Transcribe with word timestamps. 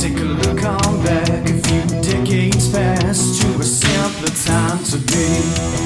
Take 0.00 0.16
a 0.16 0.22
look 0.22 0.64
on 0.64 1.04
back 1.04 1.46
a 1.46 1.52
few 1.52 1.82
decades 2.00 2.72
past 2.72 3.42
to 3.42 3.60
a 3.60 3.62
simpler 3.62 4.34
time 4.34 4.82
to 4.84 4.96
be. 4.96 5.79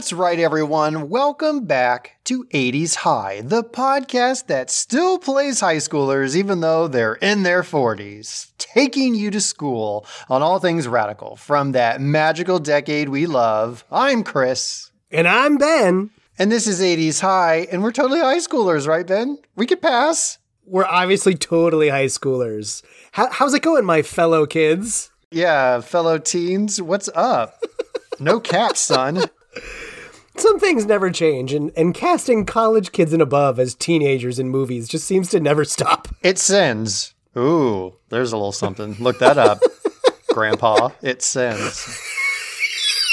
That's 0.00 0.14
right, 0.14 0.38
everyone. 0.38 1.10
Welcome 1.10 1.66
back 1.66 2.16
to 2.24 2.44
80s 2.44 2.94
High, 2.94 3.42
the 3.44 3.62
podcast 3.62 4.46
that 4.46 4.70
still 4.70 5.18
plays 5.18 5.60
high 5.60 5.76
schoolers 5.76 6.34
even 6.34 6.62
though 6.62 6.88
they're 6.88 7.16
in 7.16 7.42
their 7.42 7.62
40s, 7.62 8.50
taking 8.56 9.14
you 9.14 9.30
to 9.30 9.42
school 9.42 10.06
on 10.30 10.40
all 10.40 10.58
things 10.58 10.88
radical 10.88 11.36
from 11.36 11.72
that 11.72 12.00
magical 12.00 12.58
decade 12.58 13.10
we 13.10 13.26
love. 13.26 13.84
I'm 13.92 14.24
Chris, 14.24 14.90
And 15.10 15.28
I'm 15.28 15.58
Ben. 15.58 16.08
and 16.38 16.50
this 16.50 16.66
is 16.66 16.80
80s 16.80 17.20
High, 17.20 17.68
and 17.70 17.82
we're 17.82 17.92
totally 17.92 18.20
high 18.20 18.38
schoolers, 18.38 18.88
right, 18.88 19.06
Ben? 19.06 19.36
We 19.54 19.66
could 19.66 19.82
pass. 19.82 20.38
We're 20.64 20.86
obviously 20.86 21.34
totally 21.34 21.90
high 21.90 22.06
schoolers. 22.06 22.82
How, 23.12 23.28
how's 23.30 23.52
it 23.52 23.60
going, 23.60 23.84
my 23.84 24.00
fellow 24.00 24.46
kids? 24.46 25.10
Yeah, 25.30 25.82
fellow 25.82 26.16
teens, 26.16 26.80
what's 26.80 27.10
up? 27.14 27.62
No 28.18 28.40
cap, 28.40 28.78
son. 28.78 29.24
Some 30.40 30.58
things 30.58 30.86
never 30.86 31.10
change, 31.10 31.52
and, 31.52 31.70
and 31.76 31.94
casting 31.94 32.46
college 32.46 32.92
kids 32.92 33.12
and 33.12 33.20
above 33.20 33.58
as 33.60 33.74
teenagers 33.74 34.38
in 34.38 34.48
movies 34.48 34.88
just 34.88 35.06
seems 35.06 35.28
to 35.30 35.40
never 35.40 35.64
stop. 35.64 36.08
It 36.22 36.38
sends. 36.38 37.14
Ooh, 37.36 37.94
there's 38.08 38.32
a 38.32 38.36
little 38.36 38.52
something. 38.52 38.94
Look 38.98 39.18
that 39.20 39.38
up, 39.38 39.58
Grandpa. 40.32 40.90
It 41.02 41.22
sends. 41.22 41.98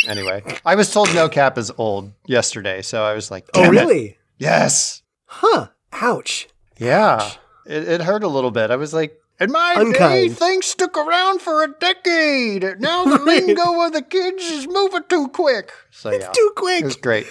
Anyway, 0.07 0.41
I 0.65 0.75
was 0.75 0.91
told 0.91 1.13
no 1.13 1.27
cap 1.29 1.57
is 1.57 1.71
old 1.77 2.11
yesterday, 2.25 2.81
so 2.81 3.03
I 3.03 3.13
was 3.13 3.29
like, 3.29 3.45
Oh, 3.53 3.63
"Damn 3.63 3.73
it." 3.73 3.79
really? 3.81 4.17
Yes. 4.37 5.01
Huh. 5.25 5.67
Ouch. 5.93 6.47
Yeah. 6.77 7.29
It, 7.65 7.87
it 7.87 8.01
hurt 8.01 8.23
a 8.23 8.27
little 8.29 8.51
bit. 8.51 8.71
I 8.71 8.75
was 8.77 8.93
like, 8.93 9.19
in 9.39 9.51
my 9.51 9.91
day, 9.97 10.29
things 10.29 10.65
stuck 10.65 10.97
around 10.97 11.41
for 11.41 11.63
a 11.63 11.67
decade. 11.67 12.79
Now 12.79 13.05
the 13.05 13.19
lingo 13.23 13.81
of 13.85 13.93
the 13.93 14.01
kids 14.01 14.43
is 14.43 14.67
moving 14.67 15.03
too 15.07 15.27
quick. 15.29 15.71
So 15.91 16.11
yeah, 16.11 16.29
Too 16.31 16.49
it 16.51 16.55
quick. 16.55 16.83
was 16.83 16.95
great. 16.95 17.27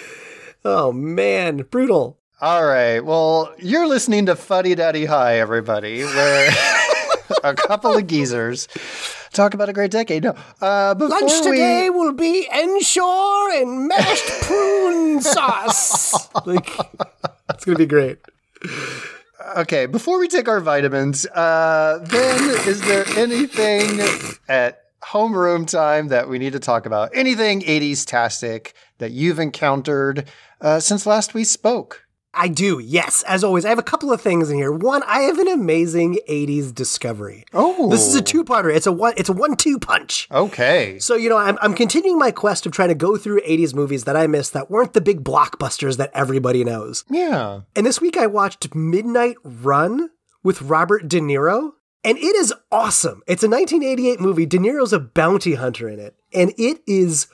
Oh, 0.63 0.91
man. 0.91 1.57
Brutal. 1.69 2.17
All 2.41 2.65
right. 2.65 2.99
Well, 2.99 3.53
you're 3.57 3.87
listening 3.87 4.25
to 4.27 4.35
Fuddy 4.35 4.75
Duddy 4.75 5.05
High, 5.05 5.39
everybody, 5.39 6.03
where 6.03 6.51
a 7.43 7.53
couple 7.53 7.95
of 7.95 8.05
geezers 8.07 8.67
talk 9.33 9.53
about 9.53 9.69
a 9.69 9.73
great 9.73 9.91
decade. 9.91 10.23
No, 10.23 10.35
uh, 10.61 10.93
Lunch 10.97 11.31
we, 11.31 11.41
today 11.51 11.89
will 11.89 12.13
be 12.13 12.47
ensure 12.53 13.61
and 13.61 13.87
mashed 13.87 14.27
prune 14.43 15.21
sauce. 15.21 16.27
Like, 16.45 16.69
it's 17.49 17.65
going 17.65 17.75
to 17.75 17.79
be 17.79 17.85
great. 17.85 18.19
Okay, 19.55 19.85
before 19.85 20.19
we 20.19 20.27
take 20.27 20.47
our 20.47 20.59
vitamins, 20.59 21.25
uh, 21.27 22.05
Ben, 22.09 22.49
is 22.67 22.81
there 22.81 23.05
anything 23.17 23.99
at 24.47 24.81
homeroom 25.03 25.67
time 25.67 26.09
that 26.09 26.27
we 26.27 26.39
need 26.39 26.53
to 26.53 26.59
talk 26.59 26.85
about? 26.85 27.11
Anything 27.13 27.61
80s 27.61 28.05
tastic 28.05 28.73
that 28.97 29.11
you've 29.11 29.39
encountered 29.39 30.27
uh, 30.61 30.79
since 30.79 31.05
last 31.05 31.33
we 31.33 31.43
spoke? 31.43 32.06
I 32.37 32.47
do, 32.47 32.79
yes. 32.79 33.23
As 33.23 33.43
always, 33.43 33.65
I 33.65 33.69
have 33.69 33.79
a 33.79 33.83
couple 33.83 34.11
of 34.11 34.21
things 34.21 34.49
in 34.49 34.57
here. 34.57 34.71
One, 34.71 35.03
I 35.07 35.21
have 35.21 35.39
an 35.39 35.47
amazing 35.47 36.19
80s 36.29 36.73
discovery. 36.73 37.45
Oh, 37.53 37.89
This 37.89 38.05
is 38.07 38.15
a 38.15 38.21
two-parter. 38.21 38.73
It's 38.73 38.87
a 38.87 38.91
one 38.91 39.13
it's 39.17 39.29
a 39.29 39.33
one-two 39.33 39.79
punch. 39.79 40.27
Okay. 40.31 40.99
So, 40.99 41.15
you 41.15 41.29
know, 41.29 41.37
I'm, 41.37 41.57
I'm 41.61 41.73
continuing 41.73 42.19
my 42.19 42.31
quest 42.31 42.65
of 42.65 42.71
trying 42.71 42.89
to 42.89 42.95
go 42.95 43.17
through 43.17 43.41
80s 43.41 43.73
movies 43.73 44.03
that 44.05 44.15
I 44.15 44.27
missed 44.27 44.53
that 44.53 44.69
weren't 44.69 44.93
the 44.93 45.01
big 45.01 45.23
blockbusters 45.23 45.97
that 45.97 46.11
everybody 46.13 46.63
knows. 46.63 47.03
Yeah. 47.09 47.61
And 47.75 47.85
this 47.85 47.99
week 47.99 48.17
I 48.17 48.27
watched 48.27 48.73
Midnight 48.75 49.37
Run 49.43 50.09
with 50.43 50.61
Robert 50.61 51.07
De 51.07 51.19
Niro, 51.19 51.71
and 52.03 52.17
it 52.17 52.35
is 52.35 52.53
awesome. 52.71 53.21
It's 53.27 53.43
a 53.43 53.49
1988 53.49 54.19
movie. 54.19 54.45
De 54.45 54.57
Niro's 54.57 54.93
a 54.93 54.99
bounty 54.99 55.55
hunter 55.55 55.89
in 55.89 55.99
it, 55.99 56.15
and 56.33 56.53
it 56.57 56.81
is 56.87 57.27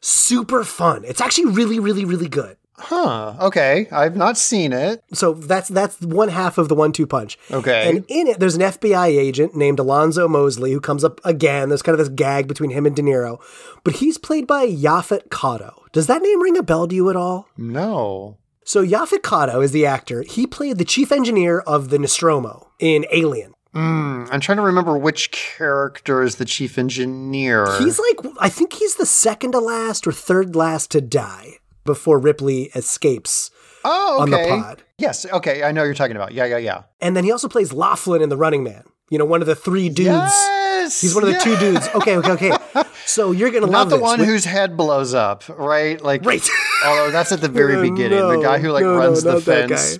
super 0.00 0.64
fun. 0.64 1.04
It's 1.04 1.20
actually 1.20 1.46
really, 1.46 1.78
really, 1.78 2.04
really 2.04 2.28
good. 2.28 2.56
Huh. 2.76 3.34
Okay. 3.40 3.86
I've 3.92 4.16
not 4.16 4.36
seen 4.36 4.72
it. 4.72 5.02
So 5.12 5.32
that's 5.32 5.68
that's 5.68 6.00
one 6.00 6.28
half 6.28 6.58
of 6.58 6.68
the 6.68 6.74
one-two 6.74 7.06
punch. 7.06 7.38
Okay. 7.50 7.88
And 7.88 8.04
in 8.08 8.26
it, 8.26 8.40
there's 8.40 8.56
an 8.56 8.62
FBI 8.62 9.06
agent 9.06 9.54
named 9.54 9.78
Alonzo 9.78 10.26
Mosley 10.26 10.72
who 10.72 10.80
comes 10.80 11.04
up 11.04 11.20
again. 11.24 11.68
There's 11.68 11.82
kind 11.82 11.98
of 11.98 12.04
this 12.04 12.14
gag 12.14 12.48
between 12.48 12.70
him 12.70 12.86
and 12.86 12.96
De 12.96 13.02
Niro, 13.02 13.40
but 13.84 13.96
he's 13.96 14.18
played 14.18 14.46
by 14.46 14.66
Yaphet 14.66 15.28
Kotto. 15.28 15.72
Does 15.92 16.08
that 16.08 16.22
name 16.22 16.42
ring 16.42 16.56
a 16.56 16.62
bell 16.62 16.88
to 16.88 16.94
you 16.94 17.10
at 17.10 17.16
all? 17.16 17.48
no. 17.56 18.38
So 18.66 18.82
Yaphet 18.82 19.20
Kotto 19.20 19.62
is 19.62 19.72
the 19.72 19.84
actor. 19.84 20.22
He 20.22 20.46
played 20.46 20.78
the 20.78 20.86
chief 20.86 21.12
engineer 21.12 21.60
of 21.60 21.90
the 21.90 21.98
Nostromo 21.98 22.70
in 22.78 23.04
Alien. 23.12 23.52
Mm, 23.74 24.26
I'm 24.32 24.40
trying 24.40 24.56
to 24.56 24.62
remember 24.62 24.96
which 24.96 25.30
character 25.32 26.22
is 26.22 26.36
the 26.36 26.46
chief 26.46 26.78
engineer. 26.78 27.66
He's 27.78 27.98
like, 27.98 28.32
I 28.40 28.48
think 28.48 28.72
he's 28.72 28.94
the 28.94 29.04
second 29.04 29.52
to 29.52 29.58
last 29.58 30.06
or 30.06 30.12
third 30.12 30.56
last 30.56 30.90
to 30.92 31.02
die 31.02 31.58
before 31.84 32.18
Ripley 32.18 32.64
escapes 32.74 33.50
oh, 33.84 34.20
on 34.20 34.30
the 34.30 34.38
okay. 34.40 34.48
pod. 34.48 34.82
Yes. 34.98 35.26
Okay. 35.26 35.62
I 35.62 35.72
know 35.72 35.82
what 35.82 35.86
you're 35.86 35.94
talking 35.94 36.16
about. 36.16 36.32
Yeah. 36.32 36.44
Yeah. 36.46 36.58
Yeah. 36.58 36.82
And 37.00 37.16
then 37.16 37.24
he 37.24 37.32
also 37.32 37.48
plays 37.48 37.72
Laughlin 37.72 38.22
in 38.22 38.28
The 38.28 38.36
Running 38.36 38.62
Man. 38.64 38.84
You 39.10 39.18
know, 39.18 39.24
one 39.26 39.40
of 39.42 39.46
the 39.46 39.54
three 39.54 39.88
dudes. 39.90 40.08
Yes. 40.08 41.00
He's 41.00 41.14
one 41.14 41.24
of 41.24 41.30
the 41.32 41.38
two 41.40 41.56
dudes. 41.56 41.88
Okay, 41.94 42.16
okay, 42.18 42.32
okay. 42.52 42.52
So 43.06 43.32
you're 43.32 43.50
gonna 43.50 43.66
Not 43.66 43.72
love 43.72 43.90
the 43.90 43.96
this. 43.96 44.02
one 44.02 44.18
whose 44.18 44.44
head 44.46 44.78
blows 44.78 45.12
up, 45.12 45.44
right? 45.50 46.00
Like, 46.02 46.24
Right. 46.24 46.42
although 46.86 47.10
that's 47.10 47.32
at 47.32 47.42
the 47.42 47.48
very 47.60 47.74
No, 47.74 47.82
beginning. 47.82 48.18
the 48.28 48.40
guy 48.42 48.58
who 48.58 48.70
like 48.70 48.82
no, 48.82 48.92
no, 48.94 48.98
runs 48.98 49.22
the 49.22 49.40
fence. 49.42 49.98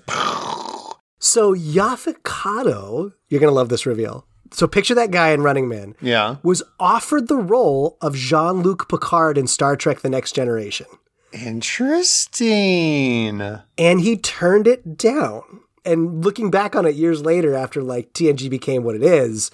So 1.19 1.55
Yaphet 1.55 2.23
Kotto, 2.23 3.13
you're 3.29 3.41
gonna 3.41 3.53
love 3.53 3.69
this 3.69 3.87
reveal. 3.87 4.27
So 4.53 4.67
picture 4.67 4.95
that 4.95 5.11
guy 5.11 5.31
in 5.31 5.43
Running 5.43 5.69
Man 5.69 5.95
Yeah. 6.01 6.37
was 6.43 6.63
offered 6.81 7.29
the 7.29 7.37
role 7.37 7.99
of 8.01 8.15
Jean-Luc 8.15 8.89
Picard 8.89 9.37
in 9.37 9.47
Star 9.47 9.77
Trek: 9.77 10.01
The 10.01 10.11
Next 10.11 10.33
Generation, 10.33 10.87
Interesting. 11.35 13.43
and 13.77 14.01
he 14.01 14.17
turned 14.17 14.67
it 14.67 14.97
down. 14.97 15.43
And 15.85 16.25
looking 16.25 16.51
back 16.51 16.75
on 16.75 16.87
it 16.87 16.95
years 16.95 17.23
later, 17.23 17.55
after 17.55 17.83
like 17.83 18.15
TNG 18.15 18.49
became 18.49 18.85
what 18.85 18.95
it 18.95 19.03
is, 19.03 19.51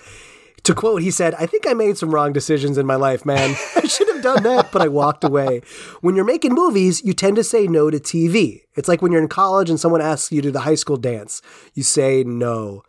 to 0.64 0.74
quote, 0.74 1.02
he 1.02 1.10
said, 1.10 1.34
I 1.34 1.46
think 1.46 1.66
I 1.66 1.72
made 1.72 1.96
some 1.96 2.14
wrong 2.14 2.32
decisions 2.32 2.78
in 2.78 2.86
my 2.86 2.96
life, 2.96 3.24
man. 3.24 3.56
I 3.76 3.86
should 3.86 4.08
have 4.08 4.22
done 4.22 4.42
that, 4.42 4.70
but 4.70 4.82
I 4.82 4.88
walked 4.88 5.24
away. 5.24 5.62
When 6.00 6.14
you're 6.14 6.24
making 6.24 6.52
movies, 6.52 7.02
you 7.02 7.14
tend 7.14 7.36
to 7.36 7.44
say 7.44 7.66
no 7.66 7.90
to 7.90 7.98
TV. 7.98 8.60
It's 8.76 8.88
like 8.88 9.02
when 9.02 9.10
you're 9.10 9.22
in 9.22 9.28
college 9.28 9.70
and 9.70 9.80
someone 9.80 10.02
asks 10.02 10.30
you 10.30 10.42
to 10.42 10.52
the 10.52 10.60
high 10.60 10.74
school 10.74 10.98
dance, 10.98 11.40
you 11.74 11.82
say 11.82 12.22
no. 12.24 12.82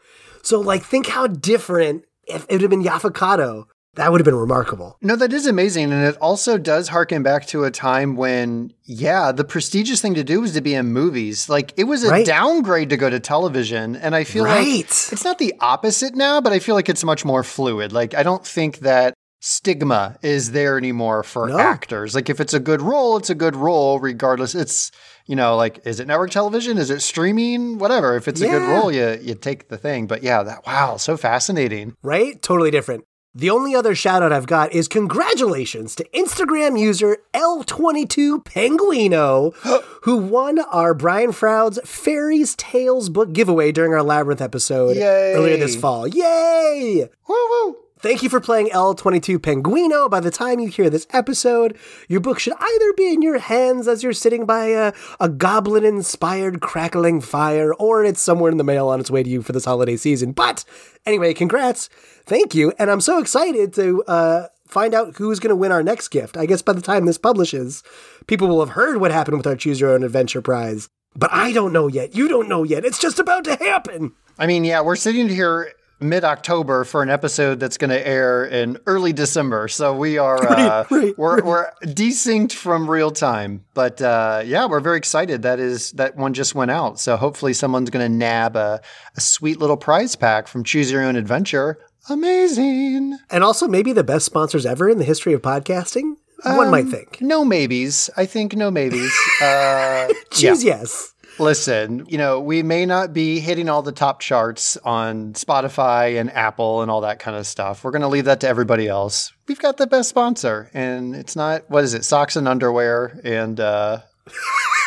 So, 0.44 0.60
like, 0.60 0.84
think 0.84 1.08
how 1.08 1.28
different 1.28 2.04
if 2.28 2.46
it 2.50 2.54
would 2.54 2.62
have 2.62 2.70
been 2.70 2.84
Kotto. 2.84 3.66
That 3.96 4.12
would 4.12 4.22
have 4.22 4.26
been 4.26 4.36
remarkable. 4.36 4.98
No, 5.02 5.18
that 5.18 5.34
is 5.34 5.46
amazing. 5.48 5.92
And 5.92 6.06
it 6.06 6.16
also 6.22 6.58
does 6.58 6.88
harken 6.88 7.24
back 7.24 7.46
to 7.48 7.66
a 7.66 7.72
time 7.72 8.16
when, 8.16 8.72
yeah, 8.86 9.34
the 9.34 9.44
prestigious 9.44 10.02
thing 10.02 10.14
to 10.14 10.24
do 10.24 10.40
was 10.42 10.54
to 10.54 10.62
be 10.62 10.74
in 10.76 10.94
movies. 10.94 11.50
Like 11.50 11.74
it 11.76 11.84
was 11.84 12.04
a 12.06 12.10
Right. 12.10 12.26
downgrade 12.26 12.90
to 12.92 12.98
go 12.98 13.10
to 13.10 13.20
television. 13.20 13.98
And 13.98 14.16
I 14.16 14.24
feel 14.24 14.46
Right. 14.46 14.66
like 14.66 14.80
it's 14.86 15.26
not 15.26 15.40
the 15.40 15.54
opposite 15.60 16.16
now, 16.16 16.40
but 16.40 16.54
I 16.54 16.60
feel 16.60 16.76
like 16.76 16.88
it's 16.88 17.04
much 17.04 17.26
more 17.26 17.44
fluid. 17.44 17.92
Like 17.92 18.14
I 18.14 18.24
don't 18.24 18.46
think 18.48 18.80
that 18.80 19.14
stigma 19.42 20.16
is 20.22 20.52
there 20.52 20.78
anymore 20.78 21.24
for 21.24 21.48
No. 21.50 21.58
actors. 21.60 22.16
Like 22.16 22.30
if 22.30 22.40
it's 22.40 22.54
a 22.54 22.60
good 22.60 22.82
role, 22.82 23.18
it's 23.18 23.30
a 23.30 23.36
good 23.36 23.56
role, 23.58 24.00
regardless. 24.00 24.56
It's, 24.56 24.92
you 25.26 25.36
know, 25.36 25.58
like 25.58 25.82
is 25.86 26.00
it 26.00 26.08
network 26.08 26.30
television? 26.32 26.78
Is 26.78 26.90
it 26.92 27.02
streaming? 27.02 27.78
Whatever. 27.78 28.16
If 28.16 28.28
it's 28.30 28.40
a 28.40 28.48
good 28.48 28.62
role, 28.70 28.90
you 28.92 29.20
you 29.22 29.36
take 29.36 29.68
the 29.68 29.78
thing. 29.78 30.08
But 30.08 30.24
yeah, 30.24 30.44
that 30.44 30.66
wow, 30.66 30.96
so 30.98 31.18
fascinating. 31.18 31.96
right? 32.04 32.42
Totally 32.42 32.72
different. 32.72 33.04
The 33.34 33.50
only 33.50 33.74
other 33.74 33.96
shout 33.96 34.22
out 34.22 34.34
I've 34.34 34.46
got 34.46 34.74
is 34.74 34.90
congratulations 34.90 35.96
to 35.96 36.04
Instagram 36.14 36.78
user 36.78 37.16
L22 37.34 38.44
Penguino, 38.44 39.54
who 40.04 40.18
won 40.18 40.60
our 40.60 40.94
Brian 40.94 41.32
Froud's 41.32 41.80
Fairies 41.86 42.56
Tales 42.58 43.08
book 43.08 43.32
giveaway 43.32 43.72
during 43.72 43.94
our 43.94 44.04
Labyrinth 44.04 44.42
episode 44.42 44.98
Yay. 44.98 45.34
earlier 45.34 45.56
this 45.56 45.78
fall. 45.78 46.08
Yay! 46.08 47.08
Woo 47.26 47.36
woo. 47.36 47.78
Thank 48.02 48.24
you 48.24 48.30
for 48.30 48.40
playing 48.40 48.70
L22 48.70 49.38
Penguino. 49.38 50.10
By 50.10 50.22
the 50.22 50.32
time 50.32 50.60
you 50.60 50.70
hear 50.70 50.90
this 50.90 51.06
episode, 51.12 51.78
your 52.10 52.20
book 52.20 52.40
should 52.40 52.56
either 52.60 52.94
be 52.94 53.14
in 53.14 53.22
your 53.22 53.38
hands 53.38 53.88
as 53.88 54.02
you're 54.02 54.12
sitting 54.12 54.48
by 54.48 54.70
a, 54.70 54.92
a 55.20 55.30
goblin 55.30 55.86
inspired 55.86 56.62
crackling 56.62 57.22
fire, 57.22 57.76
or 57.76 58.04
it's 58.04 58.20
somewhere 58.20 58.50
in 58.50 58.58
the 58.58 58.64
mail 58.64 58.88
on 58.88 59.00
its 59.00 59.12
way 59.12 59.22
to 59.22 59.30
you 59.30 59.44
for 59.44 59.52
this 59.52 59.66
holiday 59.66 59.96
season. 59.98 60.32
But 60.32 60.66
anyway, 61.06 61.36
congrats. 61.36 61.90
Thank 62.26 62.56
you. 62.56 62.74
And 62.80 62.90
I'm 62.90 63.02
so 63.02 63.20
excited 63.20 63.72
to 63.76 64.04
uh, 64.08 64.48
find 64.68 64.96
out 64.96 65.18
who's 65.18 65.40
going 65.40 65.50
to 65.50 65.56
win 65.56 65.72
our 65.72 65.84
next 65.84 66.08
gift. 66.08 66.38
I 66.38 66.48
guess 66.48 66.64
by 66.64 66.74
the 66.74 66.82
time 66.82 67.06
this 67.06 67.20
publishes, 67.20 67.84
people 68.26 68.48
will 68.48 68.62
have 68.62 68.74
heard 68.74 69.00
what 69.00 69.12
happened 69.12 69.38
with 69.38 69.46
our 69.46 69.56
Choose 69.56 69.80
Your 69.80 69.92
Own 69.92 70.04
Adventure 70.04 70.42
prize. 70.42 70.90
But 71.16 71.32
I 71.32 71.52
don't 71.52 71.72
know 71.72 71.86
yet. 71.86 72.16
You 72.16 72.28
don't 72.28 72.50
know 72.50 72.64
yet. 72.64 72.84
It's 72.84 73.00
just 73.00 73.20
about 73.20 73.44
to 73.44 73.58
happen. 73.58 74.14
I 74.40 74.48
mean, 74.48 74.64
yeah, 74.64 74.82
we're 74.82 74.96
sitting 74.96 75.30
here 75.30 75.72
mid 76.02 76.24
October 76.24 76.84
for 76.84 77.04
an 77.04 77.10
episode 77.10 77.60
that's 77.60 77.78
going 77.78 77.90
to 77.92 78.08
air 78.08 78.44
in 78.46 78.78
early 78.88 79.14
December. 79.14 79.68
So 79.68 79.96
we 79.96 80.18
are 80.18 80.38
uh, 80.50 80.86
Right, 80.90 80.92
right, 80.92 81.18
we're 81.18 81.44
we're 81.44 81.72
desynced 81.84 82.54
from 82.54 82.90
real 82.90 83.12
time. 83.12 83.66
But 83.74 84.02
uh, 84.02 84.44
yeah, 84.46 84.66
we're 84.66 84.80
very 84.80 84.98
excited. 84.98 85.44
That 85.44 85.60
is 85.60 85.92
that 85.94 86.16
one 86.16 86.34
just 86.34 86.56
went 86.56 86.72
out. 86.72 87.00
So 87.00 87.18
hopefully 87.18 87.54
someone's 87.54 87.90
going 87.90 88.10
to 88.10 88.18
nab 88.18 88.56
a, 88.56 88.82
a 89.16 89.22
sweet 89.22 89.60
little 89.60 89.78
prize 89.78 90.16
pack 90.16 90.48
from 90.48 90.64
Choose 90.64 90.92
Your 90.92 91.04
Own 91.04 91.16
Adventure. 91.16 91.80
Amazing. 92.10 93.18
And 93.30 93.44
also, 93.44 93.68
maybe 93.68 93.94
the 93.94 94.04
best 94.04 94.26
sponsors 94.26 94.66
ever 94.66 94.90
in 94.90 94.98
the 94.98 95.04
history 95.04 95.34
of 95.34 95.42
podcasting. 95.42 96.16
One 96.44 96.72
might 96.72 96.88
think. 96.88 97.22
No 97.22 97.46
maybes. 97.46 98.10
I 98.18 98.26
think 98.26 98.56
no 98.56 98.72
maybes. 98.72 99.12
Uh, 99.42 100.08
Choose 100.32 100.64
yes. 100.64 101.11
Listen, 101.40 102.06
you 102.08 102.18
know, 102.18 102.40
we 102.40 102.62
may 102.62 102.86
not 102.86 103.14
be 103.14 103.40
hitting 103.40 103.70
all 103.70 103.82
the 103.82 103.92
top 103.92 104.20
charts 104.20 104.78
on 104.78 105.34
Spotify 105.34 106.20
and 106.20 106.32
Apple 106.32 106.82
and 106.82 106.92
all 106.92 107.02
that 107.02 107.20
kind 107.20 107.38
of 107.38 107.48
stuff. 107.48 107.84
We're 107.84 107.92
going 107.92 108.02
to 108.04 108.08
leave 108.08 108.26
that 108.26 108.42
to 108.42 108.48
everybody 108.48 108.88
else. 108.88 109.32
We've 109.48 109.60
got 109.60 109.78
the 109.78 109.88
best 109.88 110.10
sponsor, 110.10 110.70
and 110.74 111.16
it's 111.16 111.36
not, 111.36 111.70
what 111.70 111.84
is 111.84 111.94
it, 111.94 112.06
socks 112.06 112.36
and 112.36 112.48
underwear 112.48 113.20
and 113.24 113.60
uh, 113.60 114.00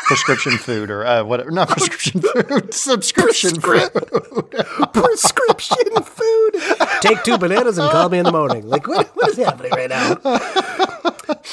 prescription 0.04 0.52
food 0.58 0.90
or 0.90 1.04
uh, 1.04 1.24
whatever. 1.24 1.50
Not 1.50 1.68
prescription 1.68 2.20
food, 2.20 2.72
subscription 2.74 3.60
food. 3.60 3.90
Prescription 4.92 6.02
food. 6.02 6.54
Take 7.04 7.22
two 7.22 7.38
bananas 7.38 7.78
and 7.78 7.90
call 7.90 8.08
me 8.08 8.18
in 8.18 8.24
the 8.24 8.32
morning. 8.32 8.66
Like, 8.68 8.86
what, 8.88 9.08
what 9.16 9.28
is 9.30 9.36
happening 9.36 9.70
right 9.72 9.90
now? 9.90 10.16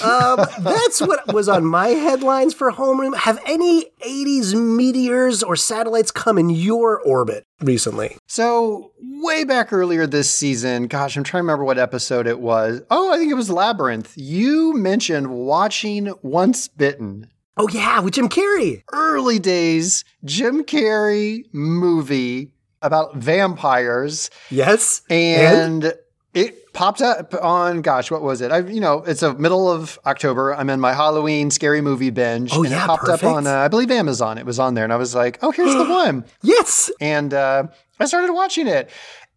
Um, 0.03 0.45
that's 0.62 1.00
what 1.01 1.31
was 1.33 1.48
on 1.48 1.63
my 1.65 1.89
headlines 1.89 2.53
for 2.53 2.71
homeroom. 2.71 3.15
Have 3.15 3.39
any 3.45 3.86
80s 4.06 4.53
meteors 4.56 5.44
or 5.44 5.56
satellites 5.56 6.12
come 6.12 6.38
in 6.38 6.50
your 6.50 7.00
orbit 7.00 7.45
recently? 7.62 8.18
So, 8.27 8.92
way 9.00 9.44
back 9.44 9.71
earlier 9.71 10.07
this 10.07 10.30
season, 10.30 10.88
gosh, 10.88 11.15
I'm 11.15 11.24
trying 11.24 11.42
to 11.42 11.44
remember 11.44 11.63
what 11.65 11.77
episode 11.77 12.25
it 12.27 12.39
was. 12.39 12.81
Oh, 12.89 13.13
I 13.13 13.18
think 13.18 13.31
it 13.31 13.36
was 13.36 13.50
Labyrinth. 13.50 14.13
You 14.15 14.74
mentioned 14.74 15.30
watching 15.30 16.12
Once 16.21 16.68
Bitten. 16.68 17.30
Oh, 17.57 17.68
yeah, 17.69 18.00
with 18.00 18.15
Jim 18.15 18.27
Carrey. 18.30 18.81
early 18.94 19.38
days 19.38 20.04
Jim 20.24 20.63
Carrey 20.63 21.44
movie 21.54 22.54
about 22.81 23.16
vampires, 23.16 24.30
Yes. 24.50 25.01
and 25.10 25.94
it 26.33 26.72
popped 26.74 27.01
up 27.01 27.33
on 27.42 27.81
gosh, 27.81 28.10
what 28.10 28.22
was 28.22 28.42
it? 28.42 28.51
I 28.51 28.60
you 28.60 28.80
know 28.80 29.00
it's 29.00 29.22
a 29.24 29.33
middle 29.33 29.69
of 29.72 30.00
October. 30.06 30.56
I'm 30.56 30.69
in 30.69 30.80
my 30.80 30.94
Halloween 30.94 31.51
scary 31.51 31.81
movie 31.81 32.10
binge, 32.10 32.51
Oh, 32.54 32.63
and 32.63 32.72
yeah, 32.72 32.83
it 32.83 32.88
popped 32.88 33.04
perfect. 33.06 33.24
up 33.24 33.30
on 33.36 33.48
uh, 33.48 33.51
I 33.51 33.68
believe 33.68 33.92
Amazon. 33.92 34.38
It 34.38 34.45
was 34.45 34.60
on 34.60 34.74
there, 34.74 34.83
and 34.83 34.94
I 34.94 34.98
was 34.98 35.13
like, 35.13 35.39
oh, 35.42 35.51
here's 35.51 35.74
the 35.74 35.83
one, 35.89 36.25
Yes. 36.42 36.89
and 37.01 37.33
uh, 37.33 37.63
I 38.00 38.06
started 38.06 38.31
watching 38.33 38.68
it, 38.68 38.89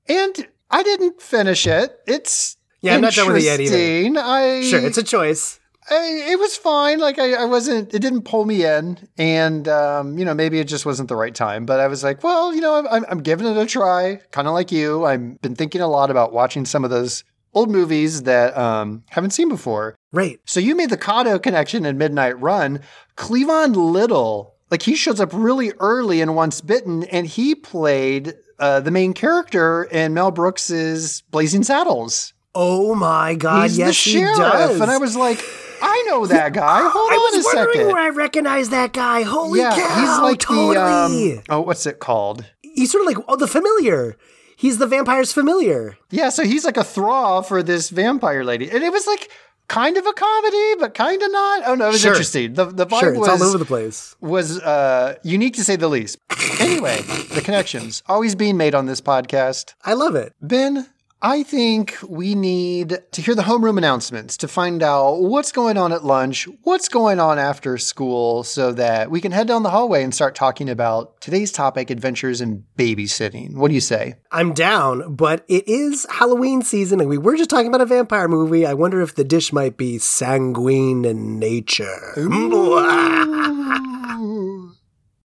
and 0.09 0.47
I 0.71 0.83
didn't 0.83 1.21
finish 1.21 1.67
it. 1.67 1.99
It's 2.07 2.57
Yeah, 2.81 2.95
I'm 2.95 3.01
not 3.01 3.13
done 3.15 3.27
with 3.29 3.37
it 3.39 3.45
yet 3.45 3.61
either. 3.61 4.21
I 4.21 4.63
Sure, 4.63 4.81
it's 4.81 4.99
a 4.99 5.03
choice. 5.03 5.59
I, 5.91 6.31
it 6.31 6.39
was 6.39 6.57
fine. 6.57 6.99
Like 6.99 7.19
I, 7.19 7.35
I 7.35 7.45
wasn't. 7.45 7.93
It 7.93 8.01
didn't 8.01 8.23
pull 8.23 8.45
me 8.45 8.65
in, 8.65 9.07
and 9.19 9.69
um, 9.69 10.19
you 10.19 10.25
know 10.25 10.35
maybe 10.35 10.59
it 10.59 10.65
just 10.65 10.87
wasn't 10.87 11.09
the 11.09 11.17
right 11.17 11.35
time. 11.35 11.67
But 11.67 11.81
I 11.81 11.89
was 11.89 12.03
like, 12.03 12.23
well, 12.23 12.55
you 12.55 12.61
know, 12.61 12.87
I'm, 12.91 13.05
I'm 13.09 13.23
giving 13.23 13.47
it 13.47 13.57
a 13.57 13.67
try. 13.67 14.21
Kind 14.31 14.49
of 14.49 14.55
like 14.55 14.73
you. 14.73 15.05
I've 15.05 15.41
been 15.43 15.55
thinking 15.55 15.81
a 15.81 15.89
lot 15.89 16.11
about 16.11 16.33
watching 16.33 16.65
some 16.65 16.85
of 16.85 16.91
those 16.91 17.25
old 17.53 17.71
movies 17.71 18.23
that 18.23 18.57
um, 18.57 19.05
haven't 19.11 19.31
seen 19.31 19.49
before. 19.49 19.95
Right. 20.13 20.41
So 20.47 20.59
you 20.59 20.75
made 20.75 20.91
the 20.91 20.97
Kotto 20.97 21.43
connection 21.43 21.85
in 21.85 21.99
Midnight 21.99 22.41
Run. 22.41 22.81
Cleavon 23.17 23.75
Little, 23.77 24.55
like 24.71 24.83
he 24.83 24.97
shows 24.97 25.21
up 25.21 25.31
really 25.33 25.73
early 25.81 26.21
in 26.21 26.35
Once 26.35 26.61
Bitten, 26.61 27.05
and 27.05 27.27
he 27.27 27.55
played 27.55 28.35
uh, 28.59 28.81
the 28.81 28.91
main 28.91 29.13
character 29.13 29.85
in 29.85 30.15
Mel 30.15 30.31
Brooks's 30.31 31.23
Blazing 31.31 31.63
Saddles. 31.63 32.33
Oh 32.55 32.95
my 32.95 33.35
God! 33.35 33.65
He's 33.65 33.79
yes, 33.79 33.89
the 33.89 33.93
sheriff, 33.93 34.37
he 34.37 34.43
does. 34.43 34.81
and 34.81 34.91
I 34.91 34.99
was 34.99 35.17
like, 35.17 35.45
I 35.85 36.03
know 36.09 36.27
that 36.27 36.53
guy. 36.53 36.81
Hold 36.93 37.13
I 37.13 37.15
on 37.15 37.37
was 37.37 37.45
wondering 37.55 37.87
where 37.89 38.03
I 38.03 38.09
recognize 38.09 38.71
that 38.71 38.93
guy. 38.93 39.23
Holy 39.23 39.61
yeah, 39.61 39.71
cow! 39.77 40.01
he's 40.01 40.19
like 40.21 40.39
totally. 40.41 40.75
the 40.75 41.37
um, 41.39 41.43
oh, 41.51 41.61
what's 41.61 41.87
it 41.87 41.99
called? 42.01 42.45
he's 42.63 42.91
sort 42.91 43.03
of 43.03 43.07
like 43.15 43.25
oh, 43.29 43.37
the 43.37 43.47
familiar. 43.47 44.17
He's 44.57 44.79
the 44.79 44.87
vampire's 44.87 45.33
familiar. 45.33 45.97
Yeah, 46.11 46.29
so 46.31 46.45
he's 46.45 46.65
like 46.65 46.77
a 46.77 46.85
thaw 46.85 47.43
for 47.43 47.63
this 47.63 47.91
vampire 47.91 48.45
lady, 48.45 48.71
and 48.71 48.83
it 48.85 48.93
was 48.93 49.07
like 49.07 49.31
kind 49.69 49.97
of 49.97 50.07
a 50.07 50.13
comedy, 50.13 50.75
but 50.79 50.95
kind 50.95 51.21
of 51.23 51.31
not. 51.33 51.63
Oh 51.67 51.75
no, 51.75 51.89
it 51.89 51.93
was 51.93 52.01
Sure. 52.01 52.13
interesting. 52.13 52.55
The 52.55 52.67
the 52.67 52.87
vibe 52.87 53.01
Sure, 53.01 53.11
it's 53.11 53.19
was 53.21 53.29
all 53.41 53.49
over 53.49 53.59
the 53.59 53.65
place. 53.65 54.15
was 54.21 54.61
uh, 54.61 55.17
unique 55.25 55.55
to 55.57 55.65
say 55.65 55.77
the 55.77 55.89
least. 55.89 56.19
Anyway, 56.61 57.01
the 57.35 57.43
connections 57.45 58.03
always 58.07 58.35
being 58.37 58.57
made 58.57 58.75
on 58.75 58.87
this 58.87 59.01
podcast. 59.01 59.75
I 59.85 59.95
love 59.95 60.15
it. 60.15 60.33
Ben, 60.41 60.87
I 61.27 61.43
think 61.43 61.97
we 62.07 62.35
need 62.35 62.99
to 63.13 63.23
hear 63.23 63.35
the 63.35 63.45
homeroom 63.45 63.79
announcements 63.79 64.37
to 64.37 64.47
find 64.47 64.83
out 64.83 65.23
what's 65.23 65.53
going 65.53 65.79
on 65.79 65.91
at 65.91 66.05
lunch, 66.05 66.47
what's 66.65 66.91
going 66.91 67.19
on 67.19 67.39
after 67.39 67.79
school, 67.79 68.43
so 68.43 68.73
that 68.73 69.11
we 69.11 69.23
can 69.23 69.33
head 69.33 69.49
down 69.49 69.63
the 69.63 69.71
hallway 69.71 70.05
and 70.05 70.15
start 70.15 70.35
talking 70.35 70.69
about 70.69 71.19
today's 71.23 71.51
topic 71.51 71.89
adventures 71.89 72.43
in 72.43 72.67
babysitting. 72.77 73.55
What 73.57 73.69
do 73.69 73.75
you 73.75 73.81
say? 73.81 74.17
I'm 74.31 74.53
down, 74.53 75.15
but 75.15 75.47
it 75.49 75.67
is 75.67 76.07
Halloween 76.11 76.61
season, 76.61 77.01
and 77.01 77.09
we 77.09 77.17
were 77.17 77.39
just 77.39 77.49
talking 77.49 77.69
about 77.69 77.81
a 77.81 77.87
vampire 77.87 78.29
movie. 78.29 78.67
I 78.67 78.75
wonder 78.75 79.01
if 79.01 79.15
the 79.15 79.25
dish 79.25 79.51
might 79.51 79.79
be 79.79 79.97
sanguine 79.97 81.07
in 81.07 81.39
nature. 81.39 82.13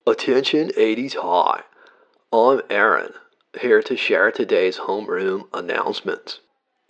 Attention 0.07 0.69
80s 0.71 1.17
High. 1.17 1.65
I'm 2.33 2.63
Aaron, 2.71 3.13
here 3.61 3.83
to 3.83 3.97
share 3.97 4.31
today's 4.31 4.79
homeroom 4.79 5.49
announcements. 5.53 6.41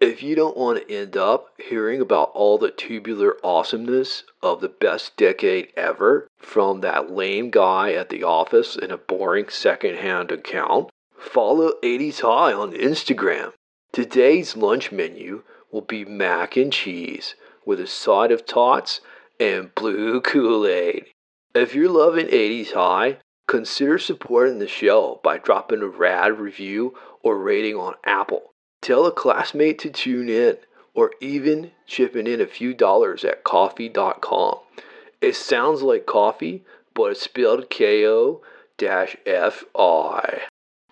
If 0.00 0.22
you 0.22 0.34
don't 0.34 0.56
want 0.56 0.78
to 0.78 0.92
end 0.92 1.16
up 1.16 1.50
hearing 1.58 2.00
about 2.00 2.32
all 2.34 2.58
the 2.58 2.70
tubular 2.70 3.36
awesomeness 3.44 4.24
of 4.42 4.60
the 4.60 4.68
best 4.68 5.16
decade 5.16 5.72
ever 5.76 6.26
from 6.38 6.80
that 6.80 7.12
lame 7.12 7.50
guy 7.50 7.92
at 7.92 8.08
the 8.08 8.24
office 8.24 8.74
in 8.74 8.90
a 8.90 8.96
boring 8.96 9.48
secondhand 9.48 10.32
account, 10.32 10.90
follow 11.16 11.74
80s 11.84 12.20
High 12.20 12.52
on 12.52 12.72
Instagram. 12.72 13.52
Today's 13.92 14.56
lunch 14.56 14.90
menu 14.90 15.44
will 15.70 15.82
be 15.82 16.04
mac 16.04 16.56
and 16.56 16.72
cheese 16.72 17.36
with 17.64 17.78
a 17.78 17.86
side 17.86 18.32
of 18.32 18.44
tots 18.44 19.00
and 19.38 19.74
blue 19.74 20.20
Kool 20.22 20.66
Aid. 20.66 21.06
If 21.54 21.74
you're 21.74 21.88
loving 21.88 22.26
80s 22.26 22.72
High, 22.72 23.19
consider 23.46 23.99
supporting 23.99 24.58
the 24.58 24.69
show 24.69 25.20
by 25.22 25.39
dropping 25.39 25.82
a 25.82 25.89
rad 25.89 26.39
review 26.39 26.94
or 27.22 27.39
rating 27.39 27.77
on 27.77 27.94
Apple. 28.05 28.53
Tell 28.81 29.06
a 29.06 29.13
classmate 29.13 29.79
to 29.81 29.91
tune 29.91 30.29
in, 30.29 30.56
or 30.94 31.13
even 31.20 31.70
chipping 31.87 32.27
in 32.27 32.41
a 32.41 32.46
few 32.46 32.75
dollars 32.75 33.25
at 33.25 33.44
ko-fi.com. 33.44 34.56
It 35.20 35.37
sounds 35.37 35.82
like 35.82 36.05
coffee, 36.05 36.65
but 36.94 37.13
it's 37.13 37.22
spelled 37.22 37.70
K 37.70 38.06
O 38.06 38.43
F 38.81 39.65
I. 39.77 40.41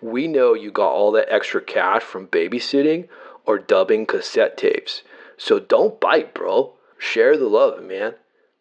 We 0.01 0.27
know 0.27 0.53
you 0.53 0.71
got 0.71 0.91
all 0.91 1.11
that 1.11 1.31
extra 1.31 1.61
cash 1.61 2.01
from 2.01 2.27
babysitting 2.27 3.09
or 3.45 3.59
dubbing 3.59 4.05
cassette 4.05 4.57
tapes, 4.57 5.03
so 5.37 5.59
don't 5.59 5.99
bite, 5.99 6.33
bro. 6.33 6.75
Share 6.97 7.37
the 7.37 7.47
love, 7.47 7.83
man. 7.83 8.15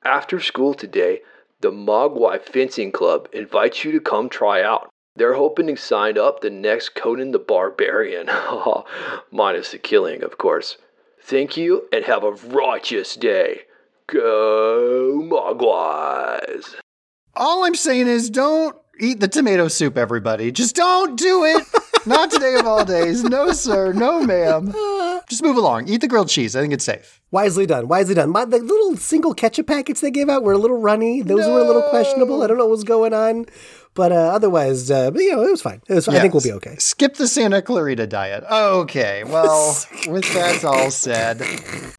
After 0.05 0.41
school 0.41 0.75
today, 0.75 1.21
the 1.61 1.71
Mogwai 1.71 2.41
Fencing 2.41 2.93
Club 2.93 3.29
invites 3.33 3.85
you 3.85 3.93
to 3.93 4.01
come 4.01 4.29
try 4.29 4.63
out. 4.63 4.89
They're 5.17 5.35
hoping 5.35 5.67
to 5.67 5.77
sign 5.77 6.17
up 6.17 6.41
the 6.41 6.51
next 6.51 6.95
Conan 6.95 7.33
the 7.33 7.39
Barbarian. 7.39 8.31
Minus 9.31 9.73
the 9.73 9.79
killing, 9.79 10.23
of 10.23 10.39
course. 10.39 10.79
Thank 11.23 11.57
you 11.57 11.87
and 11.93 12.05
have 12.05 12.25
a 12.25 12.33
righteous 12.33 13.17
day. 13.17 13.63
Go 14.07 15.21
Mogwais! 15.23 16.77
All 17.35 17.65
I'm 17.65 17.75
saying 17.75 18.09
is 18.09 18.31
don't 18.31 18.77
eat 18.99 19.21
the 19.21 19.29
tomato 19.29 19.69
soup, 19.69 19.97
everybody. 19.97 20.51
Just 20.51 20.77
don't 20.77 21.17
do 21.19 21.45
it. 21.45 21.63
Not 22.07 22.31
today 22.31 22.55
of 22.55 22.67
all 22.67 22.85
days. 22.85 23.23
No, 23.25 23.53
sir. 23.53 23.93
No, 23.93 24.23
ma'am. 24.23 24.73
Just 25.29 25.43
move 25.43 25.57
along. 25.57 25.89
Eat 25.89 26.01
the 26.01 26.09
grilled 26.09 26.29
cheese. 26.29 26.57
I 26.57 26.61
think 26.61 26.73
it's 26.73 26.85
safe. 26.85 27.21
Wisely 27.31 27.67
done. 27.67 27.89
Wisely 27.89 28.15
done. 28.15 28.31
My, 28.31 28.45
the 28.45 28.59
little 28.59 28.97
single 28.97 29.35
ketchup 29.35 29.67
packets 29.67 30.01
they 30.01 30.11
gave 30.11 30.29
out 30.29 30.43
were 30.43 30.53
a 30.53 30.59
little 30.59 30.81
runny. 30.81 31.23
Those 31.23 31.47
were 31.47 31.61
a 31.61 31.65
little 31.65 31.83
questionable. 31.83 32.43
I 32.43 32.47
don't 32.47 32.57
know 32.59 32.65
what 32.65 32.73
was 32.73 32.85
going 32.85 33.13
on. 33.13 33.47
But 33.95 34.13
uh, 34.13 34.15
otherwise, 34.15 34.91
uh, 34.91 35.11
you 35.15 35.35
know, 35.35 35.43
it 35.43 35.51
was 35.51 35.63
fine. 35.63 35.83
It 35.89 35.95
was, 35.95 36.09
I 36.09 36.21
think 36.21 36.33
we'll 36.33 36.43
be 36.43 36.53
okay. 36.53 36.77
Skip 36.77 37.15
the 37.15 37.27
Santa 37.27 37.61
Clarita 37.61 38.07
diet. 38.07 38.45
Okay, 38.51 39.25
well, 39.25 39.77
with 40.09 40.33
that 40.35 40.65
all 40.65 40.91
said, 40.91 41.43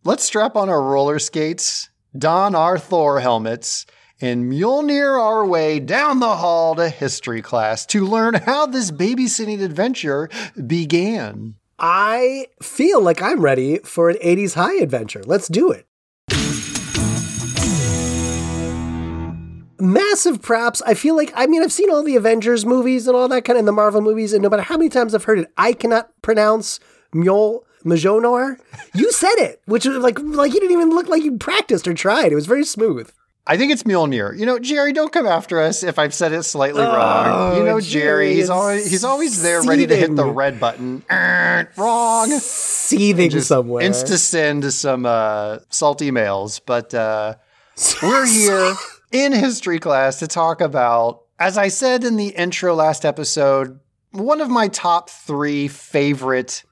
let's 0.03 0.24
strap 0.24 0.55
on 0.55 0.70
our 0.70 0.81
roller 0.81 1.20
skates, 1.20 1.89
don 2.17 2.55
our 2.55 2.77
Thor 2.79 3.20
helmets, 3.20 3.86
and 4.22 4.51
Mjolnir 4.51 5.20
our 5.20 5.46
way 5.46 5.80
down 5.80 6.20
the 6.20 6.38
hall 6.38 6.75
to 6.75 6.90
history 6.90 7.42
class 7.42 7.86
to 7.88 8.06
learn 8.06 8.36
how 8.36 8.66
this 8.66 8.92
babysitting 8.92 9.62
adventure 9.62 10.30
began. 10.68 11.56
I 11.80 12.48
feel 12.62 13.01
like 13.01 13.22
I'm 13.22 13.42
ready 13.42 13.80
for 13.80 14.10
an 14.10 14.18
80s 14.18 14.54
high 14.54 14.75
adventure. 14.75 15.24
Let's 15.25 15.48
do 15.48 15.72
it. 15.72 15.88
Massive 19.80 20.44
props. 20.44 20.84
I 20.86 20.94
feel 20.94 21.16
like, 21.16 21.32
I 21.34 21.48
mean, 21.48 21.63
I've 21.63 21.74
seen 21.74 21.90
all 21.90 22.04
the 22.04 22.16
Avengers 22.16 22.68
movies 22.68 23.08
and 23.08 23.18
all 23.18 23.28
that 23.30 23.46
kind 23.46 23.58
of, 23.58 23.62
and 23.62 23.68
the 23.68 23.72
Marvel 23.72 24.01
movies, 24.01 24.32
and 24.32 24.44
no 24.44 24.50
matter 24.50 24.62
how 24.62 24.78
many 24.78 24.90
times 24.90 25.16
I've 25.16 25.24
heard 25.24 25.40
it, 25.40 25.51
I 25.58 25.74
cannot 25.74 26.12
pronounce 26.22 26.80
Mjol. 27.13 27.62
Majonor, 27.84 28.60
you 28.94 29.12
said 29.12 29.34
it, 29.38 29.60
which 29.66 29.88
was 29.88 29.98
like 29.98 30.20
like 30.20 30.54
you 30.54 30.60
didn't 30.60 30.74
even 30.74 30.92
look 30.92 31.08
like 31.08 31.24
you 31.24 31.40
practiced 31.40 31.88
or 31.88 31.96
tried. 31.96 32.32
It 32.32 32.36
was 32.36 32.46
very 32.46 32.63
smooth. 32.63 33.12
I 33.48 33.58
think 33.58 33.72
it's 33.72 33.84
Mjolnir. 33.84 34.38
You 34.38 34.46
know, 34.46 34.60
Jerry, 34.60 34.94
don't 34.94 35.12
come 35.12 35.26
after 35.26 35.60
us 35.60 35.82
if 35.84 35.98
I've 35.98 36.14
said 36.14 36.32
it 36.32 36.44
slightly 36.44 36.84
wrong. 36.84 37.58
You 37.58 37.64
know, 37.64 37.80
Jerry, 37.80 38.28
Jerry 38.28 38.36
he's 38.36 38.50
always 38.50 38.90
he's 38.90 39.04
always 39.04 39.42
there 39.42 39.64
ready 39.64 39.88
to 39.88 39.96
hit 39.96 40.16
the 40.16 40.28
red 40.28 40.60
button. 40.60 41.04
Er, 41.12 41.72
wrong. 41.76 42.30
Seething 42.30 43.40
somewhere. 43.42 43.84
Insta 43.88 44.18
send 44.18 44.72
some 44.74 45.06
uh, 45.06 45.60
salty 45.70 46.12
mails, 46.12 46.60
but 46.60 46.94
uh, 46.94 47.36
we're 48.04 48.28
here 48.28 48.74
in 49.12 49.32
history 49.32 49.80
class 49.80 50.20
to 50.20 50.28
talk 50.28 50.62
about, 50.62 51.24
as 51.40 51.58
I 51.58 51.70
said 51.70 52.04
in 52.04 52.18
the 52.18 52.30
intro 52.30 52.76
last 52.76 53.06
episode, 53.06 53.80
one 54.12 54.42
of 54.42 54.50
my 54.50 54.68
top 54.68 55.10
three 55.10 55.68
favorite 55.68 56.64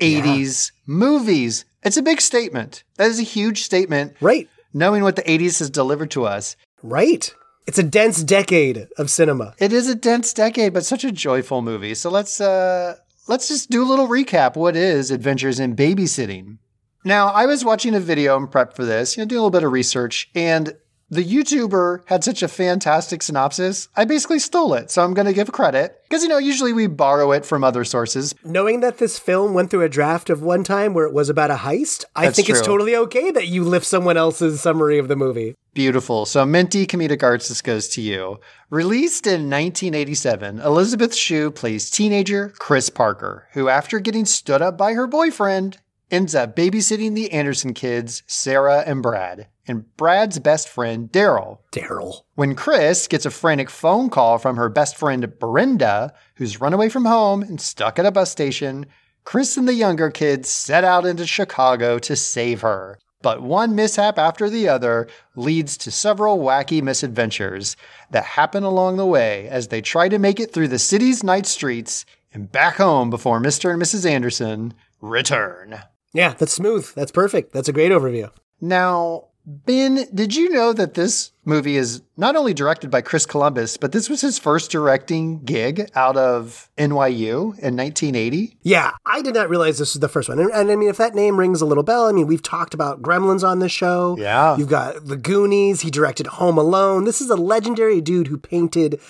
80s 0.00 0.72
movies. 0.86 1.64
It's 1.82 1.96
a 1.96 2.02
big 2.02 2.20
statement. 2.20 2.84
That 2.96 3.08
is 3.08 3.18
a 3.18 3.24
huge 3.24 3.62
statement, 3.62 4.16
right, 4.20 4.48
knowing 4.72 5.02
what 5.02 5.16
the 5.16 5.22
80s 5.22 5.58
has 5.58 5.70
delivered 5.70 6.10
to 6.12 6.24
us. 6.24 6.56
right. 6.82 7.32
It's 7.66 7.78
a 7.78 7.84
dense 7.84 8.24
decade 8.24 8.88
of 8.98 9.10
cinema. 9.10 9.54
It 9.58 9.72
is 9.72 9.88
a 9.88 9.94
dense 9.94 10.32
decade, 10.32 10.72
but 10.72 10.84
such 10.84 11.04
a 11.04 11.12
joyful 11.12 11.62
movie. 11.62 11.94
So 11.94 12.10
let's 12.10 12.40
uh 12.40 12.96
let's 13.28 13.46
just 13.46 13.70
do 13.70 13.84
a 13.84 13.86
little 13.86 14.08
recap. 14.08 14.56
What 14.56 14.74
is 14.74 15.10
Adventures 15.12 15.60
in 15.60 15.76
Babysitting? 15.76 16.58
Now, 17.04 17.28
I 17.28 17.46
was 17.46 17.64
watching 17.64 17.94
a 17.94 18.00
video 18.00 18.36
and 18.36 18.50
prep 18.50 18.74
for 18.74 18.84
this, 18.84 19.16
you 19.16 19.22
know, 19.22 19.28
doing 19.28 19.38
a 19.38 19.42
little 19.42 19.50
bit 19.50 19.62
of 19.62 19.72
research, 19.72 20.30
and 20.34 20.74
the 21.10 21.24
YouTuber 21.24 22.02
had 22.06 22.22
such 22.22 22.42
a 22.42 22.48
fantastic 22.48 23.22
synopsis. 23.22 23.88
I 23.96 24.04
basically 24.04 24.38
stole 24.38 24.74
it, 24.74 24.90
so 24.90 25.02
I'm 25.02 25.12
going 25.12 25.26
to 25.26 25.32
give 25.32 25.50
credit 25.50 26.00
because 26.08 26.22
you 26.22 26.28
know 26.28 26.38
usually 26.38 26.72
we 26.72 26.86
borrow 26.86 27.32
it 27.32 27.44
from 27.44 27.64
other 27.64 27.84
sources. 27.84 28.34
Knowing 28.44 28.80
that 28.80 28.98
this 28.98 29.18
film 29.18 29.52
went 29.52 29.70
through 29.70 29.82
a 29.82 29.88
draft 29.88 30.30
of 30.30 30.42
one 30.42 30.62
time 30.62 30.94
where 30.94 31.06
it 31.06 31.12
was 31.12 31.28
about 31.28 31.50
a 31.50 31.56
heist, 31.56 32.04
I 32.14 32.26
That's 32.26 32.36
think 32.36 32.48
it's 32.48 32.60
totally 32.60 32.94
okay 32.94 33.32
that 33.32 33.48
you 33.48 33.64
lift 33.64 33.86
someone 33.86 34.16
else's 34.16 34.60
summary 34.60 34.98
of 34.98 35.08
the 35.08 35.16
movie. 35.16 35.56
Beautiful. 35.74 36.26
So, 36.26 36.44
Minty 36.44 36.86
Comedic 36.86 37.22
Arts, 37.22 37.48
this 37.48 37.62
goes 37.62 37.88
to 37.90 38.00
you. 38.00 38.40
Released 38.70 39.26
in 39.26 39.50
1987, 39.50 40.60
Elisabeth 40.60 41.14
Shue 41.14 41.50
plays 41.50 41.90
teenager 41.90 42.52
Chris 42.58 42.88
Parker, 42.90 43.48
who, 43.52 43.68
after 43.68 44.00
getting 44.00 44.24
stood 44.24 44.62
up 44.62 44.76
by 44.76 44.94
her 44.94 45.06
boyfriend, 45.06 45.78
ends 46.10 46.34
up 46.34 46.56
babysitting 46.56 47.14
the 47.14 47.32
Anderson 47.32 47.74
kids, 47.74 48.22
Sarah 48.26 48.82
and 48.86 49.02
Brad, 49.02 49.48
and 49.66 49.96
Brad's 49.96 50.38
best 50.38 50.68
friend, 50.68 51.10
Daryl. 51.10 51.58
Daryl. 51.72 52.22
When 52.34 52.54
Chris 52.54 53.06
gets 53.06 53.26
a 53.26 53.30
frantic 53.30 53.70
phone 53.70 54.10
call 54.10 54.38
from 54.38 54.56
her 54.56 54.68
best 54.68 54.96
friend, 54.96 55.32
Brenda, 55.38 56.12
who's 56.34 56.60
run 56.60 56.72
away 56.72 56.88
from 56.88 57.04
home 57.04 57.42
and 57.42 57.60
stuck 57.60 57.98
at 57.98 58.06
a 58.06 58.10
bus 58.10 58.30
station, 58.30 58.86
Chris 59.24 59.56
and 59.56 59.68
the 59.68 59.74
younger 59.74 60.10
kids 60.10 60.48
set 60.48 60.84
out 60.84 61.06
into 61.06 61.26
Chicago 61.26 61.98
to 62.00 62.16
save 62.16 62.62
her. 62.62 62.98
But 63.22 63.42
one 63.42 63.74
mishap 63.74 64.18
after 64.18 64.48
the 64.48 64.68
other 64.68 65.06
leads 65.36 65.76
to 65.78 65.90
several 65.90 66.38
wacky 66.38 66.82
misadventures 66.82 67.76
that 68.10 68.24
happen 68.24 68.62
along 68.62 68.96
the 68.96 69.06
way 69.06 69.46
as 69.48 69.68
they 69.68 69.82
try 69.82 70.08
to 70.08 70.18
make 70.18 70.40
it 70.40 70.52
through 70.52 70.68
the 70.68 70.78
city's 70.78 71.22
night 71.22 71.46
streets 71.46 72.06
and 72.32 72.50
back 72.50 72.76
home 72.76 73.10
before 73.10 73.38
Mr. 73.38 73.72
and 73.72 73.82
Mrs. 73.82 74.08
Anderson 74.08 74.72
return. 75.00 75.80
Yeah, 76.12 76.34
that's 76.34 76.52
smooth. 76.52 76.92
That's 76.94 77.12
perfect. 77.12 77.52
That's 77.52 77.68
a 77.68 77.72
great 77.72 77.92
overview. 77.92 78.30
Now, 78.60 79.28
Ben, 79.46 80.06
did 80.14 80.36
you 80.36 80.50
know 80.50 80.72
that 80.72 80.94
this 80.94 81.32
movie 81.44 81.76
is 81.76 82.02
not 82.16 82.36
only 82.36 82.52
directed 82.52 82.90
by 82.90 83.00
Chris 83.00 83.24
Columbus, 83.24 83.76
but 83.76 83.90
this 83.90 84.08
was 84.10 84.20
his 84.20 84.38
first 84.38 84.70
directing 84.70 85.42
gig 85.44 85.90
out 85.94 86.16
of 86.16 86.68
NYU 86.76 87.58
in 87.58 87.76
1980? 87.76 88.58
Yeah, 88.62 88.92
I 89.06 89.22
did 89.22 89.34
not 89.34 89.48
realize 89.48 89.78
this 89.78 89.94
was 89.94 90.00
the 90.00 90.08
first 90.08 90.28
one. 90.28 90.38
And, 90.38 90.50
and 90.52 90.70
I 90.70 90.76
mean, 90.76 90.90
if 90.90 90.98
that 90.98 91.14
name 91.14 91.38
rings 91.38 91.62
a 91.62 91.66
little 91.66 91.82
bell, 91.82 92.06
I 92.06 92.12
mean, 92.12 92.26
we've 92.26 92.42
talked 92.42 92.74
about 92.74 93.02
Gremlins 93.02 93.42
on 93.42 93.60
this 93.60 93.72
show. 93.72 94.16
Yeah. 94.18 94.56
You've 94.56 94.68
got 94.68 95.06
The 95.06 95.16
Goonies. 95.16 95.80
He 95.80 95.90
directed 95.90 96.26
Home 96.26 96.58
Alone. 96.58 97.04
This 97.04 97.20
is 97.20 97.30
a 97.30 97.36
legendary 97.36 98.00
dude 98.00 98.26
who 98.26 98.36
painted 98.36 99.00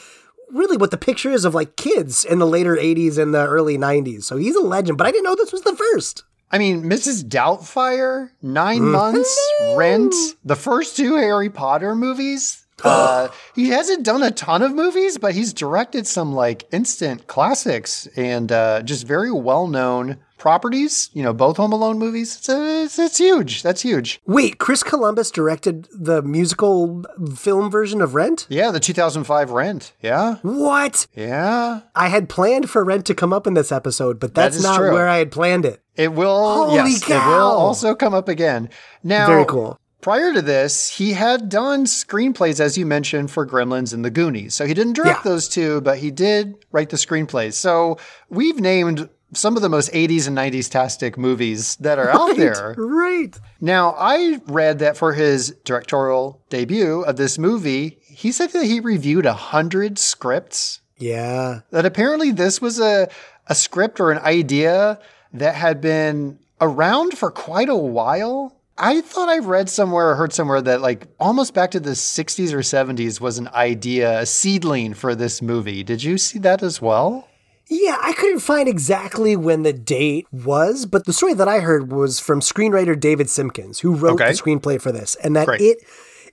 really 0.53 0.77
what 0.77 0.91
the 0.91 0.99
picture 0.99 1.31
is 1.31 1.45
of 1.45 1.55
like 1.55 1.77
kids 1.77 2.25
in 2.25 2.39
the 2.39 2.47
later 2.47 2.77
80s 2.77 3.19
and 3.19 3.35
the 3.35 3.47
early 3.47 3.77
90s. 3.77 4.25
So 4.25 4.37
he's 4.37 4.57
a 4.57 4.61
legend, 4.61 4.97
but 4.97 5.07
I 5.07 5.11
didn't 5.11 5.25
know 5.25 5.35
this 5.35 5.53
was 5.53 5.63
the 5.63 5.77
first. 5.77 6.25
I 6.53 6.59
mean, 6.59 6.83
Mrs. 6.85 7.25
Doubtfire, 7.25 8.31
9 8.43 8.83
Months, 8.83 9.53
Rent, 9.77 10.15
the 10.45 10.57
first 10.57 10.97
two 10.97 11.15
Harry 11.17 11.49
Potter 11.49 11.95
movies. 11.95 12.67
Uh, 12.83 13.29
he 13.55 13.69
hasn't 13.69 14.05
done 14.05 14.23
a 14.23 14.31
ton 14.31 14.63
of 14.63 14.75
movies, 14.75 15.19
but 15.19 15.35
he's 15.35 15.53
directed 15.53 16.07
some 16.07 16.33
like 16.33 16.67
instant 16.73 17.27
classics 17.27 18.07
and 18.17 18.51
uh, 18.51 18.83
just 18.83 19.07
very 19.07 19.31
well 19.31 19.67
known 19.67 20.19
properties. 20.39 21.11
You 21.13 21.23
know, 21.23 21.33
both 21.33 21.59
Home 21.59 21.73
Alone 21.73 21.99
movies. 21.99 22.37
It's, 22.39 22.49
uh, 22.49 22.83
it's, 22.85 22.99
it's 22.99 23.19
huge. 23.19 23.63
That's 23.63 23.83
huge. 23.83 24.21
Wait, 24.27 24.59
Chris 24.59 24.83
Columbus 24.83 25.31
directed 25.31 25.89
the 25.93 26.23
musical 26.23 27.05
film 27.37 27.71
version 27.71 28.01
of 28.01 28.15
Rent? 28.15 28.47
Yeah, 28.49 28.71
the 28.71 28.81
2005 28.81 29.51
Rent. 29.51 29.93
Yeah. 30.01 30.37
What? 30.43 31.07
Yeah. 31.15 31.83
I 31.95 32.09
had 32.09 32.29
planned 32.29 32.71
for 32.71 32.83
Rent 32.83 33.05
to 33.07 33.15
come 33.15 33.33
up 33.33 33.47
in 33.47 33.55
this 33.55 33.71
episode, 33.71 34.19
but 34.19 34.35
that's 34.35 34.57
is 34.57 34.63
not 34.63 34.79
true. 34.79 34.93
where 34.93 35.09
I 35.09 35.19
had 35.19 35.31
planned 35.31 35.67
it. 35.67 35.83
It 36.01 36.13
will. 36.13 36.67
Holy 36.67 36.75
yes, 36.93 37.03
it 37.03 37.09
will 37.11 37.51
also 37.67 37.95
come 37.95 38.15
up 38.15 38.29
again. 38.29 38.71
Now, 39.03 39.27
Very 39.27 39.45
cool. 39.45 39.79
Prior 40.01 40.33
to 40.33 40.41
this, 40.41 40.89
he 40.97 41.13
had 41.13 41.51
done 41.51 41.85
screenplays, 41.85 42.59
as 42.59 42.79
you 42.79 42.87
mentioned, 42.87 43.31
for 43.31 43.47
Gremlins 43.47 43.93
and 43.93 44.03
The 44.03 44.11
Goonies. 44.11 44.55
So 44.55 44.65
he 44.65 44.73
didn't 44.73 44.95
direct 44.95 45.27
Yeah. 45.27 45.31
those 45.33 45.47
two, 45.47 45.83
but 45.83 45.99
he 45.99 46.11
did 46.11 46.55
write 46.73 46.89
the 46.89 46.97
screenplays. 46.97 47.53
So 47.53 47.99
we've 48.31 48.59
named 48.59 49.11
some 49.35 49.57
of 49.57 49.63
the 49.63 49.69
most 49.69 49.93
80s 49.93 50.27
and 50.27 50.35
90s 50.35 50.71
tastic 50.71 51.19
movies 51.19 51.77
that 51.77 51.99
are 51.99 52.09
out 52.09 52.35
there. 52.39 52.75
Right. 52.79 53.39
Now, 53.61 53.95
I 53.99 54.41
read 54.47 54.79
that 54.79 54.97
for 54.97 55.13
his 55.13 55.51
directorial 55.67 56.41
debut 56.49 57.03
of 57.03 57.17
this 57.17 57.39
movie, 57.39 57.99
he 58.07 58.33
said 58.33 58.51
that 58.53 58.65
he 58.65 58.81
reviewed 58.81 59.27
a 59.27 59.35
hundred 59.35 59.99
scripts 59.99 60.81
Yeah. 60.97 61.61
that 61.73 61.85
apparently 61.85 62.31
this 62.31 62.61
was 62.63 62.81
a, 62.81 63.09
a 63.49 63.55
script 63.55 64.01
or 64.01 64.11
an 64.11 64.19
idea 64.21 64.99
that 65.33 65.55
had 65.55 65.81
been 65.81 66.39
around 66.61 67.17
for 67.17 67.31
quite 67.31 67.69
a 67.69 67.77
while. 67.77 68.57
I 68.77 69.03
thought 69.03 69.29
I 69.29 69.39
read 69.39 69.69
somewhere 69.69 70.11
or 70.11 70.15
heard 70.15 70.33
somewhere 70.33 70.63
that 70.63 70.81
like 70.81 71.07
almost 71.19 71.53
back 71.55 71.71
to 71.73 71.81
the 71.81 71.91
60s 71.91 72.53
or 72.53 72.59
70s 72.61 73.21
was 73.21 73.39
an 73.39 73.49
idea, 73.49 74.21
a 74.21 74.27
seedling 74.27 74.95
for 74.95 75.15
this 75.15 75.43
movie. 75.43 75.83
Did 75.83 76.03
you 76.03 76.17
see 76.17 76.39
that 76.41 76.63
as 76.63 76.81
well? 76.81 77.29
Yeah, 77.69 77.97
I 78.01 78.15
couldn't 78.15 78.41
find 78.41 78.69
exactly 78.69 79.37
when 79.37 79.63
the 79.63 79.73
date 79.73 80.27
was, 80.33 80.87
but 80.87 81.05
the 81.05 81.13
story 81.13 81.35
that 81.35 81.47
I 81.47 81.61
heard 81.61 81.93
was 81.93 82.19
from 82.19 82.41
screenwriter 82.41 82.99
David 82.99 83.29
Simkins, 83.29 83.81
who 83.81 83.95
wrote 83.95 84.15
Okay. 84.21 84.29
the 84.33 84.35
screenplay 84.35 84.81
for 84.81 84.91
this, 84.91 85.15
and 85.17 85.37
that 85.37 85.47
Great. 85.47 85.61
it 85.61 85.79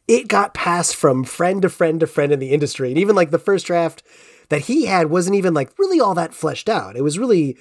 it 0.08 0.30
got 0.30 0.54
passed 0.54 0.96
from 0.96 1.25
friend 1.25 1.62
to 1.63 1.70
friend 1.70 2.00
to 2.00 2.08
friend 2.08 2.32
in 2.32 2.39
the 2.39 2.51
industry, 2.51 2.89
and 2.89 2.98
even 2.98 3.16
like 3.16 3.30
the 3.30 3.38
first 3.38 3.68
draft 3.68 4.01
that 4.50 4.62
he 4.62 4.86
had 4.86 5.10
wasn't 5.12 5.36
even 5.36 5.54
like 5.54 5.70
really 5.77 6.00
all 6.00 6.16
that 6.16 6.34
fleshed 6.34 6.70
out. 6.70 6.96
It 6.96 7.04
was 7.04 7.20
really 7.20 7.58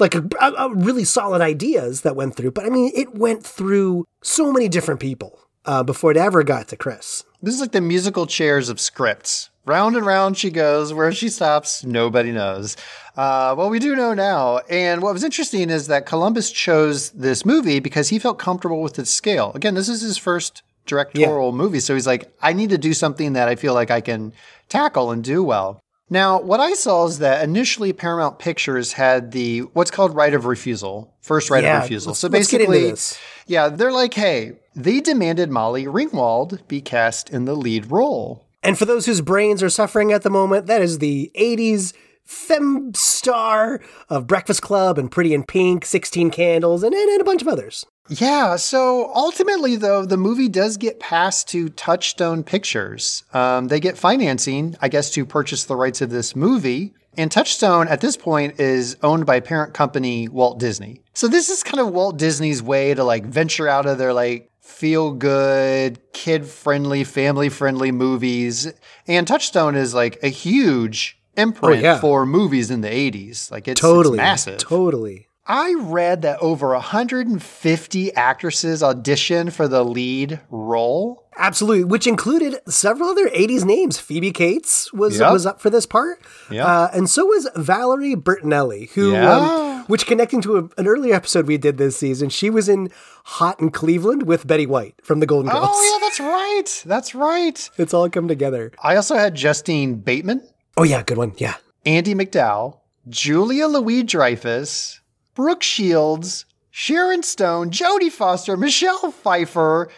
like 0.00 0.14
a, 0.14 0.24
a, 0.40 0.74
really 0.74 1.04
solid 1.04 1.40
ideas 1.40 2.02
that 2.02 2.16
went 2.16 2.36
through, 2.36 2.52
but 2.52 2.64
I 2.64 2.68
mean, 2.68 2.92
it 2.94 3.14
went 3.14 3.44
through 3.44 4.06
so 4.22 4.52
many 4.52 4.68
different 4.68 5.00
people 5.00 5.40
uh, 5.64 5.82
before 5.82 6.10
it 6.10 6.16
ever 6.16 6.42
got 6.42 6.68
to 6.68 6.76
Chris. 6.76 7.24
This 7.42 7.54
is 7.54 7.60
like 7.60 7.72
the 7.72 7.80
musical 7.80 8.26
chairs 8.26 8.68
of 8.68 8.80
scripts. 8.80 9.50
Round 9.64 9.96
and 9.96 10.06
round 10.06 10.38
she 10.38 10.50
goes. 10.50 10.94
Where 10.94 11.12
she 11.12 11.28
stops, 11.28 11.84
nobody 11.84 12.32
knows. 12.32 12.74
Uh, 13.16 13.54
well, 13.56 13.68
we 13.68 13.78
do 13.78 13.94
know 13.94 14.14
now. 14.14 14.58
And 14.70 15.02
what 15.02 15.12
was 15.12 15.22
interesting 15.22 15.68
is 15.68 15.88
that 15.88 16.06
Columbus 16.06 16.50
chose 16.50 17.10
this 17.10 17.44
movie 17.44 17.78
because 17.78 18.08
he 18.08 18.18
felt 18.18 18.38
comfortable 18.38 18.80
with 18.80 18.98
its 18.98 19.10
scale. 19.10 19.52
Again, 19.54 19.74
this 19.74 19.90
is 19.90 20.00
his 20.00 20.16
first 20.16 20.62
directorial 20.86 21.52
movie. 21.52 21.80
So 21.80 21.94
he's 21.94 22.06
like, 22.06 22.32
I 22.40 22.54
need 22.54 22.70
to 22.70 22.78
do 22.78 22.94
something 22.94 23.34
that 23.34 23.46
I 23.46 23.56
feel 23.56 23.74
like 23.74 23.90
I 23.90 24.00
can 24.00 24.32
tackle 24.70 25.10
and 25.10 25.22
do 25.22 25.44
well. 25.44 25.80
Now, 26.10 26.40
what 26.40 26.60
I 26.60 26.72
saw 26.74 27.06
is 27.06 27.18
that 27.18 27.44
initially 27.44 27.92
Paramount 27.92 28.38
Pictures 28.38 28.94
had 28.94 29.32
the 29.32 29.60
what's 29.60 29.90
called 29.90 30.14
right 30.14 30.32
of 30.32 30.46
refusal, 30.46 31.14
first 31.20 31.50
right 31.50 31.62
Yeah, 31.62 31.78
of 31.78 31.82
refusal. 31.82 32.14
so 32.14 32.28
let's 32.28 32.50
get 32.50 32.62
into 32.62 32.72
basically, 32.72 33.20
yeah, 33.46 33.68
they're 33.68 33.92
like, 33.92 34.14
hey, 34.14 34.52
they 34.74 35.00
demanded 35.00 35.50
Molly 35.50 35.84
Ringwald 35.84 36.66
be 36.68 36.80
cast 36.80 37.28
in 37.30 37.44
the 37.44 37.54
lead 37.54 37.90
role. 37.90 38.46
And 38.62 38.78
for 38.78 38.84
those 38.86 39.06
whose 39.06 39.20
brains 39.20 39.62
are 39.62 39.68
suffering 39.68 40.12
at 40.12 40.22
the 40.22 40.30
moment, 40.30 40.66
that 40.66 40.82
is 40.82 40.98
the 40.98 41.30
80s 41.38 41.92
femme 42.24 42.92
star 42.94 43.80
of 44.08 44.26
Breakfast 44.26 44.62
Club 44.62 44.98
and 44.98 45.10
Pretty 45.10 45.32
in 45.32 45.44
Pink, 45.44 45.84
16 45.86 46.30
Candles, 46.30 46.82
and, 46.82 46.94
and, 46.94 47.08
and 47.10 47.20
a 47.20 47.24
bunch 47.24 47.40
of 47.42 47.48
others. 47.48 47.86
Yeah, 48.08 48.56
so 48.56 49.12
ultimately, 49.14 49.76
though, 49.76 50.04
the 50.04 50.16
movie 50.16 50.48
does 50.48 50.76
get 50.76 50.98
passed 51.00 51.48
to 51.50 51.68
Touchstone 51.70 52.42
Pictures. 52.42 53.24
Um, 53.34 53.68
they 53.68 53.80
get 53.80 53.98
financing, 53.98 54.76
I 54.80 54.88
guess, 54.88 55.10
to 55.12 55.26
purchase 55.26 55.64
the 55.64 55.76
rights 55.76 56.00
of 56.00 56.10
this 56.10 56.34
movie. 56.34 56.94
And 57.16 57.30
Touchstone 57.32 57.88
at 57.88 58.00
this 58.00 58.16
point 58.16 58.60
is 58.60 58.96
owned 59.02 59.26
by 59.26 59.40
parent 59.40 59.74
company 59.74 60.28
Walt 60.28 60.58
Disney. 60.58 61.02
So 61.14 61.26
this 61.28 61.48
is 61.48 61.62
kind 61.62 61.80
of 61.80 61.92
Walt 61.92 62.16
Disney's 62.16 62.62
way 62.62 62.94
to 62.94 63.02
like 63.02 63.24
venture 63.26 63.68
out 63.68 63.86
of 63.86 63.98
their 63.98 64.12
like 64.12 64.50
feel 64.60 65.12
good, 65.12 65.98
kid 66.12 66.46
friendly, 66.46 67.02
family 67.04 67.48
friendly 67.48 67.90
movies. 67.90 68.72
And 69.08 69.26
Touchstone 69.26 69.74
is 69.74 69.94
like 69.94 70.18
a 70.22 70.28
huge 70.28 71.18
imprint 71.36 71.78
Oh, 71.80 71.82
yeah. 71.82 71.98
for 72.00 72.24
movies 72.24 72.70
in 72.70 72.82
the 72.82 72.88
80s. 72.88 73.50
Like 73.50 73.66
it's, 73.66 73.80
Totally. 73.80 74.14
it's 74.18 74.22
massive. 74.22 74.58
Totally. 74.58 75.27
I 75.50 75.74
read 75.78 76.22
that 76.22 76.38
over 76.40 76.68
150 76.74 78.12
actresses 78.14 78.82
auditioned 78.82 79.52
for 79.52 79.66
the 79.66 79.82
lead 79.84 80.40
role. 80.50 81.24
Absolutely, 81.38 81.84
which 81.84 82.06
included 82.06 82.56
several 82.68 83.08
other 83.10 83.28
80s 83.30 83.64
names. 83.64 83.98
Phoebe 83.98 84.32
Cates 84.32 84.92
was 84.92 85.18
Yep. 85.20 85.32
was 85.32 85.46
up 85.46 85.60
for 85.60 85.70
this 85.70 85.86
part. 85.86 86.20
Yep. 86.50 86.66
Uh, 86.66 86.88
and 86.92 87.08
so 87.08 87.24
was 87.26 87.48
Valerie 87.56 88.14
Bertinelli, 88.16 88.90
who, 88.90 89.12
Yeah. 89.12 89.36
um, 89.38 89.84
which 89.86 90.04
connecting 90.06 90.40
to 90.42 90.58
a, 90.58 90.64
an 90.80 90.86
earlier 90.86 91.14
episode 91.14 91.46
we 91.46 91.56
did 91.56 91.78
this 91.78 91.96
season, 91.96 92.28
she 92.28 92.50
was 92.50 92.68
in 92.68 92.90
Hot 93.24 93.58
in 93.60 93.70
Cleveland 93.70 94.24
with 94.24 94.46
Betty 94.46 94.66
White 94.66 94.96
from 95.02 95.20
the 95.20 95.26
Golden 95.26 95.50
Girls. 95.52 95.68
Oh, 95.70 95.98
yeah, 96.00 96.06
that's 96.06 96.20
right. 96.20 96.82
That's 96.86 97.14
right. 97.14 97.70
It's 97.78 97.94
all 97.94 98.10
come 98.10 98.26
together. 98.28 98.72
I 98.82 98.96
also 98.96 99.16
had 99.16 99.34
Justine 99.34 99.94
Bateman, 99.96 100.42
Oh, 100.76 100.82
yeah, 100.84 101.02
good 101.02 101.18
one. 101.18 101.32
Yeah. 101.38 101.54
Andie 101.86 102.14
MacDowell, 102.14 102.78
Julia 103.08 103.66
Louis 103.66 104.02
Dreyfus, 104.04 104.97
Brooke 105.38 105.62
Shields, 105.62 106.46
Sharon 106.72 107.22
Stone, 107.22 107.70
Jodie 107.70 108.10
Foster, 108.10 108.56
Michelle 108.56 109.12
Pfeiffer, 109.12 109.88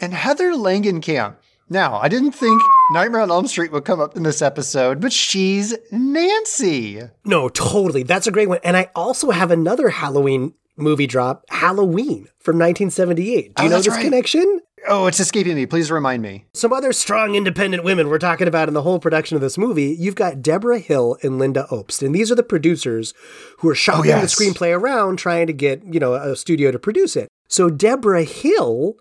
and 0.00 0.14
Heather 0.14 0.52
Langenkamp. 0.52 1.36
Now, 1.68 1.96
I 1.98 2.08
didn't 2.08 2.32
think 2.32 2.62
Nightmare 2.92 3.20
on 3.20 3.30
Elm 3.30 3.46
Street 3.46 3.72
would 3.72 3.84
come 3.84 4.00
up 4.00 4.16
in 4.16 4.22
this 4.22 4.40
episode, 4.40 5.02
but 5.02 5.12
she's 5.12 5.74
Nancy. 5.92 7.02
No, 7.26 7.50
totally. 7.50 8.04
That's 8.04 8.26
a 8.26 8.32
great 8.32 8.48
one. 8.48 8.60
And 8.64 8.74
I 8.74 8.88
also 8.94 9.32
have 9.32 9.50
another 9.50 9.90
Halloween 9.90 10.54
movie 10.78 11.06
drop, 11.06 11.44
Halloween 11.50 12.28
from 12.38 12.56
1978. 12.58 13.54
Do 13.54 13.62
you 13.64 13.68
Oh, 13.68 13.72
know 13.72 13.76
this 13.76 13.88
right. 13.88 14.02
connection? 14.02 14.60
Oh, 14.88 15.06
it's 15.06 15.20
escaping 15.20 15.56
me. 15.56 15.66
Please 15.66 15.90
remind 15.90 16.22
me. 16.22 16.44
Some 16.54 16.72
other 16.72 16.92
strong 16.92 17.34
independent 17.34 17.82
women 17.82 18.08
we're 18.08 18.18
talking 18.18 18.46
about 18.46 18.68
in 18.68 18.74
the 18.74 18.82
whole 18.82 18.98
production 18.98 19.34
of 19.34 19.40
this 19.40 19.56
movie. 19.56 19.96
You've 19.98 20.14
got 20.14 20.42
Debra 20.42 20.78
Hill 20.78 21.16
and 21.22 21.40
Lynda 21.40 21.68
Obst, 21.70 22.04
and 22.04 22.14
these 22.14 22.30
are 22.30 22.34
the 22.36 22.42
producers 22.42 23.14
who 23.58 23.68
are 23.68 23.72
oh, 23.72 23.74
shopping 23.74 24.12
Oh, 24.12 24.16
yes. 24.20 24.36
the 24.36 24.44
screenplay 24.44 24.78
around 24.78 25.16
trying 25.18 25.46
to 25.46 25.52
get, 25.52 25.82
you 25.84 25.98
know, 25.98 26.14
a 26.14 26.36
studio 26.36 26.70
to 26.70 26.78
produce 26.78 27.16
it. 27.16 27.28
So 27.48 27.70
Debra 27.70 28.24
Hill 28.24 28.94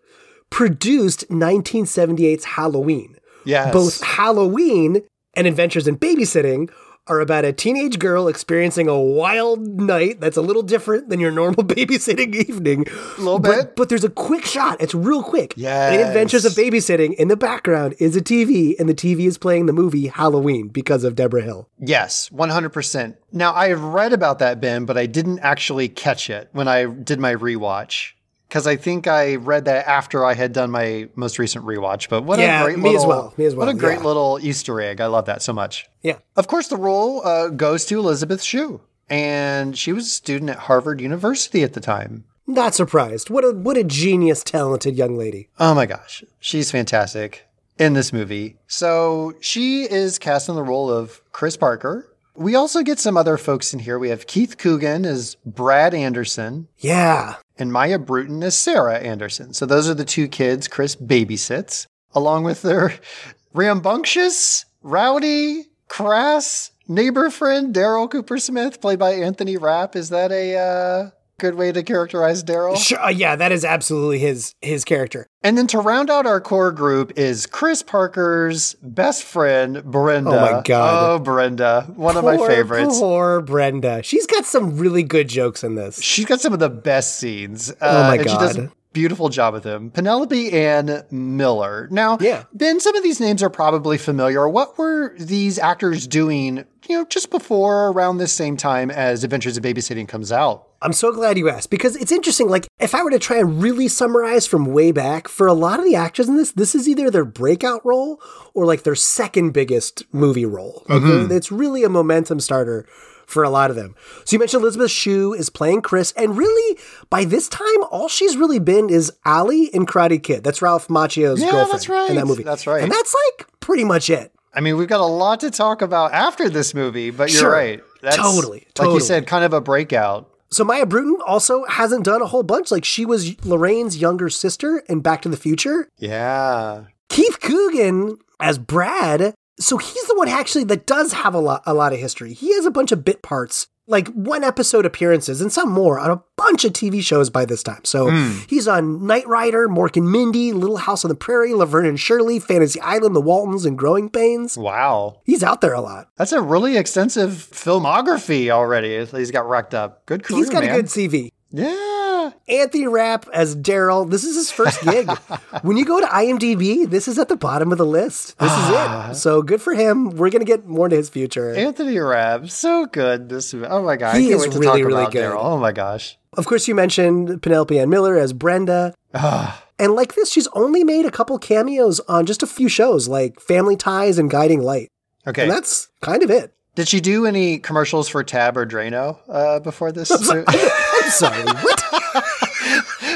produced 0.49 1.27
1978's 1.29 2.45
Halloween. 2.45 3.17
Yes. 3.43 3.73
Both 3.73 4.01
Halloween 4.01 5.03
and 5.35 5.45
Adventures 5.45 5.87
in 5.87 5.97
Babysitting 5.97 6.71
are 7.07 7.19
about 7.19 7.45
a 7.45 7.53
teenage 7.53 7.99
girl 7.99 8.27
experiencing 8.27 8.87
a 8.87 8.99
wild 8.99 9.59
night 9.67 10.19
that's 10.19 10.37
a 10.37 10.41
little 10.41 10.63
different 10.63 11.09
than 11.09 11.19
your 11.19 11.31
normal 11.31 11.63
babysitting 11.63 12.33
evening. 12.33 12.85
A 13.17 13.21
little 13.21 13.39
but, 13.39 13.55
bit. 13.55 13.75
But 13.75 13.89
there's 13.89 14.03
a 14.03 14.09
quick 14.09 14.45
shot. 14.45 14.81
It's 14.81 14.95
real 14.95 15.23
quick. 15.23 15.53
Yes. 15.55 15.93
In 15.93 16.07
Adventures 16.07 16.45
of 16.45 16.53
Babysitting, 16.53 17.13
in 17.15 17.27
the 17.27 17.37
background 17.37 17.95
is 17.99 18.15
a 18.15 18.21
TV, 18.21 18.77
and 18.79 18.89
the 18.89 18.95
TV 18.95 19.27
is 19.27 19.37
playing 19.37 19.67
the 19.67 19.73
movie 19.73 20.07
Halloween 20.07 20.69
because 20.69 21.03
of 21.03 21.15
Debra 21.15 21.43
Hill. 21.43 21.69
Yes, 21.79 22.29
100%. 22.29 23.15
Now, 23.31 23.53
I 23.53 23.69
have 23.69 23.83
read 23.83 24.13
about 24.13 24.39
that, 24.39 24.59
Ben, 24.59 24.85
but 24.85 24.97
I 24.97 25.05
didn't 25.05 25.39
actually 25.39 25.89
catch 25.89 26.29
it 26.29 26.49
when 26.53 26.67
I 26.67 26.85
did 26.85 27.19
my 27.19 27.35
rewatch. 27.35 28.14
Because 28.55 28.67
I 28.67 28.77
think 28.77 29.05
I 29.05 29.35
read 29.35 29.65
that 29.65 29.85
after 29.85 30.23
I 30.23 30.33
had 30.33 30.53
done 30.53 30.71
my 30.71 31.09
most 31.15 31.39
recent 31.39 31.65
rewatch. 31.65 32.07
But 32.07 32.21
what 32.23 32.39
Yeah, 32.39 32.61
a 32.61 32.63
great 32.63 32.79
me 32.79 32.95
as 32.95 33.03
little, 33.03 33.07
well, 33.09 33.33
me 33.35 33.43
as 33.43 33.53
What 33.53 33.67
a 33.67 33.73
great 33.73 33.97
yeah. 33.97 34.05
little 34.05 34.39
Easter 34.41 34.79
egg. 34.79 35.01
I 35.01 35.07
love 35.07 35.25
that 35.25 35.41
so 35.41 35.51
much. 35.51 35.89
Yeah. 36.01 36.19
Of 36.37 36.47
course, 36.47 36.69
the 36.69 36.77
role 36.77 37.21
uh, 37.27 37.49
goes 37.49 37.85
to 37.87 37.99
Elisabeth 37.99 38.41
Shue. 38.41 38.79
And 39.09 39.77
she 39.77 39.91
was 39.91 40.05
a 40.05 40.09
student 40.09 40.51
at 40.51 40.57
Harvard 40.57 41.01
University 41.01 41.63
at 41.63 41.73
the 41.73 41.81
time. 41.81 42.23
Not 42.47 42.73
surprised. 42.73 43.29
What 43.29 43.43
a 43.43 43.51
what 43.51 43.75
a 43.75 43.83
genius, 43.83 44.41
talented 44.41 44.95
young 44.95 45.17
lady. 45.17 45.49
Oh 45.59 45.75
my 45.75 45.85
gosh, 45.85 46.23
she's 46.39 46.71
fantastic 46.71 47.45
in 47.77 47.91
this 47.91 48.13
movie. 48.13 48.55
So 48.67 49.33
she 49.41 49.83
is 49.83 50.17
cast 50.17 50.47
in 50.47 50.55
the 50.55 50.63
role 50.63 50.89
of 50.89 51.21
Chris 51.33 51.57
Parker. 51.57 52.09
We 52.35 52.55
also 52.55 52.83
get 52.83 52.99
some 52.99 53.17
other 53.17 53.37
folks 53.37 53.73
in 53.73 53.79
here. 53.79 53.99
We 53.99 54.09
have 54.09 54.27
Keith 54.27 54.57
Coogan 54.57 55.05
as 55.05 55.35
Brad 55.45 55.93
Anderson 55.93 56.69
Yeah. 56.77 57.35
And 57.57 57.71
Maia 57.71 57.99
Brewton 57.99 58.43
as 58.43 58.57
Sarah 58.57 58.97
Anderson. 58.97 59.53
So 59.53 59.65
those 59.65 59.89
are 59.89 59.93
the 59.93 60.05
two 60.05 60.27
kids 60.27 60.67
Chris 60.67 60.95
babysits, 60.95 61.87
along 62.13 62.43
with 62.43 62.61
their 62.61 62.93
rambunctious, 63.53 64.65
rowdy, 64.81 65.65
crass 65.87 66.71
neighbor 66.87 67.29
friend 67.29 67.73
Daryl 67.73 68.09
Cooper 68.09 68.37
Smith, 68.37 68.81
played 68.81 68.99
by 68.99 69.13
Anthony 69.13 69.57
Rapp. 69.57 69.95
Is 69.95 70.09
that 70.09 70.31
a 70.31 70.57
uh, 70.57 71.09
good 71.39 71.55
way 71.55 71.71
to 71.71 71.83
characterize 71.83 72.43
Daryl? 72.43 72.77
Sure, 72.77 72.99
uh, 72.99 73.09
yeah, 73.09 73.35
that 73.35 73.51
is 73.51 73.65
absolutely 73.65 74.19
his 74.19 74.55
his 74.61 74.83
character. 74.85 75.27
And 75.43 75.57
then 75.57 75.67
to 75.67 75.79
round 75.79 76.09
out 76.09 76.25
our 76.25 76.41
core 76.41 76.71
group 76.71 77.13
is 77.17 77.45
Chris 77.45 77.83
Parker's 77.83 78.75
best 78.81 79.23
friend, 79.23 79.83
Brenda. 79.83 80.29
Oh 80.31 80.53
my 80.55 80.61
God. 80.63 81.09
Oh, 81.11 81.19
Brenda. 81.19 81.83
One 81.95 82.17
of 82.17 82.23
my 82.23 82.37
favorites. 82.37 82.99
Poor 82.99 83.41
Brenda. 83.41 84.01
She's 84.03 84.25
got 84.25 84.45
some 84.45 84.77
really 84.77 85.03
good 85.03 85.27
jokes 85.27 85.63
in 85.63 85.75
this. 85.75 86.01
She's 86.01 86.25
got 86.25 86.41
some 86.41 86.53
of 86.53 86.59
the 86.59 86.69
best 86.69 87.17
scenes. 87.17 87.69
Uh, 87.71 87.75
Oh 87.81 88.03
my 88.07 88.15
and 88.15 88.29
She 88.29 88.35
does 88.37 88.55
a 88.57 88.61
God. 88.61 88.71
beautiful 88.93 89.29
job 89.29 89.53
with 89.53 89.63
him. 89.63 89.91
Penelope 89.91 90.51
Ann 90.51 91.03
Miller. 91.11 91.87
Now, 91.91 92.17
Yeah. 92.19 92.45
Ben, 92.53 92.79
some 92.79 92.95
of 92.95 93.03
these 93.03 93.19
names 93.19 93.43
are 93.43 93.49
probably 93.49 93.97
familiar. 93.97 94.47
What 94.49 94.77
were 94.77 95.13
these 95.19 95.59
actors 95.59 96.07
doing, 96.07 96.63
you 96.89 96.97
know, 96.97 97.05
just 97.05 97.29
before 97.29 97.89
around 97.89 98.17
this 98.17 98.31
same 98.33 98.57
time 98.57 98.89
as 98.89 99.23
Adventures 99.23 99.57
of 99.57 99.63
Babysitting 99.63 100.07
comes 100.07 100.31
out? 100.31 100.64
I'm 100.81 100.93
so 100.93 101.11
glad 101.11 101.37
you 101.37 101.49
asked 101.49 101.69
because 101.69 101.95
it's 101.95 102.11
interesting. 102.11 102.47
Like, 102.49 102.67
if 102.79 102.93
I 102.93 103.03
were 103.03 103.09
to 103.11 103.19
try 103.19 103.37
and 103.37 103.61
really 103.61 103.87
summarize 103.87 104.45
from 104.45 104.65
way 104.65 104.91
back, 104.91 105.27
for 105.27 105.47
a 105.47 105.53
lot 105.53 105.79
of 105.79 105.85
the 105.85 105.95
actors 105.95 106.27
in 106.27 106.37
this, 106.37 106.51
this 106.51 106.75
is 106.75 106.87
either 106.87 107.09
their 107.09 107.25
breakout 107.25 107.83
role 107.85 108.21
or 108.53 108.65
like 108.65 108.83
their 108.83 108.95
second 108.95 109.51
biggest 109.51 110.03
movie 110.13 110.45
role. 110.45 110.83
Mm-hmm. 110.89 111.31
It's 111.31 111.51
really 111.51 111.83
a 111.83 111.89
momentum 111.89 112.39
starter 112.39 112.85
for 113.25 113.43
a 113.43 113.49
lot 113.49 113.71
of 113.71 113.75
them. 113.75 113.95
So 114.23 114.35
you 114.35 114.39
mentioned 114.39 114.61
Elisabeth 114.61 114.91
Shue 114.91 115.33
is 115.33 115.49
playing 115.49 115.81
Chris, 115.81 116.11
and 116.11 116.37
really 116.37 116.77
by 117.09 117.25
this 117.25 117.49
time, 117.49 117.83
all 117.89 118.07
she's 118.07 118.37
really 118.37 118.59
been 118.59 118.89
is 118.89 119.11
Ali 119.25 119.65
in 119.73 119.85
Karate 119.87 120.21
Kid. 120.21 120.43
That's 120.43 120.61
Ralph 120.61 120.89
Macchio's 120.89 121.41
Yeah, 121.41 121.49
girlfriend 121.51 121.71
that's 121.73 121.89
right. 121.89 122.09
in 122.11 122.15
that 122.17 122.27
movie. 122.27 122.43
That's 122.43 122.67
right. 122.67 122.83
and 122.83 122.91
that's 122.91 123.15
like 123.37 123.47
pretty 123.61 123.83
much 123.83 124.09
it. 124.11 124.31
I 124.53 124.61
mean, 124.61 124.77
we've 124.77 124.87
got 124.87 125.01
a 125.01 125.05
lot 125.05 125.39
to 125.41 125.49
talk 125.51 125.81
about 125.81 126.13
after 126.13 126.49
this 126.49 126.73
movie, 126.73 127.09
but 127.09 127.31
you're 127.31 127.41
Sure. 127.41 127.51
right. 127.51 127.83
That's, 128.01 128.15
Totally, 128.17 128.67
Like 128.77 128.89
you 128.89 128.99
said, 128.99 129.25
kind 129.25 129.43
of 129.43 129.51
a 129.53 129.59
breakout. 129.59 130.29
So 130.51 130.63
Maia 130.63 130.85
Brewton 130.85 131.17
also 131.25 131.65
hasn't 131.65 132.05
done 132.05 132.21
a 132.21 132.27
whole 132.27 132.43
bunch. 132.43 132.71
Like 132.71 132.85
she 132.85 133.05
was 133.05 133.43
Lorraine's 133.45 133.97
younger 133.97 134.29
sister 134.29 134.83
in 134.87 135.01
Back 135.01 135.21
to 135.23 135.29
the 135.29 135.37
Future. 135.37 135.89
Yeah. 135.97 136.85
Keith 137.09 137.39
Coogan 137.41 138.17
as 138.39 138.57
Brad. 138.57 139.33
So 139.59 139.77
he's 139.77 140.05
the 140.05 140.15
one 140.15 140.27
actually 140.27 140.65
that 140.65 140.85
does 140.85 141.13
have 141.13 141.33
a 141.33 141.39
lot, 141.39 141.63
a 141.65 141.73
lot 141.73 141.93
of 141.93 141.99
history. 141.99 142.33
He 142.33 142.53
has 142.55 142.65
a 142.65 142.71
bunch 142.71 142.91
of 142.91 143.05
bit 143.05 143.21
parts, 143.21 143.67
like 143.87 144.07
one 144.09 144.43
episode 144.43 144.85
appearances 144.85 145.41
and 145.41 145.51
some 145.51 145.69
more 145.71 145.99
on 145.99 146.09
a 146.09 146.21
bunch 146.37 146.65
of 146.65 146.73
TV 146.73 147.01
shows 147.01 147.29
by 147.29 147.45
this 147.45 147.61
time. 147.61 147.83
So 147.83 148.09
hmm. 148.09 148.39
he's 148.47 148.67
on 148.67 149.05
Knight 149.05 149.27
Rider, 149.27 149.67
Mork 149.67 149.95
and 149.95 150.11
Mindy, 150.11 150.53
Little 150.53 150.77
House 150.77 151.05
on 151.05 151.09
the 151.09 151.15
Prairie, 151.15 151.53
Laverne 151.53 151.85
and 151.85 151.99
Shirley, 151.99 152.39
Fantasy 152.39 152.79
Island, 152.81 153.15
The 153.15 153.21
Waltons, 153.21 153.65
and 153.65 153.77
Growing 153.77 154.09
Pains. 154.09 154.57
Wow. 154.57 155.21
He's 155.23 155.43
out 155.43 155.61
there 155.61 155.73
a 155.73 155.81
lot. 155.81 156.09
That's 156.17 156.31
a 156.31 156.41
really 156.41 156.77
extensive 156.77 157.31
filmography 157.31 158.49
already. 158.49 159.05
He's 159.05 159.31
got 159.31 159.47
racked 159.47 159.73
up. 159.73 160.05
Good 160.05 160.23
career. 160.23 160.37
He's 160.39 160.49
got 160.49 160.63
man. 160.63 160.73
a 160.73 160.75
good 160.75 160.85
CV. 160.85 161.29
Yeah. 161.51 162.04
Anthony 162.47 162.87
Rapp 162.87 163.27
as 163.33 163.55
Daryl. 163.55 164.09
This 164.09 164.23
is 164.23 164.35
his 164.35 164.51
first 164.51 164.81
gig. 164.83 165.09
when 165.61 165.77
you 165.77 165.85
go 165.85 165.99
to 165.99 166.05
IMDb, 166.07 166.89
this 166.89 167.07
is 167.07 167.19
at 167.19 167.29
the 167.29 167.35
bottom 167.35 167.71
of 167.71 167.77
the 167.77 167.85
list. 167.85 168.37
This 168.39 168.51
is 168.51 168.69
it. 168.69 169.15
So 169.15 169.41
good 169.41 169.61
for 169.61 169.73
him. 169.73 170.11
We're 170.11 170.29
gonna 170.29 170.45
get 170.45 170.65
more 170.65 170.87
into 170.87 170.97
his 170.97 171.09
future. 171.09 171.53
Anthony 171.53 171.97
Rapp, 171.97 172.49
so 172.49 172.85
good. 172.85 173.29
This. 173.29 173.53
Oh 173.53 173.83
my 173.83 173.95
god. 173.95 174.15
He 174.15 174.27
I 174.27 174.29
can't 174.29 174.33
is 174.35 174.41
wait 174.41 174.51
to 174.53 174.59
really, 174.59 174.81
talk 174.81 174.87
really 174.87 175.01
about 175.01 175.11
good. 175.11 175.23
Daryl. 175.23 175.43
Oh 175.43 175.57
my 175.57 175.71
gosh. 175.71 176.17
Of 176.33 176.45
course, 176.45 176.67
you 176.67 176.75
mentioned 176.75 177.41
Penelope 177.41 177.77
Ann 177.79 177.89
Miller 177.89 178.17
as 178.17 178.33
Brenda. 178.33 178.93
and 179.13 179.93
like 179.93 180.15
this, 180.15 180.31
she's 180.31 180.47
only 180.53 180.83
made 180.83 181.05
a 181.05 181.11
couple 181.11 181.37
cameos 181.39 181.99
on 182.01 182.25
just 182.25 182.43
a 182.43 182.47
few 182.47 182.67
shows, 182.67 183.07
like 183.07 183.39
Family 183.39 183.77
Ties 183.77 184.17
and 184.17 184.29
Guiding 184.29 184.61
Light. 184.61 184.89
Okay. 185.27 185.43
And 185.43 185.51
that's 185.51 185.87
kind 186.01 186.23
of 186.23 186.29
it. 186.29 186.53
Did 186.75 186.89
she 186.89 186.99
do 186.99 187.25
any 187.25 187.57
commercials 187.57 188.09
for 188.09 188.21
Tab 188.23 188.57
or 188.57 188.65
Drano 188.65 189.17
uh, 189.29 189.59
before 189.61 189.93
this? 189.93 190.09
I'm 191.05 191.11
sorry. 191.11 191.43
What? 191.43 192.23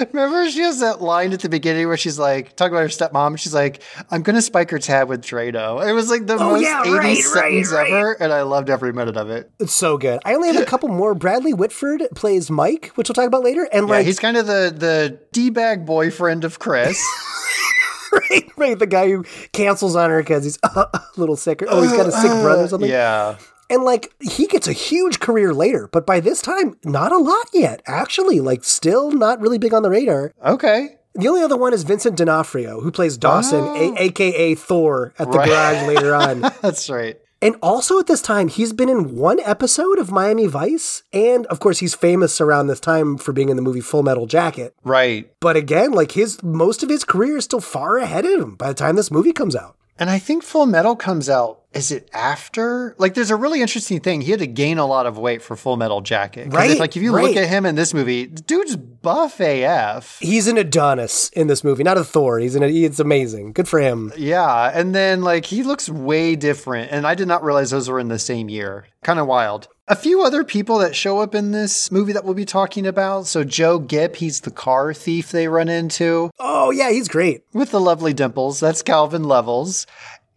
Remember, 0.14 0.50
she 0.50 0.62
has 0.62 0.80
that 0.80 1.02
line 1.02 1.34
at 1.34 1.40
the 1.42 1.50
beginning 1.50 1.88
where 1.88 1.98
she's 1.98 2.20
like 2.20 2.56
talking 2.56 2.74
about 2.74 2.84
her 2.84 2.88
stepmom. 2.88 3.28
And 3.28 3.40
she's 3.40 3.54
like, 3.54 3.82
"I'm 4.12 4.22
gonna 4.22 4.42
spike 4.42 4.70
her 4.72 4.80
tab 4.80 5.10
with 5.10 5.22
Drano." 5.22 5.86
It 5.86 5.94
was 5.94 6.10
like 6.10 6.26
the 6.28 6.36
Oh, 6.36 6.52
most 6.52 6.62
yeah, 6.64 6.84
80s 6.86 6.98
right, 6.98 7.18
sentence 7.18 7.72
right, 7.74 7.82
right. 7.84 7.92
ever, 7.92 8.14
and 8.24 8.32
I 8.32 8.44
loved 8.44 8.70
every 8.70 8.94
minute 8.94 9.18
of 9.18 9.30
it. 9.30 9.50
It's 9.60 9.74
so 9.74 9.98
good. 9.98 10.20
I 10.24 10.36
only 10.36 10.48
have 10.50 10.62
a 10.62 10.66
couple 10.66 10.90
more. 10.90 11.16
Bradley 11.16 11.54
Whitford 11.54 12.04
plays 12.16 12.50
Mike, 12.52 12.92
which 12.96 13.10
we'll 13.10 13.16
talk 13.16 13.26
about 13.28 13.44
later. 13.44 13.68
And 13.74 13.88
Yeah, 13.88 13.96
like, 13.96 14.06
he's 14.06 14.20
kind 14.20 14.38
of 14.38 14.46
the 14.48 14.74
the 14.76 15.20
d 15.34 15.50
bag 15.50 15.86
boyfriend 15.86 16.44
of 16.46 16.60
Chris. 16.60 17.02
right, 18.12 18.46
right, 18.58 18.80
the 18.80 18.88
guy 18.88 19.08
who 19.10 19.24
cancels 19.52 19.96
on 19.96 20.10
her 20.12 20.22
because 20.22 20.44
he's 20.44 20.60
a 20.64 21.02
little 21.18 21.36
sick. 21.36 21.64
Oh, 21.68 21.82
he's 21.82 21.92
got 21.92 22.08
a 22.08 22.12
sick 22.12 22.32
brother 22.42 22.62
or 22.62 22.66
uh, 22.66 22.68
something. 22.68 22.90
yeah, 22.90 23.38
And 23.70 23.84
like, 23.84 24.14
he 24.20 24.48
gets 24.48 24.68
a 24.68 24.74
huge 24.74 25.20
career 25.20 25.54
later, 25.54 25.88
but 25.92 26.06
by 26.06 26.20
this 26.20 26.42
time, 26.42 26.78
not 26.84 27.12
a 27.12 27.18
lot 27.18 27.48
yet. 27.54 27.82
Actually, 27.86 28.40
like, 28.40 28.64
still 28.64 29.12
not 29.12 29.40
really 29.40 29.58
big 29.58 29.74
on 29.74 29.84
the 29.84 29.90
radar. 29.90 30.34
okay. 30.44 30.96
The 31.16 31.28
only 31.28 31.42
other 31.42 31.58
one 31.58 31.74
is 31.74 31.84
Vincent 31.84 32.16
D'Onofrio, 32.18 32.82
who 32.82 32.92
plays 32.92 33.18
Dawson, 33.18 33.60
a- 33.64 33.92
oh. 33.92 33.96
aka 33.98 34.54
Thor, 34.56 35.14
at 35.18 35.30
the 35.32 35.38
Right. 35.40 35.48
garage 35.50 35.88
later 35.88 36.16
on. 36.16 36.42
That's 36.62 36.88
right. 36.90 37.18
And 37.42 37.56
also 37.64 38.00
at 38.00 38.06
this 38.08 38.22
time, 38.22 38.48
he's 38.48 38.74
been 38.74 38.90
in 38.90 39.16
one 39.16 39.40
episode 39.42 39.98
of 39.98 40.12
Miami 40.12 40.46
Vice. 40.46 41.04
And 41.12 41.46
of 41.48 41.60
course, 41.60 41.80
he's 41.80 41.96
famous 41.96 42.40
around 42.40 42.68
this 42.68 42.80
time 42.80 43.18
for 43.18 43.34
being 43.34 43.50
in 43.50 43.56
the 43.56 43.62
movie 43.62 43.82
Full 43.82 44.04
Metal 44.04 44.28
Jacket. 44.28 44.76
Right. 44.84 45.32
But 45.40 45.56
again, 45.58 45.92
like 45.92 46.12
his 46.12 46.42
most 46.44 46.84
of 46.84 46.90
his 46.90 47.04
career 47.04 47.38
is 47.38 47.46
still 47.46 47.60
far 47.62 47.98
ahead 47.98 48.26
of 48.26 48.40
him 48.40 48.56
by 48.56 48.68
the 48.68 48.74
time 48.76 48.96
this 48.96 49.12
movie 49.12 49.34
comes 49.34 49.56
out. 49.56 49.78
And 49.98 50.10
I 50.10 50.20
think 50.20 50.44
Full 50.44 50.66
Metal 50.68 50.96
comes 50.96 51.28
out. 51.30 51.59
Is 51.74 51.92
it 51.92 52.10
after? 52.14 52.96
Like, 52.98 53.14
there's 53.14 53.30
a 53.30 53.36
really 53.36 53.62
interesting 53.62 54.00
thing. 54.00 54.22
He 54.22 54.32
had 54.32 54.40
to 54.40 54.48
gain 54.48 54.80
a 54.80 54.86
lot 54.88 55.06
of 55.06 55.18
weight 55.20 55.42
for 55.44 55.56
Full 55.56 55.78
Metal 55.78 56.02
Jacket. 56.02 56.52
Right, 56.52 56.72
If, 56.72 56.80
like, 56.80 56.96
if 56.98 57.04
you 57.04 57.16
right. 57.16 57.24
look 57.26 57.36
at 57.36 57.48
him 57.48 57.66
in 57.66 57.76
this 57.76 57.94
movie, 57.94 58.26
dude's 58.26 58.76
buff 58.76 59.40
AF. 59.40 60.18
He's 60.20 60.48
an 60.48 60.58
Adonis 60.58 61.30
in 61.30 61.46
this 61.48 61.64
movie, 61.64 61.84
not 61.84 61.98
a 61.98 62.04
Thor. 62.04 62.40
He's 62.40 62.56
an 62.56 62.64
it's 62.64 63.00
amazing. 63.00 63.54
Good 63.54 63.68
for 63.68 63.80
him. 63.80 64.12
Yeah, 64.18 64.72
and 64.74 64.96
then 64.96 65.22
like 65.22 65.46
he 65.46 65.62
looks 65.64 65.88
way 65.90 66.36
different, 66.36 66.92
and 66.92 67.06
I 67.06 67.14
did 67.16 67.28
not 67.28 67.44
realize 67.44 67.70
those 67.70 67.88
were 67.90 68.00
in 68.00 68.08
the 68.08 68.20
same 68.20 68.50
year. 68.50 68.88
Kind 69.04 69.20
of 69.20 69.28
wild. 69.28 69.68
A 69.88 69.96
few 69.96 70.22
other 70.24 70.44
people 70.44 70.78
that 70.80 70.96
show 70.96 71.20
up 71.20 71.34
in 71.34 71.52
this 71.52 71.92
movie 71.92 72.14
that 72.14 72.24
we'll 72.24 72.36
be 72.36 72.46
talking 72.46 72.86
about. 72.86 73.26
So 73.26 73.44
Joe 73.44 73.80
Gipp, 73.80 74.18
he's 74.18 74.42
the 74.42 74.52
car 74.52 74.94
thief 74.94 75.32
they 75.32 75.48
run 75.48 75.68
into 75.70 76.30
Oh 76.40 76.70
yeah, 76.72 76.92
he's 76.92 77.08
great. 77.08 77.42
with 77.54 77.72
the 77.72 77.80
lovely 77.80 78.14
dimples. 78.14 78.60
That's 78.60 78.84
Calvin 78.84 79.24
Levels, 79.24 79.88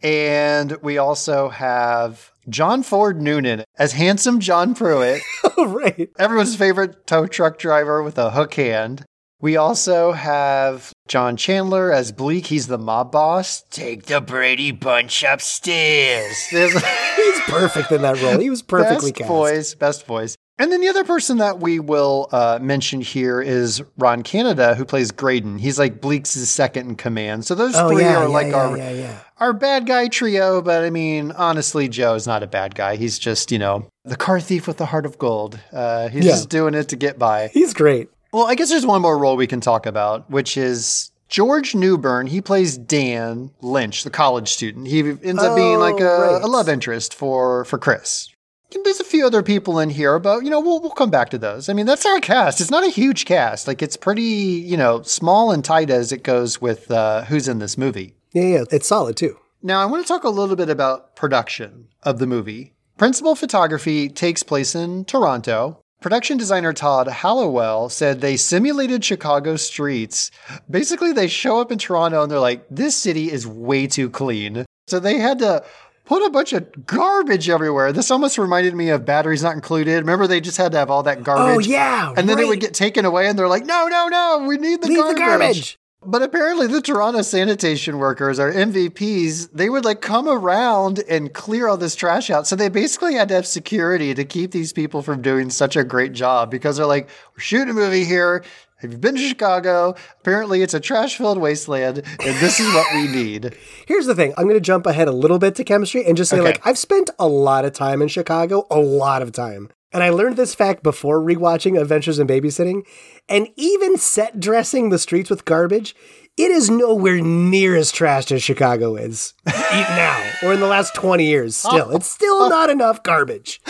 and 0.03 0.73
we 0.83 0.99
also 0.99 1.49
have 1.49 2.33
John 2.49 2.83
Ford 2.83 3.21
Noonan 3.21 3.65
as 3.79 3.93
handsome 3.93 4.41
John 4.41 4.75
Pruitt, 4.75 5.23
Oh 5.57 5.67
right. 5.67 6.09
everyone's 6.19 6.57
favorite 6.57 7.07
tow 7.07 7.27
truck 7.27 7.59
driver 7.59 8.03
with 8.03 8.19
a 8.19 8.31
hook 8.31 8.55
hand. 8.55 9.05
We 9.41 9.57
also 9.57 10.12
have 10.12 10.93
John 11.09 11.37
Chandler 11.37 11.93
as 11.93 12.12
Bleak. 12.12 12.47
He's 12.47 12.69
the 12.69 12.79
mob 12.79 13.11
boss. 13.11 13.62
Take 13.71 14.05
the 14.05 14.21
Brady 14.21 14.71
Bunch 14.71 15.25
upstairs. 15.25 16.37
He's 16.51 17.41
perfect 17.47 17.91
in 17.91 18.03
that 18.03 18.23
role. 18.23 18.38
He 18.38 18.51
was 18.51 18.62
perfectly 18.62 19.11
best 19.11 19.19
cast. 19.19 19.29
voice, 19.29 19.75
best 19.75 20.07
voice. 20.07 20.37
And 20.59 20.71
then 20.71 20.81
the 20.81 20.88
other 20.88 21.03
person 21.03 21.38
that 21.38 21.59
we 21.59 21.81
will 21.81 22.29
uh, 22.31 22.61
mention 22.62 23.01
here 23.01 23.41
is 23.41 23.83
Ron 23.99 24.23
Canada, 24.23 24.77
who 24.77 24.85
plays 24.85 25.11
Graydon. 25.11 25.59
He's 25.59 25.77
like 25.77 26.01
Bleak's 26.01 26.31
second 26.31 26.91
in 26.91 26.95
command. 26.95 27.45
So 27.45 27.57
those 27.57 27.75
Oh 27.75 27.88
three 27.88 28.03
yeah, 28.03 28.19
are 28.19 28.23
yeah, 28.23 28.29
like 28.29 28.47
yeah, 28.49 28.57
our 28.57 28.77
yeah, 28.79 28.91
yeah. 28.93 29.19
Our 29.43 29.53
bad 29.53 29.87
guy 29.87 30.09
trio. 30.09 30.63
But 30.63 30.85
I 30.85 30.91
mean, 30.91 31.33
honestly, 31.33 31.89
Joe 31.89 32.15
is 32.15 32.27
not 32.27 32.43
a 32.43 32.47
bad 32.47 32.75
guy. 32.75 32.97
He's 32.97 33.19
just 33.19 33.53
you 33.53 33.59
know 33.59 33.87
the 34.05 34.17
car 34.17 34.41
thief 34.41 34.67
with 34.67 34.77
the 34.79 34.87
heart 34.87 35.07
of 35.07 35.19
gold. 35.19 35.59
Uh, 35.73 36.09
he's 36.09 36.25
Yeah. 36.25 36.33
just 36.33 36.49
doing 36.49 36.75
it 36.75 36.89
to 36.89 36.97
get 36.97 37.19
by. 37.19 37.49
He's 37.53 37.75
great. 37.75 38.09
Well, 38.33 38.47
I 38.47 38.55
guess 38.55 38.71
there's 38.71 38.87
one 38.87 39.03
more 39.03 39.19
role 39.19 39.37
we 39.37 39.47
can 39.47 39.61
talk 39.61 39.85
about, 39.85 40.31
which 40.31 40.57
is 40.57 41.11
George 41.29 41.75
Newbern. 41.75 42.27
He 42.27 42.41
plays 42.41 42.79
Dan 42.79 43.51
Lynch, 43.61 44.05
the 44.05 44.11
college 44.11 44.49
student. 44.51 44.87
He 44.87 45.01
ends 45.01 45.43
up 45.43 45.55
being 45.57 45.79
like 45.79 46.01
a, 46.01 46.09
Oh, 46.11 46.33
right. 46.35 46.43
a 46.43 46.47
love 46.47 46.69
interest 46.69 47.13
for 47.15 47.65
for 47.67 47.79
Chris. 47.79 48.29
And 48.75 48.83
There's 48.87 49.01
a 49.01 49.05
few 49.05 49.27
other 49.27 49.43
people 49.43 49.79
in 49.81 49.91
here, 49.91 50.19
but 50.19 50.45
you 50.45 50.51
know 50.51 50.61
we'll 50.61 50.81
we'll 50.81 50.93
come 50.93 51.11
back 51.11 51.29
to 51.31 51.39
those. 51.39 51.69
I 51.69 51.75
mean, 51.75 51.85
that's 51.85 52.07
our 52.07 52.21
cast. 52.21 52.59
It's 52.61 52.71
not 52.71 52.85
a 52.85 52.89
huge 52.91 53.27
cast. 53.27 53.69
Like 53.69 53.83
it's 53.83 53.99
pretty 53.99 54.23
you 54.23 54.79
know 54.79 55.03
small 55.03 55.53
and 55.53 55.63
tight 55.63 55.91
as 55.91 56.11
it 56.11 56.23
goes 56.23 56.59
with 56.61 56.91
uh, 56.91 57.25
who's 57.25 57.49
in 57.49 57.59
this 57.59 57.77
movie. 57.77 58.15
Yeah, 58.33 58.42
yeah. 58.42 58.64
It's 58.71 58.88
solid 58.88 59.16
too. 59.16 59.38
Now, 59.62 59.81
I 59.81 59.85
want 59.85 60.05
to 60.05 60.09
talk 60.09 60.25
a 60.25 60.29
little 60.29 60.57
bit 60.57 60.68
about 60.68 61.14
production 61.14 61.88
of 62.03 62.18
the 62.18 62.27
movie. 62.27 62.75
Principal 62.99 63.35
photography 63.35 64.09
takes 64.09 64.42
place 64.42 64.75
in 64.75 65.05
Toronto. 65.05 65.79
Production 66.01 66.37
designer 66.37 66.73
Todd 66.73 67.07
Hallowell 67.07 67.88
said 67.88 68.21
they 68.21 68.37
simulated 68.37 69.05
Chicago 69.05 69.55
streets. 69.55 70.33
Basically, 70.68 71.12
they 71.12 71.29
show 71.29 71.61
up 71.61 71.71
in 71.71 71.79
Toronto 71.79 72.23
and 72.23 72.31
they're 72.31 72.40
like, 72.40 72.66
this 72.68 72.97
city 72.97 73.31
is 73.31 73.47
way 73.47 73.87
too 73.87 74.11
clean. 74.11 74.64
So 74.88 74.99
they 74.99 75.18
had 75.18 75.38
to 75.38 75.64
put 76.05 76.27
a 76.27 76.31
bunch 76.31 76.53
of 76.53 76.87
garbage 76.87 77.49
everywhere. 77.49 77.92
This 77.92 78.11
almost 78.11 78.37
reminded 78.37 78.75
me 78.75 78.90
of 78.90 79.05
Batteries 79.05 79.42
Not 79.45 79.55
Included. 79.55 79.99
Remember, 79.99 80.27
they 80.27 80.40
just 80.40 80.57
had 80.57 80.73
to 80.73 80.79
have 80.79 80.90
all 80.90 81.05
that 81.05 81.18
oh, 81.18 81.23
garbage. 81.23 81.66
Oh 81.66 81.71
yeah. 81.71 82.12
And 82.16 82.29
then 82.29 82.38
it 82.38 82.49
would 82.49 82.61
get 82.61 82.75
taken 82.75 83.05
away, 83.05 83.29
and 83.29 83.38
they're 83.38 83.49
like, 83.49 83.64
no, 83.64 83.87
no, 83.87 84.09
no, 84.09 84.45
we 84.47 84.59
need 84.59 84.83
the 84.83 84.88
Leave 84.88 84.99
garbage. 84.99 85.14
the 85.14 85.21
garbage. 85.21 85.79
But 86.05 86.23
apparently, 86.23 86.67
the 86.67 86.83
Toronto 86.83 87.23
sanitation 87.23 87.99
workers, 87.99 88.41
our 88.41 88.51
MVPs, 88.51 89.51
they 89.53 89.71
would 89.71 89.85
like 89.85 90.01
come 90.01 90.29
around 90.29 90.99
and 91.09 91.33
clear 91.33 91.69
all 91.69 91.77
this 91.77 91.95
trash 91.95 92.29
out. 92.29 92.47
So 92.49 92.57
they 92.57 92.69
basically 92.69 93.15
had 93.15 93.29
to 93.29 93.35
have 93.35 93.47
security 93.47 94.12
to 94.15 94.25
keep 94.25 94.51
these 94.51 94.73
people 94.73 95.03
from 95.03 95.23
doing 95.23 95.49
such 95.49 95.77
a 95.77 95.85
great 95.85 96.12
job 96.12 96.51
because 96.51 96.77
they're 96.77 96.87
like, 96.87 97.09
we're 97.35 97.41
shooting 97.41 97.71
a 97.71 97.75
movie 97.75 98.05
here. 98.05 98.43
Have 98.79 98.91
you 98.91 98.99
been 98.99 99.15
to 99.15 99.21
Chicago? 99.21 99.95
Apparently, 100.21 100.61
it's 100.62 100.75
a 100.75 100.81
trash 100.81 101.17
filled 101.17 101.38
wasteland, 101.38 101.99
and 101.99 102.37
this 102.41 102.59
is 102.59 102.67
what 102.75 102.93
we 102.95 103.07
need. 103.23 103.57
Here's 103.87 104.07
the 104.07 104.15
thing. 104.17 104.35
I'm 104.37 104.45
going 104.45 104.57
to 104.57 104.61
jump 104.61 104.87
ahead 104.87 105.07
a 105.07 105.12
little 105.12 105.38
bit 105.38 105.55
to 105.55 105.62
chemistry 105.65 106.05
and 106.05 106.17
just 106.17 106.31
say, 106.31 106.38
Okay. 106.38 106.47
like, 106.47 106.67
I've 106.67 106.79
spent 106.79 107.11
a 107.21 107.29
lot 107.29 107.65
of 107.65 107.75
time 107.75 108.03
in 108.03 108.09
Chicago, 108.09 108.67
a 108.73 108.81
lot 108.81 109.23
of 109.23 109.31
time. 109.31 109.69
And 109.93 110.03
I 110.03 110.11
learned 110.11 110.37
this 110.37 110.55
fact 110.55 110.83
before 110.83 111.21
rewatching 111.21 111.81
Adventures 111.81 112.19
in 112.19 112.27
Babysitting. 112.27 112.87
And 113.29 113.49
even 113.57 113.97
set 113.97 114.41
dressing 114.41 114.89
the 114.89 114.99
streets 114.99 115.29
with 115.29 115.45
garbage, 115.45 115.95
it 116.37 116.51
is 116.51 116.71
nowhere 116.71 117.21
near 117.21 117.77
as 117.77 117.93
trashed 117.93 118.33
as 118.33 118.43
Chicago 118.43 118.97
is 118.97 119.35
now 119.47 120.33
or 120.43 120.55
in 120.55 120.61
the 120.61 120.67
last 120.67 120.95
20 120.95 121.27
years. 121.27 121.57
Still, 121.57 121.91
it's 121.91 122.07
still 122.07 122.49
not 122.51 122.71
enough 122.71 123.03
garbage. 123.03 123.61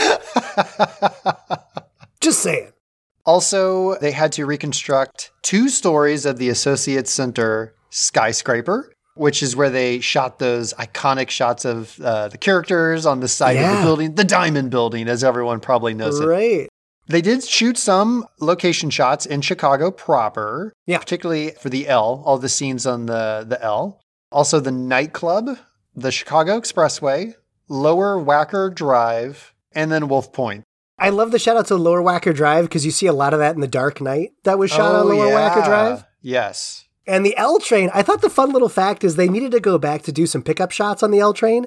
Just 2.20 2.40
saying. 2.40 2.72
Also, 3.24 3.96
they 3.98 4.12
had 4.12 4.32
to 4.32 4.46
reconstruct 4.46 5.32
two 5.42 5.68
stories 5.68 6.26
of 6.26 6.38
the 6.38 6.48
Associates 6.48 7.10
Center 7.10 7.74
skyscraper, 7.90 8.94
which 9.14 9.42
is 9.42 9.54
where 9.56 9.70
they 9.70 10.00
shot 10.00 10.38
those 10.38 10.72
iconic 10.74 11.30
shots 11.30 11.64
of 11.64 12.00
uh, 12.00 12.28
the 12.28 12.38
characters 12.38 13.04
on 13.06 13.20
the 13.20 13.28
side 13.28 13.56
of 13.56 13.76
the 13.78 13.82
building, 13.84 14.14
the 14.14 14.24
Diamond 14.24 14.70
Building, 14.70 15.08
as 15.08 15.22
everyone 15.24 15.60
probably 15.60 15.94
knows 15.94 16.18
it. 16.20 16.26
Right. 16.26 16.68
They 17.08 17.20
did 17.20 17.42
shoot 17.44 17.76
some 17.78 18.26
location 18.40 18.88
shots 18.88 19.26
in 19.26 19.40
Chicago 19.40 19.90
proper, 19.90 20.72
Yeah. 20.86 20.98
particularly 20.98 21.50
for 21.60 21.68
the 21.68 21.88
L, 21.88 22.22
all 22.24 22.38
the 22.38 22.48
scenes 22.48 22.86
on 22.86 23.06
the, 23.06 23.44
the 23.46 23.60
L. 23.62 24.00
Also, 24.30 24.60
the 24.60 24.70
nightclub, 24.70 25.58
the 25.94 26.12
Chicago 26.12 26.58
Expressway, 26.60 27.34
Lower 27.68 28.16
Wacker 28.16 28.74
Drive, 28.74 29.52
and 29.72 29.90
then 29.90 30.08
Wolf 30.08 30.32
Point. 30.32 30.62
I 30.98 31.08
love 31.10 31.32
the 31.32 31.38
shout 31.38 31.56
out 31.56 31.66
to 31.66 31.76
Lower 31.76 32.00
Wacker 32.02 32.34
Drive 32.34 32.64
because 32.66 32.84
you 32.86 32.92
see 32.92 33.06
a 33.06 33.12
lot 33.12 33.32
of 33.34 33.40
that 33.40 33.54
in 33.56 33.60
the 33.60 33.66
Dark 33.68 34.00
Knight 34.00 34.30
that 34.44 34.58
was 34.58 34.70
shot 34.70 34.94
on 34.94 35.02
Oh, 35.02 35.08
Lower 35.08 35.26
yeah. 35.26 35.50
Wacker 35.50 35.64
Drive. 35.64 36.04
Yes. 36.22 36.84
And 37.06 37.26
the 37.26 37.36
L 37.36 37.58
train, 37.58 37.90
I 37.92 38.02
thought 38.02 38.22
the 38.22 38.30
fun 38.30 38.52
little 38.52 38.68
fact 38.68 39.02
is 39.04 39.16
they 39.16 39.28
needed 39.28 39.50
to 39.52 39.60
go 39.60 39.78
back 39.78 40.02
to 40.02 40.12
do 40.12 40.26
some 40.26 40.42
pickup 40.42 40.70
shots 40.70 41.02
on 41.02 41.10
the 41.10 41.18
L 41.20 41.32
train, 41.32 41.66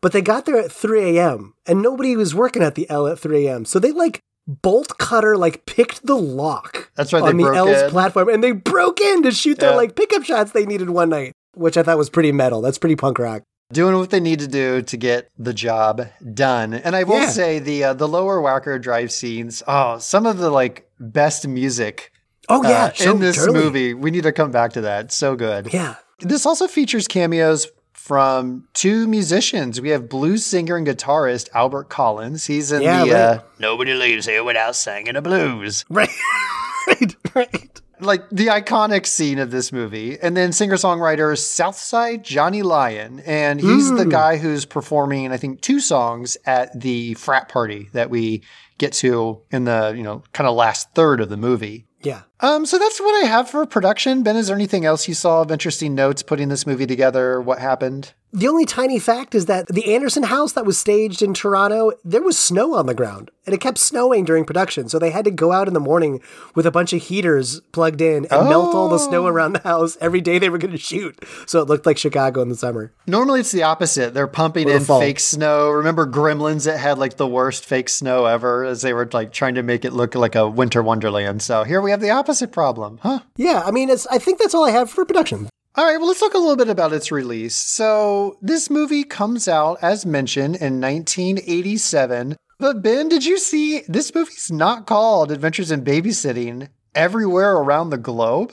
but 0.00 0.12
they 0.12 0.20
got 0.22 0.44
there 0.44 0.56
at 0.58 0.72
3 0.72 1.16
a.m. 1.18 1.54
and 1.66 1.80
nobody 1.82 2.16
was 2.16 2.34
working 2.34 2.62
at 2.62 2.74
the 2.74 2.88
L 2.90 3.06
at 3.06 3.18
3 3.18 3.46
a.m. 3.46 3.64
So 3.64 3.78
they 3.78 3.92
like 3.92 4.20
bolt 4.48 4.98
cutter, 4.98 5.36
like 5.36 5.66
picked 5.66 6.04
the 6.06 6.16
lock 6.16 6.90
That's 6.96 7.12
right, 7.12 7.22
they 7.22 7.28
on 7.30 7.36
the 7.36 7.44
L's 7.44 7.82
in. 7.82 7.90
platform 7.90 8.28
and 8.28 8.42
they 8.42 8.50
broke 8.52 9.00
in 9.00 9.22
to 9.22 9.30
shoot 9.30 9.58
their 9.60 9.76
like 9.76 9.94
pickup 9.94 10.24
shots 10.24 10.50
they 10.52 10.66
needed 10.66 10.90
one 10.90 11.10
night, 11.10 11.32
which 11.54 11.76
I 11.76 11.84
thought 11.84 11.96
was 11.98 12.10
pretty 12.10 12.32
metal. 12.32 12.60
That's 12.60 12.78
pretty 12.78 12.96
punk 12.96 13.18
rock. 13.20 13.42
doing 13.72 13.96
what 13.96 14.10
they 14.10 14.20
need 14.20 14.38
to 14.40 14.48
do 14.48 14.82
to 14.82 14.96
get 14.98 15.28
the 15.38 15.54
job 15.54 16.06
done. 16.34 16.74
And 16.74 16.94
I 16.96 17.04
will 17.04 17.20
Yeah. 17.20 17.28
say 17.28 17.58
the 17.60 17.84
uh, 17.84 17.92
the 17.94 18.08
lower 18.08 18.42
Wacker 18.42 18.82
Drive 18.82 19.10
scenes. 19.12 19.62
Oh, 19.68 19.96
some 19.98 20.26
of 20.26 20.38
the 20.38 20.50
like 20.50 20.90
best 21.00 21.46
music 21.48 22.11
Oh, 22.48 22.62
yeah. 22.62 22.84
uh, 22.86 22.92
so 22.92 23.12
in 23.12 23.20
this 23.20 23.38
early. 23.38 23.52
movie. 23.54 23.94
We 23.94 24.10
need 24.10 24.24
to 24.24 24.32
come 24.32 24.50
back 24.50 24.72
to 24.74 24.82
that. 24.82 25.12
So 25.12 25.36
good. 25.36 25.72
Yeah. 25.72 25.96
This 26.20 26.44
also 26.46 26.66
features 26.68 27.06
cameos 27.08 27.68
from 27.92 28.66
two 28.74 29.06
musicians. 29.06 29.80
We 29.80 29.90
have 29.90 30.08
blues 30.08 30.44
singer 30.44 30.76
and 30.76 30.86
guitarist 30.86 31.48
Albert 31.54 31.88
Collins. 31.88 32.46
He's 32.46 32.72
in 32.72 32.82
Yeah, 32.82 33.04
the 33.04 33.10
right. 33.12 33.20
uh, 33.20 33.42
Nobody 33.60 33.94
Leaves 33.94 34.26
Here 34.26 34.42
Without 34.42 34.74
Singing 34.76 35.14
a 35.16 35.22
Blues. 35.22 35.84
Right. 35.88 36.08
right. 36.88 37.16
Right. 37.34 37.80
Like 38.00 38.28
the 38.30 38.48
iconic 38.48 39.06
scene 39.06 39.38
of 39.38 39.52
this 39.52 39.70
movie. 39.72 40.18
And 40.20 40.36
then 40.36 40.50
singer 40.52 40.74
songwriter 40.74 41.38
Southside 41.38 42.24
Johnny 42.24 42.62
Lyon. 42.62 43.20
And 43.20 43.60
he's 43.60 43.88
Hmm. 43.90 43.96
the 43.96 44.06
guy 44.06 44.36
who's 44.38 44.64
performing, 44.64 45.30
I 45.30 45.36
think, 45.36 45.60
two 45.60 45.78
songs 45.78 46.36
at 46.44 46.78
the 46.78 47.14
frat 47.14 47.48
party 47.48 47.88
that 47.92 48.10
we 48.10 48.42
get 48.78 48.92
to 48.94 49.40
in 49.52 49.64
the, 49.64 49.94
you 49.96 50.02
know, 50.02 50.24
kind 50.32 50.48
of 50.48 50.56
last 50.56 50.88
third 50.96 51.20
of 51.20 51.28
the 51.28 51.36
movie. 51.36 51.86
Yeah. 52.02 52.22
Um, 52.42 52.66
so 52.66 52.76
that's 52.76 53.00
what 53.00 53.24
I 53.24 53.28
have 53.28 53.48
for 53.48 53.64
production. 53.66 54.24
Ben, 54.24 54.36
is 54.36 54.48
there 54.48 54.56
anything 54.56 54.84
else 54.84 55.06
you 55.06 55.14
saw 55.14 55.42
of 55.42 55.52
interesting 55.52 55.94
notes 55.94 56.24
putting 56.24 56.48
this 56.48 56.66
movie 56.66 56.86
together? 56.86 57.40
What 57.40 57.60
happened? 57.60 58.14
The 58.34 58.48
only 58.48 58.64
tiny 58.64 58.98
fact 58.98 59.34
is 59.34 59.44
that 59.46 59.68
the 59.68 59.94
Anderson 59.94 60.22
house 60.22 60.52
that 60.54 60.64
was 60.64 60.78
staged 60.78 61.20
in 61.20 61.34
Toronto, 61.34 61.92
there 62.02 62.22
was 62.22 62.38
snow 62.38 62.74
on 62.74 62.86
the 62.86 62.94
ground 62.94 63.30
and 63.44 63.54
it 63.54 63.60
kept 63.60 63.76
snowing 63.76 64.24
during 64.24 64.46
production. 64.46 64.88
So 64.88 64.98
they 64.98 65.10
had 65.10 65.26
to 65.26 65.30
go 65.30 65.52
out 65.52 65.68
in 65.68 65.74
the 65.74 65.80
morning 65.80 66.22
with 66.54 66.64
a 66.64 66.70
bunch 66.70 66.94
of 66.94 67.02
heaters 67.02 67.60
plugged 67.72 68.00
in 68.00 68.26
and 68.30 68.48
melt 68.48 68.74
all 68.74 68.88
the 68.88 68.98
snow 68.98 69.26
around 69.26 69.52
the 69.52 69.58
house 69.60 69.98
every 70.00 70.22
day 70.22 70.38
they 70.38 70.48
were 70.48 70.56
going 70.56 70.72
to 70.72 70.78
shoot. 70.78 71.22
So 71.46 71.60
it 71.60 71.68
looked 71.68 71.84
like 71.84 71.98
Chicago 71.98 72.40
in 72.40 72.48
the 72.48 72.56
summer. 72.56 72.90
Normally 73.06 73.40
it's 73.40 73.52
the 73.52 73.64
opposite. 73.64 74.14
They're 74.14 74.26
pumping 74.26 74.66
in 74.66 74.80
fall. 74.80 75.00
fake 75.00 75.20
snow. 75.20 75.68
Remember 75.68 76.06
Gremlins 76.06 76.64
that 76.64 76.78
had 76.78 76.96
like 76.96 77.18
the 77.18 77.28
worst 77.28 77.66
fake 77.66 77.90
snow 77.90 78.24
ever 78.24 78.64
as 78.64 78.80
they 78.80 78.94
were 78.94 79.10
like 79.12 79.34
trying 79.34 79.56
to 79.56 79.62
make 79.62 79.84
it 79.84 79.92
look 79.92 80.14
like 80.14 80.36
a 80.36 80.48
winter 80.48 80.82
wonderland. 80.82 81.42
So 81.42 81.64
here 81.64 81.82
we 81.82 81.90
have 81.90 82.00
the 82.00 82.10
opposite 82.10 82.31
problem, 82.48 82.98
huh? 83.02 83.20
Yeah, 83.36 83.62
I 83.64 83.70
mean, 83.70 83.90
it's. 83.90 84.06
I 84.06 84.18
think 84.18 84.38
that's 84.38 84.54
all 84.54 84.64
I 84.64 84.70
have 84.70 84.90
for 84.90 85.04
production. 85.04 85.48
All 85.74 85.84
right, 85.84 85.96
well, 85.96 86.08
let's 86.08 86.20
talk 86.20 86.34
a 86.34 86.38
little 86.38 86.56
bit 86.56 86.68
about 86.68 86.92
its 86.92 87.10
release. 87.10 87.56
So, 87.56 88.38
this 88.42 88.68
movie 88.68 89.04
comes 89.04 89.48
out, 89.48 89.78
as 89.80 90.04
mentioned, 90.04 90.56
in 90.56 90.80
1987. 90.80 92.36
But, 92.58 92.82
Ben, 92.82 93.08
did 93.08 93.24
you 93.24 93.38
see 93.38 93.80
this 93.88 94.14
movie's 94.14 94.52
not 94.52 94.86
called 94.86 95.32
Adventures 95.32 95.70
in 95.70 95.82
Babysitting 95.82 96.68
everywhere 96.94 97.56
around 97.56 97.90
the 97.90 97.96
globe? 97.98 98.52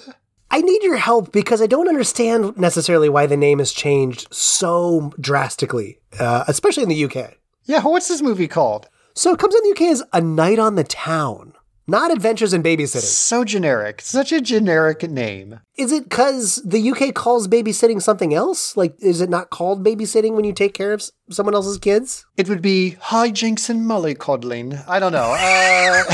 I 0.51 0.61
need 0.61 0.81
your 0.81 0.97
help 0.97 1.31
because 1.31 1.61
I 1.61 1.67
don't 1.67 1.89
understand 1.89 2.57
necessarily 2.57 3.09
why 3.09 3.27
the 3.27 3.37
name 3.37 3.59
has 3.59 3.71
changed 3.71 4.33
so 4.33 5.11
drastically, 5.19 5.99
uh, 6.19 6.45
especially 6.47 6.83
in 6.83 6.89
the 6.89 7.05
UK. 7.05 7.35
Yeah, 7.65 7.83
what's 7.83 8.07
this 8.07 8.21
movie 8.21 8.47
called? 8.47 8.87
So 9.13 9.33
it 9.33 9.39
comes 9.39 9.53
in 9.53 9.61
the 9.63 9.71
UK 9.71 9.91
as 9.91 10.03
A 10.13 10.21
Night 10.21 10.57
on 10.57 10.75
the 10.75 10.83
Town, 10.83 11.53
not 11.89 12.11
Adventures 12.11 12.53
in 12.53 12.63
Babysitting. 12.63 13.01
So 13.01 13.43
generic. 13.43 14.01
Such 14.01 14.31
a 14.31 14.41
generic 14.41 15.09
name. 15.09 15.59
Is 15.77 15.91
it 15.91 16.03
because 16.03 16.61
the 16.65 16.91
UK 16.91 17.13
calls 17.13 17.47
babysitting 17.47 18.01
something 18.01 18.33
else? 18.33 18.77
Like, 18.77 18.95
is 18.99 19.21
it 19.21 19.29
not 19.29 19.49
called 19.49 19.83
babysitting 19.83 20.33
when 20.33 20.45
you 20.45 20.53
take 20.53 20.73
care 20.73 20.93
of 20.93 21.03
someone 21.29 21.55
else's 21.55 21.77
kids? 21.77 22.25
It 22.37 22.47
would 22.47 22.61
be 22.61 22.97
hijinks 23.01 23.69
and 23.69 23.81
mollycoddling. 23.81 24.87
I 24.87 24.99
don't 24.99 25.11
know. 25.11 25.35
Uh, 25.37 26.03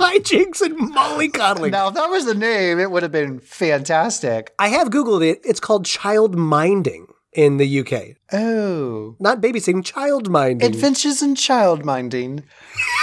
Hijinks 0.00 0.60
and 0.62 0.94
mollycoddling. 0.94 1.70
now, 1.70 1.88
if 1.88 1.94
that 1.94 2.08
was 2.08 2.24
the 2.24 2.34
name, 2.34 2.80
it 2.80 2.90
would 2.90 3.02
have 3.02 3.12
been 3.12 3.38
fantastic. 3.38 4.52
I 4.58 4.68
have 4.68 4.88
Googled 4.88 5.24
it. 5.24 5.40
It's 5.44 5.60
called 5.60 5.84
child 5.84 6.36
minding 6.36 7.06
in 7.32 7.56
the 7.58 7.80
UK. 7.80 8.16
Oh. 8.32 9.14
Not 9.20 9.40
babysitting, 9.40 9.84
child 9.84 10.28
minding. 10.28 10.66
Adventures 10.68 11.22
in 11.22 11.34
Child 11.34 11.84
Minding. 11.84 12.42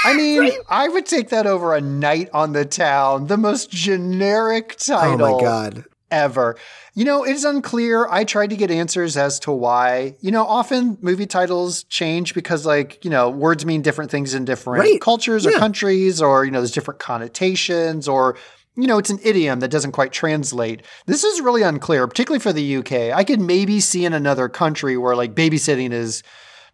I 0.05 0.13
mean, 0.17 0.51
I 0.69 0.89
would 0.89 1.05
take 1.05 1.29
that 1.29 1.47
over 1.47 1.73
a 1.75 1.81
night 1.81 2.29
on 2.33 2.53
the 2.53 2.65
town, 2.65 3.27
the 3.27 3.37
most 3.37 3.69
generic 3.69 4.75
title. 4.77 5.23
oh 5.25 5.37
my 5.37 5.41
God. 5.43 5.85
ever. 6.11 6.57
You 6.93 7.05
know, 7.05 7.23
it's 7.23 7.43
unclear. 7.43 8.07
I 8.09 8.23
tried 8.23 8.49
to 8.49 8.55
get 8.55 8.71
answers 8.71 9.17
as 9.17 9.39
to 9.41 9.51
why. 9.51 10.15
You 10.21 10.31
know, 10.31 10.45
often 10.45 10.97
movie 11.01 11.27
titles 11.27 11.83
change 11.83 12.33
because, 12.33 12.65
like, 12.65 13.03
you 13.05 13.11
know, 13.11 13.29
words 13.29 13.65
mean 13.65 13.81
different 13.81 14.09
things 14.09 14.33
in 14.33 14.43
different 14.45 14.79
Right. 14.83 14.99
cultures 14.99 15.45
or 15.45 15.51
countries, 15.51 16.21
or, 16.21 16.43
you 16.43 16.49
know, 16.51 16.59
there's 16.59 16.71
different 16.71 16.99
connotations, 16.99 18.07
or, 18.07 18.35
you 18.77 18.87
know, 18.87 18.97
it's 18.99 19.09
an 19.09 19.19
idiom 19.23 19.59
that 19.59 19.71
doesn't 19.71 19.91
quite 19.91 20.13
translate. 20.13 20.83
This 21.07 21.23
is 21.23 21.41
really 21.41 21.63
unclear, 21.63 22.07
particularly 22.07 22.39
for 22.39 22.53
the 22.53 22.77
UK. 22.77 23.11
I 23.13 23.23
could 23.23 23.41
maybe 23.41 23.79
see 23.79 24.05
in 24.05 24.13
another 24.13 24.47
country 24.47 24.95
where, 24.97 25.15
like, 25.15 25.33
babysitting 25.35 25.91
is 25.91 26.23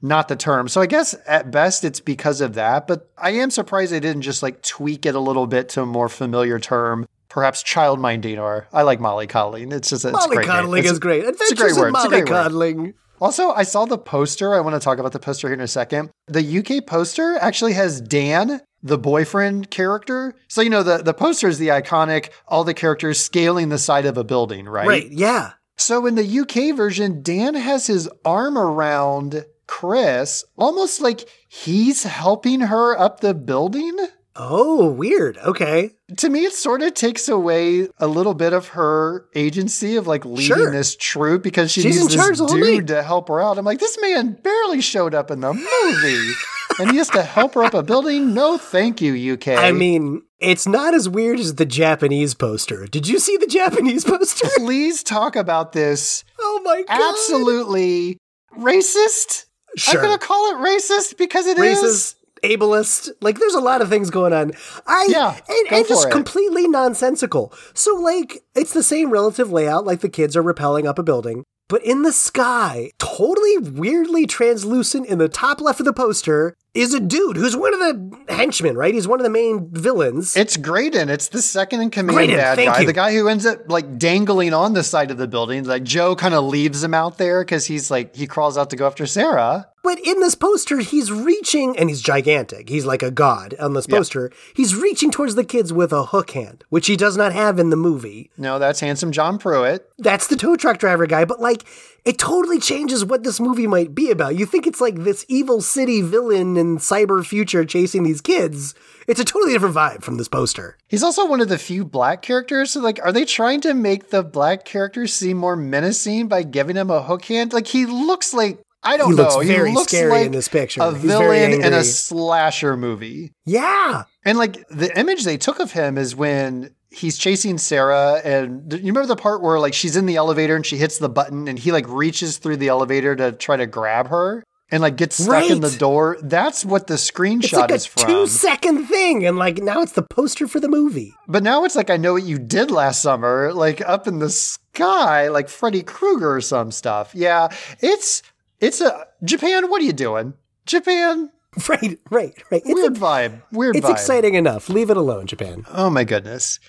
not 0.02 0.28
the 0.28 0.36
term. 0.36 0.68
So 0.68 0.82
I 0.82 0.86
guess 0.86 1.16
at 1.26 1.50
best 1.50 1.86
it's 1.86 2.02
because 2.02 2.42
of 2.42 2.56
that, 2.56 2.88
but 2.88 3.10
I 3.18 3.32
am 3.32 3.50
surprised 3.50 3.94
they 3.94 4.02
didn't 4.02 4.24
just 4.24 4.44
like 4.44 4.62
tweak 4.62 5.06
it 5.06 5.16
a 5.16 5.20
little 5.20 5.48
bit 5.48 5.70
to 5.70 5.82
a 5.82 5.86
more 5.86 6.10
familiar 6.10 6.60
term. 6.60 7.08
Perhaps 7.30 7.64
child 7.64 8.00
minding, 8.00 8.38
or 8.38 8.68
I 8.74 8.82
like 8.84 9.00
Molly 9.00 9.26
mollycoddling. 9.26 9.72
It's 9.74 9.90
just 9.90 10.06
it's 10.06 10.26
a 10.26 10.30
great. 10.30 10.46
It's- 10.48 10.92
is 10.92 11.00
great. 11.00 11.24
It's 11.24 11.42
a 11.42 11.44
Adventures 11.54 11.74
great 11.78 11.82
word. 11.82 11.88
in 11.88 11.96
It's 11.96 12.06
a 12.06 12.10
great 12.10 12.30
word. 12.30 12.52
mollycoddling. 12.52 12.94
Also, 13.22 13.52
I 13.52 13.64
saw 13.64 13.86
the 13.86 13.98
poster. 13.98 14.54
I 14.54 14.60
want 14.60 14.76
to 14.76 14.80
talk 14.82 15.00
about 15.00 15.14
the 15.14 15.20
poster 15.20 15.48
here 15.48 15.54
in 15.56 15.62
a 15.62 15.68
second. 15.68 16.10
The 16.28 16.44
UK 16.60 16.86
poster 16.86 17.38
actually 17.40 17.74
has 17.74 18.02
Dan, 18.02 18.60
the 18.84 18.98
boyfriend 18.98 19.72
character. 19.72 20.36
So 20.48 20.62
you 20.62 20.70
know 20.70 20.84
the 20.84 20.98
the 20.98 21.14
poster 21.14 21.48
is 21.48 21.58
the 21.58 21.70
iconic 21.70 22.30
all 22.48 22.64
the 22.64 22.74
characters 22.74 23.20
scaling 23.20 23.70
the 23.70 23.78
side 23.78 24.06
of 24.06 24.18
a 24.18 24.24
building, 24.24 24.66
right? 24.68 24.88
Right, 24.88 25.10
yeah. 25.10 25.54
So 25.78 26.06
in 26.06 26.16
the 26.16 26.40
UK 26.40 26.76
version, 26.78 27.24
Dan 27.24 27.56
has 27.56 27.88
his 27.88 28.08
arm 28.24 28.58
around 28.58 29.46
Chris, 29.66 30.44
almost 30.58 31.02
like 31.02 31.28
he's 31.48 32.04
helping 32.04 32.60
her 32.62 32.98
up 32.98 33.22
the 33.22 33.34
building. 33.34 33.98
Oh, 34.36 34.90
weird. 34.90 35.38
Okay. 35.38 35.92
To 36.18 36.28
me, 36.30 36.46
it 36.46 36.54
sort 36.54 36.82
of 36.82 36.96
takes 36.96 37.30
away 37.30 37.88
a 38.00 38.08
little 38.08 38.34
bit 38.34 38.52
of 38.52 38.70
her 38.70 39.28
agency 39.36 39.96
of 39.96 40.08
like 40.08 40.26
leading 40.26 40.58
Sure. 40.58 40.72
this 40.72 40.96
troop 40.96 41.44
because 41.44 41.72
she 41.72 41.82
She's 41.82 42.00
needs 42.00 42.16
this 42.16 42.40
dude 42.52 42.88
to 42.88 43.04
help 43.04 43.28
her 43.28 43.40
out. 43.40 43.60
I'm 43.60 43.66
like, 43.66 43.80
this 43.80 43.98
man 44.02 44.34
barely 44.42 44.82
showed 44.82 45.14
up 45.14 45.30
in 45.30 45.42
the 45.42 45.54
movie. 45.54 46.34
and 46.80 46.92
he 46.92 46.98
has 46.98 47.10
to 47.10 47.24
help 47.24 47.54
her 47.56 47.64
up 47.64 47.74
a 47.74 47.84
building? 47.84 48.34
No, 48.34 48.58
thank 48.58 49.02
you, 49.02 49.34
UK. 49.34 49.50
I 49.50 49.72
mean, 49.72 50.24
it's 50.40 50.68
not 50.68 50.94
as 50.94 51.08
weird 51.08 51.40
as 51.40 51.56
the 51.56 51.66
Japanese 51.66 52.34
poster. 52.34 52.86
Did 52.86 53.08
you 53.08 53.20
see 53.20 53.38
the 53.38 53.48
Japanese 53.48 54.04
poster? 54.04 54.48
please 54.58 55.04
talk 55.04 55.36
about 55.36 55.72
this 55.72 56.24
oh 56.40 56.62
my 56.64 56.84
god. 56.88 57.14
absolutely 57.14 58.18
racist. 58.58 59.46
Sure. 59.76 60.00
I'm 60.00 60.06
going 60.06 60.20
to 60.20 60.26
call 60.26 60.52
it 60.52 60.58
racist 60.58 61.18
because 61.18 61.48
it 61.48 61.58
is. 61.58 61.80
Racist, 61.80 62.16
ableist. 62.44 63.10
Like, 63.22 63.40
there's 63.40 63.56
a 63.56 63.60
lot 63.60 63.82
of 63.82 63.90
things 63.90 64.10
going 64.10 64.34
on. 64.34 64.52
I 64.86 65.08
Yeah, 65.10 65.36
and, 65.50 65.72
and 65.72 65.88
just 65.88 66.08
it. 66.08 66.12
completely 66.12 66.68
nonsensical. 66.68 67.54
So, 67.74 67.96
like, 67.96 68.44
it's 68.56 68.74
the 68.74 68.84
same 68.84 69.10
relative 69.10 69.52
layout. 69.52 69.86
Like 69.86 70.02
the 70.02 70.10
kids 70.10 70.36
are 70.36 70.44
rappelling 70.44 70.86
up 70.86 71.00
a 71.00 71.04
building, 71.04 71.44
but 71.68 71.84
in 71.84 72.04
the 72.04 72.12
sky, 72.12 72.92
totally 73.00 73.58
weirdly 73.58 74.28
translucent 74.28 75.08
in 75.08 75.18
the 75.18 75.30
top 75.30 75.60
left 75.62 75.80
of 75.80 75.86
the 75.86 75.94
poster, 75.94 76.56
is 76.74 76.94
a 76.94 77.00
dude 77.00 77.38
who's 77.38 77.56
one 77.56 77.74
of 77.74 77.80
the 77.80 78.34
henchmen. 78.34 78.76
Right? 78.76 78.94
He's 78.94 79.08
one 79.08 79.20
of 79.20 79.24
the 79.24 79.30
main 79.30 79.70
villains. 79.72 80.36
It's 80.36 80.58
Graydon. 80.58 81.10
It's 81.10 81.28
the 81.30 81.42
second 81.42 81.82
in 81.82 81.90
command 81.90 82.16
Graydon, 82.16 82.36
bad 82.38 82.58
guy. 82.58 82.80
you. 82.82 82.86
The 82.88 82.94
guy 82.94 83.14
who 83.14 83.28
ends 83.28 83.46
up 83.46 83.60
like 83.68 83.98
dangling 83.98 84.54
on 84.54 84.74
the 84.74 84.84
side 84.84 85.12
of 85.12 85.18
the 85.18 85.28
building. 85.28 85.64
Like 85.66 85.84
Joe 85.84 86.16
kind 86.16 86.34
of 86.34 86.44
leaves 86.46 86.84
him 86.84 86.94
out 86.94 87.18
there 87.18 87.44
because 87.44 87.66
he's 87.66 87.92
like 87.92 88.16
he 88.16 88.28
crawls 88.28 88.58
out 88.58 88.70
to 88.72 88.76
go 88.76 88.88
after 88.88 89.06
Sarah. 89.06 89.70
But 89.84 90.00
in 90.00 90.22
this 90.22 90.34
poster, 90.34 90.78
he's 90.78 91.12
reaching, 91.12 91.78
and 91.78 91.90
he's 91.90 92.02
gigantic. 92.02 92.70
He's 92.70 92.86
like 92.86 93.04
a 93.04 93.12
god 93.12 93.54
on 93.60 93.74
this 93.74 93.86
poster. 93.86 94.32
He's 94.56 94.74
reaching 94.74 95.12
towards 95.12 95.36
the 95.36 95.44
kids 95.44 95.74
with 95.74 95.92
a 95.92 96.06
hook 96.06 96.32
hand, 96.32 96.64
which 96.70 96.88
he 96.88 96.96
does 96.96 97.18
not 97.18 97.34
have 97.34 97.60
in 97.60 97.70
the 97.70 97.76
movie. 97.76 98.32
No, 98.38 98.60
that's 98.60 98.80
handsome 98.80 99.12
John 99.12 99.38
Pruitt. 99.38 99.92
That's 99.98 100.28
the 100.28 100.38
tow 100.38 100.56
truck 100.56 100.78
driver 100.78 101.06
guy, 101.06 101.26
but 101.26 101.42
like, 101.42 101.66
it 102.06 102.18
totally 102.18 102.60
changes 102.60 103.06
what 103.06 103.24
this 103.24 103.40
movie 103.40 103.68
might 103.68 103.96
be 103.96 104.12
about. 104.12 104.36
You 104.36 104.46
think 104.46 104.68
it's 104.68 104.82
like 104.82 104.96
this 104.96 105.26
evil 105.30 105.62
city 105.62 106.02
villain 106.02 106.58
in 106.58 106.78
cyber 106.78 107.26
future 107.26 107.64
chasing 107.66 108.04
these 108.04 108.20
kids. 108.22 108.76
It's 109.08 109.20
a 109.20 109.26
totally 109.26 109.54
different 109.54 109.76
vibe 109.76 110.04
from 110.04 110.18
this 110.18 110.28
poster. 110.28 110.78
He's 110.88 111.04
also 111.04 111.26
one 111.26 111.42
of 111.42 111.50
the 111.50 111.58
few 111.58 111.86
black 111.86 112.22
characters. 112.22 112.72
So 112.72 112.82
like, 112.82 113.00
are 113.04 113.12
they 113.12 113.26
trying 113.26 113.62
to 113.62 113.74
make 113.74 114.10
the 114.10 114.24
black 114.24 114.66
character 114.66 115.08
seem 115.08 115.38
more 115.38 115.56
menacing 115.56 116.28
by 116.28 116.44
giving 116.44 116.76
him 116.76 116.90
a 116.90 117.02
hook 117.02 117.26
hand? 117.26 117.54
Like 117.54 117.68
he 117.68 117.86
looks 117.86 118.34
like 118.34 118.60
I 118.86 118.98
don't 118.98 119.12
He 119.12 119.16
know. 119.16 119.24
looks 119.24 119.48
very 119.48 119.70
he 119.70 119.76
looks 119.76 119.92
scary 119.94 120.12
like 120.12 120.26
in 120.26 120.32
this 120.34 120.50
picture. 120.50 120.82
A 120.82 120.92
He's 120.94 121.02
villain 121.04 121.54
in 121.64 121.74
a 121.74 121.86
slasher 121.86 122.76
movie. 122.76 123.32
Yeah. 123.46 124.04
And 124.26 124.38
like 124.38 124.68
the 124.68 124.92
image 125.00 125.24
they 125.24 125.38
took 125.38 125.60
of 125.60 125.72
him 125.72 125.98
is 125.98 126.16
when 126.16 126.76
he's 126.94 127.18
chasing 127.18 127.58
Sarah 127.58 128.22
and 128.24 128.72
you 128.72 128.78
remember 128.80 129.08
the 129.08 129.16
part 129.16 129.42
where 129.42 129.60
like 129.60 129.74
she's 129.74 129.96
in 129.96 130.06
the 130.06 130.16
elevator 130.16 130.56
and 130.56 130.66
she 130.66 130.78
hits 130.78 130.98
the 131.00 131.10
button 131.10 131.48
and 131.48 131.58
he 131.58 131.72
like 131.72 131.88
reaches 131.88 132.38
through 132.38 132.58
the 132.58 132.68
elevator 132.70 133.16
to 133.16 133.32
try 133.32 133.58
to 133.58 133.66
grab 133.66 134.08
her 134.08 134.44
and 134.72 134.82
like 134.82 134.96
gets 134.96 135.18
stuck 135.24 135.50
in 135.50 135.60
the 135.62 135.70
door. 135.72 136.18
That's 136.22 136.64
what 136.66 136.88
the 136.88 136.96
screenshot 136.96 137.44
It's 137.44 137.54
like 137.54 137.72
a 137.72 137.74
is 137.76 137.86
from. 137.86 138.08
two 138.08 138.28
second 138.28 138.86
thing, 138.86 139.26
and 139.26 139.38
like 139.38 139.58
now 139.58 139.82
it's 139.82 139.92
the 139.92 140.02
poster 140.02 140.48
for 140.48 140.60
the 140.60 140.70
movie. 140.70 141.14
but 141.28 141.44
now 141.44 141.64
it's 141.66 141.76
like 141.76 141.90
I 141.90 141.98
know 141.98 142.14
what 142.14 142.24
you 142.24 142.40
did 142.40 142.72
last 142.72 143.02
summer, 143.02 143.54
like 143.54 143.82
up 143.82 144.08
in 144.08 144.20
the 144.20 144.30
sky, 144.30 145.28
like 145.28 145.50
Freddy 145.50 145.84
Krueger 145.84 146.36
or 146.36 146.42
some 146.42 146.72
stuff. 146.72 147.12
Yeah, 147.14 147.50
it's 147.82 148.24
it's 148.60 148.82
a 148.82 149.06
Japan. 149.24 149.70
What 149.70 149.82
are 149.82 149.86
you 149.86 149.94
doing, 149.94 150.34
Japan? 150.66 151.30
Right, 151.70 152.00
right, 152.10 152.34
right. 152.50 152.64
It's, 152.66 152.74
Weird 152.74 152.96
vibe. 152.96 153.44
Weird 153.52 153.76
vibe. 153.76 153.78
it's 153.78 153.86
vibe. 153.88 153.92
exciting 153.92 154.34
enough. 154.34 154.70
Leave 154.70 154.90
it 154.90 154.98
alone, 154.98 155.28
Japan. 155.28 155.66
Oh 155.72 155.92
my 155.92 156.04
goodness. 156.04 156.60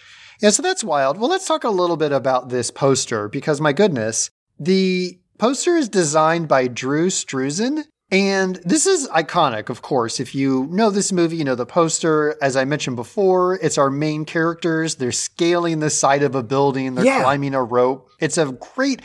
Yeah, 0.44 0.50
so 0.50 0.60
that's 0.60 0.84
wild. 0.84 1.16
Well, 1.16 1.30
let's 1.30 1.46
talk 1.46 1.64
a 1.64 1.70
little 1.70 1.96
bit 1.96 2.12
about 2.12 2.50
this 2.50 2.70
poster 2.70 3.28
because 3.30 3.62
my 3.62 3.72
goodness, 3.72 4.28
the 4.60 5.18
poster 5.38 5.74
is 5.74 5.88
designed 5.88 6.48
by 6.48 6.66
Drew 6.68 7.06
Struzan. 7.06 7.84
And 8.10 8.56
this 8.56 8.86
is 8.86 9.08
iconic, 9.08 9.70
of 9.70 9.80
course. 9.80 10.20
If 10.20 10.34
you 10.34 10.66
know 10.70 10.90
this 10.90 11.12
movie, 11.12 11.38
you 11.38 11.44
know 11.44 11.54
the 11.54 11.64
poster. 11.64 12.36
As 12.42 12.56
I 12.56 12.66
mentioned 12.66 12.96
before, 12.96 13.58
it's 13.62 13.78
our 13.78 13.88
main 13.88 14.26
characters. 14.26 14.96
They're 14.96 15.12
scaling 15.12 15.80
the 15.80 15.88
side 15.88 16.22
of 16.22 16.34
a 16.34 16.42
building, 16.42 16.94
they're 16.94 17.06
Yeah. 17.06 17.22
climbing 17.22 17.54
a 17.54 17.64
rope. 17.64 18.10
It's 18.20 18.36
a 18.36 18.52
great 18.74 19.00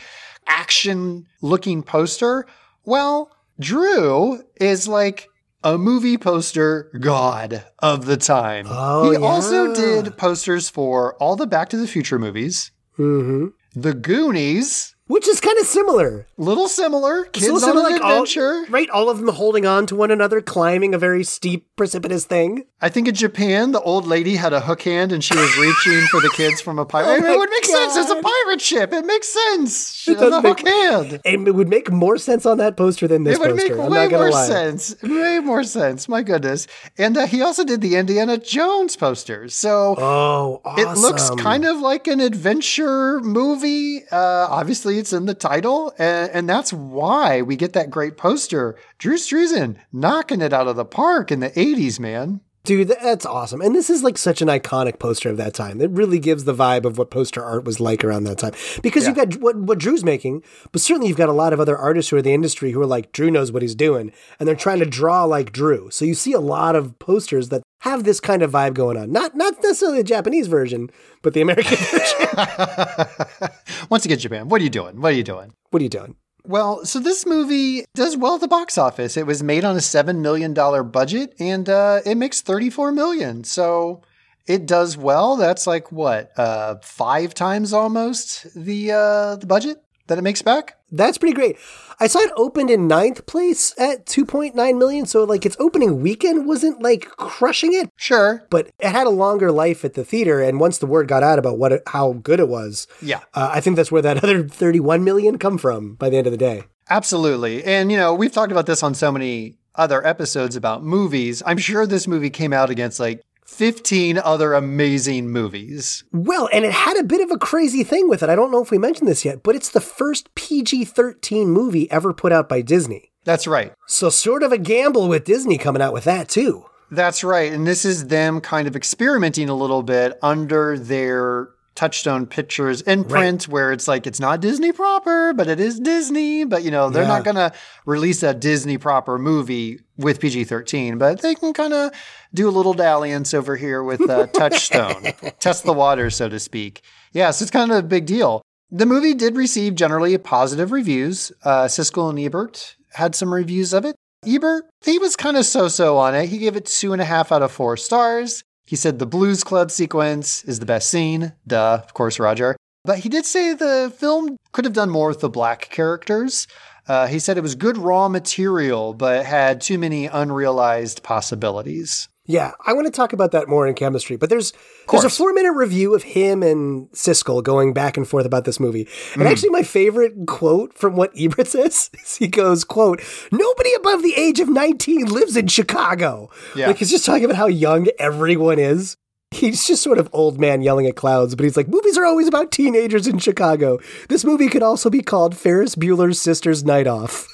action 0.45 1.25
looking 1.41 1.83
poster. 1.83 2.47
Well, 2.83 3.31
Drew 3.57 4.43
is 4.59 4.89
like 4.89 5.29
a 5.63 5.77
movie 5.77 6.17
poster 6.17 6.89
god 6.99 7.65
of 7.79 8.05
the 8.05 8.17
time. 8.17 8.65
Oh, 8.69 9.09
he 9.11 9.17
also 9.17 9.73
did 9.73 10.17
posters 10.17 10.69
for 10.69 11.15
all 11.15 11.35
the 11.35 11.47
Back 11.47 11.69
to 11.69 11.77
the 11.77 11.87
Future 11.87 12.19
movies, 12.19 12.71
hmm 12.95 13.47
The 13.73 13.93
Goonies, 13.93 14.95
Which 15.09 15.27
is 15.27 15.39
kind 15.41 15.57
of 15.57 15.65
similar. 15.65 16.27
little 16.37 16.67
similar, 16.67 17.23
kids 17.25 17.47
So 17.47 17.69
on 17.71 17.77
an 17.77 17.83
like, 17.83 17.95
adventure. 18.01 18.63
right? 18.69 18.87
All 18.91 19.09
of 19.09 19.17
them 19.17 19.27
holding 19.29 19.65
on 19.65 19.87
to 19.87 19.95
one 19.95 20.11
another, 20.11 20.39
climbing 20.39 20.93
a 20.93 20.99
very 20.99 21.23
steep, 21.23 21.65
precipitous 21.75 22.25
thing. 22.25 22.65
I 22.79 22.89
think 22.89 23.07
in 23.07 23.15
Japan, 23.15 23.71
the 23.71 23.81
old 23.81 24.05
lady 24.05 24.35
had 24.35 24.53
a 24.53 24.61
hook 24.61 24.83
hand 24.83 25.11
and 25.11 25.23
she 25.23 25.35
was 25.35 25.57
reaching 25.65 26.05
for 26.11 26.21
the 26.21 26.29
kids 26.37 26.61
from 26.61 26.77
a 26.77 26.85
pirate. 26.85 27.23
Oh 27.25 27.33
it 27.33 27.37
would 27.39 27.49
make 27.49 27.65
sense. 27.65 27.95
It's 27.97 28.11
a 28.11 28.21
pirate 28.21 28.61
ship. 28.61 28.93
It 28.93 29.03
makes 29.05 29.27
sense. 29.29 29.91
She 29.93 30.11
It 30.11 30.19
has 30.19 30.31
a 30.31 30.41
make- 30.43 30.59
hook 30.59 30.67
hand. 30.67 31.19
It 31.25 31.55
would 31.55 31.67
make 31.67 31.91
more 31.91 32.19
sense 32.19 32.45
on 32.45 32.59
that 32.59 32.77
poster 32.77 33.07
than 33.07 33.23
this 33.23 33.35
It 33.35 33.41
would 33.41 33.57
poster. 33.57 33.75
make 33.75 33.83
I'm 33.83 33.91
way 33.91 34.03
not 34.03 34.11
gonna 34.11 34.23
more 34.25 34.31
lie. 34.31 34.45
sense. 34.47 34.95
Way 35.01 35.39
more 35.39 35.63
sense. 35.63 36.07
My 36.07 36.21
goodness. 36.21 36.67
And 36.99 37.17
uh, 37.17 37.25
he 37.25 37.41
also 37.41 37.63
did 37.65 37.81
the 37.81 37.95
Indiana 37.95 38.37
Jones 38.37 38.95
posters. 38.95 39.55
So 39.55 39.95
Oh, 39.97 40.61
awesome. 40.63 40.87
it 40.87 40.99
looks 40.99 41.31
kind 41.31 41.65
of 41.65 41.79
like 41.79 42.05
an 42.07 42.19
adventure 42.21 43.19
movie. 43.21 44.03
Uh, 44.11 44.47
obviously, 44.49 44.98
it's 44.99 45.13
in 45.13 45.25
the 45.25 45.33
title. 45.33 45.93
And, 45.97 46.29
and 46.31 46.49
that's 46.49 46.71
why 46.71 47.41
we 47.41 47.55
get 47.55 47.73
that 47.73 47.89
great 47.89 48.17
poster. 48.17 48.77
Drew 48.97 49.15
Struzan 49.15 49.77
knocking 49.91 50.41
it 50.41 50.53
out 50.53 50.67
of 50.67 50.75
the 50.75 50.85
park 50.85 51.31
in 51.31 51.39
the 51.39 51.49
80s, 51.49 51.99
man. 51.99 52.41
Dude, 52.65 52.89
that's 52.89 53.25
awesome. 53.25 53.61
And 53.61 53.73
this 53.73 53.89
is 53.89 54.03
like 54.03 54.17
such 54.17 54.41
an 54.41 54.47
iconic 54.47 54.99
poster 54.99 55.29
of 55.29 55.37
that 55.37 55.53
time. 55.53 55.81
It 55.81 55.91
really 55.91 56.19
gives 56.19 56.43
the 56.43 56.53
vibe 56.53 56.85
of 56.85 56.97
what 56.97 57.09
poster 57.09 57.43
art 57.43 57.63
was 57.63 57.79
like 57.79 58.03
around 58.03 58.25
that 58.25 58.37
time. 58.37 58.53
Because 58.83 59.07
you've 59.07 59.15
got 59.15 59.37
what, 59.37 59.55
what 59.55 59.79
Drew's 59.79 60.03
making, 60.03 60.43
but 60.71 60.81
certainly 60.81 61.07
you've 61.07 61.17
got 61.17 61.29
a 61.29 61.33
lot 61.33 61.53
of 61.53 61.59
other 61.59 61.77
artists 61.77 62.09
who 62.09 62.17
are 62.17 62.19
in 62.19 62.25
the 62.25 62.33
industry 62.33 62.71
who 62.71 62.81
are 62.81 62.85
like, 62.85 63.11
Drew 63.11 63.31
knows 63.31 63.51
what 63.51 63.61
he's 63.61 63.75
doing, 63.75 64.11
and 64.39 64.47
they're 64.47 64.55
trying 64.55 64.79
to 64.79 64.85
draw 64.85 65.23
like 65.23 65.51
Drew. 65.51 65.89
So 65.89 66.05
you 66.05 66.13
see 66.13 66.33
a 66.33 66.39
lot 66.39 66.75
of 66.75 66.99
posters 66.99 67.49
that 67.49 67.63
have 67.81 68.03
this 68.03 68.19
kind 68.19 68.43
of 68.43 68.51
vibe 68.51 68.73
going 68.73 68.97
on. 68.97 69.11
Not 69.11 69.35
not 69.35 69.55
necessarily 69.63 69.99
the 69.99 70.03
Japanese 70.03 70.47
version, 70.47 70.89
but 71.21 71.33
the 71.33 71.41
American 71.41 71.77
version. 71.77 73.49
Once 73.89 74.05
again, 74.05 74.19
Japan, 74.19 74.49
what 74.49 74.59
are 74.59 74.63
you 74.65 74.69
doing? 74.69 74.99
What 74.99 75.13
are 75.13 75.15
you 75.15 75.23
doing? 75.23 75.53
what 75.71 75.81
are 75.81 75.83
you 75.83 75.89
doing? 75.89 76.15
Well, 76.49 76.83
so 76.83 76.99
this 76.99 77.27
movie 77.27 77.85
does 77.93 78.17
well 78.17 78.33
at 78.33 78.41
the 78.41 78.47
box 78.47 78.79
office. 78.79 79.17
It 79.17 79.27
was 79.27 79.43
made 79.43 79.63
on 79.63 79.75
a 79.75 79.81
seven 79.81 80.23
million 80.23 80.51
dollar 80.51 80.81
budget, 80.81 81.35
and 81.39 81.69
uh, 81.69 81.99
it 82.07 82.15
makes 82.15 82.41
thirty 82.41 82.71
four 82.71 82.91
million. 82.91 83.43
So 83.43 84.01
it 84.47 84.65
does 84.65 84.97
well. 84.97 85.35
That's 85.35 85.67
like 85.67 85.91
what 85.91 86.31
uh, 86.39 86.77
five 86.81 87.35
times 87.35 87.71
almost 87.71 88.47
the 88.55 88.91
uh, 88.91 89.35
the 89.35 89.45
budget 89.45 89.83
that 90.09 90.17
it 90.17 90.21
makes 90.23 90.41
back. 90.41 90.77
That's 90.91 91.17
pretty 91.17 91.33
great. 91.33 91.57
I 91.99 92.07
saw 92.07 92.19
it 92.19 92.31
opened 92.35 92.69
in 92.69 92.87
ninth 92.87 93.25
place 93.25 93.73
at 93.79 94.05
2.9 94.05 94.53
million. 94.77 95.05
So 95.05 95.23
like 95.23 95.45
its 95.45 95.55
opening 95.59 96.01
weekend 96.01 96.45
wasn't 96.47 96.81
like 96.81 97.05
crushing 97.17 97.73
it, 97.73 97.89
Sure. 97.95 98.45
but 98.49 98.67
it 98.79 98.89
had 98.91 99.07
a 99.07 99.11
longer 99.11 99.51
life 99.51 99.83
at 99.85 99.93
the 99.95 100.03
theater. 100.05 100.41
And 100.41 100.59
once 100.59 100.77
the 100.77 100.85
word 100.87 101.07
got 101.07 101.23
out 101.23 101.39
about 101.39 101.57
what 101.57 101.71
it, 101.71 101.83
how 101.87 102.13
good 102.13 102.39
it 102.39 102.47
was, 102.49 102.87
Yeah. 103.01 103.19
uh, 103.33 103.49
I 103.53 103.61
think 103.61 103.75
that's 103.75 103.91
where 103.91 104.01
that 104.01 104.17
other 104.23 104.47
31 104.47 105.03
million 105.03 105.37
come 105.37 105.57
from 105.57 105.95
by 105.95 106.09
the 106.09 106.17
end 106.17 106.27
of 106.27 106.31
the 106.31 106.37
day. 106.37 106.63
Absolutely. 106.89 107.63
And, 107.63 107.91
you 107.91 107.97
know, 107.97 108.13
we've 108.13 108.31
talked 108.31 108.51
about 108.51 108.65
this 108.65 108.81
on 108.83 108.93
so 108.95 109.11
many 109.11 109.57
other 109.75 110.05
episodes 110.05 110.55
about 110.55 110.83
movies. 110.83 111.43
I'm 111.45 111.57
sure 111.59 111.85
this 111.85 112.07
movie 112.07 112.29
came 112.31 112.51
out 112.51 112.69
against 112.69 112.99
like 112.99 113.21
15 113.49 114.17
other 114.17 114.53
amazing 114.53 115.29
movies. 115.29 116.05
Well, 116.13 116.47
and 116.53 116.63
it 116.63 116.71
had 116.71 116.97
a 116.97 117.03
bit 117.03 117.19
of 117.19 117.31
a 117.31 117.37
crazy 117.37 117.83
thing 117.83 118.07
with 118.07 118.23
it. 118.23 118.29
I 118.29 118.35
don't 118.35 118.51
know 118.51 118.61
if 118.61 118.71
we 118.71 118.77
mentioned 118.77 119.09
this 119.09 119.25
yet, 119.25 119.43
but 119.43 119.55
it's 119.55 119.69
the 119.69 119.81
first 119.81 120.33
PG 120.35 120.85
13 120.85 121.49
movie 121.49 121.91
ever 121.91 122.13
put 122.13 122.31
out 122.31 122.47
by 122.47 122.61
Disney. 122.61 123.11
That's 123.25 123.47
right. 123.47 123.73
So, 123.87 124.09
sort 124.09 124.43
of 124.43 124.53
a 124.53 124.57
gamble 124.57 125.09
with 125.09 125.25
Disney 125.25 125.57
coming 125.57 125.81
out 125.81 125.93
with 125.93 126.05
that, 126.05 126.29
too. 126.29 126.65
That's 126.89 127.23
right. 127.23 127.51
And 127.51 127.67
this 127.67 127.83
is 127.83 128.07
them 128.07 128.39
kind 128.39 128.67
of 128.67 128.75
experimenting 128.75 129.49
a 129.49 129.55
little 129.55 129.83
bit 129.83 130.17
under 130.21 130.77
their 130.77 131.49
Touchstone 131.79 132.25
Pictures 132.25 132.81
imprint, 132.81 133.47
where 133.47 133.71
it's 133.71 133.87
like 133.87 134.05
it's 134.05 134.19
not 134.19 134.41
Disney 134.41 134.73
proper, 134.73 135.31
but 135.31 135.47
it 135.47 135.61
is 135.61 135.79
Disney. 135.79 136.43
But, 136.43 136.63
you 136.63 136.71
know, 136.71 136.89
they're 136.89 137.03
Yeah. 137.03 137.07
not 137.07 137.23
going 137.23 137.37
to 137.37 137.53
release 137.85 138.21
a 138.21 138.33
Disney 138.33 138.77
proper 138.77 139.17
movie 139.17 139.79
with 139.97 140.19
PG 140.19 140.43
13, 140.43 140.97
but 140.97 141.21
they 141.21 141.35
can 141.35 141.53
kind 141.53 141.71
of 141.73 141.91
do 142.33 142.49
a 142.49 142.51
little 142.51 142.73
dalliance 142.73 143.33
over 143.33 143.55
here 143.55 143.81
with 143.81 144.01
uh, 144.09 144.27
Touchstone, 144.33 145.13
test 145.39 145.63
the 145.63 145.71
waters, 145.71 146.17
so 146.17 146.27
to 146.27 146.37
speak. 146.37 146.81
Yeah, 147.13 147.31
so 147.31 147.43
it's 147.43 147.51
kind 147.51 147.71
of 147.71 147.77
a 147.77 147.83
big 147.83 148.05
deal. 148.05 148.41
The 148.69 148.85
movie 148.85 149.13
did 149.13 149.37
receive 149.37 149.75
generally 149.75 150.17
positive 150.17 150.73
reviews. 150.73 151.31
Uh, 151.45 151.63
Siskel 151.67 152.09
and 152.09 152.19
Ebert 152.19 152.75
had 152.95 153.15
some 153.15 153.33
reviews 153.33 153.71
of 153.73 153.85
it. 153.85 153.95
Ebert, 154.27 154.65
he 154.83 154.99
was 154.99 155.15
kind 155.15 155.37
of 155.37 155.45
so 155.45 155.69
so 155.69 155.95
on 155.97 156.13
it. 156.13 156.25
He 156.27 156.39
gave 156.39 156.57
it 156.57 156.65
two 156.65 156.91
and 156.91 157.01
a 157.01 157.05
half 157.05 157.31
out 157.31 157.41
of 157.41 157.53
four 157.53 157.77
stars. 157.77 158.43
He 158.69 158.75
said 158.75 158.99
the 158.99 159.07
Blues 159.07 159.43
Club 159.43 159.71
sequence 159.71 160.43
is 160.43 160.59
the 160.59 160.65
best 160.67 160.91
scene. 160.91 161.33
Duh, 161.47 161.79
of 161.83 161.95
course, 161.95 162.19
Roger. 162.19 162.55
But 162.85 162.99
he 162.99 163.09
did 163.09 163.25
say 163.25 163.55
the 163.55 163.91
film 163.97 164.37
could 164.51 164.63
have 164.63 164.75
done 164.75 164.91
more 164.91 165.07
with 165.07 165.21
the 165.21 165.29
black 165.29 165.71
characters. 165.71 166.45
Uh, 166.87 167.07
he 167.07 167.17
said 167.17 167.35
it 167.35 167.41
was 167.41 167.55
good 167.55 167.79
raw 167.79 168.07
material, 168.09 168.93
but 168.93 169.25
had 169.25 169.59
too 169.59 169.79
many 169.79 170.05
unrealized 170.05 171.01
possibilities. 171.01 172.09
Yeah, 172.31 172.51
I 172.63 172.73
want 172.73 172.85
to 172.85 172.91
talk 172.91 173.11
about 173.11 173.31
that 173.31 173.47
more 173.49 173.65
in 173.67 173.73
chemistry. 173.73 174.15
But 174.15 174.29
there's 174.29 174.53
there's 174.91 175.03
a 175.03 175.09
four 175.09 175.33
minute 175.33 175.53
review 175.53 175.95
of 175.95 176.03
him 176.03 176.43
and 176.43 176.87
Siskel 176.91 177.41
going 177.41 177.73
back 177.73 177.97
and 177.97 178.07
forth 178.07 178.23
about 178.25 178.45
this 178.45 178.59
movie. 178.59 178.87
And 179.15 179.23
Mm. 179.23 179.31
actually, 179.31 179.49
my 179.49 179.63
favorite 179.63 180.13
quote 180.27 180.77
from 180.77 180.95
what 180.95 181.11
Ebert 181.19 181.47
says 181.47 181.89
is 181.93 182.17
he 182.17 182.27
goes, 182.27 182.63
"quote 182.63 183.01
Nobody 183.31 183.73
above 183.73 184.03
the 184.03 184.13
age 184.15 184.39
of 184.39 184.47
19 184.47 185.05
lives 185.07 185.35
in 185.35 185.47
Chicago." 185.47 186.29
Yeah. 186.55 186.67
Like 186.67 186.77
he's 186.77 186.91
just 186.91 187.03
talking 187.05 187.25
about 187.25 187.37
how 187.37 187.47
young 187.47 187.87
everyone 187.97 188.59
is. 188.59 188.95
He's 189.31 189.65
just 189.65 189.81
sort 189.83 189.97
of 189.97 190.07
old 190.13 190.39
man 190.39 190.61
yelling 190.61 190.85
at 190.87 190.95
clouds, 190.95 191.35
but 191.35 191.43
he's 191.43 191.55
like, 191.57 191.67
movies 191.67 191.97
are 191.99 192.05
always 192.05 192.27
about 192.27 192.51
teenagers 192.51 193.05
in 193.07 193.19
Chicago. 193.19 193.77
This 194.07 194.25
movie 194.25 194.47
could 194.49 194.63
also 194.63 194.89
be 194.89 195.01
called 195.03 195.35
Ferris 195.37 195.75
Bueller's 195.75 196.19
Sister's 196.19 196.63
Night 196.63 196.87
Off. 196.87 197.27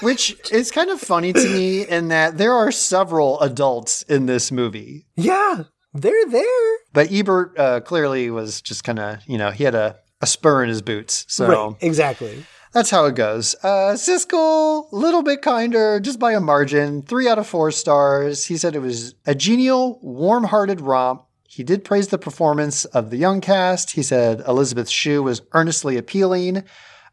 Which 0.00 0.36
is 0.50 0.70
kind 0.70 0.90
of 0.90 1.00
funny 1.00 1.32
to 1.32 1.48
me 1.48 1.86
in 1.86 2.08
that 2.08 2.36
there 2.38 2.52
are 2.52 2.72
several 2.72 3.40
adults 3.40 4.02
in 4.02 4.26
this 4.26 4.50
movie. 4.50 5.06
yeah, 5.16 5.64
they're 5.92 6.26
there. 6.26 6.76
But 6.92 7.12
Ebert 7.12 7.58
uh, 7.58 7.80
clearly 7.80 8.28
was 8.30 8.60
just 8.60 8.82
kind 8.84 8.98
of, 8.98 9.18
you 9.26 9.38
know, 9.38 9.50
he 9.50 9.64
had 9.64 9.74
a, 9.76 9.96
a 10.20 10.26
spur 10.26 10.62
in 10.62 10.68
his 10.68 10.82
boots. 10.82 11.24
So 11.28 11.46
Right, 11.48 11.76
exactly. 11.80 12.44
that's 12.72 12.90
how 12.90 13.04
it 13.06 13.14
goes. 13.14 13.54
Uh, 13.62 13.94
Siskel, 13.94 14.90
a 14.90 14.96
little 14.96 15.22
bit 15.22 15.42
kinder, 15.42 16.00
just 16.00 16.18
by 16.18 16.32
a 16.32 16.40
margin, 16.40 17.02
three 17.02 17.28
out 17.28 17.38
of 17.38 17.46
four 17.46 17.70
stars. 17.70 18.46
He 18.46 18.56
said 18.56 18.74
it 18.74 18.80
was 18.80 19.14
a 19.26 19.34
genial, 19.36 20.00
warm 20.02 20.44
hearted 20.44 20.80
romp. 20.80 21.24
He 21.48 21.62
did 21.62 21.84
praise 21.84 22.08
the 22.08 22.18
performance 22.18 22.84
of 22.86 23.10
the 23.10 23.16
young 23.16 23.40
cast. 23.40 23.92
He 23.92 24.02
said 24.02 24.42
Elisabeth 24.48 24.88
Shue 24.88 25.22
was 25.22 25.42
earnestly 25.52 25.96
appealing. 25.96 26.64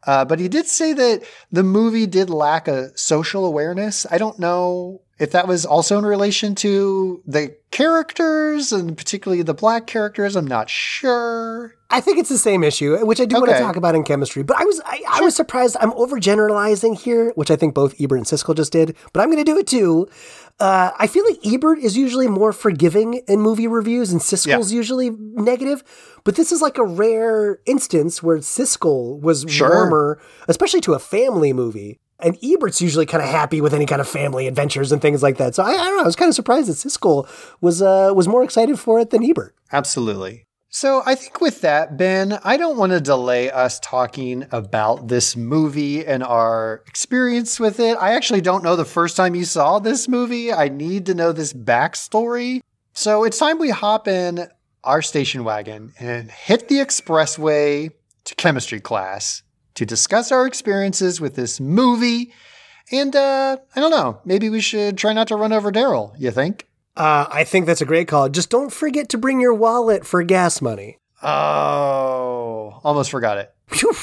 Uh, 0.06 0.26
but 0.26 0.40
he 0.40 0.48
did 0.48 0.66
say 0.68 0.94
that 0.94 1.24
the 1.52 1.64
movie 1.64 2.08
did 2.08 2.30
lack 2.30 2.68
a 2.68 2.96
social 2.98 3.46
awareness. 3.46 4.06
I 4.10 4.18
don't 4.18 4.40
know 4.40 5.02
if 5.20 5.32
that 5.32 5.48
was 5.48 5.68
also 5.68 6.00
in 6.00 6.06
relation 6.06 6.56
to 6.56 7.22
the 7.28 7.56
characters 7.70 8.72
and 8.72 8.98
particularly 8.98 9.44
the 9.44 9.54
black 9.54 9.86
characters. 9.86 10.36
I'm 10.36 10.48
not 10.48 10.68
sure. 10.68 11.76
I 11.92 12.02
think 12.02 12.18
it's 12.18 12.30
the 12.30 12.40
same 12.40 12.64
issue, 12.64 12.98
which 13.06 13.22
I 13.22 13.26
do 13.26 13.36
want 13.36 13.52
to 13.52 13.60
talk 13.60 13.76
about 13.76 13.94
in 13.94 14.04
chemistry. 14.04 14.42
But 14.42 14.58
I 14.58 14.64
was 14.64 14.82
I, 14.84 15.04
I 15.08 15.22
was 15.22 15.36
surprised. 15.36 15.78
I'm 15.80 15.92
overgeneralizing 15.92 17.00
here, 17.00 17.32
which 17.36 17.52
I 17.52 17.56
think 17.56 17.76
both 17.76 17.94
Ebert 18.02 18.18
and 18.18 18.26
Siskel 18.26 18.56
just 18.56 18.72
did. 18.72 18.96
But 19.14 19.22
I'm 19.22 19.28
going 19.28 19.44
to 19.44 19.52
do 19.52 19.58
it 19.58 19.68
too. 19.68 20.08
Uh, 20.60 20.92
I 20.98 21.08
feel 21.08 21.24
like 21.26 21.40
Ebert 21.46 21.80
is 21.80 21.98
usually 21.98 22.28
more 22.28 22.54
forgiving 22.54 23.22
in 23.28 23.40
movie 23.42 23.68
reviews, 23.68 24.12
and 24.12 24.22
Siskel's 24.22 24.72
usually 24.72 25.10
negative. 25.10 25.84
But 26.24 26.36
this 26.36 26.52
is 26.52 26.62
like 26.62 26.78
a 26.78 26.84
rare 26.86 27.60
instance 27.66 28.22
where 28.22 28.38
Siskel 28.38 29.20
was 29.22 29.46
Sure. 29.48 29.70
warmer, 29.70 30.22
especially 30.48 30.82
to 30.82 30.94
a 30.94 31.00
family 31.00 31.54
movie. 31.54 32.00
And 32.20 32.38
Ebert's 32.44 32.80
usually 32.82 33.08
kind 33.08 33.24
of 33.24 33.30
happy 33.30 33.62
with 33.62 33.74
any 33.74 33.88
kind 33.88 34.00
of 34.00 34.08
family 34.08 34.46
adventures 34.48 34.92
and 34.92 35.02
things 35.02 35.24
like 35.24 35.38
that. 35.38 35.56
So 35.56 35.64
I, 35.64 35.72
I 35.72 35.76
don't 35.78 35.98
know. 35.98 36.04
I 36.04 36.06
was 36.06 36.16
kind 36.16 36.30
of 36.30 36.36
surprised 36.36 36.68
that 36.70 36.74
Siskel 36.74 37.28
was 37.62 37.82
uh, 37.82 38.14
was 38.16 38.28
more 38.28 38.44
excited 38.44 38.80
for 38.80 39.00
it 39.00 39.10
than 39.10 39.24
Ebert. 39.24 39.56
Absolutely. 39.72 40.46
So 40.73 41.03
I 41.05 41.15
think 41.15 41.41
with 41.41 41.60
that, 41.62 41.97
Ben, 41.97 42.39
I 42.45 42.55
don't 42.55 42.77
want 42.77 42.93
to 42.93 43.01
delay 43.01 43.51
us 43.51 43.77
talking 43.81 44.47
about 44.53 45.10
this 45.10 45.36
movie 45.36 46.05
and 46.05 46.23
our 46.23 46.81
experience 46.88 47.60
with 47.60 47.81
it. 47.81 47.97
I 47.99 48.13
actually 48.13 48.39
don't 48.39 48.63
know 48.63 48.77
the 48.77 48.86
first 48.86 49.17
time 49.17 49.36
you 49.36 49.43
saw 49.43 49.79
this 49.79 50.07
movie. 50.07 50.53
I 50.53 50.69
need 50.69 51.07
to 51.07 51.13
know 51.13 51.34
this 51.34 51.51
backstory. 51.51 52.62
So 52.93 53.25
it's 53.25 53.38
time 53.38 53.60
we 53.60 53.69
hop 53.69 54.07
in 54.07 54.47
our 54.86 55.01
station 55.01 55.43
wagon 55.43 55.91
and 55.99 56.31
hit 56.31 56.69
the 56.69 56.75
expressway 56.75 57.91
to 58.23 58.36
chemistry 58.36 58.79
class 58.79 59.43
to 59.75 59.86
discuss 59.86 60.31
our 60.31 60.47
experiences 60.47 61.19
with 61.19 61.36
this 61.36 61.60
movie. 61.60 62.31
And 62.93 63.13
uh, 63.13 63.57
I 63.75 63.79
don't 63.81 63.91
know, 63.91 64.21
maybe 64.23 64.49
we 64.49 64.62
should 64.62 64.97
try 64.97 65.12
not 65.12 65.27
to 65.27 65.36
run 65.36 65.51
over 65.51 65.69
Daryl, 65.69 66.13
you 66.17 66.31
think? 66.31 66.65
Uh, 66.95 67.25
I 67.32 67.43
think 67.43 67.65
that's 67.65 67.82
a 67.82 67.86
great 67.86 68.08
call. 68.08 68.30
Just 68.30 68.49
don't 68.49 68.71
forget 68.71 69.10
to 69.10 69.17
bring 69.17 69.39
your 69.39 69.54
wallet 69.54 70.05
for 70.05 70.24
gas 70.24 70.61
money. 70.61 70.97
Oh, 71.24 72.80
almost 72.84 73.11
forgot 73.11 73.38
it. 73.38 73.53
Phew. 73.68 73.93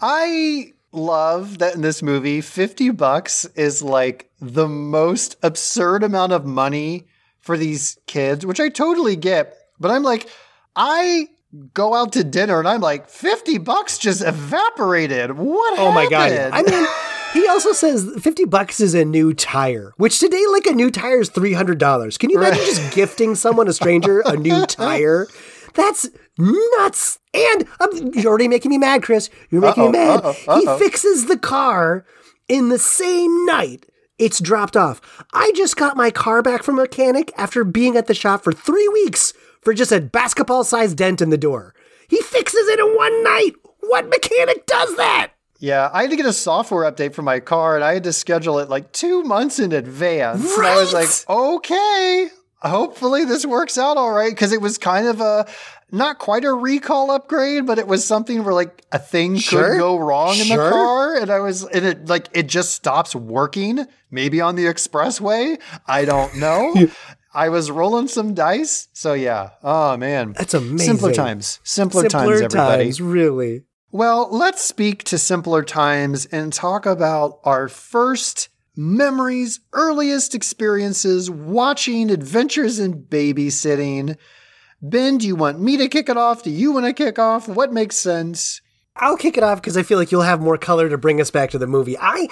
I 0.00 0.72
love 0.92 1.58
that 1.58 1.74
in 1.74 1.80
this 1.80 2.02
movie, 2.02 2.40
50 2.40 2.90
bucks 2.90 3.44
is 3.56 3.82
like 3.82 4.30
the 4.40 4.68
most 4.68 5.36
absurd 5.42 6.02
amount 6.02 6.32
of 6.32 6.44
money 6.44 7.06
for 7.38 7.56
these 7.56 7.98
kids, 8.06 8.44
which 8.44 8.60
I 8.60 8.68
totally 8.68 9.16
get. 9.16 9.56
But 9.80 9.90
I'm 9.90 10.02
like, 10.02 10.28
I 10.74 11.28
go 11.72 11.94
out 11.94 12.12
to 12.12 12.24
dinner 12.24 12.58
and 12.58 12.68
I'm 12.68 12.80
like, 12.80 13.08
50 13.08 13.58
bucks 13.58 13.98
just 13.98 14.22
evaporated. 14.22 15.32
What 15.32 15.78
Oh 15.78 15.92
my 15.92 16.08
god! 16.08 16.32
I 16.52 16.62
mean, 16.62 16.86
he 17.32 17.46
also 17.48 17.72
says 17.72 18.08
fifty 18.20 18.44
bucks 18.44 18.80
is 18.80 18.94
a 18.94 19.04
new 19.04 19.34
tire, 19.34 19.92
which 19.96 20.18
today, 20.18 20.44
like 20.52 20.66
a 20.66 20.72
new 20.72 20.90
tire, 20.90 21.20
is 21.20 21.28
three 21.28 21.52
hundred 21.52 21.78
dollars. 21.78 22.18
Can 22.18 22.30
you 22.30 22.38
imagine 22.38 22.64
just 22.64 22.94
gifting 22.94 23.34
someone, 23.34 23.68
a 23.68 23.72
stranger, 23.72 24.20
a 24.24 24.36
new 24.36 24.64
tire? 24.66 25.26
That's 25.74 26.08
nuts. 26.38 27.18
And 27.34 27.66
um, 27.80 28.10
you're 28.14 28.28
already 28.28 28.48
making 28.48 28.70
me 28.70 28.78
mad, 28.78 29.02
Chris. 29.02 29.28
You're 29.50 29.60
making 29.60 29.90
me 29.92 29.98
Uh-oh, 29.98 30.16
mad. 30.16 30.24
uh-oh, 30.24 30.30
uh-oh. 30.48 30.78
He 30.78 30.84
fixes 30.84 31.26
the 31.26 31.38
car 31.38 32.06
in 32.48 32.70
the 32.70 32.78
same 32.78 33.44
night. 33.44 33.84
It's 34.18 34.40
dropped 34.40 34.76
off. 34.78 35.02
I 35.34 35.52
just 35.54 35.76
got 35.76 35.94
my 35.96 36.10
car 36.10 36.40
back 36.40 36.62
from 36.62 36.78
a 36.78 36.82
mechanic 36.82 37.30
after 37.36 37.62
being 37.64 37.96
at 37.96 38.06
the 38.06 38.14
shop 38.14 38.42
for 38.42 38.52
three 38.52 38.88
weeks 38.88 39.34
for 39.60 39.74
just 39.74 39.92
a 39.92 40.00
basketball 40.00 40.64
sized 40.64 40.96
dent 40.96 41.20
in 41.20 41.28
the 41.28 41.36
door. 41.36 41.74
He 42.08 42.22
fixes 42.22 42.66
it 42.68 42.78
in 42.80 42.96
one 42.96 43.22
night. 43.22 43.52
What 43.80 44.08
mechanic 44.08 44.64
does 44.66 44.96
that? 44.96 45.32
Yeah, 45.58 45.90
I 45.92 46.02
had 46.02 46.10
to 46.10 46.16
get 46.16 46.26
a 46.26 46.32
software 46.32 46.90
update 46.90 47.14
for 47.14 47.22
my 47.22 47.40
car 47.40 47.76
and 47.76 47.84
I 47.84 47.94
had 47.94 48.04
to 48.04 48.12
schedule 48.12 48.58
it 48.58 48.68
like 48.68 48.92
two 48.92 49.22
months 49.22 49.58
in 49.58 49.72
advance. 49.72 50.44
And 50.56 50.66
I 50.66 50.76
was 50.76 50.92
like, 50.92 51.08
okay, 51.28 52.28
hopefully 52.62 53.24
this 53.24 53.46
works 53.46 53.78
out 53.78 53.96
all 53.96 54.12
right. 54.12 54.36
Cause 54.36 54.52
it 54.52 54.60
was 54.60 54.76
kind 54.78 55.06
of 55.06 55.20
a, 55.20 55.46
not 55.92 56.18
quite 56.18 56.44
a 56.44 56.52
recall 56.52 57.10
upgrade, 57.10 57.64
but 57.64 57.78
it 57.78 57.86
was 57.86 58.04
something 58.04 58.44
where 58.44 58.52
like 58.54 58.84
a 58.92 58.98
thing 58.98 59.36
Sure. 59.36 59.72
could 59.72 59.78
go 59.78 59.96
wrong 59.98 60.36
in 60.36 60.48
the 60.48 60.56
car. 60.56 61.16
And 61.16 61.30
I 61.30 61.38
was, 61.40 61.64
and 61.64 61.84
it 61.86 62.06
like, 62.08 62.28
it 62.32 62.48
just 62.48 62.72
stops 62.74 63.14
working, 63.14 63.86
maybe 64.10 64.40
on 64.40 64.56
the 64.56 64.64
expressway. 64.64 65.58
I 65.86 66.04
don't 66.04 66.36
know. 66.36 66.74
I 67.34 67.50
was 67.50 67.70
rolling 67.70 68.08
some 68.08 68.32
dice. 68.34 68.88
So 68.94 69.12
yeah. 69.12 69.50
Oh 69.62 69.96
man. 69.98 70.32
That's 70.32 70.54
amazing. 70.54 70.78
Simpler 70.96 71.12
times. 71.12 71.60
Simpler, 71.64 72.02
Simpler 72.02 72.20
times, 72.20 72.40
everybody. 72.42 72.84
times, 72.84 73.00
really. 73.00 73.62
Well, 73.96 74.28
let's 74.30 74.60
speak 74.62 75.04
to 75.04 75.16
simpler 75.16 75.62
times 75.62 76.26
and 76.26 76.52
talk 76.52 76.84
about 76.84 77.38
our 77.44 77.66
first 77.66 78.50
memories, 78.76 79.60
earliest 79.72 80.34
experiences 80.34 81.30
watching 81.30 82.10
Adventures 82.10 82.78
in 82.78 83.04
Babysitting. 83.04 84.18
Ben, 84.82 85.16
do 85.16 85.26
you 85.26 85.34
want 85.34 85.60
me 85.60 85.78
to 85.78 85.88
kick 85.88 86.10
it 86.10 86.18
off? 86.18 86.42
Do 86.42 86.50
you 86.50 86.72
want 86.72 86.84
to 86.84 86.92
kick 86.92 87.18
off? 87.18 87.48
What 87.48 87.72
makes 87.72 87.96
sense? 87.96 88.60
I'll 88.96 89.16
kick 89.16 89.38
it 89.38 89.42
off 89.42 89.62
because 89.62 89.78
I 89.78 89.82
feel 89.82 89.96
like 89.96 90.12
you'll 90.12 90.20
have 90.20 90.42
more 90.42 90.58
color 90.58 90.90
to 90.90 90.98
bring 90.98 91.18
us 91.18 91.30
back 91.30 91.48
to 91.52 91.58
the 91.58 91.66
movie. 91.66 91.96
I 91.98 92.28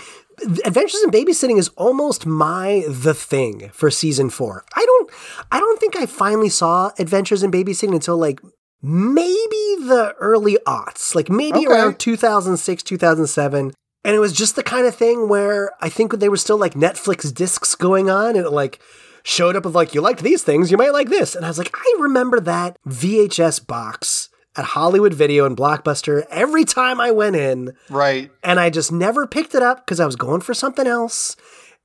Adventures 0.66 1.02
in 1.02 1.10
Babysitting 1.10 1.58
is 1.58 1.68
almost 1.76 2.26
my 2.26 2.84
the 2.88 3.14
thing 3.14 3.70
for 3.72 3.90
season 3.90 4.28
four. 4.28 4.66
I 4.74 4.84
don't 4.84 5.10
I 5.50 5.60
don't 5.60 5.80
think 5.80 5.96
I 5.96 6.04
finally 6.04 6.50
saw 6.50 6.90
Adventures 6.98 7.42
in 7.42 7.50
Babysitting 7.50 7.94
until 7.94 8.18
like 8.18 8.40
maybe 8.84 9.76
the 9.86 10.14
early 10.20 10.58
aughts, 10.66 11.14
like 11.14 11.30
maybe 11.30 11.60
Okay. 11.66 11.66
around 11.74 11.98
2006, 11.98 12.82
2007. 12.82 13.72
And 14.04 14.14
it 14.14 14.18
was 14.18 14.32
just 14.34 14.54
the 14.54 14.62
kind 14.62 14.86
of 14.86 14.94
thing 14.94 15.28
where 15.28 15.70
I 15.80 15.88
think 15.88 16.12
they 16.12 16.28
were 16.28 16.36
still 16.36 16.58
like 16.58 16.74
Netflix 16.74 17.32
discs 17.32 17.74
going 17.74 18.10
on 18.10 18.36
and 18.36 18.44
it 18.46 18.50
like 18.50 18.78
showed 19.22 19.56
up 19.56 19.64
of 19.64 19.74
like, 19.74 19.94
you 19.94 20.02
liked 20.02 20.22
these 20.22 20.42
things, 20.42 20.70
you 20.70 20.76
might 20.76 20.92
like 20.92 21.08
this. 21.08 21.34
And 21.34 21.44
I 21.44 21.48
was 21.48 21.56
like, 21.56 21.74
I 21.74 21.96
remember 22.00 22.38
that 22.40 22.76
VHS 22.86 23.66
box 23.66 24.28
at 24.56 24.66
Hollywood 24.66 25.14
Video 25.14 25.46
and 25.46 25.56
Blockbuster 25.56 26.26
every 26.30 26.64
time 26.66 27.00
I 27.00 27.10
went 27.10 27.34
in. 27.36 27.72
Right. 27.88 28.30
And 28.42 28.60
I 28.60 28.68
just 28.68 28.92
never 28.92 29.26
picked 29.26 29.54
it 29.54 29.62
up 29.62 29.84
because 29.86 29.98
I 30.00 30.06
was 30.06 30.16
going 30.16 30.42
for 30.42 30.52
something 30.52 30.86
else. 30.86 31.34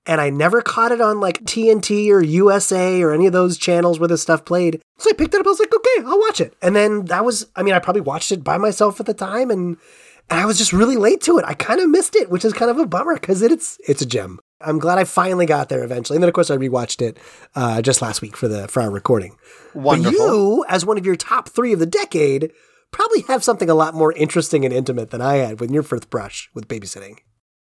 And 0.10 0.20
I 0.20 0.32
never 0.32 0.64
caught 0.64 0.92
it 0.92 1.02
on 1.02 1.20
like 1.20 1.44
TNT 1.44 2.10
or 2.10 2.20
USA 2.20 3.00
or 3.04 3.14
any 3.14 3.28
of 3.28 3.32
those 3.32 3.60
channels 3.60 4.00
where 4.00 4.08
this 4.08 4.24
stuff 4.24 4.44
played. 4.44 4.82
So 4.98 5.08
I 5.08 5.14
picked 5.14 5.36
it 5.36 5.40
up. 5.40 5.46
I 5.46 5.50
was 5.50 5.60
like, 5.60 5.72
okay, 5.72 6.04
I'll 6.04 6.20
watch 6.20 6.42
it. 6.42 6.56
And 6.64 6.76
then 6.76 7.06
that 7.06 7.24
was, 7.24 7.46
I 7.56 7.62
mean, 7.62 7.76
I 7.76 7.80
probably 7.80 8.02
watched 8.02 8.32
it 8.32 8.44
by 8.44 8.58
myself 8.58 9.00
at 9.00 9.06
the 9.06 9.14
time 9.14 9.52
and, 9.52 9.78
and 10.32 10.40
I 10.40 10.48
was 10.48 10.58
just 10.58 10.74
really 10.74 10.98
late 10.98 11.22
to 11.22 11.38
it. 11.38 11.46
I 11.46 11.54
kind 11.54 11.80
of 11.80 11.92
missed 11.92 12.16
it, 12.16 12.32
which 12.32 12.44
is 12.44 12.54
kind 12.54 12.72
of 12.72 12.80
a 12.80 12.88
bummer 12.88 13.14
because 13.20 13.44
it's, 13.44 13.78
it's 13.88 14.02
a 14.02 14.06
gem. 14.08 14.40
I'm 14.62 14.80
glad 14.80 14.98
I 14.98 15.04
finally 15.04 15.46
got 15.46 15.70
there 15.70 15.84
eventually. 15.84 16.18
And 16.18 16.24
then, 16.24 16.28
of 16.28 16.34
course, 16.34 16.50
I 16.50 16.58
rewatched 16.58 17.04
it 17.04 17.20
uh, 17.54 17.84
just 17.84 18.02
last 18.02 18.24
week 18.24 18.36
for 18.36 18.48
the 18.48 18.68
for 18.68 18.82
our 18.82 18.90
recording. 18.90 19.38
Wonderful. 19.76 20.12
But 20.12 20.18
you, 20.18 20.66
as 20.68 20.86
one 20.88 20.98
of 20.98 21.06
your 21.06 21.16
top 21.16 21.50
three 21.50 21.72
of 21.72 21.78
the 21.78 21.86
decade, 21.86 22.52
probably 22.92 23.22
have 23.22 23.44
something 23.44 23.70
a 23.70 23.76
lot 23.76 23.94
more 23.94 24.12
interesting 24.14 24.66
and 24.66 24.74
intimate 24.74 25.12
than 25.12 25.22
I 25.22 25.36
had 25.36 25.60
with 25.60 25.70
your 25.70 25.84
first 25.84 26.10
brush 26.10 26.50
with 26.56 26.68
babysitting. 26.68 27.20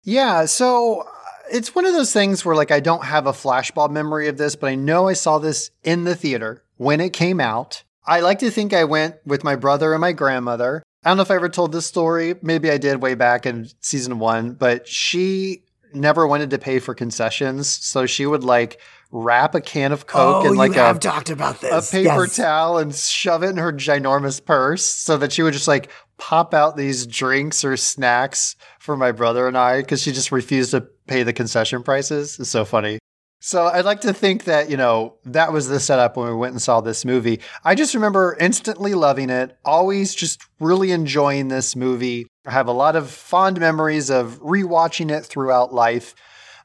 Yeah, 0.03 0.45
so 0.45 1.07
it's 1.51 1.73
one 1.73 1.85
of 1.85 1.93
those 1.93 2.13
things 2.13 2.43
where 2.43 2.55
like 2.55 2.71
I 2.71 2.79
don't 2.79 3.05
have 3.05 3.27
a 3.27 3.31
flashbulb 3.31 3.91
memory 3.91 4.27
of 4.27 4.37
this, 4.37 4.55
but 4.55 4.67
I 4.67 4.75
know 4.75 5.07
I 5.07 5.13
saw 5.13 5.37
this 5.37 5.71
in 5.83 6.03
the 6.03 6.15
theater 6.15 6.63
when 6.77 6.99
it 7.01 7.13
came 7.13 7.39
out. 7.39 7.83
I 8.05 8.19
like 8.21 8.39
to 8.39 8.51
think 8.51 8.73
I 8.73 8.83
went 8.83 9.15
with 9.25 9.43
my 9.43 9.55
brother 9.55 9.93
and 9.93 10.01
my 10.01 10.11
grandmother. 10.11 10.83
I 11.03 11.09
don't 11.09 11.17
know 11.17 11.23
if 11.23 11.31
I 11.31 11.35
ever 11.35 11.49
told 11.49 11.71
this 11.71 11.85
story. 11.85 12.35
Maybe 12.41 12.69
I 12.69 12.77
did 12.77 13.01
way 13.01 13.15
back 13.15 13.45
in 13.45 13.69
season 13.79 14.19
one, 14.19 14.53
but 14.53 14.87
she 14.87 15.63
never 15.93 16.25
wanted 16.27 16.49
to 16.51 16.59
pay 16.59 16.79
for 16.79 16.93
concessions. 16.93 17.67
So 17.67 18.05
she 18.05 18.25
would 18.25 18.43
like 18.43 18.79
wrap 19.11 19.55
a 19.55 19.61
can 19.61 19.91
of 19.91 20.07
Coke 20.07 20.45
oh, 20.45 20.51
in 20.51 20.55
like 20.55 20.71
Oh, 20.77 20.81
a, 20.81 20.85
have 20.85 20.99
talked 20.99 21.29
about 21.29 21.61
a 21.63 21.81
paper 21.81 22.23
Yes. 22.25 22.35
towel 22.35 22.77
and 22.77 22.93
shove 22.95 23.43
it 23.43 23.49
in 23.49 23.57
her 23.57 23.73
ginormous 23.73 24.43
purse 24.43 24.85
so 24.85 25.17
that 25.17 25.33
she 25.33 25.43
would 25.43 25.53
just 25.53 25.67
like 25.67 25.89
pop 26.17 26.53
out 26.53 26.77
these 26.77 27.05
drinks 27.07 27.65
or 27.65 27.75
snacks 27.77 28.55
for 28.79 28.95
my 28.95 29.11
brother 29.11 29.47
and 29.47 29.57
I 29.57 29.81
because 29.81 30.01
she 30.01 30.11
just 30.11 30.31
refused 30.31 30.71
to 30.71 30.81
pay 31.07 31.23
the 31.23 31.33
concession 31.33 31.83
prices. 31.83 32.39
It's 32.39 32.49
so 32.49 32.63
funny. 32.65 32.99
So 33.43 33.65
I'd 33.65 33.85
like 33.85 34.01
to 34.01 34.13
think 34.13 34.43
that, 34.43 34.69
you 34.69 34.77
know, 34.77 35.15
that 35.25 35.51
was 35.51 35.67
the 35.67 35.79
setup 35.79 36.15
when 36.15 36.27
we 36.27 36.35
went 36.35 36.53
and 36.53 36.61
saw 36.61 36.79
this 36.79 37.03
movie. 37.03 37.39
I 37.65 37.73
just 37.73 37.95
remember 37.95 38.37
instantly 38.39 38.93
loving 38.93 39.31
it, 39.31 39.57
always 39.65 40.13
just 40.13 40.41
really 40.59 40.91
enjoying 40.91 41.47
this 41.47 41.75
movie. 41.75 42.27
I 42.45 42.51
have 42.51 42.67
a 42.67 42.71
lot 42.71 42.95
of 42.95 43.09
fond 43.09 43.59
memories 43.59 44.11
of 44.11 44.39
rewatching 44.41 45.09
it 45.09 45.25
throughout 45.25 45.73
life. 45.73 46.13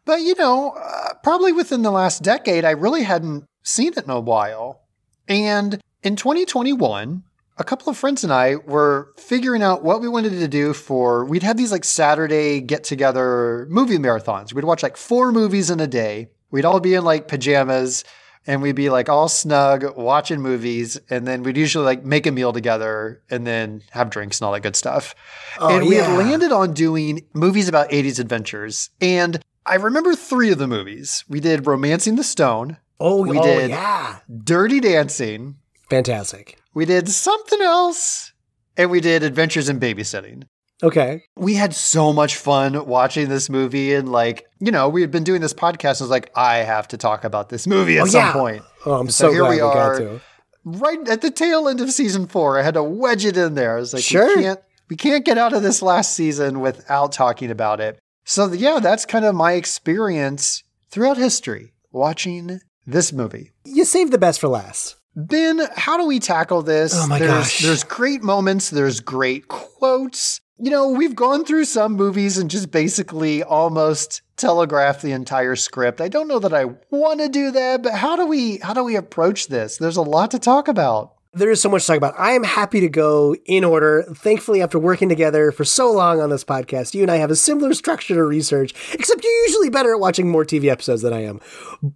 But, 0.06 0.22
you 0.22 0.34
know, 0.36 0.70
uh, 0.70 1.14
probably 1.22 1.52
within 1.52 1.82
the 1.82 1.90
last 1.90 2.22
decade, 2.22 2.64
I 2.64 2.70
really 2.70 3.02
hadn't 3.02 3.44
seen 3.62 3.92
it 3.96 4.04
in 4.04 4.10
a 4.10 4.20
while. 4.20 4.80
And 5.28 5.82
in 6.02 6.16
2021, 6.16 7.24
a 7.58 7.64
couple 7.64 7.90
of 7.90 7.96
friends 7.96 8.22
and 8.22 8.32
I 8.32 8.56
were 8.56 9.12
figuring 9.16 9.62
out 9.62 9.82
what 9.82 10.00
we 10.00 10.08
wanted 10.08 10.30
to 10.30 10.48
do 10.48 10.72
for 10.72 11.24
we'd 11.24 11.42
have 11.42 11.56
these 11.56 11.72
like 11.72 11.84
Saturday 11.84 12.60
get 12.60 12.84
together 12.84 13.66
movie 13.68 13.98
marathons. 13.98 14.52
We'd 14.52 14.64
watch 14.64 14.82
like 14.82 14.96
four 14.96 15.32
movies 15.32 15.70
in 15.70 15.80
a 15.80 15.86
day. 15.86 16.28
We'd 16.50 16.64
all 16.64 16.80
be 16.80 16.94
in 16.94 17.04
like 17.04 17.28
pajamas 17.28 18.04
and 18.46 18.62
we'd 18.62 18.76
be 18.76 18.90
like 18.90 19.08
all 19.08 19.28
snug 19.28 19.96
watching 19.96 20.40
movies 20.40 21.00
and 21.10 21.26
then 21.26 21.42
we'd 21.42 21.56
usually 21.56 21.84
like 21.84 22.04
make 22.04 22.26
a 22.26 22.30
meal 22.30 22.52
together 22.52 23.22
and 23.30 23.46
then 23.46 23.82
have 23.90 24.10
drinks 24.10 24.38
and 24.38 24.46
all 24.46 24.52
that 24.52 24.60
good 24.60 24.76
stuff. 24.76 25.14
Oh, 25.58 25.74
and 25.74 25.88
we 25.88 25.96
had 25.96 26.16
landed 26.16 26.52
on 26.52 26.74
doing 26.74 27.26
movies 27.32 27.68
about 27.68 27.90
80s 27.90 28.20
adventures. 28.20 28.90
And 29.00 29.42
I 29.66 29.74
remember 29.76 30.14
three 30.14 30.50
of 30.52 30.58
the 30.58 30.66
movies. 30.68 31.24
We 31.28 31.40
did 31.40 31.66
Romancing 31.66 32.16
the 32.16 32.24
Stone, 32.24 32.78
Oh, 33.00 33.22
We 33.26 33.38
oh, 33.38 33.42
did. 33.42 33.70
yeah. 33.70 34.18
Dirty 34.44 34.80
Dancing, 34.80 35.56
Fantastic. 35.90 36.58
we 36.74 36.84
did 36.84 37.08
something 37.08 37.60
else, 37.60 38.32
and 38.76 38.90
we 38.90 39.00
did 39.00 39.22
Adventures 39.22 39.68
in 39.68 39.78
Babysitting. 39.80 40.44
Okay. 40.82 41.22
We 41.36 41.54
had 41.54 41.74
so 41.74 42.12
much 42.12 42.36
fun 42.36 42.86
watching 42.86 43.28
this 43.28 43.48
movie, 43.50 43.94
and 43.94 44.10
like, 44.10 44.46
you 44.60 44.70
know, 44.70 44.88
we 44.88 45.00
had 45.00 45.10
been 45.10 45.24
doing 45.24 45.40
this 45.40 45.54
podcast. 45.54 46.00
And 46.00 46.02
I 46.02 46.04
was 46.04 46.10
like, 46.10 46.30
I 46.36 46.56
have 46.58 46.86
to 46.88 46.96
talk 46.98 47.24
about 47.24 47.48
this 47.48 47.66
movie 47.66 47.96
at 47.98 48.04
Oh, 48.04 48.06
some 48.06 48.20
yeah. 48.20 48.32
point. 48.32 48.62
Oh, 48.84 48.94
I'm 48.94 49.08
So 49.10 49.28
so, 49.28 49.32
here 49.32 49.40
glad 49.40 49.50
we 49.50 49.60
are. 49.60 49.74
got 49.74 49.98
to. 49.98 50.20
Right 50.64 51.08
at 51.08 51.22
the 51.22 51.30
tail 51.30 51.68
end 51.68 51.80
of 51.80 51.90
season 51.92 52.26
four, 52.26 52.58
I 52.58 52.62
had 52.62 52.74
to 52.74 52.82
wedge 52.82 53.24
it 53.24 53.36
in 53.36 53.54
there. 53.54 53.76
I 53.76 53.80
was 53.80 53.94
like, 53.94 54.02
Sure. 54.02 54.36
we 54.36 54.42
can't, 54.42 54.60
we 54.90 54.96
can't 54.96 55.24
get 55.24 55.38
out 55.38 55.52
of 55.54 55.62
this 55.62 55.80
last 55.80 56.14
season 56.14 56.60
without 56.60 57.12
talking 57.12 57.50
about 57.50 57.80
it. 57.80 57.98
So 58.26 58.52
yeah, 58.52 58.80
that's 58.80 59.06
kind 59.06 59.24
of 59.24 59.36
my 59.36 59.52
experience 59.52 60.64
throughout 60.90 61.16
history 61.16 61.72
watching 61.92 62.60
this 62.84 63.12
movie. 63.12 63.52
You 63.64 63.84
saved 63.84 64.12
the 64.12 64.18
best 64.18 64.40
for 64.40 64.48
last. 64.48 64.96
Ben, 65.14 65.60
how 65.76 65.96
do 65.96 66.06
we 66.06 66.18
tackle 66.18 66.62
this? 66.62 66.92
Oh 66.94 67.06
my 67.06 67.20
there's, 67.20 67.30
gosh. 67.30 67.60
There's 67.60 67.84
great 67.84 68.24
moments, 68.24 68.68
there's 68.68 68.98
great 68.98 69.46
quotes. 69.46 70.40
You 70.58 70.70
know, 70.72 70.88
we've 70.88 71.14
gone 71.14 71.44
through 71.44 71.66
some 71.66 71.92
movies 71.92 72.36
and 72.36 72.50
just 72.50 72.72
basically 72.72 73.44
almost 73.44 74.22
telegraphed 74.36 75.02
the 75.02 75.12
entire 75.12 75.54
script. 75.54 76.00
I 76.00 76.08
don't 76.08 76.28
know 76.28 76.40
that 76.40 76.52
I 76.52 76.64
want 76.90 77.20
to 77.20 77.28
do 77.28 77.52
that, 77.52 77.82
but 77.84 77.94
how 77.94 78.16
do 78.16 78.26
we 78.26 78.58
how 78.58 78.74
do 78.74 78.82
we 78.82 78.96
approach 78.96 79.46
this? 79.46 79.76
There's 79.76 79.96
a 79.96 80.02
lot 80.02 80.32
to 80.32 80.40
talk 80.40 80.66
about. 80.66 81.15
There 81.36 81.50
is 81.50 81.60
so 81.60 81.68
much 81.68 81.82
to 81.82 81.88
talk 81.88 81.96
about. 81.98 82.14
I 82.18 82.32
am 82.32 82.42
happy 82.42 82.80
to 82.80 82.88
go 82.88 83.34
in 83.44 83.62
order. 83.62 84.04
Thankfully, 84.14 84.62
after 84.62 84.78
working 84.78 85.08
together 85.10 85.52
for 85.52 85.64
so 85.64 85.92
long 85.92 86.20
on 86.20 86.30
this 86.30 86.44
podcast, 86.44 86.94
you 86.94 87.02
and 87.02 87.10
I 87.10 87.16
have 87.16 87.30
a 87.30 87.36
similar 87.36 87.74
structure 87.74 88.14
to 88.14 88.22
research, 88.24 88.72
except 88.94 89.22
you're 89.22 89.42
usually 89.44 89.68
better 89.68 89.92
at 89.92 90.00
watching 90.00 90.30
more 90.30 90.44
TV 90.46 90.70
episodes 90.70 91.02
than 91.02 91.12
I 91.12 91.24
am. 91.24 91.40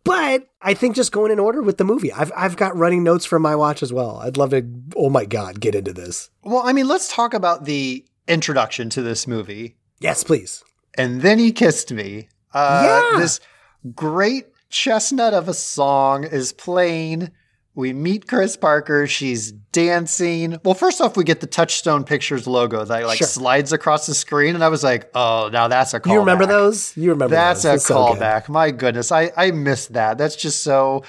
But 0.05 0.49
I 0.61 0.75
think 0.75 0.95
just 0.95 1.11
going 1.13 1.33
in 1.33 1.39
order 1.39 1.63
with 1.63 1.79
the 1.79 1.85
movie. 1.85 2.13
I've, 2.13 2.31
I've 2.37 2.57
got 2.57 2.77
running 2.77 3.03
notes 3.03 3.25
from 3.25 3.41
my 3.41 3.57
watch 3.57 3.83
as 3.83 3.93
well. 3.93 4.19
I'd 4.19 4.37
love 4.37 4.51
to, 4.51 4.63
oh 4.95 5.09
my 5.09 5.25
God, 5.25 5.59
get 5.61 5.75
into 5.75 5.93
this. 5.95 6.29
Well, 6.43 6.63
I 6.65 6.73
mean, 6.75 6.87
let's 6.87 7.09
talk 7.13 7.33
about 7.33 7.65
the 7.65 8.05
introduction 8.29 8.91
to 8.91 9.03
this 9.03 9.27
movie. 9.27 9.77
Yes, 10.01 10.23
please. 10.23 10.63
and 10.99 11.23
then 11.23 11.39
he 11.39 11.51
kissed 11.53 11.93
me. 11.93 12.29
Uh, 12.53 13.09
Yeah. 13.15 13.19
This 13.21 13.41
great 13.95 14.47
chestnut 14.69 15.33
of 15.35 15.49
a 15.49 15.55
song 15.55 16.25
is 16.25 16.53
playing. 16.53 17.31
We 17.81 17.93
meet 17.95 18.29
Chris 18.29 18.57
Parker. 18.57 19.07
She's 19.07 19.53
dancing. 19.73 20.59
Well, 20.65 20.75
first 20.75 21.01
off, 21.01 21.17
we 21.17 21.25
get 21.25 21.41
the 21.41 21.47
Touchstone 21.47 22.05
Pictures 22.05 22.47
logo 22.47 22.85
that 22.85 23.07
like 23.07 23.19
Sure. 23.19 23.27
slides 23.27 23.73
across 23.73 24.07
the 24.07 24.15
screen, 24.15 24.55
and 24.55 24.63
I 24.63 24.69
was 24.69 24.85
like, 24.85 25.11
"Oh, 25.15 25.49
now 25.53 25.67
that's 25.69 25.95
a 25.95 26.01
callback." 26.01 26.13
You 26.13 26.19
remember 26.21 26.47
those? 26.47 26.97
You 26.97 27.11
remember 27.11 27.35
That's 27.35 27.63
those. 27.63 27.73
a 27.73 27.75
It's 27.77 27.87
so 27.87 27.95
good. 28.13 28.19
callback. 28.21 28.49
My 28.51 28.71
goodness, 28.71 29.11
I 29.11 29.33
I 29.37 29.51
missed 29.51 29.95
that. 29.95 30.19
That's 30.19 30.37
just 30.37 30.63
so 30.63 31.03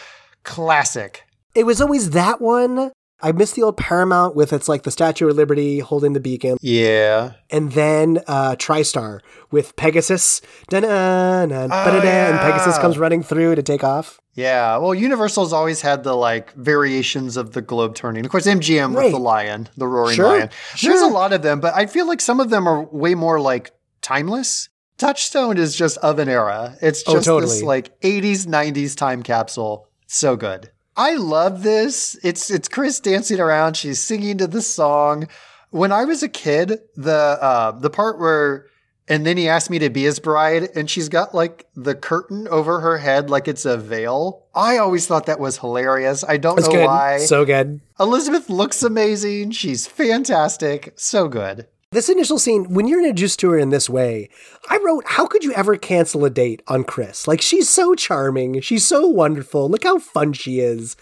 classic. 0.43 1.23
It 1.53 1.65
was 1.65 1.81
always 1.81 2.11
that 2.11 2.39
one. 2.41 2.91
I 3.23 3.31
miss 3.31 3.51
the 3.53 3.63
old 3.63 3.77
Paramount 3.77 4.35
with 4.35 4.51
its 4.53 4.67
like 4.67 4.83
the 4.83 4.91
Statue 4.91 5.27
of 5.29 5.35
Liberty 5.35 5.79
holding 5.79 6.13
the 6.13 6.19
beacon, 6.19 6.57
Yeah. 6.61 7.33
and 7.49 7.71
then 7.73 8.19
uh, 8.27 8.55
TriStar 8.57 9.19
with 9.51 9.75
Pegasus. 9.75 10.41
Dun-dun-dun, 10.69 11.69
ba-da-da, 11.69 12.07
And 12.07 12.39
Pegasus 12.39 12.77
Oh, 12.77 12.81
comes 12.81 12.97
running 12.97 13.23
through 13.23 13.55
to 13.55 13.63
take 13.63 13.83
off. 13.83 14.19
Yeah, 14.33 14.77
well, 14.77 14.95
Universal's 14.95 15.51
always 15.51 15.81
had 15.81 16.03
the 16.03 16.15
like 16.15 16.53
variations 16.53 17.35
of 17.37 17.51
the 17.51 17.61
globe 17.61 17.95
turning. 17.95 18.23
Of 18.25 18.31
course, 18.31 18.47
MGM 18.47 18.95
with 18.95 19.11
the 19.11 19.19
lion, 19.19 19.67
the 19.77 19.87
roaring 19.87 20.15
Sure, 20.15 20.27
lion. 20.37 20.49
There's 20.81 21.01
a 21.01 21.07
lot 21.07 21.33
of 21.33 21.41
them, 21.41 21.59
but 21.59 21.75
I 21.75 21.85
feel 21.85 22.07
like 22.07 22.21
some 22.21 22.39
of 22.39 22.49
them 22.49 22.67
are 22.67 22.83
way 22.85 23.13
more 23.13 23.39
like 23.41 23.71
timeless. 24.01 24.69
Touchstone 24.97 25.57
is 25.57 25.75
just 25.75 25.97
of 25.97 26.19
an 26.19 26.29
era. 26.29 26.77
It's 26.81 27.03
Oh, 27.07 27.13
just 27.19 27.27
this 27.27 27.61
like 27.63 27.99
80s, 28.01 28.45
90s 28.45 28.95
time 28.95 29.21
capsule. 29.23 29.87
So 30.07 30.35
good. 30.35 30.69
I 30.95 31.15
love 31.15 31.63
this. 31.63 32.17
It's 32.23 32.49
it's 32.49 32.67
Chris 32.67 32.99
dancing 32.99 33.39
around. 33.39 33.75
She's 33.77 34.01
singing 34.01 34.37
to 34.39 34.47
the 34.47 34.61
song. 34.61 35.27
When 35.69 35.91
I 35.91 36.03
was 36.05 36.21
a 36.21 36.29
kid, 36.29 36.79
the 36.95 37.37
uh, 37.41 37.71
the 37.71 37.89
part 37.89 38.19
where 38.19 38.65
and 39.07 39.25
then 39.25 39.35
he 39.35 39.49
asked 39.49 39.69
me 39.69 39.79
to 39.79 39.89
be 39.89 40.03
his 40.03 40.19
bride, 40.19 40.69
and 40.75 40.89
she's 40.89 41.09
got 41.09 41.33
like 41.33 41.67
the 41.75 41.95
curtain 41.95 42.47
over 42.47 42.79
her 42.79 42.97
head 42.97 43.29
like 43.29 43.47
it's 43.47 43.65
a 43.65 43.77
veil. 43.77 44.45
I 44.53 44.77
always 44.77 45.07
thought 45.07 45.25
that 45.25 45.39
was 45.39 45.57
hilarious. 45.57 46.23
I 46.23 46.37
don't 46.37 46.55
That's 46.55 46.67
know 46.67 46.75
good. 46.75 46.85
why. 46.85 47.17
So 47.19 47.43
good. 47.43 47.81
Elisabeth 47.99 48.49
looks 48.49 48.83
amazing. 48.83 49.51
She's 49.51 49.87
fantastic. 49.87 50.93
So 50.95 51.27
good. 51.27 51.67
This 51.93 52.07
initial 52.07 52.39
scene, 52.39 52.73
when 52.73 52.87
you're 52.87 53.01
introduced 53.01 53.41
to 53.41 53.49
her 53.49 53.59
in 53.59 53.69
this 53.69 53.89
way, 53.89 54.29
I 54.69 54.77
wrote, 54.77 55.03
How 55.05 55.25
could 55.25 55.43
you 55.43 55.51
ever 55.51 55.75
cancel 55.75 56.23
a 56.23 56.29
date 56.29 56.61
on 56.69 56.85
Chris? 56.85 57.27
Like, 57.27 57.41
she's 57.41 57.67
so 57.67 57.95
charming. 57.95 58.61
She's 58.61 58.85
so 58.85 59.05
wonderful. 59.07 59.69
Look 59.69 59.83
how 59.83 59.99
fun 59.99 60.31
she 60.31 60.61
is. 60.61 60.95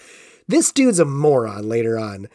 This 0.48 0.72
dude's 0.72 0.98
a 0.98 1.06
moron 1.06 1.70
later 1.70 2.00
on. 2.00 2.28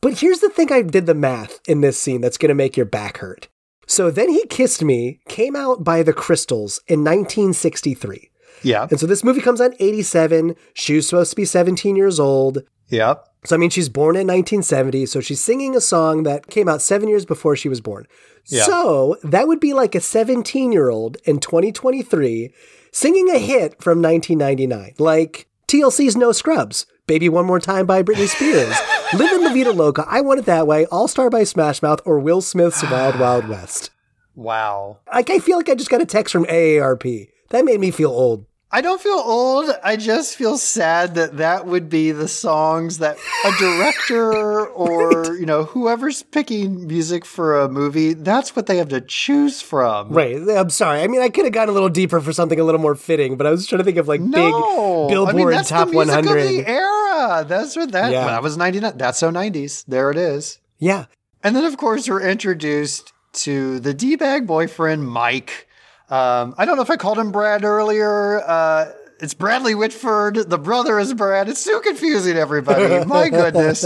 But 0.00 0.20
here's 0.20 0.38
the 0.38 0.48
thing 0.48 0.72
I 0.72 0.80
did 0.80 1.04
the 1.04 1.12
math 1.12 1.60
in 1.68 1.82
this 1.82 1.98
scene 1.98 2.22
that's 2.22 2.38
going 2.38 2.48
to 2.48 2.54
make 2.54 2.78
your 2.78 2.86
back 2.86 3.18
hurt. 3.18 3.48
So 3.86 4.10
then 4.10 4.30
he 4.30 4.46
kissed 4.46 4.82
me, 4.82 5.20
came 5.28 5.54
out 5.54 5.84
by 5.84 6.02
the 6.02 6.14
Crystals 6.14 6.80
in 6.86 7.00
1963. 7.00 8.30
Yeah. 8.62 8.86
And 8.90 8.98
so 8.98 9.06
this 9.06 9.22
movie 9.22 9.42
comes 9.42 9.60
out 9.60 9.72
in 9.72 9.86
87. 9.86 10.56
She's 10.72 11.06
supposed 11.06 11.30
to 11.30 11.36
be 11.36 11.44
17 11.44 11.94
years 11.94 12.18
old. 12.18 12.62
Yep. 12.88 13.24
So, 13.44 13.56
I 13.56 13.58
mean, 13.58 13.70
she's 13.70 13.88
born 13.88 14.16
in 14.16 14.26
1970. 14.26 15.06
So 15.06 15.20
she's 15.20 15.42
singing 15.42 15.76
a 15.76 15.80
song 15.80 16.24
that 16.24 16.48
came 16.48 16.68
out 16.68 16.82
seven 16.82 17.08
years 17.08 17.24
before 17.24 17.56
she 17.56 17.68
was 17.68 17.80
born. 17.80 18.06
Yeah. 18.46 18.64
So 18.64 19.16
that 19.22 19.46
would 19.46 19.60
be 19.60 19.74
like 19.74 19.94
a 19.94 20.00
17 20.00 20.72
year 20.72 20.90
old 20.90 21.18
in 21.24 21.38
2023 21.38 22.52
singing 22.92 23.30
a 23.30 23.38
hit 23.38 23.80
from 23.82 24.02
1999, 24.02 24.94
like 24.98 25.48
TLC's 25.66 26.16
No 26.16 26.32
Scrubs, 26.32 26.86
Baby 27.06 27.28
One 27.28 27.46
More 27.46 27.60
Time 27.60 27.86
by 27.86 28.02
Britney 28.02 28.28
Spears, 28.28 28.74
Livin' 29.12 29.44
La 29.44 29.52
Vida 29.52 29.72
Loca, 29.72 30.04
I 30.08 30.20
Want 30.20 30.40
It 30.40 30.46
That 30.46 30.66
Way, 30.66 30.86
All 30.86 31.08
Star 31.08 31.30
by 31.30 31.44
Smash 31.44 31.82
Mouth, 31.82 32.00
or 32.04 32.18
Will 32.18 32.40
Smith's 32.40 32.82
Wild 32.90 33.18
Wild 33.18 33.48
West. 33.48 33.90
Wow. 34.34 34.98
Like, 35.12 35.30
I 35.30 35.38
feel 35.38 35.56
like 35.56 35.68
I 35.68 35.74
just 35.74 35.90
got 35.90 36.00
a 36.00 36.06
text 36.06 36.32
from 36.32 36.44
AARP. 36.46 37.28
That 37.50 37.64
made 37.64 37.80
me 37.80 37.90
feel 37.90 38.10
old. 38.10 38.46
I 38.70 38.82
don't 38.82 39.00
feel 39.00 39.12
old. 39.24 39.70
I 39.82 39.96
just 39.96 40.36
feel 40.36 40.58
sad 40.58 41.14
that 41.14 41.38
that 41.38 41.64
would 41.64 41.88
be 41.88 42.12
the 42.12 42.28
songs 42.28 42.98
that 42.98 43.16
a 43.46 43.52
director 43.58 44.66
or, 44.66 45.34
you 45.36 45.46
know, 45.46 45.64
whoever's 45.64 46.22
picking 46.22 46.86
music 46.86 47.24
for 47.24 47.58
a 47.58 47.68
movie, 47.68 48.12
that's 48.12 48.54
what 48.54 48.66
they 48.66 48.76
have 48.76 48.90
to 48.90 49.00
choose 49.00 49.62
from. 49.62 50.10
Right. 50.10 50.36
I'm 50.36 50.68
sorry. 50.68 51.00
I 51.00 51.06
mean, 51.06 51.22
I 51.22 51.30
could 51.30 51.44
have 51.46 51.54
gone 51.54 51.70
a 51.70 51.72
little 51.72 51.88
deeper 51.88 52.20
for 52.20 52.34
something 52.34 52.60
a 52.60 52.64
little 52.64 52.80
more 52.80 52.94
fitting, 52.94 53.38
but 53.38 53.46
I 53.46 53.50
was 53.50 53.66
trying 53.66 53.78
to 53.78 53.84
think 53.84 53.96
of 53.96 54.06
like 54.06 54.20
No, 54.20 55.06
big 55.06 55.14
Billboard 55.14 55.34
I 55.34 55.38
mean, 55.38 55.50
that's 55.50 55.70
Top 55.70 55.88
the 55.88 55.94
music 55.94 56.14
100. 56.24 56.38
of 56.38 56.48
the 56.48 56.68
era. 56.68 57.44
That's 57.48 57.74
what 57.74 57.92
that. 57.92 58.12
Yeah. 58.12 58.26
That 58.26 58.42
was 58.42 58.56
ninety 58.58 58.80
nine. 58.80 58.98
That's 58.98 59.18
so 59.18 59.30
nineties. 59.30 59.84
There 59.88 60.10
it 60.10 60.18
is. 60.18 60.58
Yeah. 60.78 61.06
And 61.42 61.56
then, 61.56 61.64
of 61.64 61.76
course, 61.76 62.08
we're 62.08 62.20
introduced 62.28 63.12
to 63.32 63.80
the 63.80 63.94
d 63.94 64.16
bag 64.16 64.46
boyfriend, 64.46 65.08
Mike. 65.08 65.67
Um, 66.10 66.54
I 66.56 66.64
don't 66.64 66.76
know 66.76 66.82
if 66.82 66.90
I 66.90 66.96
called 66.96 67.18
him 67.18 67.30
Brad 67.32 67.64
earlier. 67.64 68.40
Uh, 68.40 68.92
it's 69.20 69.34
Bradley 69.34 69.74
Whitford. 69.74 70.36
The 70.48 70.58
brother 70.58 70.98
is 70.98 71.12
Brad. 71.12 71.48
It's 71.48 71.60
so 71.60 71.80
confusing, 71.80 72.36
everybody. 72.36 73.04
My 73.04 73.28
goodness. 73.30 73.84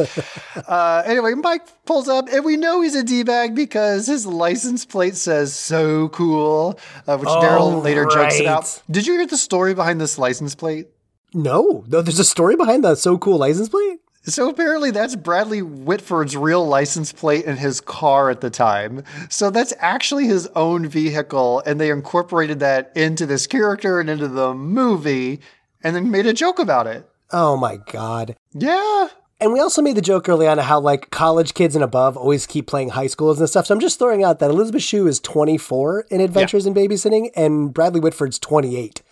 Uh, 0.57 1.03
anyway, 1.07 1.33
Mike 1.35 1.63
pulls 1.87 2.07
up, 2.09 2.29
and 2.31 2.45
we 2.45 2.57
know 2.59 2.83
he's 2.83 2.95
a 2.95 3.03
d 3.03 3.23
bag 3.23 3.55
because 3.55 4.07
his 4.07 4.27
license 4.27 4.85
plate 4.85 5.17
says 5.17 5.55
"so 5.55 6.11
cool," 6.11 6.79
uh, 7.07 7.17
which 7.17 7.31
Oh, 7.31 7.41
Daryl 7.41 7.83
later 7.83 8.05
jokes 8.05 8.39
about. 8.39 8.83
Did 8.91 9.07
you 9.07 9.15
hear 9.15 9.27
the 9.27 9.39
story 9.39 9.73
behind 9.75 10.01
this 10.01 10.19
license 10.19 10.55
plate? 10.55 10.89
No, 11.33 11.83
no, 11.89 12.03
there's 12.03 12.19
a 12.19 12.25
story 12.25 12.55
behind 12.55 12.85
that 12.85 12.99
so 12.99 13.17
cool 13.17 13.39
license 13.39 13.71
plate. 13.71 14.01
So 14.25 14.49
apparently 14.49 14.93
that's 14.93 15.17
Bradley 15.17 15.63
Whitford's 15.63 16.37
real 16.37 16.65
license 16.67 17.13
plate 17.13 17.45
in 17.45 17.57
his 17.57 17.81
car 17.81 18.31
at 18.31 18.41
the 18.41 18.51
time. 18.51 19.03
So 19.29 19.51
that's 19.51 19.73
actually 19.79 20.27
his 20.27 20.47
own 20.55 20.87
vehicle, 20.87 21.63
and 21.67 21.81
they 21.81 21.91
incorporated 21.91 22.61
that 22.61 22.93
into 22.97 23.27
this 23.27 23.47
character 23.47 23.99
and 23.99 24.09
into 24.09 24.29
the 24.29 24.55
movie, 24.55 25.41
and 25.83 25.97
then 25.97 26.11
made 26.11 26.27
a 26.27 26.33
joke 26.33 26.61
about 26.61 26.87
it. 26.87 27.09
Oh 27.33 27.57
my 27.57 27.79
god. 27.79 28.37
Yeah. 28.53 29.09
And 29.41 29.53
we 29.53 29.59
also 29.59 29.83
made 29.83 29.97
the 29.97 30.03
joke 30.03 30.29
early 30.29 30.47
on 30.47 30.59
how 30.59 30.79
like 30.79 31.11
college 31.11 31.55
kids 31.55 31.75
and 31.75 31.83
above 31.83 32.17
always 32.17 32.47
keep 32.47 32.69
playing 32.69 32.91
high 32.91 33.09
schools 33.09 33.41
and 33.41 33.49
stuff. 33.49 33.67
So 33.67 33.75
I'm 33.75 33.81
just 33.81 33.99
throwing 33.99 34.23
out 34.23 34.39
that 34.39 34.51
Elisabeth 34.51 34.83
Shue 34.83 35.09
is 35.09 35.19
24 35.19 36.07
in 36.11 36.21
Adventures 36.21 36.65
in 36.65 36.75
Babysitting, 36.75 37.31
and 37.35 37.75
Bradley 37.75 37.99
Whitford's 37.99 38.39
28 38.39 39.03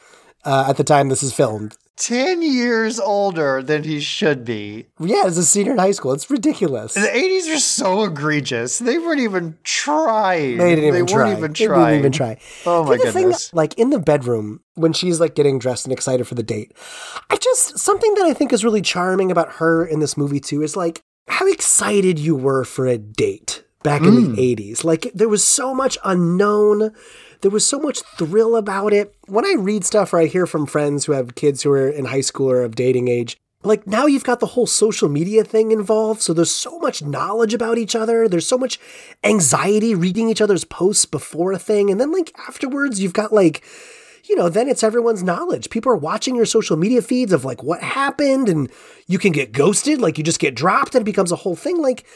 uh, 0.44 0.66
at 0.68 0.76
the 0.76 0.84
time 0.84 1.08
this 1.08 1.24
is 1.24 1.32
filmed. 1.32 1.76
10 2.00 2.40
years 2.40 2.98
older 2.98 3.62
than 3.62 3.84
he 3.84 4.00
should 4.00 4.42
be. 4.44 4.86
Yeah, 4.98 5.24
as 5.26 5.36
a 5.36 5.44
senior 5.44 5.72
in 5.72 5.78
high 5.78 5.90
school, 5.90 6.12
it's 6.12 6.30
ridiculous. 6.30 6.94
The 6.94 7.00
80s 7.00 7.54
are 7.54 7.58
so 7.58 8.04
egregious. 8.04 8.78
They 8.78 8.98
weren't 8.98 9.20
even 9.20 9.58
trying. 9.64 10.56
They 10.56 10.74
didn't 10.74 10.88
even 10.88 11.00
weren't 11.00 11.08
try. 11.10 11.32
even 11.36 11.52
They 11.52 11.66
trying. 11.66 11.84
didn't 11.86 11.98
even 11.98 12.12
try. 12.12 12.38
Oh 12.64 12.84
my 12.84 12.96
The 12.96 13.02
other 13.02 13.12
thing, 13.12 13.22
goodness. 13.24 13.52
like 13.52 13.74
in 13.78 13.90
the 13.90 13.98
bedroom 13.98 14.60
when 14.76 14.94
she's 14.94 15.20
like 15.20 15.34
getting 15.34 15.58
dressed 15.58 15.84
and 15.84 15.92
excited 15.92 16.26
for 16.26 16.34
the 16.34 16.42
date, 16.42 16.72
I 17.28 17.36
just 17.36 17.78
something 17.78 18.14
that 18.14 18.24
I 18.24 18.32
think 18.32 18.52
is 18.54 18.64
really 18.64 18.82
charming 18.82 19.30
about 19.30 19.52
her 19.54 19.84
in 19.84 20.00
this 20.00 20.16
movie 20.16 20.40
too 20.40 20.62
is 20.62 20.76
like 20.76 21.02
how 21.28 21.46
excited 21.46 22.18
you 22.18 22.34
were 22.34 22.64
for 22.64 22.86
a 22.86 22.96
date 22.96 23.62
back 23.82 24.00
in 24.02 24.08
Mm. 24.14 24.36
the 24.36 24.42
80s. 24.56 24.84
Like 24.84 25.10
there 25.14 25.28
was 25.28 25.44
so 25.44 25.74
much 25.74 25.98
unknown. 26.02 26.92
There 27.42 27.50
was 27.50 27.66
so 27.66 27.78
much 27.78 28.00
thrill 28.18 28.54
about 28.54 28.92
it. 28.92 29.14
When 29.26 29.46
I 29.46 29.54
read 29.58 29.84
stuff 29.84 30.12
or 30.12 30.20
I 30.20 30.26
hear 30.26 30.46
from 30.46 30.66
friends 30.66 31.04
who 31.04 31.12
have 31.12 31.34
kids 31.34 31.62
who 31.62 31.70
are 31.72 31.88
in 31.88 32.06
high 32.06 32.20
school 32.20 32.50
or 32.50 32.62
of 32.62 32.74
dating 32.74 33.08
age, 33.08 33.38
like 33.62 33.86
now 33.86 34.06
you've 34.06 34.24
got 34.24 34.40
the 34.40 34.46
whole 34.46 34.66
social 34.66 35.08
media 35.08 35.44
thing 35.44 35.70
involved. 35.70 36.20
So 36.22 36.32
there's 36.32 36.50
so 36.50 36.78
much 36.78 37.02
knowledge 37.02 37.54
about 37.54 37.78
each 37.78 37.94
other. 37.94 38.28
There's 38.28 38.46
so 38.46 38.58
much 38.58 38.78
anxiety 39.22 39.94
reading 39.94 40.28
each 40.28 40.40
other's 40.40 40.64
posts 40.64 41.04
before 41.04 41.52
a 41.52 41.58
thing. 41.58 41.90
And 41.90 42.00
then 42.00 42.12
like 42.12 42.32
afterwards, 42.48 43.00
you've 43.00 43.12
got 43.12 43.32
like, 43.32 43.62
you 44.24 44.36
know, 44.36 44.48
then 44.48 44.68
it's 44.68 44.82
everyone's 44.82 45.22
knowledge. 45.22 45.70
People 45.70 45.92
are 45.92 45.96
watching 45.96 46.36
your 46.36 46.46
social 46.46 46.76
media 46.76 47.02
feeds 47.02 47.32
of 47.32 47.44
like 47.44 47.62
what 47.62 47.82
happened 47.82 48.48
and 48.48 48.70
you 49.06 49.18
can 49.18 49.32
get 49.32 49.52
ghosted. 49.52 50.00
Like 50.00 50.16
you 50.18 50.24
just 50.24 50.40
get 50.40 50.54
dropped 50.54 50.94
and 50.94 51.02
it 51.02 51.06
becomes 51.06 51.32
a 51.32 51.36
whole 51.36 51.56
thing. 51.56 51.82
Like 51.82 52.06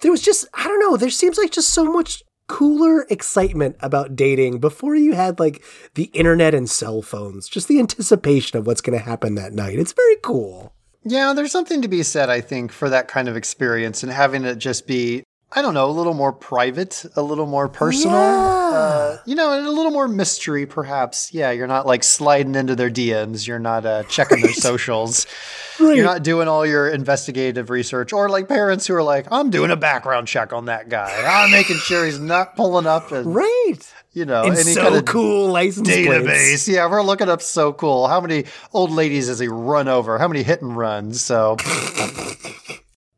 there 0.00 0.10
was 0.10 0.22
just, 0.22 0.46
I 0.54 0.64
don't 0.64 0.80
know, 0.80 0.96
there 0.96 1.10
seems 1.10 1.36
like 1.36 1.50
just 1.50 1.70
so 1.70 1.84
much 1.84 2.22
cooler 2.46 3.06
excitement 3.10 3.76
about 3.80 4.16
dating 4.16 4.58
before 4.58 4.94
you 4.94 5.14
had 5.14 5.38
like 5.38 5.62
the 5.94 6.04
internet 6.12 6.54
and 6.54 6.68
cell 6.68 7.02
phones. 7.02 7.48
Just 7.48 7.68
the 7.68 7.78
anticipation 7.78 8.58
of 8.58 8.66
what's 8.66 8.80
going 8.80 8.98
to 8.98 9.04
happen 9.04 9.34
that 9.34 9.52
night. 9.52 9.78
It's 9.78 9.92
very 9.92 10.16
cool. 10.22 10.72
Yeah, 11.04 11.34
there's 11.34 11.52
something 11.52 11.82
to 11.82 11.88
be 11.88 12.02
said, 12.02 12.30
I 12.30 12.40
think, 12.40 12.72
for 12.72 12.88
that 12.88 13.08
kind 13.08 13.28
of 13.28 13.36
experience 13.36 14.02
and 14.02 14.10
having 14.10 14.44
it 14.44 14.56
just 14.56 14.86
be, 14.86 15.22
I 15.52 15.60
don't 15.60 15.74
know, 15.74 15.88
a 15.88 15.92
little 15.92 16.14
more 16.14 16.32
private, 16.32 17.04
a 17.14 17.22
little 17.22 17.46
more 17.46 17.68
personal, 17.68 18.16
uh, 18.16 19.18
you 19.26 19.34
know, 19.34 19.52
and 19.52 19.66
a 19.66 19.70
little 19.70 19.92
more 19.92 20.08
mystery, 20.08 20.64
perhaps. 20.64 21.32
Yeah, 21.32 21.50
you're 21.50 21.66
not 21.66 21.86
like 21.86 22.02
sliding 22.04 22.54
into 22.54 22.74
their 22.74 22.90
DMs, 22.90 23.46
you're 23.46 23.58
not 23.58 23.84
uh, 23.84 24.04
checking 24.04 24.40
their 24.40 24.54
socials, 24.54 25.26
Right. 25.88 25.96
you're 25.96 26.04
not 26.04 26.22
doing 26.22 26.48
all 26.48 26.64
your 26.66 26.88
investigative 26.88 27.70
research, 27.70 28.12
or 28.12 28.28
like 28.28 28.48
parents 28.48 28.86
who 28.86 28.94
are 28.94 29.02
like, 29.02 29.26
I'm 29.30 29.50
doing 29.50 29.70
a 29.70 29.76
background 29.76 30.28
check 30.28 30.52
on 30.52 30.66
that 30.66 30.88
guy, 30.88 31.10
I'm 31.26 31.50
making 31.50 31.76
sure 31.76 32.04
he's 32.04 32.18
not 32.18 32.56
pulling 32.56 32.86
up, 32.86 33.12
and, 33.12 33.34
Right. 33.34 33.74
you 34.12 34.24
know, 34.24 34.42
And 34.44 34.52
any 34.54 34.72
so 34.72 34.82
kind 34.82 34.96
of 34.96 35.04
cool 35.04 35.48
license 35.48 35.88
database. 35.88 36.24
plates. 36.24 36.68
Yeah, 36.68 36.88
we're 36.90 37.02
looking 37.02 37.28
up 37.28 37.42
so 37.42 37.72
cool. 37.72 38.08
How 38.08 38.20
many 38.20 38.44
old 38.72 38.90
ladies 38.90 39.28
has 39.28 39.38
he 39.38 39.48
run 39.48 39.88
over? 39.88 40.18
How 40.18 40.28
many 40.28 40.42
hit 40.42 40.62
and 40.62 40.76
runs? 40.76 41.20
So 41.20 41.56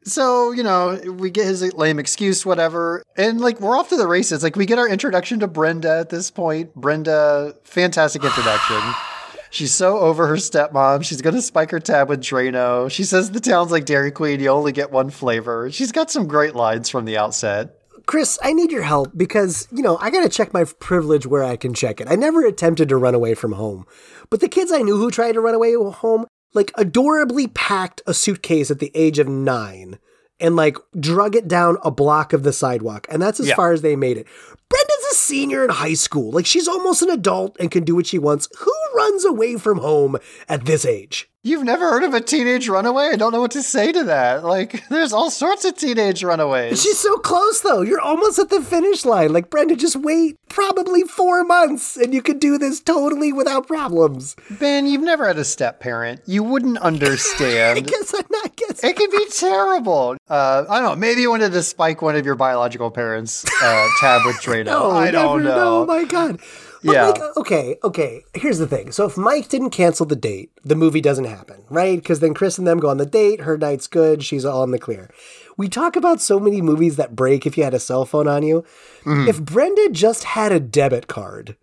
So, 0.04 0.52
you 0.52 0.62
know, 0.62 1.00
we 1.18 1.30
get 1.30 1.46
his 1.46 1.74
lame 1.74 1.98
excuse, 1.98 2.46
whatever. 2.46 3.02
And 3.16 3.40
like, 3.40 3.60
we're 3.60 3.76
off 3.76 3.88
to 3.88 3.96
the 3.96 4.06
races. 4.06 4.40
Like, 4.44 4.54
we 4.54 4.64
get 4.64 4.78
our 4.78 4.88
introduction 4.88 5.40
to 5.40 5.48
Brenda 5.48 5.98
at 5.98 6.10
this 6.10 6.30
point. 6.30 6.72
Brenda, 6.76 7.54
fantastic 7.64 8.22
introduction. 8.22 8.80
She's 9.50 9.72
so 9.74 9.98
over 9.98 10.26
her 10.26 10.36
stepmom. 10.36 11.04
She's 11.04 11.22
going 11.22 11.36
to 11.36 11.42
spike 11.42 11.70
her 11.70 11.80
tab 11.80 12.08
with 12.08 12.20
Drano. 12.20 12.90
She 12.90 13.04
says 13.04 13.30
the 13.30 13.40
town's 13.40 13.70
like 13.70 13.84
Dairy 13.84 14.10
Queen. 14.10 14.40
You 14.40 14.48
only 14.50 14.72
get 14.72 14.90
one 14.90 15.10
flavor. 15.10 15.70
She's 15.70 15.92
got 15.92 16.10
some 16.10 16.26
great 16.26 16.54
lines 16.54 16.88
from 16.88 17.04
the 17.04 17.16
outset. 17.16 17.70
Chris, 18.06 18.38
I 18.42 18.52
need 18.52 18.70
your 18.70 18.82
help 18.82 19.10
because, 19.16 19.66
you 19.72 19.82
know, 19.82 19.96
I 20.00 20.10
got 20.10 20.22
to 20.22 20.28
check 20.28 20.52
my 20.52 20.64
privilege 20.78 21.26
where 21.26 21.42
I 21.42 21.56
can 21.56 21.74
check 21.74 22.00
it. 22.00 22.06
I 22.08 22.14
never 22.14 22.46
attempted 22.46 22.88
to 22.90 22.96
run 22.96 23.14
away 23.16 23.34
from 23.34 23.52
home. 23.52 23.84
But 24.30 24.40
the 24.40 24.48
kids 24.48 24.70
I 24.70 24.82
knew 24.82 24.96
who 24.96 25.10
tried 25.10 25.32
to 25.32 25.40
run 25.40 25.54
away 25.56 25.74
home, 25.74 26.26
like, 26.54 26.70
adorably 26.76 27.48
packed 27.48 28.02
a 28.06 28.14
suitcase 28.14 28.70
at 28.70 28.78
the 28.78 28.92
age 28.94 29.18
of 29.18 29.26
nine 29.28 29.98
and, 30.38 30.54
like, 30.54 30.76
drug 30.98 31.34
it 31.34 31.48
down 31.48 31.78
a 31.82 31.90
block 31.90 32.32
of 32.32 32.44
the 32.44 32.52
sidewalk. 32.52 33.06
And 33.10 33.20
that's 33.20 33.40
as 33.40 33.48
Yeah. 33.48 33.56
far 33.56 33.72
as 33.72 33.82
they 33.82 33.96
made 33.96 34.18
it. 34.18 34.26
Brenda's 34.68 35.12
a 35.12 35.14
senior 35.14 35.64
in 35.64 35.70
high 35.70 35.94
school. 35.94 36.30
Like, 36.32 36.46
she's 36.46 36.68
almost 36.68 37.02
an 37.02 37.10
adult 37.10 37.56
and 37.60 37.70
can 37.70 37.84
do 37.84 37.94
what 37.94 38.06
she 38.06 38.18
wants. 38.18 38.48
Who 38.58 38.72
runs 38.96 39.24
away 39.24 39.56
from 39.56 39.78
home 39.78 40.16
at 40.48 40.64
this 40.64 40.84
age? 40.84 41.30
You've 41.42 41.62
never 41.62 41.88
heard 41.88 42.02
of 42.02 42.12
a 42.12 42.20
teenage 42.20 42.68
runaway? 42.68 43.10
I 43.12 43.16
don't 43.16 43.30
know 43.32 43.40
what 43.40 43.52
to 43.52 43.62
say 43.62 43.92
to 43.92 44.02
that. 44.04 44.42
Like, 44.42 44.82
there's 44.90 45.12
all 45.12 45.30
sorts 45.30 45.64
of 45.64 45.76
teenage 45.76 46.24
runaways. 46.24 46.82
She's 46.82 46.98
so 46.98 47.18
close, 47.18 47.60
though. 47.60 47.82
You're 47.82 48.00
almost 48.00 48.40
at 48.40 48.50
the 48.50 48.60
finish 48.60 49.04
line. 49.04 49.32
Like, 49.32 49.48
Brenda, 49.48 49.76
just 49.76 49.94
wait 49.94 50.36
probably 50.48 51.02
four 51.02 51.44
months 51.44 51.96
and 51.96 52.12
you 52.14 52.22
could 52.22 52.40
do 52.40 52.58
this 52.58 52.80
totally 52.80 53.32
without 53.32 53.68
problems. 53.68 54.34
Ben, 54.58 54.86
you've 54.86 55.02
never 55.02 55.26
had 55.26 55.38
a 55.38 55.44
step 55.44 55.78
parent. 55.78 56.20
You 56.26 56.42
wouldn't 56.42 56.78
understand. 56.90 57.78
I 57.78 57.80
guess 57.80 58.12
I'm 58.12 58.24
not 58.28 58.56
guessing. 58.56 58.90
It 58.90 58.96
can 58.96 59.10
be 59.10 59.26
terrible. 59.30 60.16
Uh, 60.28 60.64
I 60.68 60.80
don't 60.80 60.90
know. 60.90 60.96
Maybe 60.96 61.20
you 61.20 61.30
wanted 61.30 61.52
to 61.52 61.62
spike 61.62 62.02
one 62.02 62.16
of 62.16 62.26
your 62.26 62.34
biological 62.34 62.90
parents' 62.90 63.44
uh, 63.62 63.88
tab 64.00 64.22
with 64.26 64.40
No, 64.64 64.90
I 64.90 65.10
don't 65.10 65.42
never. 65.44 65.56
know. 65.56 65.82
Oh 65.82 65.86
my 65.86 66.04
god. 66.04 66.40
But 66.84 66.92
Yeah. 66.92 67.06
like, 67.08 67.36
okay, 67.36 67.76
okay. 67.82 68.22
Here's 68.34 68.58
the 68.58 68.66
thing. 68.66 68.92
So 68.92 69.06
if 69.06 69.16
Mike 69.16 69.48
didn't 69.48 69.70
cancel 69.70 70.06
the 70.06 70.14
date, 70.16 70.50
the 70.64 70.74
movie 70.76 71.00
doesn't 71.00 71.24
happen, 71.24 71.64
right? 71.68 71.96
Because 71.98 72.20
then 72.20 72.34
Chris 72.34 72.58
and 72.58 72.66
them 72.66 72.78
go 72.78 72.88
on 72.90 72.98
the 72.98 73.06
date. 73.06 73.40
Her 73.40 73.58
night's 73.58 73.86
good. 73.86 74.22
She's 74.22 74.44
all 74.44 74.62
in 74.62 74.70
the 74.70 74.78
clear. 74.78 75.10
We 75.56 75.68
talk 75.68 75.96
about 75.96 76.20
so 76.20 76.38
many 76.38 76.60
movies 76.62 76.96
that 76.96 77.16
break 77.16 77.46
if 77.46 77.56
you 77.56 77.64
had 77.64 77.74
a 77.74 77.80
cell 77.80 78.04
phone 78.04 78.28
on 78.28 78.42
you. 78.42 78.62
Mm-hmm. 79.04 79.28
If 79.28 79.42
Brenda 79.42 79.88
just 79.90 80.24
had 80.24 80.52
a 80.52 80.60
debit 80.60 81.06
card 81.08 81.56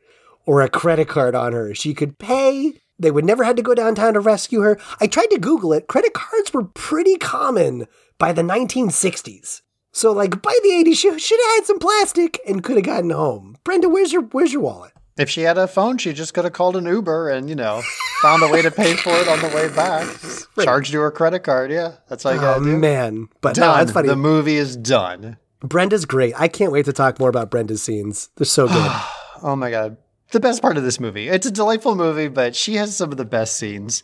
or 0.46 0.62
a 0.62 0.70
credit 0.70 1.08
card 1.08 1.36
on 1.36 1.54
her, 1.54 1.74
she 1.76 1.94
could 1.94 2.18
pay. 2.20 2.74
They 3.00 3.12
would 3.12 3.24
never 3.26 3.44
had 3.44 3.56
to 3.58 3.64
go 3.64 3.74
downtown 3.76 4.14
to 4.16 4.20
rescue 4.20 4.62
her. 4.62 4.78
I 5.00 5.08
tried 5.08 5.30
to 5.32 5.40
Google 5.40 5.74
it. 5.74 5.88
Credit 5.88 6.14
cards 6.14 6.54
were 6.54 6.64
pretty 6.64 7.16
common 7.18 7.88
by 8.18 8.34
the 8.34 8.42
1960s. 8.44 9.62
So 9.94 10.12
like 10.12 10.42
by 10.42 10.54
the 10.64 10.70
80s, 10.70 10.96
she 10.98 11.18
should 11.20 11.40
have 11.40 11.56
had 11.56 11.66
some 11.66 11.80
plastic 11.80 12.42
and 12.48 12.64
could 12.64 12.76
have 12.76 12.86
gotten 12.86 13.12
home. 13.12 13.56
Brenda, 13.64 13.88
where's 13.88 14.12
your 14.12 14.24
where's 14.24 14.52
your 14.52 14.62
wallet? 14.62 14.92
If 15.18 15.30
she 15.30 15.42
had 15.42 15.60
a 15.60 15.68
phone, 15.68 16.00
she 16.00 16.12
just 16.12 16.34
could 16.34 16.44
have 16.44 16.54
called 16.54 16.76
an 16.76 16.86
Uber 16.88 17.30
and, 17.30 17.48
you 17.48 17.56
know, 17.56 17.84
found 18.24 18.42
a 18.42 18.48
way 18.48 18.64
to 18.64 18.72
pay 18.72 18.96
for 18.96 19.12
it 19.12 19.28
on 19.28 19.40
the 19.42 19.48
way 19.56 19.70
back. 19.70 20.08
Just 20.22 20.48
Charged 20.60 20.92
to 20.94 21.00
her 21.02 21.12
credit 21.12 21.42
card. 21.44 21.70
Yeah, 21.70 21.94
that's 22.10 22.26
all 22.26 22.34
you 22.34 22.40
Oh 22.40 22.42
gotta 22.42 22.66
do. 22.66 22.76
man, 22.78 23.28
but 23.42 23.56
no, 23.56 23.62
Done. 23.68 23.78
that's 23.78 23.92
funny. 23.92 24.08
The 24.08 24.16
movie 24.16 24.56
is 24.56 24.76
done. 24.76 25.38
Brenda's 25.60 26.06
great. 26.06 26.34
I 26.36 26.48
can't 26.48 26.72
wait 26.72 26.86
to 26.86 26.94
talk 26.94 27.20
more 27.20 27.30
about 27.30 27.52
Brenda's 27.52 27.84
scenes. 27.84 28.30
They're 28.38 28.46
so 28.46 28.68
good. 28.68 28.92
Oh 29.46 29.56
my 29.58 29.70
god. 29.70 29.98
The 30.32 30.40
best 30.40 30.62
part 30.62 30.78
of 30.78 30.84
this 30.84 31.00
movie. 31.02 31.28
It's 31.28 31.46
a 31.46 31.52
delightful 31.52 31.96
movie, 31.96 32.30
but 32.30 32.56
she 32.56 32.76
has 32.76 32.96
some 32.96 33.12
of 33.12 33.18
the 33.18 33.26
best 33.26 33.58
scenes. 33.58 34.02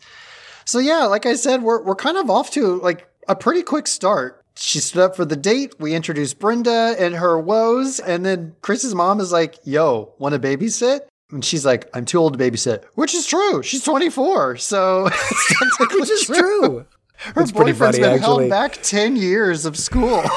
So 0.66 0.78
yeah, 0.78 1.04
like 1.06 1.24
I 1.26 1.34
said, 1.34 1.62
we're 1.62 1.82
we're 1.82 1.94
kind 1.96 2.18
of 2.18 2.28
off 2.30 2.50
to 2.52 2.76
like 2.80 3.08
a 3.26 3.34
pretty 3.34 3.62
quick 3.62 3.86
start. 3.88 4.39
She 4.56 4.80
stood 4.80 5.02
up 5.02 5.16
for 5.16 5.24
the 5.24 5.36
date. 5.36 5.74
We 5.78 5.94
introduced 5.94 6.38
Brenda 6.38 6.94
and 6.98 7.14
her 7.14 7.38
woes, 7.38 7.98
and 8.00 8.24
then 8.26 8.54
Chris's 8.62 8.94
mom 8.94 9.20
is 9.20 9.32
like, 9.32 9.58
"Yo, 9.64 10.14
want 10.18 10.34
to 10.34 10.38
babysit?" 10.38 11.00
And 11.30 11.44
she's 11.44 11.64
like, 11.64 11.88
"I'm 11.94 12.04
too 12.04 12.18
old 12.18 12.36
to 12.36 12.38
babysit," 12.38 12.84
which 12.94 13.14
is 13.14 13.26
true. 13.26 13.62
She's 13.62 13.84
24, 13.84 14.56
so 14.56 15.04
Which 15.92 16.10
is 16.10 16.26
true. 16.26 16.84
Her 17.16 17.32
pretty 17.34 17.52
boyfriend's 17.52 17.78
funny, 17.78 17.98
been 17.98 18.04
actually. 18.22 18.48
held 18.48 18.50
back 18.50 18.82
10 18.82 19.14
years 19.16 19.66
of 19.66 19.76
school. 19.76 20.22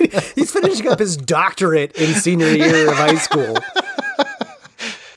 He's 0.34 0.50
finishing 0.50 0.88
up 0.88 0.98
his 0.98 1.16
doctorate 1.16 1.96
in 1.96 2.14
senior 2.14 2.48
year 2.48 2.88
of 2.88 2.96
high 2.96 3.14
school. 3.14 3.56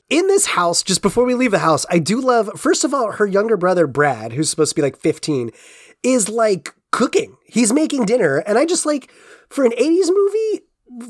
In 0.08 0.28
this 0.28 0.46
house, 0.46 0.82
just 0.84 1.02
before 1.02 1.24
we 1.24 1.34
leave 1.34 1.50
the 1.50 1.58
house, 1.58 1.84
I 1.90 1.98
do 1.98 2.20
love, 2.20 2.48
first 2.56 2.84
of 2.84 2.94
all, 2.94 3.10
her 3.12 3.26
younger 3.26 3.56
brother, 3.56 3.88
Brad, 3.88 4.34
who's 4.34 4.48
supposed 4.50 4.70
to 4.70 4.76
be 4.76 4.82
like 4.82 4.96
15, 4.96 5.50
is 6.04 6.28
like 6.28 6.72
cooking. 6.94 7.36
He's 7.44 7.72
making 7.72 8.04
dinner. 8.06 8.38
And 8.46 8.56
I 8.56 8.64
just 8.64 8.86
like, 8.86 9.10
for 9.50 9.64
an 9.64 9.72
80s 9.72 10.08
movie, 10.08 10.60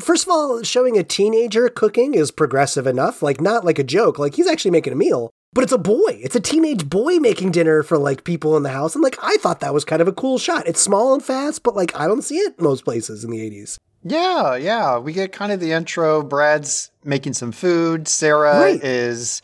first 0.00 0.24
of 0.24 0.30
all, 0.30 0.62
showing 0.62 0.96
a 0.98 1.04
teenager 1.04 1.68
cooking 1.68 2.14
is 2.14 2.30
progressive 2.30 2.86
enough. 2.86 3.22
Like, 3.22 3.38
not 3.40 3.64
like 3.64 3.78
a 3.78 3.84
joke. 3.84 4.18
Like, 4.18 4.34
he's 4.34 4.46
actually 4.48 4.70
making 4.70 4.94
a 4.94 4.96
meal. 4.96 5.30
But 5.52 5.62
it's 5.62 5.72
a 5.72 5.78
boy. 5.78 6.18
It's 6.22 6.34
a 6.34 6.40
teenage 6.40 6.88
boy 6.88 7.18
making 7.18 7.52
dinner 7.52 7.82
for 7.84 7.96
like 7.98 8.24
people 8.24 8.56
in 8.56 8.62
the 8.64 8.70
house. 8.70 8.94
And 8.96 9.04
like, 9.04 9.16
I 9.22 9.36
thought 9.36 9.60
that 9.60 9.74
was 9.74 9.84
kind 9.84 10.02
of 10.02 10.08
a 10.08 10.12
cool 10.12 10.38
shot. 10.38 10.66
It's 10.66 10.80
small 10.80 11.14
and 11.14 11.22
fast, 11.22 11.62
but 11.62 11.76
like, 11.76 11.94
I 11.94 12.06
don't 12.08 12.22
see 12.22 12.38
it 12.38 12.60
most 12.60 12.82
places 12.84 13.22
in 13.22 13.30
the 13.30 13.38
80s. 13.38 13.78
Yeah, 14.02 14.56
yeah. 14.56 14.98
We 14.98 15.12
get 15.12 15.32
kind 15.32 15.52
of 15.52 15.60
the 15.60 15.70
intro. 15.72 16.22
Brad's 16.22 16.90
making 17.04 17.34
some 17.34 17.52
food. 17.52 18.08
Sarah 18.08 18.58
Right. 18.58 18.82
is 18.82 19.42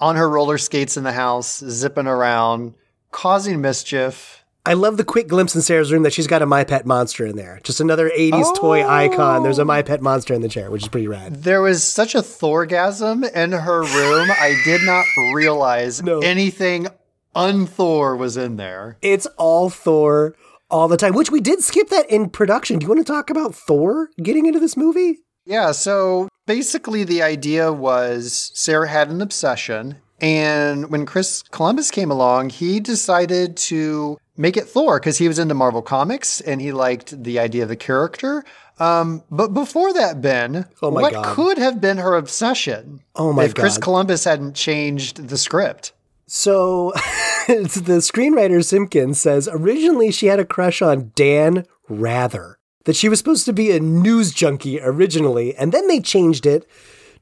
on 0.00 0.16
her 0.16 0.28
roller 0.28 0.58
skates 0.58 0.96
in 0.96 1.04
the 1.04 1.12
house, 1.12 1.58
zipping 1.60 2.08
around, 2.08 2.74
causing 3.12 3.60
mischief. 3.60 4.41
I 4.64 4.74
love 4.74 4.96
the 4.96 5.02
quick 5.04 5.26
glimpse 5.26 5.56
in 5.56 5.62
Sarah's 5.62 5.90
room 5.90 6.04
that 6.04 6.12
she's 6.12 6.28
got 6.28 6.40
a 6.40 6.46
My 6.46 6.62
Pet 6.62 6.86
Monster 6.86 7.26
in 7.26 7.34
there. 7.34 7.58
Just 7.64 7.80
another 7.80 8.08
80s 8.10 8.54
toy 8.56 8.86
icon. 8.86 9.42
There's 9.42 9.58
a 9.58 9.64
My 9.64 9.80
oh. 9.80 9.82
Pet 9.82 10.00
Monster 10.00 10.34
in 10.34 10.40
the 10.40 10.48
chair, 10.48 10.70
which 10.70 10.82
is 10.82 10.88
pretty 10.88 11.08
rad. 11.08 11.42
There 11.42 11.60
was 11.60 11.82
such 11.82 12.14
a 12.14 12.22
Thorgasm 12.22 13.24
in 13.34 13.50
her 13.50 13.80
room. 13.80 14.30
I 14.30 14.54
did 14.64 14.82
not 14.82 15.04
realize 15.34 16.00
No. 16.00 16.20
anything 16.20 16.86
unthor 17.34 18.16
was 18.16 18.36
in 18.36 18.56
there. 18.56 18.98
It's 19.02 19.26
all 19.36 19.68
Thor 19.68 20.36
all 20.70 20.86
the 20.86 20.96
time, 20.96 21.14
which 21.14 21.32
we 21.32 21.40
did 21.40 21.60
skip 21.60 21.88
that 21.88 22.08
in 22.08 22.30
production. 22.30 22.78
Do 22.78 22.84
you 22.84 22.88
want 22.88 23.04
to 23.04 23.12
talk 23.12 23.30
about 23.30 23.56
Thor 23.56 24.10
getting 24.22 24.46
into 24.46 24.60
this 24.60 24.76
movie? 24.76 25.18
Yeah, 25.44 25.72
so 25.72 26.28
basically 26.46 27.02
the 27.02 27.20
idea 27.20 27.72
was 27.72 28.52
Sarah 28.54 28.88
had 28.88 29.10
an 29.10 29.20
obsession, 29.20 29.96
and 30.20 30.88
when 30.88 31.04
Chris 31.04 31.42
Columbus 31.50 31.90
came 31.90 32.12
along, 32.12 32.50
he 32.50 32.78
decided 32.78 33.56
to 33.56 34.18
make 34.36 34.56
it 34.56 34.68
Thor 34.68 34.98
because 34.98 35.18
he 35.18 35.28
was 35.28 35.38
into 35.38 35.54
Marvel 35.54 35.82
Comics 35.82 36.40
and 36.40 36.60
he 36.60 36.72
liked 36.72 37.22
the 37.22 37.38
idea 37.38 37.62
of 37.64 37.68
the 37.68 37.76
character. 37.76 38.44
Um, 38.78 39.22
but 39.30 39.48
before 39.54 39.92
that, 39.92 40.20
Ben, 40.20 40.66
Oh 40.80 40.90
what 40.90 41.12
God. 41.12 41.24
could 41.36 41.58
have 41.58 41.80
been 41.80 41.98
her 41.98 42.16
obsession 42.16 43.00
Oh 43.14 43.32
my 43.32 43.44
if 43.44 43.54
Chris 43.54 43.78
Columbus 43.78 44.24
hadn't 44.24 44.54
changed 44.54 45.28
the 45.28 45.36
script? 45.36 45.92
So 46.26 46.92
the 47.46 48.00
screenwriter 48.02 48.64
Simkins 48.64 49.16
says 49.16 49.48
originally 49.52 50.10
she 50.10 50.26
had 50.26 50.40
a 50.40 50.44
crush 50.44 50.80
on 50.80 51.12
Dan 51.14 51.66
Rather, 51.88 52.58
that 52.84 52.96
she 52.96 53.08
was 53.10 53.18
supposed 53.18 53.44
to 53.44 53.52
be 53.52 53.70
a 53.70 53.80
news 53.80 54.32
junkie 54.32 54.80
originally, 54.80 55.54
and 55.56 55.72
then 55.72 55.86
they 55.88 56.00
changed 56.00 56.46
it 56.46 56.66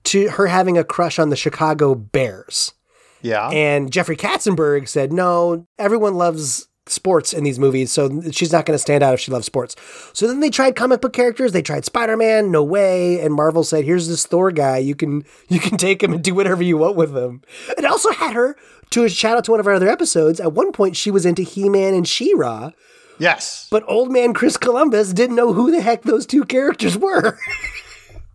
to 0.04 0.28
her 0.30 0.46
having 0.46 0.78
a 0.78 0.84
crush 0.84 1.18
on 1.18 1.30
the 1.30 1.36
Chicago 1.36 1.94
Bears. 1.94 2.72
Yeah. 3.20 3.48
And 3.48 3.90
Jeffrey 3.92 4.16
Katzenberg 4.16 4.88
said, 4.88 5.12
no, 5.12 5.66
everyone 5.78 6.14
loves 6.14 6.68
sports 6.90 7.32
in 7.32 7.44
these 7.44 7.58
movies, 7.58 7.92
so 7.92 8.22
she's 8.30 8.52
not 8.52 8.66
going 8.66 8.74
to 8.74 8.78
stand 8.78 9.02
out 9.02 9.14
if 9.14 9.20
she 9.20 9.30
loves 9.30 9.46
sports. 9.46 9.76
So 10.12 10.26
then 10.26 10.40
they 10.40 10.50
tried 10.50 10.76
comic 10.76 11.00
book 11.00 11.12
characters. 11.12 11.52
They 11.52 11.62
tried 11.62 11.84
Spider-Man, 11.84 12.50
no 12.50 12.62
way. 12.62 13.20
And 13.20 13.34
Marvel 13.34 13.64
said, 13.64 13.84
here's 13.84 14.08
this 14.08 14.26
Thor 14.26 14.50
guy. 14.50 14.78
You 14.78 14.94
can 14.94 15.24
you 15.48 15.60
can 15.60 15.76
take 15.78 16.02
him 16.02 16.12
and 16.12 16.22
do 16.22 16.34
whatever 16.34 16.62
you 16.62 16.76
want 16.76 16.96
with 16.96 17.16
him. 17.16 17.42
It 17.76 17.84
also 17.84 18.10
had 18.10 18.34
her, 18.34 18.56
to 18.90 19.04
a 19.04 19.08
shout 19.08 19.36
out 19.36 19.44
to 19.44 19.50
one 19.52 19.60
of 19.60 19.66
our 19.66 19.74
other 19.74 19.88
episodes, 19.88 20.40
at 20.40 20.52
one 20.52 20.72
point 20.72 20.96
she 20.96 21.10
was 21.10 21.24
into 21.24 21.42
He-Man 21.42 21.94
and 21.94 22.06
She-Ra, 22.06 22.72
yes. 23.18 23.68
but 23.70 23.84
old 23.86 24.10
man 24.10 24.34
Chris 24.34 24.56
Columbus 24.56 25.12
didn't 25.12 25.36
know 25.36 25.52
who 25.52 25.70
the 25.70 25.80
heck 25.80 26.02
those 26.02 26.26
two 26.26 26.44
characters 26.44 26.98
were. 26.98 27.38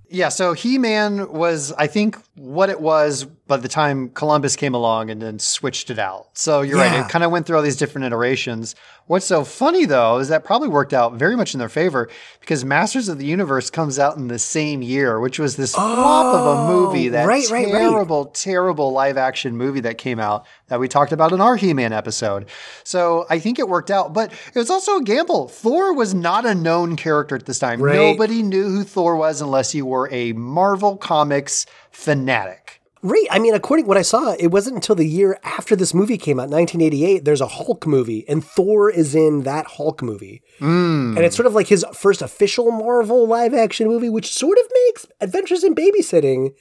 Yeah, 0.08 0.30
so 0.30 0.54
He 0.54 0.78
Man 0.78 1.30
was, 1.32 1.74
I 1.74 1.88
think, 1.88 2.18
what 2.36 2.70
it 2.70 2.80
was 2.80 3.26
by 3.48 3.58
the 3.58 3.68
time 3.68 4.10
Columbus 4.10 4.56
came 4.56 4.74
along 4.74 5.12
and 5.12 5.22
then 5.22 5.38
switched 5.38 5.92
it 5.92 6.00
out. 6.00 6.30
So 6.34 6.62
you're 6.62 6.80
right, 6.80 7.00
it 7.00 7.10
kind 7.10 7.24
of 7.24 7.30
went 7.30 7.46
through 7.46 7.58
all 7.58 7.62
these 7.62 7.78
different 7.78 8.06
iterations. 8.06 8.74
What's 9.08 9.28
so 9.28 9.44
funny 9.44 9.86
though 9.86 10.18
is 10.18 10.30
that 10.30 10.44
probably 10.44 10.68
worked 10.68 10.94
out 10.94 11.14
very 11.14 11.36
much 11.36 11.54
in 11.54 11.60
their 11.60 11.70
favor 11.70 12.10
because 12.40 12.66
Masters 12.66 13.08
of 13.08 13.20
the 13.20 13.26
Universe 13.26 13.70
comes 13.70 14.00
out 14.00 14.18
in 14.18 14.30
the 14.30 14.40
same 14.40 14.82
year, 14.82 15.20
which 15.20 15.38
was 15.38 15.58
this 15.58 15.76
flop 15.76 16.34
of 16.34 16.42
a 16.42 16.62
oh, 16.62 16.68
movie, 16.68 17.10
that 17.10 17.26
Oh, 17.26 17.28
right, 17.28 17.48
right, 17.52 17.66
right. 17.66 17.72
terrible, 17.72 18.26
terrible 18.26 18.92
live 18.92 19.16
action 19.18 19.56
movie 19.56 19.82
that 19.82 20.00
came 20.00 20.20
out 20.20 20.48
that 20.68 20.80
we 20.80 20.88
talked 20.88 21.12
about 21.12 21.32
in 21.32 21.40
our 21.40 21.56
He 21.56 21.72
Man 21.74 21.94
episode. 21.94 22.48
So 22.84 23.28
I 23.30 23.38
think 23.38 23.60
it 23.60 23.70
worked 23.70 23.92
out, 23.92 24.12
but 24.14 24.32
it 24.32 24.56
was 24.56 24.72
also 24.72 24.98
a 24.98 25.04
gamble. 25.04 25.50
Thor 25.50 25.94
was 25.94 26.16
not 26.16 26.48
a 26.48 26.56
known 26.56 26.96
character 26.96 27.36
at 27.36 27.46
this 27.46 27.60
time. 27.60 27.80
Nobody 27.80 28.42
knew 28.42 28.64
who 28.70 28.84
Thor 28.84 29.16
was 29.16 29.40
unless 29.40 29.76
you 29.76 29.86
were 29.86 30.10
a 30.12 30.34
Marvel 30.34 30.98
Comics 30.98 31.68
fanatic. 31.92 32.75
Right. 33.06 33.28
I 33.30 33.38
mean, 33.38 33.54
according 33.54 33.86
to 33.86 33.88
what 33.88 33.98
I 33.98 34.02
saw, 34.02 34.36
it 34.40 34.48
wasn't 34.48 34.78
until 34.78 34.96
the 34.96 35.06
year 35.06 35.40
after 35.44 35.76
this 35.76 35.94
movie 35.94 36.18
came 36.18 36.40
out, 36.40 36.50
1988, 36.50 37.24
there's 37.24 37.40
a 37.40 37.46
Hulk 37.46 37.86
movie, 37.86 38.28
and 38.28 38.44
Thor 38.44 38.90
is 38.90 39.14
in 39.14 39.44
that 39.44 39.68
Hulk 39.68 40.02
movie. 40.02 40.42
Hmm. 40.58 41.14
And 41.16 41.20
it's 41.20 41.36
sort 41.36 41.46
of 41.46 41.54
like 41.54 41.68
his 41.68 41.86
first 41.94 42.24
official 42.24 42.72
Marvel 42.72 43.28
live 43.28 43.54
action 43.54 43.88
movie, 43.88 44.10
which 44.10 44.34
sort 44.34 44.58
of 44.58 44.66
makes 44.88 45.06
Adventures 45.22 45.64
in 45.64 45.76
Babysitting 45.76 46.56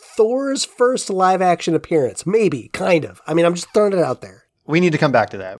Thor's 0.00 0.64
first 0.64 1.10
live 1.10 1.42
action 1.42 1.74
appearance. 1.74 2.24
Maybe, 2.24 2.68
kind 2.72 3.04
of. 3.04 3.20
I 3.26 3.34
mean, 3.34 3.44
I'm 3.44 3.54
just 3.54 3.68
throwing 3.74 3.92
it 3.92 3.98
out 3.98 4.22
there. 4.22 4.44
We 4.66 4.80
need 4.80 4.92
to 4.92 4.98
come 4.98 5.12
back 5.12 5.28
to 5.30 5.36
that. 5.36 5.58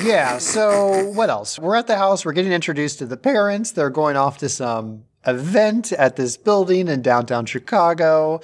yeah, 0.02 0.38
so 0.38 1.10
what 1.10 1.28
else? 1.28 1.58
We're 1.58 1.76
at 1.76 1.86
the 1.86 1.96
house, 1.98 2.24
we're 2.24 2.32
getting 2.32 2.52
introduced 2.52 2.98
to 3.00 3.06
the 3.06 3.18
parents. 3.18 3.72
They're 3.72 3.90
going 3.90 4.16
off 4.16 4.38
to 4.38 4.48
some 4.48 5.04
event 5.26 5.92
at 5.92 6.16
this 6.16 6.38
building 6.38 6.88
in 6.88 7.02
downtown 7.02 7.44
Chicago. 7.44 8.40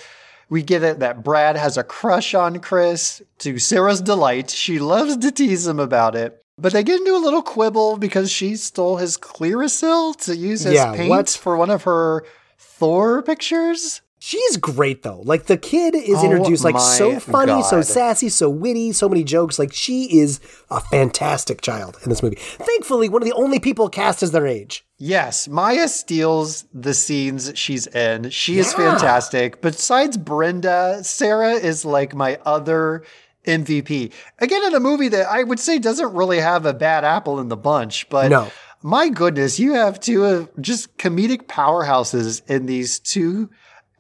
We 0.51 0.63
get 0.63 0.83
it 0.83 0.99
that 0.99 1.23
Brad 1.23 1.57
has 1.57 1.77
a 1.79 1.85
crush 1.85 2.35
on 2.35 2.59
Chris 2.59 3.23
to 3.39 3.59
Sarah's 3.59 4.03
delight. 4.03 4.51
She 4.51 4.79
loves 4.81 5.17
to 5.17 5.31
tease 5.31 5.67
him 5.67 5.79
about 5.79 6.17
it. 6.17 6.45
But 6.59 6.73
they 6.75 6.83
get 6.83 6.99
into 6.99 7.15
a 7.15 7.19
little 7.19 7.41
quibble 7.41 7.97
because 7.97 8.31
she 8.31 8.57
stole 8.57 8.97
his 8.99 9.17
Clearasil 9.17 10.17
to 10.25 10.37
use 10.37 10.67
as 10.67 10.75
Yeah, 10.75 10.93
paint 10.95 11.09
what? 11.09 11.31
for 11.31 11.57
one 11.57 11.71
of 11.71 11.85
her 11.85 12.27
Thor 12.59 13.23
pictures. 13.23 14.03
She's 14.19 14.59
great 14.59 15.03
though. 15.03 15.23
Like 15.25 15.47
the 15.47 15.57
kid 15.57 15.95
is 15.95 16.19
Oh 16.19 16.25
introduced 16.31 16.63
like 16.63 16.79
so 16.79 17.19
funny, 17.19 17.63
so 17.63 17.81
sassy, 17.81 18.29
so 18.29 18.51
witty, 18.51 18.93
so 18.93 19.09
many 19.09 19.25
jokes. 19.25 19.59
Like 19.59 19.73
she 19.73 20.19
is 20.19 20.41
a 20.69 20.81
fantastic 20.81 21.63
child 21.63 21.97
in 22.03 22.11
this 22.11 22.23
movie. 22.23 22.37
Thankfully, 22.39 23.09
one 23.09 23.23
of 23.23 23.27
the 23.29 23.35
only 23.35 23.59
people 23.59 23.89
cast 23.89 24.23
as 24.23 24.33
their 24.33 24.47
age. 24.47 24.85
Yes, 25.03 25.49
Maia 25.49 25.89
steals 25.89 26.67
the 26.75 26.93
scenes 26.93 27.53
she's 27.55 27.87
in. 27.87 28.29
She 28.29 28.59
is 28.59 28.75
fantastic. 28.75 29.63
Besides 29.63 30.19
Brenda, 30.19 31.03
Sarah 31.03 31.53
is 31.55 31.87
like 31.87 32.15
my 32.15 32.39
other 32.45 33.03
MVP. 33.47 34.13
Again, 34.41 34.63
in 34.67 34.75
a 34.75 34.81
movie 34.81 35.09
that 35.09 35.27
I 35.27 35.43
would 35.43 35.59
say 35.59 35.79
doesn't 35.79 36.13
really 36.13 36.39
have 36.41 36.67
a 36.67 36.75
bad 36.75 37.05
apple 37.05 37.41
in 37.41 37.49
the 37.49 37.57
bunch, 37.57 38.11
but 38.11 38.31
No. 38.31 38.51
my 38.83 39.09
goodness, 39.09 39.59
you 39.59 39.73
have 39.73 40.01
two 40.01 40.27
of 40.27 40.51
just 40.61 40.95
comedic 40.99 41.45
powerhouses 41.45 42.43
in 42.47 42.67
these 42.67 42.99
two 42.99 43.49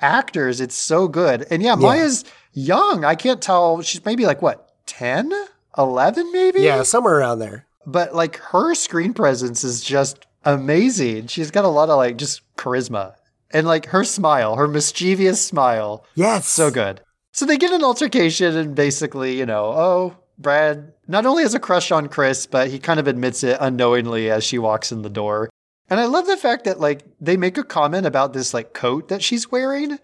actors. 0.01 0.61
It's 0.61 0.74
so 0.74 1.09
good. 1.09 1.46
And 1.51 1.62
yeah, 1.62 1.76
Maia's 1.76 2.26
young. 2.53 3.07
I 3.07 3.14
can't 3.14 3.40
tell. 3.40 3.80
She's 3.80 4.05
maybe 4.05 4.26
like 4.26 4.42
what, 4.42 4.68
10, 4.84 5.32
11 5.78 6.30
maybe? 6.30 6.61
Yeah, 6.61 6.82
somewhere 6.82 7.16
around 7.20 7.38
there. 7.38 7.64
but 7.86 8.14
like 8.14 8.36
her 8.36 8.74
screen 8.74 9.14
presence 9.14 9.64
is 9.64 9.80
just 9.80 10.26
amazing. 10.45 11.26
She's 11.28 11.51
got 11.51 11.64
a 11.64 11.68
lot 11.68 11.91
of 11.91 11.97
like 11.97 12.16
just 12.16 12.43
charisma 12.57 13.14
and 13.51 13.66
like 13.66 13.86
her 13.86 14.05
smile, 14.05 14.57
her 14.57 14.68
mischievous 14.68 15.45
smile. 15.45 16.05
Yes, 16.14 16.49
So 16.49 16.70
good. 16.70 17.01
So 17.32 17.47
they 17.47 17.59
get 17.59 17.72
an 17.72 17.84
altercation 17.84 18.57
and 18.57 18.74
basically, 18.74 19.38
you 19.38 19.47
know, 19.47 19.66
oh, 19.66 20.16
Brad 20.36 20.93
not 21.07 21.26
only 21.26 21.45
has 21.45 21.55
a 21.55 21.61
crush 21.61 21.93
on 21.93 22.09
Chris, 22.09 22.47
but 22.47 22.68
he 22.68 22.78
kind 22.78 22.99
of 22.99 23.07
admits 23.07 23.45
it 23.45 23.57
unknowingly 23.61 24.30
as 24.30 24.43
she 24.43 24.59
walks 24.59 24.91
in 24.91 25.03
the 25.03 25.09
door. 25.11 25.49
And 25.88 26.01
I 26.01 26.07
love 26.07 26.26
the 26.26 26.36
fact 26.36 26.64
that 26.64 26.80
like 26.80 27.03
they 27.20 27.36
make 27.36 27.57
a 27.57 27.62
comment 27.62 28.07
about 28.07 28.32
this 28.32 28.53
like 28.53 28.72
coat 28.72 29.09
that 29.09 29.22
she's 29.22 29.51
wearing. 29.51 29.99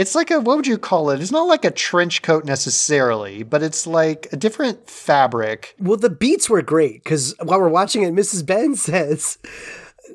It's 0.00 0.14
like 0.14 0.30
a 0.30 0.40
what 0.40 0.56
would 0.56 0.66
you 0.66 0.78
call 0.78 1.10
it? 1.10 1.20
It's 1.20 1.30
not 1.30 1.42
like 1.42 1.62
a 1.62 1.70
trench 1.70 2.22
coat 2.22 2.46
necessarily, 2.46 3.42
but 3.42 3.62
it's 3.62 3.86
like 3.86 4.28
a 4.32 4.36
different 4.36 4.88
fabric. 4.88 5.74
Well, 5.78 5.98
the 5.98 6.08
beats 6.08 6.48
were 6.48 6.62
great 6.62 7.04
because 7.04 7.34
while 7.42 7.60
we're 7.60 7.68
watching 7.68 8.02
it, 8.04 8.14
Mrs. 8.14 8.46
Ben 8.46 8.74
says. 8.88 9.36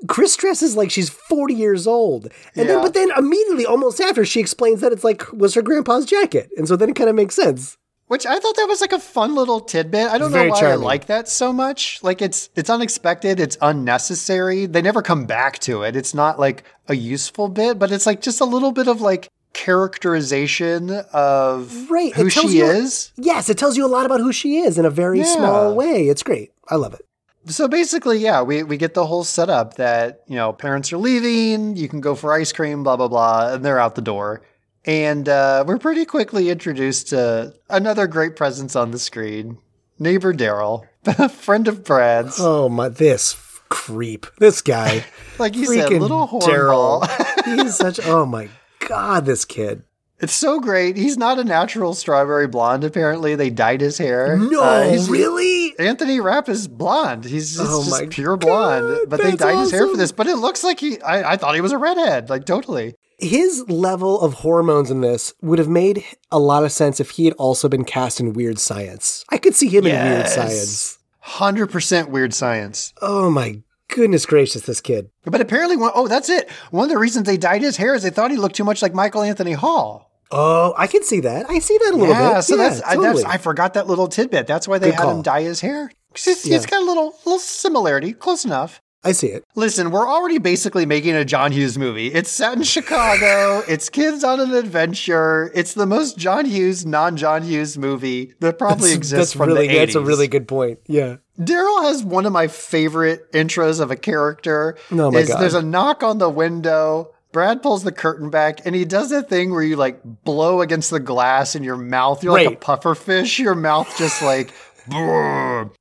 Chris 0.08 0.36
dresses 0.36 0.76
like 0.76 0.92
she's 0.92 1.10
40 1.10 1.54
years 1.54 1.88
old. 1.88 2.30
And 2.56 2.68
then, 2.68 2.82
but 2.82 2.94
then 2.94 3.12
immediately, 3.18 3.66
almost 3.66 4.02
after, 4.02 4.26
she 4.26 4.40
explains 4.40 4.82
that 4.82 4.92
it's 4.92 5.06
like, 5.06 5.32
was 5.32 5.54
her 5.54 5.62
grandpa's 5.62 6.06
jacket. 6.06 6.50
And 6.58 6.68
so 6.68 6.76
then 6.76 6.90
it 6.90 6.96
kind 6.96 7.10
of 7.10 7.16
makes 7.16 7.34
sense. 7.34 7.78
Which 8.08 8.26
I 8.26 8.38
thought 8.40 8.56
that 8.56 8.68
was 8.68 8.82
like 8.82 8.92
a 8.92 9.00
fun 9.00 9.34
little 9.34 9.60
tidbit. 9.60 10.08
I 10.10 10.20
don't 10.20 10.32
know 10.32 10.48
why 10.48 10.60
charming. 10.60 10.84
I 10.84 10.86
like 10.86 11.06
that 11.08 11.28
so 11.28 11.52
much. 11.52 12.04
Like 12.04 12.22
it's 12.22 12.50
it's 12.56 12.70
unexpected, 12.70 13.40
it's 13.40 13.58
unnecessary. 13.62 14.68
They 14.68 14.84
never 14.84 15.02
come 15.02 15.26
back 15.26 15.58
to 15.60 15.82
it. 15.82 15.96
It's 15.96 16.14
not 16.14 16.40
like 16.40 16.64
a 16.88 16.96
useful 16.96 17.50
bit, 17.50 17.80
but 17.80 17.92
it's 17.92 18.06
like 18.06 18.22
just 18.22 18.42
a 18.42 18.46
little 18.46 18.72
bit 18.72 18.88
of 18.88 19.02
like 19.02 19.28
characterization 19.56 20.92
of 21.14 21.90
Right, 21.90 22.14
who 22.14 22.30
she 22.30 22.58
you- 22.60 22.66
is. 22.66 23.12
Yes, 23.18 23.50
it 23.50 23.58
tells 23.58 23.78
you 23.78 23.86
a 23.86 23.88
lot 23.88 24.06
about 24.06 24.20
who 24.20 24.32
she 24.32 24.58
is 24.60 24.78
in 24.78 24.86
a 24.86 24.90
very 24.90 25.20
Yeah. 25.20 25.26
small 25.36 25.74
way. 25.76 26.08
It's 26.08 26.24
great. 26.24 26.52
I 26.70 26.76
love 26.76 26.94
it. 26.94 27.02
So 27.48 27.68
basically, 27.68 28.18
yeah, 28.20 28.42
we, 28.42 28.64
we 28.64 28.78
get 28.78 28.94
the 28.96 29.06
whole 29.06 29.24
setup 29.24 29.76
that, 29.76 30.22
you 30.28 30.36
know, 30.36 30.52
parents 30.52 30.92
are 30.92 30.98
leaving, 30.98 31.76
you 31.76 31.88
can 31.88 32.02
go 32.02 32.16
for 32.16 32.34
ice 32.34 32.52
cream, 32.52 32.84
blah, 32.84 32.96
blah, 32.98 33.08
blah, 33.08 33.54
and 33.54 33.64
they're 33.64 33.80
out 33.80 33.96
the 33.96 34.02
door. 34.02 34.42
And 34.86 35.30
uh, 35.30 35.64
we're 35.68 35.78
pretty 35.78 36.06
quickly 36.06 36.50
introduced 36.50 37.10
to 37.10 37.54
another 37.70 38.08
great 38.08 38.36
presence 38.36 38.76
on 38.76 38.92
the 38.92 39.00
screen 39.00 39.58
neighbor 40.00 40.34
Daryl, 40.34 40.86
a 41.06 41.30
friend 41.30 41.68
of 41.68 41.84
Brad's. 41.84 42.38
Oh 42.40 42.68
my, 42.70 42.90
this 42.90 43.36
creep, 43.70 44.26
this 44.40 44.62
guy, 44.62 45.06
Like 45.40 45.56
you 45.56 45.66
said, 45.66 45.90
little 45.92 46.28
Daryl. 46.28 47.06
He's 47.46 47.76
such. 47.76 48.00
Oh 48.06 48.26
my 48.26 48.50
god, 48.88 49.26
this 49.26 49.46
kid. 49.46 49.84
it's 50.20 50.34
so 50.34 50.60
great. 50.60 50.96
He's 50.98 51.18
not 51.18 51.40
a 51.40 51.44
natural 51.44 51.94
strawberry 51.94 52.48
blonde. 52.48 52.84
Apparently, 52.84 53.36
they 53.36 53.50
dyed 53.50 53.82
his 53.82 53.98
hair. 53.98 54.38
No, 54.38 54.62
Uh, 54.62 55.06
really. 55.10 55.78
Anthony 55.78 56.20
Rapp 56.22 56.48
is 56.48 56.68
blonde. 56.70 57.26
He's 57.26 57.58
just, 57.58 57.70
Oh 57.70 57.84
just 57.84 58.10
pure 58.12 58.38
blonde. 58.38 58.88
God, 58.88 59.10
but 59.10 59.22
they 59.22 59.36
dyed 59.36 59.60
his 59.60 59.72
hair 59.72 59.88
for 59.88 59.98
this. 59.98 60.12
But 60.14 60.28
it 60.28 60.38
looks 60.38 60.64
like 60.64 60.80
he. 60.80 61.02
I, 61.02 61.34
I 61.34 61.38
thought 61.38 61.56
he 61.56 61.62
was 61.62 61.74
a 61.74 61.78
redhead. 61.78 62.30
Like 62.30 62.46
totally. 62.46 62.96
His 63.18 63.64
level 63.70 64.20
of 64.22 64.34
hormones 64.36 64.92
in 64.92 65.00
this 65.02 65.34
would 65.42 65.58
have 65.60 65.70
made 65.70 66.04
a 66.32 66.40
lot 66.40 66.64
of 66.66 66.72
sense 66.72 67.00
if 67.00 67.12
he 67.12 67.24
had 67.26 67.34
also 67.36 67.70
been 67.70 67.86
cast 67.86 68.20
in 68.20 68.34
Weird 68.34 68.60
Science. 68.60 69.24
I 69.30 69.38
could 69.38 69.56
see 69.56 69.68
him 69.70 69.86
in 69.86 69.96
Weird 70.12 70.28
Science. 70.28 70.98
Hundred 71.20 71.68
percent 71.72 72.10
weird 72.10 72.34
science. 72.34 72.94
Oh 73.02 73.32
my 73.32 73.62
goodness 73.90 74.26
gracious, 74.26 74.64
this 74.64 74.82
kid. 74.82 75.10
But 75.24 75.42
apparently, 75.42 75.78
one, 75.78 75.92
oh, 75.96 76.08
that's 76.08 76.30
it. 76.30 76.50
One 76.72 76.86
of 76.86 76.90
the 76.90 76.98
reasons 76.98 77.26
they 77.26 77.38
dyed 77.38 77.62
his 77.62 77.78
hair 77.78 77.94
is 77.96 78.04
they 78.04 78.10
thought 78.10 78.32
he 78.32 78.38
looked 78.38 78.56
too 78.56 78.64
much 78.64 78.82
like 78.82 78.94
Michael 78.94 79.22
Anthony 79.22 79.54
Hall. 79.54 80.12
Oh, 80.32 80.74
I 80.78 80.88
can 80.88 81.04
see 81.04 81.20
that. 81.22 81.50
I 81.50 81.60
see 81.60 81.78
that 81.84 81.94
a 81.94 81.98
little 81.98 82.14
yeah, 82.16 82.34
bit. 82.36 82.44
so 82.44 82.56
yeah, 82.56 82.70
that's, 82.70 82.82
I, 82.82 82.96
totally. 82.96 83.22
that's 83.24 83.36
I 83.36 83.38
forgot 83.38 83.76
that 83.76 83.88
little 83.88 84.08
tidbit. 84.08 84.48
That's 84.48 84.68
why 84.68 84.80
they 84.80 84.88
Good 84.92 85.00
had 85.00 85.10
him 85.10 85.22
dye 85.22 85.44
his 85.44 85.62
hair. 85.62 85.92
He's, 86.16 86.46
Yeah. 86.46 86.56
he's 86.56 86.66
got 86.66 86.82
a 86.82 86.86
little 86.86 87.16
little 87.26 87.40
similarity, 87.40 88.14
close 88.14 88.44
enough. 88.44 88.82
I 89.06 89.12
see 89.12 89.28
it. 89.28 89.44
Listen, 89.56 89.92
we're 89.92 90.08
already 90.10 90.40
basically 90.40 90.86
making 90.86 91.16
a 91.16 91.24
John 91.24 91.52
Hughes 91.52 91.78
movie. 91.78 92.08
It's 92.08 92.30
set 92.32 92.58
in 92.58 92.64
Chicago. 92.64 93.62
it's 93.68 93.88
kids 93.90 94.24
on 94.24 94.40
an 94.40 94.54
adventure. 94.54 95.52
It's 95.54 95.74
the 95.76 95.86
most 95.86 96.18
John 96.18 96.46
Hughes, 96.46 96.86
non-John 96.86 97.44
Hughes 97.44 97.78
movie 97.78 98.34
that 98.40 98.58
probably 98.58 98.90
That's- 98.90 98.98
exists 98.98 99.34
that's 99.34 99.38
from 99.38 99.50
really, 99.50 99.68
the 99.68 99.74
80s. 99.76 99.78
That's 99.78 99.96
a 99.96 100.02
really 100.02 100.28
good 100.28 100.48
point. 100.48 100.80
Yeah. 100.88 101.18
Daryl 101.40 101.84
has 101.84 102.04
one 102.04 102.26
of 102.26 102.34
my 102.34 102.48
favorite 102.48 103.32
intros 103.32 103.80
of 103.80 103.92
a 103.92 103.96
character. 103.96 104.78
Oh 104.92 105.12
my 105.12 105.20
is 105.20 105.28
God. 105.30 105.40
There's 105.40 105.54
a 105.54 105.62
knock 105.62 106.02
on 106.02 106.18
the 106.18 106.30
window. 106.30 107.12
Brad 107.32 107.62
pulls 107.62 107.84
the 107.84 107.92
curtain 107.92 108.30
back 108.30 108.66
and 108.66 108.74
he 108.74 108.86
does 108.86 109.10
that 109.10 109.30
thing 109.30 109.52
where 109.52 109.62
you 109.62 109.76
like 109.76 110.00
blow 110.24 110.62
against 110.62 110.90
the 110.90 111.02
glass 111.02 111.54
in 111.56 111.64
your 111.64 111.76
mouth. 111.76 112.24
You're 112.24 112.32
like 112.34 112.46
a 112.48 112.50
Right. 112.52 112.62
puffer 112.62 112.96
fish. 112.96 113.38
Your 113.40 113.56
mouth 113.56 113.94
just 113.98 114.22
like. 114.24 114.54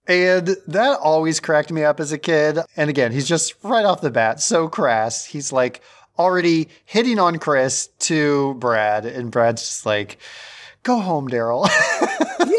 And 0.07 0.57
that 0.67 0.99
always 1.03 1.41
cracked 1.41 1.73
me 1.73 1.85
up 1.85 2.01
as 2.01 2.13
a 2.13 2.19
kid. 2.19 2.59
And 2.77 2.91
again, 2.91 3.13
he's 3.13 3.29
just 3.29 3.55
right 3.63 3.85
off 3.85 4.01
the 4.01 4.11
bat 4.11 4.41
so 4.41 4.69
crass. 4.69 5.25
He's 5.25 5.53
like 5.53 5.83
already 6.19 6.69
hitting 6.85 7.19
on 7.19 7.39
Chris 7.39 7.89
to 8.01 8.55
Brad, 8.55 9.05
and 9.05 9.31
Brad's 9.31 9.63
just 9.63 9.87
like, 9.87 10.19
"Go 10.83 11.01
home, 11.01 11.29
Daryl." 11.29 11.69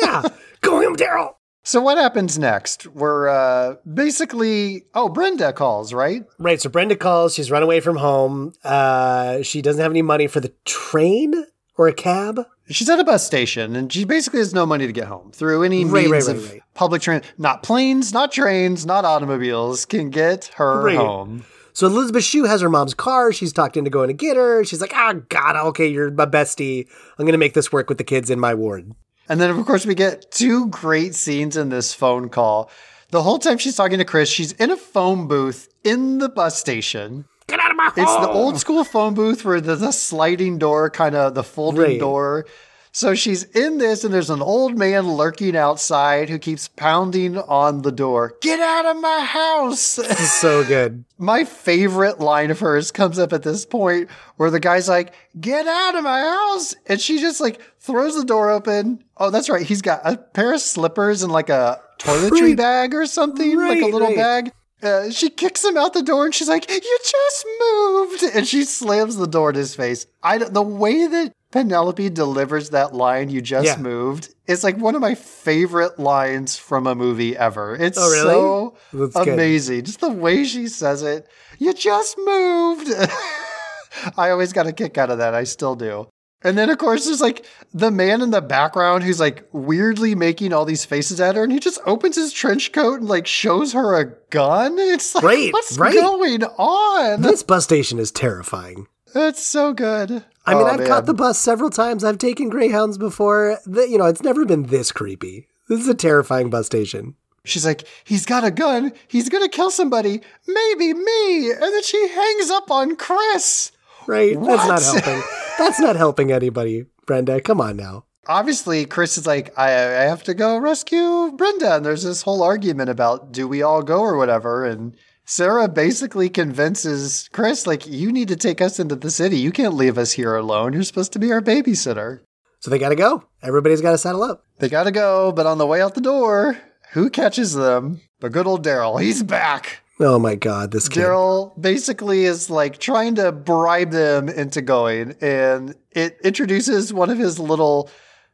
Yeah. 0.02 0.24
Go 0.62 0.82
home, 0.82 0.96
Daryl. 0.96 1.36
So 1.64 1.82
what 1.82 1.98
happens 1.98 2.38
next? 2.38 2.86
We're 2.88 3.28
uh, 3.28 3.76
basically 3.92 4.86
oh 4.94 5.10
Brenda 5.10 5.52
calls 5.52 5.94
right. 5.94 6.24
Right. 6.38 6.62
So 6.62 6.70
Brenda 6.70 6.96
calls. 6.96 7.34
She's 7.34 7.50
run 7.50 7.64
away 7.64 7.80
from 7.80 7.98
home. 7.98 8.54
Uh, 8.64 9.42
she 9.42 9.62
doesn't 9.62 9.82
have 9.82 9.92
any 9.92 10.02
money 10.02 10.28
for 10.28 10.40
the 10.40 10.54
train 10.64 11.46
or 11.78 11.88
a 11.88 11.94
cab. 11.94 12.46
She's 12.70 12.90
at 12.90 13.00
a 13.00 13.04
bus 13.04 13.26
station 13.26 13.76
and 13.76 13.92
she 13.92 14.06
basically 14.06 14.40
has 14.40 14.54
no 14.54 14.66
money 14.66 14.88
to 14.88 14.94
get 14.94 15.06
home 15.08 15.32
through 15.32 15.64
any 15.64 15.86
Right, 15.86 16.10
means 16.10 16.28
right, 16.28 16.36
of 16.36 16.44
right, 16.44 16.52
right. 16.54 16.62
public 16.74 17.02
transit. 17.02 17.32
Not 17.38 17.62
planes, 17.64 18.14
not 18.14 18.32
trains, 18.32 18.86
not 18.86 19.06
automobiles 19.06 19.86
can 19.86 20.10
get 20.10 20.46
her 20.56 20.90
home. 20.90 21.46
So 21.74 21.88
Elisabeth 21.88 22.24
Shue 22.24 22.46
has 22.46 22.62
her 22.62 22.70
mom's 22.70 22.94
car. 22.94 23.34
She's 23.34 23.52
talked 23.52 23.76
into 23.76 23.90
going 23.90 24.08
to 24.08 24.14
get 24.14 24.38
her. 24.38 24.64
She's 24.64 24.80
like, 24.80 24.94
ah, 24.96 25.14
God, 25.28 25.58
okay, 25.58 25.88
you're 25.88 26.10
my 26.10 26.26
bestie. 26.26 26.88
I'm 27.20 27.26
going 27.26 27.34
to 27.34 27.38
make 27.38 27.54
this 27.54 27.72
work 27.72 27.90
with 27.90 27.98
the 27.98 28.04
kids 28.06 28.30
in 28.30 28.40
my 28.40 28.54
ward. 28.54 28.92
And 29.28 29.42
then 29.42 29.50
of 29.50 29.66
course 29.66 29.86
we 29.86 29.94
get 29.96 30.32
two 30.32 30.68
great 30.70 31.16
scenes 31.16 31.58
in 31.58 31.70
this 31.70 31.94
phone 31.94 32.30
call. 32.30 32.70
The 33.12 33.22
whole 33.24 33.38
time 33.40 33.58
she's 33.58 33.76
talking 33.76 33.98
to 34.00 34.06
Chris, 34.06 34.30
she's 34.30 34.54
in 34.54 34.72
a 34.72 34.78
phone 34.78 35.28
booth 35.28 35.68
in 35.84 36.18
the 36.20 36.30
bus 36.30 36.58
station. 36.58 37.26
Get 37.48 37.60
out 37.60 37.72
of 37.72 37.78
my 37.78 37.86
home. 37.86 37.94
It's 37.98 38.16
the 38.26 38.30
old 38.30 38.58
school 38.60 38.84
phone 38.84 39.14
booth 39.14 39.46
where 39.46 39.62
there's 39.62 39.82
a 39.82 39.94
sliding 39.94 40.58
door, 40.58 40.90
kind 40.90 41.16
of 41.16 41.36
the 41.36 41.44
folding 41.44 41.82
Right. 41.82 42.00
door. 42.00 42.46
So 42.92 43.14
she's 43.14 43.44
in 43.44 43.78
this, 43.78 44.06
and 44.06 44.14
there's 44.14 44.30
an 44.30 44.42
old 44.42 44.78
man 44.78 45.06
lurking 45.12 45.54
outside 45.58 46.30
who 46.30 46.40
keeps 46.40 46.70
pounding 46.70 47.38
on 47.38 47.82
the 47.82 47.92
door. 47.92 48.36
Get 48.42 48.62
out 48.62 48.86
of 48.86 49.02
my 49.02 49.20
house! 49.20 49.82
So 49.82 50.64
good. 50.64 51.04
my 51.18 51.44
favorite 51.44 52.22
line 52.22 52.52
of 52.52 52.60
hers 52.62 52.92
comes 52.92 53.20
up 53.20 53.34
at 53.34 53.44
this 53.44 53.66
point 53.66 54.10
where 54.38 54.50
the 54.50 54.62
guy's 54.62 54.88
like, 54.88 55.14
Get 55.40 55.68
out 55.68 55.96
of 55.96 56.06
my 56.06 56.22
house! 56.22 56.74
And 56.88 57.02
she 57.02 57.20
just 57.20 57.42
like 57.42 57.60
throws 57.82 58.16
the 58.16 58.24
door 58.24 58.50
open. 58.50 59.04
Oh, 59.18 59.30
that's 59.30 59.50
right. 59.50 59.66
He's 59.66 59.82
got 59.82 60.00
a 60.06 60.16
pair 60.16 60.54
of 60.54 60.62
slippers 60.62 61.22
and 61.22 61.34
like 61.34 61.50
a 61.50 61.82
toiletry 62.00 62.42
Right. 62.42 62.58
bag 62.58 62.94
or 62.96 63.06
something, 63.06 63.58
like 63.58 63.82
a 63.82 63.88
little 63.88 64.08
right. 64.08 64.16
bag. 64.16 64.52
Uh, 64.84 65.10
she 65.10 65.30
kicks 65.30 65.64
him 65.64 65.78
out 65.78 65.94
the 65.94 66.04
door 66.04 66.26
and 66.26 66.36
she's 66.36 66.50
like, 66.50 66.70
"You 66.70 66.98
just 67.04 67.46
moved," 67.60 68.24
and 68.36 68.46
she 68.48 68.64
slams 68.66 69.16
the 69.16 69.26
door 69.28 69.50
in 69.52 69.56
his 69.56 69.74
face. 69.76 70.06
I 70.22 70.38
the 70.38 70.62
way 70.62 71.08
that 71.08 71.32
Penelope 71.52 72.10
delivers 72.10 72.72
that 72.72 72.94
line, 72.94 73.30
"You 73.30 73.42
just 73.42 73.66
Yeah. 73.66 73.78
moved," 73.78 74.34
is 74.48 74.64
like 74.64 74.78
one 74.78 74.94
of 74.94 75.02
my 75.02 75.16
favorite 75.16 75.98
lines 75.98 76.58
from 76.58 76.86
a 76.88 76.94
movie 76.96 77.38
ever. 77.38 77.76
It's 77.80 77.98
Oh, 77.98 78.10
really? 78.12 78.34
so 78.36 78.78
That's 78.94 79.16
good. 79.16 79.34
amazing, 79.34 79.84
just 79.86 80.02
the 80.02 80.10
way 80.10 80.44
she 80.44 80.68
says 80.68 81.02
it. 81.04 81.26
You 81.58 81.74
just 81.74 82.18
moved. 82.18 82.90
I 84.18 84.30
always 84.30 84.52
got 84.52 84.68
a 84.68 84.74
kick 84.74 84.98
out 84.98 85.10
of 85.10 85.20
that. 85.20 85.34
I 85.34 85.46
still 85.46 85.76
do. 85.76 86.08
And 86.46 86.58
then, 86.58 86.70
of 86.70 86.78
course, 86.78 87.06
there's 87.06 87.22
like 87.22 87.44
the 87.74 87.90
man 87.92 88.22
in 88.22 88.30
the 88.30 88.42
background 88.42 89.04
who's 89.04 89.20
like 89.20 89.48
weirdly 89.52 90.14
making 90.14 90.54
all 90.54 90.64
these 90.64 90.86
faces 90.86 91.20
at 91.20 91.36
her, 91.36 91.44
and 91.44 91.52
he 91.52 91.60
just 91.60 91.80
opens 91.86 92.16
his 92.16 92.32
trench 92.32 92.72
coat 92.72 93.00
and 93.00 93.10
like 93.10 93.26
shows 93.28 93.74
her 93.74 94.00
a 94.00 94.06
gun. 94.30 94.78
It's 94.80 95.16
like, 95.16 95.24
Right, 95.24 95.52
what's 95.54 95.78
right. 95.78 95.94
going 95.96 96.44
on? 96.44 97.22
This 97.24 97.42
bus 97.44 97.64
station 97.64 97.98
is 98.00 98.12
terrifying. 98.12 98.88
It's 99.16 99.42
so 99.42 99.74
good. 99.74 100.24
I 100.46 100.54
mean, 100.54 100.64
Oh, 100.64 100.68
I've 100.68 100.80
man. 100.80 100.88
caught 100.88 101.06
the 101.08 101.14
bus 101.14 101.40
several 101.40 101.70
times. 101.72 102.04
I've 102.04 102.18
taken 102.20 102.50
Greyhounds 102.50 102.98
before. 103.00 103.58
The, 103.66 103.90
you 103.90 103.98
know, 103.98 104.06
it's 104.06 104.22
never 104.22 104.46
been 104.46 104.64
this 104.68 104.92
creepy. 104.92 105.48
This 105.68 105.80
is 105.80 105.88
a 105.88 105.96
terrifying 105.96 106.50
bus 106.52 106.68
station. 106.68 107.16
She's 107.44 107.66
like, 107.66 107.88
he's 108.04 108.26
got 108.26 108.44
a 108.44 108.52
gun. 108.52 108.92
He's 109.08 109.30
gonna 109.30 109.50
kill 109.50 109.72
somebody. 109.72 110.22
Maybe 110.48 110.94
me. 110.94 111.52
And 111.52 111.62
then 111.62 111.84
she 111.84 112.08
hangs 112.10 112.52
up 112.52 112.70
on 112.70 112.96
Chris. 112.96 113.72
Right? 114.08 114.36
That's 114.40 114.68
not 114.68 114.82
helping. 114.82 115.24
That's 115.58 115.80
not 115.80 115.96
helping 115.96 116.32
anybody, 116.32 116.86
Brenda. 117.06 117.42
Come 117.42 117.62
on 117.62 117.78
now. 117.78 118.06
obviously 118.28 118.86
Chris 118.86 119.18
is 119.18 119.28
like, 119.28 119.58
I, 119.58 119.70
I 119.70 120.04
have 120.04 120.24
to 120.24 120.34
go 120.34 120.58
rescue 120.58 121.32
Brenda. 121.32 121.76
And 121.76 121.86
there's 121.86 122.04
this 122.04 122.24
whole 122.24 122.44
argument 122.44 122.90
about 122.90 123.32
do 123.32 123.48
we 123.48 123.62
all 123.62 123.82
go 123.84 124.00
or 124.02 124.18
whatever. 124.18 124.66
And 124.66 124.96
Sarah 125.26 125.68
basically 125.68 126.30
convinces 126.30 127.30
Chris, 127.32 127.66
like, 127.66 127.88
you 127.88 128.12
need 128.12 128.28
to 128.28 128.36
take 128.36 128.62
us 128.62 128.80
into 128.80 128.96
the 128.96 129.12
city. 129.12 129.38
You 129.38 129.52
can't 129.52 129.74
leave 129.74 129.98
us 129.98 130.12
here 130.14 130.36
alone. 130.36 130.74
You're 130.74 130.84
supposed 130.84 131.14
to 131.14 131.20
be 131.20 131.32
our 131.32 131.42
babysitter. 131.42 132.22
So 132.60 132.72
they 132.72 132.80
got 132.80 132.90
to 132.90 132.96
go. 132.96 133.24
Everybody's 133.44 133.82
got 133.82 133.92
to 133.92 133.98
saddle 133.98 134.24
up. 134.24 134.44
They 134.58 134.70
gotta 134.70 134.92
go, 134.92 135.32
but 135.32 135.46
on 135.46 135.58
the 135.58 135.68
way 135.68 135.82
out 135.82 135.96
the 135.96 136.02
door, 136.02 136.58
who 136.94 137.10
catches 137.10 137.54
them? 137.54 138.00
But 138.22 138.32
good 138.32 138.48
old 138.48 138.64
Daryl. 138.66 139.02
He's 139.02 139.22
back. 139.22 139.82
Oh 140.00 140.20
my 140.20 140.36
God, 140.36 140.72
this 140.72 140.90
kid. 140.90 141.04
Daryl 141.04 141.60
basically 141.60 142.26
is 142.26 142.50
like 142.50 142.80
trying 142.80 143.16
to 143.16 143.32
bribe 143.32 143.92
them 143.92 144.28
into 144.28 144.62
going, 144.62 145.16
and 145.22 145.76
it 145.92 146.18
introduces 146.24 146.94
one 146.94 147.10
of 147.10 147.18
his 147.18 147.40
little 147.40 147.90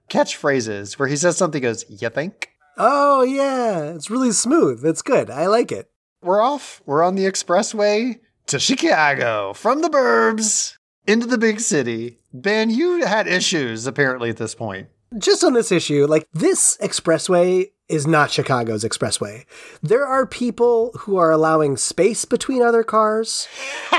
catchphrases 0.10 0.98
where 0.98 1.08
he 1.08 1.16
says 1.16 1.38
something 1.38 1.62
goes, 1.62 1.86
You 1.88 2.10
think? 2.10 2.50
Oh 2.78 3.22
yeah, 3.22 3.94
it's 3.94 4.10
really 4.10 4.32
smooth. 4.32 4.84
It's 4.86 5.04
good. 5.04 5.30
I 5.30 5.48
like 5.48 5.72
it. 5.72 5.92
We're 6.24 6.42
off. 6.42 6.82
We're 6.86 7.04
on 7.04 7.16
the 7.16 7.26
expressway 7.26 8.20
to 8.48 8.60
Chicago 8.60 9.54
from 9.54 9.82
the 9.82 9.90
burbs 9.90 10.78
into 11.06 11.28
the 11.28 11.38
big 11.38 11.60
city. 11.60 12.20
Ben, 12.34 12.70
you 12.70 13.06
had 13.06 13.28
issues 13.28 13.86
apparently 13.86 14.30
at 14.30 14.38
this 14.38 14.56
point. 14.56 14.88
Just 15.18 15.44
on 15.44 15.54
this 15.54 15.72
issue, 15.72 16.06
like 16.08 16.28
this 16.34 16.78
expressway 16.82 17.72
is 17.90 18.08
not 18.08 18.32
Chicago's 18.32 18.86
expressway. 18.86 19.46
There 19.82 20.06
are 20.06 20.26
people 20.26 20.92
who 21.00 21.18
are 21.18 21.32
allowing 21.32 21.76
space 21.76 22.24
between 22.24 22.62
other 22.62 22.84
cars. 22.84 23.48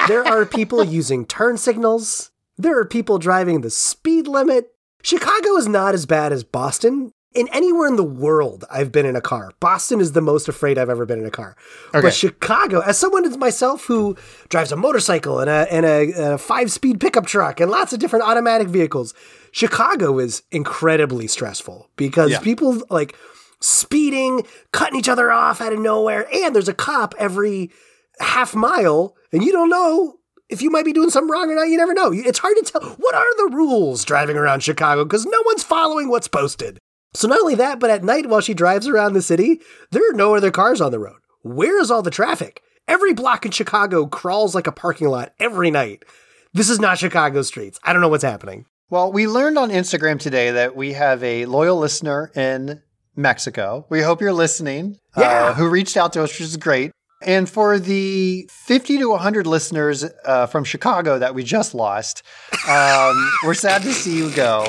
There 0.09 0.27
are 0.27 0.45
people 0.45 0.83
using 0.83 1.25
turn 1.25 1.59
signals. 1.59 2.33
There 2.59 2.77
are 2.77 2.85
people 2.85 3.19
driving 3.19 3.61
the 3.61 3.71
speed 3.71 4.27
limit. 4.27 4.75
Chicago 5.01 5.57
is 5.57 5.69
not 5.69 5.95
as 5.95 6.07
bad 6.07 6.33
as 6.33 6.43
Boston. 6.43 7.13
In 7.35 7.47
anywhere 7.53 7.87
in 7.87 7.95
the 7.95 8.03
world 8.03 8.65
I've 8.69 8.91
been 8.91 9.07
in 9.07 9.15
a 9.15 9.21
car, 9.21 9.53
Boston 9.61 10.01
is 10.01 10.11
the 10.11 10.21
most 10.21 10.49
afraid 10.49 10.77
I've 10.77 10.91
ever 10.91 11.07
been 11.07 11.21
in 11.21 11.27
a 11.27 11.31
car. 11.31 11.57
Okay. 11.91 12.01
But 12.01 12.15
Chicago, 12.15 12.81
as 12.81 12.99
someone 12.99 13.25
as 13.25 13.37
myself 13.37 13.85
who 13.85 14.17
drives 14.49 14.73
a 14.73 14.77
motorcycle 14.77 15.39
and 15.39 15.49
a, 15.49 15.73
and 15.73 15.87
a, 15.87 16.35
a 16.35 16.39
five 16.39 16.73
speed 16.73 16.99
pickup 16.99 17.27
truck 17.27 17.61
and 17.61 17.71
lots 17.71 17.93
of 17.93 18.01
different 18.01 18.25
automatic 18.25 18.67
vehicles, 18.67 19.15
Chicago 19.53 20.19
is 20.19 20.43
incredibly 20.51 21.27
stressful 21.29 21.89
because 21.97 22.33
Yeah. 22.33 22.41
people 22.41 22.83
like 22.91 23.15
speeding, 23.61 24.45
cutting 24.73 24.99
each 24.99 25.09
other 25.09 25.31
off 25.31 25.61
out 25.61 25.73
of 25.73 25.79
nowhere, 25.79 26.27
and 26.35 26.55
there's 26.55 26.69
a 26.69 26.75
cop 26.75 27.15
every 27.19 27.71
half 28.19 28.55
mile, 28.55 29.15
and 29.33 29.45
you 29.45 29.53
don't 29.53 29.71
know 29.71 30.17
if 30.49 30.61
you 30.61 30.71
might 30.71 30.85
be 30.85 30.93
doing 30.93 31.11
something 31.11 31.31
wrong 31.31 31.51
or 31.51 31.55
not. 31.55 31.69
You 31.69 31.77
never 31.77 31.95
know. 31.95 32.13
It's 32.13 32.41
hard 32.41 32.57
to 32.57 32.63
tell. 32.63 32.83
What 32.99 33.15
are 33.15 33.37
the 33.37 33.55
rules 33.57 34.05
driving 34.05 34.37
around 34.37 34.63
Chicago? 34.63 35.05
Because 35.05 35.25
no 35.25 35.41
one's 35.47 35.63
following 35.63 36.09
what's 36.09 36.29
posted. 36.29 36.79
So 37.15 37.29
not 37.29 37.41
only 37.41 37.55
that, 37.57 37.79
but 37.79 37.91
at 37.91 38.03
night 38.05 38.27
while 38.27 38.41
she 38.41 38.55
drives 38.55 38.89
around 38.89 39.13
the 39.13 39.23
city, 39.23 39.61
there 39.91 40.03
are 40.11 40.15
no 40.15 40.35
other 40.35 40.51
cars 40.51 40.81
on 40.81 40.91
the 40.93 40.99
road. 40.99 41.19
Where 41.43 41.81
is 41.81 41.91
all 41.91 42.03
the 42.03 42.11
traffic? 42.11 42.63
Every 42.89 43.13
block 43.13 43.45
in 43.47 43.53
Chicago 43.53 44.07
crawls 44.07 44.55
like 44.55 44.67
a 44.67 44.73
parking 44.73 45.09
lot 45.09 45.33
every 45.39 45.71
night. 45.71 46.05
This 46.53 46.69
is 46.69 46.81
not 46.81 46.99
Chicago 46.99 47.43
streets. 47.43 47.79
I 47.85 47.93
don't 47.93 48.03
know 48.03 48.09
what's 48.09 48.25
happening. 48.25 48.67
Well, 48.93 49.11
we 49.11 49.27
learned 49.27 49.57
on 49.57 49.71
Instagram 49.71 50.21
today 50.21 50.51
that 50.51 50.77
we 50.77 50.93
have 50.93 51.25
a 51.25 51.47
loyal 51.47 51.79
listener 51.79 52.31
in 52.37 52.83
Mexico. 53.17 53.87
We 53.89 54.03
hope 54.03 54.21
you're 54.21 54.35
listening. 54.35 54.99
uh, 55.17 55.21
Yeah. 55.23 55.55
who 55.55 55.67
reached 55.71 55.97
out 55.97 56.13
to 56.13 56.23
us, 56.23 56.33
which 56.33 56.43
is 56.43 56.59
great. 56.59 56.93
And 57.23 57.49
for 57.49 57.79
the 57.79 58.47
50 58.51 58.99
to 58.99 59.09
100 59.09 59.47
listeners 59.47 60.05
uh, 60.27 60.45
from 60.45 60.65
Chicago 60.65 61.19
that 61.19 61.35
we 61.35 61.43
just 61.43 61.75
lost, 61.75 62.23
um, 62.69 63.33
we're 63.47 63.55
sad 63.55 63.81
to 63.85 63.95
see 63.95 64.15
you 64.15 64.31
go. 64.33 64.67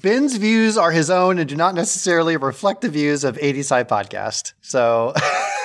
Ben's 0.00 0.36
views 0.36 0.78
are 0.78 0.92
his 0.92 1.10
own 1.10 1.40
and 1.40 1.48
do 1.48 1.56
not 1.56 1.74
necessarily 1.74 2.36
reflect 2.36 2.82
the 2.82 2.90
views 2.90 3.24
of 3.24 3.36
80s 3.38 3.70
High 3.70 3.82
Podcast. 3.82 4.52
So 4.60 5.14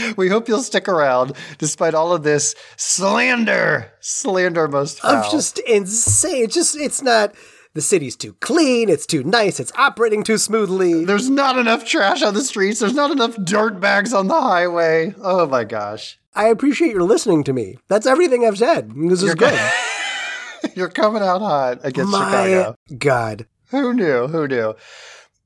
we 0.16 0.28
hope 0.28 0.48
you'll 0.48 0.62
stick 0.62 0.88
around 0.88 1.32
despite 1.58 1.94
all 1.94 2.12
of 2.12 2.22
this 2.22 2.54
slander. 2.76 3.92
Slander 4.00 4.68
most 4.68 5.00
foul. 5.00 5.24
I'm 5.24 5.30
just 5.30 5.58
insane. 5.60 6.44
It's 6.44 6.54
just 6.54 6.76
it's 6.76 7.02
not 7.02 7.34
the 7.72 7.80
city's 7.80 8.16
too 8.16 8.34
clean, 8.40 8.88
it's 8.88 9.06
too 9.06 9.22
nice, 9.22 9.60
it's 9.60 9.72
operating 9.76 10.24
too 10.24 10.38
smoothly. 10.38 11.04
There's 11.04 11.30
not 11.30 11.56
enough 11.56 11.84
trash 11.84 12.22
on 12.22 12.34
the 12.34 12.42
streets. 12.42 12.80
There's 12.80 12.94
not 12.94 13.10
enough 13.10 13.36
dirt 13.44 13.80
bags 13.80 14.12
on 14.12 14.26
the 14.26 14.40
highway. 14.40 15.14
Oh 15.22 15.46
my 15.46 15.64
gosh. 15.64 16.18
I 16.34 16.46
appreciate 16.46 16.92
your 16.92 17.02
listening 17.02 17.44
to 17.44 17.52
me. 17.52 17.76
That's 17.88 18.06
everything 18.06 18.44
I've 18.44 18.58
said. 18.58 18.90
This 18.94 19.22
is 19.22 19.26
You're 19.26 19.34
good. 19.34 19.72
You're 20.74 20.88
coming 20.88 21.22
out 21.22 21.40
hot 21.40 21.80
against 21.82 22.12
My 22.12 22.24
Chicago. 22.30 22.74
God. 22.98 23.46
Who 23.70 23.94
knew? 23.94 24.26
Who 24.28 24.46
knew? 24.46 24.74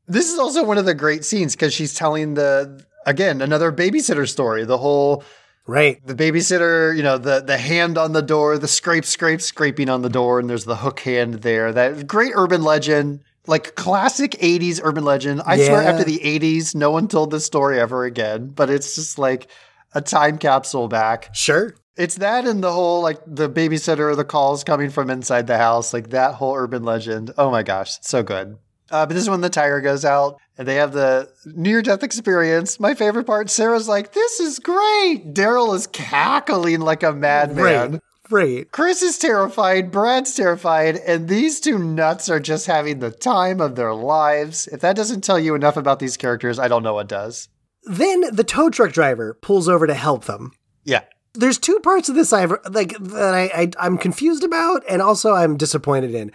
This 0.06 0.30
is 0.30 0.38
also 0.38 0.64
one 0.64 0.78
of 0.78 0.84
the 0.84 0.94
great 0.94 1.24
scenes 1.24 1.54
because 1.54 1.72
she's 1.72 1.94
telling 1.94 2.34
the 2.34 2.84
again 3.06 3.40
another 3.42 3.72
babysitter 3.72 4.28
story. 4.28 4.64
The 4.64 4.78
whole 4.78 5.24
Right. 5.66 5.98
the 6.06 6.14
babysitter, 6.14 6.94
you 6.94 7.02
know, 7.02 7.16
the 7.16 7.40
the 7.40 7.56
hand 7.56 7.96
on 7.96 8.12
the 8.12 8.20
door, 8.22 8.58
the 8.58 8.68
scrape, 8.68 9.04
scrape, 9.04 9.40
scraping 9.40 9.88
on 9.88 10.02
the 10.02 10.10
door, 10.10 10.38
and 10.38 10.48
there's 10.50 10.66
the 10.66 10.76
hook 10.76 11.00
hand 11.00 11.34
there. 11.36 11.72
That 11.72 12.06
great 12.06 12.32
urban 12.34 12.62
legend, 12.62 13.20
like 13.46 13.74
classic 13.74 14.32
'80s 14.40 14.80
urban 14.84 15.04
legend. 15.04 15.40
I 15.46 15.56
swear, 15.56 15.82
after 15.82 16.04
the 16.04 16.18
'80s, 16.22 16.74
no 16.74 16.90
one 16.90 17.08
told 17.08 17.30
this 17.30 17.46
story 17.46 17.80
ever 17.80 18.04
again. 18.04 18.48
But 18.48 18.68
it's 18.68 18.94
just 18.94 19.18
like 19.18 19.48
a 19.94 20.02
time 20.02 20.36
capsule 20.36 20.88
back. 20.88 21.30
Sure. 21.32 21.74
It's 21.96 22.16
that 22.16 22.44
and 22.44 22.62
the 22.62 22.72
whole 22.72 23.00
like 23.02 23.20
the 23.26 23.48
babysitter, 23.48 24.14
the 24.16 24.24
calls 24.24 24.64
coming 24.64 24.90
from 24.90 25.08
inside 25.08 25.46
the 25.46 25.56
house, 25.56 25.94
like 25.94 26.10
that 26.10 26.34
whole 26.34 26.54
urban 26.54 26.82
legend. 26.82 27.30
Oh 27.38 27.50
my 27.50 27.62
gosh, 27.62 27.98
so 28.02 28.22
good. 28.22 28.58
Uh, 28.94 29.04
but 29.04 29.14
this 29.14 29.24
is 29.24 29.30
when 29.30 29.40
the 29.40 29.50
tire 29.50 29.80
goes 29.80 30.04
out 30.04 30.40
and 30.56 30.68
they 30.68 30.76
have 30.76 30.92
the 30.92 31.28
near 31.46 31.82
death 31.82 32.04
experience. 32.04 32.78
My 32.78 32.94
favorite 32.94 33.24
part 33.24 33.50
Sarah's 33.50 33.88
like, 33.88 34.12
This 34.12 34.38
is 34.38 34.60
great. 34.60 35.34
Daryl 35.34 35.74
is 35.74 35.88
cackling 35.88 36.80
like 36.80 37.02
a 37.02 37.12
madman. 37.12 37.92
Right. 37.92 38.00
Right. 38.30 38.70
Chris 38.70 39.02
is 39.02 39.18
terrified, 39.18 39.90
Brad's 39.90 40.34
terrified, 40.36 40.96
and 40.96 41.28
these 41.28 41.58
two 41.60 41.76
nuts 41.76 42.28
are 42.28 42.38
just 42.38 42.66
having 42.66 43.00
the 43.00 43.10
time 43.10 43.60
of 43.60 43.74
their 43.74 43.94
lives. 43.94 44.68
If 44.68 44.80
that 44.80 44.96
doesn't 44.96 45.24
tell 45.24 45.40
you 45.40 45.56
enough 45.56 45.76
about 45.76 45.98
these 45.98 46.16
characters, 46.16 46.60
I 46.60 46.68
don't 46.68 46.84
know 46.84 46.94
what 46.94 47.08
does. 47.08 47.48
Then 47.82 48.34
the 48.34 48.44
tow 48.44 48.70
truck 48.70 48.92
driver 48.92 49.36
pulls 49.42 49.68
over 49.68 49.88
to 49.88 49.94
help 49.94 50.24
them. 50.24 50.52
Yeah. 50.84 51.02
There's 51.34 51.58
two 51.58 51.80
parts 51.80 52.08
of 52.08 52.14
this 52.14 52.32
I've 52.32 52.54
like 52.70 52.96
that 52.96 53.34
I, 53.34 53.42
I 53.54 53.70
I'm 53.80 53.98
confused 53.98 54.44
about 54.44 54.84
and 54.88 55.02
also 55.02 55.32
I'm 55.32 55.56
disappointed 55.56 56.14
in. 56.14 56.30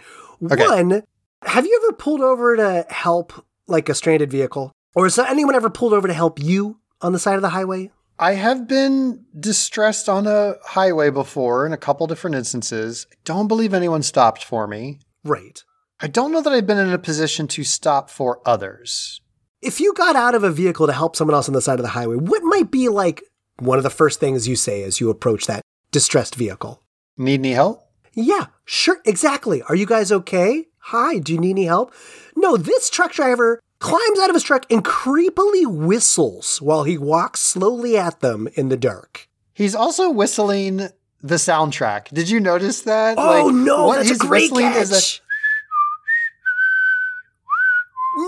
Okay. 0.52 0.62
One, 0.62 1.02
have 1.42 1.66
you 1.66 1.80
ever 1.84 1.96
pulled 1.96 2.20
over 2.20 2.56
to 2.56 2.86
help 2.88 3.32
like 3.66 3.88
a 3.88 3.94
stranded 3.94 4.30
vehicle? 4.30 4.72
Or 4.94 5.04
has 5.04 5.18
anyone 5.18 5.54
ever 5.54 5.70
pulled 5.70 5.92
over 5.92 6.08
to 6.08 6.14
help 6.14 6.42
you 6.42 6.80
on 7.00 7.12
the 7.12 7.18
side 7.18 7.36
of 7.36 7.42
the 7.42 7.50
highway? 7.50 7.90
I 8.18 8.34
have 8.34 8.68
been 8.68 9.24
distressed 9.38 10.08
on 10.08 10.26
a 10.26 10.56
highway 10.62 11.10
before 11.10 11.64
in 11.64 11.72
a 11.72 11.78
couple 11.78 12.06
different 12.06 12.36
instances. 12.36 13.06
I 13.10 13.14
don't 13.24 13.48
believe 13.48 13.72
anyone 13.72 14.02
stopped 14.02 14.44
for 14.44 14.66
me. 14.66 14.98
Right. 15.24 15.62
I 16.00 16.06
don't 16.06 16.32
know 16.32 16.42
that 16.42 16.52
I've 16.52 16.66
been 16.66 16.78
in 16.78 16.92
a 16.92 16.98
position 16.98 17.46
to 17.48 17.64
stop 17.64 18.10
for 18.10 18.40
others. 18.44 19.20
If 19.62 19.80
you 19.80 19.94
got 19.94 20.16
out 20.16 20.34
of 20.34 20.44
a 20.44 20.50
vehicle 20.50 20.86
to 20.86 20.92
help 20.92 21.16
someone 21.16 21.34
else 21.34 21.48
on 21.48 21.54
the 21.54 21.62
side 21.62 21.78
of 21.78 21.82
the 21.82 21.90
highway, 21.90 22.16
what 22.16 22.42
might 22.42 22.70
be 22.70 22.88
like 22.88 23.22
one 23.58 23.78
of 23.78 23.84
the 23.84 23.90
first 23.90 24.20
things 24.20 24.48
you 24.48 24.56
say 24.56 24.82
as 24.82 25.00
you 25.00 25.10
approach 25.10 25.46
that 25.46 25.62
distressed 25.90 26.34
vehicle? 26.34 26.82
Need 27.16 27.40
any 27.40 27.52
help? 27.52 27.82
Yeah, 28.14 28.46
sure, 28.64 28.98
exactly. 29.04 29.62
Are 29.62 29.74
you 29.74 29.86
guys 29.86 30.10
okay? 30.10 30.66
Hi, 30.90 31.18
do 31.18 31.32
you 31.32 31.38
need 31.40 31.50
any 31.52 31.64
help? 31.66 31.92
No, 32.36 32.56
this 32.56 32.90
truck 32.90 33.12
driver 33.12 33.60
climbs 33.78 34.18
out 34.20 34.28
of 34.28 34.34
his 34.34 34.42
truck 34.42 34.66
and 34.70 34.84
creepily 34.84 35.66
whistles 35.66 36.60
while 36.60 36.84
he 36.84 36.98
walks 36.98 37.40
slowly 37.40 37.96
at 37.96 38.20
them 38.20 38.48
in 38.54 38.68
the 38.68 38.76
dark. 38.76 39.28
He's 39.54 39.74
also 39.74 40.10
whistling 40.10 40.88
the 41.22 41.36
soundtrack. 41.36 42.08
Did 42.08 42.28
you 42.30 42.40
notice 42.40 42.82
that? 42.82 43.16
Oh 43.18 43.50
no, 43.50 43.86
what 43.86 43.96
that's 43.98 44.10
a 44.10 44.16
great 44.18 44.50
whistling 44.50 44.72
catch. 44.72 44.82
is 44.82 45.20
a- 45.20 45.22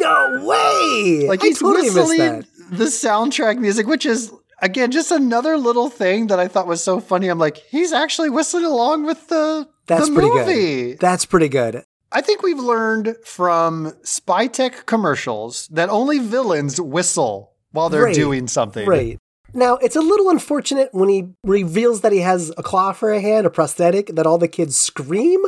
No 0.01 0.47
way! 0.47 1.27
like 1.29 1.43
he's 1.43 1.59
totally 1.59 1.91
whistling 1.91 2.47
the 2.71 2.85
soundtrack 2.85 3.59
music, 3.59 3.87
which 3.87 4.07
is 4.07 4.33
again 4.61 4.91
just 4.91 5.11
another 5.11 5.59
little 5.59 5.89
thing 5.91 6.29
that 6.29 6.39
I 6.39 6.49
thought 6.49 6.67
was 6.67 6.83
so 6.83 7.01
funny. 7.01 7.29
I'm 7.29 7.39
like, 7.39 7.57
he's 7.57 7.93
actually 7.93 8.31
whistling 8.31 8.65
along 8.65 9.05
with 9.05 9.29
the 9.29 9.69
That's 9.87 10.09
the 10.09 10.15
pretty 10.15 10.31
movie. 10.31 10.91
good. 10.93 11.01
That's 11.01 11.27
pretty 11.27 11.49
good. 11.49 11.85
I 12.15 12.21
think 12.21 12.43
we've 12.43 12.59
learned 12.59 13.17
from 13.25 13.93
spy 14.03 14.47
tech 14.47 14.87
commercials 14.87 15.69
that 15.69 15.89
only 15.89 16.19
villains 16.19 16.81
whistle 16.81 17.53
while 17.73 17.89
they're 17.89 18.05
Right, 18.05 18.15
doing 18.15 18.49
something. 18.49 18.87
Right. 18.87 19.19
Now, 19.55 19.77
it's 19.77 19.97
a 19.97 20.01
little 20.01 20.31
unfortunate 20.31 20.89
when 20.93 21.09
he 21.11 21.29
reveals 21.45 22.01
that 22.01 22.13
he 22.13 22.19
has 22.21 22.51
a 22.57 22.63
claw 22.63 22.93
for 22.93 23.13
a 23.13 23.21
hand, 23.21 23.47
a 23.47 23.51
prosthetic, 23.51 24.09
that 24.15 24.27
all 24.27 24.39
the 24.39 24.49
kids 24.49 24.77
scream. 24.77 25.41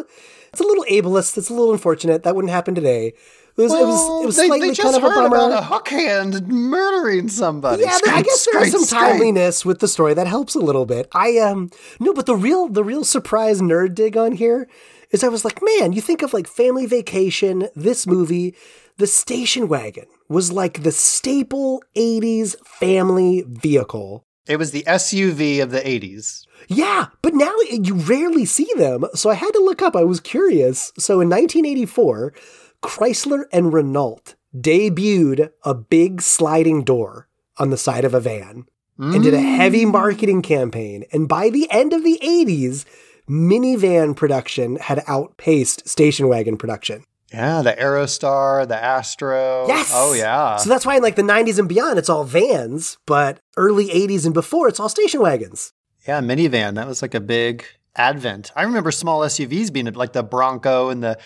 It's 0.53 0.61
a 0.61 0.65
little 0.65 0.85
ableist. 0.85 1.37
It's 1.39 1.49
a 1.51 1.55
little 1.55 1.73
unfortunate. 1.73 2.23
That 2.23 2.35
wouldn't 2.37 2.53
happen 2.53 2.75
today. 2.75 3.15
It 3.57 3.61
was, 3.63 3.73
it 3.73 3.85
was, 3.87 4.23
it 4.25 4.27
was 4.27 4.37
they, 4.37 4.47
slightly 4.49 4.69
they 4.69 4.75
just 4.75 4.83
kind 4.83 4.97
of 4.97 5.11
a 5.11 5.15
bummer. 5.15 5.27
about 5.37 5.53
a 5.53 5.63
hook 5.65 5.89
hand 5.89 6.49
murdering 6.49 7.29
somebody. 7.29 7.85
yeah, 7.85 7.97
there- 8.05 8.15
I 8.15 8.23
guess 8.23 8.47
there 8.51 8.63
is 8.65 8.73
some 8.73 8.83
scrape. 8.83 9.01
timeliness 9.13 9.65
with 9.65 9.79
the 9.79 9.87
story 9.89 10.13
that 10.15 10.27
helps 10.27 10.55
a 10.57 10.59
little 10.59 10.87
bit. 10.87 11.09
I 11.13 11.39
um 11.39 11.71
no, 12.01 12.13
but 12.13 12.27
the 12.27 12.35
real 12.35 12.69
the 12.69 12.83
real 12.83 13.05
surprise 13.05 13.61
nerd 13.63 13.95
dig 13.95 14.17
on 14.17 14.33
here 14.33 14.67
is 15.15 15.25
I 15.25 15.29
was 15.29 15.45
like, 15.45 15.61
man, 15.63 15.93
you 15.93 16.01
think 16.01 16.23
of 16.23 16.35
like 16.35 16.49
Family 16.49 16.87
Vacation, 16.87 17.69
this 17.77 18.07
movie, 18.07 18.55
the 18.99 19.07
station 19.07 19.69
wagon 19.69 20.07
was 20.29 20.53
like 20.53 20.83
the 20.83 20.93
staple 20.93 21.83
'80s 21.97 22.57
family 22.67 23.45
vehicle. 23.47 24.25
It 24.47 24.59
was 24.59 24.73
the 24.73 24.83
SUV 24.83 25.63
of 25.63 25.71
the 25.71 25.81
80s. 25.81 26.45
Yeah, 26.69 27.07
but 27.23 27.33
now 27.33 27.55
you 27.71 27.95
rarely 27.95 28.45
see 28.45 28.69
them. 28.77 29.07
So 29.15 29.31
I 29.31 29.35
had 29.35 29.53
to 29.53 29.65
look 29.65 29.81
up. 29.81 29.97
I 29.97 30.05
was 30.05 30.21
curious. 30.21 30.93
So 30.99 31.23
in 31.23 31.31
1984, 31.31 32.35
Chrysler 32.83 33.45
and 33.51 33.73
Renault 33.73 34.35
debuted 34.55 35.51
a 35.63 35.73
big 35.73 36.21
sliding 36.21 36.85
door 36.85 37.27
on 37.57 37.71
the 37.71 37.79
side 37.79 38.05
of 38.05 38.13
a 38.13 38.21
van 38.21 38.67
and 38.99 39.23
did 39.23 39.35
a 39.35 39.41
heavy 39.41 39.85
mm. 39.85 39.93
marketing 39.93 40.43
campaign. 40.43 41.05
And 41.13 41.29
by 41.29 41.49
the 41.51 41.69
end 41.71 41.93
of 41.93 42.05
the 42.05 42.19
80s, 42.23 42.85
minivan 43.29 44.17
production 44.17 44.77
had 44.77 45.03
outpaced 45.07 45.89
station 45.89 46.29
wagon 46.29 46.57
production. 46.57 47.05
Yeah, 47.33 47.63
the 47.63 47.73
Aerostar, 47.73 48.69
the 48.69 48.77
Astro. 48.77 49.67
Yes. 49.67 49.91
Oh, 49.93 50.13
yeah. 50.13 50.57
So 50.57 50.69
that's 50.69 50.87
why 50.87 50.97
in 50.97 51.03
like 51.03 51.17
the 51.17 51.23
90s 51.23 51.59
and 51.59 51.69
beyond, 51.69 51.99
it's 51.99 52.09
all 52.09 52.23
vans, 52.23 52.97
but 53.07 53.41
early 53.57 53.89
80s 53.89 54.25
and 54.25 54.33
before, 54.33 54.69
it's 54.69 54.79
all 54.79 54.89
station 54.89 55.21
wagons. 55.21 55.73
yeah, 56.07 56.21
minivan. 56.21 56.75
That 56.75 56.87
was 56.87 57.03
like 57.03 57.15
a 57.15 57.21
big 57.21 57.65
advent. 57.97 58.53
I 58.55 58.63
remember 58.63 58.93
small 58.93 59.21
SUVs 59.23 59.73
being 59.73 59.93
like 59.95 60.13
the 60.13 60.23
Bronco 60.23 60.91
and 60.91 61.03
the, 61.03 61.19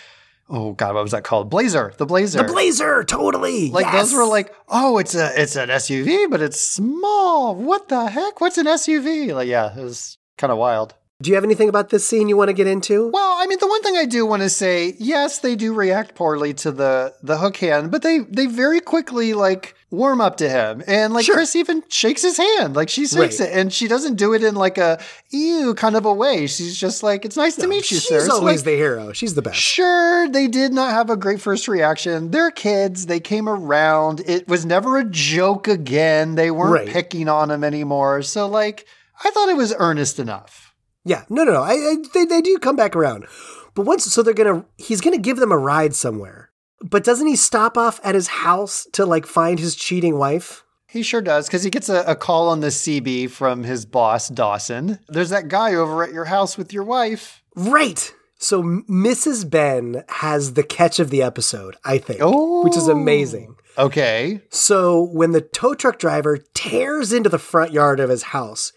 oh 0.49 0.73
God, 0.73 0.95
what 0.95 1.03
was 1.03 1.11
that 1.11 1.23
called? 1.23 1.51
Blazer. 1.51 1.93
The 1.97 2.07
Blazer. 2.07 2.39
The 2.39 2.51
Blazer, 2.51 3.03
totally. 3.03 3.69
Like 3.69 3.85
yes. 3.85 4.09
those 4.09 4.13
were 4.13 4.25
like, 4.25 4.51
oh, 4.67 4.97
it's 4.97 5.13
a 5.13 5.39
it's 5.39 5.55
an 5.55 5.69
SUV, 5.69 6.29
but 6.29 6.41
it's 6.41 6.59
small. 6.59 7.53
What 7.53 7.87
the 7.89 8.07
heck? 8.07 8.41
What's 8.41 8.57
an 8.57 8.65
SUV? 8.65 9.33
Like, 9.35 9.47
yeah, 9.47 9.77
it 9.77 9.83
was 9.83 10.17
kind 10.37 10.51
of 10.51 10.57
wild. 10.57 10.95
Do 11.21 11.29
you 11.29 11.35
have 11.35 11.43
anything 11.43 11.67
about 11.67 11.89
this 11.89 12.07
scene 12.07 12.29
you 12.29 12.37
want 12.37 12.47
to 12.47 12.53
get 12.53 12.65
into? 12.65 13.09
Well, 13.09 13.35
I 13.39 13.45
mean, 13.45 13.59
the 13.59 13.67
one 13.67 13.83
thing 13.83 13.97
I 13.97 14.05
do 14.05 14.25
want 14.25 14.41
to 14.41 14.49
say, 14.49 14.95
yes, 14.99 15.39
they 15.39 15.57
do 15.57 15.73
react 15.73 16.15
poorly 16.15 16.53
to 16.55 16.71
the 16.71 17.13
the 17.21 17.37
hook 17.37 17.57
hand, 17.57 17.91
but 17.91 18.03
they 18.03 18.19
they 18.19 18.45
very 18.45 18.79
quickly 18.79 19.33
like 19.33 19.75
warm 19.91 20.21
up 20.21 20.37
to 20.37 20.47
him, 20.47 20.81
and 20.87 21.13
like 21.13 21.25
Sure. 21.25 21.35
Chris 21.35 21.57
even 21.57 21.83
shakes 21.89 22.21
his 22.21 22.37
hand, 22.37 22.73
like 22.77 22.87
she 22.87 23.05
shakes 23.05 23.41
Right. 23.41 23.49
it, 23.49 23.53
and 23.57 23.73
she 23.73 23.89
doesn't 23.89 24.15
do 24.15 24.33
it 24.33 24.45
in 24.45 24.55
like 24.55 24.77
a 24.77 24.97
ew 25.31 25.73
kind 25.73 25.97
of 25.97 26.05
a 26.05 26.13
way. 26.13 26.47
She's 26.47 26.77
just 26.79 27.03
like, 27.03 27.25
it's 27.25 27.35
nice 27.35 27.57
to 27.57 27.67
meet 27.67 27.91
you, 27.91 27.97
She's 27.97 28.07
sir. 28.07 28.21
So, 28.21 28.35
always 28.35 28.59
like, 28.61 28.65
the 28.65 28.75
hero. 28.77 29.11
She's 29.11 29.33
the 29.33 29.41
best. 29.41 29.57
Sure, 29.57 30.29
they 30.29 30.47
did 30.47 30.71
not 30.71 30.91
have 30.93 31.09
a 31.09 31.17
great 31.17 31.41
first 31.41 31.67
reaction. 31.67 32.31
They're 32.31 32.49
kids. 32.49 33.07
They 33.07 33.19
came 33.19 33.49
around. 33.49 34.21
It 34.25 34.47
was 34.47 34.65
never 34.65 34.97
a 34.97 35.03
joke 35.03 35.67
again. 35.67 36.35
They 36.35 36.49
weren't 36.49 36.71
Right. 36.71 36.87
picking 36.87 37.27
on 37.27 37.51
him 37.51 37.65
anymore. 37.65 38.21
So, 38.21 38.47
like, 38.47 38.85
I 39.21 39.31
thought 39.31 39.49
it 39.49 39.57
was 39.57 39.73
earnest 39.77 40.17
enough. 40.17 40.68
Yeah, 41.05 41.23
no, 41.29 41.43
no, 41.43 41.53
no. 41.53 41.61
I, 41.63 41.73
I, 41.73 41.95
they, 42.13 42.25
they 42.25 42.41
do 42.41 42.57
come 42.59 42.75
back 42.75 42.95
around. 42.95 43.25
But 43.73 43.85
once, 43.85 44.05
so 44.05 44.21
they're 44.21 44.33
gonna, 44.33 44.65
he's 44.77 45.01
gonna 45.01 45.17
give 45.17 45.37
them 45.37 45.51
a 45.51 45.57
ride 45.57 45.95
somewhere. 45.95 46.49
But 46.81 47.03
doesn't 47.03 47.27
he 47.27 47.35
stop 47.35 47.77
off 47.77 47.99
at 48.03 48.15
his 48.15 48.27
house 48.27 48.87
to 48.93 49.05
like 49.05 49.25
find 49.25 49.59
his 49.59 49.75
cheating 49.75 50.17
wife? 50.17 50.63
He 50.87 51.03
sure 51.03 51.21
does, 51.21 51.47
because 51.47 51.63
he 51.63 51.69
gets 51.69 51.87
a, 51.87 52.03
a 52.07 52.15
call 52.15 52.49
on 52.49 52.61
the 52.61 52.67
CB 52.67 53.29
from 53.29 53.63
his 53.63 53.85
boss, 53.85 54.27
Dawson. 54.27 54.97
There's 55.07 55.29
that 55.29 55.47
guy 55.47 55.75
over 55.75 56.03
at 56.03 56.11
your 56.13 56.25
house 56.25 56.57
with 56.57 56.73
your 56.73 56.83
wife. 56.83 57.43
Right. 57.55 58.11
So 58.39 58.63
Mrs. 58.63 59.47
Ben 59.47 60.03
has 60.07 60.53
the 60.53 60.63
catch 60.63 60.99
of 60.99 61.09
the 61.11 61.21
episode, 61.21 61.75
I 61.83 61.97
think, 61.99 62.19
Oh. 62.23 62.63
which 62.63 62.75
is 62.77 62.87
oh! 62.89 62.93
amazing. 62.93 63.55
Okay. 63.77 64.41
So 64.49 65.03
when 65.13 65.31
the 65.31 65.41
tow 65.41 65.73
truck 65.75 65.99
driver 65.99 66.39
tears 66.55 67.13
into 67.13 67.29
the 67.29 67.37
front 67.37 67.71
yard 67.71 67.99
of 67.99 68.09
his 68.09 68.23
house, 68.23 68.73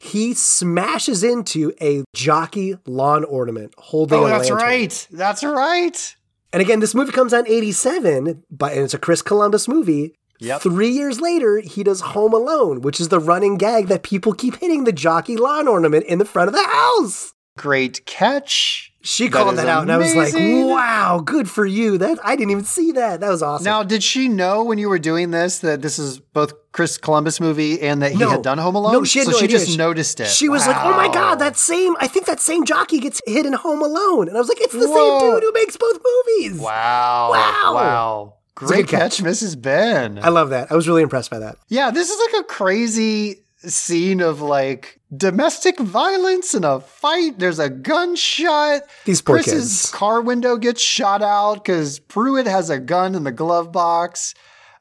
he 0.00 0.34
smashes 0.34 1.22
into 1.24 1.72
a 1.80 2.04
jockey 2.14 2.76
lawn 2.86 3.24
ornament 3.24 3.74
holding 3.78 4.18
Oh, 4.20 4.26
that's 4.26 4.50
lantern. 4.50 4.66
right. 4.66 5.08
That's 5.10 5.44
right. 5.44 6.16
And 6.52 6.62
again, 6.62 6.80
this 6.80 6.94
movie 6.94 7.12
comes 7.12 7.34
out 7.34 7.46
in 7.46 7.52
87, 7.52 8.44
but 8.50 8.72
and 8.72 8.82
it's 8.82 8.94
a 8.94 8.98
Chris 8.98 9.20
Columbus 9.22 9.68
movie. 9.68 10.14
Yep. 10.38 10.60
Three 10.62 10.90
years 10.90 11.20
later, 11.20 11.58
he 11.60 11.82
does 11.82 12.00
Home 12.02 12.32
Alone, 12.34 12.82
which 12.82 13.00
is 13.00 13.08
the 13.08 13.18
running 13.18 13.56
gag 13.56 13.86
that 13.88 14.02
people 14.02 14.32
keep 14.34 14.56
hitting 14.56 14.84
the 14.84 14.92
jockey 14.92 15.36
lawn 15.36 15.66
ornament 15.66 16.04
in 16.06 16.18
the 16.18 16.24
front 16.26 16.48
of 16.48 16.54
the 16.54 16.62
house. 16.64 17.32
Great 17.56 18.04
catch. 18.04 18.92
She 19.06 19.28
That 19.28 19.32
called 19.32 19.56
that 19.58 19.68
out, 19.68 19.82
and 19.82 19.92
I 19.92 19.98
was 19.98 20.14
like, 20.16 20.34
"Wow, 20.34 21.20
good 21.24 21.48
for 21.48 21.64
you!" 21.64 21.96
That 21.96 22.18
I 22.24 22.34
didn't 22.34 22.50
even 22.50 22.64
see 22.64 22.90
that. 22.92 23.20
That 23.20 23.28
was 23.30 23.40
awesome. 23.40 23.64
Now, 23.64 23.84
did 23.84 24.02
she 24.02 24.26
know 24.28 24.64
when 24.64 24.78
you 24.78 24.88
were 24.88 24.98
doing 24.98 25.30
this 25.30 25.60
that 25.60 25.80
this 25.80 25.98
is 25.98 26.18
both 26.18 26.52
Chris 26.72 26.98
Columbus 26.98 27.38
movie 27.40 27.80
and 27.80 28.02
that 28.02 28.10
he 28.12 28.18
No. 28.18 28.28
had 28.30 28.42
done 28.42 28.58
Home 28.58 28.74
Alone? 28.74 28.92
No, 28.92 29.04
she 29.04 29.20
had 29.20 29.26
so 29.26 29.30
no 29.32 29.38
she 29.38 29.44
idea. 29.44 29.58
just 29.58 29.70
She- 29.70 29.76
noticed 29.76 30.18
it. 30.18 30.26
she 30.26 30.48
was 30.48 30.66
like, 30.66 30.76
"Oh 30.84 30.90
my 30.96 31.06
god, 31.06 31.36
that 31.36 31.56
same! 31.56 31.94
I 32.00 32.08
think 32.08 32.26
that 32.26 32.40
same 32.40 32.64
jockey 32.64 32.98
gets 32.98 33.22
hit 33.26 33.46
in 33.46 33.52
Home 33.52 33.80
Alone," 33.80 34.26
and 34.26 34.36
I 34.36 34.40
was 34.40 34.48
like, 34.48 34.60
"It's 34.60 34.72
the 34.74 34.88
Whoa. 34.88 35.20
same 35.20 35.30
dude 35.34 35.42
who 35.44 35.52
makes 35.52 35.76
both 35.76 35.98
movies." 36.04 36.58
Wow. 36.60 37.28
Wow. 37.30 37.74
Wow. 37.74 38.32
Great 38.56 38.88
catch, 38.88 39.18
catch. 39.18 39.24
Mrs. 39.24 39.60
Ben. 39.60 40.18
I 40.22 40.30
love 40.30 40.50
that. 40.50 40.72
I 40.72 40.74
was 40.74 40.88
really 40.88 41.02
impressed 41.02 41.30
by 41.30 41.38
that. 41.38 41.58
yeah, 41.68 41.90
this 41.92 42.10
is 42.10 42.18
like 42.32 42.40
a 42.40 42.44
crazy 42.44 43.42
scene 43.70 44.20
of 44.20 44.40
like 44.40 45.00
domestic 45.14 45.78
violence 45.78 46.54
and 46.54 46.64
a 46.64 46.80
fight. 46.80 47.38
There's 47.38 47.58
a 47.58 47.68
gunshot. 47.70 48.82
These 49.04 49.22
poor 49.22 49.36
Chris's 49.36 49.82
kids. 49.82 49.90
car 49.90 50.20
window 50.20 50.56
gets 50.56 50.80
shot 50.80 51.22
out 51.22 51.64
because 51.64 51.98
Pruitt 51.98 52.46
has 52.46 52.70
a 52.70 52.78
gun 52.78 53.14
in 53.14 53.24
the 53.24 53.32
glove 53.32 53.72
box. 53.72 54.34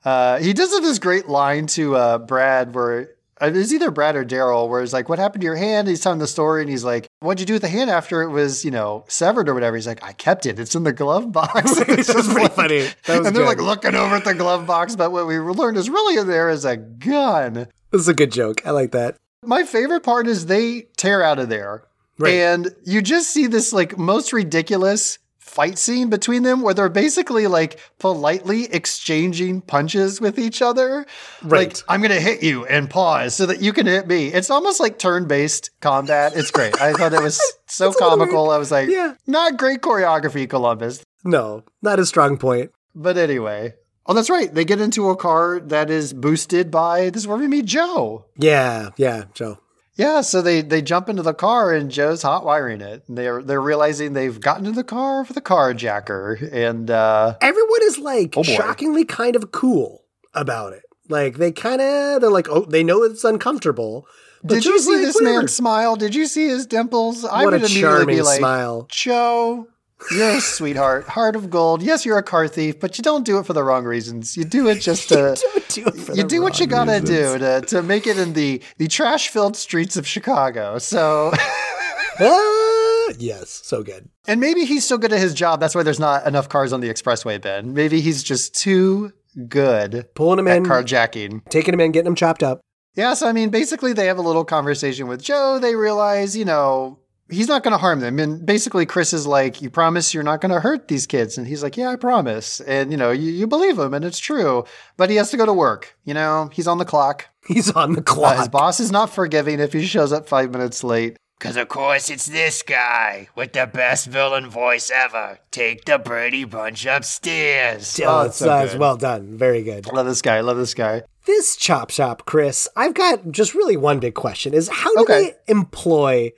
Uh, 0.03 0.39
he 0.39 0.53
does 0.53 0.71
have 0.71 0.83
this 0.83 0.99
great 0.99 1.27
line 1.27 1.67
to 1.67 1.95
uh, 1.95 2.17
Brad 2.19 2.75
where 2.75 3.15
uh, 3.41 3.51
it's 3.53 3.73
either 3.73 3.91
Brad 3.91 4.15
or 4.15 4.23
Daryl, 4.25 4.69
where 4.69 4.81
it's 4.81 4.93
like, 4.93 5.09
"What 5.09 5.19
happened 5.19 5.41
to 5.41 5.45
your 5.45 5.55
hand?" 5.55 5.87
He's 5.87 5.99
telling 6.01 6.19
the 6.19 6.27
story, 6.27 6.61
and 6.61 6.69
he's 6.69 6.83
like, 6.83 7.07
"What'd 7.19 7.39
you 7.39 7.45
do 7.45 7.53
with 7.53 7.61
the 7.63 7.67
hand 7.67 7.89
after 7.89 8.21
it 8.21 8.29
was, 8.29 8.63
you 8.63 8.71
know, 8.71 9.03
severed 9.07 9.49
or 9.49 9.53
whatever?" 9.53 9.75
He's 9.75 9.87
like, 9.87 10.03
"I 10.03 10.13
kept 10.13 10.45
it. 10.45 10.59
It's 10.59 10.75
in 10.75 10.83
the 10.83 10.93
glove 10.93 11.31
box." 11.31 11.79
It's 11.87 12.07
just 12.11 12.29
pretty 12.29 12.41
like- 12.43 12.53
funny. 12.53 12.87
That 13.05 13.19
was 13.19 13.27
and 13.27 13.35
they're 13.35 13.43
good. 13.43 13.57
like 13.57 13.61
looking 13.61 13.95
over 13.95 14.15
at 14.15 14.25
the 14.25 14.33
glove 14.35 14.65
box, 14.65 14.95
but 14.95 15.11
what 15.11 15.27
we 15.27 15.37
learned 15.39 15.77
is 15.77 15.89
really 15.89 16.17
in 16.19 16.27
there 16.27 16.49
is 16.49 16.65
a 16.65 16.77
gun. 16.77 17.67
This 17.91 18.01
is 18.01 18.07
a 18.07 18.13
good 18.13 18.31
joke. 18.31 18.65
I 18.65 18.71
like 18.71 18.91
that. 18.91 19.17
My 19.43 19.63
favorite 19.63 20.01
part 20.01 20.27
is 20.27 20.45
they 20.47 20.87
tear 20.97 21.21
out 21.21 21.39
of 21.39 21.49
there. 21.49 21.83
Right. 22.17 22.33
And 22.35 22.69
you 22.85 23.01
just 23.01 23.29
see 23.31 23.45
this 23.47 23.73
like 23.73 23.97
most 23.97 24.31
ridiculous 24.33 25.19
fight 25.45 25.77
scene 25.77 26.09
between 26.09 26.43
them 26.43 26.61
where 26.61 26.73
they're 26.73 26.89
basically 26.89 27.45
like 27.47 27.79
politely 27.99 28.65
exchanging 28.73 29.61
punches 29.61 30.19
with 30.19 30.37
each 30.39 30.61
other. 30.61 31.05
Right. 31.43 31.67
Like, 31.67 31.77
I'm 31.87 32.01
going 32.01 32.11
to 32.11 32.19
hit 32.19 32.43
you 32.43 32.65
and 32.65 32.89
pause 32.89 33.35
so 33.35 33.45
that 33.45 33.61
you 33.61 33.71
can 33.71 33.85
hit 33.85 34.07
me. 34.07 34.27
It's 34.33 34.49
almost 34.49 34.79
like 34.79 34.97
turn 34.97 35.27
based 35.27 35.69
combat. 35.81 36.33
It's 36.35 36.51
great. 36.51 36.79
I 36.81 36.93
thought 36.93 37.13
it 37.13 37.21
was 37.21 37.39
so 37.67 37.89
It's 37.89 37.97
comical. 37.97 38.49
I 38.49 38.57
was 38.57 38.71
like, 38.71 38.89
Yeah. 38.89 39.13
not 39.27 39.57
great 39.57 39.81
choreography, 39.81 40.49
Columbus. 40.49 41.03
No, 41.23 41.63
not 41.81 41.99
a 41.99 42.05
strong 42.05 42.37
point. 42.37 42.71
But 42.93 43.17
anyway. 43.17 43.75
Oh, 44.07 44.13
that's 44.13 44.29
right. 44.29 44.53
They 44.53 44.65
get 44.65 44.81
into 44.81 45.09
a 45.09 45.15
car 45.15 45.59
that 45.59 45.89
is 45.89 46.13
boosted 46.13 46.69
by 46.69 47.09
this 47.09 47.23
is 47.23 47.27
where 47.27 47.37
we 47.37 47.47
meet 47.47 47.65
Joe. 47.65 48.25
Yeah, 48.37 48.89
yeah, 48.97 49.23
Joe. 49.33 49.57
Yeah, 49.97 50.21
so 50.21 50.41
they 50.41 50.61
they 50.61 50.81
jump 50.81 51.07
into 51.09 51.21
the 51.23 51.33
car 51.33 51.73
and 51.73 51.89
Joe's 51.89 52.21
hot 52.21 52.45
wiring 52.45 52.81
it. 52.81 53.03
And 53.07 53.17
they're 53.17 53.41
they're 53.41 53.61
realizing 53.61 54.13
they've 54.13 54.39
gotten 54.39 54.65
into 54.65 54.75
the 54.75 54.83
car 54.83 55.23
with 55.23 55.37
a 55.37 55.41
carjacker, 55.41 56.51
and 56.51 56.91
uh, 56.91 57.35
Everyone 57.41 57.79
is 57.83 57.97
like 57.97 58.33
Oh, 58.37 58.43
shockingly 58.43 59.05
kind 59.05 59.35
of 59.35 59.51
cool 59.51 60.03
about 60.33 60.73
it. 60.73 60.83
Like 61.07 61.37
they 61.37 61.51
kind 61.51 61.81
of 61.81 62.21
they're 62.21 62.29
like, 62.31 62.49
oh, 62.49 62.65
they 62.65 62.83
know 62.83 63.03
it's 63.03 63.23
uncomfortable. 63.23 64.05
But 64.43 64.55
did 64.55 64.65
you 64.65 64.79
see 64.79 64.93
like, 64.95 65.01
this 65.01 65.15
"Whatever." 65.15 65.39
man 65.39 65.47
smile? 65.47 65.95
Did 65.95 66.13
you 66.13 66.27
see 66.27 66.47
his 66.47 66.65
dimples? 66.67 67.23
I 67.23 67.43
What 67.45 67.53
would 67.53 67.53
a 67.53 67.65
immediately 67.65 67.81
charming 67.81 68.15
be 68.17 68.21
like, 68.21 68.37
smile. 68.39 68.87
Joe, 68.91 69.67
you're 70.11 70.29
a 70.37 70.41
sweetheart, 70.41 71.05
heart 71.07 71.35
of 71.35 71.49
gold. 71.49 71.81
Yes, 71.81 72.05
you're 72.05 72.17
a 72.17 72.23
car 72.23 72.47
thief, 72.47 72.79
but 72.79 72.97
you 72.97 73.03
don't 73.03 73.25
do 73.25 73.37
it 73.39 73.45
for 73.45 73.53
the 73.53 73.63
wrong 73.63 73.85
reasons. 73.85 74.35
You 74.37 74.43
do 74.43 74.67
it 74.67 74.81
just 74.81 75.09
to. 75.09 75.15
Don't 75.15 75.69
do 75.69 75.85
it 75.87 75.95
for 75.95 76.13
you 76.13 76.23
do 76.23 76.41
what 76.41 76.59
you 76.59 76.67
gotta 76.67 76.91
reasons. 76.99 77.09
do 77.09 77.37
to, 77.39 77.61
to 77.67 77.81
make 77.83 78.05
it 78.07 78.17
in 78.17 78.33
the, 78.33 78.61
the 78.77 78.87
trash 78.87 79.29
filled 79.29 79.55
streets 79.55 79.97
of 79.97 80.05
Chicago. 80.07 80.77
So, 80.79 81.31
Ah, 82.19 83.11
yes, 83.19 83.61
so 83.63 83.83
good. 83.83 84.09
and 84.27 84.39
maybe 84.39 84.65
he's 84.65 84.85
so 84.85 84.97
good 84.97 85.11
at 85.11 85.19
his 85.19 85.33
job. 85.33 85.59
That's 85.59 85.75
why 85.75 85.83
there's 85.83 85.99
not 85.99 86.25
enough 86.25 86.47
cars 86.49 86.71
on 86.71 86.79
the 86.81 86.89
expressway, 86.89 87.41
Ben. 87.41 87.73
Maybe 87.73 87.99
he's 88.01 88.23
just 88.23 88.55
too 88.55 89.11
good 89.49 90.07
Pulling 90.15 90.39
him 90.39 90.47
at 90.47 90.57
in, 90.57 90.63
carjacking. 90.65 91.47
taking 91.49 91.73
him 91.73 91.81
in, 91.81 91.91
getting 91.91 92.07
him 92.07 92.15
chopped 92.15 92.41
up. 92.41 92.61
Yeah, 92.95 93.13
so 93.15 93.27
I 93.27 93.33
mean, 93.33 93.49
basically, 93.49 93.91
they 93.91 94.05
have 94.05 94.17
a 94.17 94.21
little 94.21 94.45
conversation 94.45 95.07
with 95.07 95.21
Joe. 95.21 95.59
They 95.59 95.75
realize, 95.75 96.37
you 96.37 96.45
know, 96.45 96.99
he's 97.29 97.47
not 97.47 97.63
going 97.63 97.71
to 97.73 97.77
harm 97.77 97.99
them. 97.99 98.19
And 98.19 98.45
basically, 98.45 98.85
Chris 98.85 99.13
is 99.13 99.25
like, 99.27 99.61
You 99.61 99.69
promise 99.69 100.13
you're 100.13 100.23
not 100.23 100.41
going 100.41 100.53
to 100.53 100.59
hurt 100.59 100.87
these 100.87 101.07
kids? 101.07 101.37
And 101.37 101.47
he's 101.47 101.63
like, 101.63 101.77
Yeah, 101.77 101.89
I 101.89 101.95
promise. 101.95 102.59
And, 102.61 102.91
you 102.91 102.97
know, 102.97 103.11
you, 103.11 103.31
you 103.31 103.47
believe 103.47 103.77
him, 103.79 103.93
and 103.93 104.05
it's 104.05 104.19
true. 104.19 104.63
But 104.97 105.09
he 105.09 105.15
has 105.17 105.31
to 105.31 105.37
go 105.37 105.45
to 105.45 105.53
work. 105.53 105.95
You 106.05 106.13
know, 106.13 106.49
he's 106.53 106.67
on 106.67 106.77
the 106.77 106.85
clock. 106.85 107.27
He's 107.47 107.69
on 107.71 107.93
the 107.93 107.99
Uh, 107.99 108.03
clock. 108.03 108.37
his 108.39 108.47
boss 108.49 108.79
is 108.79 108.91
not 108.91 109.11
forgiving 109.11 109.59
if 109.59 109.71
he 109.71 109.85
shows 109.85 110.11
up 110.11 110.27
five 110.27 110.49
minutes 110.51 110.83
late. 110.83 111.17
Cause 111.39 111.57
of 111.57 111.67
course 111.67 112.09
it's 112.09 112.25
this 112.25 112.63
guy 112.63 113.27
with 113.35 113.53
the 113.53 113.67
best 113.71 114.07
villain 114.07 114.49
voice 114.49 114.89
ever. 114.89 115.37
Take 115.51 115.85
the 115.85 115.99
Brady 115.99 116.43
Bunch 116.45 116.87
upstairs. 116.87 117.99
Oh, 118.01 118.05
Oh, 118.07 118.21
it's, 118.21 118.29
it's 118.29 118.37
so 118.39 118.49
uh, 118.49 118.65
good. 118.67 118.79
well 118.79 118.97
done. 118.97 119.37
Very 119.37 119.61
good. 119.61 119.85
Love 119.93 120.07
this 120.07 120.21
guy. 120.21 120.39
Love 120.41 120.57
this 120.57 120.73
guy. 120.73 121.03
This 121.25 121.55
chop 121.55 121.89
shop, 121.91 122.25
Chris, 122.25 122.67
I've 122.75 122.93
got 122.93 123.29
just 123.31 123.53
really 123.53 123.77
one 123.77 123.99
big 123.99 124.15
question 124.15 124.53
is 124.53 124.69
how 124.69 124.93
do 124.95 125.01
Okay. 125.01 125.23
they 125.47 125.51
employ 125.51 126.31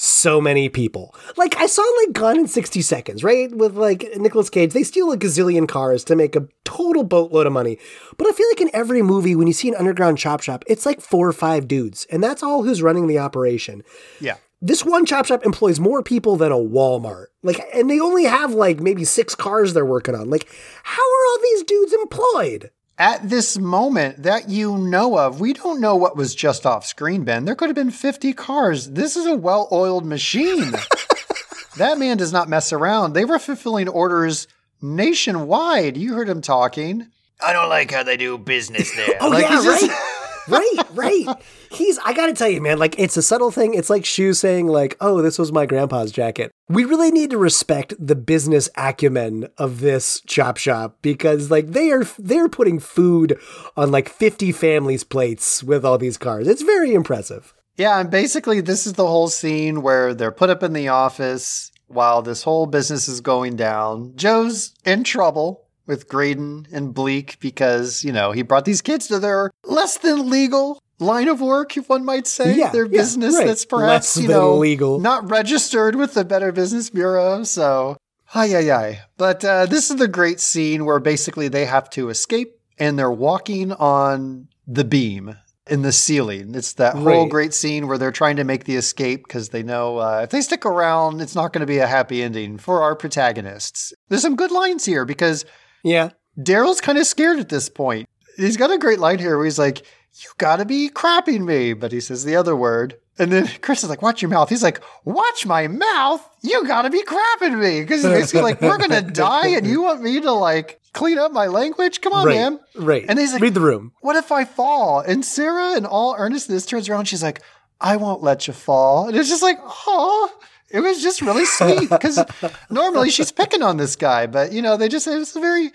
so 0.00 0.40
many 0.40 0.70
people? 0.70 1.14
Like 1.36 1.56
I 1.56 1.66
saw 1.66 1.82
like 1.82 2.14
Gone 2.14 2.38
in 2.38 2.48
60 2.48 2.80
Seconds, 2.80 3.22
right? 3.22 3.54
With 3.54 3.76
like 3.76 4.08
Nicolas 4.16 4.48
Cage, 4.48 4.72
they 4.72 4.82
steal 4.82 5.12
a 5.12 5.18
gazillion 5.18 5.68
cars 5.68 6.04
to 6.04 6.16
make 6.16 6.34
a 6.34 6.48
total 6.64 7.04
boatload 7.04 7.46
of 7.46 7.52
money. 7.52 7.78
But 8.16 8.26
I 8.26 8.32
feel 8.32 8.48
like 8.50 8.62
in 8.62 8.70
every 8.72 9.02
movie 9.02 9.36
when 9.36 9.46
you 9.46 9.52
see 9.52 9.68
an 9.68 9.74
underground 9.74 10.16
chop 10.16 10.40
shop, 10.40 10.64
it's 10.66 10.86
like 10.86 11.02
four 11.02 11.28
or 11.28 11.32
five 11.32 11.68
dudes, 11.68 12.06
and 12.10 12.24
that's 12.24 12.42
all 12.42 12.62
who's 12.62 12.82
running 12.82 13.08
the 13.08 13.18
operation. 13.18 13.82
Yeah. 14.20 14.36
This 14.62 14.84
one 14.84 15.04
chop 15.04 15.26
shop 15.26 15.44
employs 15.44 15.80
more 15.80 16.02
people 16.02 16.36
than 16.36 16.52
a 16.52 16.56
Walmart. 16.56 17.26
Like 17.42 17.60
and 17.74 17.90
they 17.90 18.00
only 18.00 18.24
have 18.24 18.52
like 18.52 18.80
maybe 18.80 19.04
6 19.04 19.34
cars 19.34 19.72
they're 19.74 19.86
working 19.86 20.14
on. 20.14 20.30
Like 20.30 20.48
how 20.82 21.02
are 21.02 21.26
all 21.30 21.38
these 21.42 21.62
dudes 21.62 21.92
employed? 21.92 22.70
At 23.00 23.30
this 23.30 23.56
moment 23.56 24.24
that 24.24 24.50
you 24.50 24.76
know 24.76 25.18
of, 25.18 25.40
we 25.40 25.54
don't 25.54 25.80
know 25.80 25.96
what 25.96 26.18
was 26.18 26.34
just 26.34 26.66
off 26.66 26.84
screen, 26.84 27.24
Ben. 27.24 27.46
There 27.46 27.54
could 27.54 27.70
have 27.70 27.74
been 27.74 27.90
50 27.90 28.34
cars. 28.34 28.90
This 28.90 29.16
is 29.16 29.24
a 29.24 29.34
well 29.34 29.68
oiled 29.72 30.04
machine. 30.04 30.70
that 31.78 31.96
man 31.98 32.18
does 32.18 32.30
not 32.30 32.50
mess 32.50 32.74
around. 32.74 33.14
They 33.14 33.24
were 33.24 33.38
fulfilling 33.38 33.88
orders 33.88 34.46
nationwide. 34.82 35.96
You 35.96 36.12
heard 36.12 36.28
him 36.28 36.42
talking. 36.42 37.06
I 37.44 37.54
don't 37.54 37.70
like 37.70 37.90
how 37.90 38.02
they 38.02 38.18
do 38.18 38.36
business 38.36 38.94
there. 38.94 39.16
Oh 39.22 39.28
Like, 39.28 39.44
yeah, 39.44 39.56
he's 39.56 39.64
just- 39.64 39.88
right, 39.88 39.96
right, 40.48 40.76
right. 40.92 41.26
He's. 41.70 41.98
I 41.98 42.12
gotta 42.12 42.32
tell 42.32 42.48
you, 42.48 42.60
man. 42.60 42.78
Like 42.78 42.98
it's 42.98 43.16
a 43.16 43.22
subtle 43.22 43.50
thing. 43.50 43.74
It's 43.74 43.90
like 43.90 44.04
Shue 44.04 44.32
saying, 44.34 44.66
like, 44.66 44.96
"Oh, 45.00 45.22
this 45.22 45.38
was 45.38 45.52
my 45.52 45.66
grandpa's 45.66 46.12
jacket." 46.12 46.50
We 46.68 46.84
really 46.84 47.10
need 47.10 47.30
to 47.30 47.38
respect 47.38 47.94
the 47.98 48.16
business 48.16 48.68
acumen 48.76 49.48
of 49.58 49.80
this 49.80 50.20
chop 50.26 50.56
shop 50.56 50.98
because, 51.02 51.50
like, 51.50 51.68
they 51.68 51.90
are 51.90 52.04
they're 52.18 52.48
putting 52.48 52.78
food 52.78 53.38
on 53.76 53.90
like 53.90 54.08
fifty 54.08 54.52
families' 54.52 55.04
plates 55.04 55.62
with 55.62 55.84
all 55.84 55.98
these 55.98 56.18
cars. 56.18 56.48
It's 56.48 56.62
very 56.62 56.94
impressive. 56.94 57.54
Yeah, 57.76 57.98
and 57.98 58.10
basically, 58.10 58.60
this 58.60 58.86
is 58.86 58.94
the 58.94 59.06
whole 59.06 59.28
scene 59.28 59.82
where 59.82 60.12
they're 60.12 60.30
put 60.30 60.50
up 60.50 60.62
in 60.62 60.74
the 60.74 60.88
office 60.88 61.72
while 61.86 62.22
this 62.22 62.42
whole 62.42 62.66
business 62.66 63.08
is 63.08 63.20
going 63.20 63.56
down. 63.56 64.12
Joe's 64.16 64.72
in 64.84 65.02
trouble 65.02 65.66
with 65.90 66.08
Graydon 66.08 66.68
and 66.72 66.94
Bleak 66.94 67.38
because, 67.40 68.02
you 68.04 68.12
know, 68.12 68.32
he 68.32 68.42
brought 68.42 68.64
these 68.64 68.80
kids 68.80 69.08
to 69.08 69.18
their 69.18 69.50
less 69.64 69.98
than 69.98 70.30
legal 70.30 70.80
line 71.00 71.28
of 71.28 71.40
work, 71.40 71.76
if 71.76 71.88
one 71.88 72.04
might 72.04 72.26
say. 72.26 72.54
Yeah, 72.56 72.70
their 72.70 72.84
yeah, 72.84 72.92
business 72.92 73.36
right. 73.36 73.46
that's 73.46 73.64
perhaps, 73.64 74.16
Less 74.16 74.22
you 74.22 74.28
know, 74.28 74.56
legal. 74.56 75.00
not 75.00 75.28
registered 75.28 75.96
with 75.96 76.14
the 76.14 76.24
Better 76.24 76.52
Business 76.52 76.88
Bureau. 76.88 77.42
So, 77.42 77.96
ay, 78.34 78.54
ay, 78.54 78.70
ay. 78.70 79.00
But 79.18 79.44
uh, 79.44 79.66
this 79.66 79.90
is 79.90 79.96
the 79.96 80.08
great 80.08 80.40
scene 80.40 80.84
where 80.84 81.00
basically 81.00 81.48
they 81.48 81.66
have 81.66 81.90
to 81.90 82.08
escape 82.08 82.58
and 82.78 82.98
they're 82.98 83.10
walking 83.10 83.72
on 83.72 84.48
the 84.66 84.84
beam 84.84 85.36
in 85.70 85.82
the 85.82 85.92
ceiling. 85.92 86.54
It's 86.54 86.74
that 86.74 86.96
whole 86.96 87.26
great 87.26 87.54
scene 87.54 87.86
where 87.86 87.96
they're 87.96 88.10
trying 88.10 88.36
to 88.36 88.44
make 88.44 88.64
the 88.64 88.76
escape 88.76 89.24
because 89.24 89.50
they 89.50 89.62
know 89.62 89.98
uh, 89.98 90.20
if 90.24 90.30
they 90.30 90.40
stick 90.40 90.66
around, 90.66 91.20
it's 91.20 91.34
not 91.34 91.52
going 91.52 91.60
to 91.60 91.66
be 91.66 91.78
a 91.78 91.86
happy 91.86 92.22
ending 92.22 92.58
for 92.58 92.82
our 92.82 92.96
protagonists. 92.96 93.92
There's 94.08 94.22
some 94.22 94.36
good 94.36 94.50
lines 94.50 94.84
here 94.84 95.04
because 95.04 95.44
Yeah. 95.82 96.10
Daryl's 96.38 96.80
kind 96.80 96.98
of 96.98 97.06
scared 97.06 97.38
at 97.38 97.48
this 97.48 97.68
point. 97.68 98.08
He's 98.36 98.56
got 98.56 98.70
a 98.70 98.78
great 98.78 98.98
line 98.98 99.18
here 99.18 99.36
where 99.36 99.44
he's 99.44 99.58
like, 99.58 99.82
You 100.14 100.30
gotta 100.38 100.64
be 100.64 100.90
crapping 100.90 101.44
me. 101.44 101.72
But 101.72 101.92
he 101.92 102.00
says 102.00 102.24
the 102.24 102.36
other 102.36 102.56
word. 102.56 102.96
And 103.18 103.30
then 103.30 103.48
Chris 103.60 103.82
is 103.82 103.90
like, 103.90 104.02
Watch 104.02 104.22
your 104.22 104.30
mouth. 104.30 104.48
He's 104.48 104.62
like, 104.62 104.80
Watch 105.04 105.46
my 105.46 105.68
mouth? 105.68 106.26
You 106.42 106.66
gotta 106.66 106.90
be 106.90 107.02
crapping 107.02 107.60
me. 107.60 107.82
Because 107.82 108.02
he's 108.02 108.12
basically 108.12 108.42
like, 108.42 108.60
We're 108.60 108.78
gonna 108.78 109.02
die 109.12 109.48
and 109.48 109.66
you 109.66 109.82
want 109.82 110.02
me 110.02 110.20
to 110.20 110.32
like 110.32 110.80
clean 110.92 111.18
up 111.18 111.32
my 111.32 111.46
language? 111.46 112.00
Come 112.00 112.12
on, 112.12 112.26
right. 112.26 112.34
man. 112.34 112.60
Right. 112.76 113.04
And 113.08 113.18
he's 113.18 113.32
like, 113.32 113.42
read 113.42 113.54
the 113.54 113.60
room. 113.60 113.92
What 114.00 114.16
if 114.16 114.32
I 114.32 114.44
fall? 114.44 115.00
And 115.00 115.24
Sarah, 115.24 115.76
in 115.76 115.86
all 115.86 116.14
earnestness, 116.16 116.66
turns 116.66 116.88
around. 116.88 117.06
She's 117.06 117.22
like, 117.22 117.42
I 117.80 117.96
won't 117.96 118.22
let 118.22 118.46
you 118.46 118.52
fall. 118.52 119.08
And 119.08 119.16
it's 119.16 119.28
just 119.28 119.42
like, 119.42 119.58
oh, 119.62 120.32
it 120.70 120.80
was 120.80 121.02
just 121.02 121.20
really 121.22 121.44
sweet 121.44 121.90
because 121.90 122.18
normally 122.70 123.10
she's 123.10 123.32
picking 123.32 123.62
on 123.62 123.76
this 123.76 123.96
guy, 123.96 124.26
but 124.26 124.52
you 124.52 124.62
know, 124.62 124.76
they 124.76 124.88
just, 124.88 125.06
it 125.06 125.16
was 125.16 125.34
a 125.36 125.40
very 125.40 125.70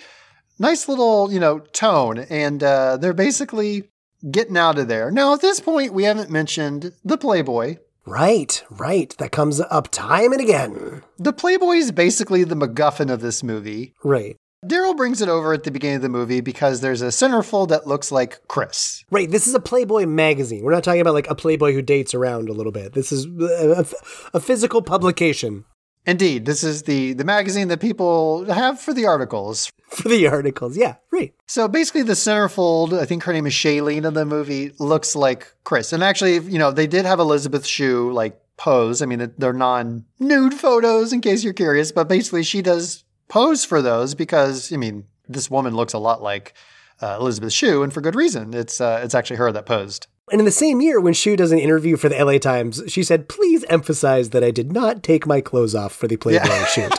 nice 0.59 0.87
little, 0.87 1.31
you 1.31 1.39
know, 1.39 1.59
tone. 1.59 2.19
And 2.19 2.63
uh, 2.63 2.97
they're 2.97 3.13
basically 3.13 3.89
getting 4.29 4.57
out 4.57 4.77
of 4.77 4.87
there. 4.87 5.11
Now, 5.11 5.33
at 5.33 5.41
this 5.41 5.59
point, 5.59 5.93
we 5.93 6.03
haven't 6.03 6.29
mentioned 6.29 6.93
the 7.03 7.17
Playboy. 7.17 7.77
Right. 8.05 8.63
Right. 8.69 9.15
That 9.17 9.31
comes 9.31 9.59
up 9.59 9.89
time 9.91 10.31
and 10.31 10.41
again. 10.41 11.01
The 11.17 11.33
Playboy 11.33 11.73
is 11.73 11.91
basically 11.91 12.43
the 12.43 12.55
MacGuffin 12.55 13.11
of 13.11 13.21
this 13.21 13.43
movie. 13.43 13.93
Right. 14.03 14.37
Daryl 14.67 14.95
brings 14.95 15.21
it 15.21 15.29
over 15.29 15.53
at 15.53 15.63
the 15.63 15.71
beginning 15.71 15.97
of 15.97 16.01
the 16.01 16.09
movie 16.09 16.41
because 16.41 16.81
there's 16.81 17.01
a 17.01 17.07
centerfold 17.07 17.69
that 17.69 17.87
looks 17.87 18.11
like 18.11 18.39
Chris. 18.47 19.03
Right. 19.11 19.29
This 19.29 19.47
is 19.47 19.53
a 19.55 19.59
Playboy 19.59 20.05
magazine. 20.05 20.63
We're 20.63 20.73
not 20.73 20.83
talking 20.83 21.01
about 21.01 21.13
like 21.13 21.29
a 21.29 21.35
Playboy 21.35 21.73
who 21.73 21.81
dates 21.81 22.13
around 22.13 22.49
a 22.49 22.53
little 22.53 22.71
bit. 22.71 22.93
This 22.93 23.11
is 23.11 23.25
a, 23.25 23.85
a- 24.33 24.39
physical 24.39 24.81
publication 24.81 25.65
Indeed, 26.05 26.45
this 26.45 26.63
is 26.63 26.83
the 26.83 27.13
the 27.13 27.23
magazine 27.23 27.67
that 27.69 27.79
people 27.79 28.45
have 28.45 28.79
for 28.79 28.93
the 28.93 29.05
articles. 29.05 29.71
for 29.89 30.09
the 30.09 30.27
articles. 30.27 30.77
Yeah. 30.77 30.95
Right. 31.11 31.33
So 31.47 31.67
basically, 31.67 32.03
the 32.03 32.13
centerfold, 32.13 32.99
I 32.99 33.05
think 33.05 33.23
her 33.23 33.33
name 33.33 33.47
is 33.47 33.53
Shailene 33.53 34.05
in 34.05 34.13
the 34.13 34.25
movie, 34.25 34.71
looks 34.79 35.15
like 35.15 35.51
Chris. 35.63 35.93
And 35.93 36.03
actually, 36.03 36.35
you 36.39 36.59
know, 36.59 36.71
they 36.71 36.87
did 36.87 37.05
have 37.05 37.19
Elisabeth 37.19 37.65
Shue 37.65 38.11
like 38.11 38.39
pose. 38.57 39.01
I 39.01 39.05
mean, 39.05 39.33
they're 39.37 39.53
non 39.53 40.05
nude 40.19 40.53
photos, 40.53 41.11
in 41.11 41.21
case 41.21 41.43
you're 41.43 41.53
curious, 41.53 41.91
but 41.91 42.07
basically, 42.07 42.43
she 42.43 42.61
does 42.61 43.03
pose 43.27 43.65
for 43.65 43.81
those 43.81 44.15
because, 44.15 44.71
I 44.71 44.77
mean, 44.77 45.05
this 45.27 45.49
woman 45.49 45.75
looks 45.75 45.93
a 45.93 45.99
lot 45.99 46.21
like 46.21 46.53
uh, 47.01 47.17
Elisabeth 47.19 47.53
Shue, 47.53 47.83
and 47.83 47.93
for 47.93 48.01
good 48.01 48.15
reason. 48.15 48.53
It's 48.53 48.79
uh, 48.79 49.01
it's 49.03 49.15
actually 49.15 49.37
her 49.37 49.51
that 49.51 49.65
posed. 49.65 50.07
And 50.31 50.39
in 50.41 50.45
the 50.45 50.51
same 50.51 50.81
year, 50.81 50.99
when 50.99 51.13
Shue 51.13 51.35
does 51.35 51.51
an 51.51 51.59
interview 51.59 51.97
for 51.97 52.09
the 52.09 52.23
LA 52.23 52.37
Times, 52.37 52.81
she 52.87 53.03
said, 53.03 53.29
"Please 53.29 53.63
emphasize 53.65 54.29
that 54.31 54.43
I 54.43 54.51
did 54.51 54.71
not 54.71 55.03
take 55.03 55.27
my 55.27 55.41
clothes 55.41 55.75
off 55.75 55.93
for 55.93 56.07
the 56.07 56.17
Playboy 56.17 56.65
shoot." 56.65 56.93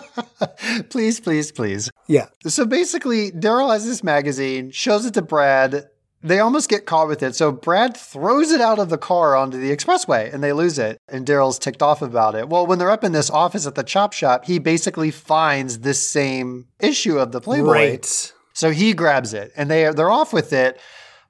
please, 0.90 1.20
please, 1.20 1.52
please. 1.52 1.90
Yeah. 2.08 2.26
So 2.46 2.64
basically, 2.64 3.30
Daryl 3.30 3.72
has 3.72 3.86
this 3.86 4.02
magazine, 4.02 4.70
shows 4.70 5.04
it 5.06 5.14
to 5.14 5.22
Brad. 5.22 5.88
They 6.22 6.38
almost 6.38 6.68
get 6.68 6.86
caught 6.86 7.08
with 7.08 7.22
it. 7.22 7.34
So 7.34 7.50
Brad 7.50 7.96
throws 7.96 8.52
it 8.52 8.60
out 8.60 8.78
of 8.78 8.88
the 8.88 8.98
car 8.98 9.34
onto 9.34 9.58
the 9.58 9.74
expressway 9.74 10.32
and 10.32 10.42
they 10.42 10.52
lose 10.52 10.78
it. 10.78 10.98
And 11.08 11.26
Daryl's 11.26 11.58
ticked 11.58 11.82
off 11.82 12.00
about 12.00 12.34
it. 12.34 12.48
Well, 12.48 12.66
when 12.66 12.78
they're 12.78 12.90
up 12.90 13.04
in 13.04 13.12
this 13.12 13.30
office 13.30 13.66
at 13.66 13.74
the 13.74 13.82
chop 13.82 14.12
shop, 14.12 14.44
he 14.44 14.58
basically 14.58 15.10
finds 15.10 15.80
this 15.80 16.08
same 16.08 16.68
issue 16.80 17.18
of 17.18 17.32
the 17.32 17.40
Playboy. 17.40 17.72
Right. 17.72 18.32
So 18.54 18.70
he 18.70 18.92
grabs 18.92 19.34
it 19.34 19.52
and 19.56 19.70
they 19.70 19.90
they're 19.90 20.10
off 20.10 20.32
with 20.32 20.52
it. 20.52 20.78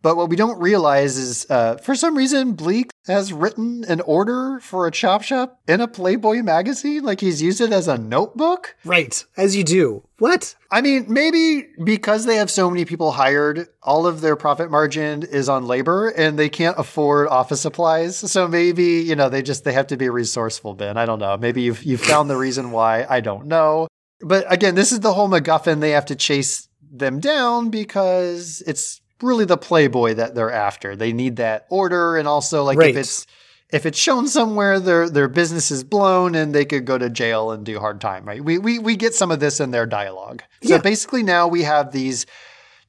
But 0.03 0.17
what 0.17 0.29
we 0.29 0.37
don't 0.37 0.61
realize 0.61 1.17
is, 1.17 1.47
uh, 1.49 1.77
for 1.77 1.95
some 1.95 2.17
reason, 2.17 2.55
Bleak 2.55 2.91
has 3.07 3.33
written 3.33 3.85
an 3.85 4.01
order 4.03 4.61
for 4.61 4.87
a 4.87 4.91
chop 4.91 5.23
shop 5.23 5.61
in 5.67 5.81
a 5.81 5.89
Playboy 5.89 6.43
magazine? 6.43 7.03
Like 7.03 7.21
he's 7.21 7.43
used 7.43 7.61
it 7.61 7.73
as 7.73 7.89
a 7.89 7.99
notebook? 7.99 8.77
Right, 8.85 9.25
as 9.37 9.57
you 9.57 9.65
do. 9.65 10.05
What? 10.19 10.55
I 10.71 10.81
mean, 10.81 11.07
maybe 11.09 11.67
because 11.83 12.25
they 12.25 12.37
have 12.37 12.51
so 12.51 12.71
many 12.71 12.85
people 12.85 13.13
hired, 13.13 13.69
all 13.83 14.07
of 14.07 14.21
their 14.21 14.37
profit 14.37 14.71
margin 14.71 15.23
is 15.25 15.49
on 15.49 15.67
labor 15.67 16.09
and 16.09 16.39
they 16.39 16.49
can't 16.49 16.79
afford 16.79 17.29
office 17.29 17.61
supplies. 17.61 18.17
So 18.17 18.47
maybe, 18.47 19.01
you 19.01 19.17
know, 19.17 19.29
they 19.29 19.43
just 19.43 19.65
they 19.65 19.73
have 19.73 19.89
to 19.89 19.97
be 19.97 20.09
resourceful, 20.09 20.75
Ben. 20.75 20.97
I 20.97 21.05
don't 21.05 21.19
know. 21.19 21.37
Maybe 21.37 21.63
you've 21.63 21.83
you 21.83 21.99
found 21.99 22.31
the 22.31 22.37
reason 22.37 22.71
why. 22.71 23.05
I 23.09 23.21
don't 23.21 23.47
know. 23.47 23.89
But 24.21 24.51
again, 24.51 24.77
this 24.77 24.93
is 24.93 25.01
the 25.01 25.13
whole 25.13 25.29
MacGuffin. 25.29 25.81
They 25.81 25.91
have 25.91 26.07
to 26.07 26.17
chase 26.17 26.69
them 26.93 27.21
down 27.21 27.71
because 27.71 28.63
it's 28.67 29.02
really 29.23 29.45
the 29.45 29.57
Playboy 29.57 30.15
that 30.15 30.35
they're 30.35 30.51
after. 30.53 30.97
They 30.97 31.13
need 31.13 31.37
that 31.37 31.67
order, 31.71 32.17
and 32.17 32.27
also 32.29 32.65
like 32.65 32.79
Right. 32.79 32.91
if 32.91 32.97
it's 32.97 33.27
if 33.71 33.87
it's 33.87 33.99
shown 33.99 34.29
somewhere, 34.29 34.79
their 34.81 35.09
their 35.09 35.29
business 35.29 35.71
is 35.71 35.83
blown, 35.85 36.35
and 36.35 36.55
they 36.55 36.65
could 36.65 36.85
go 36.85 36.99
to 36.99 37.09
jail 37.09 37.51
and 37.53 37.65
do 37.65 37.79
hard 37.81 38.01
time. 38.01 38.25
Right? 38.27 38.45
We 38.45 38.59
we 38.59 38.79
we 38.79 38.97
get 38.97 39.15
some 39.15 39.31
of 39.31 39.41
this 39.41 39.61
in 39.61 39.71
their 39.71 39.87
dialogue. 39.87 40.43
So 40.63 40.75
Yeah. 40.75 40.79
basically, 40.79 41.23
now 41.23 41.49
we 41.49 41.63
have 41.63 41.93
these 41.93 42.27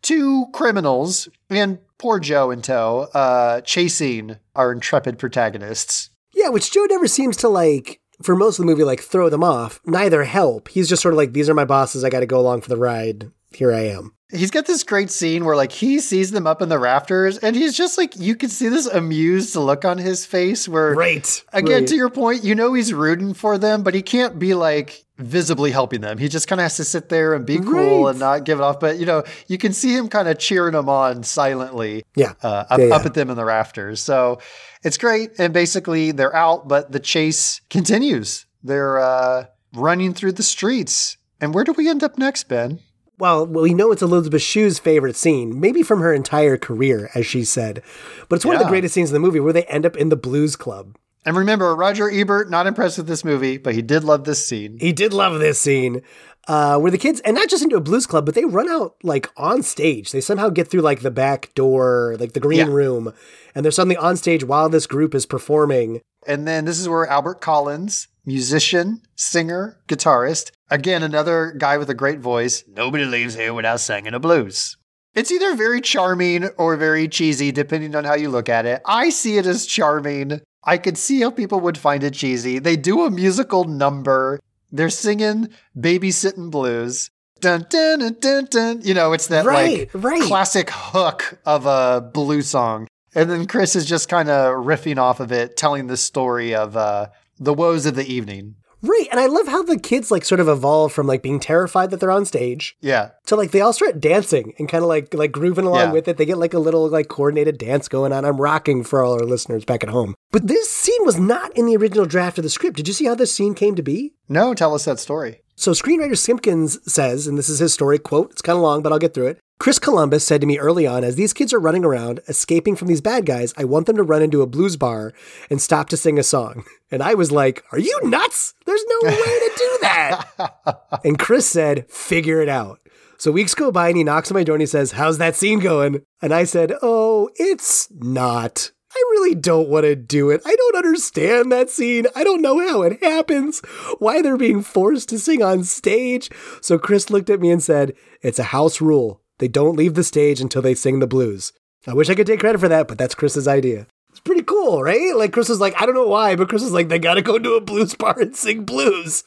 two 0.02 0.48
criminals 0.54 1.30
and 1.50 1.80
poor 1.98 2.20
Joe 2.20 2.52
in 2.52 2.62
tow, 2.62 3.08
uh, 3.14 3.62
chasing 3.62 4.36
our 4.56 4.72
intrepid 4.74 5.18
protagonists. 5.18 6.10
Yeah, 6.34 6.50
which 6.50 6.72
Joe 6.72 6.86
never 6.90 7.08
seems 7.08 7.38
to 7.38 7.48
like, 7.48 8.02
for 8.22 8.36
most 8.36 8.60
of 8.60 8.66
the 8.66 8.70
movie, 8.72 8.84
like 8.84 9.00
throw 9.00 9.30
them 9.30 9.44
off. 9.44 9.80
Neither 9.86 10.24
help. 10.26 10.68
He's 10.68 10.90
just 10.90 11.02
sort 11.02 11.14
of 11.14 11.18
like, 11.18 11.32
these 11.32 11.48
are 11.50 11.54
my 11.54 11.64
bosses. 11.64 12.04
I 12.04 12.10
got 12.10 12.20
to 12.20 12.26
go 12.26 12.40
along 12.40 12.62
for 12.62 12.70
the 12.70 12.76
ride. 12.78 13.32
Here 13.56 13.74
I 13.74 13.82
am. 13.88 14.14
He's 14.32 14.50
got 14.50 14.66
this 14.66 14.82
great 14.84 15.12
scene 15.12 15.46
where 15.46 15.56
like 15.56 15.72
he 15.72 16.00
sees 16.00 16.32
them 16.32 16.48
up 16.48 16.62
in 16.64 16.70
the 16.70 16.80
rafters 16.80 17.38
and 17.38 17.56
he's 17.56 17.78
just 17.78 18.00
like 18.00 18.18
you 18.18 18.36
can 18.36 18.50
see 18.50 18.68
this 18.68 18.88
amused 18.88 19.56
look 19.56 19.86
on 19.86 20.00
his 20.00 20.26
face 20.26 20.68
where 20.68 20.96
Right. 20.96 21.44
again 21.54 21.82
right. 21.82 21.88
to 21.88 21.96
your 21.96 22.10
point 22.10 22.44
you 22.44 22.56
know 22.56 22.74
he's 22.74 22.92
rooting 22.96 23.36
for 23.36 23.60
them 23.60 23.84
but 23.84 23.94
he 23.94 24.02
can't 24.02 24.40
be 24.40 24.56
like 24.56 25.06
visibly 25.20 25.70
helping 25.70 26.02
them 26.02 26.18
he 26.18 26.28
just 26.30 26.48
kind 26.48 26.60
of 26.60 26.64
has 26.64 26.78
to 26.78 26.84
sit 26.84 27.10
there 27.10 27.36
and 27.36 27.46
be 27.46 27.60
cool 27.60 28.06
Right. 28.06 28.10
and 28.10 28.20
not 28.20 28.44
give 28.44 28.58
it 28.58 28.64
off 28.64 28.80
but 28.80 28.98
you 28.98 29.06
know 29.06 29.24
you 29.48 29.60
can 29.60 29.72
see 29.72 29.96
him 29.96 30.08
kind 30.10 30.28
of 30.28 30.40
cheering 30.40 30.74
them 30.74 30.90
on 30.90 31.22
silently 31.22 32.04
Yeah. 32.16 32.34
uh, 32.42 32.66
up, 32.72 32.80
Yeah, 32.80 32.86
yeah. 32.86 32.96
up 32.96 33.06
at 33.06 33.14
them 33.14 33.30
in 33.30 33.36
the 33.38 33.46
rafters 33.46 34.00
so 34.02 34.40
it's 34.84 34.98
great 34.98 35.30
and 35.38 35.54
basically 35.54 36.12
they're 36.12 36.36
out 36.36 36.68
but 36.68 36.92
the 36.92 37.00
chase 37.00 37.62
continues 37.70 38.48
they're 38.64 38.98
uh, 39.00 39.46
running 39.76 40.16
through 40.16 40.32
the 40.32 40.42
streets 40.44 41.18
and 41.40 41.54
where 41.54 41.64
do 41.64 41.74
we 41.74 41.88
end 41.88 42.02
up 42.04 42.18
next 42.18 42.46
ben 42.46 42.80
Well, 43.20 43.46
we 43.46 43.74
know 43.74 43.92
it's 43.92 44.02
Elisabeth 44.02 44.42
Shue's 44.42 44.80
favorite 44.80 45.16
scene, 45.16 45.60
maybe 45.60 45.84
from 45.84 46.02
her 46.02 46.14
entire 46.14 46.58
career, 46.58 47.12
as 47.14 47.26
she 47.26 47.44
said. 47.44 47.84
But 48.28 48.38
it's 48.38 48.46
one 48.46 48.56
of 48.56 48.62
the 48.62 48.68
greatest 48.68 48.96
scenes 48.96 49.10
in 49.10 49.14
the 49.14 49.20
movie 49.20 49.40
where 49.40 49.54
they 49.54 49.66
end 49.66 49.86
up 49.86 49.96
in 49.96 50.10
the 50.10 50.16
blues 50.16 50.56
club. 50.56 50.98
And 51.26 51.38
remember, 51.38 51.74
Roger 51.76 52.10
Ebert, 52.10 52.50
not 52.50 52.68
impressed 52.68 52.98
with 52.98 53.08
this 53.08 53.24
movie, 53.24 53.58
but 53.58 53.76
he 53.76 53.82
did 53.82 54.04
love 54.04 54.26
this 54.26 54.46
scene. 54.46 54.78
He 54.80 54.92
did 54.92 55.14
love 55.14 55.40
this 55.40 55.60
scene. 55.60 56.02
Uh, 56.46 56.78
where 56.78 56.92
the 56.92 56.98
kids, 56.98 57.22
and 57.22 57.36
not 57.36 57.48
just 57.48 57.64
into 57.64 57.78
a 57.78 57.82
blues 57.82 58.06
club, 58.06 58.26
but 58.26 58.36
they 58.36 58.44
run 58.44 58.70
out 58.70 58.96
like 59.02 59.30
on 59.38 59.64
stage. 59.64 60.12
They 60.12 60.20
somehow 60.20 60.50
get 60.50 60.68
through 60.68 60.82
like 60.82 61.00
the 61.00 61.10
back 61.12 61.54
door, 61.56 62.18
like 62.20 62.34
the 62.34 62.42
green 62.42 62.60
Yeah. 62.68 62.74
room, 62.74 63.14
and 63.56 63.64
they're 63.64 63.72
suddenly 63.72 63.96
on 63.96 64.18
stage 64.18 64.44
while 64.44 64.68
this 64.68 64.86
group 64.86 65.16
is 65.16 65.26
performing. 65.26 66.02
And 66.28 66.46
then 66.46 66.66
this 66.66 66.80
is 66.80 66.90
where 66.90 67.08
Albert 67.08 67.40
Collins, 67.40 68.10
musician, 68.26 69.02
singer, 69.16 69.78
guitarist, 69.88 70.52
again, 70.70 71.02
another 71.02 71.54
guy 71.58 71.78
with 71.78 71.90
a 71.90 71.94
great 71.94 72.20
voice. 72.20 72.64
Nobody 72.68 73.06
leaves 73.06 73.36
here 73.36 73.54
without 73.54 73.80
singing 73.80 74.14
a 74.14 74.20
blues. 74.20 74.76
It's 75.16 75.32
either 75.32 75.56
very 75.56 75.80
charming 75.80 76.50
or 76.58 76.76
very 76.76 77.08
cheesy, 77.08 77.52
depending 77.54 77.96
on 77.96 78.04
how 78.04 78.16
you 78.16 78.30
look 78.30 78.50
at 78.50 78.66
it. 78.66 78.82
I 78.86 79.10
see 79.12 79.38
it 79.38 79.46
as 79.46 79.66
charming. 79.66 80.42
I 80.66 80.78
could 80.78 80.98
see 80.98 81.22
how 81.22 81.30
people 81.30 81.60
would 81.62 81.78
find 81.78 82.04
it 82.04 82.14
cheesy. 82.16 82.60
They 82.60 82.76
do 82.76 83.06
a 83.06 83.12
musical 83.12 83.64
number. 83.66 84.40
They're 84.74 84.90
singing 84.90 85.50
babysitting 85.78 86.50
blues. 86.52 87.12
Dun, 87.40 87.66
dun, 87.70 88.00
dun, 88.00 88.18
dun, 88.20 88.46
dun. 88.50 88.82
You 88.82 88.94
know, 88.94 89.14
it's 89.14 89.28
that 89.28 89.46
Right, 89.46 89.94
like 89.94 90.04
right. 90.04 90.22
classic 90.24 90.70
hook 90.72 91.40
of 91.46 91.66
a 91.66 92.02
blues 92.02 92.48
song. 92.48 92.88
And 93.16 93.30
then 93.30 93.46
Chris 93.46 93.76
is 93.76 93.86
just 93.86 94.10
kind 94.10 94.30
of 94.30 94.66
riffing 94.66 94.98
off 94.98 95.20
of 95.20 95.32
it, 95.32 95.56
telling 95.56 95.86
the 95.88 95.98
story 95.98 96.56
of 96.56 96.76
uh, 96.76 97.08
the 97.40 97.54
woes 97.54 97.86
of 97.86 97.96
the 97.96 98.12
evening. 98.12 98.56
Right. 98.84 99.08
And 99.12 99.20
I 99.20 99.28
love 99.28 99.48
how 99.48 99.64
the 99.64 99.80
kids 99.80 100.12
like 100.12 100.26
sort 100.26 100.42
of 100.42 100.50
evolve 100.50 100.92
from 100.92 101.08
like 101.08 101.24
being 101.24 101.40
terrified 101.40 101.90
that 101.92 102.00
they're 102.02 102.12
on 102.12 102.26
stage 102.26 102.76
Yeah. 102.82 103.12
to 103.28 103.36
like 103.38 103.52
they 103.52 103.62
all 103.62 103.72
start 103.74 104.02
dancing 104.02 104.54
and 104.60 104.68
kind 104.68 104.84
of 104.84 104.90
like 104.90 105.14
like 105.14 105.32
grooving 105.32 105.66
along 105.66 105.88
Yeah. 105.88 105.92
with 105.94 106.08
it. 106.08 106.18
They 106.18 106.26
get 106.26 106.38
like 106.38 106.54
a 106.54 106.60
little 106.60 106.90
like 106.90 107.08
coordinated 107.08 107.58
dance 107.58 107.88
going 107.88 108.12
on. 108.12 108.26
I'm 108.26 108.42
rocking 108.42 108.84
for 108.84 109.02
all 109.02 109.14
our 109.14 109.26
listeners 109.26 109.64
back 109.66 109.84
at 109.84 109.90
home. 109.90 110.16
But 110.32 110.48
this 110.48 110.70
scene 110.70 111.06
was 111.06 111.18
not 111.18 111.56
in 111.58 111.66
the 111.66 111.78
original 111.78 112.06
draft 112.06 112.38
of 112.38 112.44
the 112.44 112.50
script. 112.50 112.76
Did 112.78 112.88
you 112.88 112.94
see 112.94 113.06
how 113.06 113.16
this 113.16 113.34
scene 113.34 113.54
came 113.56 113.76
to 113.76 113.82
be? 113.84 114.14
No, 114.28 114.54
tell 114.54 114.76
us 114.76 114.86
that 114.86 115.00
story. 115.00 115.40
So 115.56 115.72
screenwriter 115.72 116.18
Simkins 116.18 116.80
says, 116.90 117.28
and 117.28 117.38
this 117.38 117.48
is 117.48 117.60
his 117.60 117.74
story, 117.74 118.00
quote, 118.00 118.32
it's 118.32 118.42
kind 118.42 118.58
of 118.58 118.64
long, 118.64 118.82
but 118.82 118.92
I'll 118.92 119.00
get 119.00 119.14
through 119.14 119.28
it. 119.28 119.40
Chris 119.64 119.80
Columbus 119.80 120.28
said 120.28 120.42
to 120.42 120.48
me 120.48 120.60
early 120.60 120.86
on, 120.86 121.06
as 121.06 121.16
these 121.16 121.32
kids 121.32 121.54
are 121.54 121.58
running 121.58 121.86
around, 121.86 122.20
escaping 122.28 122.76
from 122.76 122.90
these 122.90 123.00
bad 123.00 123.26
guys, 123.26 123.54
I 123.56 123.64
want 123.64 123.88
them 123.88 123.96
to 123.96 124.04
run 124.04 124.22
into 124.22 124.42
a 124.42 124.46
blues 124.46 124.76
bar 124.76 125.14
and 125.50 125.62
stop 125.62 125.88
to 125.88 125.96
sing 125.96 126.20
a 126.20 126.24
song. 126.24 126.66
And 126.92 127.02
I 127.02 127.14
was 127.14 127.32
like, 127.32 127.64
Are 127.72 127.80
you 127.80 127.98
nuts? 128.04 128.56
There's 128.66 128.84
no 128.88 129.10
way 129.10 129.16
to 129.16 129.52
do 129.58 129.78
that. 129.82 131.00
and 131.06 131.18
Chris 131.18 131.48
said, 131.48 131.90
Figure 131.90 132.42
it 132.42 132.50
out. 132.50 132.82
So 133.18 133.32
weeks 133.32 133.56
go 133.56 133.72
by 133.72 133.88
and 133.88 133.96
he 133.96 134.04
knocks 134.04 134.30
on 134.30 134.36
my 134.36 134.44
door 134.44 134.56
and 134.56 134.62
he 134.62 134.68
says, 134.68 134.92
How's 134.92 135.18
that 135.20 135.38
scene 135.38 135.60
going? 135.60 136.04
And 136.22 136.34
I 136.34 136.44
said, 136.44 136.74
Oh, 136.82 137.30
it's 137.38 137.90
not. 137.90 138.70
I 138.94 139.00
really 139.12 139.34
don't 139.34 139.70
want 139.70 139.86
to 139.86 139.96
do 139.96 140.30
it. 140.30 140.42
I 140.46 140.56
don't 140.58 140.76
understand 140.76 141.54
that 141.54 141.70
scene. 141.70 142.06
I 142.18 142.26
don't 142.26 142.42
know 142.42 142.60
how 142.60 142.82
it 142.82 143.02
happens, 143.02 143.62
why 144.00 144.22
they're 144.22 144.38
being 144.38 144.62
forced 144.62 145.08
to 145.10 145.18
sing 145.18 145.42
on 145.42 145.64
stage. 145.64 146.30
So 146.62 146.78
Chris 146.78 147.10
looked 147.10 147.30
at 147.30 147.40
me 147.40 147.50
and 147.50 147.64
said, 147.64 147.94
It's 148.22 148.40
a 148.40 148.44
house 148.44 148.82
rule. 148.82 149.23
They 149.44 149.50
don't 149.50 149.76
leave 149.76 149.96
the 149.96 150.06
stage 150.06 150.40
until 150.40 150.62
they 150.62 150.74
sing 150.74 151.00
the 151.00 151.06
blues. 151.06 151.52
I 151.86 151.94
wish 151.94 152.10
I 152.10 152.16
could 152.16 152.28
take 152.28 152.40
credit 152.40 152.60
for 152.60 152.70
that, 152.70 152.88
but 152.88 152.98
that's 152.98 153.14
Chris's 153.14 153.46
idea. 153.46 153.88
It's 154.10 154.22
pretty 154.22 154.44
cool, 154.44 154.82
right? 154.82 155.14
Like 155.18 155.34
Chris 155.34 155.50
was 155.50 155.60
like, 155.60 155.74
I 155.82 155.86
don't 155.86 155.96
know 155.96 156.08
why, 156.08 156.38
but 156.38 156.48
Chris 156.48 156.64
was 156.64 156.72
like, 156.72 156.88
they 156.88 156.98
gotta 156.98 157.22
go 157.22 157.38
to 157.38 157.56
a 157.56 157.60
blues 157.60 157.94
bar 158.00 158.18
and 158.18 158.34
sing 158.34 158.64
blues. 158.64 159.26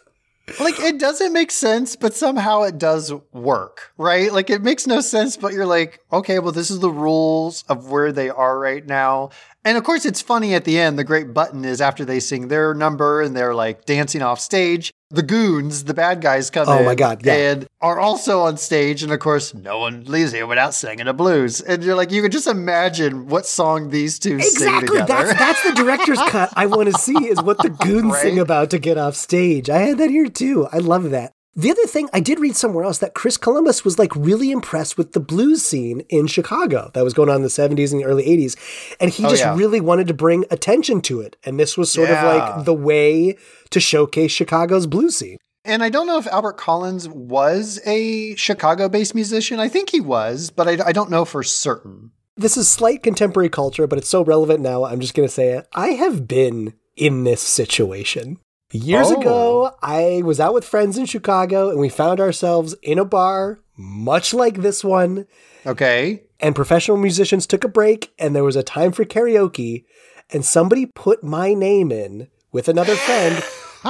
Like, 0.58 0.80
it 0.80 0.98
doesn't 0.98 1.34
make 1.34 1.50
sense, 1.50 1.96
but 1.96 2.14
somehow 2.14 2.62
it 2.62 2.78
does 2.78 3.12
work, 3.34 3.92
right? 3.98 4.32
Like, 4.32 4.48
it 4.48 4.62
makes 4.62 4.86
no 4.86 5.02
sense, 5.02 5.36
but 5.36 5.52
you're 5.52 5.66
like, 5.66 6.00
okay, 6.10 6.38
well, 6.38 6.52
this 6.52 6.70
is 6.70 6.78
the 6.78 6.90
rules 6.90 7.62
of 7.68 7.90
where 7.90 8.10
they 8.10 8.30
are 8.30 8.58
right 8.58 8.86
now. 8.86 9.28
And 9.66 9.76
of 9.76 9.84
course, 9.84 10.06
it's 10.06 10.22
funny 10.22 10.54
at 10.54 10.64
the 10.64 10.78
end. 10.78 10.98
The 10.98 11.04
great 11.04 11.34
button 11.34 11.62
is 11.66 11.82
after 11.82 12.06
they 12.06 12.20
sing 12.20 12.48
their 12.48 12.72
number 12.72 13.20
and 13.20 13.36
they're 13.36 13.54
like 13.54 13.84
dancing 13.84 14.22
off 14.22 14.40
stage. 14.40 14.94
The 15.10 15.22
goons, 15.22 15.84
the 15.84 15.94
bad 15.94 16.20
guys, 16.20 16.50
come 16.50 16.68
Oh 16.68 16.78
in 16.78 16.84
my 16.84 16.96
God, 16.96 17.24
yeah. 17.24 17.34
and 17.52 17.66
are 17.80 18.00
also 18.00 18.40
on 18.40 18.56
stage. 18.56 19.04
And 19.04 19.12
of 19.12 19.20
course, 19.20 19.54
no 19.54 19.78
one 19.78 20.02
leaves 20.04 20.32
here 20.32 20.46
without 20.46 20.74
singing 20.74 21.06
a 21.06 21.12
blues. 21.12 21.60
And 21.60 21.84
you're 21.84 21.94
like, 21.94 22.10
you 22.10 22.22
can 22.22 22.32
just 22.32 22.48
imagine 22.48 23.28
what 23.28 23.46
song 23.46 23.90
these 23.90 24.18
two 24.18 24.40
sing 24.40 24.66
Exactly. 24.66 24.98
That's 25.02 25.38
that's 25.38 25.62
the 25.62 25.74
director's 25.74 26.18
cut. 26.22 26.52
I 26.56 26.66
want 26.66 26.92
to 26.92 26.98
see 26.98 27.28
is 27.28 27.40
what 27.40 27.58
the 27.58 27.70
goons 27.70 28.18
sing 28.18 28.38
about 28.46 28.70
to 28.70 28.80
get 28.80 28.98
off 28.98 29.14
stage. 29.14 29.70
I 29.70 29.78
had 29.78 29.98
that 29.98 30.10
here 30.10 30.26
too. 30.26 30.66
I 30.72 30.78
love 30.78 31.10
that. 31.10 31.35
The 31.58 31.70
other 31.70 31.86
thing 31.86 32.10
I 32.12 32.20
did 32.20 32.38
read 32.38 32.54
somewhere 32.54 32.84
else 32.84 32.98
that 32.98 33.14
Chris 33.14 33.38
Columbus 33.38 33.82
was 33.82 33.98
like 33.98 34.14
really 34.14 34.50
impressed 34.50 34.98
with 34.98 35.12
the 35.12 35.20
blues 35.20 35.62
scene 35.64 36.00
in 36.10 36.26
Chicago 36.26 36.90
that 36.92 37.02
was 37.02 37.14
going 37.14 37.30
on 37.30 37.36
in 37.36 37.42
the 37.42 37.48
70s 37.48 37.92
and 37.92 38.00
the 38.00 38.04
early 38.04 38.24
80s. 38.24 38.56
And 39.00 39.10
he 39.10 39.24
Oh, 39.24 39.30
just 39.30 39.42
yeah. 39.42 39.56
really 39.56 39.80
wanted 39.80 40.06
to 40.08 40.14
bring 40.14 40.44
attention 40.50 41.00
to 41.02 41.22
it. 41.22 41.36
And 41.44 41.58
this 41.58 41.78
was 41.78 41.90
sort 41.90 42.10
Yeah. 42.10 42.20
of 42.30 42.56
like 42.56 42.64
the 42.66 42.74
way 42.74 43.38
to 43.70 43.80
showcase 43.80 44.32
Chicago's 44.32 44.86
blues 44.86 45.16
scene. 45.16 45.38
And 45.64 45.82
I 45.82 45.88
don't 45.88 46.06
know 46.06 46.18
if 46.18 46.26
Albert 46.26 46.58
Collins 46.58 47.08
was 47.08 47.80
a 47.86 48.36
Chicago 48.36 48.90
based 48.90 49.14
musician. 49.14 49.58
I 49.58 49.68
think 49.68 49.88
he 49.90 50.00
was, 50.00 50.50
but 50.50 50.68
I, 50.68 50.88
I 50.88 50.92
don't 50.92 51.10
know 51.10 51.24
for 51.24 51.42
certain. 51.42 52.10
This 52.36 52.58
is 52.58 52.68
slight 52.68 53.02
contemporary 53.02 53.48
culture, 53.48 53.86
but 53.86 53.98
it's 53.98 54.10
so 54.10 54.22
relevant 54.22 54.60
now. 54.60 54.84
I'm 54.84 55.00
just 55.00 55.14
going 55.14 55.26
to 55.26 55.34
say 55.34 55.52
it. 55.54 55.66
I 55.72 55.88
have 55.92 56.28
been 56.28 56.74
in 56.96 57.24
this 57.24 57.40
situation. 57.40 58.38
Years 58.72 59.10
Oh. 59.10 59.20
ago, 59.20 59.70
I 59.82 60.22
was 60.24 60.40
out 60.40 60.52
with 60.54 60.64
friends 60.64 60.98
in 60.98 61.06
Chicago 61.06 61.70
and 61.70 61.78
we 61.78 61.88
found 61.88 62.20
ourselves 62.20 62.74
in 62.82 62.98
a 62.98 63.04
bar, 63.04 63.58
much 63.76 64.34
like 64.34 64.60
this 64.62 64.82
one, 64.82 65.26
Okay. 65.64 66.22
and 66.40 66.54
professional 66.54 66.96
musicians 66.96 67.46
took 67.46 67.62
a 67.64 67.68
break 67.68 68.12
and 68.18 68.34
there 68.34 68.44
was 68.44 68.56
a 68.56 68.62
time 68.64 68.92
for 68.92 69.04
karaoke, 69.04 69.84
and 70.32 70.44
somebody 70.44 70.84
put 70.86 71.22
my 71.22 71.54
name 71.54 71.92
in 71.92 72.28
with 72.52 72.68
another 72.68 72.96
friend 72.96 73.42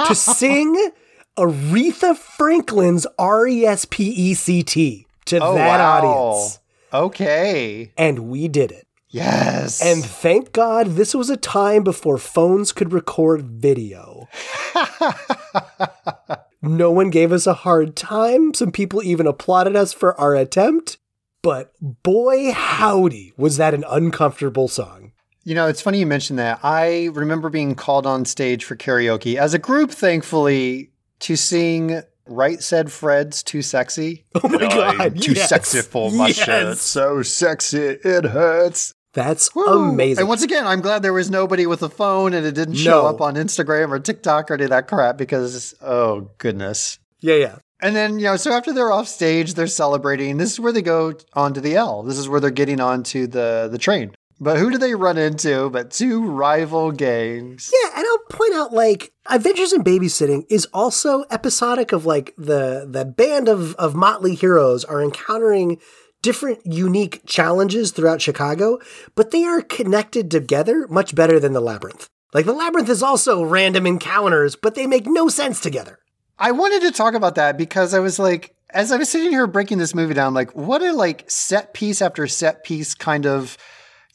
to 0.07 0.13
sing 0.15 0.91
Aretha 1.37 2.15
Franklin's 2.15 3.07
R 3.17 3.47
E 3.47 3.65
S 3.65 3.85
P 3.89 4.03
E 4.09 4.33
C 4.33 4.61
T 4.63 5.07
to 5.25 5.39
Oh, 5.39 5.55
that 5.55 5.79
wow. 5.79 5.97
audience. 6.37 6.59
Okay. 6.93 7.91
And 7.97 8.19
we 8.29 8.47
did 8.47 8.71
it. 8.71 8.86
Yes. 9.17 9.81
And 9.83 10.03
thank 10.05 10.51
God 10.53 10.87
this 10.95 11.13
was 11.13 11.29
a 11.29 11.37
time 11.37 11.83
before 11.83 12.17
phones 12.17 12.71
could 12.71 12.93
record 12.93 13.43
video. 13.43 14.27
no 16.61 16.91
one 16.91 17.09
gave 17.09 17.31
us 17.31 17.47
a 17.47 17.53
hard 17.53 17.95
time. 17.95 18.53
Some 18.53 18.71
people 18.71 19.03
even 19.03 19.27
applauded 19.27 19.75
us 19.75 19.93
for 19.93 20.19
our 20.19 20.35
attempt. 20.35 20.97
But 21.43 21.71
boy, 22.03 22.51
howdy, 22.51 23.33
was 23.37 23.57
that 23.57 23.73
an 23.73 23.85
uncomfortable 23.89 24.67
song. 24.67 25.11
You 25.43 25.55
know, 25.55 25.67
it's 25.67 25.81
funny 25.81 25.99
you 25.99 26.05
mentioned 26.05 26.39
that. 26.39 26.59
I 26.63 27.05
remember 27.13 27.49
being 27.49 27.75
called 27.75 28.05
on 28.05 28.25
stage 28.25 28.65
for 28.65 28.75
karaoke 28.75 29.35
as 29.37 29.53
a 29.53 29.59
group, 29.59 29.91
thankfully, 29.91 30.91
to 31.19 31.37
sing 31.37 32.01
Right 32.25 32.61
Said 32.61 32.91
Fred's 32.91 33.43
Too 33.43 33.61
Sexy. 33.61 34.25
Oh 34.43 34.49
my 34.49 34.57
god, 34.57 35.21
Too 35.21 35.33
yes. 35.33 35.47
sexy 35.47 35.81
for 35.81 36.11
my 36.11 36.27
Yes. 36.27 36.35
shirt. 36.43 36.77
So 36.79 37.21
sexy, 37.21 37.77
it 38.03 38.25
hurts. 38.25 38.93
That's 39.17 39.55
Woo. 39.55 39.89
amazing. 39.89 40.19
And 40.21 40.29
once 40.29 40.43
again, 40.43 40.67
I'm 40.67 40.79
glad 40.79 41.01
there 41.01 41.11
was 41.11 41.31
nobody 41.31 41.65
with 41.65 41.81
a 41.81 41.89
phone 41.89 42.35
and 42.35 42.45
it 42.45 42.53
didn't 42.53 42.75
show 42.75 43.01
No. 43.01 43.07
up 43.07 43.19
on 43.19 43.33
Instagram 43.33 43.89
or 43.89 43.97
TikTok 43.97 44.51
or 44.51 44.53
any 44.53 44.65
of 44.65 44.69
that 44.69 44.87
crap 44.87 45.17
because, 45.17 45.73
oh, 45.81 46.29
goodness. 46.37 46.99
yeah, 47.19 47.33
yeah. 47.33 47.55
And 47.81 47.95
then, 47.95 48.19
you 48.19 48.25
know, 48.25 48.35
so 48.37 48.51
after 48.51 48.71
they're 48.71 48.91
off 48.91 49.07
stage, 49.07 49.55
they're 49.55 49.65
celebrating. 49.65 50.37
This 50.37 50.51
is 50.53 50.59
where 50.59 50.71
they 50.71 50.83
go 50.83 51.13
onto 51.33 51.59
the 51.61 51.75
L. 51.75 52.03
This 52.03 52.19
is 52.19 52.29
where 52.29 52.39
they're 52.39 52.51
getting 52.51 52.79
onto 52.79 53.25
the, 53.25 53.67
the 53.71 53.79
train. 53.79 54.11
But 54.39 54.59
who 54.59 54.69
do 54.69 54.77
they 54.77 54.93
run 54.93 55.17
into 55.17 55.71
but 55.71 55.89
two 55.89 56.23
rival 56.23 56.91
gangs? 56.91 57.71
Yeah, 57.73 57.89
and 57.97 58.05
I'll 58.05 58.37
point 58.37 58.53
out 58.53 58.71
like 58.71 59.11
Adventures 59.27 59.73
in 59.73 59.83
Babysitting 59.83 60.45
is 60.47 60.67
also 60.75 61.23
episodic 61.31 61.91
of 61.91 62.05
like 62.05 62.35
the 62.37 62.87
the 62.87 63.03
band 63.03 63.47
of 63.49 63.73
of 63.77 63.95
motley 63.95 64.35
heroes 64.35 64.85
are 64.85 65.01
encountering 65.03 65.79
different 66.21 66.65
unique 66.65 67.21
challenges 67.25 67.91
throughout 67.91 68.21
Chicago, 68.21 68.79
but 69.15 69.31
they 69.31 69.43
are 69.43 69.61
connected 69.61 70.29
together 70.31 70.87
much 70.89 71.15
better 71.15 71.39
than 71.39 71.53
the 71.53 71.61
labyrinth. 71.61 72.07
Like 72.33 72.45
the 72.45 72.53
labyrinth 72.53 72.89
is 72.89 73.03
also 73.03 73.43
random 73.43 73.87
encounters, 73.87 74.55
but 74.55 74.75
they 74.75 74.87
make 74.87 75.05
no 75.05 75.29
sense 75.29 75.59
together. 75.59 75.99
I 76.39 76.51
wanted 76.51 76.81
to 76.81 76.91
talk 76.91 77.13
about 77.13 77.35
that 77.35 77.57
because 77.57 77.93
I 77.93 77.99
was 77.99 78.19
like, 78.19 78.55
as 78.71 78.91
I 78.91 78.97
was 78.97 79.09
sitting 79.09 79.31
here 79.31 79.47
breaking 79.47 79.77
this 79.77 79.95
movie 79.95 80.13
down, 80.13 80.33
like, 80.33 80.55
what 80.55 80.81
a 80.81 80.91
like 80.91 81.29
set 81.29 81.73
piece 81.73 82.01
after 82.01 82.27
set 82.27 82.63
piece 82.63 82.93
kind 82.93 83.25
of, 83.25 83.57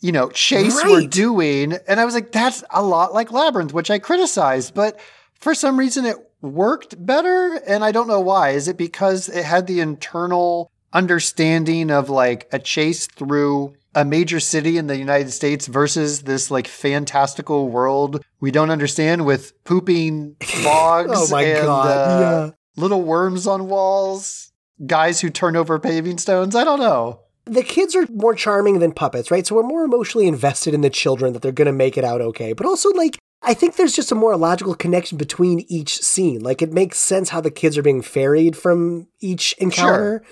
you 0.00 0.12
know, 0.12 0.28
chase 0.30 0.82
we're 0.84 1.06
doing. 1.06 1.74
And 1.88 1.98
I 1.98 2.04
was 2.04 2.14
like, 2.14 2.32
that's 2.32 2.62
a 2.70 2.82
lot 2.82 3.14
like 3.14 3.32
Labyrinth, 3.32 3.72
which 3.72 3.90
I 3.90 3.98
criticized, 3.98 4.74
but 4.74 5.00
for 5.34 5.54
some 5.54 5.78
reason 5.78 6.04
it 6.04 6.16
worked 6.40 7.04
better. 7.04 7.54
And 7.66 7.84
I 7.84 7.92
don't 7.92 8.08
know 8.08 8.20
why. 8.20 8.50
Is 8.50 8.68
it 8.68 8.76
because 8.76 9.28
it 9.28 9.44
had 9.44 9.66
the 9.66 9.80
internal 9.80 10.71
understanding 10.92 11.90
of 11.90 12.08
like 12.10 12.48
a 12.52 12.58
chase 12.58 13.06
through 13.06 13.74
a 13.94 14.04
major 14.04 14.40
city 14.40 14.78
in 14.78 14.86
the 14.86 14.96
United 14.96 15.30
States 15.30 15.66
versus 15.66 16.22
this 16.22 16.50
like 16.50 16.66
fantastical 16.66 17.68
world 17.68 18.24
we 18.40 18.50
don't 18.50 18.70
understand 18.70 19.24
with 19.24 19.52
pooping 19.64 20.36
bogs 20.64 21.10
Oh 21.14 21.28
my 21.30 21.42
and 21.42 21.66
God, 21.66 21.86
uh, 21.86 22.20
yeah. 22.20 22.50
little 22.76 23.02
worms 23.02 23.46
on 23.46 23.68
walls, 23.68 24.50
guys 24.86 25.20
who 25.20 25.30
turn 25.30 25.56
over 25.56 25.78
paving 25.78 26.18
stones. 26.18 26.54
I 26.56 26.64
don't 26.64 26.80
know. 26.80 27.20
The 27.44 27.62
kids 27.62 27.94
are 27.96 28.06
more 28.12 28.34
charming 28.34 28.78
than 28.78 28.92
puppets, 28.92 29.30
right? 29.30 29.46
So 29.46 29.56
we're 29.56 29.62
more 29.64 29.84
emotionally 29.84 30.26
invested 30.28 30.74
in 30.74 30.80
the 30.80 30.90
children 30.90 31.32
that 31.32 31.42
they're 31.42 31.52
going 31.52 31.66
to 31.66 31.72
make 31.72 31.98
it 31.98 32.04
out 32.04 32.20
okay. 32.20 32.52
But 32.52 32.66
also, 32.66 32.90
like, 32.90 33.18
I 33.42 33.52
think 33.52 33.74
there's 33.74 33.96
just 33.96 34.12
a 34.12 34.14
more 34.14 34.36
logical 34.36 34.76
connection 34.76 35.18
between 35.18 35.64
each 35.68 35.98
scene. 35.98 36.40
Like, 36.40 36.62
it 36.62 36.72
makes 36.72 36.98
sense 36.98 37.30
how 37.30 37.40
the 37.40 37.50
kids 37.50 37.76
are 37.76 37.82
being 37.82 38.00
ferried 38.00 38.56
from 38.56 39.08
each 39.20 39.54
encounter. 39.58 40.22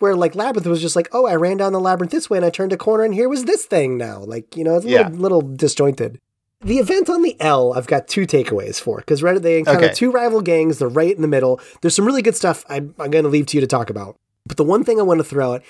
Where, 0.00 0.16
like, 0.16 0.34
Labyrinth 0.34 0.66
was 0.66 0.80
just 0.80 0.96
like, 0.96 1.08
oh, 1.12 1.26
I 1.26 1.36
ran 1.36 1.58
down 1.58 1.72
the 1.72 1.78
labyrinth 1.80 2.10
this 2.10 2.28
way 2.28 2.38
and 2.38 2.44
I 2.44 2.50
turned 2.50 2.72
a 2.72 2.76
corner 2.76 3.04
and 3.04 3.14
here 3.14 3.28
was 3.28 3.44
this 3.44 3.64
thing 3.66 3.96
now. 3.96 4.18
Like, 4.24 4.56
you 4.56 4.64
know, 4.64 4.76
it's 4.76 4.84
a 4.86 4.88
Yeah. 4.90 5.02
little, 5.08 5.18
little 5.20 5.40
disjointed. 5.42 6.18
The 6.62 6.78
event 6.78 7.08
on 7.08 7.22
the 7.22 7.36
L, 7.40 7.72
I've 7.74 7.86
got 7.86 8.08
two 8.08 8.26
takeaways 8.26 8.80
for 8.80 8.96
because 8.98 9.22
right, 9.22 9.40
they 9.40 9.58
encounter 9.58 9.84
Okay. 9.86 9.94
two 9.94 10.10
rival 10.10 10.40
gangs. 10.42 10.78
They're 10.78 10.88
right 10.88 11.14
in 11.14 11.22
the 11.22 11.28
middle. 11.28 11.60
There's 11.80 11.94
some 11.94 12.04
really 12.04 12.20
good 12.22 12.36
stuff 12.36 12.64
I'm, 12.68 12.94
I'm 12.98 13.10
going 13.10 13.24
to 13.24 13.30
leave 13.30 13.46
to 13.46 13.56
you 13.56 13.60
to 13.62 13.66
talk 13.66 13.88
about. 13.88 14.16
But 14.46 14.56
the 14.56 14.64
one 14.64 14.84
thing 14.84 14.98
I 14.98 15.02
want 15.02 15.20
to 15.20 15.24
throw 15.24 15.54
out 15.54 15.62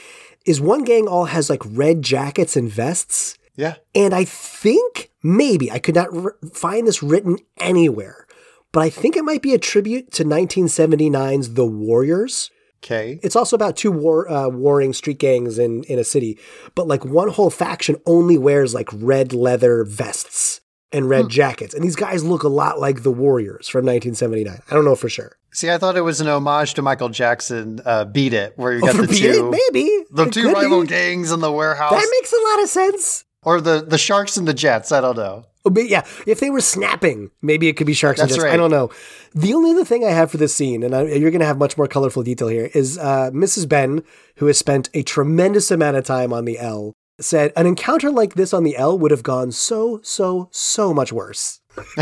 is 0.47 0.61
one 0.61 0.85
gang 0.85 1.07
all 1.07 1.27
has 1.27 1.51
like 1.51 1.62
red 1.66 2.02
jackets 2.02 2.57
and 2.57 2.69
vests. 2.70 3.36
Yeah. 3.57 3.74
And 3.94 4.15
I 4.15 4.24
think 4.24 5.11
maybe 5.23 5.70
I 5.70 5.78
could 5.81 5.94
not 5.97 6.16
r- 6.16 6.36
find 6.52 6.86
this 6.86 7.02
written 7.02 7.36
anywhere, 7.59 8.27
but 8.73 8.81
I 8.81 8.90
think 8.90 9.16
it 9.16 9.24
might 9.24 9.43
be 9.43 9.55
a 9.55 9.59
tribute 9.59 10.12
to 10.12 10.24
1979's 10.24 11.55
The 11.55 11.66
Warriors. 11.66 12.51
Okay. 12.82 13.20
It's 13.23 13.36
also 13.36 13.57
about 13.57 13.77
two 13.77 13.93
war 13.93 14.31
uh, 14.31 14.48
warring 14.48 14.93
street 14.93 15.19
gangs 15.19 15.59
in 15.59 15.85
in 15.85 15.98
a 15.98 16.05
city, 16.05 16.39
but 16.74 16.86
like 16.89 17.05
one 17.05 17.28
whole 17.28 17.51
faction 17.51 17.97
only 18.07 18.39
wears 18.39 18.73
like 18.74 18.89
red 18.93 19.32
leather 19.32 19.85
vests 19.85 20.61
and 20.93 21.09
red 21.09 21.28
jackets, 21.28 21.73
and 21.74 21.85
these 21.85 21.94
guys 21.94 22.24
look 22.24 22.43
a 22.43 22.48
lot 22.48 22.81
like 22.81 23.02
the 23.05 23.12
Warriors 23.12 23.69
from 23.69 23.85
1979. 23.86 24.59
I 24.69 24.74
don't 24.74 24.85
know 24.85 24.97
for 24.97 25.09
sure. 25.09 25.36
See, 25.52 25.70
I 25.70 25.78
thought 25.78 25.97
it 25.97 26.01
was 26.01 26.20
an 26.20 26.27
homage 26.27 26.74
to 26.74 26.82
Michael 26.82 27.11
Jackson, 27.11 27.81
uh, 27.85 28.07
"Beat 28.07 28.32
It," 28.32 28.55
where 28.57 28.73
you 28.73 28.81
got 28.81 28.97
For 28.97 29.02
the 29.02 29.09
Beat 29.09 29.24
It, 29.24 29.43
maybe 29.44 30.05
the 30.11 30.24
It 30.24 30.32
two 30.32 30.51
rival 30.51 30.81
be. 30.81 30.86
gangs 30.89 31.31
in 31.32 31.40
the 31.40 31.52
warehouse, 31.52 31.93
That 31.93 32.09
makes 32.20 32.32
a 32.32 32.43
lot 32.51 32.62
of 32.65 32.69
sense. 32.70 33.24
or 33.44 33.61
the 33.61 33.85
the 33.86 33.98
Sharks 33.98 34.36
and 34.36 34.48
the 34.48 34.55
Jets. 34.55 34.90
I 34.90 35.01
don't 35.01 35.16
know. 35.16 35.44
But 35.64 35.88
yeah, 35.88 36.04
if 36.26 36.40
they 36.40 36.50
were 36.50 36.60
snapping, 36.60 37.30
maybe 37.42 37.68
it 37.68 37.74
could 37.76 37.86
be 37.86 37.92
sharks 37.92 38.20
and 38.20 38.30
That's 38.30 38.40
jets. 38.40 38.52
I 38.52 38.56
don't 38.56 38.70
know. 38.70 38.90
The 39.34 39.52
only 39.52 39.72
other 39.72 39.84
thing 39.84 40.04
I 40.04 40.10
have 40.10 40.30
for 40.30 40.38
this 40.38 40.54
scene, 40.54 40.82
and 40.82 40.94
I, 40.94 41.02
you're 41.02 41.30
going 41.30 41.40
to 41.40 41.46
have 41.46 41.58
much 41.58 41.76
more 41.76 41.86
colorful 41.86 42.22
detail 42.22 42.48
here, 42.48 42.70
is 42.72 42.96
uh, 42.96 43.30
Mrs. 43.32 43.68
Ben, 43.68 44.02
who 44.36 44.46
has 44.46 44.58
spent 44.58 44.88
a 44.94 45.02
tremendous 45.02 45.70
amount 45.70 45.96
of 45.96 46.04
time 46.04 46.32
on 46.32 46.46
the 46.46 46.58
L, 46.58 46.94
said 47.20 47.52
an 47.56 47.66
encounter 47.66 48.10
like 48.10 48.34
this 48.34 48.54
on 48.54 48.64
the 48.64 48.76
L 48.76 48.98
would 48.98 49.10
have 49.10 49.22
gone 49.22 49.52
so, 49.52 50.00
so, 50.02 50.48
so 50.50 50.94
much 50.94 51.12
worse 51.12 51.60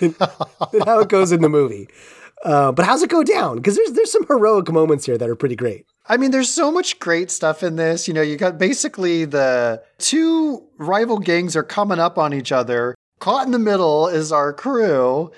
than 0.00 0.14
how 0.84 1.00
it 1.00 1.08
goes 1.08 1.32
in 1.32 1.42
the 1.42 1.48
movie. 1.48 1.88
Uh, 2.44 2.70
but 2.70 2.84
how's 2.84 3.02
it 3.02 3.10
go 3.10 3.24
down? 3.24 3.56
Because 3.56 3.76
there's 3.76 3.92
there's 3.92 4.12
some 4.12 4.26
heroic 4.26 4.70
moments 4.70 5.06
here 5.06 5.18
that 5.18 5.28
are 5.28 5.34
pretty 5.34 5.56
great. 5.56 5.86
I 6.08 6.16
mean, 6.16 6.30
there's 6.30 6.48
so 6.50 6.70
much 6.70 6.98
great 6.98 7.30
stuff 7.30 7.62
in 7.62 7.76
this. 7.76 8.06
You 8.06 8.14
know, 8.14 8.22
you 8.22 8.36
got 8.36 8.58
basically 8.58 9.24
the 9.24 9.82
two 9.98 10.62
rival 10.78 11.18
gangs 11.18 11.56
are 11.56 11.62
coming 11.64 11.98
up 11.98 12.16
on 12.18 12.32
each 12.32 12.52
other. 12.52 12.94
Caught 13.18 13.46
in 13.46 13.52
the 13.52 13.58
middle 13.58 14.06
is 14.08 14.30
our 14.30 14.52
crew. 14.52 15.32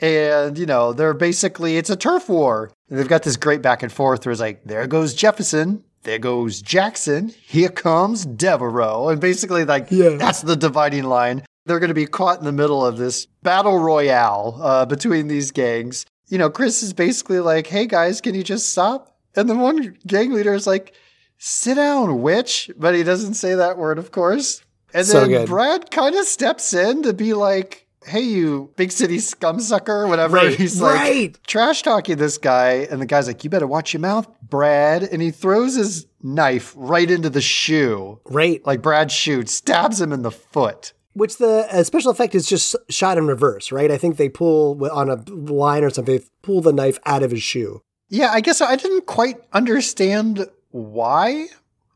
And, 0.00 0.58
you 0.58 0.66
know, 0.66 0.92
they're 0.92 1.14
basically, 1.14 1.76
it's 1.76 1.90
a 1.90 1.96
turf 1.96 2.28
war. 2.28 2.70
And 2.88 2.98
they've 2.98 3.08
got 3.08 3.22
this 3.22 3.36
great 3.36 3.62
back 3.62 3.82
and 3.82 3.92
forth 3.92 4.24
where 4.24 4.32
it's 4.32 4.40
like, 4.40 4.64
there 4.64 4.86
goes 4.86 5.14
Jefferson. 5.14 5.84
There 6.02 6.18
goes 6.18 6.62
Jackson. 6.62 7.28
Here 7.46 7.68
comes 7.68 8.24
Devereaux. 8.24 9.08
And 9.10 9.20
basically, 9.20 9.64
like, 9.64 9.88
Yeah. 9.90 10.16
that's 10.16 10.40
the 10.42 10.56
dividing 10.56 11.04
line. 11.04 11.44
They're 11.66 11.78
going 11.78 11.88
to 11.88 11.94
be 11.94 12.06
caught 12.06 12.38
in 12.38 12.46
the 12.46 12.52
middle 12.52 12.84
of 12.84 12.96
this 12.96 13.26
battle 13.42 13.78
royale 13.78 14.58
uh, 14.62 14.86
between 14.86 15.28
these 15.28 15.50
gangs. 15.50 16.06
You 16.28 16.38
know, 16.38 16.48
Chris 16.48 16.82
is 16.82 16.94
basically 16.94 17.40
like, 17.40 17.66
hey 17.66 17.86
guys, 17.86 18.20
can 18.22 18.34
you 18.34 18.42
just 18.42 18.70
stop? 18.70 19.14
And 19.36 19.48
the 19.48 19.54
one 19.56 19.96
gang 20.06 20.32
leader 20.32 20.54
is 20.54 20.66
like, 20.66 20.92
sit 21.38 21.74
down, 21.76 22.22
witch. 22.22 22.70
But 22.76 22.94
he 22.94 23.02
doesn't 23.02 23.34
say 23.34 23.54
that 23.54 23.78
word, 23.78 23.98
of 23.98 24.10
course. 24.12 24.62
And 24.92 25.06
So 25.06 25.20
then 25.20 25.28
good. 25.30 25.48
Brad 25.48 25.90
kind 25.90 26.14
of 26.16 26.24
steps 26.26 26.74
in 26.74 27.02
to 27.04 27.12
be 27.12 27.32
like, 27.34 27.86
hey, 28.04 28.20
you 28.20 28.72
big 28.76 28.90
city 28.90 29.18
scum 29.20 29.60
sucker, 29.60 30.08
whatever. 30.08 30.36
Right, 30.38 30.54
He's 30.56 30.80
like 30.80 30.94
right. 30.94 31.38
trash 31.46 31.82
talking 31.82 32.16
this 32.16 32.38
guy. 32.38 32.88
And 32.90 33.00
the 33.00 33.06
guy's 33.06 33.26
like, 33.28 33.44
you 33.44 33.50
better 33.50 33.66
watch 33.66 33.92
your 33.92 34.00
mouth, 34.00 34.26
Brad. 34.42 35.02
And 35.04 35.22
he 35.22 35.30
throws 35.30 35.76
his 35.76 36.06
knife 36.22 36.72
right 36.76 37.10
into 37.10 37.30
the 37.30 37.40
shoe, 37.40 38.18
Right. 38.24 38.64
like 38.66 38.82
Brad 38.82 39.12
shoots, 39.12 39.52
stabs 39.54 40.00
him 40.00 40.12
in 40.12 40.22
the 40.22 40.30
foot. 40.30 40.92
Which 41.12 41.38
the 41.38 41.66
uh, 41.70 41.82
special 41.84 42.10
effect 42.12 42.34
is 42.36 42.46
just 42.48 42.76
shot 42.88 43.18
in 43.18 43.26
reverse, 43.26 43.72
right? 43.72 43.90
I 43.90 43.98
think 43.98 44.16
they 44.16 44.28
pull 44.28 44.88
on 44.90 45.10
a 45.10 45.16
line 45.30 45.82
or 45.84 45.90
something, 45.90 46.16
they 46.18 46.24
pull 46.42 46.60
the 46.60 46.72
knife 46.72 46.98
out 47.04 47.22
of 47.24 47.32
his 47.32 47.42
shoe. 47.42 47.82
Yeah, 48.10 48.30
I 48.32 48.40
guess 48.40 48.60
I 48.60 48.76
didn't 48.76 49.06
quite 49.06 49.36
understand 49.52 50.46
why. 50.72 51.46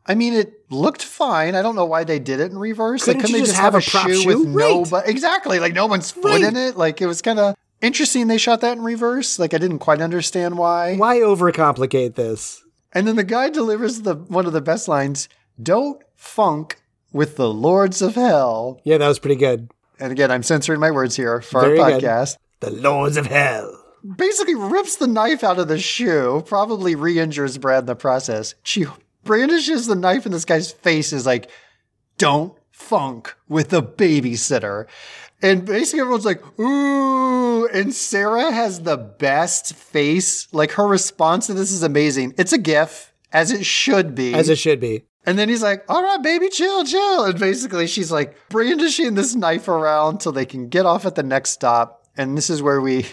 I 0.06 0.14
mean, 0.14 0.32
it 0.34 0.52
looked 0.70 1.02
fine. 1.02 1.54
I 1.54 1.62
don't 1.62 1.76
know 1.76 1.84
why 1.86 2.04
they 2.04 2.18
did 2.18 2.38
it 2.40 2.50
in 2.50 2.58
reverse. 2.58 3.04
Couldn't 3.04 3.22
like, 3.22 3.30
you 3.30 3.38
they 3.38 3.44
just 3.44 3.56
have 3.56 3.74
a 3.74 3.80
prop 3.80 4.08
shoe? 4.08 4.26
with 4.26 4.46
no, 4.48 4.84
but 4.84 5.08
exactly, 5.08 5.58
like 5.60 5.74
no 5.74 5.86
one's 5.86 6.10
foot 6.10 6.24
Right. 6.24 6.42
in 6.44 6.56
it. 6.56 6.76
Like 6.76 7.00
it 7.02 7.06
was 7.06 7.20
kind 7.22 7.38
of 7.38 7.54
interesting. 7.80 8.28
They 8.28 8.38
shot 8.38 8.60
that 8.60 8.76
in 8.76 8.82
reverse. 8.84 9.38
Like 9.38 9.54
I 9.54 9.58
didn't 9.58 9.78
quite 9.80 10.00
understand 10.00 10.56
why. 10.58 10.96
Why 10.96 11.18
overcomplicate 11.18 12.14
this? 12.14 12.62
And 12.92 13.08
then 13.08 13.16
the 13.16 13.24
guy 13.24 13.50
delivers 13.50 14.02
the 14.02 14.14
one 14.14 14.46
of 14.46 14.52
the 14.52 14.60
best 14.60 14.86
lines: 14.88 15.28
"Don't 15.60 16.00
funk 16.14 16.80
with 17.12 17.36
the 17.36 17.48
lords 17.52 18.02
of 18.02 18.14
hell." 18.14 18.80
Yeah, 18.84 18.98
that 18.98 19.08
was 19.08 19.18
pretty 19.18 19.36
good. 19.36 19.70
And 19.98 20.12
again, 20.12 20.30
I'm 20.30 20.42
censoring 20.42 20.80
my 20.80 20.90
words 20.90 21.16
here 21.16 21.40
for 21.40 21.60
Very 21.62 21.78
our 21.80 21.90
good. 21.92 22.02
podcast. 22.02 22.36
The 22.60 22.70
Lords 22.70 23.16
of 23.16 23.26
Hell. 23.26 23.80
Basically 24.16 24.54
rips 24.54 24.96
the 24.96 25.06
knife 25.06 25.42
out 25.42 25.58
of 25.58 25.68
the 25.68 25.78
shoe, 25.78 26.42
probably 26.46 26.94
re 26.94 27.18
injures 27.18 27.58
Brad 27.58 27.80
in 27.80 27.86
the 27.86 27.96
process. 27.96 28.54
She 28.62 28.86
brandishes 29.24 29.86
the 29.86 29.94
knife 29.94 30.26
in 30.26 30.32
this 30.32 30.44
guy's 30.44 30.70
face, 30.70 31.12
is 31.12 31.26
like, 31.26 31.50
don't 32.18 32.54
funk 32.70 33.34
with 33.48 33.70
the 33.70 33.82
babysitter. 33.82 34.86
And 35.42 35.64
basically 35.64 36.00
everyone's 36.00 36.24
like, 36.24 36.42
ooh. 36.58 37.66
And 37.68 37.94
Sarah 37.94 38.52
has 38.52 38.82
the 38.82 38.96
best 38.96 39.74
face. 39.74 40.52
Like 40.52 40.72
her 40.72 40.86
response 40.86 41.46
to 41.46 41.54
this 41.54 41.72
is 41.72 41.82
amazing. 41.82 42.34
It's 42.36 42.52
a 42.52 42.58
gif, 42.58 43.12
as 43.32 43.50
it 43.50 43.64
should 43.64 44.14
be. 44.14 44.34
As 44.34 44.48
it 44.48 44.58
should 44.58 44.80
be. 44.80 45.04
And 45.26 45.38
then 45.38 45.48
he's 45.48 45.62
like, 45.62 45.84
all 45.88 46.02
right, 46.02 46.22
baby, 46.22 46.50
chill, 46.50 46.84
chill. 46.84 47.24
And 47.24 47.38
basically, 47.38 47.86
she's 47.86 48.12
like 48.12 48.36
brandishing 48.50 49.14
this 49.14 49.34
knife 49.34 49.68
around 49.68 50.20
till 50.20 50.32
they 50.32 50.44
can 50.44 50.68
get 50.68 50.84
off 50.84 51.06
at 51.06 51.14
the 51.14 51.22
next 51.22 51.50
stop. 51.50 52.03
And 52.16 52.36
this 52.36 52.50
is 52.50 52.62
where 52.62 52.80
we 52.80 53.06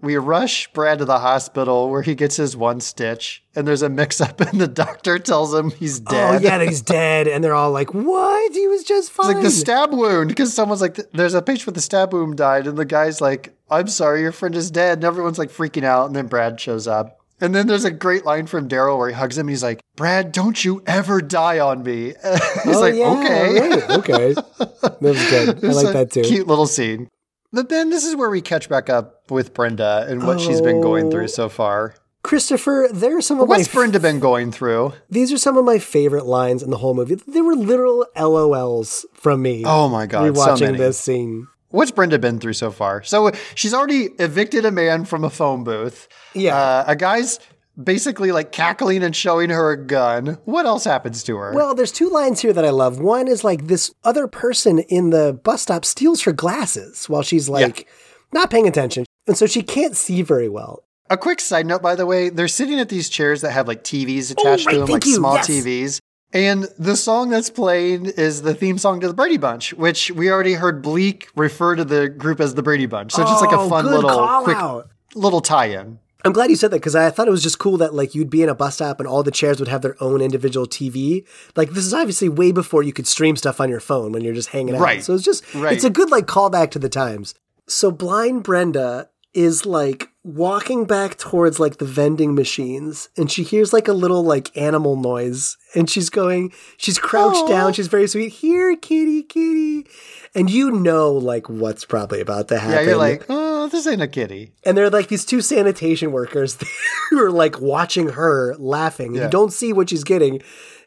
we 0.00 0.16
rush 0.16 0.72
Brad 0.72 0.98
to 0.98 1.04
the 1.04 1.18
hospital 1.18 1.90
where 1.90 2.02
he 2.02 2.14
gets 2.14 2.36
his 2.36 2.56
one 2.56 2.80
stitch, 2.80 3.42
and 3.54 3.66
there's 3.66 3.82
a 3.82 3.88
mix-up, 3.88 4.40
and 4.40 4.60
the 4.60 4.68
doctor 4.68 5.18
tells 5.18 5.52
him 5.52 5.70
he's 5.70 6.00
oh, 6.06 6.10
dead. 6.10 6.34
Oh 6.34 6.38
yeah, 6.44 6.62
he's 6.64 6.82
dead, 6.82 7.26
and 7.28 7.42
they're 7.42 7.54
all 7.54 7.70
like, 7.72 7.92
"What? 7.94 8.52
He 8.52 8.66
was 8.68 8.84
just 8.84 9.10
fine." 9.10 9.26
It's 9.30 9.34
like 9.36 9.44
the 9.44 9.50
stab 9.50 9.92
wound 9.92 10.28
because 10.28 10.52
someone's 10.52 10.80
like, 10.80 10.98
"There's 11.12 11.34
a 11.34 11.42
patient 11.42 11.66
with 11.66 11.76
a 11.76 11.80
stab 11.82 12.12
wound 12.12 12.36
died," 12.36 12.66
and 12.66 12.78
the 12.78 12.84
guy's 12.84 13.20
like, 13.20 13.54
"I'm 13.70 13.88
sorry, 13.88 14.20
your 14.20 14.32
friend 14.32 14.54
is 14.54 14.70
dead," 14.70 14.98
and 14.98 15.04
everyone's 15.04 15.38
like 15.38 15.50
freaking 15.50 15.84
out, 15.84 16.06
and 16.06 16.14
then 16.16 16.26
Brad 16.26 16.60
shows 16.60 16.86
up. 16.86 17.18
And 17.40 17.52
then 17.52 17.66
there's 17.66 17.84
a 17.84 17.90
great 17.90 18.24
line 18.24 18.46
from 18.46 18.68
Daryl 18.68 18.96
where 18.96 19.08
he 19.08 19.14
hugs 19.14 19.36
him. 19.36 19.48
He's 19.48 19.62
like, 19.62 19.80
"Brad, 19.96 20.30
don't 20.30 20.64
you 20.64 20.82
ever 20.86 21.20
die 21.20 21.58
on 21.58 21.82
me." 21.82 22.14
he's 22.64 22.76
Oh, 22.76 22.80
like, 22.80 22.94
yeah, 22.94 23.10
"Okay." 23.10 23.60
right, 23.60 23.90
okay, 23.90 24.34
that 24.34 24.98
was 25.00 25.30
good. 25.30 25.64
I 25.64 25.68
like 25.72 25.92
that 25.92 26.10
too. 26.12 26.22
Cute 26.22 26.46
little 26.46 26.66
scene. 26.66 27.08
But 27.54 27.68
then 27.68 27.90
this 27.90 28.04
is 28.04 28.16
where 28.16 28.28
we 28.30 28.40
catch 28.40 28.68
back 28.68 28.90
up 28.90 29.30
with 29.30 29.54
Brenda 29.54 30.06
and 30.08 30.26
what 30.26 30.40
she's 30.40 30.60
been 30.60 30.80
going 30.80 31.06
Oh. 31.06 31.10
through 31.10 31.28
so 31.28 31.48
far. 31.48 31.94
Christopher, 32.22 32.88
there 32.92 33.16
are 33.16 33.20
some 33.20 33.38
of 33.38 33.48
What's 33.48 33.68
my 33.68 33.80
Brenda 33.80 34.00
been 34.00 34.18
going 34.18 34.50
through? 34.50 34.92
these 35.10 35.30
are 35.32 35.36
some 35.38 35.56
of 35.58 35.64
my 35.64 35.78
favorite 35.78 36.26
lines 36.26 36.62
in 36.62 36.70
the 36.70 36.78
whole 36.78 36.94
movie. 36.94 37.16
They 37.16 37.42
were 37.42 37.54
literal 37.54 38.06
LOLs 38.16 39.04
from 39.14 39.42
me. 39.42 39.62
Oh 39.66 39.88
my 39.88 40.06
god, 40.06 40.34
so 40.36 40.42
rewatching 40.42 40.60
many. 40.62 40.78
this 40.78 40.98
scene. 40.98 41.48
What's 41.68 41.90
Brenda 41.90 42.18
been 42.18 42.38
through 42.38 42.52
so 42.54 42.70
far? 42.70 43.02
So 43.02 43.30
she's 43.54 43.74
already 43.74 44.04
evicted 44.18 44.64
a 44.64 44.70
man 44.70 45.04
from 45.04 45.22
a 45.24 45.30
phone 45.30 45.64
booth. 45.64 46.08
Yeah. 46.32 46.56
Uh, 46.56 46.84
a 46.88 46.96
guy's 46.96 47.38
basically 47.82 48.32
like 48.32 48.52
cackling 48.52 49.02
and 49.02 49.14
showing 49.14 49.50
her 49.50 49.70
a 49.72 49.76
gun. 49.84 50.38
What 50.44 50.66
else 50.66 50.84
happens 50.84 51.22
to 51.24 51.36
her? 51.36 51.52
Well, 51.52 51.74
there's 51.74 51.92
two 51.92 52.08
lines 52.08 52.40
here 52.40 52.52
that 52.52 52.64
I 52.64 52.70
love. 52.70 52.98
One 53.00 53.28
is 53.28 53.44
like 53.44 53.66
this 53.66 53.92
other 54.04 54.26
person 54.26 54.78
in 54.80 55.10
the 55.10 55.38
bus 55.42 55.62
stop 55.62 55.84
steals 55.84 56.22
her 56.22 56.32
glasses 56.32 57.08
while 57.08 57.22
she's 57.22 57.48
like 57.48 57.88
not 58.32 58.50
paying 58.50 58.68
attention. 58.68 59.04
And 59.26 59.36
so 59.36 59.46
she 59.46 59.62
can't 59.62 59.96
see 59.96 60.22
very 60.22 60.48
well. 60.48 60.84
a 61.10 61.16
quick 61.16 61.40
side 61.40 61.66
note, 61.66 61.82
by 61.82 61.94
the 61.94 62.06
way, 62.06 62.28
they're 62.28 62.48
sitting 62.48 62.78
at 62.78 62.88
these 62.88 63.08
chairs 63.08 63.40
that 63.42 63.52
have 63.52 63.66
like 63.68 63.82
TVs 63.84 64.34
oh, 64.36 64.40
attached 64.42 64.66
Oh, 64.66 64.70
right, 64.70 64.72
to 64.74 64.80
them, 64.80 64.88
like 64.88 65.06
you, 65.06 65.14
small 65.14 65.34
yes. 65.36 65.48
TVs. 65.48 65.98
And 66.32 66.66
the 66.80 66.96
song 66.96 67.30
that's 67.30 67.48
playing 67.50 68.06
is 68.06 68.42
the 68.42 68.54
theme 68.54 68.76
song 68.76 68.98
to 69.00 69.06
the 69.08 69.14
Brady 69.14 69.36
Bunch, 69.36 69.72
which 69.74 70.10
we 70.10 70.30
already 70.32 70.54
heard 70.54 70.82
Bleak 70.82 71.28
refer 71.36 71.76
to 71.76 71.84
the 71.84 72.08
group 72.08 72.40
as 72.40 72.54
the 72.54 72.62
Brady 72.62 72.86
Bunch. 72.86 73.12
So 73.12 73.22
just 73.22 73.40
like 73.40 73.54
a 73.54 73.60
Oh, 73.60 73.68
fun 73.68 73.86
little 73.86 74.42
quick 74.42 74.56
out. 74.56 74.88
little 75.14 75.40
tie-in. 75.40 76.00
I'm 76.24 76.32
glad 76.32 76.48
you 76.50 76.56
said 76.56 76.70
that 76.70 76.76
because 76.76 76.94
I 76.96 77.10
thought 77.10 77.28
it 77.28 77.30
was 77.32 77.42
just 77.42 77.58
cool 77.58 77.76
that 77.78 77.92
like 77.94 78.14
you'd 78.14 78.30
be 78.30 78.42
in 78.42 78.48
a 78.48 78.54
bus 78.54 78.76
stop 78.76 78.98
and 78.98 79.06
all 79.06 79.22
the 79.22 79.30
chairs 79.30 79.58
would 79.58 79.68
have 79.68 79.82
their 79.82 79.96
own 80.02 80.20
individual 80.22 80.66
TV. 80.66 81.26
Like 81.54 81.70
this 81.70 81.84
is 81.84 81.92
obviously 81.92 82.28
way 82.30 82.50
before 82.50 82.82
you 82.82 82.92
could 82.94 83.06
stream 83.06 83.36
stuff 83.36 83.60
on 83.60 83.68
your 83.68 83.80
phone 83.80 84.10
when 84.12 84.22
you're 84.22 84.34
just 84.34 84.48
hanging 84.48 84.74
out. 84.74 84.80
Right. 84.80 85.04
So 85.04 85.12
it's 85.14 85.22
just 85.24 85.44
Right. 85.54 85.74
it's 85.74 85.84
a 85.84 85.90
good 85.90 86.10
like 86.10 86.26
callback 86.26 86.70
to 86.72 86.78
the 86.78 86.88
times. 86.88 87.34
So 87.68 87.90
blind 87.90 88.42
Brenda 88.42 89.10
is 89.34 89.66
like 89.66 90.08
walking 90.26 90.86
back 90.86 91.18
towards 91.18 91.60
like 91.60 91.76
the 91.76 91.84
vending 91.84 92.34
machines 92.34 93.10
and 93.14 93.30
she 93.30 93.42
hears 93.42 93.74
like 93.74 93.86
a 93.88 93.92
little 93.92 94.22
like 94.24 94.56
animal 94.56 94.96
noise 94.96 95.58
and 95.74 95.90
she's 95.90 96.08
going 96.08 96.50
she's 96.78 96.98
crouched 96.98 97.46
down 97.46 97.74
she's 97.74 97.88
very 97.88 98.08
sweet 98.08 98.32
here 98.32 98.74
kitty 98.74 99.22
kitty 99.22 99.86
and 100.34 100.48
you 100.48 100.70
know 100.70 101.12
like 101.12 101.50
what's 101.50 101.84
probably 101.84 102.22
about 102.22 102.48
to 102.48 102.58
happen 102.58 102.74
Yeah, 102.78 102.80
you're 102.92 102.96
like, 102.96 103.26
oh, 103.28 103.68
this 103.68 103.86
ain't 103.86 104.00
a 104.00 104.08
kitty. 104.08 104.52
and 104.64 104.78
there 104.78 104.86
are 104.86 104.90
like 104.90 105.08
these 105.08 105.26
two 105.26 105.42
sanitation 105.42 106.10
workers 106.10 106.56
who 107.10 107.22
are 107.22 107.30
like 107.30 107.60
watching 107.60 108.08
her 108.08 108.54
laughing. 108.58 109.14
Yeah. 109.14 109.24
You 109.24 109.30
don't 109.30 109.52
see 109.52 109.74
what 109.74 109.90
she's 109.90 110.04
getting. 110.04 110.40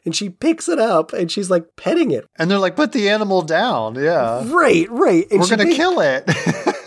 And 0.04 0.14
she 0.16 0.30
picks 0.30 0.68
it 0.68 0.78
up 0.78 1.12
and 1.12 1.30
she's 1.30 1.50
like 1.50 1.76
petting 1.76 2.10
it. 2.12 2.26
And 2.36 2.50
they're 2.50 2.58
like, 2.58 2.76
put 2.76 2.92
the 2.92 3.08
animal 3.08 3.42
down. 3.42 3.94
Yeah. 3.96 4.42
Right, 4.46 4.88
right. 4.90 5.26
And 5.30 5.40
We're 5.40 5.48
gonna 5.48 5.74
kill 5.74 6.00
it. 6.00 6.24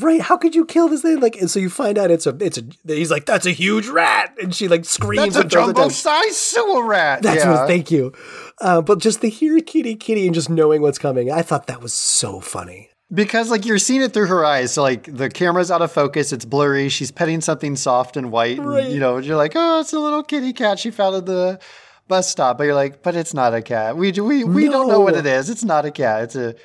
Right. 0.00 0.20
How 0.20 0.36
could 0.36 0.54
you 0.54 0.64
kill 0.64 0.88
this 0.88 1.02
thing? 1.02 1.20
Like, 1.20 1.36
and 1.36 1.50
so 1.50 1.58
you 1.58 1.70
find 1.70 1.98
out 1.98 2.10
it's 2.10 2.26
a, 2.26 2.36
it's 2.40 2.58
a, 2.58 2.64
he's 2.86 3.10
like, 3.10 3.26
that's 3.26 3.46
a 3.46 3.52
huge 3.52 3.88
rat. 3.88 4.36
And 4.42 4.54
she 4.54 4.68
like 4.68 4.84
screams 4.84 5.34
That's 5.34 5.36
a 5.36 5.40
and 5.40 5.50
throws 5.50 5.64
it 5.64 5.66
jumbo 5.74 5.80
down. 5.82 5.90
sized 5.90 6.34
sewer 6.34 6.84
rat. 6.86 7.22
That's 7.22 7.44
yeah. 7.44 7.52
what, 7.52 7.68
thank 7.68 7.90
you. 7.90 8.12
Uh, 8.60 8.82
but 8.82 8.98
just 8.98 9.20
the 9.20 9.28
here 9.28 9.60
kitty 9.60 9.94
kitty 9.94 10.26
and 10.26 10.34
just 10.34 10.50
knowing 10.50 10.82
what's 10.82 10.98
coming. 10.98 11.30
I 11.30 11.42
thought 11.42 11.66
that 11.68 11.80
was 11.80 11.92
so 11.92 12.40
funny. 12.40 12.90
Because 13.14 13.52
like 13.52 13.64
you're 13.64 13.78
seeing 13.78 14.02
it 14.02 14.12
through 14.12 14.26
her 14.26 14.44
eyes, 14.44 14.72
so 14.72 14.82
like 14.82 15.04
the 15.04 15.28
camera's 15.30 15.70
out 15.70 15.80
of 15.80 15.92
focus, 15.92 16.32
it's 16.32 16.44
blurry. 16.44 16.88
She's 16.88 17.12
petting 17.12 17.40
something 17.40 17.76
soft 17.76 18.16
and 18.16 18.32
white, 18.32 18.58
and, 18.58 18.92
you 18.92 18.98
know. 18.98 19.18
You're 19.18 19.36
like, 19.36 19.52
oh, 19.54 19.78
it's 19.78 19.92
a 19.92 20.00
little 20.00 20.24
kitty 20.24 20.52
cat 20.52 20.80
she 20.80 20.90
found 20.90 21.14
at 21.14 21.24
the 21.24 21.60
bus 22.08 22.28
stop. 22.28 22.58
But 22.58 22.64
you're 22.64 22.74
like, 22.74 23.04
but 23.04 23.14
it's 23.14 23.32
not 23.32 23.54
a 23.54 23.62
cat. 23.62 23.96
We 23.96 24.10
do 24.10 24.24
we 24.24 24.42
we 24.42 24.68
don't 24.68 24.88
know 24.88 24.98
what 24.98 25.14
it 25.14 25.24
is. 25.24 25.50
It's 25.50 25.62
not 25.62 25.84
a 25.84 25.92
cat. 25.92 26.24
It's 26.24 26.34
a 26.34 26.56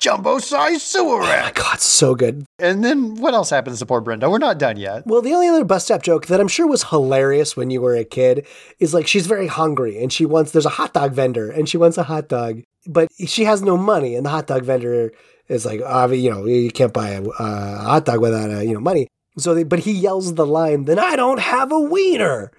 jumbo-sized 0.00 0.82
sewer 0.82 1.20
Oh 1.22 1.26
my. 1.26 1.52
God, 1.54 1.80
so 1.80 2.14
good. 2.14 2.44
And 2.58 2.82
then 2.82 3.16
what 3.16 3.34
else 3.34 3.50
happens 3.50 3.78
to 3.78 3.86
poor 3.86 4.00
Brenda? 4.00 4.28
We're 4.28 4.38
not 4.38 4.58
done 4.58 4.76
yet. 4.76 5.06
Well, 5.06 5.22
the 5.22 5.32
only 5.32 5.48
other 5.48 5.64
bus 5.64 5.84
stop 5.84 6.02
joke 6.02 6.26
that 6.26 6.40
I'm 6.40 6.48
sure 6.48 6.66
was 6.66 6.84
hilarious 6.84 7.56
when 7.56 7.70
you 7.70 7.80
were 7.80 7.94
a 7.94 8.04
kid 8.04 8.46
is 8.78 8.94
like 8.94 9.06
she's 9.06 9.26
very 9.26 9.46
hungry 9.46 10.02
and 10.02 10.12
she 10.12 10.26
wants 10.26 10.52
there's 10.52 10.66
a 10.66 10.70
hot 10.70 10.94
dog 10.94 11.12
vendor 11.12 11.50
and 11.50 11.68
she 11.68 11.76
wants 11.76 11.98
a 11.98 12.02
hot 12.02 12.28
dog, 12.28 12.62
but 12.86 13.08
she 13.26 13.44
has 13.44 13.62
no 13.62 13.76
money 13.76 14.16
and 14.16 14.24
the 14.24 14.30
hot 14.30 14.46
dog 14.46 14.64
vendor 14.64 15.12
is 15.48 15.66
like, 15.66 15.80
uh, 15.84 16.08
you 16.10 16.30
know, 16.30 16.46
you 16.46 16.70
can't 16.70 16.92
buy 16.92 17.10
a, 17.10 17.22
uh, 17.22 17.82
hot 17.82 18.04
dog 18.04 18.20
without 18.20 18.50
uh, 18.50 18.60
you 18.60 18.72
know 18.72 18.80
money. 18.80 19.08
So, 19.36 19.54
they, 19.54 19.64
but 19.64 19.80
he 19.80 19.92
yells 19.92 20.34
the 20.34 20.46
line, 20.46 20.84
"Then 20.84 20.98
I 20.98 21.16
don't 21.16 21.40
have 21.40 21.72
a 21.72 21.80
wiener." 21.80 22.52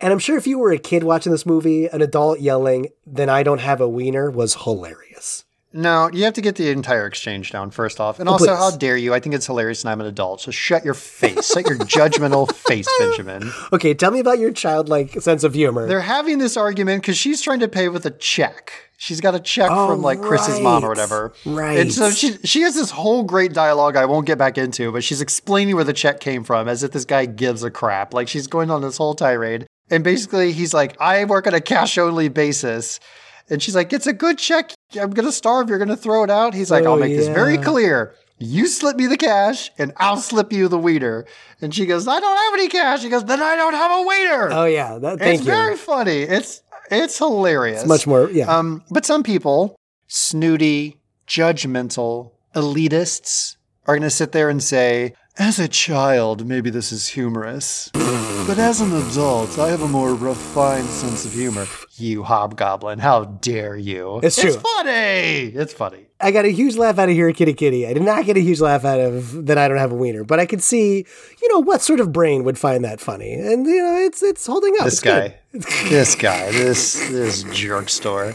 And 0.00 0.12
I'm 0.12 0.18
sure 0.18 0.36
if 0.36 0.46
you 0.46 0.58
were 0.58 0.72
a 0.72 0.78
kid 0.78 1.04
watching 1.04 1.32
this 1.32 1.46
movie, 1.46 1.86
an 1.86 2.02
adult 2.02 2.40
yelling, 2.40 2.88
"Then 3.06 3.28
I 3.28 3.42
don't 3.42 3.60
have 3.60 3.80
a 3.80 3.88
wiener" 3.88 4.30
was 4.30 4.62
hilarious. 4.62 5.44
No, 5.76 6.08
you 6.12 6.22
have 6.22 6.34
to 6.34 6.40
get 6.40 6.54
the 6.54 6.70
entire 6.70 7.04
exchange 7.04 7.50
down 7.50 7.70
first 7.70 7.98
off. 7.98 8.20
And 8.20 8.28
oh, 8.28 8.32
also, 8.32 8.46
please. 8.46 8.56
how 8.56 8.70
dare 8.70 8.96
you? 8.96 9.12
I 9.12 9.18
think 9.18 9.34
it's 9.34 9.46
hilarious 9.46 9.82
and 9.82 9.90
I'm 9.90 10.00
an 10.00 10.06
adult. 10.06 10.40
So 10.40 10.52
shut 10.52 10.84
your 10.84 10.94
face. 10.94 11.48
Shut 11.52 11.66
your 11.66 11.78
judgmental 11.78 12.50
face, 12.68 12.86
Benjamin. 13.00 13.50
Okay, 13.72 13.92
tell 13.92 14.12
me 14.12 14.20
about 14.20 14.38
your 14.38 14.52
childlike 14.52 15.20
sense 15.20 15.42
of 15.42 15.52
humor. 15.52 15.88
They're 15.88 16.00
having 16.00 16.38
this 16.38 16.56
argument 16.56 17.02
because 17.02 17.16
she's 17.16 17.42
trying 17.42 17.58
to 17.58 17.68
pay 17.68 17.88
with 17.88 18.06
a 18.06 18.12
check. 18.12 18.72
She's 18.98 19.20
got 19.20 19.34
a 19.34 19.40
check 19.40 19.68
Oh, 19.72 19.88
from 19.88 20.02
like 20.02 20.22
Chris's 20.22 20.60
mom 20.60 20.84
or 20.84 20.88
whatever. 20.88 21.34
Right. 21.44 21.80
And 21.80 21.92
so 21.92 22.12
she 22.12 22.36
she 22.44 22.60
has 22.62 22.76
this 22.76 22.90
whole 22.92 23.24
great 23.24 23.52
dialogue 23.52 23.96
I 23.96 24.04
won't 24.04 24.26
get 24.26 24.38
back 24.38 24.56
into, 24.56 24.92
but 24.92 25.02
she's 25.02 25.20
explaining 25.20 25.74
where 25.74 25.82
the 25.82 25.92
check 25.92 26.20
came 26.20 26.44
from 26.44 26.68
as 26.68 26.84
if 26.84 26.92
this 26.92 27.04
guy 27.04 27.26
gives 27.26 27.64
a 27.64 27.70
crap. 27.72 28.14
Like 28.14 28.28
she's 28.28 28.46
going 28.46 28.70
on 28.70 28.80
this 28.80 28.96
whole 28.96 29.14
tirade. 29.14 29.66
And 29.90 30.04
basically 30.04 30.52
he's 30.52 30.72
like, 30.72 30.96
I 31.00 31.24
work 31.24 31.48
on 31.48 31.54
a 31.54 31.60
cash 31.60 31.98
only 31.98 32.28
basis. 32.28 33.00
And 33.50 33.62
she's 33.62 33.74
like, 33.74 33.92
It's 33.92 34.06
a 34.06 34.12
good 34.12 34.38
check. 34.38 34.72
I'm 35.00 35.10
gonna 35.10 35.32
starve. 35.32 35.68
You're 35.68 35.78
gonna 35.78 35.96
throw 35.96 36.24
it 36.24 36.30
out. 36.30 36.54
He's 36.54 36.70
like, 36.70 36.84
I'll 36.84 36.92
Oh, 36.94 36.98
make 36.98 37.16
this 37.16 37.28
very 37.28 37.58
clear. 37.58 38.14
You 38.38 38.66
slip 38.66 38.96
me 38.96 39.06
the 39.06 39.16
cash 39.16 39.70
and 39.78 39.92
I'll 39.96 40.16
slip 40.16 40.52
you 40.52 40.66
the 40.68 40.78
weeder. 40.78 41.24
And 41.60 41.72
she 41.74 41.86
goes, 41.86 42.08
I 42.08 42.18
don't 42.18 42.36
have 42.36 42.54
any 42.54 42.68
cash. 42.68 43.02
He 43.02 43.08
goes, 43.08 43.24
Then 43.24 43.40
I 43.42 43.54
don't 43.56 43.74
have 43.74 43.90
a 43.92 44.02
waiter. 44.06 44.48
oh 44.52 44.64
yeah, 44.64 44.98
that, 44.98 45.18
thank 45.18 45.38
it's 45.40 45.46
you. 45.46 45.52
very 45.52 45.76
funny. 45.76 46.22
It's 46.22 46.62
it's 46.90 47.16
hilarious. 47.18 47.80
It's 47.80 47.88
much 47.88 48.06
more, 48.06 48.28
yeah. 48.30 48.46
Um, 48.46 48.82
but 48.90 49.06
some 49.06 49.22
people, 49.22 49.76
snooty, 50.06 50.98
judgmental, 51.26 52.32
elitists, 52.54 53.56
are 53.86 53.94
going 53.94 54.02
to 54.02 54.10
sit 54.10 54.32
there 54.32 54.48
and 54.50 54.62
say, 54.62 55.14
as 55.38 55.58
a 55.58 55.66
child, 55.68 56.46
maybe 56.46 56.70
this 56.70 56.92
is 56.92 57.08
humorous. 57.08 57.90
but 57.94 58.58
as 58.58 58.80
an 58.80 58.92
adult, 58.94 59.58
I 59.58 59.68
have 59.68 59.82
a 59.82 59.88
more 59.88 60.14
refined 60.14 60.86
sense 60.88 61.24
of 61.24 61.32
humor. 61.32 61.66
You 61.96 62.24
hobgoblin, 62.24 62.98
how 62.98 63.24
dare 63.24 63.76
you? 63.76 64.20
It's 64.22 64.36
true. 64.40 64.50
It's 64.50 64.56
funny. 64.60 64.90
It's 65.54 65.72
funny. 65.72 66.06
I 66.20 66.30
got 66.32 66.44
a 66.44 66.48
huge 66.48 66.76
laugh 66.76 66.98
out 66.98 67.08
of 67.08 67.14
here, 67.14 67.30
kitty 67.32 67.52
kitty. 67.54 67.86
I 67.86 67.92
did 67.92 68.02
not 68.02 68.24
get 68.24 68.36
a 68.36 68.40
huge 68.40 68.60
laugh 68.60 68.84
out 68.84 68.98
of 68.98 69.46
that 69.46 69.58
I 69.58 69.68
don't 69.68 69.78
have 69.78 69.92
a 69.92 69.94
wiener, 69.94 70.24
but 70.24 70.40
I 70.40 70.46
could 70.46 70.62
see, 70.62 70.98
you 71.42 71.52
know, 71.52 71.60
what 71.60 71.82
sort 71.82 72.00
of 72.00 72.12
brain 72.12 72.42
would 72.44 72.58
find 72.58 72.84
that 72.84 73.00
funny, 73.00 73.32
and 73.34 73.66
you 73.66 73.82
know, 73.82 73.96
it's 73.96 74.22
it's 74.22 74.44
holding 74.46 74.74
up. 74.78 74.84
This 74.84 74.94
It's 74.94 75.02
guy. 75.02 75.34
this 75.52 76.14
guy. 76.16 76.50
This 76.50 77.08
this 77.10 77.42
jerk 77.44 77.88
store. 77.88 78.34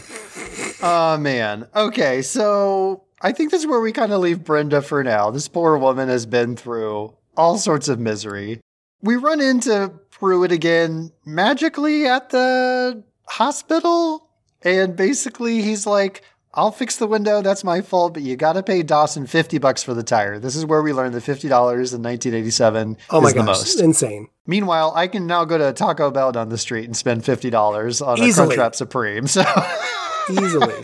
Oh 0.82 1.18
man. 1.18 1.66
Okay, 1.76 2.22
so 2.22 3.04
I 3.20 3.32
think 3.32 3.50
this 3.50 3.60
is 3.60 3.66
where 3.66 3.80
we 3.80 3.92
kind 3.92 4.12
of 4.12 4.20
leave 4.20 4.44
Brenda 4.44 4.80
for 4.80 5.04
now. 5.04 5.30
This 5.30 5.48
poor 5.48 5.76
woman 5.76 6.08
has 6.08 6.24
been 6.24 6.56
through 6.56 7.14
all 7.36 7.58
sorts 7.58 7.88
of 7.88 7.98
misery. 7.98 8.60
We 9.02 9.16
run 9.16 9.40
into 9.40 9.92
Pruitt 10.10 10.52
again 10.52 11.12
magically 11.24 12.06
at 12.06 12.30
the 12.30 13.02
hospital, 13.30 14.28
and 14.62 14.96
basically 14.96 15.62
he's 15.62 15.86
like, 15.86 16.22
I'll 16.52 16.72
fix 16.72 16.96
the 16.96 17.06
window. 17.06 17.42
That's 17.42 17.62
my 17.62 17.80
fault, 17.80 18.14
but 18.14 18.24
you 18.24 18.34
got 18.36 18.54
to 18.54 18.62
pay 18.64 18.82
Dawson 18.82 19.26
50 19.28 19.58
bucks 19.58 19.84
for 19.84 19.94
the 19.94 20.02
tire. 20.02 20.40
This 20.40 20.56
is 20.56 20.66
where 20.66 20.82
we 20.82 20.92
learned 20.92 21.14
that 21.14 21.22
$50 21.22 21.44
in 21.44 22.02
1987 22.02 22.96
Oh 23.10 23.20
my 23.20 23.28
is 23.28 23.34
the 23.34 23.38
gosh, 23.38 23.46
most. 23.46 23.80
insane! 23.80 24.28
Meanwhile, 24.46 24.92
I 24.96 25.06
can 25.06 25.28
now 25.28 25.44
go 25.44 25.58
to 25.58 25.72
Taco 25.72 26.10
Bell 26.10 26.32
down 26.32 26.48
the 26.48 26.58
street 26.58 26.86
and 26.86 26.96
spend 26.96 27.24
fifty 27.24 27.50
dollars 27.50 28.02
on 28.02 28.18
Easily. 28.18 28.56
a 28.56 28.58
Crunchwrap 28.58 28.74
Supreme. 28.74 29.26
So 29.28 29.44
Easily. 30.30 30.74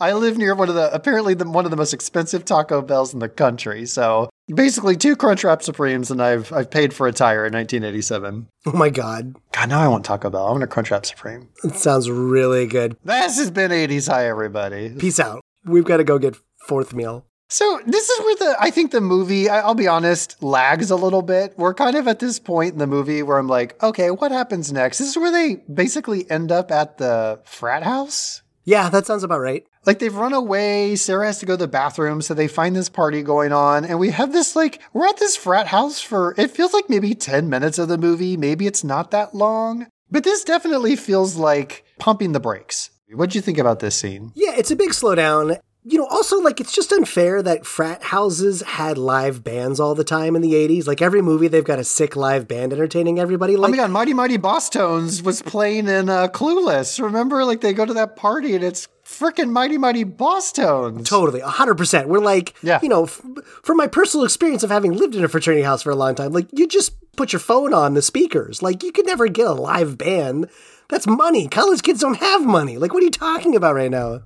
I 0.00 0.12
live 0.12 0.38
near 0.38 0.54
one 0.54 0.68
of 0.70 0.74
the 0.74 0.92
apparently 0.94 1.34
the, 1.34 1.48
one 1.48 1.64
of 1.66 1.70
the 1.70 1.76
most 1.76 1.92
expensive 1.92 2.44
Taco 2.46 2.80
Bells 2.82 3.12
in 3.12 3.20
the 3.20 3.28
country. 3.28 3.84
So 3.86 4.30
basically, 4.48 4.96
two 4.96 5.16
Crunchwrap 5.16 5.62
Supremes, 5.62 6.10
and 6.10 6.22
I've 6.22 6.52
I've 6.52 6.70
paid 6.70 6.92
for 6.94 7.06
a 7.06 7.12
tire 7.12 7.46
in 7.46 7.52
1987. 7.52 8.48
oh 8.66 8.72
my 8.72 8.90
god, 8.90 9.36
God, 9.52 9.68
now 9.68 9.80
I 9.80 9.88
want 9.88 10.04
Taco 10.04 10.30
Bell. 10.30 10.46
I 10.46 10.50
want 10.50 10.62
a 10.62 10.66
Crunchwrap 10.66 11.04
Supreme. 11.06 11.48
it 11.64 11.74
sounds 11.74 12.10
really 12.10 12.66
good. 12.66 12.96
This 13.04 13.38
has 13.38 13.50
been 13.50 13.70
80s 13.70 14.08
High, 14.08 14.26
everybody. 14.28 14.90
Peace 14.98 15.20
out. 15.20 15.40
We've 15.64 15.84
got 15.84 15.98
to 15.98 16.04
go 16.04 16.18
get 16.18 16.36
fourth 16.66 16.92
meal. 16.94 17.26
So 17.48 17.80
this 17.86 18.08
is 18.08 18.18
where 18.20 18.36
the 18.36 18.56
I 18.58 18.70
think 18.70 18.92
the 18.92 19.00
movie, 19.02 19.50
I- 19.50 19.60
I'll 19.60 19.74
be 19.74 19.86
honest, 19.86 20.42
lags 20.42 20.90
a 20.90 20.96
little 20.96 21.20
bit. 21.20 21.52
We're 21.58 21.74
kind 21.74 21.96
of 21.96 22.08
at 22.08 22.18
this 22.18 22.38
point 22.38 22.72
in 22.72 22.78
the 22.78 22.86
movie 22.86 23.22
where 23.22 23.36
I'm 23.36 23.46
like, 23.46 23.80
okay, 23.82 24.10
what 24.10 24.32
happens 24.32 24.72
next? 24.72 24.98
This 24.98 25.08
is 25.10 25.16
where 25.18 25.30
they 25.30 25.56
basically 25.72 26.28
end 26.30 26.50
up 26.50 26.70
at 26.70 26.96
the 26.96 27.40
frat 27.44 27.82
house. 27.82 28.41
Yeah, 28.64 28.88
that 28.90 29.06
sounds 29.06 29.24
about 29.24 29.40
right. 29.40 29.64
Like 29.86 29.98
they've 29.98 30.14
run 30.14 30.32
away. 30.32 30.94
Sarah 30.96 31.26
has 31.26 31.38
to 31.40 31.46
go 31.46 31.54
to 31.54 31.58
the 31.58 31.68
bathroom, 31.68 32.22
so 32.22 32.34
they 32.34 32.48
find 32.48 32.76
this 32.76 32.88
party 32.88 33.22
going 33.22 33.52
on, 33.52 33.84
and 33.84 33.98
we 33.98 34.10
have 34.10 34.32
this 34.32 34.54
like 34.54 34.80
we're 34.92 35.08
at 35.08 35.18
this 35.18 35.36
frat 35.36 35.66
house 35.66 36.00
for 36.00 36.34
it 36.38 36.50
feels 36.50 36.72
like 36.72 36.88
maybe 36.88 37.14
ten 37.14 37.48
minutes 37.48 37.78
of 37.78 37.88
the 37.88 37.98
movie. 37.98 38.36
Maybe 38.36 38.66
it's 38.66 38.84
not 38.84 39.10
that 39.10 39.34
long, 39.34 39.88
but 40.10 40.24
this 40.24 40.44
definitely 40.44 40.96
feels 40.96 41.36
like 41.36 41.84
pumping 41.98 42.32
the 42.32 42.40
brakes. 42.40 42.90
What'd 43.12 43.34
you 43.34 43.40
think 43.40 43.58
about 43.58 43.80
this 43.80 43.96
scene? 43.96 44.32
Yeah, 44.34 44.54
it's 44.56 44.70
a 44.70 44.76
big 44.76 44.90
slowdown. 44.90 45.58
You 45.84 45.98
know, 45.98 46.06
also, 46.06 46.38
like, 46.40 46.60
it's 46.60 46.72
just 46.72 46.92
unfair 46.92 47.42
that 47.42 47.66
frat 47.66 48.04
houses 48.04 48.62
had 48.62 48.96
live 48.96 49.42
bands 49.42 49.80
all 49.80 49.96
the 49.96 50.04
time 50.04 50.36
in 50.36 50.42
the 50.42 50.52
80s. 50.54 50.86
Like, 50.86 51.02
every 51.02 51.20
movie, 51.22 51.48
they've 51.48 51.64
got 51.64 51.80
a 51.80 51.84
sick 51.84 52.14
live 52.14 52.46
band 52.46 52.72
entertaining 52.72 53.18
everybody. 53.18 53.56
Like, 53.56 53.68
Oh 53.68 53.70
my 53.72 53.76
god, 53.78 53.90
Mighty 53.90 54.14
Mighty 54.14 54.38
Bosstones 54.38 55.22
was 55.24 55.42
playing 55.42 55.88
in 55.88 56.08
uh, 56.08 56.28
Clueless. 56.28 57.02
Remember, 57.02 57.44
like 57.44 57.62
they 57.62 57.72
go 57.72 57.84
to 57.84 57.94
that 57.94 58.14
party 58.14 58.54
and 58.54 58.62
it's 58.62 58.86
freaking 59.04 59.50
Mighty 59.50 59.76
Mighty 59.76 60.04
Bosstones. 60.04 61.04
Totally, 61.04 61.40
100%. 61.40 62.06
We're 62.06 62.20
like, 62.20 62.54
Yeah. 62.62 62.78
you 62.80 62.88
know, 62.88 63.04
f- 63.04 63.20
from 63.64 63.76
my 63.76 63.88
personal 63.88 64.24
experience 64.24 64.62
of 64.62 64.70
having 64.70 64.92
lived 64.92 65.16
in 65.16 65.24
a 65.24 65.28
fraternity 65.28 65.64
house 65.64 65.82
for 65.82 65.90
a 65.90 65.96
long 65.96 66.14
time, 66.14 66.30
like, 66.32 66.46
you 66.52 66.68
just 66.68 66.94
put 67.16 67.32
your 67.32 67.40
phone 67.40 67.74
on 67.74 67.94
the 67.94 68.02
speakers. 68.02 68.62
Like, 68.62 68.84
you 68.84 68.92
could 68.92 69.06
never 69.06 69.26
get 69.26 69.48
a 69.48 69.52
live 69.52 69.98
band. 69.98 70.48
That's 70.88 71.08
money. 71.08 71.48
College 71.48 71.82
kids 71.82 72.00
don't 72.00 72.18
have 72.18 72.46
money. 72.46 72.78
Like, 72.78 72.94
what 72.94 73.02
are 73.02 73.06
you 73.06 73.10
talking 73.10 73.56
about 73.56 73.74
right 73.74 73.90
now? 73.90 74.22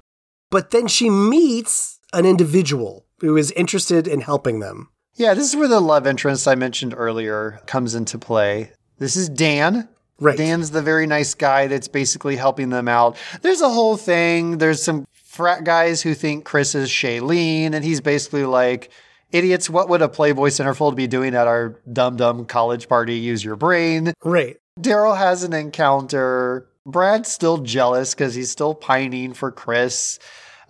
But 0.56 0.70
then 0.70 0.86
she 0.86 1.10
meets 1.10 2.00
an 2.14 2.24
individual 2.24 3.04
who 3.20 3.36
is 3.36 3.50
interested 3.50 4.08
in 4.08 4.22
helping 4.22 4.60
them. 4.60 4.88
Yeah, 5.14 5.34
this 5.34 5.50
is 5.50 5.54
where 5.54 5.68
the 5.68 5.80
love 5.80 6.06
interest 6.06 6.48
I 6.48 6.54
mentioned 6.54 6.94
earlier 6.96 7.60
comes 7.66 7.94
into 7.94 8.18
play. 8.18 8.72
This 8.96 9.16
is 9.16 9.28
Dan. 9.28 9.86
Right. 10.18 10.38
Dan's 10.38 10.70
the 10.70 10.80
very 10.80 11.06
nice 11.06 11.34
guy 11.34 11.66
that's 11.66 11.88
basically 11.88 12.36
helping 12.36 12.70
them 12.70 12.88
out. 12.88 13.18
There's 13.42 13.60
a 13.60 13.68
whole 13.68 13.98
thing. 13.98 14.56
There's 14.56 14.82
some 14.82 15.06
frat 15.12 15.64
guys 15.64 16.00
who 16.00 16.14
think 16.14 16.46
Chris 16.46 16.74
is 16.74 16.88
Shailene, 16.88 17.74
and 17.74 17.84
he's 17.84 18.00
basically 18.00 18.46
like, 18.46 18.90
idiots, 19.32 19.68
what 19.68 19.90
would 19.90 20.00
a 20.00 20.08
Playboy 20.08 20.48
centerfold 20.48 20.96
be 20.96 21.06
doing 21.06 21.34
at 21.34 21.46
our 21.46 21.78
dumb 21.92 22.16
dumb 22.16 22.46
college 22.46 22.88
party? 22.88 23.16
Use 23.16 23.44
your 23.44 23.56
brain. 23.56 24.14
Right. 24.24 24.56
Daryl 24.80 25.18
has 25.18 25.42
an 25.42 25.52
encounter. 25.52 26.66
Brad's 26.86 27.30
still 27.30 27.58
jealous 27.58 28.14
because 28.14 28.34
he's 28.34 28.50
still 28.50 28.74
pining 28.74 29.34
for 29.34 29.52
Chris. 29.52 30.18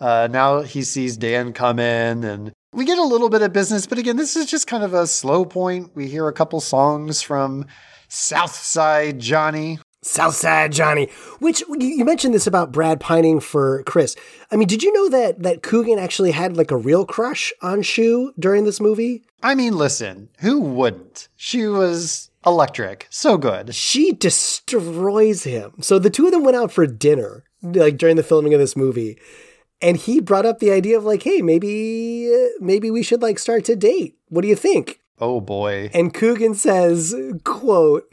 Uh, 0.01 0.29
now 0.31 0.63
he 0.63 0.83
sees 0.83 1.17
Dan 1.17 1.53
come 1.53 1.79
in, 1.79 2.25
and 2.25 2.53
we 2.73 2.85
get 2.85 2.99
a 2.99 3.03
little 3.03 3.29
bit 3.29 3.43
of 3.43 3.53
business. 3.53 3.87
But 3.87 3.99
again, 3.99 4.17
this 4.17 4.37
is 4.37 4.47
just 4.47 4.67
kind 4.67 4.85
of 4.85 4.95
a 4.95 5.07
slow 5.07 5.45
point. 5.45 5.93
We 5.95 6.09
hear 6.09 6.29
a 6.29 6.33
couple 6.33 6.61
songs 6.61 7.23
from 7.23 7.67
Southside 8.09 9.19
Johnny. 9.19 9.79
Southside 10.03 10.73
Johnny. 10.73 11.09
Which 11.41 11.65
you 11.69 12.05
mentioned 12.05 12.35
this 12.35 12.47
about 12.47 12.73
Brad 12.73 13.01
pining 13.01 13.41
for 13.41 13.83
Chris. 13.85 14.15
I 14.53 14.57
mean, 14.57 14.69
did 14.69 14.83
you 14.83 14.93
know 14.93 15.09
that 15.09 15.43
that 15.43 15.63
Coogan 15.63 15.99
actually 15.99 16.31
had 16.31 16.57
like 16.57 16.71
a 16.71 16.77
real 16.77 17.05
crush 17.05 17.53
on 17.63 17.83
Shue 17.83 18.33
during 18.39 18.65
this 18.65 18.81
movie? 18.81 19.25
I 19.43 19.55
mean, 19.55 19.77
listen, 19.77 20.29
who 20.41 20.61
wouldn't? 20.61 21.29
She 21.37 21.67
was 21.67 22.31
electric, 22.45 23.09
so 23.11 23.37
good. 23.37 23.75
She 23.75 24.13
destroys 24.13 25.45
him. 25.45 25.73
So 25.81 25.99
the 25.99 26.11
two 26.11 26.27
of 26.27 26.33
them 26.33 26.45
went 26.45 26.57
out 26.57 26.71
for 26.71 26.87
dinner 26.87 27.45
like 27.63 27.97
during 27.97 28.17
the 28.17 28.23
filming 28.23 28.55
of 28.55 28.61
this 28.61 28.77
movie. 28.77 29.19
And 29.83 29.97
he 29.97 30.21
brought 30.21 30.47
up 30.47 30.59
the 30.59 30.73
idea 30.73 30.97
of 30.97 31.05
like, 31.05 31.23
"Hey, 31.23 31.43
maybe 31.43 32.49
maybe 32.61 32.91
we 32.91 33.03
should 33.03 33.23
like 33.23 33.39
start 33.39 33.65
to 33.67 33.77
date. 33.77 34.17
What 34.29 34.43
do 34.43 34.49
you 34.49 34.57
think?" 34.57 35.01
Oh 35.19 35.41
boy. 35.41 35.91
And 35.95 36.13
Coogan 36.13 36.55
says, 36.55 37.15
quote, 37.43 38.05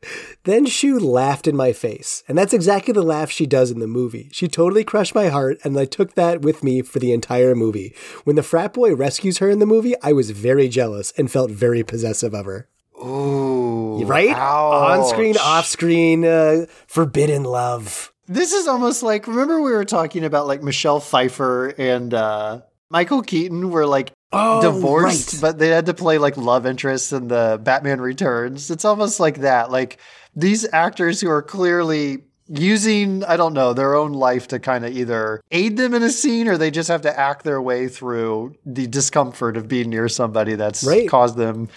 Then 0.44 0.64
Shue 0.64 0.98
laughed 0.98 1.48
in 1.48 1.56
my 1.56 1.72
face. 1.72 2.22
And 2.28 2.38
that's 2.38 2.52
exactly 2.52 2.92
the 2.92 3.02
laugh 3.02 3.30
she 3.30 3.46
does 3.46 3.72
in 3.72 3.80
the 3.80 3.88
movie. 3.88 4.28
She 4.32 4.46
totally 4.46 4.84
crushed 4.84 5.14
my 5.14 5.28
heart, 5.28 5.58
and 5.64 5.76
I 5.78 5.86
took 5.86 6.14
that 6.14 6.42
with 6.42 6.62
me 6.62 6.82
for 6.82 7.00
the 7.00 7.12
entire 7.12 7.56
movie. 7.56 7.94
When 8.24 8.36
the 8.36 8.44
frat 8.44 8.74
boy 8.74 8.94
rescues 8.94 9.38
her 9.38 9.50
in 9.50 9.58
the 9.58 9.66
movie, 9.66 9.94
I 10.02 10.12
was 10.12 10.30
very 10.30 10.68
jealous 10.68 11.12
and 11.16 11.30
felt 11.30 11.50
very 11.50 11.82
possessive 11.82 12.32
of 12.32 12.46
her. 12.46 12.68
Ooh. 12.96 14.04
Right? 14.04 14.36
On 14.36 15.04
screen, 15.08 15.36
off 15.38 15.66
screen, 15.66 16.24
uh, 16.24 16.66
forbidden 16.86 17.42
love. 17.42 18.11
This 18.32 18.52
is 18.52 18.66
almost 18.66 19.02
like 19.02 19.26
remember 19.26 19.60
we 19.60 19.72
were 19.72 19.84
talking 19.84 20.24
about 20.24 20.46
like 20.46 20.62
Michelle 20.62 21.00
Pfeiffer 21.00 21.68
and 21.78 22.14
uh 22.14 22.60
Michael 22.90 23.22
Keaton 23.22 23.70
were 23.70 23.86
like 23.86 24.12
Oh, 24.34 24.62
divorced, 24.62 25.34
right. 25.34 25.40
but 25.42 25.58
they 25.58 25.68
had 25.68 25.84
to 25.86 25.94
play 25.94 26.16
like 26.16 26.38
love 26.38 26.64
interests 26.64 27.12
in 27.12 27.28
the 27.28 27.60
Batman 27.62 28.00
Returns. 28.00 28.70
It's 28.70 28.86
almost 28.86 29.20
like 29.20 29.40
that. 29.40 29.70
Like 29.70 29.98
these 30.34 30.66
actors 30.72 31.20
who 31.20 31.28
are 31.28 31.42
clearly 31.42 32.24
using, 32.48 33.22
I 33.24 33.36
don't 33.36 33.52
know, 33.52 33.74
their 33.74 33.94
own 33.94 34.12
life 34.12 34.48
to 34.48 34.58
kind 34.58 34.86
of 34.86 34.96
either 34.96 35.42
aid 35.50 35.76
them 35.76 35.92
in 35.92 36.02
a 36.02 36.08
scene 36.08 36.48
or 36.48 36.56
they 36.56 36.70
just 36.70 36.88
have 36.88 37.02
to 37.02 37.18
act 37.18 37.44
their 37.44 37.60
way 37.60 37.88
through 37.88 38.54
the 38.64 38.86
discomfort 38.86 39.58
of 39.58 39.68
being 39.68 39.90
near 39.90 40.08
somebody 40.08 40.54
that's 40.54 40.82
Right. 40.82 41.06
caused 41.08 41.36
them 41.36 41.68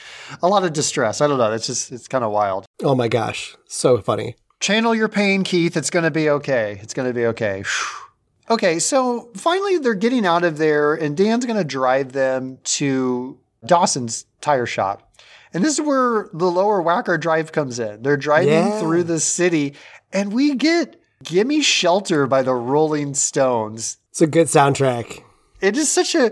a 0.42 0.48
lot 0.48 0.64
of 0.64 0.72
distress. 0.72 1.20
I 1.20 1.28
don't 1.28 1.38
know. 1.38 1.52
It's 1.52 1.68
just, 1.68 1.92
it's 1.92 2.08
kind 2.08 2.24
of 2.24 2.32
wild. 2.32 2.66
Oh 2.84 2.96
my 2.96 3.10
gosh. 3.10 3.56
So 3.68 3.98
funny. 4.00 4.36
Channel 4.66 4.96
your 4.96 5.10
pain, 5.10 5.44
Keith. 5.44 5.78
It's 5.78 5.92
going 5.92 6.06
to 6.06 6.10
be 6.10 6.28
okay. 6.28 6.80
It's 6.82 6.96
going 6.96 7.08
to 7.08 7.14
be 7.14 7.28
okay. 7.28 7.64
okay, 8.50 8.80
so 8.80 9.30
finally 9.36 9.78
they're 9.78 9.94
getting 9.94 10.26
out 10.26 10.44
of 10.44 10.58
there, 10.58 10.96
and 10.96 11.16
Dan's 11.16 11.46
going 11.46 11.60
to 11.60 11.64
drive 11.64 12.14
them 12.14 12.58
to 12.64 13.38
Dawson's 13.64 14.26
tire 14.42 14.66
shop. 14.66 15.20
And 15.54 15.64
this 15.64 15.74
is 15.78 15.86
where 15.86 16.30
the 16.34 16.50
lower 16.50 16.82
Wacker 16.82 17.22
Drive 17.22 17.52
comes 17.52 17.78
in. 17.78 18.02
They're 18.02 18.18
driving 18.18 18.54
Yeah. 18.54 18.80
through 18.80 19.04
the 19.04 19.20
city, 19.20 19.76
and 20.12 20.34
we 20.34 20.56
get 20.56 21.00
Gimme 21.24 21.62
Shelter 21.62 22.26
by 22.26 22.42
the 22.42 22.56
Rolling 22.56 23.14
Stones. 23.14 23.98
It's 24.10 24.22
a 24.22 24.26
good 24.26 24.48
soundtrack. 24.48 25.22
It 25.62 25.78
is 25.78 25.92
such 25.92 26.16
a 26.16 26.32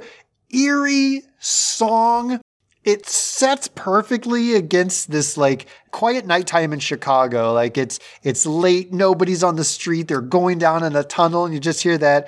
eerie 0.50 1.22
song. 1.38 2.42
It 2.84 3.08
sets 3.08 3.70
perfectly 3.76 4.56
against 4.56 5.10
this 5.10 5.38
like 5.38 5.68
quiet 5.92 6.26
nighttime 6.26 6.74
in 6.74 6.80
Chicago. 6.80 7.54
Like 7.54 7.78
it's 7.78 8.00
it's 8.24 8.46
late, 8.46 8.92
nobody's 8.92 9.44
on 9.44 9.56
the 9.56 9.64
street, 9.64 10.08
they're 10.10 10.22
going 10.22 10.58
down 10.58 10.84
in 10.84 10.96
a 10.96 11.04
tunnel, 11.04 11.46
and 11.46 11.54
you 11.54 11.60
just 11.60 11.82
hear 11.82 11.98
that. 11.98 12.28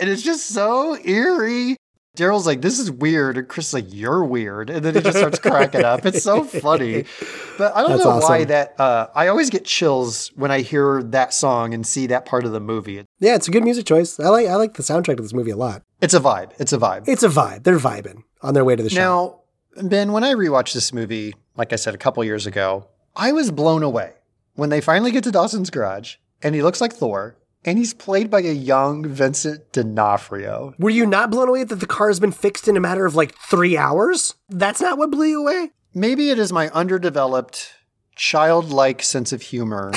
And 0.00 0.10
it's 0.10 0.22
just 0.22 0.46
so 0.46 0.96
eerie. 1.04 1.76
Daryl's 2.16 2.46
like, 2.46 2.60
this 2.60 2.78
is 2.78 2.90
weird. 2.90 3.36
And 3.36 3.48
Chris 3.48 3.68
is 3.68 3.74
like, 3.74 3.86
you're 3.88 4.24
weird. 4.24 4.70
And 4.70 4.84
then 4.84 4.94
he 4.94 5.00
just 5.00 5.18
starts 5.18 5.38
cracking 5.40 5.84
up. 5.84 6.06
It's 6.06 6.22
so 6.22 6.44
funny. 6.44 7.04
But 7.56 7.72
I 7.76 7.82
don't 7.82 7.90
That's 7.90 8.04
know 8.04 8.18
why 8.18 8.42
that, 8.46 8.74
uh, 8.80 9.06
I 9.14 9.28
always 9.28 9.48
get 9.48 9.64
chills 9.64 10.32
when 10.34 10.50
I 10.50 10.62
hear 10.62 11.04
that 11.04 11.32
song 11.32 11.72
and 11.72 11.86
see 11.86 12.08
that 12.08 12.26
part 12.26 12.44
of 12.44 12.50
the 12.50 12.58
movie. 12.58 13.04
Yeah, 13.20 13.36
it's 13.36 13.46
a 13.46 13.52
good 13.52 13.62
music 13.62 13.86
choice. 13.86 14.18
I 14.18 14.28
like 14.28 14.48
I 14.48 14.56
like 14.56 14.74
the 14.74 14.82
soundtrack 14.82 15.18
of 15.18 15.22
this 15.24 15.32
movie 15.32 15.52
a 15.52 15.56
lot. 15.56 15.82
It's 16.00 16.14
a 16.14 16.18
vibe. 16.18 16.50
It's 16.58 16.72
a 16.72 16.78
vibe. 16.78 17.04
It's 17.06 17.22
a 17.22 17.28
vibe. 17.28 17.62
They're 17.62 17.78
vibing 17.78 18.24
on 18.42 18.54
their 18.54 18.64
way 18.64 18.74
to 18.74 18.82
the 18.82 18.90
show. 18.90 19.40
Now, 19.76 19.86
Ben, 19.88 20.10
when 20.10 20.24
I 20.24 20.32
rewatched 20.34 20.74
this 20.74 20.92
movie, 20.92 21.32
like 21.56 21.72
I 21.72 21.76
said 21.76 21.94
a 21.94 21.98
couple 21.98 22.24
years 22.24 22.44
ago, 22.44 22.88
I 23.14 23.30
was 23.30 23.52
blown 23.52 23.84
away 23.84 24.14
when 24.54 24.70
they 24.70 24.80
finally 24.80 25.12
get 25.12 25.22
to 25.24 25.30
Dawson's 25.30 25.70
garage 25.70 26.16
and 26.42 26.56
he 26.56 26.62
looks 26.62 26.80
like 26.80 26.92
Thor 26.92 27.36
and 27.64 27.78
he's 27.78 27.94
played 27.94 28.30
by 28.30 28.40
a 28.40 28.52
young 28.52 29.06
Vincent 29.08 29.72
D'Onofrio. 29.72 30.74
Were 30.78 30.90
you 30.90 31.06
not 31.06 31.30
blown 31.30 31.48
away 31.48 31.64
that 31.64 31.76
the 31.76 31.86
car 31.86 32.08
has 32.08 32.20
been 32.20 32.32
fixed 32.32 32.68
in 32.68 32.76
a 32.76 32.80
matter 32.80 33.06
of 33.06 33.14
like 33.14 33.34
three 33.36 33.76
hours? 33.76 34.34
That's 34.48 34.80
not 34.80 34.98
what 34.98 35.10
blew 35.10 35.26
you 35.26 35.40
away? 35.40 35.70
Maybe 35.94 36.30
it 36.30 36.38
is 36.38 36.52
my 36.52 36.68
underdeveloped, 36.70 37.72
childlike 38.16 39.02
sense 39.02 39.32
of 39.32 39.42
humor 39.42 39.92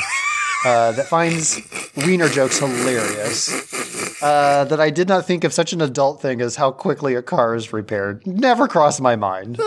uh, 0.65 0.91
that 0.93 1.07
finds 1.07 1.59
wiener 1.97 2.29
jokes 2.29 2.59
hilarious. 2.59 3.73
Uh, 4.21 4.65
that 4.65 4.79
I 4.79 4.89
did 4.89 5.07
not 5.07 5.25
think 5.25 5.43
of 5.43 5.53
such 5.53 5.73
an 5.73 5.81
adult 5.81 6.21
thing 6.21 6.41
as 6.41 6.55
how 6.55 6.71
quickly 6.71 7.13
a 7.15 7.21
car 7.21 7.53
is 7.55 7.71
repaired. 7.73 8.25
Never 8.25 8.67
crossed 8.67 9.01
my 9.01 9.15
mind. 9.15 9.59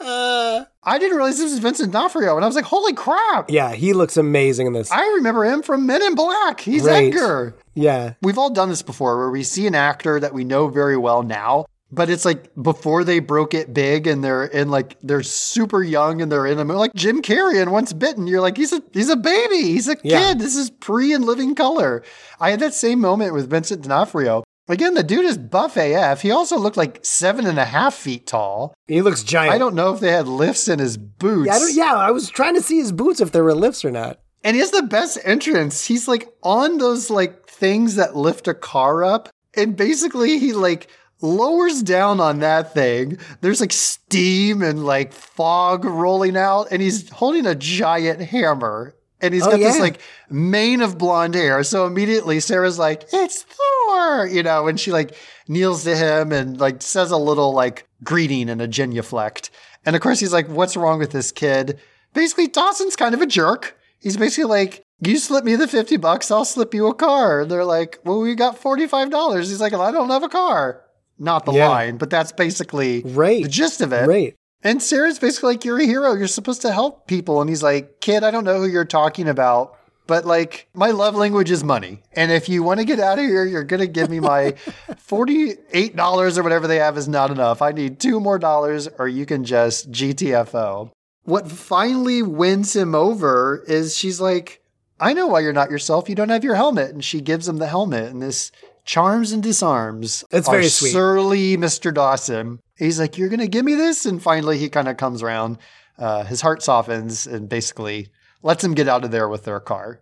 I 0.84 0.98
didn't 0.98 1.16
realize 1.16 1.38
this 1.38 1.50
was 1.50 1.60
Vincent 1.60 1.92
D'Onofrio, 1.92 2.34
and 2.36 2.44
I 2.44 2.48
was 2.48 2.56
like, 2.56 2.64
"Holy 2.64 2.92
crap!" 2.92 3.50
Yeah, 3.50 3.72
he 3.72 3.92
looks 3.92 4.16
amazing 4.16 4.66
in 4.66 4.72
this. 4.72 4.90
I 4.90 5.06
remember 5.16 5.44
him 5.44 5.62
from 5.62 5.86
Men 5.86 6.02
in 6.02 6.14
Black. 6.14 6.60
He's 6.60 6.82
Right. 6.82 7.06
Edgar. 7.12 7.54
yeah. 7.74 8.14
We've 8.22 8.38
all 8.38 8.50
done 8.50 8.68
this 8.68 8.82
before 8.82 9.16
where 9.18 9.30
we 9.30 9.42
see 9.44 9.66
an 9.66 9.74
actor 9.74 10.18
that 10.18 10.34
we 10.34 10.42
know 10.44 10.66
very 10.68 10.96
well 10.96 11.22
now, 11.22 11.66
but 11.92 12.10
it's 12.10 12.24
like 12.24 12.50
before 12.60 13.04
they 13.04 13.20
broke 13.20 13.54
it 13.54 13.72
big 13.72 14.06
and 14.08 14.24
they're 14.24 14.44
in 14.44 14.70
like 14.70 14.96
they're 15.02 15.22
super 15.22 15.82
young 15.84 16.20
and 16.20 16.32
they're 16.32 16.46
in 16.46 16.58
a 16.58 16.64
like 16.64 16.94
Jim 16.94 17.22
Carrey 17.22 17.62
and 17.62 17.70
Once 17.70 17.92
Bitten. 17.92 18.26
You're 18.26 18.40
like, 18.40 18.56
he's 18.56 18.72
a 18.72 18.82
he's 18.92 19.08
a 19.10 19.16
baby. 19.16 19.62
He's 19.62 19.88
a 19.88 19.96
Yeah. 20.02 20.18
kid. 20.30 20.40
This 20.40 20.56
is 20.56 20.70
pre 20.70 21.12
In 21.12 21.22
Living 21.22 21.54
Color. 21.54 22.02
I 22.40 22.50
had 22.50 22.58
that 22.60 22.74
same 22.74 22.98
moment 23.00 23.34
with 23.34 23.48
Vincent 23.48 23.82
D'Onofrio. 23.82 24.42
Again, 24.68 24.94
the 24.94 25.02
dude 25.02 25.24
is 25.24 25.38
buff 25.38 25.76
AF. 25.76 26.22
He 26.22 26.30
also 26.30 26.56
looked 26.56 26.76
like 26.76 27.00
seven 27.04 27.46
and 27.46 27.58
a 27.58 27.64
half 27.64 27.94
feet 27.94 28.26
tall. 28.26 28.74
He 28.86 29.02
looks 29.02 29.22
giant. 29.22 29.54
I 29.54 29.58
don't 29.58 29.74
know 29.74 29.92
if 29.92 30.00
they 30.00 30.12
had 30.12 30.28
lifts 30.28 30.68
in 30.68 30.78
his 30.78 30.96
boots. 30.96 31.48
Yeah, 31.48 31.58
I 31.58 31.70
yeah, 31.90 31.96
I 31.96 32.10
was 32.10 32.30
trying 32.30 32.54
to 32.54 32.62
see 32.62 32.78
his 32.78 32.92
boots 32.92 33.20
if 33.20 33.32
there 33.32 33.44
were 33.44 33.54
lifts 33.54 33.84
or 33.84 33.90
not. 33.90 34.20
And 34.44 34.54
he 34.54 34.60
has 34.60 34.70
the 34.70 34.82
best 34.82 35.18
entrance. 35.24 35.86
He's 35.86 36.06
like 36.08 36.28
on 36.42 36.78
those 36.78 37.10
like 37.10 37.46
things 37.46 37.96
that 37.96 38.16
lift 38.16 38.48
a 38.48 38.54
car 38.54 39.04
up. 39.04 39.28
And 39.54 39.76
basically, 39.76 40.38
he 40.38 40.52
like 40.52 40.88
lowers 41.20 41.82
down 41.82 42.20
on 42.20 42.40
that 42.40 42.72
thing. 42.74 43.18
There's 43.40 43.60
like 43.60 43.72
steam 43.72 44.62
and 44.62 44.84
like 44.84 45.12
fog 45.12 45.84
rolling 45.84 46.36
out, 46.36 46.68
and 46.70 46.80
he's 46.80 47.08
holding 47.10 47.46
a 47.46 47.54
giant 47.54 48.20
hammer. 48.20 48.94
And 49.22 49.32
he's 49.32 49.46
Oh, 49.46 49.50
got 49.52 49.60
this 49.60 49.78
like 49.78 50.00
mane 50.28 50.80
of 50.82 50.98
blonde 50.98 51.34
hair. 51.34 51.62
So 51.62 51.86
immediately 51.86 52.40
Sarah's 52.40 52.78
like, 52.78 53.04
it's 53.12 53.42
Thor, 53.44 54.26
you 54.26 54.42
know, 54.42 54.66
and 54.66 54.78
she 54.78 54.90
like 54.92 55.14
kneels 55.48 55.84
to 55.84 55.96
him 55.96 56.32
and 56.32 56.60
like 56.60 56.82
says 56.82 57.10
a 57.10 57.16
little 57.16 57.52
like 57.54 57.86
greeting 58.04 58.50
and 58.50 58.60
a 58.60 58.66
genuflect. 58.68 59.50
And 59.86 59.94
of 59.96 60.02
course, 60.02 60.20
he's 60.20 60.32
like, 60.32 60.48
what's 60.48 60.76
wrong 60.76 60.98
with 60.98 61.12
this 61.12 61.32
kid? 61.32 61.78
Basically, 62.14 62.46
Dawson's 62.48 62.96
kind 62.96 63.14
of 63.14 63.22
a 63.22 63.26
jerk. 63.26 63.76
He's 64.00 64.16
basically 64.16 64.50
like, 64.50 64.84
you 65.00 65.16
slip 65.18 65.44
me 65.44 65.56
the 65.56 65.66
50 65.66 65.96
bucks, 65.96 66.30
I'll 66.30 66.44
slip 66.44 66.74
you 66.74 66.86
a 66.88 66.94
car. 66.94 67.42
And 67.42 67.50
they're 67.50 67.64
like, 67.64 67.98
well, 68.04 68.20
we 68.20 68.34
got 68.34 68.60
$45. 68.60 69.38
He's 69.38 69.60
like, 69.60 69.72
well, 69.72 69.82
I 69.82 69.90
don't 69.92 70.10
have 70.10 70.22
a 70.22 70.28
car. 70.28 70.82
Not 71.18 71.44
the 71.46 71.52
Yeah. 71.52 71.68
line, 71.68 71.96
but 71.98 72.10
that's 72.10 72.32
basically 72.32 73.02
Right. 73.04 73.42
the 73.44 73.48
gist 73.48 73.80
of 73.80 73.92
it. 73.92 74.06
Right. 74.06 74.36
And 74.64 74.82
Sarah's 74.82 75.18
basically 75.18 75.54
like, 75.54 75.64
You're 75.64 75.80
a 75.80 75.86
hero. 75.86 76.14
You're 76.14 76.28
supposed 76.28 76.62
to 76.62 76.72
help 76.72 77.06
people. 77.06 77.40
And 77.40 77.50
he's 77.50 77.62
like, 77.62 78.00
Kid, 78.00 78.24
I 78.24 78.30
don't 78.30 78.44
know 78.44 78.58
who 78.58 78.66
you're 78.66 78.84
talking 78.84 79.28
about, 79.28 79.76
but 80.06 80.24
like, 80.24 80.68
my 80.74 80.90
love 80.90 81.14
language 81.14 81.50
is 81.50 81.64
money. 81.64 82.02
And 82.12 82.30
if 82.30 82.48
you 82.48 82.62
want 82.62 82.80
to 82.80 82.86
get 82.86 83.00
out 83.00 83.18
of 83.18 83.24
here, 83.24 83.44
you're 83.44 83.64
going 83.64 83.80
to 83.80 83.86
give 83.86 84.10
me 84.10 84.20
my 84.20 84.52
$48 84.90 86.38
or 86.38 86.42
whatever 86.42 86.66
they 86.66 86.76
have 86.76 86.98
is 86.98 87.08
not 87.08 87.30
enough. 87.30 87.62
I 87.62 87.72
need 87.72 88.00
two 88.00 88.20
more 88.20 88.38
dollars, 88.38 88.88
or 88.98 89.08
you 89.08 89.26
can 89.26 89.44
just 89.44 89.90
GTFO. 89.90 90.90
What 91.24 91.50
finally 91.50 92.22
wins 92.22 92.74
him 92.74 92.94
over 92.94 93.64
is 93.68 93.96
she's 93.96 94.20
like, 94.20 94.60
I 94.98 95.12
know 95.12 95.26
why 95.26 95.40
you're 95.40 95.52
not 95.52 95.70
yourself. 95.70 96.08
You 96.08 96.14
don't 96.14 96.28
have 96.28 96.44
your 96.44 96.56
helmet. 96.56 96.90
And 96.90 97.04
she 97.04 97.20
gives 97.20 97.48
him 97.48 97.58
the 97.58 97.66
helmet. 97.68 98.10
And 98.10 98.20
this 98.20 98.52
charms 98.84 99.32
and 99.32 99.42
disarms. 99.42 100.24
It's 100.30 100.48
very 100.48 100.68
sweet. 100.68 100.92
Surly 100.92 101.56
Mr. 101.56 101.92
Dawson. 101.92 102.60
He's 102.76 102.98
like, 102.98 103.16
You're 103.18 103.28
going 103.28 103.40
to 103.40 103.48
give 103.48 103.64
me 103.64 103.74
this? 103.74 104.06
And 104.06 104.22
finally, 104.22 104.58
he 104.58 104.68
kind 104.68 104.88
of 104.88 104.96
comes 104.96 105.22
around. 105.22 105.58
Uh, 105.98 106.24
his 106.24 106.40
heart 106.40 106.62
softens 106.62 107.26
and 107.26 107.48
basically 107.48 108.08
lets 108.42 108.64
him 108.64 108.74
get 108.74 108.88
out 108.88 109.04
of 109.04 109.10
there 109.10 109.28
with 109.28 109.44
their 109.44 109.60
car. 109.60 110.00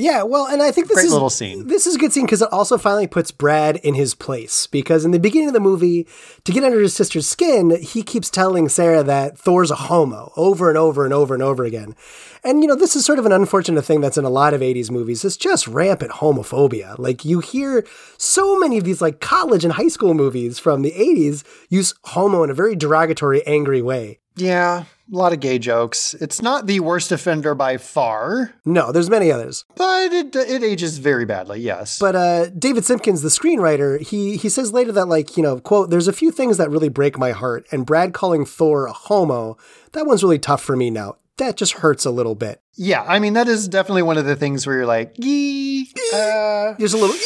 Yeah, 0.00 0.22
well, 0.22 0.46
and 0.46 0.62
I 0.62 0.72
think 0.72 0.88
this 0.88 0.96
Great 0.96 1.06
is 1.06 1.12
little 1.12 1.28
scene. 1.28 1.66
This 1.66 1.86
is 1.86 1.96
a 1.96 1.98
good 1.98 2.12
scene 2.12 2.24
because 2.24 2.40
it 2.40 2.48
also 2.50 2.78
finally 2.78 3.06
puts 3.06 3.30
Brad 3.30 3.76
in 3.76 3.94
his 3.94 4.14
place. 4.14 4.66
Because 4.66 5.04
in 5.04 5.10
the 5.10 5.18
beginning 5.18 5.48
of 5.48 5.54
the 5.54 5.60
movie, 5.60 6.08
to 6.44 6.52
get 6.52 6.64
under 6.64 6.80
his 6.80 6.94
sister's 6.94 7.28
skin, 7.28 7.78
he 7.82 8.02
keeps 8.02 8.30
telling 8.30 8.68
Sarah 8.68 9.02
that 9.02 9.38
Thor's 9.38 9.70
a 9.70 9.76
homo 9.76 10.32
over 10.36 10.70
and 10.70 10.78
over 10.78 11.04
and 11.04 11.12
over 11.12 11.34
and 11.34 11.42
over 11.42 11.64
again. 11.64 11.94
And 12.42 12.62
you 12.62 12.68
know, 12.68 12.74
this 12.74 12.96
is 12.96 13.04
sort 13.04 13.18
of 13.18 13.26
an 13.26 13.32
unfortunate 13.32 13.82
thing 13.82 14.00
that's 14.00 14.16
in 14.16 14.24
a 14.24 14.30
lot 14.30 14.54
of 14.54 14.62
'80s 14.62 14.90
movies. 14.90 15.24
It's 15.24 15.36
just 15.36 15.68
rampant 15.68 16.12
homophobia. 16.12 16.98
Like 16.98 17.24
you 17.26 17.40
hear 17.40 17.84
so 18.16 18.58
many 18.58 18.78
of 18.78 18.84
these 18.84 19.02
like 19.02 19.20
college 19.20 19.64
and 19.64 19.74
high 19.74 19.88
school 19.88 20.14
movies 20.14 20.58
from 20.58 20.80
the 20.80 20.92
'80s 20.92 21.44
use 21.68 21.92
homo 22.04 22.42
in 22.42 22.50
a 22.50 22.54
very 22.54 22.74
derogatory, 22.74 23.46
angry 23.46 23.82
way. 23.82 24.20
Yeah, 24.40 24.84
a 25.12 25.16
lot 25.16 25.32
of 25.32 25.40
gay 25.40 25.58
jokes. 25.58 26.14
It's 26.14 26.40
not 26.40 26.66
the 26.66 26.80
worst 26.80 27.12
offender 27.12 27.54
by 27.54 27.76
far, 27.76 28.54
No, 28.64 28.92
there's 28.92 29.10
many 29.10 29.30
others. 29.30 29.64
but 29.76 30.12
it, 30.12 30.34
it 30.36 30.62
ages 30.62 30.98
very 30.98 31.24
badly, 31.24 31.60
yes. 31.60 31.98
But 31.98 32.16
uh, 32.16 32.46
David 32.50 32.84
Simkins, 32.84 33.22
the 33.22 33.28
screenwriter, 33.28 34.00
he 34.00 34.36
he 34.36 34.48
says 34.48 34.72
later 34.72 34.92
that 34.92 35.06
like 35.06 35.36
you 35.36 35.42
know 35.42 35.60
quote, 35.60 35.90
there's 35.90 36.08
a 36.08 36.12
few 36.12 36.30
things 36.30 36.56
that 36.58 36.70
really 36.70 36.88
break 36.88 37.18
my 37.18 37.32
heart, 37.32 37.66
and 37.72 37.84
Brad 37.86 38.14
calling 38.14 38.44
Thor 38.44 38.86
a 38.86 38.92
homo, 38.92 39.56
that 39.92 40.06
one's 40.06 40.22
really 40.22 40.38
tough 40.38 40.62
for 40.62 40.76
me 40.76 40.90
now. 40.90 41.16
That 41.38 41.56
just 41.56 41.72
hurts 41.74 42.04
a 42.04 42.10
little 42.10 42.34
bit. 42.34 42.60
yeah, 42.76 43.02
I 43.02 43.18
mean, 43.18 43.32
that 43.32 43.48
is 43.48 43.66
definitely 43.66 44.02
one 44.02 44.18
of 44.18 44.26
the 44.26 44.36
things 44.36 44.66
where 44.66 44.76
you're 44.76 44.86
like, 44.86 45.14
yee, 45.16 45.90
uh, 46.12 46.74
There's 46.78 46.92
a 46.92 46.98
little. 46.98 47.16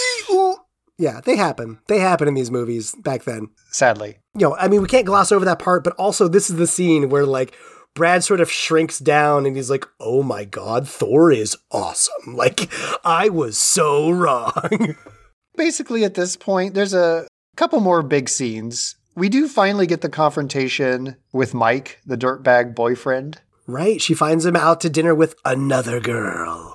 Yeah, 0.99 1.21
they 1.25 1.37
happen. 1.37 1.79
They 1.89 1.99
happen 1.99 2.29
in 2.29 2.35
these 2.35 2.51
movies 2.51 2.95
back 3.03 3.25
then. 3.25 3.49
sadly. 3.71 4.19
You 4.35 4.49
know, 4.49 4.57
I 4.57 4.69
mean, 4.69 4.83
we 4.83 4.89
can't 4.89 5.07
gloss 5.07 5.33
over 5.33 5.45
that 5.45 5.59
part, 5.59 5.85
but 5.85 5.95
also 5.95 6.29
this 6.29 6.51
is 6.51 6.57
the 6.57 6.67
scene 6.67 7.09
where 7.09 7.27
like. 7.27 7.55
Brad 7.97 8.25
sort 8.25 8.41
of 8.41 8.51
shrinks 8.51 8.99
down 8.99 9.47
and 9.47 9.55
he's 9.55 9.71
like, 9.71 9.87
Oh 10.01 10.25
my 10.25 10.43
God, 10.43 10.89
Thor 10.89 11.31
is 11.31 11.57
awesome. 11.71 12.35
Like, 12.35 12.69
I 13.05 13.29
was 13.29 13.57
so 13.57 14.11
wrong. 14.11 14.97
Basically, 15.57 16.03
at 16.03 16.15
this 16.15 16.35
point, 16.37 16.75
there's 16.75 16.93
a 16.93 17.29
couple 17.57 17.79
more 17.79 18.03
big 18.03 18.29
scenes. 18.29 18.97
We 19.15 19.29
do 19.29 19.47
finally 19.47 19.87
get 19.87 20.01
the 20.01 20.09
confrontation 20.09 21.19
with 21.33 21.55
Mike, 21.55 22.01
the 22.05 22.17
dirtbag 22.19 22.75
boyfriend. 22.75 23.41
right? 23.69 24.03
She 24.03 24.13
finds 24.13 24.45
him 24.45 24.57
out 24.57 24.81
to 24.81 24.91
dinner 24.91 25.15
with 25.15 25.37
another 25.45 26.01
girl. 26.01 26.74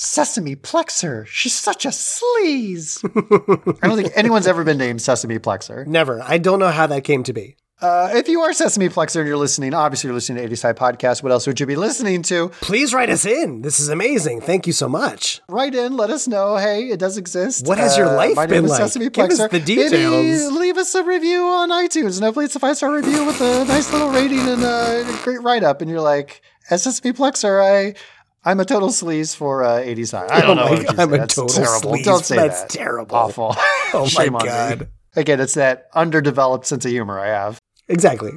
Sesame 0.00 0.54
Plexer. 0.54 1.26
She's 1.26 1.54
such 1.54 1.84
a 1.84 1.88
sleaze. 1.88 3.02
I 3.82 3.88
don't 3.88 3.96
think 4.00 4.12
anyone's 4.14 4.46
ever 4.46 4.62
been 4.62 4.78
named 4.78 5.02
Sesame 5.02 5.40
Plexer. 5.40 5.84
Never. 5.88 6.22
I 6.22 6.38
don't 6.38 6.60
know 6.60 6.70
how 6.70 6.86
that 6.86 7.02
came 7.02 7.24
to 7.24 7.32
be. 7.32 7.56
Uh, 7.80 8.10
if 8.14 8.28
you 8.28 8.40
are 8.42 8.52
Sesame 8.52 8.88
Plexer 8.88 9.16
and 9.18 9.26
you're 9.26 9.36
listening, 9.36 9.74
obviously 9.74 10.06
you're 10.06 10.14
listening 10.14 10.40
to 10.48 10.54
80s 10.54 10.62
High 10.62 10.72
Podcast. 10.72 11.24
What 11.24 11.32
else 11.32 11.48
would 11.48 11.58
you 11.58 11.66
be 11.66 11.74
listening 11.74 12.22
to? 12.22 12.50
Please 12.60 12.94
write 12.94 13.10
us 13.10 13.24
in. 13.26 13.62
This 13.62 13.80
is 13.80 13.88
amazing. 13.88 14.40
Thank 14.40 14.68
you 14.68 14.72
so 14.72 14.88
much. 14.88 15.40
Write 15.48 15.74
in, 15.74 15.96
let 15.96 16.10
us 16.10 16.28
know. 16.28 16.56
Hey, 16.56 16.90
it 16.90 17.00
does 17.00 17.16
exist. 17.18 17.66
Uh, 17.66 17.68
What 17.70 17.78
has 17.78 17.96
your 17.96 18.06
life 18.14 18.36
my 18.36 18.46
been 18.46 18.68
like? 18.68 18.78
Sesame 18.80 19.10
Give 19.10 19.24
us 19.26 19.40
Plexer. 19.40 19.50
the 19.50 19.60
details. 19.60 19.92
Maybe 19.92 20.58
leave 20.60 20.76
us 20.76 20.94
a 20.94 21.02
review 21.02 21.42
on 21.42 21.70
iTunes, 21.70 22.14
and 22.16 22.24
hopefully 22.24 22.44
it's 22.44 22.54
a 22.56 22.60
five 22.60 22.76
star 22.76 22.92
review 22.92 23.24
with 23.26 23.40
a 23.40 23.64
nice 23.64 23.92
little 23.92 24.10
rating 24.10 24.40
and 24.40 24.62
a 24.62 25.04
great 25.24 25.42
write 25.42 25.64
up. 25.64 25.80
And 25.80 25.90
you're 25.90 26.00
like, 26.00 26.40
Sesame 26.68 27.12
Plexer, 27.12 27.60
I. 27.64 27.94
I'm 28.44 28.60
a 28.60 28.64
total 28.64 28.88
sleaze 28.88 29.34
for 29.36 29.64
uh, 29.64 29.78
80s 29.80 30.12
high. 30.12 30.26
I 30.34 30.40
don't 30.40 30.50
Oh 30.50 30.54
know. 30.54 30.64
my 30.66 30.70
what 30.70 30.82
you 30.82 30.88
I'm 31.02 31.12
a 31.14 31.18
That's 31.18 31.34
total 31.34 31.54
terrible. 31.64 31.92
sleaze. 31.92 32.04
Don't 32.04 32.24
say 32.24 32.36
That's 32.36 32.62
that. 32.62 32.70
terrible. 32.70 33.16
Awful. 33.16 33.54
Oh 33.94 34.00
my 34.02 34.06
Shame 34.08 34.36
on 34.36 34.42
me. 34.44 34.48
God. 34.48 34.88
Again, 35.16 35.40
it's 35.40 35.54
that 35.54 35.88
underdeveloped 35.94 36.66
sense 36.66 36.84
of 36.84 36.90
humor 36.90 37.18
I 37.18 37.28
have. 37.28 37.58
Exactly. 37.88 38.32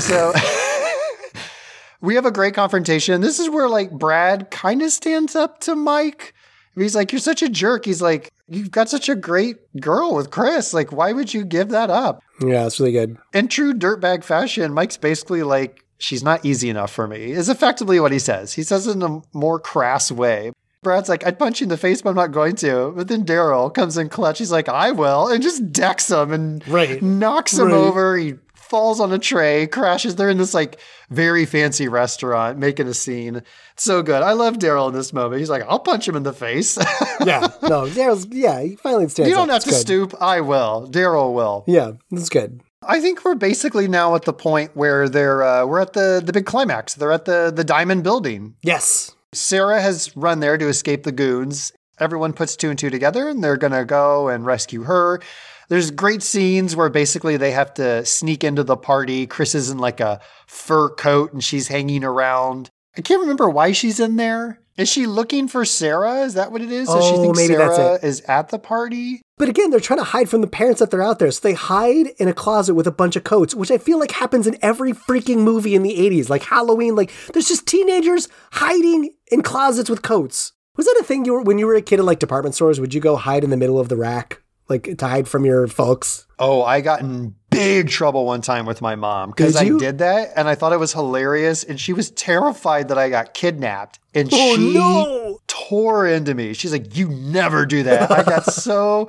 So 0.00 0.32
we 2.00 2.14
have 2.16 2.26
a 2.26 2.30
great 2.32 2.54
confrontation. 2.54 3.20
This 3.20 3.38
is 3.38 3.48
where 3.48 3.68
like 3.68 3.90
Brad 3.92 4.50
kind 4.50 4.82
of 4.82 4.90
stands 4.90 5.36
up 5.36 5.60
to 5.60 5.74
Mike. 5.76 6.34
He's 6.76 6.94
like, 6.96 7.12
You're 7.12 7.20
such 7.20 7.42
a 7.42 7.48
jerk. 7.48 7.84
He's 7.84 8.02
like, 8.02 8.30
You've 8.48 8.70
got 8.70 8.88
such 8.88 9.08
a 9.08 9.14
great 9.14 9.58
girl 9.80 10.14
with 10.14 10.30
Chris. 10.30 10.74
Like, 10.74 10.90
why 10.92 11.12
would 11.12 11.32
you 11.32 11.44
give 11.44 11.68
that 11.68 11.88
up? 11.90 12.20
Yeah, 12.40 12.66
it's 12.66 12.80
really 12.80 12.92
good. 12.92 13.16
In 13.32 13.46
true 13.48 13.72
dirtbag 13.74 14.24
fashion, 14.24 14.72
Mike's 14.74 14.96
basically 14.96 15.42
like, 15.44 15.84
She's 16.00 16.22
not 16.22 16.44
easy 16.44 16.68
enough 16.70 16.90
for 16.92 17.06
me, 17.06 17.30
is 17.32 17.48
effectively 17.48 18.00
what 18.00 18.10
he 18.12 18.18
says. 18.18 18.54
He 18.54 18.62
says 18.62 18.86
it 18.86 18.92
in 18.96 19.02
a 19.02 19.20
more 19.32 19.58
crass 19.60 20.10
way. 20.10 20.52
Brad's 20.82 21.10
like, 21.10 21.26
I'd 21.26 21.38
punch 21.38 21.60
you 21.60 21.66
in 21.66 21.68
the 21.68 21.76
face, 21.76 22.00
but 22.00 22.08
I'm 22.10 22.16
not 22.16 22.32
going 22.32 22.56
to. 22.56 22.92
But 22.96 23.08
then 23.08 23.26
Daryl 23.26 23.72
comes 23.72 23.98
in 23.98 24.08
clutch. 24.08 24.38
He's 24.38 24.50
like, 24.50 24.66
I 24.68 24.92
will, 24.92 25.28
and 25.28 25.42
just 25.42 25.70
decks 25.72 26.10
him 26.10 26.32
and 26.32 26.66
Right. 26.66 27.02
knocks 27.02 27.58
him 27.58 27.66
Right. 27.66 27.74
over. 27.74 28.16
He 28.16 28.34
falls 28.54 28.98
on 29.00 29.12
a 29.12 29.18
tray, 29.18 29.66
crashes. 29.66 30.16
They're 30.16 30.30
in 30.30 30.38
this 30.38 30.54
like 30.54 30.80
very 31.10 31.44
fancy 31.44 31.86
restaurant 31.88 32.56
making 32.56 32.86
a 32.86 32.94
scene. 32.94 33.42
So 33.76 34.02
good. 34.02 34.22
I 34.22 34.32
love 34.32 34.56
Daryl 34.58 34.88
in 34.88 34.94
this 34.94 35.12
moment. 35.12 35.40
He's 35.40 35.50
like, 35.50 35.64
I'll 35.68 35.80
punch 35.80 36.08
him 36.08 36.16
in 36.16 36.22
the 36.22 36.32
face. 36.32 36.78
Yeah. 37.26 37.48
No, 37.62 37.82
Daryl's, 37.82 38.26
yeah, 38.30 38.62
he 38.62 38.76
finally 38.76 39.06
stands 39.08 39.28
you 39.28 39.34
don't 39.36 39.50
up. 39.50 39.56
have 39.56 39.64
to 39.64 39.70
good. 39.70 39.76
stoop. 39.80 40.14
I 40.22 40.40
will. 40.40 40.88
Daryl 40.90 41.34
will. 41.34 41.64
Yeah, 41.66 41.92
that's 42.10 42.30
good. 42.30 42.62
I 42.82 43.00
think 43.00 43.24
we're 43.24 43.34
basically 43.34 43.88
now 43.88 44.14
at 44.14 44.22
the 44.22 44.32
point 44.32 44.74
where 44.74 45.08
they're 45.08 45.42
uh, 45.42 45.66
we're 45.66 45.80
at 45.80 45.92
the 45.92 46.22
the 46.24 46.32
big 46.32 46.46
climax. 46.46 46.94
They're 46.94 47.12
at 47.12 47.26
the 47.26 47.52
the 47.54 47.64
diamond 47.64 48.04
building. 48.04 48.54
Yes. 48.62 49.14
Sarah 49.32 49.80
has 49.80 50.16
run 50.16 50.40
there 50.40 50.56
to 50.58 50.66
escape 50.66 51.02
the 51.04 51.12
goons. 51.12 51.72
Everyone 52.00 52.32
puts 52.32 52.56
two 52.56 52.70
and 52.70 52.78
two 52.78 52.90
together 52.90 53.28
and 53.28 53.44
they're 53.44 53.58
going 53.58 53.72
to 53.74 53.84
go 53.84 54.28
and 54.28 54.44
rescue 54.46 54.84
her. 54.84 55.20
There's 55.68 55.90
great 55.92 56.22
scenes 56.22 56.74
where 56.74 56.88
basically 56.88 57.36
they 57.36 57.52
have 57.52 57.74
to 57.74 58.04
sneak 58.04 58.42
into 58.42 58.64
the 58.64 58.76
party. 58.76 59.26
Chris 59.26 59.54
is 59.54 59.70
in 59.70 59.78
like 59.78 60.00
a 60.00 60.18
fur 60.48 60.88
coat 60.88 61.32
and 61.32 61.44
she's 61.44 61.68
hanging 61.68 62.02
around. 62.02 62.70
I 62.96 63.02
can't 63.02 63.20
remember 63.20 63.48
why 63.48 63.70
she's 63.72 64.00
in 64.00 64.16
there. 64.16 64.60
Is 64.76 64.88
she 64.88 65.06
looking 65.06 65.46
for 65.46 65.64
Sarah? 65.64 66.22
Is 66.22 66.34
that 66.34 66.50
what 66.50 66.62
it 66.62 66.72
is? 66.72 66.88
Does 66.88 67.04
she 67.04 67.12
Oh, 67.14 67.22
think 67.22 67.36
maybe 67.36 67.54
that's 67.54 67.76
Sarah 67.76 67.98
is 68.02 68.20
at 68.22 68.48
the 68.48 68.58
party? 68.58 69.20
But 69.40 69.48
again, 69.48 69.70
they're 69.70 69.80
trying 69.80 70.00
to 70.00 70.04
hide 70.04 70.28
from 70.28 70.42
the 70.42 70.46
parents 70.46 70.80
that 70.80 70.90
they're 70.90 71.00
out 71.00 71.18
there. 71.18 71.30
So 71.30 71.40
they 71.40 71.54
hide 71.54 72.08
in 72.18 72.28
a 72.28 72.34
closet 72.34 72.74
with 72.74 72.86
a 72.86 72.90
bunch 72.92 73.16
of 73.16 73.24
coats, 73.24 73.54
which 73.54 73.70
I 73.70 73.78
feel 73.78 73.98
like 73.98 74.10
happens 74.10 74.46
in 74.46 74.58
every 74.60 74.92
freaking 74.92 75.38
movie 75.38 75.74
in 75.74 75.82
the 75.82 75.96
80s. 75.96 76.28
Like 76.28 76.42
Halloween, 76.42 76.94
like 76.94 77.10
there's 77.32 77.48
just 77.48 77.66
teenagers 77.66 78.28
hiding 78.52 79.14
in 79.32 79.40
closets 79.40 79.88
with 79.88 80.02
coats. 80.02 80.52
Was 80.76 80.84
that 80.84 80.98
a 81.00 81.04
thing 81.04 81.24
you 81.24 81.32
were 81.32 81.40
when 81.40 81.58
you 81.58 81.66
were 81.66 81.74
a 81.74 81.80
kid 81.80 82.00
in 82.00 82.04
like 82.04 82.18
department 82.18 82.54
stores? 82.54 82.80
Would 82.80 82.92
you 82.92 83.00
go 83.00 83.16
hide 83.16 83.42
in 83.42 83.48
the 83.48 83.56
middle 83.56 83.80
of 83.80 83.88
the 83.88 83.96
rack? 83.96 84.42
Like 84.68 84.98
to 84.98 85.06
hide 85.06 85.26
from 85.26 85.46
your 85.46 85.66
folks? 85.68 86.26
Oh, 86.38 86.62
I 86.62 86.82
got 86.82 87.00
in 87.00 87.34
big 87.64 87.88
trouble 87.88 88.26
one 88.26 88.40
time 88.42 88.66
with 88.66 88.80
my 88.82 88.96
mom 88.96 89.30
because 89.30 89.56
I 89.56 89.68
did 89.68 89.98
that 89.98 90.32
and 90.36 90.48
I 90.48 90.54
thought 90.54 90.72
it 90.72 90.78
was 90.78 90.92
hilarious. 90.92 91.64
And 91.64 91.78
she 91.80 91.92
was 91.92 92.10
terrified 92.10 92.88
that 92.88 92.98
I 92.98 93.08
got 93.10 93.34
kidnapped. 93.34 93.98
And 94.14 94.28
Oh, 94.32 94.56
she 94.56 94.74
no. 94.74 95.40
tore 95.46 96.06
into 96.06 96.34
me. 96.34 96.52
She's 96.54 96.72
like, 96.72 96.96
You 96.96 97.08
never 97.08 97.66
do 97.66 97.82
that. 97.84 98.10
I 98.10 98.22
got 98.22 98.44
so 98.52 99.08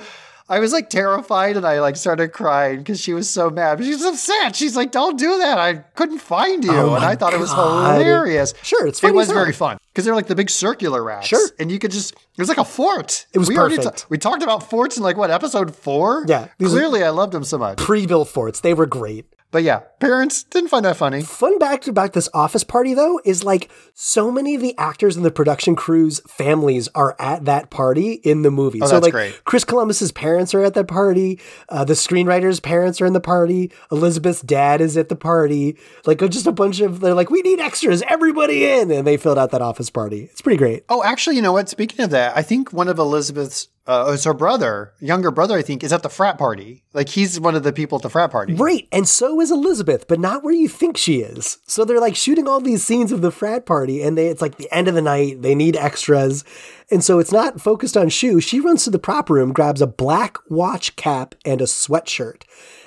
I 0.52 0.60
was 0.60 0.74
like 0.74 0.90
terrified 0.90 1.56
and 1.56 1.66
I 1.66 1.80
like 1.80 1.96
started 1.96 2.34
crying 2.34 2.80
because 2.80 3.00
she 3.00 3.14
was 3.14 3.30
so 3.30 3.50
mad. 3.50 3.82
She's 3.82 4.04
upset. 4.04 4.54
She's 4.54 4.76
like, 4.76 4.92
"Don't 4.92 5.18
do 5.18 5.38
that. 5.38 5.58
I 5.58 5.76
couldn't 5.96 6.20
find 6.20 6.62
you." 6.64 6.74
Oh 6.74 6.94
and 6.96 7.06
I 7.06 7.16
thought 7.16 7.34
it 7.34 7.40
was 7.40 7.54
hilarious. 7.54 8.54
Sure, 8.62 8.86
it's 8.86 9.00
funny, 9.00 9.14
It 9.14 9.16
was 9.16 9.30
as 9.30 9.34
very 9.34 9.54
fun 9.54 9.78
because 9.94 10.04
they're 10.04 10.14
like 10.14 10.28
the 10.28 10.36
big 10.36 10.50
circular 10.50 11.02
racks. 11.04 11.28
Sure. 11.28 11.48
and 11.58 11.72
you 11.72 11.80
could 11.80 11.92
just 11.92 12.12
it 12.14 12.38
was 12.38 12.50
like 12.50 12.58
a 12.58 12.66
fort. 12.66 13.28
It 13.34 13.40
was 13.40 13.48
we 13.48 13.58
already 13.58 13.78
perfect. 13.78 14.00
ta- 14.00 14.06
we 14.10 14.18
talked 14.18 14.44
about 14.44 14.70
forts 14.70 14.98
in 14.98 15.04
like 15.04 15.16
what 15.16 15.32
episode 15.32 15.74
four? 15.74 16.26
Yeah, 16.28 16.50
clearly 16.60 17.02
I 17.04 17.10
loved 17.12 17.32
them 17.32 17.46
so 17.46 17.58
much. 17.58 17.78
Pre-built 17.78 18.28
forts, 18.28 18.60
they 18.60 18.74
were 18.74 18.86
great. 18.86 19.26
But 19.52 19.64
yeah, 19.64 19.80
parents 20.00 20.44
didn't 20.44 20.70
find 20.70 20.86
that 20.86 20.96
funny. 20.96 21.22
Fun 21.22 21.60
fact 21.60 21.90
about 21.90 22.14
this 22.14 22.30
office 22.34 22.64
party, 22.64 22.94
though, 22.94 23.20
is 23.26 23.44
like 23.44 23.70
so 23.94 24.32
many 24.32 24.56
of 24.56 24.62
the 24.62 24.74
actors 24.78 25.18
and 25.18 25.26
the 25.26 25.32
production 25.32 25.76
crew's 25.76 26.22
families 26.22 26.88
are 26.96 27.18
at 27.20 27.44
that 27.46 27.70
party 27.70 28.14
in 28.14 28.44
the 28.44 28.52
movie. 28.52 28.80
so, 28.80 28.86
Oh, 28.86 28.88
that's 28.90 29.04
like, 29.04 29.12
great. 29.12 29.42
Chris 29.44 29.66
Columbus's 29.66 30.14
parents 30.14 30.54
are 30.54 30.64
at 30.64 30.74
that 30.76 30.88
party. 30.88 31.38
Uh, 31.68 31.84
the 31.84 31.94
screenwriter's 31.96 32.62
parents 32.62 33.02
are 33.02 33.06
in 33.06 33.12
the 33.12 33.20
party. 33.20 33.72
Elisabeth's 33.92 34.42
dad 34.42 34.80
is 34.80 34.96
at 34.96 35.10
the 35.10 35.18
party. 35.18 35.78
Like, 36.06 36.20
just 36.30 36.48
a 36.48 36.54
bunch 36.54 36.80
of, 36.80 37.02
they're 37.02 37.14
like, 37.14 37.30
we 37.30 37.42
need 37.42 37.60
extras, 37.60 38.02
everybody 38.10 38.66
in. 38.66 38.90
And 38.90 39.06
they 39.06 39.18
filled 39.18 39.38
out 39.38 39.52
that 39.52 39.62
office 39.62 39.90
party. 39.90 40.30
It's 40.32 40.42
pretty 40.42 40.58
great. 40.58 40.86
Oh, 40.88 41.04
actually, 41.04 41.36
you 41.36 41.42
know 41.42 41.52
what? 41.52 41.68
Speaking 41.68 42.06
of 42.06 42.12
that, 42.12 42.38
I 42.38 42.42
think 42.42 42.72
one 42.72 42.88
of 42.88 42.98
Elisabeth's, 43.00 43.68
uh, 43.88 44.12
it's 44.14 44.26
her 44.26 44.34
brother, 44.34 44.94
younger 45.00 45.32
brother, 45.32 45.58
I 45.58 45.64
think, 45.64 45.84
is 45.84 45.92
at 45.92 46.04
the 46.04 46.10
frat 46.10 46.38
party. 46.38 46.84
Like 46.94 47.10
he's 47.10 47.40
one 47.40 47.56
of 47.56 47.64
the 47.64 47.74
people 47.74 47.98
at 47.98 48.04
the 48.04 48.10
frat 48.10 48.32
party. 48.32 48.54
Right. 48.54 48.88
And 48.92 49.08
so 49.08 49.42
is 49.42 49.50
Elisabeth, 49.52 50.08
but 50.08 50.20
not 50.20 50.44
where 50.44 50.54
you 50.54 50.68
think 50.68 50.98
she 50.98 51.22
is. 51.22 51.58
So 51.66 51.84
they're 51.84 52.00
like 52.00 52.16
shooting 52.16 52.48
all 52.48 52.62
these 52.62 52.86
scenes 52.86 53.12
of 53.12 53.22
the 53.22 53.32
frat 53.32 53.66
party 53.66 54.04
and 54.04 54.18
they 54.18 54.28
it's 54.28 54.42
like 54.42 54.58
the 54.58 54.72
end 54.72 54.88
of 54.88 54.94
the 54.94 55.02
night. 55.02 55.42
They 55.42 55.56
need 55.56 55.76
extras. 55.76 56.44
And 56.92 57.04
so 57.04 57.18
it's 57.18 57.32
not 57.32 57.60
focused 57.60 57.98
on 57.98 58.10
Shue. 58.10 58.40
She 58.40 58.60
runs 58.60 58.84
to 58.84 58.92
the 58.92 59.00
prop 59.00 59.30
room, 59.30 59.52
grabs 59.52 59.82
a 59.82 59.88
black 59.88 60.38
watch 60.48 60.96
cap 60.96 61.34
and 61.44 61.60
a 61.60 61.66
sweatshirt. 61.66 62.44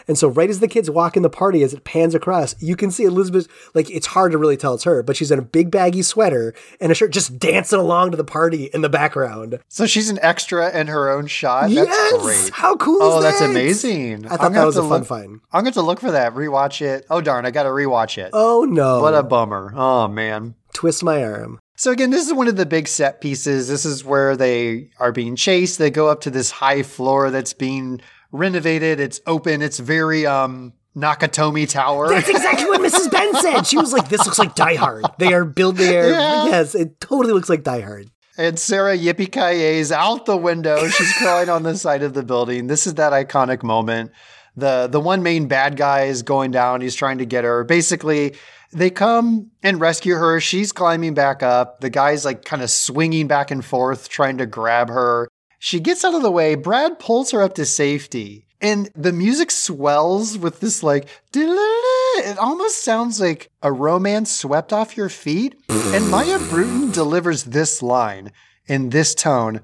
And 0.07 0.19
so 0.19 0.29
right 0.29 0.51
as 0.51 0.61
the 0.61 0.69
kids 0.69 0.91
walk 0.91 1.17
in 1.17 1.23
the 1.23 1.31
party, 1.31 1.63
as 1.63 1.73
it 1.73 1.85
pans 1.85 2.15
across, 2.15 2.55
you 2.63 2.77
can 2.77 2.91
see 2.91 3.05
Elisabeth, 3.05 3.49
like 3.75 3.91
it's 3.91 4.07
hard 4.09 4.33
to 4.33 4.39
really 4.39 4.57
tell 4.57 4.75
it's 4.75 4.85
her, 4.85 5.03
but 5.03 5.17
she's 5.17 5.31
in 5.31 5.39
a 5.39 5.43
big 5.43 5.71
baggy 5.71 6.03
sweater 6.03 6.55
and 6.81 6.93
a 6.93 6.95
shirt 6.95 7.13
just 7.13 7.39
dancing 7.39 7.79
along 7.79 8.11
to 8.11 8.17
the 8.17 8.25
party 8.25 8.65
in 8.75 8.81
the 8.83 8.89
background. 8.89 9.59
So 9.69 9.87
she's 9.87 10.11
an 10.11 10.19
extra 10.23 10.71
in 10.79 10.89
her 10.89 11.11
own 11.11 11.27
shot. 11.27 11.71
That's 11.71 11.75
yes! 11.89 12.23
great. 12.23 12.51
How 12.55 12.77
cool 12.77 12.99
Oh, 13.03 13.19
is 13.19 13.25
that? 13.25 13.31
that's 13.31 13.41
amazing. 13.43 14.27
I 14.27 14.37
thought 14.37 14.53
that 14.53 14.65
was 14.67 14.77
a 14.77 14.83
fun 14.83 15.01
look- 15.01 15.07
find. 15.09 15.41
I'm 15.53 15.63
going 15.65 15.73
to 15.75 15.83
look 15.83 16.01
for 16.01 16.11
that, 16.11 16.35
rewatch 16.35 16.81
it. 16.83 17.07
Oh, 17.11 17.21
darn, 17.21 17.47
I 17.47 17.51
got 17.51 17.65
to 17.65 17.71
rewatch 17.71 18.19
it. 18.19 18.31
Oh 18.33 18.65
no. 18.69 19.01
What 19.03 19.15
a 19.15 19.23
bummer. 19.23 19.73
Oh, 19.75 20.09
man. 20.09 20.55
twist 20.73 21.03
my 21.05 21.23
arm. 21.25 21.59
So 21.77 21.91
again, 21.91 22.11
this 22.11 22.25
is 22.27 22.33
one 22.33 22.47
of 22.47 22.55
the 22.57 22.67
big 22.67 22.87
set 22.87 23.21
pieces. 23.21 23.67
This 23.69 23.85
is 23.85 24.05
where 24.05 24.37
they 24.37 24.91
are 25.01 25.11
being 25.11 25.35
chased. 25.35 25.79
They 25.79 25.91
go 25.91 26.09
up 26.09 26.21
to 26.23 26.31
this 26.31 26.51
high 26.53 26.85
floor 26.85 27.31
that's 27.31 27.53
being 27.53 28.01
renovated. 28.35 29.01
It's 29.01 29.21
open. 29.27 29.63
It's 29.63 29.79
very 29.79 30.27
um 30.27 30.75
Nakatomi 30.97 31.69
Tower. 31.69 32.09
That's 32.09 32.29
exactly 32.29 32.67
what 32.67 32.81
Mrs. 32.81 33.11
Ben 33.11 33.35
said. 33.37 33.63
She 33.67 33.79
was 33.79 33.93
like, 33.93 34.09
"This 34.09 34.25
looks 34.27 34.39
like 34.39 34.55
Die 34.55 34.75
Hard." 34.75 35.07
They 35.19 35.33
are 35.33 35.45
building 35.45 35.87
their 35.87 36.11
Yeah. 36.11 36.45
yes, 36.47 36.75
it 36.75 37.01
totally 37.01 37.33
looks 37.33 37.49
like 37.49 37.63
Die 37.63 37.81
Hard. 37.81 38.11
And 38.37 38.59
Sarah 38.59 38.97
Yippee 38.99 39.31
Ki 39.33 39.95
out 39.95 40.27
the 40.27 40.37
window. 40.37 40.87
She's 40.89 41.13
crawling 41.19 41.49
on 41.49 41.63
the 41.63 41.77
side 41.77 42.03
of 42.03 42.15
the 42.15 42.23
building. 42.25 42.67
This 42.67 42.87
is 42.87 42.95
that 42.95 43.13
iconic 43.13 43.63
moment. 43.63 44.11
The 44.57 44.89
the 44.91 45.01
one 45.01 45.23
main 45.23 45.49
bad 45.49 45.77
guy 45.77 46.03
is 46.05 46.23
going 46.23 46.51
down. 46.51 46.81
He's 46.81 46.95
trying 46.95 47.19
to 47.19 47.27
get 47.27 47.45
her. 47.45 47.65
Basically, 47.65 48.35
they 48.73 48.91
come 48.91 49.51
and 49.63 49.81
rescue 49.81 50.15
her. 50.15 50.41
She's 50.41 50.71
climbing 50.73 51.15
back 51.15 51.43
up. 51.43 51.81
The 51.81 51.91
guy's 51.91 52.25
like 52.25 52.45
kind 52.45 52.63
of 52.63 52.71
swinging 52.71 53.27
back 53.27 53.51
and 53.51 53.65
forth, 53.65 54.09
trying 54.09 54.39
to 54.39 54.47
grab 54.47 54.89
her. 54.91 55.29
She 55.65 55.81
gets 55.81 56.05
out 56.05 56.13
of 56.15 56.21
the 56.21 56.31
way. 56.31 56.57
Brad 56.57 56.99
pulls 56.99 57.31
her 57.31 57.41
up 57.43 57.55
to 57.55 57.65
safety. 57.65 58.45
And 58.61 58.91
the 58.95 59.13
music 59.13 59.51
swells 59.51 60.37
with 60.37 60.61
this 60.61 60.83
like, 60.83 61.09
it 61.35 62.39
almost 62.39 62.85
sounds 62.85 63.19
like 63.19 63.51
a 63.63 63.73
romance 63.73 64.31
swept 64.31 64.75
off 64.75 64.95
your 64.97 65.09
feet. 65.09 65.55
and 65.71 66.11
Maia 66.11 66.39
Brewton 66.51 66.91
delivers 66.91 67.45
this 67.45 67.83
line 67.83 68.31
in 68.67 68.91
this 68.91 69.15
tone. 69.15 69.63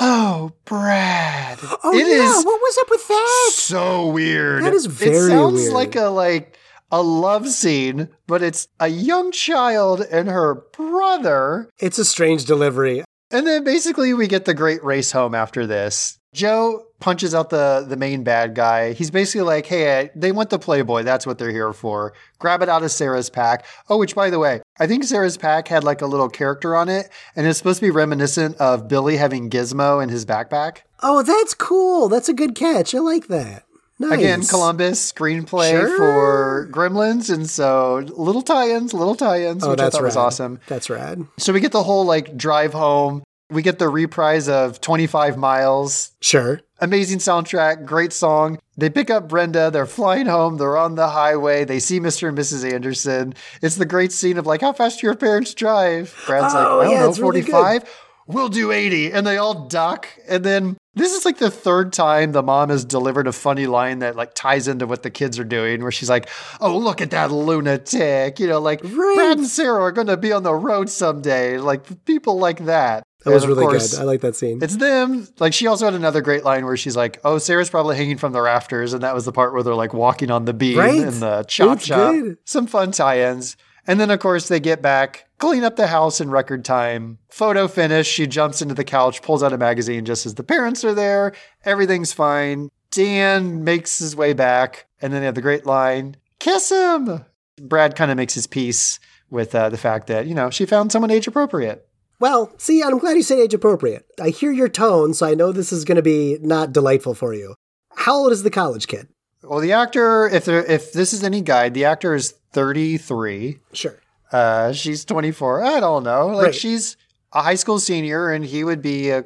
Oh, 0.00 0.52
Brad. 0.64 1.58
Oh 1.84 1.94
It 1.94 2.06
yeah, 2.06 2.36
what 2.42 2.60
was 2.60 2.78
up 2.78 2.90
with 2.90 3.06
that? 3.08 3.50
so 3.52 4.06
weird. 4.08 4.64
That 4.64 4.72
is 4.72 4.86
very 4.86 5.16
It 5.16 5.28
sounds 5.28 5.60
weird. 5.60 5.72
like 5.74 5.96
a 5.96 6.04
like 6.08 6.56
a 6.90 7.02
love 7.02 7.48
scene, 7.48 8.08
but 8.26 8.42
it's 8.42 8.66
a 8.80 8.88
young 8.88 9.30
child 9.32 10.00
and 10.00 10.28
her 10.28 10.54
brother. 10.72 11.68
It's 11.78 11.98
a 11.98 12.04
strange 12.04 12.46
delivery. 12.46 13.04
And 13.30 13.46
then 13.46 13.64
basically 13.64 14.14
we 14.14 14.26
get 14.26 14.44
the 14.44 14.54
great 14.54 14.82
race 14.82 15.12
home 15.12 15.34
after 15.34 15.66
this. 15.66 16.18
Joe 16.34 16.84
punches 17.00 17.34
out 17.34 17.50
the 17.50 17.84
the 17.88 17.96
main 17.96 18.22
bad 18.22 18.54
guy. 18.54 18.92
He's 18.92 19.10
basically 19.10 19.46
like, 19.46 19.66
"Hey, 19.66 20.10
they 20.14 20.30
want 20.30 20.50
the 20.50 20.58
Playboy. 20.58 21.02
That's 21.02 21.26
what 21.26 21.38
they're 21.38 21.50
here 21.50 21.72
for. 21.72 22.12
Grab 22.38 22.62
it 22.62 22.68
out 22.68 22.82
of 22.82 22.90
Sarah's 22.90 23.30
pack." 23.30 23.64
Oh, 23.88 23.98
which 23.98 24.14
by 24.14 24.28
the 24.28 24.38
way, 24.38 24.60
I 24.78 24.86
think 24.86 25.04
Sarah's 25.04 25.38
pack 25.38 25.68
had 25.68 25.84
like 25.84 26.02
a 26.02 26.06
little 26.06 26.28
character 26.28 26.76
on 26.76 26.88
it, 26.88 27.08
and 27.34 27.46
it's 27.46 27.58
supposed 27.58 27.80
to 27.80 27.86
be 27.86 27.90
reminiscent 27.90 28.56
of 28.58 28.88
Billy 28.88 29.16
having 29.16 29.48
Gizmo 29.48 30.02
in 30.02 30.10
his 30.10 30.26
backpack. 30.26 30.82
Oh, 31.02 31.22
that's 31.22 31.54
cool. 31.54 32.08
That's 32.08 32.28
a 32.28 32.34
good 32.34 32.54
catch. 32.54 32.94
I 32.94 32.98
like 32.98 33.28
that. 33.28 33.64
Nice. 34.00 34.12
Again, 34.18 34.42
Columbus 34.42 35.12
screenplay 35.12 35.70
Sure. 35.70 35.96
for 35.96 36.68
Gremlins, 36.70 37.32
and 37.34 37.50
so 37.50 37.96
little 38.16 38.42
tie-ins, 38.42 38.94
little 38.94 39.16
tie-ins, 39.16 39.64
Oh, 39.64 39.70
which 39.70 39.80
I 39.80 39.90
thought 39.90 40.02
was 40.02 40.16
awesome. 40.16 40.60
That's 40.68 40.88
rad. 40.88 41.26
So 41.38 41.52
we 41.52 41.58
get 41.60 41.72
the 41.72 41.82
whole 41.82 42.04
like 42.04 42.36
drive 42.36 42.72
home. 42.72 43.22
We 43.50 43.62
get 43.62 43.78
the 43.78 43.88
reprise 43.88 44.48
of 44.48 44.80
25 44.80 45.36
miles. 45.38 46.10
Sure. 46.20 46.60
Amazing 46.80 47.18
soundtrack, 47.18 47.86
great 47.86 48.12
song. 48.12 48.58
They 48.76 48.90
pick 48.90 49.10
up 49.10 49.26
Brenda. 49.28 49.70
They're 49.70 49.86
flying 49.86 50.26
home. 50.26 50.58
They're 50.58 50.76
on 50.76 50.94
the 50.94 51.08
highway. 51.08 51.64
They 51.64 51.80
see 51.80 51.98
Mr. 51.98 52.28
and 52.28 52.38
Mrs. 52.38 52.70
Anderson. 52.70 53.34
It's 53.62 53.76
the 53.76 53.86
great 53.86 54.12
scene 54.12 54.38
of 54.38 54.46
like, 54.46 54.60
how 54.60 54.72
fast 54.74 55.00
do 55.00 55.06
your 55.08 55.16
parents 55.16 55.54
drive? 55.54 56.14
Brad's 56.26 56.54
Oh, 56.54 56.58
like, 56.58 56.66
I 56.66 56.84
don't 56.84 56.92
yeah, 56.92 57.00
know, 57.00 57.08
it's 57.08 57.18
really 57.18 57.42
45. 57.42 57.82
We'll 58.28 58.48
do 58.48 58.70
80. 58.70 59.10
And 59.12 59.26
they 59.26 59.36
all 59.38 59.66
duck. 59.66 60.06
And 60.28 60.44
then 60.44 60.76
this 60.94 61.12
is 61.14 61.24
like 61.24 61.38
the 61.38 61.50
third 61.50 61.92
time 61.92 62.32
the 62.32 62.42
mom 62.42 62.70
has 62.70 62.84
delivered 62.84 63.26
a 63.26 63.32
funny 63.32 63.66
line 63.66 63.98
that 64.00 64.14
like 64.16 64.34
ties 64.34 64.68
into 64.68 64.86
what 64.86 65.02
the 65.02 65.10
kids 65.10 65.38
are 65.38 65.44
doing, 65.44 65.82
where 65.82 65.90
she's 65.92 66.10
like, 66.10 66.28
oh, 66.60 66.76
look 66.76 67.00
at 67.00 67.10
that 67.10 67.30
lunatic. 67.32 68.38
You 68.40 68.46
know, 68.48 68.60
like 68.60 68.80
Right. 68.84 69.14
Brad 69.16 69.38
and 69.38 69.46
Sarah 69.46 69.80
are 69.82 69.92
going 69.92 70.06
to 70.08 70.16
be 70.16 70.32
on 70.32 70.42
the 70.42 70.54
road 70.54 70.88
someday. 70.88 71.58
Like 71.58 72.04
people 72.04 72.38
like 72.38 72.64
that. 72.66 73.02
That 73.24 73.32
was 73.34 73.42
And 73.42 73.50
of 73.52 73.58
really 73.58 73.68
course, 73.70 73.94
good. 73.94 74.00
I 74.00 74.04
like 74.04 74.20
that 74.20 74.36
scene. 74.36 74.60
It's 74.62 74.76
them. 74.76 75.26
Like 75.40 75.52
she 75.52 75.66
also 75.66 75.84
had 75.86 75.94
another 75.94 76.20
great 76.20 76.44
line 76.44 76.64
where 76.64 76.76
she's 76.76 76.96
like, 76.96 77.18
"Oh, 77.24 77.38
Sarah's 77.38 77.68
probably 77.68 77.96
hanging 77.96 78.16
from 78.16 78.30
the 78.32 78.40
rafters," 78.40 78.92
and 78.92 79.02
that 79.02 79.12
was 79.12 79.24
the 79.24 79.32
part 79.32 79.52
where 79.52 79.64
they're 79.64 79.74
like 79.74 79.92
walking 79.92 80.30
on 80.30 80.44
the 80.44 80.52
beam 80.54 80.78
Right. 80.78 80.94
in 81.00 81.18
the 81.18 81.42
chop 81.48 81.78
It's 81.78 81.86
shop. 81.86 82.12
good. 82.12 82.38
Some 82.44 82.68
fun 82.68 82.92
tie-ins, 82.92 83.56
and 83.88 83.98
then 83.98 84.10
of 84.12 84.20
course 84.20 84.46
they 84.46 84.60
get 84.60 84.80
back, 84.80 85.26
clean 85.38 85.64
up 85.64 85.74
the 85.74 85.88
house 85.88 86.20
in 86.20 86.30
record 86.30 86.64
time. 86.64 87.18
Photo 87.30 87.66
finish. 87.66 88.06
She 88.06 88.28
jumps 88.28 88.62
into 88.62 88.74
the 88.74 88.84
couch, 88.84 89.22
pulls 89.22 89.42
out 89.42 89.52
a 89.52 89.58
magazine 89.58 90.04
just 90.04 90.26
as 90.26 90.34
the 90.36 90.44
parents 90.44 90.84
are 90.84 90.94
there. 90.94 91.32
Everything's 91.64 92.12
fine. 92.12 92.68
Dan 92.92 93.64
makes 93.64 93.98
his 93.98 94.14
way 94.14 94.32
back, 94.32 94.86
and 95.02 95.12
then 95.12 95.20
they 95.20 95.26
have 95.26 95.34
the 95.34 95.42
great 95.42 95.66
line, 95.66 96.16
"Kiss 96.38 96.70
him." 96.70 97.24
Brad 97.60 97.96
kind 97.96 98.10
of 98.10 98.16
makes 98.16 98.34
his 98.34 98.46
peace 98.46 99.00
with 99.30 99.54
uh, 99.54 99.68
the 99.68 99.76
fact 99.76 100.06
that 100.06 100.26
you 100.26 100.34
know 100.34 100.50
she 100.50 100.64
found 100.64 100.92
someone 100.92 101.10
age 101.10 101.26
appropriate. 101.26 101.86
Well, 102.20 102.52
see, 102.58 102.82
I'm 102.82 102.98
glad 102.98 103.16
you 103.16 103.22
said 103.22 103.38
age 103.38 103.54
appropriate. 103.54 104.06
I 104.20 104.30
hear 104.30 104.50
your 104.50 104.68
tone, 104.68 105.14
so 105.14 105.26
I 105.26 105.34
know 105.34 105.52
this 105.52 105.72
is 105.72 105.84
going 105.84 105.96
to 105.96 106.02
be 106.02 106.38
not 106.40 106.72
delightful 106.72 107.14
for 107.14 107.32
you. 107.32 107.54
How 107.94 108.16
old 108.16 108.32
is 108.32 108.42
the 108.42 108.50
college 108.50 108.88
kid? 108.88 109.08
Well, 109.42 109.60
the 109.60 109.72
actor, 109.72 110.26
if 110.26 110.44
there, 110.44 110.64
if 110.64 110.92
this 110.92 111.12
is 111.12 111.22
any 111.22 111.40
guide, 111.40 111.74
the 111.74 111.84
actor 111.84 112.14
is 112.14 112.34
33. 112.52 113.58
Sure. 113.72 114.00
Uh, 114.32 114.72
she's 114.72 115.04
24. 115.04 115.62
I 115.64 115.80
don't 115.80 116.02
know. 116.02 116.28
Like 116.28 116.46
Right. 116.46 116.54
she's 116.54 116.96
a 117.32 117.42
high 117.42 117.54
school 117.54 117.78
senior, 117.78 118.30
and 118.30 118.44
he 118.44 118.64
would 118.64 118.82
be 118.82 119.10
a 119.10 119.24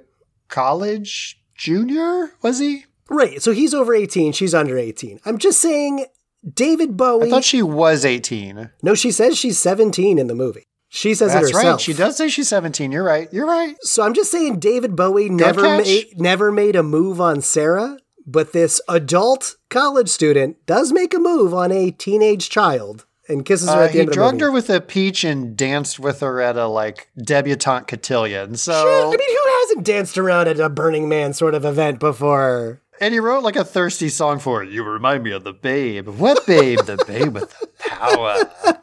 college 0.48 1.40
junior. 1.54 2.32
Was 2.42 2.58
he? 2.58 2.84
Right. 3.08 3.42
So 3.42 3.52
he's 3.52 3.74
over 3.74 3.94
18. 3.94 4.32
She's 4.32 4.54
under 4.54 4.78
18. 4.78 5.20
I'm 5.24 5.38
just 5.38 5.60
saying, 5.60 6.06
David 6.54 6.96
Bowie. 6.96 7.26
I 7.26 7.30
thought 7.30 7.44
she 7.44 7.62
was 7.62 8.04
18. 8.04 8.70
no, 8.82 8.94
she 8.94 9.10
says 9.10 9.36
she's 9.38 9.58
17 9.58 10.18
in 10.18 10.26
the 10.26 10.34
movie. 10.34 10.64
She 10.88 11.14
says 11.14 11.34
it 11.34 11.40
herself. 11.40 11.64
right. 11.64 11.80
She 11.80 11.94
does 11.94 12.16
say 12.18 12.28
she's 12.28 12.48
17. 12.48 12.92
You're 12.92 13.02
right. 13.02 13.26
You're 13.32 13.46
right. 13.46 13.76
So 13.80 14.02
I'm 14.02 14.12
just 14.12 14.30
saying, 14.30 14.58
David 14.58 14.94
Bowie 14.94 15.30
never 15.30 15.62
catch. 15.62 15.86
made 15.86 16.20
never 16.20 16.52
made 16.52 16.76
a 16.76 16.82
move 16.82 17.18
on 17.18 17.40
Sarah, 17.40 17.96
but 18.26 18.52
this 18.52 18.78
adult 18.90 19.56
college 19.70 20.10
student 20.10 20.56
does 20.66 20.92
make 20.92 21.14
a 21.14 21.18
move 21.18 21.54
on 21.54 21.72
a 21.72 21.90
teenage 21.92 22.50
child 22.50 23.06
and 23.32 23.44
kisses 23.44 23.68
her 23.68 23.80
Uh, 23.80 23.84
at 23.84 23.86
the 23.88 23.92
he 23.94 23.98
end 24.00 24.08
of 24.08 24.12
the 24.12 24.14
drugged 24.14 24.40
her 24.40 24.50
with 24.52 24.70
a 24.70 24.80
peach 24.80 25.24
and 25.24 25.56
danced 25.56 25.98
with 25.98 26.20
her 26.20 26.40
at 26.40 26.56
a 26.56 26.66
like 26.66 27.08
debutante 27.16 27.88
cotillion. 27.88 28.54
So, 28.56 28.72
Sure. 28.72 29.06
I 29.08 29.10
mean, 29.10 29.18
who 29.18 29.50
hasn't 29.60 29.84
danced 29.86 30.16
around 30.18 30.48
at 30.48 30.60
a 30.60 30.68
Burning 30.68 31.08
Man 31.08 31.32
sort 31.32 31.54
of 31.54 31.64
event 31.64 31.98
before? 31.98 32.80
and 33.00 33.12
he 33.12 33.18
wrote 33.18 33.42
like 33.42 33.56
a 33.56 33.64
thirsty 33.64 34.08
song 34.08 34.38
for 34.38 34.62
it. 34.62 34.70
You 34.70 34.84
remind 34.84 35.24
me 35.24 35.32
of 35.32 35.42
the 35.42 35.52
babe. 35.52 36.06
What 36.06 36.46
babe? 36.46 36.78
the 36.86 37.02
babe 37.08 37.34
with 37.34 37.52
the 37.58 37.66
power. 37.78 38.78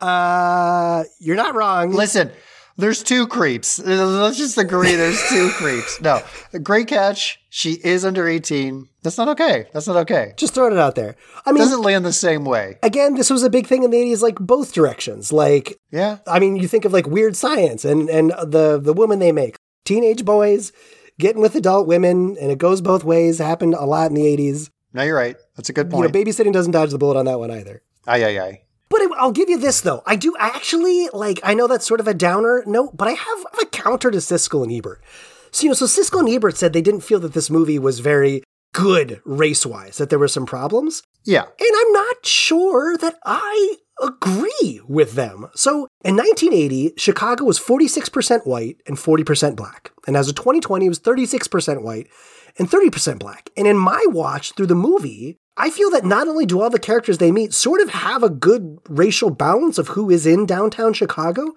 Uh, 0.00 1.02
you're 1.18 1.34
not 1.36 1.54
wrong. 1.56 1.90
Listen, 1.92 2.30
There's 2.76 3.02
two 3.02 3.26
creeps. 3.26 3.80
Let's 3.80 4.38
just 4.38 4.56
agree 4.56 4.94
there's 4.94 5.20
two 5.28 5.50
creeps. 5.54 6.00
No, 6.00 6.22
great 6.62 6.86
catch. 6.86 7.40
She 7.50 7.72
is 7.72 8.04
under 8.04 8.28
18. 8.28 8.88
That's 9.08 9.16
not 9.18 9.28
okay. 9.28 9.66
That's 9.72 9.86
not 9.86 9.96
okay. 9.98 10.34
Just 10.36 10.54
throwing 10.54 10.72
it 10.74 10.78
out 10.78 10.94
there. 10.94 11.16
I 11.46 11.52
mean, 11.52 11.62
Doesn't 11.62 11.80
land 11.80 12.04
the 12.04 12.12
same 12.12 12.44
way. 12.44 12.78
again, 12.82 13.14
this 13.14 13.30
was 13.30 13.42
a 13.42 13.48
big 13.48 13.66
thing 13.66 13.82
in 13.84 13.90
the 13.90 13.96
80s, 13.96 14.20
like 14.20 14.34
both 14.38 14.74
directions. 14.74 15.32
Like, 15.32 15.78
Yeah. 15.90 16.18
I 16.26 16.38
mean, 16.38 16.56
you 16.56 16.68
think 16.68 16.84
of 16.84 16.92
like 16.92 17.06
weird 17.06 17.36
science 17.36 17.84
and, 17.84 18.10
and 18.10 18.30
the, 18.30 18.78
the 18.78 18.92
woman 18.92 19.18
they 19.18 19.32
make. 19.32 19.56
Teenage 19.84 20.24
boys 20.26 20.72
getting 21.18 21.40
with 21.40 21.54
adult 21.56 21.86
women, 21.86 22.36
and 22.38 22.50
it 22.52 22.58
goes 22.58 22.80
both 22.82 23.02
ways. 23.04 23.38
Happened 23.38 23.74
a 23.74 23.86
lot 23.86 24.10
in 24.10 24.14
the 24.14 24.22
80s. 24.36 24.68
No, 24.92 25.02
you're 25.02 25.16
right. 25.16 25.36
That's 25.56 25.70
a 25.70 25.72
good 25.72 25.90
point. 25.90 26.02
You 26.02 26.12
know, 26.12 26.30
babysitting 26.30 26.52
doesn't 26.52 26.72
dodge 26.72 26.90
the 26.90 26.98
bullet 26.98 27.18
on 27.18 27.24
that 27.24 27.38
one 27.38 27.50
either. 27.50 27.82
Aye, 28.06 28.24
aye, 28.24 28.38
aye. 28.40 28.62
But 28.90 29.00
I'll 29.18 29.32
give 29.32 29.48
you 29.50 29.58
this 29.58 29.80
though. 29.82 30.02
I 30.06 30.16
do 30.16 30.34
actually 30.38 31.08
like. 31.12 31.40
I 31.42 31.54
know 31.54 31.66
that's 31.66 31.86
sort 31.86 32.00
of 32.00 32.08
a 32.08 32.14
downer 32.14 32.62
note, 32.66 32.96
but 32.96 33.06
I 33.08 33.12
have 33.12 33.46
a 33.62 33.66
counter 33.66 34.10
to 34.10 34.18
Siskel 34.18 34.62
and 34.62 34.72
Ebert. 34.72 35.02
So 35.50 35.64
you 35.64 35.68
know, 35.68 35.74
so 35.74 35.84
Siskel 35.86 36.20
and 36.20 36.28
Ebert 36.28 36.56
said 36.56 36.72
they 36.72 36.82
didn't 36.82 37.00
feel 37.02 37.20
that 37.20 37.32
this 37.34 37.50
movie 37.50 37.78
was 37.78 38.00
very 38.00 38.42
good 38.78 39.20
race 39.24 39.64
wise. 39.66 39.98
That 39.98 40.10
there 40.10 40.18
were 40.18 40.28
some 40.28 40.46
problems, 40.46 41.02
Yeah. 41.24 41.42
and 41.42 41.70
I'm 41.80 41.92
not 41.92 42.24
sure 42.24 42.96
that 42.98 43.16
I 43.24 43.76
agree 44.00 44.80
with 44.86 45.12
them. 45.14 45.48
So 45.54 45.88
in 46.04 46.16
1980, 46.16 46.94
Chicago 46.96 47.44
was 47.44 47.58
46% 47.58 48.46
white 48.46 48.76
and 48.86 48.96
40% 48.96 49.56
black, 49.56 49.90
and 50.06 50.16
as 50.16 50.28
of 50.28 50.36
2020, 50.36 50.86
it 50.86 50.88
was 50.88 51.00
36% 51.00 51.82
white 51.82 52.08
and 52.58 52.70
30% 52.70 53.18
black. 53.18 53.50
And 53.56 53.66
in 53.66 53.76
my 53.76 54.02
watch 54.08 54.52
through 54.54 54.66
the 54.66 54.74
movie, 54.74 55.36
I 55.56 55.70
feel 55.70 55.90
that 55.90 56.04
not 56.04 56.28
only 56.28 56.46
do 56.46 56.60
all 56.60 56.70
the 56.70 56.78
characters 56.78 57.18
they 57.18 57.32
meet 57.32 57.52
sort 57.52 57.80
of 57.80 57.90
have 57.90 58.22
a 58.22 58.30
good 58.30 58.78
racial 58.88 59.30
balance 59.30 59.78
of 59.78 59.88
who 59.88 60.10
is 60.10 60.24
in 60.26 60.46
downtown 60.46 60.92
Chicago, 60.92 61.54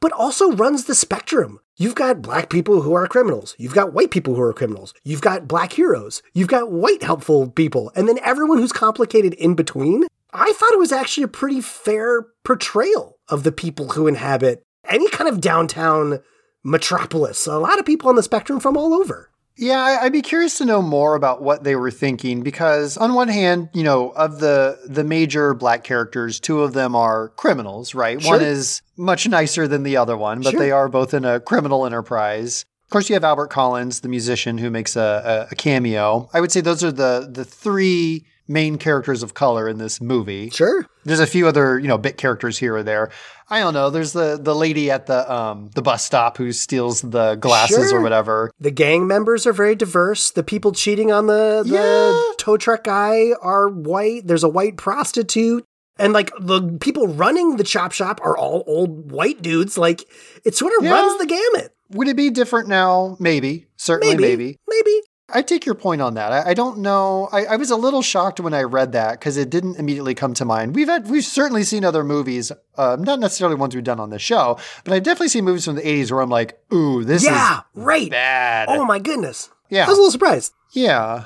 but 0.00 0.12
also 0.12 0.52
runs 0.52 0.84
the 0.84 0.94
spectrum. 0.94 1.60
You've 1.76 1.94
got 1.94 2.22
black 2.22 2.48
people 2.48 2.82
who 2.82 2.94
are 2.94 3.06
criminals. 3.06 3.54
You've 3.58 3.74
got 3.74 3.92
white 3.92 4.10
people 4.10 4.34
who 4.34 4.42
are 4.42 4.52
criminals. 4.52 4.94
You've 5.04 5.20
got 5.20 5.46
black 5.46 5.74
heroes. 5.74 6.22
You've 6.32 6.48
got 6.48 6.70
white 6.70 7.02
helpful 7.02 7.50
people. 7.50 7.92
And 7.94 8.08
then 8.08 8.18
everyone 8.24 8.58
who's 8.58 8.72
complicated 8.72 9.34
in 9.34 9.54
between. 9.54 10.04
I 10.32 10.52
thought 10.52 10.72
it 10.72 10.78
was 10.78 10.92
actually 10.92 11.24
a 11.24 11.28
pretty 11.28 11.60
fair 11.60 12.26
portrayal 12.44 13.18
of 13.28 13.42
the 13.42 13.52
people 13.52 13.90
who 13.90 14.06
inhabit 14.06 14.62
any 14.88 15.08
kind 15.10 15.28
of 15.28 15.40
downtown 15.40 16.20
metropolis. 16.64 17.46
A 17.46 17.58
lot 17.58 17.78
of 17.78 17.86
people 17.86 18.08
on 18.08 18.16
the 18.16 18.22
spectrum 18.22 18.60
from 18.60 18.76
all 18.76 18.92
over. 18.92 19.30
Yeah, 19.58 20.00
I'd 20.02 20.12
be 20.12 20.20
curious 20.22 20.58
to 20.58 20.64
know 20.66 20.82
more 20.82 21.14
about 21.14 21.42
what 21.42 21.64
they 21.64 21.76
were 21.76 21.90
thinking 21.90 22.42
because 22.42 22.96
on 22.98 23.14
one 23.14 23.28
hand, 23.28 23.70
you 23.72 23.82
know, 23.82 24.10
of 24.10 24.38
the 24.40 24.78
the 24.86 25.02
major 25.04 25.54
black 25.54 25.82
characters, 25.82 26.38
two 26.40 26.60
of 26.62 26.74
them 26.74 26.94
are 26.94 27.30
criminals, 27.30 27.94
right? 27.94 28.22
One 28.22 28.42
is 28.42 28.82
much 28.98 29.26
nicer 29.28 29.66
than 29.66 29.82
the 29.82 29.96
other 29.96 30.16
one, 30.16 30.42
but 30.42 30.50
Sure. 30.52 30.60
they 30.60 30.70
are 30.72 30.88
both 30.88 31.14
in 31.14 31.24
a 31.24 31.40
criminal 31.40 31.86
enterprise. 31.86 32.64
Of 32.84 32.90
course, 32.90 33.08
you 33.08 33.14
have 33.14 33.24
Albert 33.24 33.48
Collins, 33.48 34.00
the 34.00 34.08
musician 34.08 34.58
who 34.58 34.70
makes 34.70 34.94
a, 34.94 35.46
a, 35.50 35.52
a 35.52 35.54
cameo. 35.56 36.28
I 36.34 36.40
would 36.40 36.52
say 36.52 36.60
those 36.60 36.84
are 36.84 36.92
the 36.92 37.28
the 37.32 37.44
three 37.44 38.26
main 38.48 38.78
characters 38.78 39.22
of 39.22 39.34
color 39.34 39.68
in 39.68 39.78
this 39.78 40.00
movie. 40.00 40.50
Sure. 40.50 40.86
There's 41.04 41.20
a 41.20 41.26
few 41.26 41.46
other, 41.46 41.78
you 41.78 41.88
know, 41.88 41.98
bit 41.98 42.16
characters 42.16 42.58
here 42.58 42.74
or 42.76 42.82
there. 42.82 43.10
I 43.48 43.60
don't 43.60 43.74
know. 43.74 43.90
There's 43.90 44.12
the 44.12 44.38
the 44.40 44.54
lady 44.54 44.90
at 44.90 45.06
the 45.06 45.32
um 45.32 45.70
the 45.74 45.82
bus 45.82 46.04
stop 46.04 46.36
who 46.36 46.52
steals 46.52 47.00
the 47.00 47.36
glasses 47.36 47.90
Sure. 47.90 47.98
or 47.98 48.02
whatever. 48.02 48.50
The 48.58 48.70
gang 48.72 49.06
members 49.06 49.46
are 49.46 49.52
very 49.52 49.74
diverse. 49.76 50.30
The 50.32 50.42
people 50.42 50.72
cheating 50.72 51.12
on 51.12 51.26
the, 51.26 51.62
the 51.64 51.74
Yeah. 51.74 52.32
tow 52.38 52.56
truck 52.56 52.84
guy 52.84 53.30
are 53.40 53.68
white. 53.68 54.26
There's 54.26 54.44
a 54.44 54.48
white 54.48 54.76
prostitute. 54.76 55.64
And 55.98 56.12
like 56.12 56.30
the 56.38 56.76
people 56.80 57.06
running 57.08 57.56
the 57.56 57.64
chop 57.64 57.92
shop 57.92 58.20
are 58.22 58.36
all 58.36 58.64
old 58.66 59.10
white 59.12 59.40
dudes. 59.42 59.78
Like 59.78 60.04
it 60.44 60.54
sort 60.54 60.72
of 60.78 60.84
Yeah. 60.84 60.90
runs 60.92 61.18
the 61.18 61.26
gamut. 61.26 61.72
Would 61.90 62.08
it 62.08 62.16
be 62.16 62.30
different 62.30 62.68
now? 62.68 63.16
Maybe. 63.20 63.66
Certainly, 63.76 64.16
Maybe. 64.16 64.28
maybe. 64.28 64.58
Maybe. 64.68 65.00
I 65.28 65.42
take 65.42 65.66
your 65.66 65.74
point 65.74 66.00
on 66.00 66.14
that. 66.14 66.30
I, 66.32 66.50
I 66.50 66.54
don't 66.54 66.78
know. 66.78 67.28
I, 67.32 67.46
I 67.46 67.56
was 67.56 67.70
a 67.70 67.76
little 67.76 68.02
shocked 68.02 68.38
when 68.38 68.54
I 68.54 68.62
read 68.62 68.92
that 68.92 69.18
because 69.18 69.36
it 69.36 69.50
didn't 69.50 69.76
immediately 69.76 70.14
come 70.14 70.34
to 70.34 70.44
mind. 70.44 70.74
We've 70.74 70.86
had 70.86 71.10
we've 71.10 71.24
certainly 71.24 71.64
seen 71.64 71.84
other 71.84 72.04
movies, 72.04 72.52
uh, 72.76 72.96
not 73.00 73.18
necessarily 73.18 73.56
ones 73.56 73.74
we've 73.74 73.82
done 73.82 73.98
on 73.98 74.10
the 74.10 74.18
show, 74.20 74.58
but 74.84 74.94
I've 74.94 75.02
definitely 75.02 75.28
seen 75.28 75.44
movies 75.44 75.64
from 75.64 75.74
the 75.74 75.82
'80s 75.82 76.12
where 76.12 76.20
I'm 76.20 76.30
like, 76.30 76.58
"Ooh, 76.72 77.02
this 77.02 77.22
is 77.22 77.28
yeah, 77.28 77.58
is 77.58 77.62
right. 77.74 78.10
bad." 78.10 78.68
Oh 78.68 78.84
my 78.84 78.98
goodness. 79.00 79.50
yeah, 79.68 79.84
I 79.84 79.88
was 79.88 79.98
a 79.98 80.00
little 80.00 80.12
surprised. 80.12 80.52
yeah. 80.72 81.24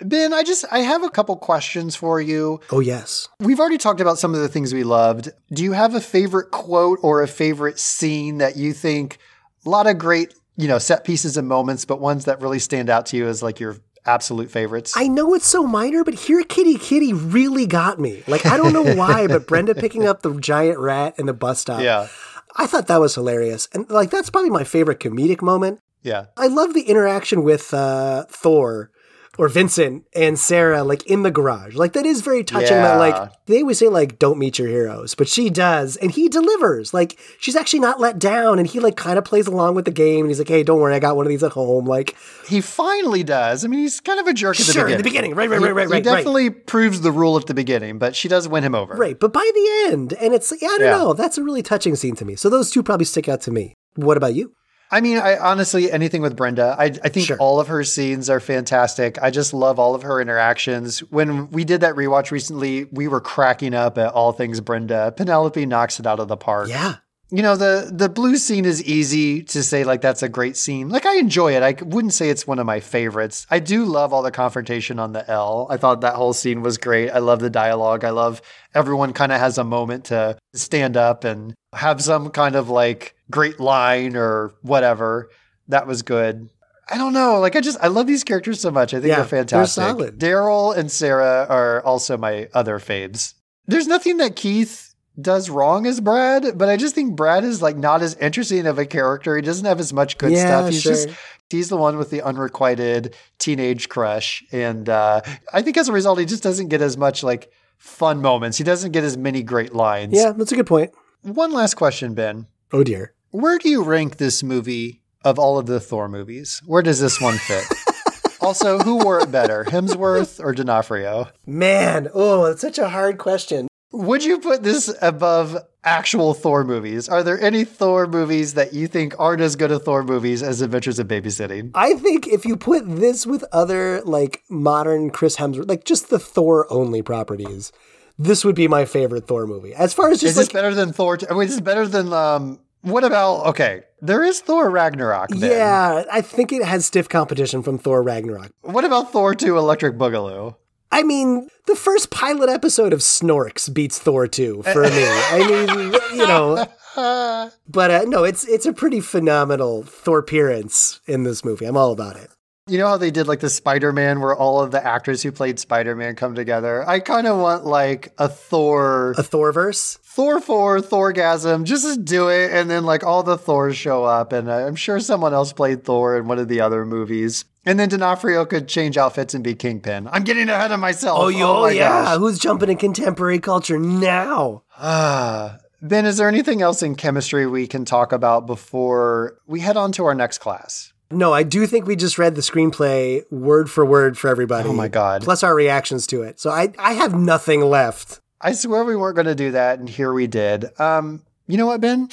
Ben, 0.00 0.32
I 0.32 0.44
just 0.44 0.64
I 0.70 0.78
have 0.80 1.02
a 1.02 1.10
couple 1.10 1.34
questions 1.36 1.96
for 1.96 2.20
you. 2.20 2.60
Oh 2.70 2.78
yes. 2.78 3.28
We've 3.40 3.58
already 3.58 3.78
talked 3.78 4.00
about 4.00 4.16
some 4.16 4.32
of 4.32 4.40
the 4.40 4.48
things 4.48 4.72
we 4.72 4.84
loved. 4.84 5.30
Do 5.52 5.64
you 5.64 5.72
have 5.72 5.92
a 5.96 6.00
favorite 6.00 6.52
quote 6.52 7.00
or 7.02 7.20
a 7.20 7.26
favorite 7.26 7.80
scene 7.80 8.38
that 8.38 8.56
you 8.56 8.72
think 8.72 9.18
a 9.66 9.68
lot 9.68 9.88
of 9.88 9.98
great, 9.98 10.34
you 10.58 10.68
know, 10.68 10.78
set 10.78 11.04
pieces 11.04 11.38
and 11.38 11.48
moments, 11.48 11.86
but 11.86 12.00
ones 12.00 12.26
that 12.26 12.42
really 12.42 12.58
stand 12.58 12.90
out 12.90 13.06
to 13.06 13.16
you 13.16 13.26
as 13.26 13.42
like 13.42 13.60
your 13.60 13.76
absolute 14.04 14.50
favorites? 14.50 14.92
I 14.96 15.06
know 15.08 15.32
it's 15.34 15.46
so 15.46 15.62
minor, 15.62 16.04
but 16.04 16.14
here 16.14 16.42
Kitty 16.42 16.76
Kitty 16.76 17.12
really 17.12 17.64
got 17.64 17.98
me. 17.98 18.24
Like 18.26 18.44
I 18.44 18.56
don't 18.58 18.72
know 18.72 18.94
why, 18.96 19.26
but 19.28 19.46
Brenda 19.46 19.74
picking 19.74 20.06
up 20.06 20.22
the 20.22 20.38
giant 20.38 20.78
rat 20.78 21.14
in 21.18 21.26
the 21.26 21.32
bus 21.32 21.60
stop. 21.60 21.80
yeah. 21.80 22.08
I 22.56 22.66
thought 22.66 22.88
that 22.88 23.00
was 23.00 23.14
hilarious. 23.14 23.68
And 23.72 23.88
like 23.88 24.10
that's 24.10 24.30
probably 24.30 24.50
my 24.50 24.64
favorite 24.64 24.98
comedic 24.98 25.40
moment. 25.40 25.80
Yeah. 26.02 26.26
I 26.36 26.48
love 26.48 26.74
the 26.74 26.82
interaction 26.82 27.44
with 27.44 27.72
uh, 27.72 28.24
Thor 28.28 28.90
or 29.38 29.48
Vincent 29.48 30.04
and 30.14 30.38
Sarah, 30.38 30.82
like 30.84 31.06
in 31.06 31.22
the 31.22 31.30
garage. 31.30 31.74
Like 31.76 31.92
that 31.94 32.04
is 32.04 32.20
very 32.20 32.44
touching. 32.44 32.76
That 32.76 32.96
like 32.98 33.32
they 33.46 33.60
always 33.62 33.78
say 33.78 33.88
like 33.88 34.18
don't 34.18 34.38
meet 34.38 34.58
your 34.58 34.68
heroes, 34.68 35.14
but 35.14 35.28
she 35.28 35.48
does, 35.48 35.96
and 35.96 36.10
he 36.10 36.28
delivers. 36.28 36.92
Like 36.92 37.18
she's 37.40 37.56
actually 37.56 37.80
not 37.80 38.00
let 38.00 38.18
down, 38.18 38.58
and 38.58 38.66
he 38.68 38.80
like 38.80 38.96
kind 38.96 39.16
of 39.18 39.24
plays 39.24 39.46
along 39.46 39.74
with 39.76 39.84
the 39.86 39.90
game. 39.92 40.20
And 40.22 40.28
he's 40.30 40.38
like, 40.38 40.48
hey, 40.48 40.62
don't 40.62 40.80
worry, 40.80 40.94
I 40.94 40.98
got 40.98 41.16
one 41.16 41.24
of 41.24 41.30
these 41.30 41.42
at 41.44 41.52
home. 41.52 41.86
Like 41.86 42.16
He 42.46 42.60
finally 42.60 43.22
does. 43.22 43.64
I 43.64 43.68
mean, 43.68 43.80
he's 43.80 44.00
kind 44.00 44.18
of 44.20 44.26
a 44.26 44.34
jerk 44.34 44.58
at 44.60 44.66
the 44.66 44.72
sure, 44.72 44.84
beginning. 44.84 44.92
in 44.92 44.98
the 44.98 45.04
beginning, 45.10 45.34
right, 45.34 45.48
right, 45.48 45.58
He- 45.60 45.64
right, 45.64 45.72
right, 45.74 45.86
He 45.86 45.92
right, 45.92 46.04
right. 46.04 46.04
definitely 46.04 46.50
proves 46.50 47.00
the 47.00 47.12
rule 47.12 47.36
at 47.38 47.46
the 47.46 47.54
beginning, 47.54 47.98
but 47.98 48.16
she 48.16 48.28
does 48.28 48.48
win 48.48 48.64
him 48.64 48.74
over. 48.74 48.94
Right, 48.94 49.18
but 49.18 49.32
by 49.32 49.48
the 49.54 49.92
end, 49.92 50.12
and 50.14 50.34
it's 50.34 50.52
yeah, 50.60 50.68
I 50.68 50.78
don't 50.78 50.80
Yeah. 50.80 50.96
know. 50.98 51.12
That's 51.14 51.38
a 51.38 51.44
really 51.44 51.62
touching 51.62 51.94
scene 51.96 52.16
to 52.16 52.24
me. 52.24 52.34
So 52.36 52.50
those 52.50 52.70
two 52.70 52.82
probably 52.82 53.04
stick 53.06 53.28
out 53.28 53.40
to 53.42 53.50
me. 53.50 53.74
What 53.94 54.16
about 54.16 54.34
you? 54.34 54.52
I 54.90 55.00
mean, 55.00 55.18
I 55.18 55.36
honestly 55.36 55.92
anything 55.92 56.22
with 56.22 56.34
Brenda, 56.36 56.74
I, 56.78 56.84
I 56.84 57.08
think 57.10 57.26
Sure. 57.26 57.36
all 57.38 57.60
of 57.60 57.68
her 57.68 57.84
scenes 57.84 58.30
are 58.30 58.40
fantastic. 58.40 59.20
I 59.20 59.30
just 59.30 59.52
love 59.52 59.78
all 59.78 59.94
of 59.94 60.02
her 60.02 60.20
interactions. 60.20 61.00
When 61.10 61.50
we 61.50 61.64
did 61.64 61.82
that 61.82 61.94
rewatch 61.94 62.30
recently, 62.30 62.84
we 62.90 63.06
were 63.08 63.20
cracking 63.20 63.74
up 63.74 63.98
at 63.98 64.12
all 64.12 64.32
things 64.32 64.60
Brenda. 64.60 65.12
Penelope 65.16 65.64
knocks 65.66 66.00
it 66.00 66.06
out 66.06 66.20
of 66.20 66.28
the 66.28 66.36
park. 66.38 66.68
Yeah, 66.68 66.96
You 67.30 67.42
know, 67.42 67.56
the 67.56 67.90
the 67.92 68.08
blue 68.08 68.36
scene 68.38 68.64
is 68.64 68.82
easy 68.84 69.42
to 69.42 69.62
say 69.62 69.84
like 69.84 70.00
that's 70.00 70.22
a 70.22 70.30
great 70.30 70.56
scene. 70.56 70.88
Like 70.88 71.04
I 71.04 71.16
enjoy 71.18 71.54
it. 71.54 71.62
I 71.62 71.76
wouldn't 71.84 72.14
say 72.14 72.30
it's 72.30 72.46
one 72.46 72.58
of 72.58 72.64
my 72.64 72.80
favorites. 72.80 73.46
I 73.50 73.58
do 73.58 73.84
love 73.84 74.14
all 74.14 74.22
the 74.22 74.30
confrontation 74.30 74.98
on 74.98 75.12
the 75.12 75.28
L. 75.30 75.66
I 75.68 75.76
thought 75.76 76.00
that 76.00 76.14
whole 76.14 76.32
scene 76.32 76.62
was 76.62 76.78
great. 76.78 77.10
I 77.10 77.18
love 77.18 77.40
the 77.40 77.50
dialogue. 77.50 78.02
I 78.02 78.10
love 78.10 78.40
everyone 78.74 79.12
kind 79.12 79.30
of 79.30 79.40
has 79.40 79.58
a 79.58 79.64
moment 79.64 80.06
to 80.06 80.38
stand 80.54 80.96
up 80.96 81.24
and 81.24 81.52
have 81.74 82.00
some 82.02 82.30
kind 82.30 82.56
of 82.56 82.70
like 82.70 83.14
great 83.30 83.60
line 83.60 84.16
or 84.16 84.54
whatever. 84.62 85.28
That 85.68 85.86
was 85.86 86.00
good. 86.00 86.48
I 86.90 86.96
don't 86.96 87.12
know. 87.12 87.40
Like 87.40 87.56
I 87.56 87.60
just 87.60 87.78
I 87.82 87.88
love 87.88 88.06
these 88.06 88.24
characters 88.24 88.58
so 88.58 88.70
much. 88.70 88.94
I 88.94 89.00
think 89.00 89.08
Yeah, 89.08 89.16
they're 89.16 89.24
they're 89.26 89.40
fantastic. 89.40 89.82
solid. 89.82 90.18
Daryl 90.18 90.74
and 90.74 90.90
Sarah 90.90 91.46
are 91.50 91.84
also 91.84 92.16
my 92.16 92.48
other 92.54 92.78
faves. 92.78 93.34
There's 93.66 93.86
nothing 93.86 94.16
that 94.16 94.34
Keith 94.34 94.87
does 95.20 95.50
wrong 95.50 95.86
as 95.86 96.00
Brad, 96.00 96.56
but 96.56 96.68
I 96.68 96.76
just 96.76 96.94
think 96.94 97.16
Brad 97.16 97.44
is 97.44 97.60
like 97.62 97.76
not 97.76 98.02
as 98.02 98.14
interesting 98.16 98.66
of 98.66 98.78
a 98.78 98.86
character. 98.86 99.34
He 99.36 99.42
doesn't 99.42 99.64
have 99.64 99.80
as 99.80 99.92
much 99.92 100.18
good 100.18 100.32
Yeah, 100.32 100.46
stuff. 100.46 100.70
He's 100.70 100.82
sure. 100.82 100.92
just 100.92 101.08
he's 101.50 101.68
the 101.68 101.76
one 101.76 101.96
with 101.98 102.10
the 102.10 102.22
unrequited 102.22 103.14
teenage 103.38 103.88
crush, 103.88 104.44
and 104.52 104.88
uh, 104.88 105.20
I 105.52 105.62
think 105.62 105.76
as 105.76 105.88
a 105.88 105.92
result, 105.92 106.18
he 106.18 106.24
just 106.26 106.42
doesn't 106.42 106.68
get 106.68 106.82
as 106.82 106.96
much 106.96 107.22
like 107.22 107.50
fun 107.76 108.20
moments. 108.22 108.58
He 108.58 108.64
doesn't 108.64 108.92
get 108.92 109.04
as 109.04 109.16
many 109.16 109.42
great 109.42 109.74
lines. 109.74 110.14
yeah, 110.14 110.32
that's 110.32 110.52
a 110.52 110.56
good 110.56 110.66
point. 110.66 110.92
One 111.22 111.52
last 111.52 111.74
question, 111.74 112.14
Ben. 112.14 112.46
Oh 112.72 112.84
dear. 112.84 113.12
Where 113.30 113.58
do 113.58 113.68
you 113.68 113.82
rank 113.82 114.16
this 114.16 114.42
movie 114.42 115.02
of 115.24 115.38
all 115.38 115.58
of 115.58 115.66
the 115.66 115.80
Thor 115.80 116.08
movies? 116.08 116.62
Where 116.64 116.82
does 116.82 117.00
this 117.00 117.20
one 117.20 117.36
fit? 117.38 117.64
also, 118.40 118.78
who 118.78 118.96
wore 119.04 119.20
it 119.20 119.30
better, 119.30 119.64
Hemsworth 119.64 120.42
or 120.42 120.52
D'Onofrio? 120.54 121.28
Man, 121.44 122.08
oh, 122.14 122.44
it's 122.46 122.60
such 122.62 122.78
a 122.78 122.88
hard 122.88 123.18
question. 123.18 123.67
Would 123.90 124.22
you 124.22 124.38
put 124.38 124.62
this 124.62 124.94
above 125.00 125.56
actual 125.82 126.34
Thor 126.34 126.62
movies? 126.62 127.08
Are 127.08 127.22
there 127.22 127.40
any 127.40 127.64
Thor 127.64 128.06
movies 128.06 128.54
that 128.54 128.74
you 128.74 128.86
think 128.86 129.14
aren't 129.18 129.40
as 129.40 129.56
good 129.56 129.72
as 129.72 129.80
Thor 129.82 130.02
movies 130.02 130.42
as 130.42 130.60
Adventures 130.60 130.98
in 130.98 131.08
Babysitting? 131.08 131.70
I 131.74 131.94
think 131.94 132.26
if 132.26 132.44
you 132.44 132.56
put 132.56 132.86
this 132.86 133.26
with 133.26 133.44
other 133.50 134.02
like 134.02 134.42
modern 134.50 135.10
Chris 135.10 135.36
Hemsworth, 135.36 135.68
like 135.68 135.84
just 135.84 136.10
the 136.10 136.18
Thor 136.18 136.66
only 136.70 137.00
properties, 137.00 137.72
this 138.18 138.44
would 138.44 138.54
be 138.54 138.68
my 138.68 138.84
favorite 138.84 139.26
Thor 139.26 139.46
movie. 139.46 139.74
As 139.74 139.94
far 139.94 140.10
as 140.10 140.20
just 140.20 140.32
Is 140.32 140.36
just 140.36 140.36
this 140.36 140.54
like 140.54 140.62
better 140.62 140.74
than 140.74 140.92
Thor? 140.92 141.16
T- 141.16 141.26
Wait, 141.30 141.46
is 141.48 141.52
this 141.52 141.60
better 141.60 141.86
than 141.86 142.12
um? 142.12 142.60
What 142.82 143.04
about 143.04 143.46
okay? 143.46 143.82
There 144.02 144.22
is 144.22 144.40
Thor 144.40 144.70
Ragnarok. 144.70 145.30
Then. 145.30 145.50
yeah, 145.50 146.04
I 146.12 146.20
think 146.20 146.52
it 146.52 146.62
has 146.62 146.86
stiff 146.86 147.08
competition 147.08 147.62
from 147.62 147.78
Thor 147.78 148.02
Ragnarok. 148.02 148.52
What 148.60 148.84
about 148.84 149.12
Thor 149.12 149.34
Two: 149.34 149.56
Electric 149.56 149.96
Boogaloo? 149.96 150.56
I 150.90 151.02
mean, 151.02 151.48
the 151.66 151.76
first 151.76 152.10
pilot 152.10 152.48
episode 152.48 152.92
of 152.92 153.00
Snorks 153.00 153.72
beats 153.72 153.98
Thor 153.98 154.26
2 154.26 154.62
for 154.62 154.82
me. 154.82 154.90
I 154.90 155.38
mean, 155.46 156.18
you 156.18 156.26
know, 156.26 156.66
But 157.68 157.90
uh, 157.90 158.02
no, 158.06 158.24
it's 158.24 158.44
it's 158.48 158.66
a 158.66 158.72
pretty 158.72 159.00
phenomenal 159.00 159.84
Thor 159.84 160.18
appearance 160.18 161.00
in 161.06 161.22
this 161.22 161.44
movie. 161.44 161.64
I'm 161.64 161.76
all 161.76 161.92
about 161.92 162.16
it. 162.16 162.30
You 162.66 162.76
know 162.76 162.88
how 162.88 162.96
they 162.98 163.10
did 163.10 163.28
like 163.28 163.40
the 163.40 163.48
Spider 163.48 163.92
Man 163.92 164.20
where 164.20 164.34
all 164.34 164.60
of 164.60 164.72
the 164.72 164.84
actors 164.84 165.22
who 165.22 165.30
played 165.30 165.58
Spider 165.60 165.94
Man 165.94 166.16
come 166.16 166.34
together? 166.34 166.86
I 166.86 166.98
kind 167.00 167.26
of 167.26 167.38
want 167.38 167.64
like 167.64 168.12
a 168.18 168.28
Thor, 168.28 169.14
A 169.16 169.22
Thorverse. 169.22 169.98
Thor 169.98 170.40
4, 170.40 170.80
Thorgasm, 170.80 171.64
just 171.64 172.04
do 172.04 172.28
it. 172.28 172.50
And 172.50 172.68
then 172.68 172.84
like 172.84 173.04
all 173.04 173.22
the 173.22 173.38
Thors 173.38 173.76
show 173.76 174.04
up. 174.04 174.32
And 174.32 174.50
uh, 174.50 174.66
I'm 174.66 174.74
sure 174.74 174.98
someone 174.98 175.32
else 175.32 175.52
played 175.52 175.84
Thor 175.84 176.18
in 176.18 176.26
one 176.26 176.38
of 176.38 176.48
the 176.48 176.60
other 176.60 176.84
movies. 176.84 177.44
And 177.68 177.78
then 177.78 177.90
D'Onofrio 177.90 178.46
could 178.46 178.66
change 178.66 178.96
outfits 178.96 179.34
and 179.34 179.44
be 179.44 179.54
Kingpin. 179.54 180.08
I'm 180.10 180.24
getting 180.24 180.48
ahead 180.48 180.72
of 180.72 180.80
myself. 180.80 181.18
Oh, 181.20 181.28
yo, 181.28 181.60
my 181.60 181.72
yeah. 181.72 182.04
gosh. 182.04 182.16
Who's 182.16 182.38
jumping 182.38 182.70
in 182.70 182.78
contemporary 182.78 183.40
culture 183.40 183.78
now? 183.78 184.62
Ah. 184.78 185.58
Ben, 185.82 186.06
is 186.06 186.16
there 186.16 186.28
anything 186.28 186.62
else 186.62 186.82
in 186.82 186.94
chemistry 186.94 187.46
we 187.46 187.66
can 187.66 187.84
talk 187.84 188.10
about 188.10 188.46
before 188.46 189.38
we 189.46 189.60
head 189.60 189.76
on 189.76 189.92
to 189.92 190.06
our 190.06 190.14
next 190.14 190.38
class? 190.38 190.94
No, 191.10 191.34
I 191.34 191.42
do 191.42 191.66
think 191.66 191.86
we 191.86 191.94
just 191.94 192.16
read 192.16 192.36
the 192.36 192.40
screenplay 192.40 193.30
word 193.30 193.70
for 193.70 193.84
word 193.84 194.16
for 194.16 194.28
everybody. 194.28 194.66
Oh 194.66 194.72
my 194.72 194.88
God. 194.88 195.22
Plus 195.22 195.42
our 195.42 195.54
reactions 195.54 196.06
to 196.06 196.22
it. 196.22 196.40
So 196.40 196.48
I, 196.48 196.72
I 196.78 196.94
have 196.94 197.14
nothing 197.14 197.60
left. 197.60 198.22
I 198.40 198.54
swear 198.54 198.82
we 198.82 198.96
weren't 198.96 199.16
going 199.16 199.26
to 199.26 199.34
do 199.34 199.50
that, 199.50 199.78
and 199.78 199.90
here 199.90 200.14
we 200.14 200.26
did. 200.26 200.64
Um, 200.80 201.22
you 201.46 201.58
know 201.58 201.66
what, 201.66 201.82
Ben? 201.82 202.08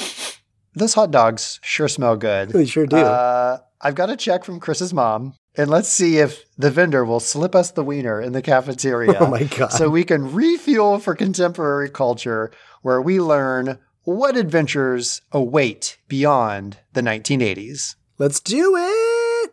Those 0.74 0.96
hot 0.96 1.12
dogs 1.12 1.62
sure 1.64 1.88
smell 1.88 2.18
good. 2.18 2.54
We 2.54 2.66
sure 2.66 2.86
do. 2.86 2.98
Uh, 2.98 3.60
I've 3.80 3.96
got 3.96 4.10
a 4.10 4.18
check 4.18 4.44
from 4.44 4.60
Chris's 4.60 4.94
mom, 4.94 5.36
and 5.58 5.70
let's 5.70 5.90
see 5.90 6.18
if 6.18 6.44
the 6.58 6.72
vendor 6.72 7.06
will 7.06 7.20
slip 7.20 7.56
us 7.56 7.72
the 7.72 7.84
wiener 7.84 8.22
in 8.22 8.34
the 8.34 8.42
cafeteria. 8.42 9.18
Oh 9.20 9.28
my 9.28 9.44
God. 9.44 9.72
So 9.72 9.90
we 9.90 10.04
can 10.04 10.34
refuel 10.34 11.00
for 11.00 11.16
contemporary 11.16 11.90
culture, 11.90 12.52
where 12.82 13.02
we 13.02 13.20
learn 13.20 13.80
what 14.04 14.38
adventures 14.38 15.22
await 15.32 15.98
beyond 16.08 16.78
the 16.94 17.02
1980s. 17.02 17.96
Let's 18.18 18.40
do 18.40 18.76
it. 18.78 19.52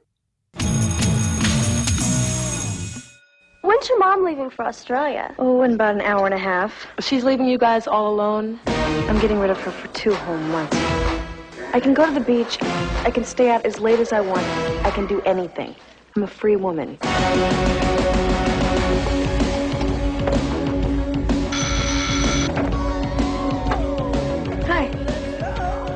When's 3.62 3.88
your 3.88 3.98
mom 3.98 4.24
leaving 4.24 4.50
for 4.50 4.64
Australia? 4.66 5.34
Oh, 5.38 5.62
in 5.62 5.74
about 5.74 5.94
an 5.94 6.00
hour 6.02 6.26
and 6.26 6.34
a 6.34 6.38
half. 6.38 6.86
She's 7.00 7.24
leaving 7.24 7.46
you 7.46 7.58
guys 7.58 7.86
all 7.86 8.12
alone? 8.12 8.60
I'm 8.66 9.18
getting 9.20 9.38
rid 9.38 9.50
of 9.50 9.60
her 9.60 9.70
for 9.70 9.88
two 9.94 10.14
whole 10.14 10.36
months. 10.36 10.76
I 11.74 11.80
can 11.80 11.94
go 11.94 12.04
to 12.04 12.12
the 12.12 12.20
beach. 12.20 12.58
I 13.04 13.10
can 13.10 13.24
stay 13.24 13.48
out 13.50 13.64
as 13.64 13.80
late 13.80 13.98
as 13.98 14.12
I 14.12 14.20
want. 14.20 14.42
I 14.84 14.90
can 14.90 15.06
do 15.06 15.22
anything. 15.22 15.74
I'm 16.14 16.24
a 16.24 16.26
free 16.26 16.56
woman. 16.56 16.98
Hi. 24.66 24.90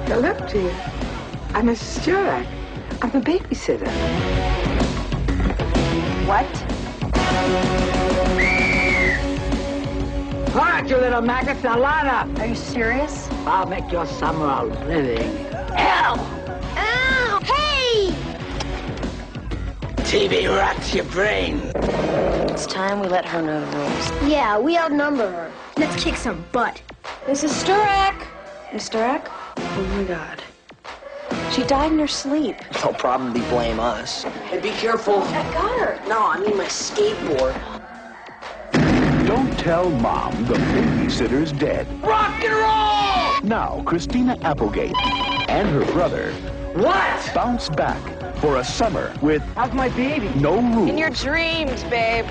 Hello 0.06 0.32
to 0.32 0.58
you. 0.58 0.70
I'm 1.52 1.66
Mrs. 1.66 2.00
Jurak. 2.00 2.46
I'm 3.02 3.10
a 3.10 3.20
babysitter. 3.20 3.92
What? 6.26 6.46
All 10.54 10.62
right, 10.62 10.88
you 10.88 10.96
little 10.96 11.20
maggots, 11.20 11.62
now 11.62 11.78
line 11.78 12.06
up. 12.06 12.38
Are 12.38 12.46
you 12.46 12.54
serious? 12.54 13.28
I'll 13.44 13.66
make 13.66 13.92
your 13.92 14.06
summer 14.06 14.46
a 14.46 14.64
living. 14.86 15.46
Ow! 15.76 16.45
TV 20.06 20.48
rots 20.48 20.94
your 20.94 21.04
brain. 21.06 21.60
It's 21.74 22.64
time 22.64 23.00
we 23.00 23.08
let 23.08 23.24
her 23.26 23.42
know 23.42 23.60
the 23.68 23.76
rules. 23.76 24.30
Yeah, 24.30 24.56
we 24.56 24.78
outnumber 24.78 25.28
her. 25.28 25.52
Let's 25.76 26.00
kick 26.02 26.14
some 26.14 26.44
butt. 26.52 26.80
Mrs. 27.26 27.64
Sturak! 27.64 28.24
Miss 28.72 28.88
Sturak? 28.88 29.26
Oh 29.56 29.92
my 29.96 30.04
god. 30.04 30.44
She 31.52 31.64
died 31.64 31.90
in 31.90 31.98
her 31.98 32.06
sleep. 32.06 32.56
They'll 32.74 32.94
probably 32.94 33.40
blame 33.48 33.80
us. 33.80 34.22
Hey, 34.22 34.60
be 34.60 34.70
careful. 34.70 35.22
I 35.24 35.42
got 35.52 35.80
her. 35.80 36.08
No, 36.08 36.24
I 36.24 36.38
mean 36.38 36.56
my 36.56 36.66
skateboard. 36.66 37.56
Don't 39.26 39.58
tell 39.58 39.90
mom 39.90 40.44
the 40.46 40.54
babysitter's 40.54 41.50
dead. 41.50 41.84
Rock 42.04 42.44
and 42.44 42.54
roll! 42.54 43.42
Now, 43.42 43.82
Christina 43.84 44.38
Applegate 44.42 44.94
and 45.48 45.66
her 45.68 45.84
brother 45.92 46.30
What? 46.74 47.34
bounce 47.34 47.68
back 47.70 48.15
for 48.40 48.56
a 48.56 48.64
summer 48.64 49.14
with 49.22 49.42
How's 49.54 49.72
my 49.72 49.88
baby? 49.90 50.28
no 50.40 50.60
rules, 50.60 50.90
In 50.90 50.98
your 50.98 51.10
dreams, 51.10 51.82
babe. 51.84 52.26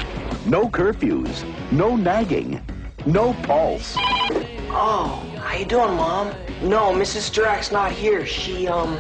no 0.45 0.67
curfews, 0.69 1.43
no 1.71 1.95
nagging, 1.95 2.61
no 3.05 3.33
pulse. 3.43 3.95
Oh, 4.77 5.23
how 5.39 5.55
you 5.57 5.65
doing, 5.65 5.95
mom? 5.95 6.33
No, 6.61 6.91
Mrs. 6.91 7.29
Sturak's 7.29 7.71
not 7.71 7.91
here. 7.91 8.25
She, 8.25 8.67
um, 8.67 8.99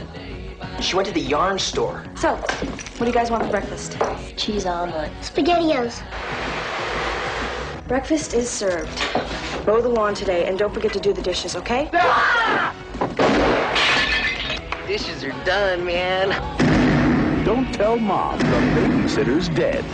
she 0.81 0.95
went 0.95 1.07
to 1.07 1.13
the 1.13 1.19
yarn 1.21 1.59
store. 1.59 2.03
So, 2.15 2.35
what 2.35 2.99
do 2.99 3.05
you 3.05 3.11
guys 3.13 3.29
want 3.31 3.43
for 3.43 3.49
breakfast? 3.49 3.97
Cheese 4.37 4.65
omelet. 4.65 5.11
SpaghettiOs. 5.21 6.01
Breakfast 7.87 8.33
is 8.33 8.49
served. 8.49 8.99
Mow 9.67 9.81
the 9.81 9.89
lawn 9.89 10.13
today, 10.15 10.45
and 10.47 10.57
don't 10.57 10.73
forget 10.73 10.91
to 10.93 10.99
do 10.99 11.13
the 11.13 11.21
dishes, 11.21 11.55
okay? 11.55 11.89
Dishes 14.87 15.23
are 15.23 15.31
done, 15.45 15.83
man. 15.85 16.29
Don't 17.45 17.71
tell 17.75 17.95
mom 17.95 18.39
the 18.39 18.45
babysitter's 18.73 19.49
dead. 19.49 19.85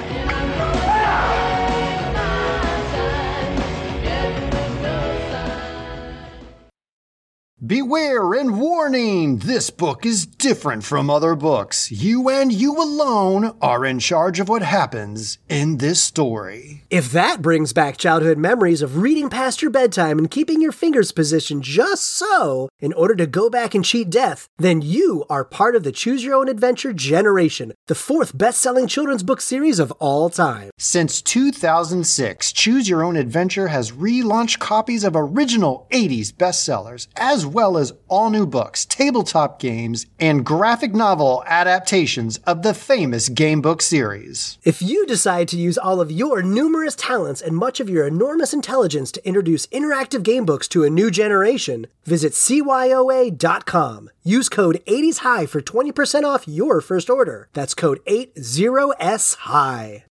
Beware 7.64 8.34
and 8.34 8.60
warning! 8.60 9.38
This 9.38 9.70
book 9.70 10.04
is 10.04 10.26
different 10.26 10.84
from 10.84 11.12
other 11.12 11.36
books. 11.36 11.92
You 11.92 12.28
and 12.28 12.52
you 12.52 12.82
alone 12.82 13.56
are 13.62 13.86
in 13.86 14.00
charge 14.00 14.40
of 14.40 14.50
what 14.50 14.64
happens 14.64 15.38
in 15.48 15.78
this 15.78 16.02
story. 16.02 16.86
If 16.90 17.12
that 17.12 17.44
brings 17.44 17.72
back 17.72 17.98
childhood 17.98 18.40
memories 18.40 18.82
of 18.82 18.98
reading 18.98 19.30
past 19.30 19.62
your 19.62 19.70
bedtime 19.70 20.18
and 20.18 20.32
keeping 20.32 20.60
your 20.60 20.72
fingers 20.72 21.12
positioned 21.12 21.62
just 21.64 22.08
so 22.08 22.68
in 22.80 22.94
order 22.94 23.14
to 23.18 23.28
go 23.28 23.48
back 23.48 23.76
and 23.76 23.86
cheat 23.86 24.10
death, 24.10 24.48
then 24.58 24.82
you 24.82 25.24
are 25.30 25.46
part 25.46 25.76
of 25.76 25.84
the 25.84 25.92
Choose 25.92 26.24
Your 26.24 26.38
Own 26.38 26.50
Adventure 26.50 26.94
generation, 26.94 27.74
the 27.86 27.94
fourth 27.94 28.36
best 28.36 28.60
selling 28.60 28.88
children's 28.88 29.22
book 29.22 29.40
series 29.40 29.78
of 29.78 29.92
all 30.00 30.32
time. 30.32 30.72
Since 30.80 31.22
2006, 31.22 32.54
Choose 32.54 32.90
Your 32.90 33.04
Own 33.04 33.18
Adventure 33.18 33.68
has 33.68 33.92
relaunched 33.92 34.58
copies 34.58 35.04
of 35.04 35.16
original 35.16 35.86
80s 35.92 36.34
bestsellers, 36.34 37.06
as 37.16 37.51
well 37.54 37.78
as 37.78 37.94
all 38.08 38.30
new 38.30 38.46
books, 38.46 38.86
tabletop 38.86 39.60
games, 39.60 40.06
and 40.20 40.46
graphic 40.46 40.94
novel 40.94 41.44
adaptations 41.48 42.38
of 42.46 42.62
the 42.62 42.74
famous 42.74 43.30
game 43.30 43.62
book 43.62 43.82
series. 43.82 44.58
If 44.64 44.82
you 44.82 45.06
decide 45.06 45.48
to 45.50 45.58
use 45.58 45.78
all 45.78 46.02
of 46.02 46.12
your 46.12 46.42
numerous 46.42 46.96
talents 46.96 47.42
and 47.42 47.56
much 47.56 47.80
of 47.80 47.90
your 47.90 48.06
enormous 48.06 48.54
intelligence 48.54 49.12
to 49.14 49.28
introduce 49.28 49.68
interactive 49.68 50.24
gamebooks 50.24 50.68
to 50.70 50.84
a 50.84 50.90
new 50.90 51.10
generation, 51.10 51.88
visit 52.06 52.34
CYOA.com. 52.34 54.10
Use 54.24 54.50
code 54.50 54.82
80SHIGH 54.88 55.50
for 55.50 55.62
20% 55.62 56.24
off 56.24 56.48
your 56.48 56.82
first 56.82 57.10
order. 57.10 57.50
That's 57.54 57.74
code 57.74 58.00
80SHIGH. 58.06 60.04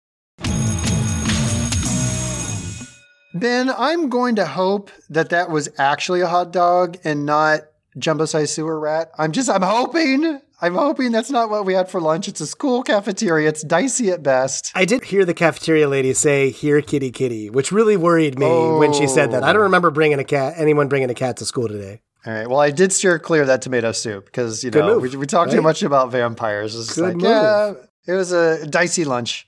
Ben, 3.34 3.70
I'm 3.70 4.10
going 4.10 4.36
to 4.36 4.46
hope 4.46 4.90
that 5.10 5.30
that 5.30 5.50
was 5.50 5.70
actually 5.78 6.22
a 6.22 6.28
hot 6.28 6.52
dog 6.52 6.98
and 7.04 7.26
not 7.26 7.62
jumbo-sized 7.98 8.52
sewer 8.52 8.80
rat. 8.80 9.12
I'm 9.18 9.32
just, 9.32 9.50
I'm 9.50 9.62
hoping, 9.62 10.42
I'm 10.62 10.74
hoping 10.74 11.12
that's 11.12 11.30
not 11.30 11.50
what 11.50 11.66
we 11.66 11.74
had 11.74 11.92
for 11.92 12.02
lunch. 12.02 12.28
It's 12.28 12.42
a 12.42 12.48
school 12.48 12.82
cafeteria. 12.82 13.48
It's 13.48 13.62
dicey 13.62 14.10
at 14.10 14.24
best. 14.24 14.72
I 14.74 14.86
did 14.86 15.04
hear 15.04 15.26
the 15.26 15.36
cafeteria 15.36 15.88
lady 15.88 16.14
say, 16.14 16.50
"Here, 16.50 16.82
kitty, 16.82 17.12
kitty," 17.12 17.50
which 17.50 17.72
really 17.72 17.98
worried 17.98 18.40
me 18.40 18.48
when 18.78 18.94
she 18.94 19.08
said 19.08 19.32
that. 19.32 19.44
I 19.44 19.54
don't 19.54 19.62
oh. 19.62 19.64
remember 19.64 19.92
bringing 19.92 20.20
a 20.20 20.24
cat, 20.24 20.56
anyone 20.58 20.88
bringing 20.88 21.10
a 21.10 21.16
cat 21.16 21.38
to 21.38 21.46
school 21.46 21.68
today. 21.68 22.02
All 22.26 22.34
right. 22.34 22.50
Well, 22.50 22.60
I 22.60 22.72
did 22.72 22.92
steer 22.92 23.18
clear 23.20 23.42
of 23.42 23.48
that 23.48 23.62
tomato 23.62 23.92
soup 23.92 24.26
because 24.26 24.64
you 24.64 24.72
Good 24.72 24.86
know 24.86 25.00
move, 25.00 25.14
we, 25.14 25.18
we 25.18 25.26
talked 25.26 25.52
too 25.52 25.62
much 25.62 25.84
about 25.84 26.12
vampires. 26.12 26.76
It's 26.76 26.96
Good 26.96 27.04
like 27.04 27.16
move. 27.16 27.24
yeah, 27.24 27.74
it 28.08 28.14
was 28.14 28.32
a 28.32 28.68
dicey 28.68 29.06
lunch. 29.06 29.48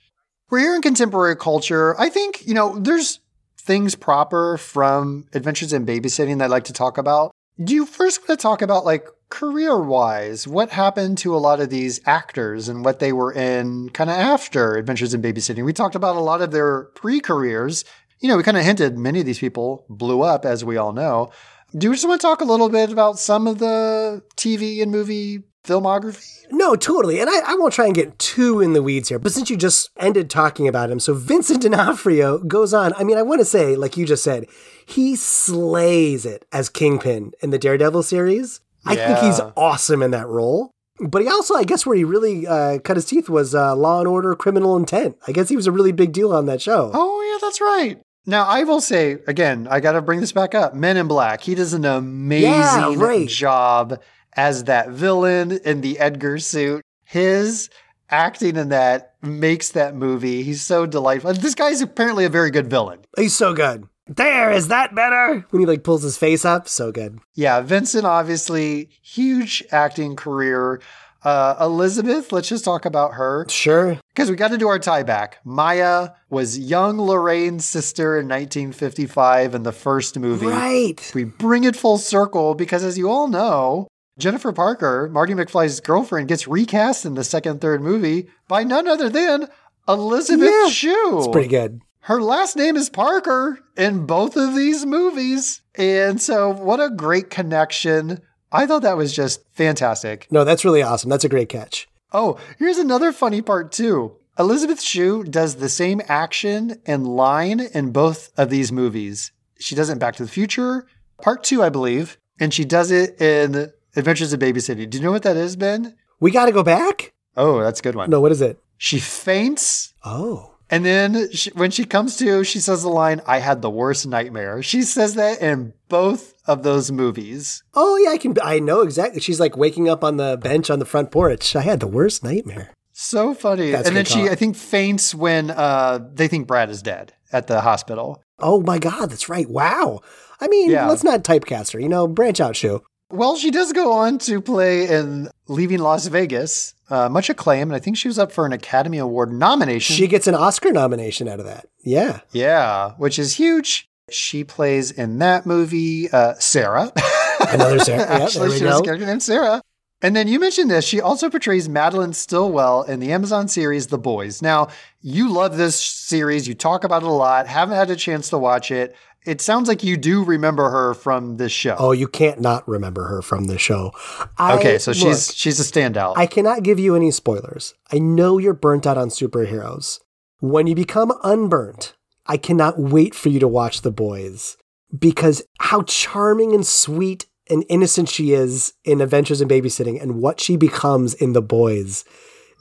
We're 0.50 0.60
here 0.60 0.76
in 0.76 0.82
contemporary 0.82 1.36
culture. 1.36 2.00
I 2.00 2.10
think 2.10 2.46
you 2.48 2.54
know 2.54 2.78
there's 2.80 3.20
things 3.62 3.96
proper 3.96 4.58
from 4.58 5.28
Adventures 5.34 5.74
in 5.74 5.86
Babysitting 5.86 6.40
that 6.40 6.46
I'd 6.46 6.52
like 6.52 6.66
to 6.66 6.74
talk 6.74 6.98
about. 6.98 7.32
Do 7.64 7.74
you 7.74 7.86
first 7.86 8.22
want 8.22 8.40
to 8.40 8.42
talk 8.42 8.62
about 8.62 8.86
like 8.86 9.08
career 9.30 9.80
wise 9.80 10.48
what 10.48 10.72
happened 10.72 11.18
to 11.20 11.36
a 11.36 11.38
lot 11.38 11.60
of 11.60 11.70
these 11.70 12.02
actors 12.06 12.68
and 12.68 12.84
what 12.84 13.00
they 13.00 13.14
were 13.14 13.32
in 13.32 13.90
kind 13.90 14.10
of 14.10 14.18
after 14.18 14.76
Adventures 14.76 15.14
in 15.14 15.22
Babysitting? 15.22 15.64
We 15.64 15.74
talked 15.74 15.96
about 15.96 16.16
a 16.16 16.22
lot 16.22 16.42
of 16.42 16.52
their 16.52 16.86
pre 16.96 17.20
careers. 17.20 17.86
You 18.20 18.30
know, 18.30 18.38
we 18.38 18.44
kind 18.44 18.58
of 18.58 18.64
hinted 18.64 18.98
many 18.98 19.20
of 19.20 19.26
these 19.26 19.40
people 19.40 19.86
blew 19.90 20.22
up, 20.22 20.46
as 20.46 20.64
we 20.64 20.78
all 20.78 20.94
know. 20.94 21.32
Do 21.76 21.88
you 21.88 21.94
just 21.94 22.08
want 22.08 22.20
to 22.20 22.28
talk 22.28 22.42
a 22.42 22.46
little 22.46 22.70
bit 22.70 22.92
about 22.92 23.18
some 23.18 23.48
of 23.48 23.60
the 23.60 24.22
TV 24.36 24.82
and 24.82 24.92
movie 24.92 25.44
filmography? 25.64 26.28
No, 26.52 26.76
totally. 26.76 27.20
And 27.20 27.30
I, 27.30 27.52
I 27.52 27.56
won't 27.56 27.74
try 27.74 27.86
and 27.86 27.96
get 27.96 28.18
too 28.20 28.60
in 28.62 28.74
the 28.74 28.84
weeds 28.84 29.10
here, 29.10 29.20
but 29.20 29.32
since 29.32 29.50
you 29.50 29.58
just 29.58 29.90
ended 29.98 30.30
talking 30.30 30.68
about 30.68 30.90
him, 30.92 31.00
so 31.00 31.14
Vincent 31.14 31.62
D'Onofrio 31.62 32.40
goes 32.40 32.74
on. 32.74 32.94
I 32.98 33.04
mean, 33.04 33.18
I 33.18 33.22
want 33.22 33.40
to 33.40 33.46
say, 33.46 33.76
like 33.76 33.96
you 33.98 34.06
just 34.06 34.24
said, 34.24 34.46
he 34.86 35.16
slays 35.16 36.26
it 36.26 36.46
as 36.52 36.70
Kingpin 36.70 37.32
in 37.42 37.50
the 37.52 37.58
Daredevil 37.60 38.04
series. 38.04 38.60
I 38.86 38.96
think 38.96 39.20
he's 39.20 39.40
awesome 39.56 40.02
in 40.02 40.12
that 40.12 40.28
role. 40.28 40.72
But 41.00 41.22
he 41.24 41.28
also, 41.28 41.56
I 41.56 41.64
guess, 41.64 41.86
where 41.86 41.96
he 41.96 42.04
really 42.04 42.46
uh, 42.46 42.80
cut 42.80 42.98
his 42.98 43.06
teeth 43.06 43.28
was 43.30 43.56
uh, 43.56 43.76
Law 43.76 44.00
and 44.00 44.08
Order 44.08 44.36
Criminal 44.36 44.76
Intent. 44.78 45.18
I 45.28 45.32
guess 45.32 45.50
he 45.50 45.56
was 45.56 45.66
a 45.68 45.72
really 45.72 45.92
big 45.92 46.12
deal 46.14 46.32
on 46.32 46.46
that 46.46 46.62
show. 46.62 46.92
Oh, 46.94 47.22
yeah, 47.32 47.40
that's 47.46 47.60
right. 47.62 48.00
Now, 48.28 48.46
I 48.46 48.64
will 48.64 48.82
say, 48.82 49.18
again, 49.26 49.68
I 49.70 49.80
got 49.80 49.94
to 49.94 50.02
bring 50.02 50.20
this 50.20 50.32
back 50.32 50.54
up. 50.54 50.76
Men 50.76 50.98
in 50.98 51.08
Black, 51.08 51.42
he 51.42 51.56
does 51.56 51.74
an 51.74 51.86
amazing 51.86 52.52
Yeah, 52.52 52.94
right. 52.98 53.28
job 53.28 54.00
as 54.34 54.66
that 54.66 54.90
villain 54.90 55.52
in 55.52 55.82
the 55.82 56.00
Edgar 56.00 56.40
suit. 56.40 56.84
His 57.04 57.70
acting 58.10 58.56
in 58.56 58.70
that 58.70 59.16
makes 59.22 59.70
that 59.70 59.96
movie. 59.96 60.44
He's 60.44 60.62
so 60.62 60.86
delightful. 60.86 61.34
This 61.34 61.56
guy's 61.56 61.82
apparently 61.82 62.26
a 62.26 62.30
very 62.30 62.52
good 62.52 62.70
villain. 62.70 63.00
He's 63.18 63.36
so 63.36 63.54
good. 63.54 63.88
There, 64.08 64.52
is 64.52 64.68
that 64.68 64.94
better? 64.94 65.46
When 65.52 65.62
he 65.62 65.66
like 65.66 65.84
pulls 65.84 66.04
his 66.04 66.18
face 66.18 66.44
up, 66.44 66.68
so 66.68 66.92
good. 66.92 67.20
Yeah, 67.34 67.62
Vincent, 67.62 68.06
obviously, 68.06 68.90
huge 69.02 69.64
acting 69.72 70.16
career. 70.16 70.82
Uh, 71.24 71.56
Elisabeth, 71.62 72.32
let's 72.32 72.50
just 72.50 72.66
talk 72.66 72.86
about 72.86 73.14
her. 73.14 73.46
Sure. 73.48 73.98
Because 74.10 74.30
we 74.30 74.36
got 74.36 74.50
to 74.50 74.58
do 74.58 74.68
our 74.68 74.80
tie 74.80 75.04
back. 75.04 75.38
Maia 75.46 76.10
was 76.30 76.58
young 76.58 76.98
Lorraine's 76.98 77.64
sister 77.64 78.20
in 78.20 78.28
1955 78.28 79.54
in 79.54 79.64
the 79.64 79.72
first 79.72 80.18
movie. 80.18 80.48
Right. 80.48 81.12
We 81.14 81.26
bring 81.26 81.64
it 81.64 81.76
full 81.76 82.00
circle 82.00 82.56
because, 82.56 82.84
as 82.84 82.98
you 82.98 83.10
all 83.10 83.28
know, 83.28 83.88
Jennifer 84.22 84.54
Parker, 84.54 85.10
Marty 85.12 85.34
McFly's 85.34 85.80
girlfriend, 85.80 86.28
gets 86.28 86.48
recast 86.48 87.06
in 87.06 87.16
the 87.16 87.24
second 87.24 87.60
third 87.60 87.82
movie 87.82 88.30
by 88.48 88.64
none 88.64 88.88
other 88.88 89.10
than 89.10 89.48
Elisabeth 89.88 90.48
Yeah, 90.48 90.70
Shue. 90.70 91.18
It's 91.18 91.28
pretty 91.28 91.48
good. 91.50 91.82
Her 92.02 92.22
last 92.22 92.56
name 92.56 92.76
is 92.78 92.90
Parker 92.90 93.60
in 93.76 94.06
both 94.06 94.38
of 94.38 94.56
these 94.56 94.86
movies. 94.86 95.62
And 95.76 96.22
so, 96.22 96.50
what 96.50 96.80
a 96.80 96.90
great 96.90 97.30
connection. 97.32 98.20
I 98.52 98.68
thought 98.68 98.84
that 98.84 98.98
was 98.98 99.14
just 99.14 99.42
fantastic. 99.54 100.28
No, 100.32 100.44
that's 100.44 100.66
really 100.66 100.84
awesome. 100.84 101.10
That's 101.10 101.26
a 101.26 101.30
great 101.30 101.50
catch. 101.50 101.88
Oh, 102.14 102.38
here's 102.60 102.78
another 102.78 103.12
funny 103.12 103.42
part, 103.42 103.72
too. 103.72 104.18
Elisabeth 104.38 104.82
Shue 104.82 105.24
does 105.24 105.56
the 105.56 105.70
same 105.70 106.02
action 106.08 106.80
and 106.86 107.08
line 107.08 107.60
in 107.60 107.92
both 107.92 108.32
of 108.38 108.50
these 108.50 108.72
movies. 108.72 109.32
She 109.60 109.74
does 109.76 109.90
it 109.90 109.94
in 109.94 110.00
Back 110.00 110.16
to 110.18 110.24
the 110.24 110.30
Future, 110.32 110.86
part 111.22 111.44
two, 111.44 111.64
I 111.64 111.70
believe, 111.70 112.18
and 112.40 112.54
she 112.54 112.66
does 112.66 112.92
it 112.92 113.20
in 113.22 113.72
Adventures 113.96 114.34
of 114.34 114.40
Babysitting. 114.40 114.90
Do 114.90 114.98
you 114.98 115.04
know 115.04 115.12
what 115.12 115.24
that 115.24 115.38
is, 115.38 115.56
Ben? 115.56 115.96
We 116.20 116.32
got 116.32 116.46
to 116.46 116.52
go 116.52 116.64
back? 116.64 117.14
Oh, 117.36 117.62
that's 117.62 117.80
a 117.80 117.84
good 117.84 117.96
one. 117.96 118.10
No, 118.10 118.22
what 118.22 118.32
is 118.32 118.42
it? 118.42 118.60
She 118.78 119.00
faints 119.00 119.94
Oh. 120.04 120.48
And 120.70 120.86
then 120.86 121.30
she, 121.34 121.50
when 121.52 121.70
she 121.70 121.84
comes 121.84 122.16
to, 122.18 122.46
she 122.46 122.60
says 122.62 122.84
the 122.84 122.90
line, 122.90 123.22
I 123.28 123.40
had 123.40 123.62
the 123.62 123.70
worst 123.70 124.08
nightmare. 124.08 124.64
She 124.64 124.84
says 124.84 125.16
that 125.16 125.42
in 125.42 125.74
both 125.90 126.34
of 126.48 126.64
those 126.64 126.92
movies. 126.94 127.62
Oh 127.74 127.98
yeah, 127.98 128.12
I 128.12 128.18
can. 128.18 128.36
I 128.42 128.60
know 128.60 128.80
exactly. 128.80 129.20
She's 129.20 129.40
like 129.40 129.58
waking 129.58 129.90
up 129.90 130.02
on 130.02 130.16
the 130.16 130.38
bench 130.42 130.70
on 130.70 130.80
the 130.80 130.86
front 130.86 131.12
porch. 131.12 131.58
I 131.58 131.62
had 131.62 131.82
the 131.82 131.88
worst 131.88 132.24
nightmare. 132.24 132.72
So 132.94 133.34
funny. 133.34 133.72
That's 133.72 133.88
and 133.90 133.98
then 133.98 134.06
she. 134.06 134.30
I 134.30 134.36
think, 134.36 134.56
faints 134.56 135.14
when 135.14 135.52
uh, 135.52 136.00
they 136.14 136.30
think 136.30 136.48
Brad 136.48 136.70
is 136.70 136.82
dead 136.82 137.14
at 137.34 137.48
the 137.48 137.60
hospital. 137.62 138.24
Oh 138.40 138.62
my 138.62 138.80
god, 138.80 139.10
that's 139.10 139.28
right. 139.28 139.50
Wow. 139.50 140.00
I 140.40 140.48
mean, 140.48 140.72
Yeah. 140.72 140.88
let's 140.88 141.04
not 141.04 141.24
typecast 141.24 141.74
her. 141.74 141.80
You 141.82 141.90
know, 141.90 142.08
branch 142.08 142.40
out, 142.40 142.56
show. 142.56 142.82
Well, 143.12 143.36
she 143.36 143.52
does 143.52 143.74
go 143.74 143.92
on 143.94 144.18
to 144.20 144.42
play 144.42 144.88
in 144.88 145.30
Leaving 145.48 145.80
Las 145.80 146.08
Vegas, 146.08 146.74
uh, 146.90 147.10
much 147.10 147.30
acclaim, 147.30 147.70
and 147.70 147.76
I 147.76 147.80
think 147.80 147.98
she 147.98 148.08
was 148.08 148.18
up 148.20 148.32
for 148.32 148.46
an 148.46 148.54
Academy 148.54 148.98
Award 148.98 149.32
nomination. 149.32 149.96
She 149.96 150.08
gets 150.08 150.28
an 150.28 150.36
Oscar 150.36 150.72
nomination 150.72 151.28
out 151.28 151.40
of 151.40 151.46
that. 151.46 151.68
Yeah. 151.84 152.22
yeah, 152.32 152.92
which 152.98 153.18
is 153.20 153.36
huge. 153.36 153.90
She 154.10 154.44
plays 154.44 154.92
in 154.92 155.20
that 155.20 155.46
movie 155.46 156.10
uh, 156.12 156.34
Sarah. 156.36 156.92
Another 157.50 157.80
Sarah. 157.80 158.00
Yeah, 158.02 158.06
there 158.08 158.22
Actually, 158.24 158.50
we 158.50 158.58
she 158.60 158.66
a 158.66 158.70
go. 158.70 158.82
character 158.82 159.06
named 159.06 159.24
Sarah. 159.24 159.62
And 160.04 160.16
then 160.16 160.28
you 160.28 160.40
mentioned 160.40 160.72
this. 160.72 160.84
She 160.86 161.00
also 161.00 161.30
portrays 161.30 161.70
Madeline 161.70 162.14
Stillwell 162.14 162.84
in 162.84 163.00
the 163.00 163.12
Amazon 163.12 163.48
series 163.48 163.88
The 163.88 164.00
Boys. 164.00 164.42
Now, 164.42 164.70
you 165.00 165.32
love 165.32 165.58
this 165.58 165.80
series. 165.80 166.48
You 166.48 166.56
talk 166.56 166.84
about 166.84 167.04
it 167.04 167.08
a 167.08 167.12
lot. 167.12 167.46
Haven't 167.48 167.76
had 167.76 167.92
a 167.92 167.96
chance 167.96 168.30
to 168.30 168.38
watch 168.40 168.72
it. 168.72 168.96
It 169.26 169.40
sounds 169.40 169.68
like 169.68 169.84
you 169.84 169.98
do 169.98 170.24
remember 170.24 170.70
her 170.70 170.94
from 170.94 171.38
this 171.38 171.52
show. 171.52 171.76
Oh, 171.78 171.92
you 171.92 172.08
can't 172.08 172.40
not 172.40 172.68
remember 172.68 173.06
her 173.08 173.22
from 173.22 173.46
this 173.46 173.62
show. 173.62 173.92
I, 174.38 174.58
okay, 174.58 174.80
so 174.80 174.94
she's 174.94 175.30
look, 175.30 175.38
she's 175.38 175.60
a 175.60 175.64
standout. 175.64 176.14
I 176.18 176.26
cannot 176.26 176.64
give 176.64 176.80
you 176.80 176.96
any 176.96 177.12
spoilers. 177.12 177.76
I 177.92 178.00
know 178.00 178.40
you're 178.40 178.54
burnt 178.54 178.88
out 178.88 178.98
on 178.98 179.10
superheroes. 179.10 180.00
When 180.40 180.66
you 180.66 180.74
become 180.74 181.14
unburnt, 181.24 181.94
I 182.26 182.38
cannot 182.38 182.80
wait 182.80 183.14
for 183.14 183.30
you 183.30 183.40
to 183.40 183.48
watch 183.48 183.82
The 183.82 183.92
Boys 183.92 184.58
because 184.98 185.44
how 185.60 185.84
charming 185.84 186.54
and 186.54 186.66
sweet 186.66 187.28
and 187.48 187.64
innocent 187.70 188.10
she 188.10 188.34
is 188.34 188.74
in 188.84 189.02
Adventures 189.02 189.42
in 189.42 189.48
Babysitting 189.48 190.02
and 190.02 190.20
what 190.20 190.40
she 190.40 190.58
becomes 190.58 191.14
in 191.14 191.34
The 191.34 191.42
Boys 191.42 192.06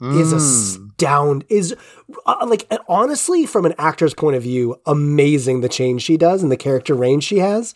is 0.01 0.77
hmm. 0.77 0.87
Astound 1.01 1.45
is 1.49 1.75
uh, 2.25 2.45
like 2.47 2.71
honestly 2.87 3.45
from 3.45 3.65
an 3.65 3.73
actor's 3.77 4.13
point 4.13 4.35
of 4.35 4.43
view 4.43 4.79
amazing 4.85 5.61
the 5.61 5.69
change 5.69 6.03
she 6.03 6.15
does 6.15 6.43
and 6.43 6.51
the 6.51 6.57
character 6.57 6.93
range 6.93 7.23
she 7.23 7.39
has 7.39 7.73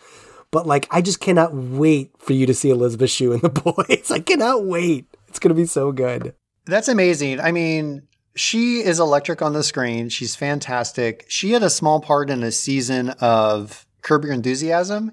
but 0.52 0.68
like 0.68 0.88
i 0.92 1.02
just 1.02 1.20
cannot 1.20 1.54
wait 1.54 2.12
for 2.20 2.34
you 2.34 2.46
to 2.46 2.54
see 2.54 2.70
elisabeth 2.70 3.10
shue 3.10 3.34
in 3.34 3.40
the 3.40 3.50
boys 3.88 4.12
i 4.12 4.20
cannot 4.20 4.66
wait 4.66 5.08
it's 5.28 5.40
gonna 5.40 5.56
be 5.56 5.66
so 5.66 5.92
good 5.92 6.36
That's 6.66 6.88
amazing. 6.88 7.40
I 7.40 7.52
mean, 7.52 8.08
she 8.36 8.80
is 8.80 9.00
electric 9.00 9.42
on 9.42 9.54
the 9.54 9.64
screen. 9.64 10.10
She's 10.10 10.36
fantastic. 10.36 11.26
She 11.28 11.52
had 11.52 11.62
a 11.62 11.70
small 11.70 12.02
part 12.02 12.30
in 12.32 12.42
a 12.44 12.52
season 12.52 13.12
of 13.22 13.86
Curb 14.02 14.24
Your 14.24 14.34
Enthusiasm. 14.34 15.12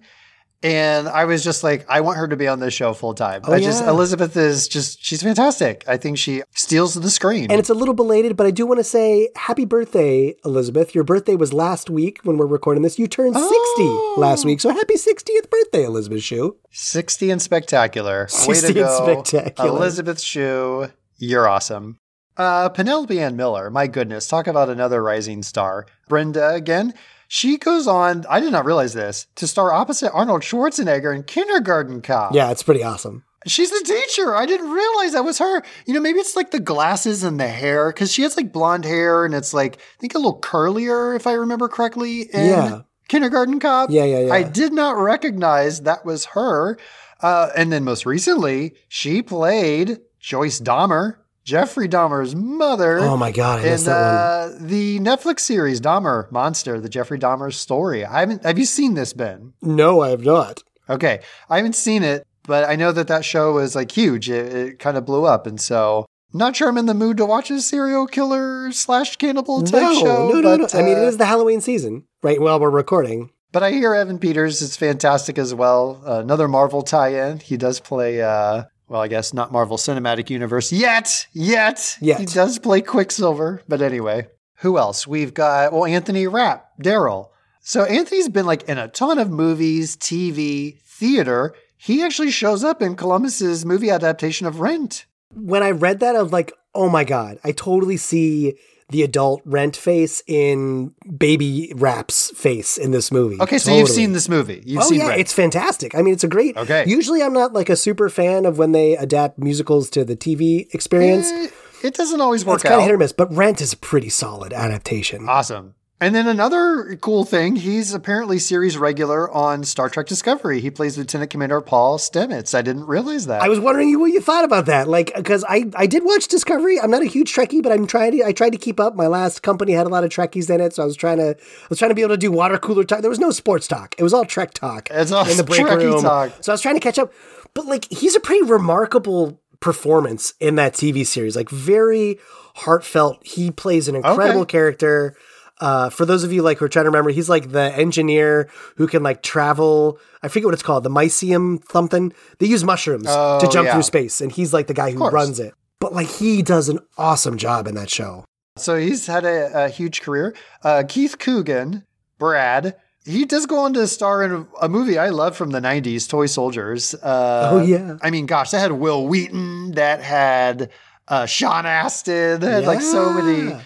And 0.63 1.09
I 1.09 1.25
was 1.25 1.43
just 1.43 1.65
like, 1.65 1.85
I 1.89 2.01
want 2.03 2.19
her 2.19 2.29
to 2.29 2.37
be 2.37 2.47
on 2.47 2.61
this 2.61 2.73
show 2.73 2.93
full 2.93 3.15
time. 3.15 3.43
Oh, 3.45 3.53
I 3.53 3.61
just, 3.61 3.83
yeah. 3.83 3.91
Elisabeth 3.91 4.37
is 4.37 4.69
just, 4.69 5.03
she's 5.05 5.23
fantastic. 5.23 5.85
I 5.89 5.97
think 5.97 6.19
she 6.19 6.43
steals 6.55 6.95
the 6.95 7.11
screen. 7.11 7.51
and 7.51 7.59
it's 7.59 7.71
a 7.71 7.75
little 7.75 7.95
belated 7.95 8.37
but 8.37 8.47
i 8.47 8.51
do 8.51 8.65
want 8.67 8.79
to 8.79 8.85
say 8.85 9.29
happy 9.37 9.65
birthday 9.65 10.35
elisabeth 10.45 10.95
your 10.95 11.03
birthday 11.05 11.35
was 11.35 11.53
last 11.53 11.91
week 11.91 12.21
when 12.25 12.37
we're 12.37 12.47
recording 12.47 12.83
this 12.83 12.99
you 12.99 13.07
turned 13.09 13.35
60 13.35 13.49
Oh. 13.51 14.15
last 14.19 14.45
week 14.45 14.61
so 14.61 14.71
happy 14.71 14.95
60th 14.95 15.51
birthday 15.51 15.85
elisabeth 15.85 16.23
shue 16.23 16.57
60 16.71 17.31
and 17.31 17.43
spectacular. 17.43 18.29
Way 18.47 18.55
60 18.55 18.73
to 18.75 18.79
and 18.81 18.89
go. 18.89 19.03
spectacular. 19.05 19.69
Elisabeth 19.71 20.21
Shue, 20.21 20.89
you're 21.19 21.49
awesome. 21.49 21.99
Uh, 22.37 22.69
Penelope 22.71 23.19
Ann 23.21 23.37
Miller, 23.37 23.69
my 23.71 23.87
goodness, 23.87 24.27
talk 24.27 24.47
about 24.47 24.71
another 24.71 25.03
rising 25.03 25.43
star. 25.43 25.87
Brenda, 26.09 26.55
again, 26.55 26.95
she 27.35 27.57
goes 27.57 27.87
on, 27.87 28.27
I 28.29 28.41
did 28.41 28.53
not 28.53 28.67
realize 28.67 28.93
this, 28.93 29.27
to 29.37 29.47
star 29.47 29.73
opposite 29.73 30.13
Arnold 30.13 30.43
Schwarzenegger 30.43 31.15
in 31.17 31.23
Kindergarten 31.23 32.03
Cop. 32.03 32.35
yeah 32.35 32.51
it's 32.51 32.63
pretty 32.63 32.83
awesome 32.85 33.25
She's 33.45 33.71
the 33.71 33.83
teacher. 33.85 34.37
I 34.37 34.47
didn't 34.47 34.71
realize 34.71 35.15
that 35.15 35.25
was 35.25 35.39
her. 35.39 35.63
You 35.85 35.95
know, 35.95 36.01
maybe 36.01 36.21
it's 36.21 36.37
like 36.37 36.53
the 36.53 36.61
glasses 36.61 37.25
and 37.25 37.41
the 37.41 37.49
hair, 37.49 37.89
because 37.91 38.13
she 38.13 38.23
has 38.23 38.37
like 38.37 38.53
blonde 38.53 38.85
hair 38.85 39.25
and 39.25 39.35
it's 39.35 39.53
like, 39.53 39.79
I 39.79 39.99
think 39.99 40.15
a 40.15 40.19
little 40.19 40.41
curlier, 40.41 41.17
if 41.17 41.27
I 41.27 41.33
remember 41.33 41.67
correctly, 41.67 42.21
in 42.33 42.49
Yeah. 42.51 42.81
Kindergarten 43.09 43.59
Cop. 43.59 43.91
Yeah, 43.91 44.05
yeah, 44.05 44.21
yeah. 44.27 44.33
I 44.33 44.45
did 44.45 44.73
not 44.73 44.97
recognize 44.97 45.81
that 45.81 46.05
was 46.05 46.27
her. 46.37 46.79
Uh, 47.21 47.49
and 47.57 47.73
then 47.73 47.83
most 47.83 48.07
recently, 48.07 48.75
she 48.89 49.23
played 49.23 49.99
Joyce 50.21 50.61
Dahmer, 50.61 51.17
Jeffrey 51.45 51.89
Dahmer's 51.89 52.35
mother. 52.35 53.01
oh 53.01 53.17
my 53.17 53.33
god 53.33 53.61
i 53.61 53.65
in 53.65 53.71
missed 53.71 53.87
that 53.87 54.49
one 54.51 54.63
uh, 54.63 54.69
the 54.69 54.99
Netflix 55.01 55.41
series 55.41 55.81
Dahmer 55.81 56.31
Monster, 56.31 56.81
the 56.81 56.89
Jeffrey 56.89 57.19
Dahmer 57.19 57.53
story. 57.53 58.05
I 58.05 58.21
haven't. 58.21 58.45
Have 58.45 58.59
you 58.59 58.65
seen 58.65 58.95
this, 58.95 59.13
Ben? 59.13 59.55
no 59.63 60.01
i 60.01 60.11
have 60.11 60.25
not 60.25 60.63
Okay, 60.91 61.21
I 61.49 61.57
haven't 61.57 61.77
seen 61.77 62.03
it, 62.03 62.27
but 62.45 62.69
I 62.69 62.77
know 62.77 62.93
that 62.93 63.09
that 63.09 63.25
show 63.25 63.53
was 63.53 63.75
like 63.75 63.93
huge. 63.93 64.29
It, 64.29 64.55
it 64.55 64.79
kind 64.79 64.97
of 64.97 65.07
blew 65.07 65.25
up, 65.25 65.47
and 65.47 65.61
so 65.61 66.07
not 66.33 66.57
sure 66.57 66.69
I'm 66.69 66.79
in 66.79 66.87
the 66.87 66.95
mood 66.95 67.17
to 67.19 67.27
watch 67.27 67.51
a 67.51 67.61
serial 67.61 68.07
killer 68.07 68.73
slash 68.73 69.17
cannibal 69.17 69.63
type 69.63 69.83
no, 69.83 69.95
show. 69.95 70.29
no, 70.29 70.41
no, 70.41 70.59
but, 70.59 70.75
no. 70.75 70.81
I 70.81 70.83
mean, 70.83 70.99
it 70.99 71.15
uh, 71.15 71.17
the 71.17 71.27
Halloween 71.27 71.61
season, 71.61 72.05
right? 72.23 72.41
While 72.41 72.59
we're 72.61 72.71
recording. 72.71 73.31
But 73.53 73.63
I 73.63 73.71
hear 73.71 73.95
Evan 73.95 74.19
Peters 74.19 74.63
is 74.63 74.77
fantastic 74.79 75.37
as 75.37 75.55
well. 75.55 76.03
Uh, 76.07 76.21
another 76.21 76.49
Marvel 76.49 76.81
tie-in. 76.81 77.41
He 77.41 77.59
does 77.59 77.81
play. 77.81 78.23
Uh, 78.23 78.65
well, 78.93 79.01
I 79.01 79.09
guess 79.09 79.33
not 79.33 79.51
Marvel 79.51 79.79
Cinematic 79.79 80.29
Universe 80.29 80.71
yet. 80.71 81.27
Yet. 81.33 81.97
Yet. 82.03 82.21
He 82.21 82.27
does 82.27 82.59
play 82.59 82.83
Quicksilver. 82.83 83.63
But 83.67 83.81
anyway, 83.81 84.29
who 84.57 84.77
else? 84.77 85.07
We've 85.07 85.33
got 85.33 85.73
well 85.73 85.87
Anthony 85.87 86.27
Rapp, 86.27 86.67
Daryl. 86.81 87.31
So 87.63 87.85
Anthony's 87.85 88.29
been 88.29 88.45
like 88.45 88.65
in 88.65 88.77
a 88.77 88.89
ton 88.89 89.19
of 89.19 89.31
movies, 89.31 89.97
TV, 89.97 90.79
theater. 90.83 91.55
He 91.79 92.03
actually 92.03 92.31
shows 92.31 92.63
up 92.63 92.83
in 92.83 92.95
Columbus's 92.95 93.65
movie 93.65 93.89
adaptation 93.89 94.47
of 94.47 94.61
Rent. 94.61 95.07
When 95.35 95.63
I 95.63 95.71
read 95.71 96.01
that, 96.01 96.15
I 96.15 96.23
was 96.23 96.33
like, 96.33 96.53
oh 96.75 96.91
my 96.91 97.05
God, 97.05 97.39
I 97.43 97.53
totally 97.53 97.97
see 97.97 98.59
the 98.93 99.03
adult 99.03 99.43
rent 99.45 99.77
face 99.77 100.23
in 100.27 100.95
baby 101.17 101.73
Rapp's 101.75 102.31
face 102.39 102.79
in 102.79 102.93
this 102.93 103.11
movie. 103.11 103.41
Okay, 103.41 103.59
so 103.59 103.75
you've 103.75 103.89
seen 103.89 104.13
this 104.13 104.29
movie. 104.29 104.63
You've 104.65 104.83
oh 104.85 104.93
yeah, 104.93 105.09
Rent. 105.09 105.21
it's 105.21 105.33
fantastic. 105.33 105.95
I 105.95 106.03
mean, 106.03 106.15
it's 106.15 106.25
a 106.25 106.29
great. 106.29 106.57
Okay. 106.57 106.85
Usually, 106.87 107.23
I'm 107.23 107.33
not 107.33 107.53
like 107.53 107.69
a 107.69 107.77
super 107.77 108.09
fan 108.09 108.47
of 108.47 108.59
when 108.59 108.73
they 108.73 108.97
adapt 108.97 109.39
musicals 109.39 109.91
to 109.91 110.05
the 110.05 110.17
TV 110.17 110.73
experience. 110.75 111.31
Eh, 111.31 111.49
it 111.83 111.95
doesn't 111.95 112.21
always 112.21 112.45
work 112.45 112.57
it's 112.57 112.65
kind 112.65 112.77
of 112.77 112.83
hit 112.83 112.93
or 112.93 112.99
miss, 112.99 113.13
but 113.13 113.33
Rent 113.35 113.61
is 113.61 113.73
a 113.73 113.77
pretty 113.77 114.09
solid 114.09 114.53
adaptation. 114.53 115.29
Awesome. 115.29 115.75
And 116.03 116.17
then 116.17 116.27
another 116.27 116.97
cool 117.01 117.25
thing, 117.25 117.55
he's 117.55 117.95
apparently 117.95 118.41
series 118.41 118.77
regular 118.77 119.31
on 119.31 119.63
Star 119.63 119.89
Trek 119.89 120.07
Discovery. 120.07 120.61
He 120.61 120.69
plays 120.69 120.99
Lieutenant 120.99 121.31
Commander 121.31 121.61
Paul 121.61 121.97
Stamets. 121.97 122.57
I 122.57 122.63
didn't 122.63 122.87
realize 122.87 123.27
that. 123.27 123.41
I 123.41 123.49
was 123.49 123.61
wondering 123.61 123.99
what 124.01 124.07
you 124.07 124.21
thought 124.21 124.45
about 124.45 124.67
that, 124.67 124.89
like 124.89 125.13
because 125.15 125.45
I 125.49 125.71
I 125.77 125.87
did 125.87 126.05
watch 126.05 126.27
Discovery. 126.27 126.81
I'm 126.81 126.91
not 126.91 127.03
a 127.03 127.07
huge 127.07 127.33
Trekkie, 127.33 127.63
but 127.63 127.71
I'm 127.71 127.87
trying 127.87 128.13
to 128.19 128.25
I 128.27 128.33
tried 128.33 128.51
to 128.51 128.59
keep 128.59 128.81
up. 128.81 128.97
My 128.97 129.07
last 129.07 129.43
company 129.45 129.73
had 129.73 129.87
a 129.87 129.91
lot 129.91 130.03
of 130.03 130.11
Trekkies 130.11 130.51
in 130.53 130.61
it, 130.61 130.75
so 130.75 130.83
I 130.83 130.87
was 130.87 130.97
trying 130.97 131.19
to 131.19 131.37
I 131.37 131.67
was 131.69 131.79
trying 131.79 131.91
to 131.91 131.95
be 131.95 132.03
able 132.03 132.15
to 132.15 132.19
do 132.19 132.33
water 132.33 132.59
cooler 132.59 132.83
talk. 132.83 133.01
There 133.03 133.09
was 133.11 133.21
no 133.21 133.31
sports 133.31 133.69
talk. 133.69 133.95
It 133.97 134.03
was 134.03 134.13
all 134.13 134.25
Trek 134.25 134.55
talk. 134.55 134.89
It's 134.91 135.13
all 135.13 135.29
in 135.31 135.37
the 135.37 135.45
break 135.45 135.61
Trekkie 135.61 135.85
room. 135.85 136.03
talk. 136.03 136.33
So 136.41 136.51
I 136.51 136.55
was 136.55 136.61
trying 136.63 136.75
to 136.75 136.81
catch 136.81 136.99
up, 136.99 137.13
but 137.55 137.67
like 137.67 137.87
he's 137.93 138.17
a 138.17 138.21
pretty 138.21 138.43
remarkable 138.45 139.41
performance 139.61 140.35
in 140.41 140.57
that 140.57 140.73
TV 140.73 141.07
series. 141.07 141.37
Like 141.37 141.49
very 141.49 142.19
heartfelt. 142.57 143.25
He 143.25 143.53
plays 143.53 143.87
an 143.87 143.95
incredible 143.95 144.41
Okay. 144.41 144.51
character. 144.51 145.15
Uh, 145.63 145.89
for 145.91 146.05
those 146.05 146.25
of 146.25 146.33
you 146.33 146.43
like 146.43 146.59
who 146.59 146.65
are 146.65 146.69
trying 146.69 146.85
to 146.87 146.91
remember, 146.91 147.11
he's 147.11 147.29
like 147.29 147.53
the 147.53 147.73
engineer 147.77 148.51
who 148.77 148.87
can 148.89 149.03
like 149.05 149.23
travel. 149.23 149.99
I 150.23 150.29
forget 150.29 150.47
what 150.47 150.55
it's 150.55 150.63
called, 150.63 150.83
the 150.83 150.91
mycelium 150.91 151.63
something. 151.71 152.13
They 152.39 152.47
use 152.47 152.65
mushrooms 152.65 153.07
Oh, 153.09 153.39
to 153.41 153.47
jump 153.49 153.67
yeah. 153.67 153.75
through 153.75 153.83
space, 153.85 154.21
and 154.21 154.33
he's 154.33 154.53
like 154.53 154.67
the 154.67 154.75
guy 154.75 154.91
who 154.91 155.09
runs 155.09 155.39
it. 155.39 155.55
But 155.79 155.93
like 155.95 156.09
he 156.09 156.43
does 156.43 156.69
an 156.69 156.81
awesome 156.99 157.37
job 157.39 157.67
in 157.69 157.75
that 157.77 157.91
show. 157.91 158.25
So 158.57 158.77
he's 158.77 159.07
had 159.07 159.25
a, 159.25 159.67
a 159.67 159.69
huge 159.69 160.03
career. 160.03 160.35
Uh, 160.65 160.83
Keith 160.89 161.19
Coogan, 161.19 161.85
Brad, 162.19 162.77
he 163.05 163.25
does 163.25 163.47
go 163.47 163.59
on 163.61 163.73
to 163.75 163.87
star 163.87 164.23
in 164.23 164.33
a, 164.33 164.47
a 164.63 164.69
movie 164.69 164.99
I 164.99 165.09
love 165.09 165.37
from 165.37 165.51
the 165.51 165.61
90s, 165.61 166.09
Toy 166.09 166.27
Soldiers. 166.27 166.95
Uh, 166.95 167.49
Oh, 167.53 167.63
yeah. 167.63 167.97
I 168.03 168.11
mean, 168.11 168.27
gosh, 168.27 168.51
that 168.51 168.61
had 168.61 168.73
Wil 168.73 169.07
Wheaton, 169.09 169.73
that 169.73 170.03
had 170.03 170.71
uh, 171.09 171.27
Sean 171.27 171.67
Astin, 171.67 172.41
that 172.41 172.51
had 172.51 172.65
like 172.65 172.81
so 172.83 173.13
many 173.13 173.61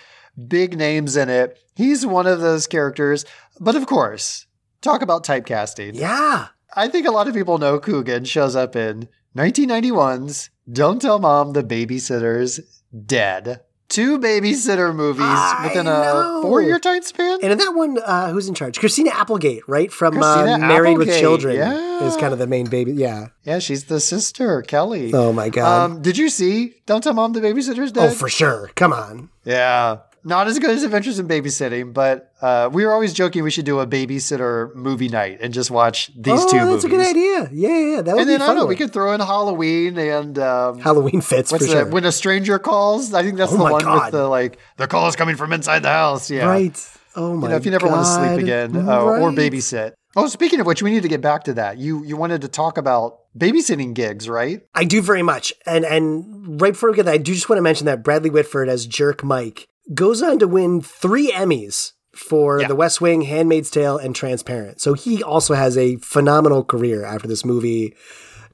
big 0.48 0.76
names 0.76 1.16
in 1.16 1.28
it. 1.28 1.58
He's 1.76 2.06
one 2.06 2.26
of 2.26 2.40
those 2.40 2.66
characters. 2.66 3.26
But 3.60 3.76
of 3.76 3.86
course, 3.86 4.46
talk 4.80 5.02
about 5.02 5.24
typecasting. 5.24 5.92
Yeah. 5.94 6.48
I 6.74 6.88
think 6.88 7.06
a 7.06 7.10
lot 7.10 7.28
of 7.28 7.34
people 7.34 7.58
know 7.58 7.78
Coogan 7.78 8.24
shows 8.24 8.56
up 8.56 8.74
in 8.74 9.08
1991's 9.36 10.48
Don't 10.70 11.00
Tell 11.00 11.18
Mom 11.18 11.52
the 11.52 11.62
Babysitter's 11.62 12.60
Dead. 13.06 13.60
Two 13.88 14.18
babysitter 14.18 14.92
movies 14.94 15.22
I 15.24 15.68
within 15.68 15.86
a 15.86 16.40
four 16.42 16.60
year 16.60 16.80
time 16.80 17.02
span. 17.02 17.38
And 17.42 17.52
in 17.52 17.58
that 17.58 17.70
one, 17.72 17.98
uh, 18.04 18.30
who's 18.30 18.48
in 18.48 18.54
charge? 18.54 18.80
Christina 18.80 19.10
Applegate, 19.12 19.62
right? 19.68 19.92
From 19.92 20.20
uh, 20.20 20.58
Married 20.58 20.98
with 20.98 21.08
Children 21.08 21.56
yeah. 21.56 22.02
is 22.04 22.16
kind 22.16 22.32
of 22.32 22.38
the 22.38 22.48
main 22.48 22.68
baby. 22.68 22.92
Yeah. 22.92 23.28
yeah, 23.44 23.60
she's 23.60 23.84
the 23.84 24.00
sister, 24.00 24.62
Kelly. 24.62 25.12
Oh 25.14 25.32
my 25.32 25.50
god. 25.50 25.90
Um, 25.90 26.02
did 26.02 26.18
you 26.18 26.30
see 26.30 26.74
Don't 26.86 27.02
Tell 27.04 27.14
Mom 27.14 27.32
the 27.32 27.40
Babysitter's 27.40 27.92
Dead? 27.92 28.10
oh, 28.10 28.12
for 28.12 28.28
sure. 28.28 28.70
Come 28.74 28.92
on. 28.92 29.28
Yeah. 29.44 29.98
Not 30.26 30.48
as 30.48 30.58
good 30.58 30.70
as 30.70 30.82
Adventures 30.82 31.18
in 31.20 31.28
Babysitting, 31.28 31.94
but 31.94 32.32
uh, 32.42 32.68
we 32.72 32.84
were 32.84 32.92
always 32.92 33.12
joking 33.12 33.44
we 33.44 33.50
should 33.52 33.64
do 33.64 33.78
a 33.78 33.86
babysitter 33.86 34.74
movie 34.74 35.08
night 35.08 35.38
and 35.40 35.54
just 35.54 35.70
watch 35.70 36.08
these 36.16 36.40
oh, 36.42 36.50
two 36.50 36.56
that's 36.58 36.66
movies. 36.68 36.84
a 36.84 36.88
good 36.88 37.06
idea. 37.06 37.48
Yeah, 37.52 37.68
yeah, 37.68 37.78
yeah. 37.96 38.02
That 38.02 38.12
would 38.16 38.20
And 38.22 38.26
be 38.28 38.32
then 38.32 38.42
I 38.42 38.46
fun. 38.46 38.48
don't 38.48 38.56
know, 38.56 38.62
one. 38.62 38.68
we 38.70 38.76
could 38.76 38.92
throw 38.92 39.12
in 39.12 39.20
Halloween 39.20 39.96
and 39.98 40.36
um, 40.38 40.78
Halloween 40.80 41.20
fits 41.20 41.52
What's 41.52 41.66
for 41.66 41.72
that? 41.72 41.82
sure. 41.84 41.90
When 41.90 42.04
a 42.04 42.10
stranger 42.12 42.58
calls, 42.58 43.14
I 43.14 43.22
think 43.22 43.36
that's 43.36 43.52
Oh 43.52 43.56
the 43.56 43.62
one 43.62 43.84
God. 43.84 44.04
with 44.06 44.12
the 44.12 44.26
like 44.28 44.58
the 44.78 44.88
call 44.88 45.06
is 45.08 45.14
coming 45.16 45.36
from 45.36 45.52
inside 45.52 45.80
the 45.84 45.90
house. 45.90 46.28
Yeah, 46.30 46.46
Right. 46.46 46.76
Oh 47.14 47.34
my 47.36 47.46
You 47.46 47.50
know, 47.50 47.56
if 47.56 47.64
you 47.64 47.70
never 47.70 47.86
want 47.86 48.04
to 48.04 48.12
sleep 48.12 48.30
God. 48.30 48.38
again 48.40 48.76
uh, 48.88 49.00
or 49.02 49.30
babysit. 49.30 49.92
Oh, 50.16 50.26
speaking 50.26 50.60
of 50.60 50.66
which, 50.66 50.82
we 50.82 50.90
need 50.90 51.02
to 51.02 51.08
get 51.08 51.20
back 51.20 51.44
to 51.44 51.54
that. 51.54 51.78
You 51.78 52.02
you 52.04 52.16
wanted 52.16 52.40
to 52.42 52.48
talk 52.48 52.78
about 52.78 53.18
babysitting 53.38 53.94
gigs, 53.94 54.28
right? 54.28 54.60
I 54.74 54.84
do 54.84 55.00
very 55.02 55.22
much. 55.22 55.52
And 55.66 55.84
and 55.84 56.60
right 56.60 56.72
before 56.72 56.90
we 56.90 56.96
get 56.96 57.04
that, 57.04 57.14
I 57.14 57.18
do 57.18 57.32
just 57.32 57.48
want 57.48 57.58
to 57.58 57.62
mention 57.62 57.86
that 57.86 58.02
Bradley 58.02 58.30
Whitford 58.30 58.68
as 58.68 58.86
Jerk 58.86 59.22
Mike 59.22 59.68
goes 59.94 60.22
on 60.22 60.38
to 60.38 60.48
win 60.48 60.80
three 60.80 61.30
Emmys 61.32 61.92
for 62.14 62.60
Yeah. 62.60 62.68
The 62.68 62.74
West 62.74 63.00
Wing, 63.00 63.22
Handmaid's 63.22 63.70
Tale, 63.70 63.98
and 63.98 64.14
Transparent. 64.14 64.80
So 64.80 64.94
he 64.94 65.22
also 65.22 65.54
has 65.54 65.76
a 65.76 65.96
phenomenal 65.96 66.64
career 66.64 67.04
after 67.04 67.28
this 67.28 67.44
movie, 67.44 67.94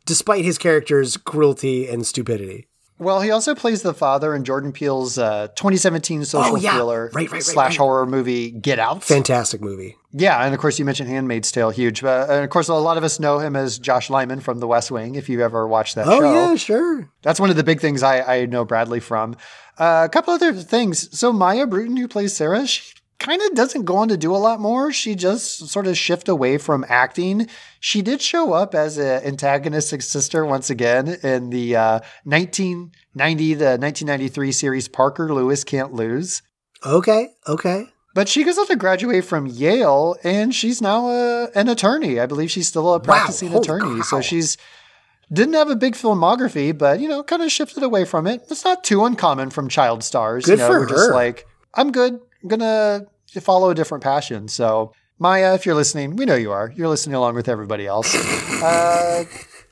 despite 0.05 0.45
his 0.45 0.59
character's 0.59 1.17
cruelty 1.17 1.89
and 1.89 2.07
stupidity. 2.07 2.69
Well, 3.03 3.21
he 3.21 3.31
also 3.31 3.55
plays 3.55 3.83
the 3.83 3.95
father 3.95 4.35
in 4.35 4.45
Jordan 4.45 4.73
Peele's 4.73 5.19
uh, 5.19 5.49
2017 5.57 6.25
social 6.25 6.53
Oh, 6.55 6.57
yeah. 6.57 6.75
thriller 6.75 7.05
Right, 7.07 7.15
right, 7.15 7.33
right, 7.33 7.43
slash 7.43 7.77
horror 7.77 8.07
movie 8.07 8.51
Get 8.51 8.79
Out. 8.79 9.03
Fantastic 9.03 9.61
movie. 9.61 9.97
Yeah, 10.13 10.45
and 10.45 10.55
of 10.55 10.61
course 10.61 10.79
you 10.79 10.85
mentioned 10.85 11.09
Handmaid's 11.09 11.51
Tale, 11.51 11.71
huge. 11.71 12.03
But 12.03 12.29
and 12.31 12.45
of 12.45 12.51
course, 12.51 12.69
a 12.69 12.75
lot 12.75 12.99
of 12.99 13.05
us 13.05 13.19
know 13.19 13.39
him 13.39 13.57
as 13.57 13.79
Josh 13.79 14.11
Lyman 14.11 14.41
from 14.41 14.61
The 14.61 14.67
West 14.67 14.91
Wing. 14.91 15.15
If 15.15 15.29
you've 15.29 15.41
ever 15.41 15.67
watched 15.67 15.95
that 15.95 16.07
Oh 16.07 16.21
show, 16.21 16.33
yeah, 16.33 16.55
sure. 16.57 17.09
That's 17.23 17.41
one 17.41 17.51
of 17.51 17.57
the 17.57 17.65
big 17.65 17.81
things 17.81 18.03
I, 18.03 18.21
I 18.43 18.47
know 18.47 18.65
Bradley 18.65 19.01
from. 19.01 19.37
Uh, 19.79 20.03
a 20.05 20.09
couple 20.11 20.35
other 20.35 20.53
things. 20.53 21.19
So 21.19 21.33
Maia 21.33 21.67
Brewton, 21.67 21.97
who 21.97 22.07
plays 22.09 22.37
Sarah, 22.37 22.67
she 22.67 22.93
kind 23.23 23.41
of 23.41 23.55
doesn't 23.55 23.85
go 23.85 23.97
on 23.97 24.09
to 24.09 24.17
do 24.17 24.35
a 24.35 24.37
lot 24.37 24.61
more. 24.61 24.93
She 24.93 25.15
just 25.15 25.69
sort 25.69 25.87
of 25.87 25.97
shift 25.97 26.29
away 26.29 26.59
from 26.59 26.85
acting. 26.89 27.49
She 27.81 28.03
did 28.03 28.21
show 28.21 28.53
up 28.53 28.75
as 28.75 28.99
an 28.99 29.23
antagonistic 29.25 30.03
sister 30.03 30.45
once 30.45 30.71
again 30.71 31.09
in 31.23 31.51
the 31.51 31.77
uh, 31.77 32.01
1990 32.25 33.45
to 33.55 33.65
1993 33.65 34.53
series 34.53 34.89
Parker 34.89 35.33
Lewis 35.33 35.63
Can't 35.65 35.95
Lose. 35.95 36.43
Okay, 36.85 37.29
okay. 37.47 37.87
But 38.15 38.29
she 38.29 38.45
goes 38.45 38.59
on 38.59 38.67
to 38.67 38.77
graduate 38.77 39.25
from 39.25 39.47
Yale, 39.47 40.17
and 40.23 40.55
she's 40.55 40.83
now 40.83 41.09
a, 41.09 41.49
an 41.55 41.69
attorney. 41.69 42.21
I 42.21 42.27
believe 42.27 42.51
she's 42.51 42.69
still 42.69 42.93
a 42.93 43.01
practicing 43.01 43.49
holy 43.49 43.61
attorney. 43.61 44.03
So 44.03 44.21
she's 44.21 44.59
didn't 45.33 45.55
have 45.55 45.71
a 45.71 45.77
big 45.77 45.95
filmography, 45.95 46.77
but 46.77 47.01
you 47.01 47.09
know, 47.09 47.23
kind 47.23 47.41
of 47.43 47.51
shifted 47.51 47.83
away 47.83 48.05
from 48.05 48.27
it. 48.27 48.43
It's 48.51 48.65
not 48.65 48.85
too 48.85 49.05
uncommon 49.05 49.51
from 49.51 49.69
child 49.69 50.05
stars. 50.05 50.45
Good 50.45 50.59
you 50.59 50.65
know, 50.65 50.73
for 50.73 50.81
who 50.81 50.89
just 50.89 51.09
her. 51.09 51.15
like, 51.15 51.47
I'm 51.73 51.91
good. 51.91 52.21
I'm 52.43 52.49
gonna 52.49 53.07
follow 53.41 53.71
a 53.71 53.75
different 53.75 54.05
passion. 54.05 54.49
So 54.49 54.93
Maia, 55.19 55.55
if 55.55 55.65
you're 55.65 55.75
listening, 55.75 56.17
we 56.17 56.25
know 56.25 56.35
you 56.35 56.51
are. 56.51 56.73
You're 56.75 56.89
listening 56.89 57.15
along 57.15 57.35
with 57.35 57.49
everybody 57.49 57.87
else. 57.87 58.15
Uh, 58.63 59.25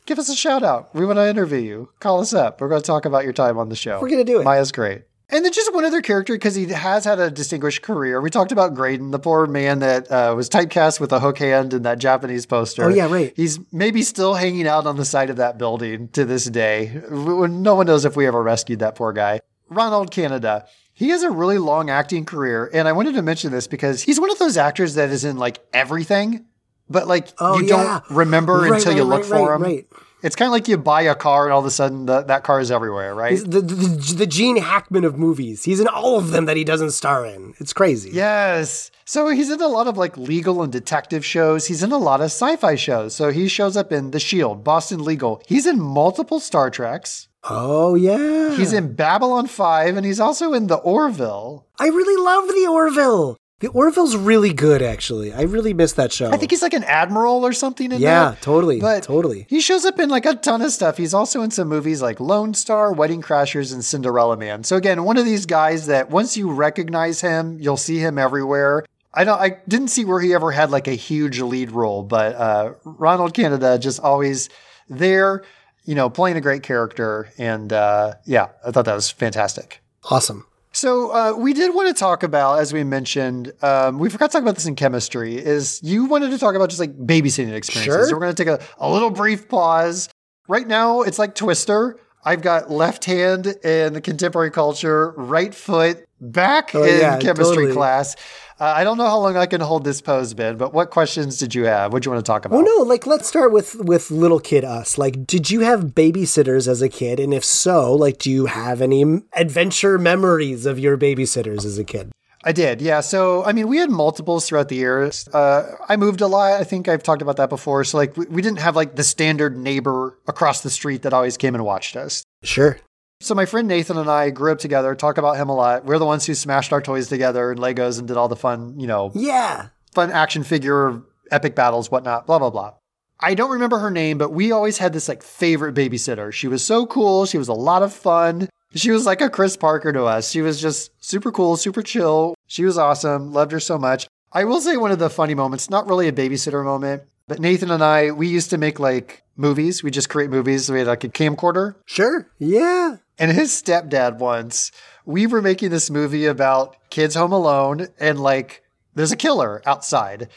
give 0.05 0.19
us 0.19 0.29
a 0.29 0.35
shout 0.35 0.65
out. 0.65 0.93
We 0.97 1.07
want 1.07 1.19
to 1.19 1.29
interview 1.29 1.61
you. 1.61 1.91
Call 2.01 2.19
us 2.21 2.35
up. 2.35 2.61
We're 2.61 2.69
going 2.69 2.83
to 2.83 2.87
talk 2.87 3.05
about 3.05 3.23
your 3.23 3.33
time 3.33 3.57
on 3.57 3.69
the 3.69 3.77
show. 3.77 4.01
We're 4.01 4.09
gonna 4.09 4.25
do 4.25 4.41
it. 4.41 4.45
Maia's 4.45 4.73
great. 4.73 5.03
And 5.29 5.45
then 5.45 5.53
just 5.53 5.73
one 5.73 5.85
other 5.85 6.03
character 6.03 6.35
because 6.35 6.57
he 6.57 6.67
has 6.67 7.05
had 7.05 7.21
a 7.21 7.31
distinguished 7.31 7.83
career. 7.83 8.21
We 8.21 8.31
talked 8.31 8.51
about 8.51 8.75
Graydon, 8.75 9.13
the 9.13 9.21
poor 9.21 9.47
man 9.47 9.79
that 9.79 10.11
uh, 10.11 10.35
was 10.37 10.51
typecast 10.51 10.99
with 10.99 11.13
a 11.13 11.21
hook 11.21 11.39
hand 11.39 11.73
in 11.73 11.83
that 11.83 12.01
Japanese 12.01 12.47
poster. 12.47 12.85
Oh, 12.85 12.89
yeah, 12.89 13.09
right. 13.09 13.33
He's 13.37 13.61
maybe 13.71 14.03
still 14.03 14.35
hanging 14.35 14.67
out 14.67 14.87
on 14.87 14.97
the 14.97 15.05
side 15.05 15.31
of 15.31 15.37
that 15.37 15.57
building 15.57 16.09
to 16.09 16.25
this 16.25 16.47
day. 16.47 17.01
No 17.09 17.77
one 17.77 17.87
knows 17.87 18.05
if 18.05 18.17
we 18.17 18.27
ever 18.27 18.43
rescued 18.43 18.81
that 18.81 18.97
poor 18.97 19.13
guy. 19.13 19.41
Ronald 19.69 20.11
Canada. 20.11 20.67
He 21.01 21.09
has 21.09 21.23
a 21.23 21.31
really 21.31 21.57
long 21.57 21.89
acting 21.89 22.27
career, 22.27 22.69
and 22.75 22.87
I 22.87 22.93
wanted 22.93 23.15
to 23.15 23.23
mention 23.23 23.53
this 23.53 23.67
because 23.67 24.03
he's 24.03 24.21
one 24.21 24.31
of 24.31 24.39
those 24.39 24.59
actors 24.59 24.97
that 24.97 25.09
is 25.09 25.25
in 25.25 25.39
like 25.39 25.59
everything, 25.73 26.45
but 26.91 27.09
like 27.09 27.29
Oh, 27.39 27.59
you 27.59 27.69
yeah. 27.69 28.01
don't 28.09 28.17
remember 28.17 28.59
Right, 28.59 28.73
until 28.75 28.93
you 28.95 29.05
look 29.05 29.21
right, 29.23 29.27
for 29.27 29.49
right, 29.49 29.57
him. 29.57 29.63
right. 29.63 29.87
It's 30.23 30.37
kind 30.37 30.49
of 30.49 30.53
like 30.53 30.69
you 30.69 30.77
buy 30.77 31.01
a 31.01 31.15
car 31.15 31.45
and 31.47 31.55
all 31.55 31.61
of 31.61 31.65
a 31.65 31.71
sudden 31.71 32.05
the, 32.05 32.21
that 32.25 32.45
car 32.45 32.61
is 32.61 32.71
everywhere, 32.71 33.15
right? 33.15 33.39
The, 33.39 33.63
the 33.63 34.15
the 34.19 34.27
Gene 34.27 34.59
Hackman 34.59 35.05
of 35.05 35.17
movies. 35.17 35.65
He's 35.65 35.81
in 35.81 35.89
all 35.89 36.19
of 36.19 36.33
them 36.33 36.45
that 36.45 36.59
he 36.59 36.65
doesn't 36.65 36.91
star 36.91 37.25
in. 37.25 37.55
It's 37.59 37.73
crazy. 37.73 38.11
Yes. 38.13 38.91
So 39.07 39.29
he's 39.29 39.49
in 39.51 39.63
a 39.63 39.69
lot 39.69 39.87
of 39.87 39.97
like 39.97 40.19
legal 40.19 40.63
and 40.63 40.71
detective 40.71 41.25
shows. 41.25 41.69
He's 41.69 41.83
in 41.83 41.91
a 41.93 41.97
lot 41.97 42.21
of 42.21 42.27
sci-fi 42.27 42.75
shows. 42.75 43.15
So 43.15 43.31
he 43.31 43.49
shows 43.49 43.79
up 43.79 43.91
in 43.93 44.11
The 44.11 44.21
Shield, 44.21 44.63
Boston 44.63 45.03
Legal. 45.03 45.41
He's 45.49 45.67
in 45.67 45.81
multiple 45.81 46.39
Star 46.41 46.69
Treks. 46.69 47.29
Oh 47.45 47.95
yeah. 47.95 48.55
He's 48.57 48.73
in 48.73 48.95
Babylon 48.95 49.47
5 49.47 49.97
and 49.97 50.05
he's 50.05 50.21
also 50.21 50.53
in 50.53 50.67
The 50.67 50.77
Orville. 50.77 51.67
I 51.79 51.87
really 51.87 52.23
love 52.23 52.49
the 52.49 52.67
Orville. 52.71 53.37
The 53.61 53.69
Orville's 53.69 54.17
really 54.17 54.55
good, 54.55 54.81
actually. 54.81 55.35
I 55.35 55.43
really 55.43 55.75
miss 55.75 55.93
that 55.93 56.13
show. 56.13 56.31
I 56.31 56.39
think 56.39 56.51
he's 56.51 56.63
like 56.63 56.73
an 56.73 56.85
admiral 56.85 57.45
or 57.45 57.53
something 57.53 57.93
in 57.93 58.01
there. 58.01 58.01
Yeah, 58.01 58.31
that. 58.31 58.41
totally, 58.41 58.81
But 58.81 59.03
totally. 59.03 59.47
He 59.51 59.61
shows 59.61 59.85
up 59.85 59.99
in 59.99 60.09
like 60.09 60.25
a 60.25 60.35
ton 60.35 60.63
of 60.63 60.73
stuff. 60.73 60.97
He's 60.97 61.13
also 61.13 61.43
in 61.43 61.51
some 61.51 61.69
movies 61.69 62.01
like 62.01 62.21
Lone 62.21 62.55
Star, 62.55 62.91
Wedding 62.91 63.21
Crashers, 63.21 63.73
and 63.75 63.85
Cinderella 63.85 64.39
Man. 64.39 64.65
So 64.65 64.77
again, 64.77 65.05
one 65.05 65.19
of 65.19 65.27
these 65.27 65.45
guys 65.45 65.87
that 65.87 66.09
once 66.09 66.39
you 66.39 66.51
recognize 66.51 67.21
him, 67.21 67.59
you'll 67.61 67.77
see 67.77 67.99
him 67.99 68.17
everywhere. 68.17 68.87
I 69.13 69.25
don't. 69.25 69.39
I 69.39 69.59
didn't 69.69 69.89
see 69.89 70.07
where 70.07 70.21
he 70.21 70.33
ever 70.33 70.53
had 70.53 70.71
like 70.71 70.89
a 70.89 70.93
huge 70.93 71.41
lead 71.41 71.71
role, 71.73 72.03
but 72.03 72.35
uh, 72.37 72.73
Ronald 72.85 73.35
Canada 73.35 73.79
just 73.79 74.01
always 74.01 74.49
there, 74.89 75.43
you 75.85 75.95
know, 75.95 76.09
playing 76.11 76.37
a 76.37 76.41
great 76.41 76.63
character, 76.63 77.31
and 77.39 77.73
uh, 77.73 78.15
yeah, 78.25 78.49
I 78.67 78.71
thought 78.71 78.85
that 78.85 78.95
was 78.95 79.11
fantastic. 79.11 79.83
awesome. 80.11 80.47
So 80.73 81.11
uh, 81.11 81.35
we 81.37 81.53
did 81.53 81.75
want 81.75 81.89
to 81.89 81.95
talk 81.95 82.23
about, 82.23 82.61
as 82.61 82.73
we 82.73 82.85
mentioned, 82.85 83.53
um, 83.61 83.99
we 83.99 84.09
forgot 84.09 84.31
to 84.31 84.33
talk 84.35 84.43
about 84.43 84.55
this 84.55 84.67
in 84.67 84.77
chemistry. 84.77 85.35
Is 85.37 85.81
you 85.83 86.05
wanted 86.05 86.31
to 86.31 86.39
talk 86.39 86.55
about 86.55 86.69
just 86.69 86.79
like 86.79 86.97
babysitting 86.97 87.53
experiences? 87.53 87.85
Sure. 87.85 88.05
So 88.07 88.15
we're 88.15 88.21
going 88.21 88.35
to 88.35 88.45
take 88.45 88.53
a, 88.53 88.61
a 88.79 88.89
little 88.89 89.11
brief 89.11 89.49
pause. 89.49 90.09
Right 90.47 90.67
now, 90.69 91.03
it's 91.03 91.19
like 91.19 91.35
Twister. 91.35 91.99
I've 92.25 92.43
got 92.43 92.71
left 92.71 93.05
hand 93.07 93.47
in 93.65 93.95
the 93.95 94.01
contemporary 94.01 94.51
culture, 94.53 95.11
right 95.17 95.53
foot 95.53 96.05
back 96.21 96.73
Oh, 96.75 96.85
in 96.85 97.01
yeah, 97.01 97.19
chemistry 97.19 97.57
totally. 97.57 97.73
class. 97.73 98.15
Uh, 98.61 98.75
I 98.77 98.85
don't 98.85 98.99
know 98.99 99.07
how 99.07 99.19
long 99.19 99.39
I 99.39 99.47
can 99.47 99.63
hold 99.63 99.85
this 99.85 100.03
pose, 100.03 100.35
Ben, 100.35 100.59
but 100.59 100.75
what 100.75 100.91
questions 100.91 101.39
did 101.39 101.55
you 101.55 101.65
have? 101.65 101.95
What 101.95 102.03
do 102.03 102.09
you 102.09 102.13
want 102.13 102.25
to 102.25 102.31
talk 102.31 102.45
about? 102.45 102.57
Well, 102.57 102.79
no, 102.79 102.85
like 102.85 103.07
let's 103.07 103.27
start 103.27 103.53
with 103.53 103.75
with 103.77 104.11
little 104.11 104.39
kid 104.39 104.65
us. 104.65 104.99
Like, 104.99 105.27
did 105.27 105.51
you 105.51 105.61
have 105.61 105.95
babysitters 105.95 106.69
as 106.69 106.83
a 106.83 106.91
kid? 106.91 107.19
And 107.19 107.33
if 107.33 107.43
so, 107.43 107.95
like, 107.95 108.19
do 108.19 108.31
you 108.31 108.47
have 108.47 108.83
any 108.83 109.23
adventure 109.33 109.99
memories 109.99 110.67
of 110.67 110.79
your 110.79 110.99
babysitters 110.99 111.65
as 111.65 111.79
a 111.79 111.85
kid? 111.85 112.13
I 112.45 112.53
did, 112.53 112.81
yeah. 112.81 113.01
So, 113.01 113.45
I 113.45 113.53
mean, 113.53 113.69
we 113.69 113.79
had 113.79 113.91
multiples 113.91 114.49
throughout 114.49 114.69
the 114.69 114.77
years. 114.77 115.29
Uh, 115.29 115.77
I 115.89 115.97
moved 115.97 116.21
a 116.21 116.27
lot. 116.27 116.61
I 116.61 116.65
think 116.65 116.89
I've 116.89 117.03
talked 117.03 117.21
about 117.21 117.37
that 117.37 117.51
before. 117.51 117.85
So, 117.85 117.97
like, 117.99 118.17
we, 118.17 118.27
we 118.27 118.43
didn't 118.43 118.61
have 118.61 118.77
like 118.77 118.97
the 118.97 119.05
standard 119.05 119.57
neighbor 119.57 120.19
across 120.27 120.63
the 120.63 120.71
street 120.71 121.03
that 121.03 121.15
always 121.15 121.39
came 121.39 121.55
and 121.55 121.65
watched 121.65 121.97
us. 121.97 122.25
Sure. 122.43 122.79
So, 123.23 123.35
my 123.35 123.45
friend 123.45 123.69
Nathan 123.69 123.99
and 123.99 124.09
I 124.11 124.31
grew 124.31 124.51
up 124.51 124.59
together, 124.59 124.95
talk 124.95 125.19
about 125.19 125.37
him 125.37 125.51
a 125.51 125.55
lot. 125.55 125.85
We're 125.85 125.99
the 125.99 126.07
ones 126.07 126.25
who 126.25 126.35
smashed 126.35 126.73
our 126.73 126.81
toys 126.81 127.09
together 127.09 127.51
and 127.51 127.61
Legos 127.61 127.99
and 127.99 128.09
did 128.09 128.17
all 128.17 128.29
the 128.29 128.37
fun, 128.37 128.81
you 128.81 128.87
know, 128.87 129.13
Yeah. 129.15 129.67
fun 129.95 130.11
action 130.11 130.43
figure, 130.43 131.03
epic 131.31 131.55
battles, 131.55 131.91
whatnot, 131.91 132.27
blah, 132.27 132.39
blah, 132.39 132.49
blah. 132.49 132.73
I 133.21 133.35
don't 133.35 133.51
remember 133.51 133.79
her 133.81 133.91
name, 133.91 134.17
but 134.17 134.33
we 134.33 134.51
always 134.53 134.79
had 134.79 134.95
this 134.95 135.07
like 135.07 135.23
favorite 135.23 135.75
babysitter. 135.75 136.33
She 136.33 136.49
was 136.49 136.65
so 136.65 136.87
cool. 136.87 137.27
She 137.27 137.37
was 137.37 137.49
a 137.49 137.53
lot 137.53 137.83
of 137.83 137.93
fun. 137.93 138.49
She 138.75 138.91
was 138.91 139.05
like 139.05 139.21
a 139.21 139.29
Chris 139.29 139.55
Parker 139.55 139.93
to 139.93 140.05
us. 140.05 140.31
She 140.31 140.41
was 140.41 140.59
just 140.59 140.91
super 141.05 141.31
cool, 141.31 141.59
super 141.59 141.83
chill. 141.83 142.35
She 142.47 142.65
was 142.65 142.79
awesome. 142.79 143.35
Loved 143.35 143.53
her 143.53 143.61
so 143.61 143.77
much. 143.77 144.07
I 144.33 144.45
will 144.45 144.61
say 144.63 144.79
one 144.79 144.93
of 144.93 144.99
the 144.99 145.11
funny 145.11 145.35
moments, 145.35 145.69
not 145.69 145.87
really 145.89 146.09
a 146.09 146.13
babysitter 146.13 146.65
moment, 146.65 147.03
but 147.29 147.39
Nathan 147.41 147.71
and 147.71 147.85
I, 147.85 148.13
we 148.13 148.29
used 148.29 148.49
to 148.51 148.59
make 148.59 148.81
like 148.81 149.25
movies. 149.37 149.83
We 149.83 149.91
just 149.91 150.09
create 150.09 150.31
movies. 150.31 150.71
We 150.71 150.79
had 150.79 150.89
like 150.89 151.05
a 151.05 151.09
camcorder. 151.11 151.75
Sure. 151.85 152.27
Yeah. 152.39 152.97
And 153.21 153.31
his 153.31 153.51
stepdad 153.53 154.19
once, 154.19 154.73
we 155.05 155.27
were 155.27 155.43
making 155.43 155.69
this 155.69 155.91
movie 155.91 156.25
about 156.25 156.77
kids 156.89 157.15
home 157.15 157.33
alone 157.33 157.89
and 158.01 158.19
like 158.19 158.63
there's 158.95 159.13
a 159.13 159.17
killer 159.17 159.63
outside 159.67 160.29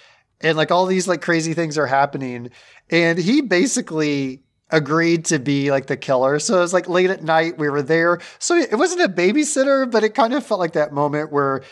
and 0.42 0.58
like 0.58 0.70
all 0.70 0.86
these 0.86 1.08
like 1.08 1.22
crazy 1.22 1.54
things 1.54 1.78
are 1.78 1.88
happening. 1.88 2.50
And 2.90 3.18
he 3.18 3.40
basically 3.40 4.44
agreed 4.70 5.24
to 5.26 5.40
be 5.40 5.72
like 5.72 5.88
the 5.88 5.96
killer. 5.96 6.40
So 6.40 6.58
it 6.58 6.62
was 6.62 6.74
like 6.74 6.90
late 6.90 7.10
at 7.10 7.24
night, 7.24 7.58
we 7.58 7.70
were 7.70 7.82
there. 7.82 8.20
So 8.38 8.58
it 8.58 8.78
wasn't 8.78 9.02
a 9.02 9.08
babysitter, 9.08 9.90
but 9.90 10.04
it 10.04 10.14
kind 10.14 10.34
of 10.34 10.46
felt 10.46 10.60
like 10.60 10.74
that 10.74 10.92
moment 10.92 11.32
where 11.32 11.64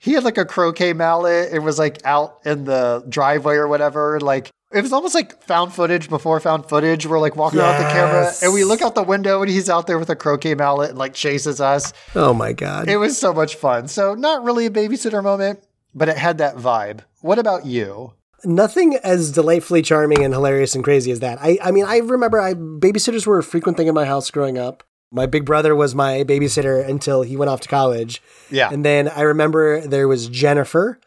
he 0.00 0.12
had 0.12 0.22
like 0.22 0.38
a 0.38 0.44
croquet 0.44 0.92
mallet 0.92 1.50
and 1.50 1.64
was 1.64 1.78
like 1.78 2.04
out 2.04 2.40
in 2.44 2.64
the 2.64 3.04
driveway 3.08 3.54
or 3.54 3.68
whatever. 3.68 4.20
Like 4.20 4.50
it 4.72 4.82
was 4.82 4.92
almost 4.92 5.14
like 5.14 5.42
found 5.42 5.72
footage 5.72 6.08
before 6.08 6.38
found 6.40 6.68
footage. 6.68 7.06
We're 7.06 7.20
like 7.20 7.36
walking 7.36 7.60
around 7.60 7.78
with 7.78 7.86
the 7.86 7.92
camera 7.92 8.32
and 8.42 8.52
we 8.52 8.64
look 8.64 8.82
out 8.82 8.94
the 8.94 9.02
window 9.02 9.40
and 9.40 9.50
he's 9.50 9.70
out 9.70 9.86
there 9.86 9.98
with 9.98 10.10
a 10.10 10.16
croquet 10.16 10.54
mallet 10.54 10.90
and 10.90 10.98
like 10.98 11.14
chases 11.14 11.60
us. 11.60 11.92
Oh 12.14 12.34
my 12.34 12.52
god. 12.52 12.88
It 12.88 12.98
was 12.98 13.16
so 13.16 13.32
much 13.32 13.54
fun. 13.54 13.88
So 13.88 14.14
not 14.14 14.44
really 14.44 14.66
a 14.66 14.70
babysitter 14.70 15.22
moment, 15.22 15.64
but 15.94 16.08
it 16.08 16.18
had 16.18 16.38
that 16.38 16.56
vibe. 16.56 17.00
What 17.22 17.38
about 17.38 17.64
you? 17.64 18.12
Nothing 18.44 18.96
as 19.02 19.32
delightfully 19.32 19.82
charming 19.82 20.22
and 20.22 20.32
hilarious 20.34 20.74
and 20.74 20.84
crazy 20.84 21.10
as 21.10 21.20
that. 21.20 21.38
I, 21.40 21.58
I 21.62 21.70
mean, 21.70 21.86
I 21.86 21.98
remember 21.98 22.38
I 22.38 22.54
babysitters 22.54 23.26
were 23.26 23.38
a 23.38 23.42
frequent 23.42 23.76
thing 23.76 23.88
in 23.88 23.94
my 23.94 24.04
house 24.04 24.30
growing 24.30 24.58
up. 24.58 24.84
My 25.10 25.24
big 25.24 25.46
brother 25.46 25.74
was 25.74 25.94
my 25.94 26.22
babysitter 26.24 26.86
until 26.86 27.22
he 27.22 27.36
went 27.36 27.50
off 27.50 27.60
to 27.62 27.68
college. 27.68 28.22
Yeah. 28.50 28.68
And 28.70 28.84
then 28.84 29.08
I 29.08 29.22
remember 29.22 29.80
there 29.80 30.06
was 30.06 30.28
Jennifer, 30.28 31.00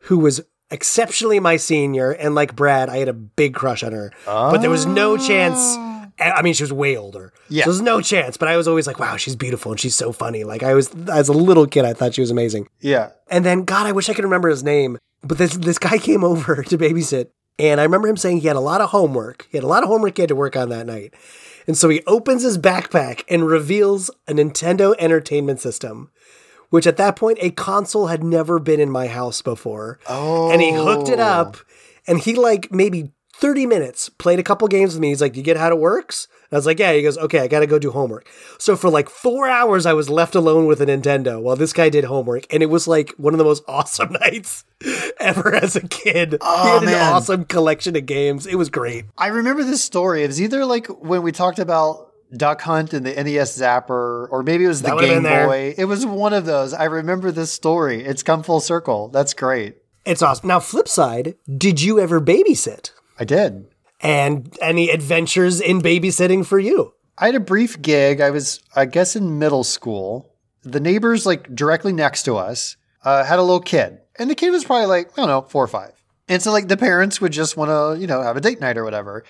who 0.00 0.18
was 0.18 0.42
exceptionally 0.70 1.40
my 1.40 1.56
senior. 1.56 2.10
And 2.10 2.34
like 2.34 2.56
Brad, 2.56 2.88
I 2.88 2.98
had 2.98 3.08
a 3.08 3.12
big 3.12 3.54
crush 3.54 3.82
on 3.82 3.92
her. 3.92 4.12
But 4.24 4.58
there 4.58 4.70
was 4.70 4.86
no 4.86 5.16
chance. 5.16 5.58
Oh. 5.58 5.92
I 6.18 6.40
mean, 6.40 6.54
she 6.54 6.62
was 6.62 6.72
way 6.72 6.96
older. 6.96 7.32
Yeah. 7.50 7.64
So 7.64 7.70
there's 7.70 7.82
no 7.82 8.00
chance. 8.00 8.36
But 8.36 8.48
I 8.48 8.56
was 8.56 8.66
always 8.66 8.86
like, 8.86 8.98
wow, 8.98 9.16
she's 9.16 9.36
beautiful 9.36 9.72
and 9.72 9.80
she's 9.80 9.94
so 9.94 10.12
funny. 10.12 10.44
Like 10.44 10.62
I 10.62 10.72
was, 10.72 10.94
as 11.08 11.28
a 11.28 11.34
little 11.34 11.66
kid, 11.66 11.84
I 11.84 11.92
thought 11.92 12.14
she 12.14 12.22
was 12.22 12.30
amazing. 12.30 12.68
Yeah. 12.80 13.10
And 13.28 13.44
then, 13.44 13.64
God, 13.64 13.86
I 13.86 13.92
wish 13.92 14.08
I 14.08 14.14
could 14.14 14.24
remember 14.24 14.48
his 14.48 14.64
name. 14.64 14.98
But 15.22 15.38
this 15.38 15.56
this 15.56 15.78
guy 15.78 15.98
came 16.08 16.24
over 16.24 16.62
to 16.62 16.78
babysit, 16.78 17.28
and 17.58 17.80
I 17.80 17.84
remember 17.84 18.08
him 18.08 18.16
saying 18.16 18.40
he 18.40 18.48
had 18.48 18.56
a 18.56 18.60
lot 18.60 18.80
of 18.80 18.90
homework. 18.90 19.48
He 19.50 19.56
had 19.56 19.64
a 19.64 19.68
lot 19.68 19.82
of 19.82 19.88
homework 19.88 20.16
he 20.16 20.22
had 20.22 20.28
to 20.28 20.36
work 20.36 20.56
on 20.56 20.68
that 20.68 20.86
night. 20.86 21.14
And 21.66 21.76
so 21.76 21.88
he 21.88 22.02
opens 22.06 22.42
his 22.42 22.58
backpack 22.58 23.24
and 23.28 23.44
reveals 23.44 24.08
a 24.28 24.32
Nintendo 24.32 24.94
Entertainment 25.00 25.60
System, 25.60 26.10
which 26.76 26.86
at 26.86 26.98
that 26.98 27.16
point 27.16 27.38
a 27.40 27.50
console 27.52 28.08
had 28.08 28.22
never 28.22 28.58
been 28.58 28.80
in 28.80 28.90
my 28.90 29.06
house 29.06 29.40
before. 29.40 29.98
Oh. 30.06 30.50
And 30.50 30.60
he 30.60 30.74
hooked 30.74 31.08
it 31.08 31.18
up, 31.18 31.56
oh. 31.58 31.64
and 32.06 32.18
he 32.18 32.34
like 32.34 32.70
maybe 32.70 33.12
30 33.32 33.64
minutes 33.64 34.10
played 34.10 34.38
a 34.38 34.42
couple 34.42 34.68
games 34.68 34.92
with 34.92 35.00
me. 35.00 35.08
He's 35.08 35.22
like, 35.22 35.38
"You 35.38 35.42
get 35.42 35.56
how 35.56 35.70
it 35.70 35.78
works?" 35.78 36.28
And 36.50 36.56
I 36.56 36.58
was 36.58 36.66
like, 36.66 36.78
"Yeah." 36.78 36.92
He 36.92 37.00
goes, 37.00 37.16
"Okay, 37.16 37.38
I 37.38 37.48
got 37.48 37.60
to 37.60 37.66
go 37.66 37.78
do 37.78 37.92
homework." 37.92 38.28
So 38.58 38.76
for 38.76 38.90
like 38.90 39.08
4 39.08 39.48
hours 39.48 39.86
I 39.86 39.94
was 39.94 40.10
left 40.10 40.34
alone 40.34 40.66
with 40.66 40.82
a 40.82 40.84
Nintendo 40.84 41.40
while 41.40 41.56
this 41.56 41.72
guy 41.72 41.88
did 41.88 42.04
homework, 42.04 42.44
and 42.52 42.62
it 42.62 42.66
was 42.66 42.86
like 42.86 43.14
one 43.16 43.32
of 43.32 43.38
the 43.38 43.44
most 43.44 43.64
awesome 43.68 44.12
nights 44.12 44.66
ever 45.18 45.54
as 45.54 45.76
a 45.76 45.88
kid. 45.88 46.36
Oh, 46.42 46.80
he 46.80 46.88
had 46.88 46.94
an 46.94 47.14
awesome 47.14 47.46
collection 47.46 47.96
of 47.96 48.04
games. 48.04 48.46
It 48.46 48.56
was 48.56 48.68
great. 48.68 49.06
I 49.16 49.28
remember 49.28 49.64
this 49.64 49.82
story. 49.82 50.24
It 50.24 50.26
was 50.26 50.42
either 50.42 50.66
like 50.66 50.88
when 50.88 51.22
we 51.22 51.32
talked 51.32 51.58
about 51.58 52.12
Duck 52.34 52.62
Hunt 52.62 52.92
and 52.92 53.04
the 53.04 53.14
NES 53.14 53.58
Zapper, 53.58 54.28
or 54.30 54.42
maybe 54.42 54.64
it 54.64 54.68
was 54.68 54.82
the 54.82 54.96
Game. 54.96 55.22
Boy. 55.22 55.74
It 55.76 55.84
was 55.84 56.04
one 56.06 56.32
of 56.32 56.44
those. 56.44 56.72
I 56.72 56.84
remember 56.84 57.30
this 57.30 57.52
story. 57.52 58.04
It's 58.04 58.22
come 58.22 58.42
full 58.42 58.60
circle. 58.60 59.08
That's 59.08 59.34
great. 59.34 59.76
It's 60.04 60.22
awesome. 60.22 60.48
Now, 60.48 60.60
flip 60.60 60.88
side, 60.88 61.34
did 61.56 61.82
you 61.82 61.98
ever 61.98 62.20
babysit? 62.20 62.92
I 63.18 63.24
did. 63.24 63.66
And 64.00 64.56
any 64.60 64.90
adventures 64.90 65.60
in 65.60 65.80
babysitting 65.80 66.46
for 66.46 66.58
you? 66.58 66.94
I 67.18 67.26
had 67.26 67.34
a 67.34 67.40
brief 67.40 67.80
gig. 67.80 68.20
I 68.20 68.30
was, 68.30 68.60
I 68.74 68.84
guess, 68.84 69.16
in 69.16 69.38
middle 69.38 69.64
school. 69.64 70.32
The 70.62 70.80
neighbors, 70.80 71.26
like 71.26 71.54
directly 71.54 71.92
next 71.92 72.24
to 72.24 72.36
us, 72.36 72.76
uh, 73.04 73.24
had 73.24 73.38
a 73.38 73.42
little 73.42 73.60
kid, 73.60 73.98
and 74.18 74.28
the 74.28 74.34
kid 74.34 74.50
was 74.50 74.64
probably 74.64 74.86
like, 74.86 75.12
I 75.12 75.16
don't 75.16 75.28
know, 75.28 75.42
four 75.42 75.64
or 75.64 75.68
five. 75.68 75.92
And 76.28 76.42
so, 76.42 76.50
like, 76.50 76.66
the 76.66 76.76
parents 76.76 77.20
would 77.20 77.32
just 77.32 77.56
want 77.56 77.70
to, 77.70 78.00
you 78.00 78.08
know, 78.08 78.20
have 78.20 78.36
a 78.36 78.40
date 78.40 78.60
night 78.60 78.76
or 78.76 78.84
whatever. 78.84 79.24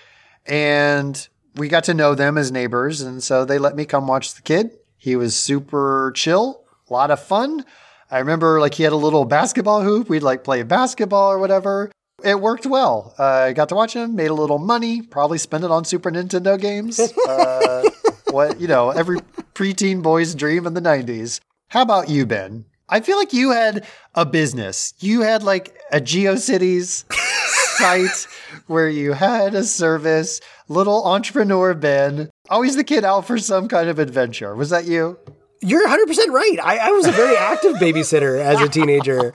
And 0.47 1.27
we 1.57 1.67
got 1.67 1.83
to 1.85 1.93
know 1.93 2.15
them 2.15 2.37
as 2.37 2.51
neighbors, 2.51 3.01
and 3.01 3.21
so 3.21 3.45
they 3.45 3.57
let 3.57 3.75
me 3.75 3.85
come 3.85 4.07
watch 4.07 4.33
the 4.35 4.41
kid. 4.41 4.71
He 4.97 5.15
was 5.15 5.35
super 5.35 6.11
chill, 6.15 6.63
a 6.89 6.93
lot 6.93 7.11
of 7.11 7.21
fun. 7.21 7.65
I 8.09 8.19
remember, 8.19 8.59
like, 8.59 8.75
he 8.75 8.83
had 8.83 8.93
a 8.93 8.97
little 8.97 9.25
basketball 9.25 9.81
hoop. 9.83 10.09
We'd 10.09 10.23
like 10.23 10.43
play 10.43 10.63
basketball 10.63 11.31
or 11.31 11.39
whatever. 11.39 11.91
It 12.23 12.39
worked 12.39 12.65
well. 12.65 13.13
Uh, 13.19 13.23
I 13.23 13.53
got 13.53 13.69
to 13.69 13.75
watch 13.75 13.95
him, 13.95 14.15
made 14.15 14.29
a 14.29 14.33
little 14.33 14.57
money, 14.57 15.01
probably 15.01 15.37
spent 15.37 15.63
it 15.63 15.71
on 15.71 15.85
Super 15.85 16.11
Nintendo 16.11 16.59
games. 16.59 16.99
Uh, 17.27 17.83
what, 18.31 18.59
you 18.59 18.67
know, 18.67 18.89
every 18.89 19.17
preteen 19.53 20.01
boy's 20.01 20.35
dream 20.35 20.65
in 20.65 20.73
the 20.73 20.81
90s. 20.81 21.39
How 21.69 21.81
about 21.81 22.09
you, 22.09 22.25
Ben? 22.25 22.65
I 22.89 23.01
feel 23.01 23.17
like 23.17 23.33
you 23.33 23.51
had 23.51 23.85
a 24.15 24.25
business. 24.25 24.93
You 24.99 25.21
had 25.21 25.43
like 25.43 25.77
a 25.91 25.99
GeoCities 25.99 27.11
site 27.77 28.27
where 28.67 28.89
you 28.89 29.13
had 29.13 29.55
a 29.55 29.63
service, 29.63 30.39
little 30.67 31.05
entrepreneur 31.05 31.73
Ben, 31.73 32.29
always 32.49 32.75
the 32.75 32.83
kid 32.83 33.03
out 33.03 33.25
for 33.25 33.37
some 33.37 33.67
kind 33.67 33.89
of 33.89 33.99
adventure. 33.99 34.55
Was 34.55 34.69
that 34.69 34.85
you? 34.85 35.17
You're 35.59 35.87
100% 35.87 36.27
right. 36.27 36.57
I, 36.63 36.77
I 36.77 36.91
was 36.91 37.07
a 37.07 37.11
very 37.11 37.35
active 37.35 37.77
babysitter 37.77 38.39
as 38.39 38.61
a 38.61 38.69
teenager. 38.69 39.33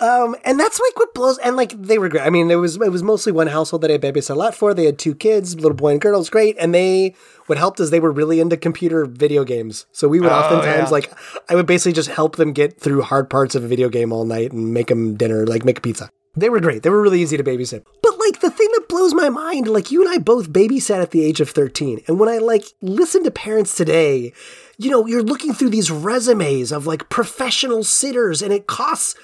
Um, 0.00 0.36
and 0.44 0.58
that's 0.58 0.80
like 0.80 0.96
what 0.96 1.12
blows, 1.12 1.38
and 1.38 1.56
like 1.56 1.72
they 1.72 1.98
were 1.98 2.08
great. 2.08 2.22
I 2.22 2.30
mean, 2.30 2.50
it 2.50 2.54
was, 2.54 2.76
it 2.76 2.90
was 2.90 3.02
mostly 3.02 3.32
one 3.32 3.48
household 3.48 3.82
that 3.82 3.90
I 3.90 3.98
babysat 3.98 4.30
a 4.30 4.34
lot 4.34 4.54
for. 4.54 4.72
They 4.72 4.86
had 4.86 4.98
two 4.98 5.14
kids, 5.14 5.56
little 5.56 5.74
boy 5.74 5.90
and 5.90 6.00
girl. 6.00 6.14
It 6.14 6.18
was 6.18 6.30
great. 6.30 6.56
And 6.58 6.74
they, 6.74 7.14
what 7.46 7.58
helped 7.58 7.80
is 7.80 7.90
they 7.90 8.00
were 8.00 8.12
really 8.12 8.40
into 8.40 8.56
computer 8.56 9.04
video 9.04 9.44
games. 9.44 9.86
So 9.92 10.08
we 10.08 10.20
would 10.20 10.30
oftentimes 10.30 10.88
yeah. 10.88 10.88
like, 10.88 11.12
I 11.50 11.54
would 11.54 11.66
basically 11.66 11.92
just 11.92 12.08
help 12.08 12.36
them 12.36 12.52
get 12.52 12.80
through 12.80 13.02
hard 13.02 13.28
parts 13.28 13.54
of 13.54 13.64
a 13.64 13.68
video 13.68 13.88
game 13.88 14.12
all 14.12 14.24
night 14.24 14.52
and 14.52 14.72
make 14.72 14.86
them 14.86 15.16
dinner, 15.16 15.46
like 15.46 15.64
make 15.64 15.78
a 15.78 15.82
pizza. 15.82 16.08
They 16.40 16.50
were 16.50 16.60
great. 16.60 16.82
They 16.82 16.90
were 16.90 17.02
really 17.02 17.22
easy 17.22 17.36
to 17.36 17.44
babysit. 17.44 17.84
But 18.02 18.18
like 18.18 18.40
the 18.40 18.50
thing 18.50 18.68
that 18.74 18.88
blows 18.88 19.14
my 19.14 19.28
mind, 19.28 19.68
like 19.68 19.90
you 19.90 20.02
and 20.02 20.10
I 20.10 20.18
both 20.18 20.50
babysat 20.50 21.02
at 21.02 21.10
the 21.10 21.24
age 21.24 21.40
of 21.40 21.50
13. 21.50 22.02
And 22.06 22.20
when 22.20 22.28
I 22.28 22.38
like 22.38 22.64
listen 22.80 23.24
to 23.24 23.30
parents 23.30 23.74
today, 23.74 24.32
you 24.76 24.90
know, 24.90 25.06
you're 25.06 25.22
looking 25.22 25.52
through 25.52 25.70
these 25.70 25.90
resumes 25.90 26.70
of 26.72 26.86
like 26.86 27.08
professional 27.08 27.82
sitters 27.82 28.42
and 28.42 28.52
it 28.52 28.66
costs, 28.66 29.14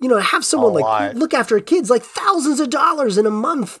you 0.00 0.08
know, 0.08 0.16
to 0.16 0.22
have 0.22 0.44
someone 0.44 0.72
like 0.72 0.84
lot. 0.84 1.16
look 1.16 1.34
after 1.34 1.58
kids 1.60 1.90
like 1.90 2.02
thousands 2.02 2.60
of 2.60 2.70
dollars 2.70 3.18
in 3.18 3.26
a 3.26 3.30
month. 3.30 3.80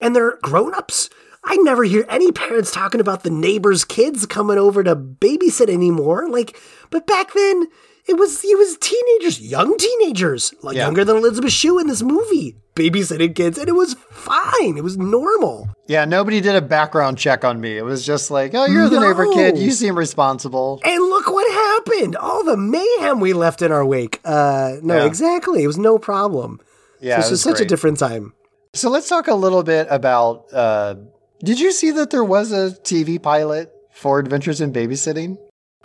And 0.00 0.14
they're 0.14 0.38
grown-ups. 0.42 1.08
I 1.44 1.56
never 1.56 1.84
hear 1.84 2.04
any 2.08 2.32
parents 2.32 2.72
talking 2.72 3.00
about 3.00 3.22
the 3.22 3.30
neighbors' 3.30 3.84
kids 3.84 4.26
coming 4.26 4.58
over 4.58 4.82
to 4.82 4.96
babysit 4.96 5.68
anymore. 5.68 6.28
Like, 6.28 6.58
but 6.90 7.06
back 7.06 7.32
then 7.32 7.68
it 8.06 8.14
was 8.18 8.44
it 8.44 8.58
was 8.58 8.76
teenagers, 8.78 9.40
young 9.40 9.76
teenagers, 9.78 10.52
like 10.62 10.76
Yeah. 10.76 10.84
younger 10.84 11.04
than 11.04 11.16
Elisabeth 11.16 11.52
Shue 11.52 11.78
in 11.78 11.86
this 11.86 12.02
movie, 12.02 12.56
babysitting 12.74 13.34
kids, 13.34 13.58
and 13.58 13.68
it 13.68 13.72
was 13.74 13.94
fine. 14.10 14.76
It 14.76 14.84
was 14.84 14.96
normal. 14.96 15.68
Yeah, 15.86 16.04
nobody 16.04 16.40
did 16.40 16.56
a 16.56 16.62
background 16.62 17.18
check 17.18 17.44
on 17.44 17.60
me. 17.60 17.76
It 17.76 17.84
was 17.84 18.04
just 18.06 18.30
like, 18.30 18.54
oh, 18.54 18.64
you're 18.66 18.88
the 18.88 19.00
neighbor 19.00 19.26
kid. 19.32 19.58
You 19.58 19.70
seem 19.70 19.96
responsible. 19.98 20.80
And 20.84 21.02
look 21.02 21.26
what 21.30 21.50
happened! 21.52 22.16
All 22.16 22.42
the 22.44 22.56
mayhem 22.56 23.20
we 23.20 23.32
left 23.32 23.62
in 23.62 23.70
our 23.72 23.84
wake. 23.84 24.20
Uh, 24.24 24.76
no, 24.82 24.96
Yeah. 24.96 25.04
exactly. 25.06 25.62
It 25.62 25.66
was 25.66 25.78
no 25.78 25.98
problem. 25.98 26.60
Yeah, 27.00 27.16
this 27.16 27.26
it 27.26 27.30
was 27.32 27.44
was 27.46 27.56
such 27.56 27.60
a 27.60 27.64
different 27.68 27.98
time. 27.98 28.32
So 28.72 28.90
let's 28.90 29.08
talk 29.08 29.28
a 29.28 29.34
little 29.34 29.62
bit 29.62 29.86
about. 29.90 30.46
Uh, 30.52 30.94
did 31.42 31.60
you 31.60 31.70
see 31.72 31.90
that 31.92 32.10
there 32.10 32.24
was 32.24 32.50
a 32.52 32.70
TV 32.82 33.22
pilot 33.22 33.70
for 33.92 34.18
Adventures 34.18 34.60
in 34.60 34.72
Babysitting? 34.72 35.36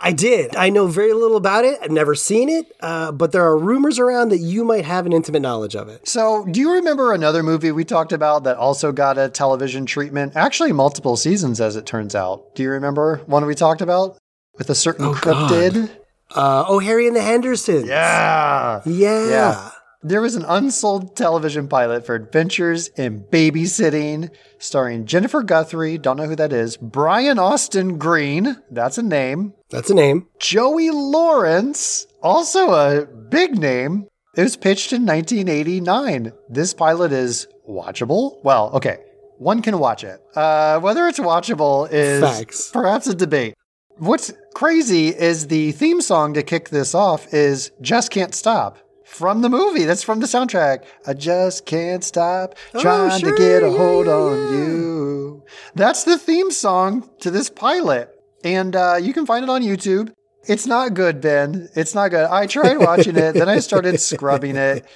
I 0.02 0.12
did. 0.12 0.56
I 0.56 0.70
know 0.70 0.86
very 0.86 1.12
little 1.12 1.36
about 1.36 1.64
it. 1.66 1.78
I've 1.82 1.90
never 1.90 2.14
seen 2.14 2.48
it, 2.48 2.74
uh, 2.80 3.12
but 3.12 3.32
there 3.32 3.44
are 3.44 3.58
rumors 3.58 3.98
around 3.98 4.30
that 4.30 4.38
you 4.38 4.64
might 4.64 4.86
have 4.86 5.04
an 5.04 5.12
intimate 5.12 5.40
knowledge 5.40 5.76
of 5.76 5.88
it. 5.88 6.08
So, 6.08 6.46
do 6.50 6.58
you 6.58 6.72
remember 6.72 7.12
another 7.12 7.42
movie 7.42 7.70
we 7.70 7.84
talked 7.84 8.12
about 8.12 8.44
that 8.44 8.56
also 8.56 8.92
got 8.92 9.18
a 9.18 9.28
television 9.28 9.84
treatment? 9.84 10.34
Actually, 10.36 10.72
multiple 10.72 11.16
seasons, 11.18 11.60
as 11.60 11.76
it 11.76 11.84
turns 11.84 12.14
out. 12.14 12.54
Do 12.54 12.62
you 12.62 12.70
remember 12.70 13.18
one 13.26 13.44
we 13.44 13.54
talked 13.54 13.82
about 13.82 14.16
with 14.56 14.70
a 14.70 14.74
certain 14.74 15.04
Oh, 15.06 15.12
cryptid? 15.12 15.90
Uh, 16.34 16.64
oh, 16.66 16.78
Harry 16.78 17.06
and 17.06 17.14
the 17.16 17.22
Hendersons. 17.22 17.86
Yeah. 17.86 18.80
Yeah. 18.86 19.28
Yeah. 19.28 19.70
There 20.02 20.22
was 20.22 20.34
an 20.34 20.46
unsold 20.48 21.14
television 21.14 21.68
pilot 21.68 22.06
for 22.06 22.14
Adventures 22.14 22.88
in 22.96 23.24
Babysitting, 23.24 24.30
starring 24.58 25.04
Jennifer 25.04 25.42
Guthrie, 25.42 25.98
don't 25.98 26.16
know 26.16 26.26
who 26.26 26.36
that 26.36 26.54
is, 26.54 26.78
Brian 26.78 27.38
Austin 27.38 27.98
Green, 27.98 28.56
that's 28.70 28.96
a 28.96 29.02
name, 29.02 29.52
That's 29.68 29.90
a 29.90 29.94
name. 29.94 30.26
Joey 30.38 30.88
Lawrence, 30.88 32.06
also 32.22 32.70
a 32.72 33.04
big 33.04 33.58
name. 33.58 34.06
It 34.34 34.42
was 34.42 34.56
pitched 34.56 34.94
in 34.94 35.04
1989. 35.04 36.32
This 36.48 36.72
pilot 36.72 37.12
is 37.12 37.46
watchable. 37.68 38.42
Well, 38.42 38.70
okay, 38.72 39.00
one 39.36 39.60
can 39.60 39.78
watch 39.78 40.02
it. 40.02 40.18
Uh, 40.34 40.80
whether 40.80 41.08
it's 41.08 41.18
watchable 41.18 41.86
is 41.92 42.22
Facts. 42.22 42.70
perhaps 42.70 43.06
a 43.06 43.14
debate. 43.14 43.52
What's 43.98 44.32
crazy 44.54 45.08
is 45.08 45.48
the 45.48 45.72
theme 45.72 46.00
song 46.00 46.32
to 46.32 46.42
kick 46.42 46.70
this 46.70 46.94
off 46.94 47.34
is 47.34 47.70
Just 47.82 48.10
Can't 48.10 48.34
Stop 48.34 48.78
from 49.10 49.42
the 49.42 49.48
movie. 49.48 49.84
That's 49.84 50.02
from 50.02 50.20
the 50.20 50.26
soundtrack. 50.26 50.84
I 51.06 51.14
just 51.14 51.66
can't 51.66 52.02
stop 52.04 52.54
trying 52.78 53.10
Oh, 53.12 53.18
sure, 53.18 53.30
to 53.32 53.36
get 53.36 53.62
a 53.62 53.70
yeah, 53.70 53.76
hold 53.76 54.06
yeah, 54.06 54.12
on 54.12 54.36
yeah. 54.38 54.58
you. 54.58 55.42
That's 55.74 56.04
the 56.04 56.16
theme 56.18 56.50
song 56.50 57.10
to 57.20 57.30
this 57.30 57.50
pilot. 57.50 58.08
And 58.44 58.74
uh, 58.76 58.96
you 59.00 59.12
can 59.12 59.26
find 59.26 59.42
it 59.42 59.50
on 59.50 59.62
YouTube. 59.62 60.12
It's 60.46 60.66
not 60.66 60.94
good, 60.94 61.20
Ben. 61.20 61.68
It's 61.74 61.94
not 61.94 62.10
good. 62.10 62.24
I 62.26 62.46
tried 62.46 62.78
watching 62.78 63.16
it, 63.16 63.32
then 63.34 63.48
I 63.48 63.58
started 63.58 64.00
scrubbing 64.10 64.56
it. 64.56 64.86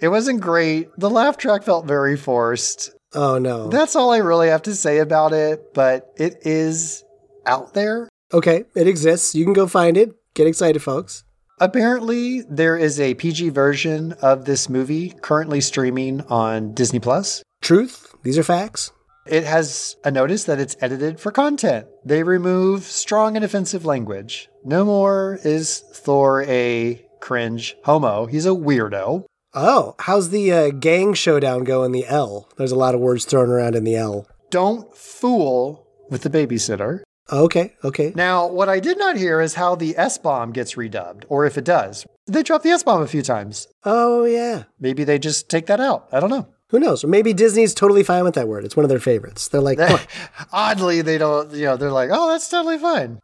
It 0.00 0.08
wasn't 0.08 0.40
great. 0.40 0.88
The 0.96 1.08
laugh 1.10 1.36
track 1.36 1.62
felt 1.62 1.86
very 1.86 2.16
forced. 2.16 2.90
Oh 3.14 3.38
no. 3.38 3.68
That's 3.68 3.94
all 3.94 4.10
I 4.10 4.18
really 4.18 4.48
have 4.48 4.62
to 4.62 4.74
say 4.74 4.98
about 4.98 5.32
it, 5.32 5.72
but 5.74 6.10
it 6.16 6.38
is 6.42 7.04
out 7.46 7.74
there. 7.74 8.08
okay, 8.32 8.64
it 8.74 8.88
exists. 8.88 9.34
You 9.34 9.44
can 9.44 9.52
go 9.52 9.66
find 9.68 9.96
it. 9.96 10.10
Get 10.34 10.46
excited, 10.46 10.82
folks. 10.82 11.22
Apparently, 11.60 12.42
there 12.42 12.76
is 12.76 12.98
a 12.98 13.14
PG 13.14 13.50
version 13.50 14.12
of 14.22 14.44
this 14.44 14.68
movie 14.68 15.10
currently 15.20 15.60
streaming 15.60 16.22
on 16.22 16.72
Disney 16.74 16.98
Plus. 16.98 17.42
Truth. 17.60 18.14
These 18.22 18.38
are 18.38 18.42
facts. 18.42 18.90
It 19.26 19.44
has 19.44 19.96
a 20.04 20.10
notice 20.10 20.44
that 20.44 20.58
it's 20.58 20.76
edited 20.80 21.20
for 21.20 21.30
content. 21.30 21.86
They 22.04 22.24
remove 22.24 22.82
strong 22.82 23.36
and 23.36 23.44
offensive 23.44 23.84
language. 23.84 24.48
No 24.64 24.84
more 24.84 25.38
is 25.44 25.78
Thor 25.78 26.42
a 26.42 27.06
cringe 27.20 27.76
homo. 27.84 28.26
He's 28.26 28.46
a 28.46 28.50
weirdo. 28.50 29.24
Oh, 29.54 29.94
how's 30.00 30.30
the 30.30 30.50
uh, 30.50 30.70
gang 30.70 31.14
showdown 31.14 31.64
go 31.64 31.84
in 31.84 31.92
the 31.92 32.06
L? 32.06 32.48
There's 32.56 32.72
a 32.72 32.76
lot 32.76 32.94
of 32.94 33.00
words 33.00 33.24
thrown 33.24 33.50
around 33.50 33.76
in 33.76 33.84
the 33.84 33.94
L. 33.94 34.26
Don't 34.50 34.96
fool 34.96 35.86
with 36.10 36.22
the 36.22 36.30
babysitter. 36.30 37.02
Okay, 37.30 37.74
okay. 37.84 38.12
Now, 38.16 38.46
what 38.46 38.68
I 38.68 38.80
did 38.80 38.98
not 38.98 39.16
hear 39.16 39.40
is 39.40 39.54
how 39.54 39.74
the 39.74 39.96
S 39.96 40.18
bomb 40.18 40.52
gets 40.52 40.74
redubbed, 40.74 41.24
or 41.28 41.46
if 41.46 41.56
it 41.56 41.64
does. 41.64 42.06
They 42.26 42.42
dropped 42.42 42.64
the 42.64 42.70
S 42.70 42.82
bomb 42.82 43.02
a 43.02 43.06
few 43.06 43.22
times. 43.22 43.68
Oh 43.84 44.24
yeah. 44.24 44.64
Maybe 44.80 45.04
they 45.04 45.18
just 45.18 45.48
take 45.48 45.66
that 45.66 45.80
out. 45.80 46.08
I 46.12 46.20
don't 46.20 46.30
know. 46.30 46.48
Who 46.68 46.80
knows? 46.80 47.04
Or 47.04 47.08
maybe 47.08 47.34
Disney's 47.34 47.74
totally 47.74 48.02
fine 48.02 48.24
with 48.24 48.34
that 48.34 48.48
word. 48.48 48.64
It's 48.64 48.76
one 48.76 48.84
of 48.84 48.88
their 48.88 48.98
favorites. 48.98 49.48
They're 49.48 49.60
like, 49.60 49.78
Oddly, 50.52 51.02
they 51.02 51.18
don't, 51.18 51.52
you 51.52 51.66
know, 51.66 51.76
they're 51.76 51.92
like, 51.92 52.08
oh, 52.10 52.30
that's 52.30 52.48
totally 52.48 52.78
fine. 52.78 53.20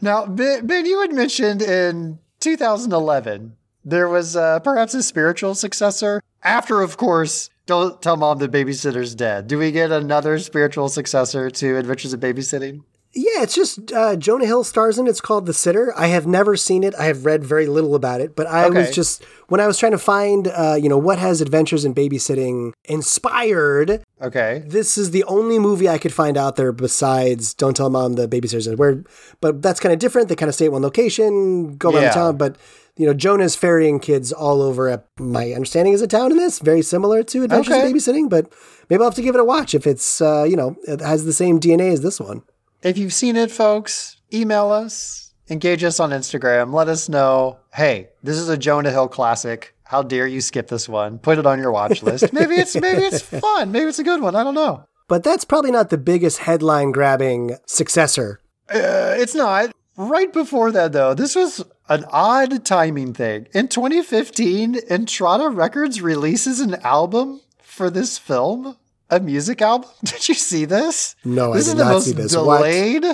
Now, 0.00 0.24
Ben, 0.24 0.66
Ben 0.66 0.86
you 0.86 1.02
had 1.02 1.12
mentioned 1.12 1.60
in 1.60 2.20
2011, 2.40 3.54
there 3.84 4.08
was 4.08 4.34
uh, 4.34 4.60
perhaps 4.60 4.94
a 4.94 5.02
spiritual 5.02 5.54
successor. 5.54 6.22
After, 6.42 6.80
of 6.80 6.96
course, 6.96 7.50
Don't 7.66 8.00
Tell 8.00 8.16
Mom 8.16 8.38
the 8.38 8.48
Babysitter's 8.48 9.14
Dead. 9.14 9.46
Do 9.46 9.58
we 9.58 9.72
get 9.72 9.92
another 9.92 10.38
spiritual 10.38 10.88
successor 10.88 11.50
to 11.50 11.76
Adventures 11.76 12.14
of 12.14 12.20
Babysitting? 12.20 12.82
Yeah, 13.18 13.42
it's 13.42 13.54
just 13.54 13.92
uh, 13.92 14.14
Jonah 14.16 14.44
Hill 14.44 14.62
stars 14.62 14.98
in. 14.98 15.06
it. 15.06 15.10
It's 15.10 15.22
called 15.22 15.46
The 15.46 15.54
Sitter. 15.54 15.92
I 15.96 16.08
have 16.08 16.26
never 16.26 16.54
seen 16.54 16.84
it. 16.84 16.94
I 16.96 17.06
have 17.06 17.24
read 17.24 17.42
very 17.42 17.66
little 17.66 17.94
about 17.94 18.20
it, 18.20 18.36
but 18.36 18.46
I 18.46 18.68
was 18.68 18.90
just 18.94 19.24
when 19.48 19.58
I 19.58 19.66
was 19.66 19.78
trying 19.78 19.92
to 19.92 19.98
find, 19.98 20.48
uh, 20.48 20.76
you 20.78 20.88
know, 20.90 20.98
what 20.98 21.18
has 21.18 21.40
Adventures 21.40 21.86
in 21.86 21.94
Babysitting 21.94 22.72
inspired. 22.84 24.02
Okay. 24.20 24.62
This 24.66 24.98
is 24.98 25.10
the 25.12 25.24
only 25.24 25.58
movie 25.58 25.88
I 25.88 25.98
could 25.98 26.12
find 26.12 26.36
out 26.36 26.56
there 26.56 26.72
besides 26.72 27.54
Don't 27.54 27.74
Tell 27.76 27.88
Mom 27.90 28.14
the 28.14 28.28
Babysitter's. 28.28 28.68
Where, 28.76 29.02
but 29.40 29.62
that's 29.62 29.80
kind 29.80 29.92
of 29.94 29.98
different. 29.98 30.28
They 30.28 30.36
kind 30.36 30.48
of 30.50 30.54
stay 30.54 30.66
at 30.66 30.72
one 30.72 30.82
location, 30.82 31.76
go 31.76 31.90
around 31.92 32.02
Yeah. 32.02 32.10
town, 32.12 32.36
but. 32.36 32.56
You 32.98 33.04
know, 33.04 33.12
Jonah's 33.12 33.54
ferrying 33.54 34.00
kids 34.00 34.32
all 34.32 34.62
over. 34.62 34.88
A, 34.88 35.04
my 35.20 35.52
understanding 35.52 35.92
is 35.92 36.00
a 36.00 36.06
town 36.06 36.30
in 36.30 36.38
this, 36.38 36.60
very 36.60 36.80
similar 36.80 37.22
to 37.24 37.42
Adventures 37.42 37.74
Okay. 37.74 37.90
in 37.90 37.92
Babysitting, 37.94 38.30
but 38.30 38.50
maybe 38.88 39.02
I'll 39.02 39.08
have 39.10 39.14
to 39.16 39.20
give 39.20 39.34
it 39.34 39.38
a 39.38 39.44
watch 39.44 39.74
if 39.74 39.86
it's, 39.86 40.22
uh, 40.22 40.44
you 40.48 40.56
know, 40.56 40.76
it 40.88 41.02
has 41.02 41.26
the 41.26 41.34
same 41.34 41.60
DNA 41.60 41.92
as 41.92 42.00
this 42.00 42.18
one. 42.18 42.40
If 42.86 42.98
you've 42.98 43.12
seen 43.12 43.34
it, 43.34 43.50
folks, 43.50 44.20
email 44.32 44.70
us, 44.70 45.34
engage 45.50 45.82
us 45.82 45.98
on 45.98 46.10
Instagram, 46.10 46.72
let 46.72 46.86
us 46.86 47.08
know, 47.08 47.58
hey, 47.74 48.10
this 48.22 48.36
is 48.36 48.48
a 48.48 48.56
Jonah 48.56 48.92
Hill 48.92 49.08
classic. 49.08 49.74
How 49.82 50.04
dare 50.04 50.28
you 50.28 50.40
skip 50.40 50.68
this 50.68 50.88
one? 50.88 51.18
Put 51.18 51.38
it 51.38 51.46
on 51.46 51.58
your 51.58 51.72
watch 51.72 52.04
list. 52.04 52.32
Maybe 52.32 52.54
it's 52.54 52.76
maybe 52.76 53.02
it's 53.02 53.20
fun. 53.20 53.72
Maybe 53.72 53.86
it's 53.86 53.98
a 53.98 54.04
good 54.04 54.22
one. 54.22 54.36
I 54.36 54.44
don't 54.44 54.54
know. 54.54 54.84
But 55.08 55.24
that's 55.24 55.44
probably 55.44 55.72
not 55.72 55.90
the 55.90 55.98
biggest 55.98 56.38
headline 56.38 56.92
grabbing 56.92 57.56
successor. 57.66 58.38
Uh, 58.72 59.16
it's 59.18 59.34
not. 59.34 59.72
Right 59.96 60.32
before 60.32 60.70
that, 60.70 60.92
though, 60.92 61.12
this 61.12 61.34
was 61.34 61.64
an 61.88 62.04
odd 62.12 62.64
timing 62.64 63.14
thing. 63.14 63.48
In 63.52 63.66
2015, 63.66 64.74
Intrada 64.88 65.52
Records 65.52 66.00
releases 66.00 66.60
an 66.60 66.76
album 66.76 67.40
for 67.60 67.90
this 67.90 68.16
film, 68.16 68.76
a 69.10 69.20
music 69.20 69.62
album. 69.62 69.90
Did 70.04 70.28
you 70.28 70.34
see 70.34 70.64
this? 70.64 71.16
No, 71.24 71.52
I 71.52 71.56
this 71.56 71.66
did 71.66 71.70
is 71.72 71.76
the 71.76 71.84
not 71.84 71.92
most 71.92 72.04
see 72.06 72.12
this. 72.12 72.36
What? 72.36 72.58
delayed 72.58 73.04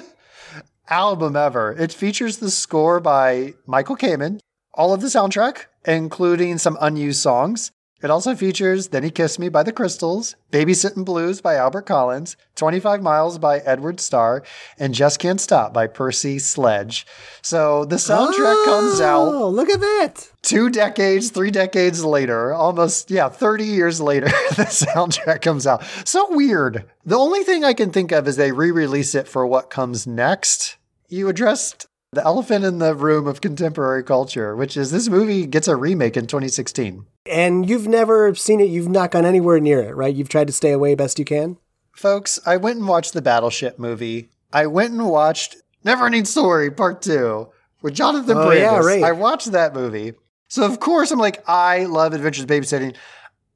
album 0.89 1.37
ever. 1.37 1.73
It 1.73 1.93
features 1.93 2.39
the 2.39 2.51
score 2.51 3.01
by 3.01 3.55
Michael 3.67 3.97
Kamen, 3.97 4.41
all 4.75 4.93
of 4.93 5.01
the 5.01 5.07
soundtrack, 5.09 5.67
including 5.85 6.59
some 6.59 6.77
unused 6.81 7.21
songs. 7.21 7.73
It 8.03 8.11
also 8.11 8.35
features 8.35 8.89
Then 8.89 9.05
He 9.05 9.11
Kissed 9.11 9.39
Me 9.39 9.49
by 9.49 9.63
the 9.63 9.73
Crystals, 9.73 10.35
Babysitting 10.51 11.05
Blues 11.05 11.41
by 11.41 11.55
Albert 11.55 11.83
Collins, 11.83 12.37
25 12.57 13.01
Miles 13.01 13.39
by 13.39 13.59
Edward 13.59 14.01
Starr, 14.01 14.43
and 14.77 14.93
Just 14.93 15.21
Can't 15.21 15.41
Stop 15.41 15.73
by 15.73 15.87
Percy 15.87 16.41
Sledge. 16.41 17.07
So 17.43 17.85
the 17.85 17.97
soundtrack 17.97 18.65
comes 18.65 19.01
oh, 19.01 19.05
out 19.05 19.29
Oh, 19.35 19.49
look 19.49 19.71
at 19.71 19.79
that. 19.81 20.31
two 20.43 20.69
decades, 20.69 21.31
three 21.31 21.53
decades 21.53 22.05
later, 22.05 22.53
almost, 22.53 23.09
yeah, 23.09 23.29
30 23.29 23.65
years 23.65 24.01
later, 24.01 24.27
the 24.57 24.65
soundtrack 24.65 25.41
comes 25.41 25.65
out. 25.67 25.85
So 26.05 26.27
weird. 26.35 26.85
The 27.07 27.19
only 27.19 27.45
thing 27.45 27.65
I 27.65 27.73
can 27.73 27.93
think 27.93 28.11
of 28.11 28.27
is 28.27 28.35
they 28.35 28.51
re 28.51 28.73
release 28.73 29.15
it 29.15 29.29
for 29.29 29.47
what 29.47 29.71
comes 29.71 30.09
next. 30.09 30.77
You 31.09 31.29
addressed 31.29 31.87
the 32.13 32.25
elephant 32.25 32.63
in 32.65 32.79
the 32.79 32.95
room 32.95 33.27
of 33.27 33.41
contemporary 33.41 34.05
culture, 34.05 34.55
which 34.55 34.77
is 34.77 34.91
this 34.91 35.09
movie 35.09 35.47
gets 35.47 35.67
a 35.67 35.75
remake 35.77 36.17
in 36.17 36.27
2016. 36.27 37.07
And 37.31 37.69
you've 37.69 37.89
never 37.89 38.35
seen 38.35 38.61
it, 38.61 38.69
you've 38.69 38.89
not 38.89 39.11
gone 39.11 39.25
anywhere 39.25 39.59
near 39.61 39.81
it, 39.81 39.97
right? 39.97 40.15
You've 40.15 40.29
tried 40.29 40.49
to 40.49 40.53
stay 40.53 40.73
away 40.73 40.95
best 40.95 41.19
you 41.19 41.25
can. 41.25 41.57
Folks, 41.93 42.39
I 42.45 42.59
went 42.59 42.79
and 42.79 42.89
watched 42.89 43.15
the 43.15 43.23
Battleship 43.23 43.79
movie. 43.79 44.29
I 44.53 44.67
went 44.67 44.93
and 44.93 45.09
watched 45.09 45.57
Never 45.85 46.09
Neverending 46.11 46.27
Story 46.27 46.71
Part 46.71 47.01
2 47.01 47.49
with 47.81 47.95
Jonathan 47.95 48.37
Oh, 48.37 48.47
Brandis. 48.47 48.61
yeah, 48.61 48.79
right. 48.79 49.03
I 49.05 49.13
watched 49.13 49.51
that 49.53 49.75
movie. 49.75 50.13
So, 50.49 50.65
of 50.67 50.81
course, 50.81 51.11
I'm 51.11 51.19
like, 51.19 51.43
I 51.49 51.85
love 51.87 52.13
Adventures 52.13 52.45
Babysitting. 52.45 52.95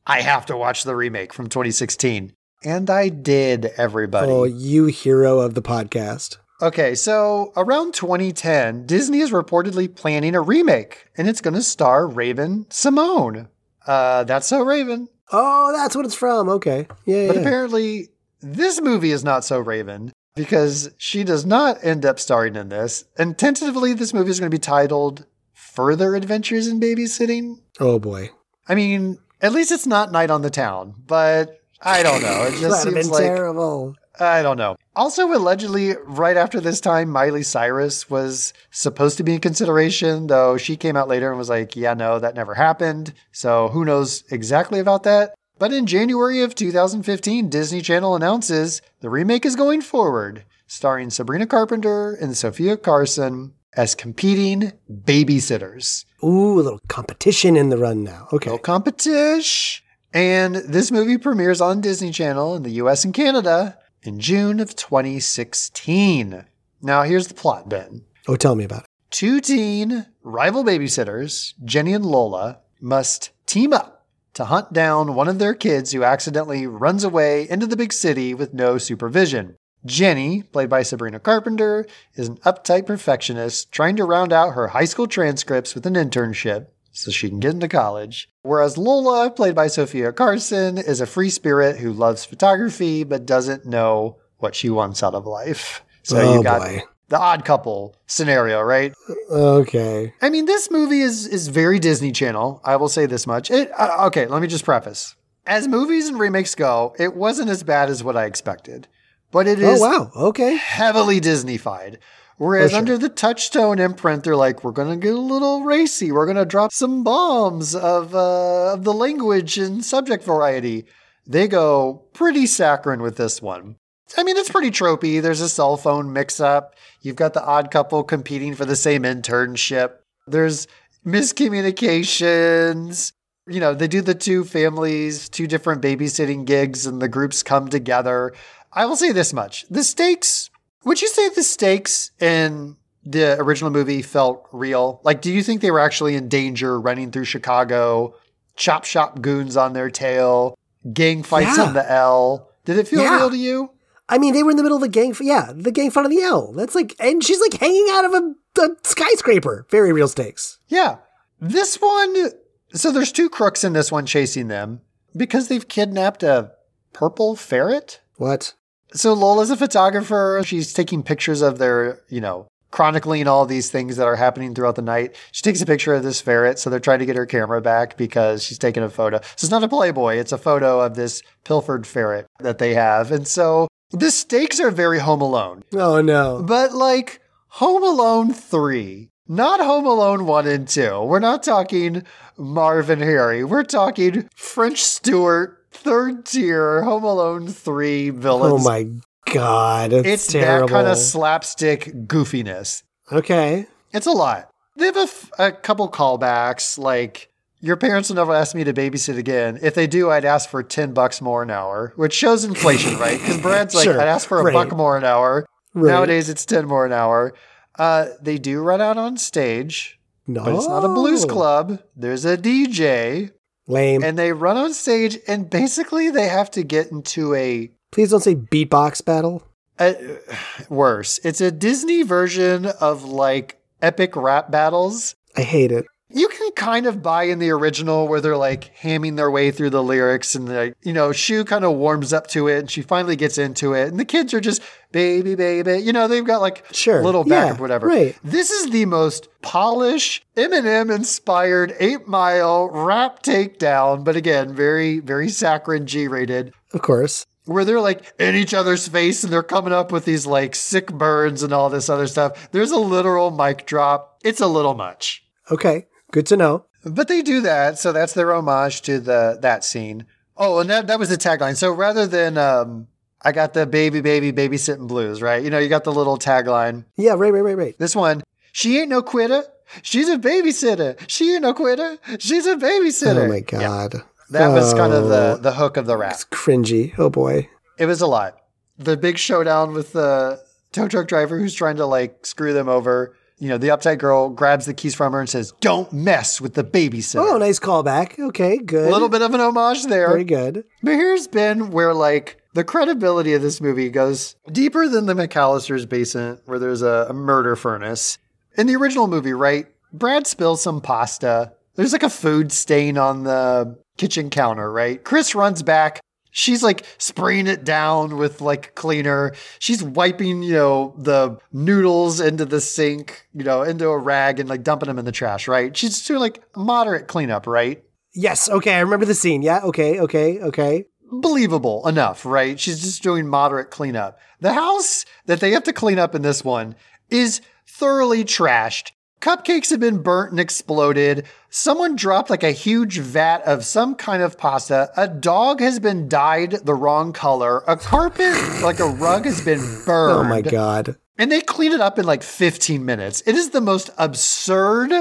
I 0.07 0.23
have 0.23 0.47
to 0.47 0.57
watch 0.57 0.85
the 0.85 0.97
remake 0.97 1.35
from 1.35 1.49
2016. 1.49 2.33
And 2.65 2.89
I 2.89 3.11
did, 3.11 3.67
everybody. 3.77 4.33
Oh, 4.33 4.45
you 4.45 4.87
hero 4.87 5.41
of 5.41 5.53
the 5.55 5.61
podcast. 5.63 6.39
Okay, 6.63 6.95
so 6.95 7.53
around 7.57 7.93
2010, 7.95 8.87
Disney 8.87 9.21
is 9.21 9.31
reportedly 9.31 9.95
planning 9.95 10.35
a 10.35 10.41
remake, 10.41 11.07
and 11.17 11.29
it's 11.29 11.41
going 11.43 11.55
to 11.55 11.63
star 11.63 12.07
Raven-Symoné. 12.07 13.49
Uh, 13.87 14.25
that's 14.25 14.47
so 14.47 14.63
Raven. 14.63 15.09
Oh, 15.33 15.73
that's 15.75 15.95
what 15.95 16.05
it's 16.07 16.15
from. 16.15 16.49
Okay. 16.49 16.87
Yeah, 17.05 17.27
But 17.27 17.37
yeah. 17.37 17.41
apparently, 17.43 18.09
this 18.41 18.81
movie 18.81 19.11
is 19.11 19.23
not 19.25 19.45
so 19.45 19.59
Raven 19.59 20.13
because 20.35 20.91
she 20.99 21.25
does 21.25 21.45
not 21.47 21.79
end 21.83 22.05
up 22.07 22.19
starring 22.19 22.57
in 22.57 22.69
this. 22.69 23.05
And 23.19 23.37
tentatively, 23.37 23.93
this 23.93 24.15
movie 24.15 24.31
is 24.31 24.41
going 24.41 24.51
to 24.51 24.55
be 24.55 24.61
titled 24.61 25.27
Further 25.53 26.15
Adventures 26.15 26.67
in 26.69 26.81
Babysitting. 26.81 27.61
oh, 27.81 27.99
boy. 27.99 28.31
I 28.69 28.75
mean, 28.75 29.19
at 29.41 29.53
least 29.53 29.71
it's 29.73 29.87
not 29.87 30.11
Night 30.13 30.31
on 30.31 30.43
the 30.43 30.51
Town, 30.51 30.95
but 31.07 31.61
I 31.83 32.03
don't 32.03 32.23
know. 32.23 32.45
It 32.45 32.55
just 32.61 32.83
seems 32.83 33.11
like 33.11 33.23
terrible. 33.25 33.95
I 34.19 34.43
don't 34.43 34.57
know. 34.57 34.77
Also, 34.95 35.31
allegedly, 35.33 35.95
right 36.05 36.37
after 36.37 36.61
this 36.61 36.81
time, 36.81 37.11
Miley 37.11 37.43
Cyrus 37.43 38.09
was 38.09 38.53
supposed 38.71 39.17
to 39.19 39.25
be 39.25 39.35
in 39.35 39.41
consideration, 39.41 40.27
though 40.27 40.57
she 40.57 40.77
came 40.77 40.97
out 40.97 41.09
later 41.09 41.29
and 41.29 41.39
was 41.39 41.51
like, 41.51 41.77
yeah, 41.77 41.95
no, 41.95 42.19
that 42.19 42.35
never 42.35 42.55
happened. 42.55 43.13
So 43.33 43.69
who 43.69 43.85
knows 43.85 44.25
exactly 44.31 44.81
about 44.81 45.03
that? 45.03 45.35
But 45.59 45.73
in 45.73 45.87
January 45.87 46.43
of 46.43 46.55
2015, 46.55 47.49
Disney 47.49 47.81
Channel 47.81 48.15
announces 48.15 48.83
the 49.01 49.09
remake 49.09 49.47
is 49.47 49.57
going 49.57 49.81
forward, 49.81 50.45
starring 50.67 51.11
Sabrina 51.11 51.47
Carpenter 51.47 52.15
and 52.15 52.37
Sofia 52.37 52.77
Carson 52.77 53.55
as 53.75 53.95
competing 53.95 54.73
babysitters. 54.91 56.05
Ooh, 56.23 56.61
a 56.61 56.63
little 56.63 56.81
competition 56.89 57.57
in 57.57 57.69
the 57.69 57.77
run 57.79 58.03
now. 58.05 58.29
Okay. 58.33 58.51
Little 58.51 58.59
competition. 58.59 59.83
And 60.13 60.57
this 60.57 60.91
movie 60.91 61.19
premieres 61.19 61.61
on 61.61 61.81
Disney 61.81 62.11
Channel 62.11 62.55
in 62.55 62.63
the 62.63 62.73
US 62.73 63.05
and 63.05 63.13
Canada 63.13 63.79
in 64.07 64.21
June 64.21 64.61
of 64.61 64.77
2016. 64.77 66.45
Now, 66.83 67.03
here's 67.03 67.29
the 67.29 67.35
plot, 67.35 67.69
Ben. 67.69 68.03
Oh, 68.29 68.37
tell 68.37 68.55
me 68.55 68.65
about 68.65 68.85
it. 68.85 68.87
Two 69.11 69.41
teen 69.41 70.07
rival 70.23 70.65
babysitters, 70.65 71.55
Jenny 71.65 71.93
and 71.93 72.05
Lola, 72.05 72.59
must 72.81 73.31
team 73.47 73.73
up 73.73 74.07
to 74.35 74.45
hunt 74.47 74.73
down 74.73 75.15
one 75.15 75.29
of 75.29 75.39
their 75.39 75.55
kids 75.55 75.93
who 75.93 76.05
accidentally 76.05 76.67
runs 76.67 77.05
away 77.05 77.49
into 77.49 77.67
the 77.67 77.77
big 77.77 77.93
city 77.93 78.35
with 78.35 78.53
no 78.53 78.79
supervision. 78.79 79.57
Jenny, 79.85 80.43
played 80.43 80.69
by 80.69 80.83
Sabrina 80.83 81.21
Carpenter, 81.21 81.87
is 82.15 82.29
an 82.29 82.37
uptight 82.39 82.87
perfectionist 82.87 83.71
trying 83.73 83.97
to 83.97 84.05
round 84.05 84.33
out 84.33 84.51
her 84.51 84.69
high 84.69 84.85
school 84.85 85.07
transcripts 85.07 85.75
with 85.75 85.87
an 85.87 85.95
internship 85.95 86.67
so 86.97 87.11
she 87.11 87.29
can 87.29 87.41
get 87.41 87.53
into 87.55 87.69
college. 87.69 88.29
Whereas 88.43 88.79
Lola, 88.79 89.31
played 89.31 89.55
by 89.55 89.67
Sofia 89.67 90.13
Carson, 90.13 90.79
is 90.79 91.01
a 91.01 91.07
free 91.07 91.31
spirit 91.31 91.77
who 91.79 91.93
loves 91.93 92.25
photography 92.25 93.05
but 93.05 93.27
doesn't 93.27 93.67
know 93.67 94.17
what 94.39 94.55
she 94.55 94.71
wants 94.71 95.03
out 95.03 95.15
of 95.15 95.27
life. 95.27 95.83
So 96.03 96.17
Oh, 96.19 96.35
you 96.37 96.43
got 96.43 96.63
boy. 96.63 96.83
the 97.09 97.19
odd 97.19 97.45
couple 97.45 97.97
scenario, 98.07 98.61
right? 98.63 98.93
Okay. 99.31 100.13
I 100.23 100.31
mean, 100.31 100.45
this 100.47 100.71
movie 100.71 101.01
is 101.01 101.27
is 101.27 101.49
very 101.49 101.79
Disney 101.79 102.13
Channel. 102.13 102.61
I 102.65 102.77
will 102.77 102.89
say 102.89 103.07
this 103.07 103.27
much. 103.27 103.51
It, 103.51 103.71
uh, 103.77 104.07
okay, 104.07 104.27
let 104.27 104.41
me 104.43 104.49
just 104.49 104.65
preface. 104.65 105.17
As 105.47 105.69
movies 105.69 106.09
and 106.09 106.19
remakes 106.19 106.55
go, 106.55 106.95
it 106.99 107.15
wasn't 107.15 107.51
as 107.51 107.63
bad 107.63 107.89
as 107.89 108.03
what 108.03 108.17
I 108.17 108.25
expected, 108.25 108.89
but 109.31 109.47
it 109.47 109.61
is 109.61 109.81
Oh, 109.81 109.89
wow. 109.89 110.11
Okay. 110.29 110.57
heavily 110.57 111.21
Disneyfied. 111.21 111.99
Whereas 112.39 112.73
sure. 112.73 112.79
under 112.79 112.99
the 112.99 113.09
Touchstone 113.09 113.79
imprint, 113.79 114.25
they're 114.25 114.37
like, 114.37 114.63
we're 114.63 114.73
gonna 114.73 114.97
get 114.97 115.15
a 115.15 115.21
little 115.21 115.63
racy. 115.63 116.13
We're 116.13 116.27
gonna 116.27 116.45
drop 116.45 116.73
some 116.73 117.03
bombs 117.03 117.75
of 117.75 118.15
uh, 118.15 118.75
of 118.75 118.85
the 118.85 118.93
language 118.93 119.59
and 119.59 119.85
subject 119.85 120.25
variety. 120.25 120.85
They 121.27 121.49
go 121.49 122.05
pretty 122.13 122.47
saccharine 122.47 123.03
with 123.03 123.17
this 123.17 123.41
one. 123.41 123.77
I 124.17 124.23
mean, 124.23 124.37
it's 124.37 124.51
pretty 124.51 124.71
tropey. 124.71 125.21
There's 125.21 125.41
a 125.41 125.49
cell 125.49 125.77
phone 125.77 126.13
mix 126.13 126.39
up. 126.39 126.77
You've 127.01 127.17
got 127.17 127.35
the 127.35 127.45
odd 127.45 127.71
couple 127.71 128.05
competing 128.05 128.55
for 128.55 128.65
the 128.65 128.77
same 128.77 129.03
internship. 129.03 129.95
There's 130.27 130.69
miscommunications. 131.05 133.13
You 133.49 133.61
know, 133.61 133.75
they 133.75 133.89
do 133.89 134.03
the 134.03 134.15
two 134.15 134.45
families, 134.45 135.29
two 135.29 135.47
different 135.47 135.83
babysitting 135.83 136.45
gigs, 136.45 136.87
and 136.87 137.01
the 137.01 137.09
groups 137.09 137.43
come 137.43 137.69
together. 137.69 138.33
I 138.73 138.87
will 138.87 138.97
say 138.97 139.13
this 139.13 139.33
much 139.33 139.65
the 139.71 139.83
stakes, 139.83 140.46
would 140.87 141.03
you 141.03 141.09
say 141.09 141.29
the 141.29 141.43
stakes 141.43 142.13
in 142.21 142.77
the 143.05 143.39
original 143.39 143.71
movie 143.71 144.01
felt 144.01 144.49
real? 144.53 145.01
Like, 145.05 145.21
do 145.21 145.31
you 145.31 145.43
think 145.43 145.61
they 145.61 145.71
were 145.71 145.81
actually 145.81 146.15
in 146.15 146.29
danger 146.29 146.81
running 146.81 147.11
through 147.11 147.25
Chicago, 147.25 148.15
chop 148.57 148.85
shop 148.85 149.21
goons 149.21 149.57
on 149.57 149.75
their 149.75 149.91
tail, 149.91 150.57
gang 150.93 151.23
fights 151.23 151.59
Yeah. 151.59 151.65
on 151.65 151.75
the 151.75 151.89
L? 151.91 152.49
Did 152.65 152.79
it 152.79 152.89
feel 152.89 153.03
Yeah. 153.03 153.17
real 153.17 153.31
to 153.31 153.37
you? 153.37 153.71
I 154.09 154.19
mean, 154.19 154.35
they 154.35 154.43
were 154.43 154.53
in 154.53 154.57
the 154.57 154.63
middle 154.63 154.77
of 154.77 154.83
the 154.83 154.89
gang. 154.89 155.15
Yeah, 155.21 155.53
the 155.55 155.73
gang 155.73 155.91
fight 155.91 156.05
on 156.05 156.11
the 156.11 156.23
L. 156.23 156.53
That's 156.53 156.75
like, 156.75 156.95
and 157.01 157.23
she's 157.23 157.41
like 157.41 157.55
hanging 157.61 157.89
out 157.91 158.05
of 158.05 158.15
a, 158.15 158.63
a 158.63 158.69
skyscraper. 158.85 159.67
Very 159.71 159.93
real 159.93 160.09
stakes. 160.09 160.59
Yeah. 160.69 160.97
This 161.41 161.77
one, 161.81 162.31
so 162.73 162.91
there's 162.93 163.13
two 163.13 163.29
crooks 163.29 163.65
in 163.65 163.73
this 163.73 163.91
one 163.93 164.07
chasing 164.07 164.49
them 164.49 164.81
because 165.17 165.49
they've 165.49 165.67
kidnapped 165.69 166.23
a 166.23 166.53
purple 166.93 167.35
ferret. 167.37 168.01
What? 168.17 168.55
So 168.93 169.13
Lola's 169.13 169.51
a 169.51 169.57
photographer. 169.57 170.43
She's 170.45 170.73
taking 170.73 171.03
pictures 171.03 171.43
of 171.43 171.59
their, 171.59 172.01
you 172.09 172.21
know, 172.21 172.47
chronicling 172.71 173.27
all 173.27 173.47
these 173.47 173.71
things 173.71 173.97
that 173.97 174.07
are 174.07 174.17
happening 174.17 174.55
throughout 174.55 174.77
the 174.77 174.83
night. 174.83 175.17
She 175.33 175.43
takes 175.43 175.63
a 175.63 175.67
picture 175.67 175.95
of 175.95 176.03
this 176.03 176.21
ferret. 176.21 176.59
So 176.59 176.69
they're 176.69 176.81
trying 176.81 176.99
to 176.99 177.07
get 177.07 177.17
her 177.17 177.27
camera 177.27 177.61
back 177.61 177.97
because 177.97 178.43
she's 178.43 178.59
taking 178.59 178.83
a 178.83 178.91
photo. 178.91 179.19
So 179.37 179.47
it's 179.47 179.51
not 179.51 179.65
a 179.65 179.69
Playboy. 179.69 180.17
It's 180.17 180.33
a 180.33 180.39
photo 180.39 180.81
of 180.81 180.95
this 180.95 181.23
pilfered 181.45 181.87
ferret 181.87 182.27
that 182.41 182.59
they 182.59 182.75
have. 182.75 183.11
And 183.11 183.27
so 183.27 183.69
the 183.91 184.11
stakes 184.11 184.61
are 184.61 184.71
very 184.71 184.99
Home 184.99 185.21
Alone. 185.21 185.63
Oh 185.75 186.01
no. 186.01 186.43
But 186.43 186.75
like 186.75 187.21
Home 187.49 187.83
Alone 187.83 188.35
3, 188.35 189.09
not 189.29 189.61
Home 189.61 189.87
Alone 189.87 190.27
1 190.27 190.47
and 190.47 190.69
2. 190.69 191.03
We're 191.03 191.19
not 191.19 191.43
talking 191.43 192.03
Marvin 192.37 193.01
Harry. 193.01 193.43
We're 193.43 193.65
talking 193.65 194.29
French 194.35 194.83
Stewart, 194.83 195.56
third 195.77 196.25
tier 196.27 196.83
Home 196.83 197.05
Alone 197.05 197.49
3 197.49 198.11
villains. 198.11 198.65
Oh 198.67 198.69
my 198.69 198.89
god. 199.33 199.93
It's, 199.93 200.09
It's 200.09 200.27
terrible. 200.33 200.69
that 200.69 200.73
kind 200.73 200.89
of 200.89 200.97
slapstick 200.99 201.85
goofiness. 202.07 202.83
okay. 203.13 203.67
It's 203.93 204.07
a 204.07 204.13
lot. 204.13 204.51
They 204.77 204.87
have 204.87 204.97
a, 204.97 205.01
f- 205.01 205.31
a 205.39 205.53
couple 205.53 205.89
callbacks, 205.91 206.77
like 206.79 207.31
your 207.61 207.77
parents 207.77 208.09
will 208.11 208.17
never 208.17 208.35
ask 208.35 208.55
me 208.55 208.63
to 208.65 208.75
babysit 208.75 209.17
again. 209.17 209.59
If 209.63 209.75
they 209.75 209.87
do, 209.87 210.11
I'd 210.11 210.25
ask 210.27 210.51
for 210.51 210.63
ten 210.63 210.93
bucks 210.93 211.23
more 211.23 211.43
an 211.43 211.51
hour, 211.51 211.93
which 211.97 212.13
shows 212.13 212.45
inflation, 212.45 212.99
right? 212.99 213.19
Because 213.19 213.39
Brad's 213.43 213.75
like, 213.75 213.85
Sure, 213.85 213.99
I'd 214.01 214.07
ask 214.09 214.29
for 214.29 214.41
a 214.41 214.45
right. 214.45 214.53
buck 214.53 214.77
more 214.77 214.97
an 214.99 215.05
hour. 215.05 215.47
Right. 215.73 215.91
Nowadays, 215.91 216.29
it's 216.29 216.45
ten 216.45 216.67
more 216.67 216.85
an 216.85 216.93
hour. 216.93 217.33
Uh, 217.79 218.09
they 218.21 218.37
do 218.39 218.61
run 218.61 218.81
out 218.83 218.99
on 218.99 219.17
stage, 219.17 219.99
No. 220.27 220.45
but 220.45 220.55
it's 220.57 220.69
not 220.69 220.85
a 220.85 220.89
blues 220.89 221.25
club. 221.25 221.81
There's 221.97 222.25
a 222.27 222.37
DJ, 222.37 223.33
Lame. 223.69 224.05
and 224.05 224.19
they 224.19 224.33
run 224.33 224.57
on 224.57 224.73
stage, 224.73 225.19
and 225.27 225.51
basically 225.51 226.11
they 226.11 226.29
have 226.29 226.51
to 226.53 226.63
get 226.63 226.91
into 226.91 227.35
a 227.35 227.71
Please 227.93 228.11
don't 228.11 228.21
say 228.23 228.35
beatbox 228.35 229.05
battle. 229.05 229.43
uh, 229.79 229.93
worse. 230.69 231.19
It's 231.25 231.41
a 231.41 231.51
Disney 231.51 232.03
version 232.03 232.67
of 232.67 233.05
like 233.05 233.61
epic 233.83 234.15
rap 234.17 234.51
battles. 234.51 235.15
I 235.37 235.43
hate 235.43 235.73
it. 235.73 235.87
You 236.09 236.29
can 236.29 236.53
kind 236.53 236.87
of 236.87 237.03
buy 237.03 237.25
in 237.25 237.41
the 237.41 237.51
original 237.51 238.07
where 238.07 238.21
they're 238.21 238.37
like 238.37 238.73
hamming 238.77 239.17
their 239.17 239.31
way 239.31 239.51
through 239.51 239.71
the 239.71 239.83
lyrics 239.83 240.37
and 240.37 240.49
like, 240.49 240.77
you 240.83 240.93
know, 240.93 241.11
Shue 241.11 241.45
kind 241.45 241.65
of 241.65 241.73
warms 241.77 242.13
up 242.13 242.29
to 242.29 242.47
it 242.47 242.61
and 242.61 242.71
she 242.71 242.81
finally 242.81 243.17
gets 243.17 243.39
into 243.39 243.73
it. 243.75 243.89
And 243.89 243.99
the 243.99 244.05
kids 244.05 244.33
are 244.33 244.41
just 244.41 244.63
baby, 244.93 245.35
baby. 245.35 245.79
You 245.79 245.93
know, 245.93 246.07
they've 246.07 246.25
got 246.25 246.41
like 246.41 246.65
Sure. 246.73 247.03
little 247.03 247.25
Yeah, 247.27 247.47
backup, 247.47 247.61
whatever. 247.61 247.89
right. 247.89 248.17
This 248.23 248.51
is 248.53 248.71
the 248.71 248.85
most 248.85 249.29
polished 249.43 250.25
Eminem 250.37 250.95
inspired 250.95 251.75
eight 251.81 252.07
mile 252.07 252.69
rap 252.71 253.25
takedown, 253.25 254.05
but 254.05 254.15
again, 254.15 254.55
very, 254.55 255.01
very 255.01 255.29
saccharine 255.29 255.87
G 255.87 256.07
rated 256.07 256.55
Of 256.73 256.83
course. 256.83 257.27
where 257.47 257.65
they're 257.65 257.81
like 257.81 258.13
in 258.21 258.37
each 258.37 258.55
other's 258.55 258.87
face 258.87 259.25
and 259.25 259.33
they're 259.33 259.43
coming 259.43 259.73
up 259.73 259.91
with 259.91 260.05
these 260.05 260.25
like 260.25 260.55
sick 260.55 260.93
burns 260.93 261.43
and 261.43 261.53
all 261.53 261.69
this 261.69 261.89
other 261.89 262.07
stuff. 262.07 262.49
There's 262.53 262.71
a 262.71 262.79
literal 262.79 263.33
mic 263.33 263.67
drop. 263.67 264.21
It's 264.23 264.41
a 264.41 264.47
little 264.47 264.75
much. 264.75 265.25
Okay. 265.51 265.87
Good 266.13 266.27
to 266.27 266.37
know. 266.37 266.67
But 266.85 267.09
they 267.09 267.21
do 267.23 267.41
that, 267.41 267.79
so 267.79 267.93
that's 267.93 268.13
their 268.13 268.33
homage 268.33 268.83
to 268.83 269.01
the 269.01 269.39
that 269.43 269.65
scene. 269.65 270.07
Oh, 270.37 270.59
and 270.61 270.71
that 270.71 270.87
that 270.87 270.99
was 270.99 271.09
the 271.09 271.17
tagline. 271.17 271.57
So 271.57 271.73
rather 271.73 272.07
than 272.07 272.39
um 272.39 272.87
I 273.23 273.33
got 273.33 273.55
the 273.55 273.67
baby 273.67 274.01
baby 274.01 274.33
babysitting 274.33 274.87
blues, 274.87 275.21
right? 275.21 275.43
You 275.43 275.51
know, 275.51 275.59
you 275.59 275.69
got 275.69 275.85
the 275.85 275.93
little 275.93 276.19
tagline. 276.19 276.85
Yeah, 276.97 277.13
right, 277.13 277.33
right, 277.33 277.43
right, 277.43 277.57
right. 277.57 277.79
This 277.79 277.97
one, 277.97 278.23
she 278.53 278.79
ain't 278.79 278.89
no 278.89 279.03
quitter. 279.03 279.43
She's 279.83 280.09
a 280.09 280.17
babysitter. 280.17 280.97
She 281.09 281.33
ain't 281.33 281.43
no 281.43 281.53
quitter. 281.55 281.99
She's 282.21 282.47
a 282.47 282.55
babysitter. 282.57 283.25
Oh 283.25 283.29
my 283.29 283.37
Yeah, 283.37 283.43
god. 283.89 283.95
that 284.31 284.49
was 284.49 284.73
kind 284.75 284.93
of 284.93 285.05
Oh. 285.07 285.09
the 285.09 285.41
the 285.43 285.53
hook 285.55 285.77
of 285.77 285.87
the 285.87 285.97
rap. 285.97 286.13
It's 286.13 286.25
cringy. 286.25 286.93
Oh 286.99 287.11
boy. 287.11 287.49
It 287.79 287.87
was 287.87 288.01
a 288.01 288.07
lot. 288.07 288.37
The 288.79 288.97
big 288.97 289.19
showdown 289.19 289.73
with 289.73 289.93
the 289.93 290.41
tow 290.71 290.87
truck 290.87 291.09
driver 291.09 291.39
who's 291.39 291.55
trying 291.55 291.77
to 291.79 291.87
like 291.87 292.25
screw 292.27 292.53
them 292.53 292.69
over. 292.69 293.17
You 293.39 293.51
know, 293.51 293.59
the 293.59 293.69
uptight 293.69 293.99
girl 293.99 294.31
grabs 294.31 294.65
the 294.65 294.73
keys 294.73 294.95
from 294.95 295.13
her 295.13 295.21
and 295.21 295.29
says, 295.29 295.53
"Don't 295.61 295.93
mess 295.93 296.41
with 296.41 296.55
the 296.55 296.65
babysitter." 296.65 297.33
Oh, 297.35 297.37
nice 297.37 297.59
callback. 297.59 298.19
Okay, 298.19 298.57
good. 298.57 298.89
A 298.89 298.91
little 298.91 299.11
bit 299.11 299.21
of 299.23 299.35
an 299.35 299.41
homage 299.41 299.85
there. 299.85 300.09
Very 300.09 300.25
good. 300.25 300.65
But 300.83 300.95
here's 300.95 301.29
been 301.29 301.71
where 301.71 301.93
like 301.93 302.41
the 302.55 302.65
credibility 302.65 303.35
of 303.35 303.43
this 303.43 303.61
movie 303.61 303.91
goes 303.91 304.37
deeper 304.51 304.89
than 304.89 305.05
the 305.05 305.15
McCallister's 305.15 305.85
basement, 305.85 306.41
where 306.47 306.59
there's 306.59 306.81
a, 306.83 307.07
a 307.11 307.13
murder 307.13 307.57
furnace. 307.57 308.17
In 308.57 308.67
the 308.67 308.77
original 308.77 309.07
movie, 309.07 309.35
right? 309.35 309.67
Brad 309.93 310.27
spills 310.27 310.63
some 310.63 310.81
pasta. 310.81 311.53
There's 311.75 311.93
like 311.93 312.03
a 312.03 312.09
food 312.11 312.53
stain 312.53 312.97
on 312.97 313.25
the 313.25 313.77
kitchen 313.99 314.31
counter, 314.31 314.73
right? 314.73 315.03
Chris 315.05 315.35
runs 315.35 315.63
back. 315.63 316.01
She's 316.39 316.63
like 316.63 316.85
spraying 316.99 317.47
it 317.47 317.65
down 317.65 318.19
with 318.19 318.43
like 318.43 318.75
cleaner. 318.75 319.33
She's 319.59 319.83
wiping, 319.83 320.43
you 320.43 320.53
know, 320.53 320.95
the 320.99 321.39
noodles 321.51 322.21
into 322.21 322.45
the 322.45 322.61
sink, 322.61 323.27
you 323.33 323.43
know, 323.43 323.63
into 323.63 323.89
a 323.89 323.97
rag 323.97 324.39
and 324.39 324.47
like 324.47 324.63
dumping 324.63 324.89
them 324.89 324.99
in 324.99 325.07
the 325.07 325.13
trash, 325.13 325.49
right? 325.49 325.75
She's 325.75 326.05
doing 326.05 326.21
like 326.21 326.43
moderate 326.55 327.09
cleanup, 327.09 327.47
right? 327.47 327.83
Yes. 328.15 328.51
Okay, 328.51 328.75
I 328.75 328.81
remember 328.81 329.07
the 329.07 329.15
scene. 329.15 329.41
Yeah. 329.41 329.61
Okay. 329.65 329.99
Okay. 329.99 330.39
Okay. 330.41 330.85
believable 331.23 331.87
enough, 331.89 332.27
right? 332.27 332.59
She's 332.61 332.83
just 332.83 333.03
doing 333.03 333.27
moderate 333.29 333.71
cleanup. 333.71 334.19
The 334.41 334.53
house 334.53 335.07
that 335.27 335.41
they 335.41 335.53
have 335.53 335.65
to 335.65 335.73
clean 335.73 335.99
up 335.99 336.15
in 336.15 336.21
this 336.23 336.45
one 336.45 336.75
is 337.11 337.41
thoroughly 337.67 338.25
trashed. 338.25 338.91
Cupcakes 339.21 339.71
have 339.71 339.81
been 339.81 340.03
burnt 340.03 340.31
and 340.31 340.41
exploded. 340.41 341.27
Someone 341.51 341.97
dropped 341.97 342.31
like 342.31 342.43
a 342.43 342.53
huge 342.53 342.99
vat 342.99 343.43
of 343.45 343.65
some 343.65 343.95
kind 343.95 344.23
of 344.23 344.39
pasta. 344.39 344.91
A 344.97 345.09
dog 345.09 345.61
has 345.61 345.81
been 345.81 346.09
dyed 346.09 346.53
the 346.65 346.75
wrong 346.75 347.13
color. 347.13 347.65
A 347.67 347.77
carpet, 347.77 348.35
like 348.63 348.79
a 348.79 348.87
rug, 348.87 349.25
has 349.25 349.41
been 349.41 349.61
burned. 349.85 350.27
Oh 350.27 350.29
my 350.29 350.43
god. 350.43 350.97
And 351.19 351.33
they 351.33 351.41
clean 351.41 351.73
it 351.73 351.81
up 351.81 351.99
in 351.99 352.05
like 352.05 352.23
15 352.23 352.85
minutes. 352.85 353.23
It 353.27 353.35
is 353.35 353.51
the 353.51 353.63
most 353.63 353.91
absurd. 353.97 354.93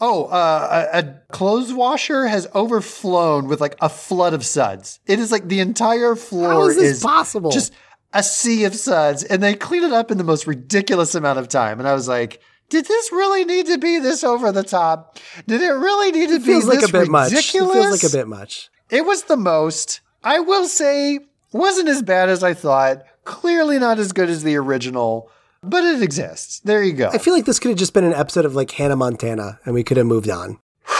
Oh, 0.00 0.24
uh, 0.24 0.88
a, 0.92 0.98
a 0.98 1.14
clothes 1.30 1.72
washer 1.72 2.26
has 2.26 2.48
overflown 2.54 3.46
with 3.46 3.60
like 3.60 3.76
a 3.80 3.88
flood 3.88 4.34
of 4.34 4.44
suds. 4.44 4.98
It 5.06 5.20
is 5.20 5.30
like 5.30 5.46
the 5.46 5.60
entire 5.60 6.16
floor 6.16 6.48
How 6.48 6.68
is 6.68 6.76
this 6.76 7.02
possible? 7.02 7.52
Just 7.52 7.72
a 8.12 8.22
sea 8.22 8.64
of 8.64 8.74
suds, 8.74 9.22
and 9.22 9.42
they 9.42 9.54
clean 9.54 9.84
it 9.84 9.92
up 9.92 10.10
in 10.10 10.18
the 10.18 10.24
most 10.24 10.46
ridiculous 10.46 11.14
amount 11.14 11.38
of 11.38 11.48
time. 11.48 11.78
And 11.78 11.88
I 11.88 11.94
was 11.94 12.08
like, 12.08 12.42
did 12.72 12.86
this 12.86 13.12
really 13.12 13.44
need 13.44 13.66
to 13.66 13.76
be 13.76 13.98
this 13.98 14.24
over 14.24 14.50
the 14.50 14.62
top? 14.62 15.18
Did 15.46 15.60
it 15.60 15.68
really 15.72 16.10
need 16.10 16.30
to 16.30 16.36
It 16.36 16.42
feels 16.42 16.64
be 16.64 16.70
like 16.70 16.80
this 16.80 16.88
a 16.88 16.92
bit 16.92 17.08
much. 17.10 17.30
It 17.32 17.36
ridiculous? 17.36 17.74
feels 17.74 18.02
like 18.02 18.12
a 18.12 18.16
bit 18.16 18.26
much. 18.28 18.70
It 18.88 19.04
was 19.04 19.24
the 19.24 19.36
most. 19.36 20.00
I 20.24 20.40
will 20.40 20.66
say, 20.66 21.20
wasn't 21.52 21.90
as 21.90 22.02
bad 22.02 22.30
as 22.30 22.42
I 22.42 22.54
thought. 22.54 23.02
Clearly 23.24 23.78
not 23.78 23.98
as 23.98 24.12
good 24.12 24.30
as 24.30 24.42
the 24.42 24.56
original, 24.56 25.30
but 25.62 25.84
it 25.84 26.02
exists. 26.02 26.60
There 26.60 26.82
you 26.82 26.94
go. 26.94 27.10
I 27.12 27.18
feel 27.18 27.34
like 27.34 27.44
this 27.44 27.58
could 27.58 27.68
have 27.68 27.78
just 27.78 27.92
been 27.92 28.04
an 28.04 28.14
episode 28.14 28.46
of 28.46 28.54
like 28.54 28.70
Hannah 28.70 28.96
Montana, 28.96 29.60
and 29.66 29.74
we 29.74 29.84
could 29.84 29.98
have 29.98 30.06
moved 30.06 30.30
on. 30.30 30.58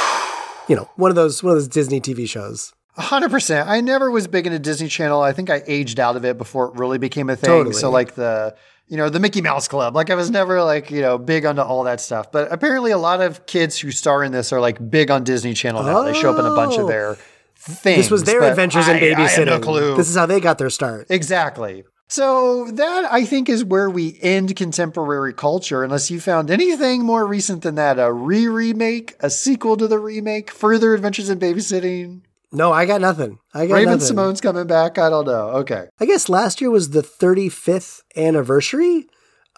You 0.69 0.77
know, 0.77 0.89
one 0.94 1.11
of 1.11 1.16
those 1.16 1.43
one 1.43 1.51
of 1.51 1.57
those 1.57 1.66
Disney 1.66 2.01
TV 2.01 2.28
shows. 2.28 2.73
hundred 2.97 3.31
percent. 3.32 3.69
I 3.69 3.81
never 3.81 4.12
was 4.12 4.28
big 4.28 4.47
into 4.47 4.61
Disney 4.61 4.86
Channel. 4.86 5.20
I 5.20 5.32
think 5.32 5.51
I 5.51 5.62
aged 5.66 5.99
out 5.99 6.15
of 6.16 6.24
it 6.24 6.39
before 6.39 6.66
it 6.69 6.74
really 6.77 6.99
became 6.99 7.28
a 7.28 7.35
thing. 7.35 7.49
Totally. 7.49 7.74
So 7.74 7.90
like 7.90 8.15
the 8.15 8.55
you 8.93 8.98
know 8.98 9.09
the 9.09 9.19
Mickey 9.19 9.40
Mouse 9.40 9.69
Club. 9.69 9.97
Like 9.97 10.10
I 10.10 10.14
was 10.14 10.31
never 10.31 10.62
like 10.62 10.90
you 10.90 11.01
know 11.01 11.16
big 11.16 11.47
onto 11.47 11.62
all 11.62 11.85
that 11.85 11.98
stuff. 11.98 12.31
But 12.31 12.52
apparently 12.52 12.90
a 12.90 12.98
lot 12.98 13.23
of 13.23 13.47
kids 13.47 13.78
who 13.78 13.90
star 13.90 14.23
in 14.23 14.32
this 14.32 14.52
are 14.52 14.60
like 14.60 14.90
big 14.90 15.10
on 15.10 15.24
Disney 15.24 15.55
Channel 15.55 15.82
now. 15.82 16.02
They 16.02 16.12
show 16.12 16.31
up 16.31 16.39
in 16.39 16.44
a 16.44 16.55
bunch 16.55 16.74
of 16.74 16.85
Oh. 16.85 16.89
their 16.89 17.16
things. 17.56 17.97
This 17.97 18.10
was 18.10 18.24
their 18.24 18.43
adventures 18.43 18.86
in 18.89 18.98
babysitting. 18.98 19.64
No. 19.64 19.97
This 19.97 20.10
is 20.10 20.16
how 20.16 20.27
they 20.27 20.40
got 20.40 20.59
their 20.59 20.69
start. 20.69 21.06
Exactly. 21.09 21.85
So 22.09 22.66
that 22.73 23.10
I 23.10 23.24
think 23.24 23.48
is 23.48 23.64
where 23.64 23.89
we 23.89 24.19
end 24.20 24.55
contemporary 24.56 25.32
culture, 25.32 25.82
unless 25.82 26.10
you 26.10 26.20
found 26.20 26.51
anything 26.51 27.02
more 27.02 27.27
recent 27.27 27.62
than 27.62 27.77
that. 27.77 27.98
A 27.98 28.12
re-remake, 28.12 29.14
a 29.20 29.31
sequel 29.31 29.78
to 29.78 29.89
the 29.89 29.98
remake, 29.98 30.51
further 30.51 30.93
adventures 30.93 31.31
in 31.31 31.39
babysitting. 31.39 32.20
No, 32.52 32.72
I 32.72 32.84
got 32.84 33.00
nothing. 33.00 33.38
I 33.54 33.66
got 33.66 33.74
Raven 33.74 33.92
nothing. 33.94 34.06
Simone's 34.06 34.40
coming 34.40 34.66
back. 34.66 34.98
I 34.98 35.08
don't 35.08 35.26
know. 35.26 35.48
Okay. 35.60 35.86
I 35.98 36.06
guess 36.06 36.28
last 36.28 36.60
year 36.60 36.70
was 36.70 36.90
the 36.90 37.02
35th 37.02 38.02
anniversary. 38.16 39.06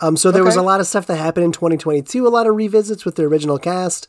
Um, 0.01 0.17
so 0.17 0.31
there 0.31 0.45
was 0.45 0.57
a 0.57 0.63
lot 0.63 0.81
of 0.81 0.87
stuff 0.87 1.07
that 1.07 1.17
happened 1.17 1.45
in 1.45 1.53
2022, 1.53 2.27
a 2.27 2.29
lot 2.29 2.47
of 2.47 2.57
revisits 2.57 3.05
with 3.05 3.15
the 3.15 3.25
original 3.25 3.59
cast. 3.59 4.09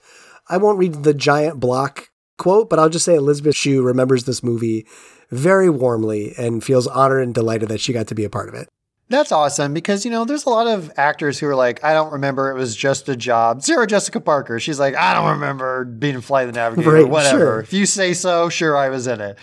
I 0.50 0.58
won't 0.58 0.80
read 0.80 1.04
the 1.04 1.14
giant 1.14 1.60
block 1.60 2.10
quote, 2.38 2.70
but 2.70 2.80
I'll 2.80 2.90
just 2.90 3.06
say 3.06 3.16
Elisabeth 3.16 3.56
Shue 3.56 3.84
remembers 3.84 4.24
this 4.24 4.44
movie 4.44 4.88
very 5.30 5.70
warmly 5.70 6.34
and 6.38 6.64
feels 6.64 6.88
honored 6.88 7.24
and 7.24 7.34
delighted 7.34 7.70
that 7.70 7.82
she 7.82 7.94
got 7.94 8.08
to 8.08 8.16
be 8.16 8.24
a 8.24 8.30
part 8.30 8.50
of 8.50 8.56
it. 8.56 8.68
That's 9.08 9.32
awesome 9.32 9.74
because, 9.74 10.04
you 10.04 10.10
know, 10.12 10.26
there's 10.26 10.46
a 10.46 10.50
lot 10.50 10.66
of 10.68 10.92
actors 10.98 11.38
who 11.40 11.48
are 11.48 11.56
like, 11.56 11.84
I 11.84 11.94
don't 11.94 12.12
remember. 12.14 12.50
It 12.50 12.56
was 12.56 12.76
just 12.76 13.08
a 13.08 13.16
job. 13.16 13.62
Sarah 13.62 13.86
Jessica 13.86 14.20
Parker, 14.20 14.60
she's 14.60 14.80
like, 14.80 14.96
I 14.96 15.14
don't 15.14 15.30
remember 15.34 15.86
being 15.86 16.22
Flight 16.22 16.48
of 16.48 16.54
the 16.54 16.60
Navigator, 16.60 16.92
Right, 16.92 17.08
whatever. 17.08 17.38
sure. 17.38 17.60
If 17.60 17.72
you 17.74 17.86
say 17.86 18.14
so, 18.14 18.50
sure, 18.50 18.76
I 18.76 18.90
was 18.90 19.06
in 19.06 19.22
it. 19.22 19.38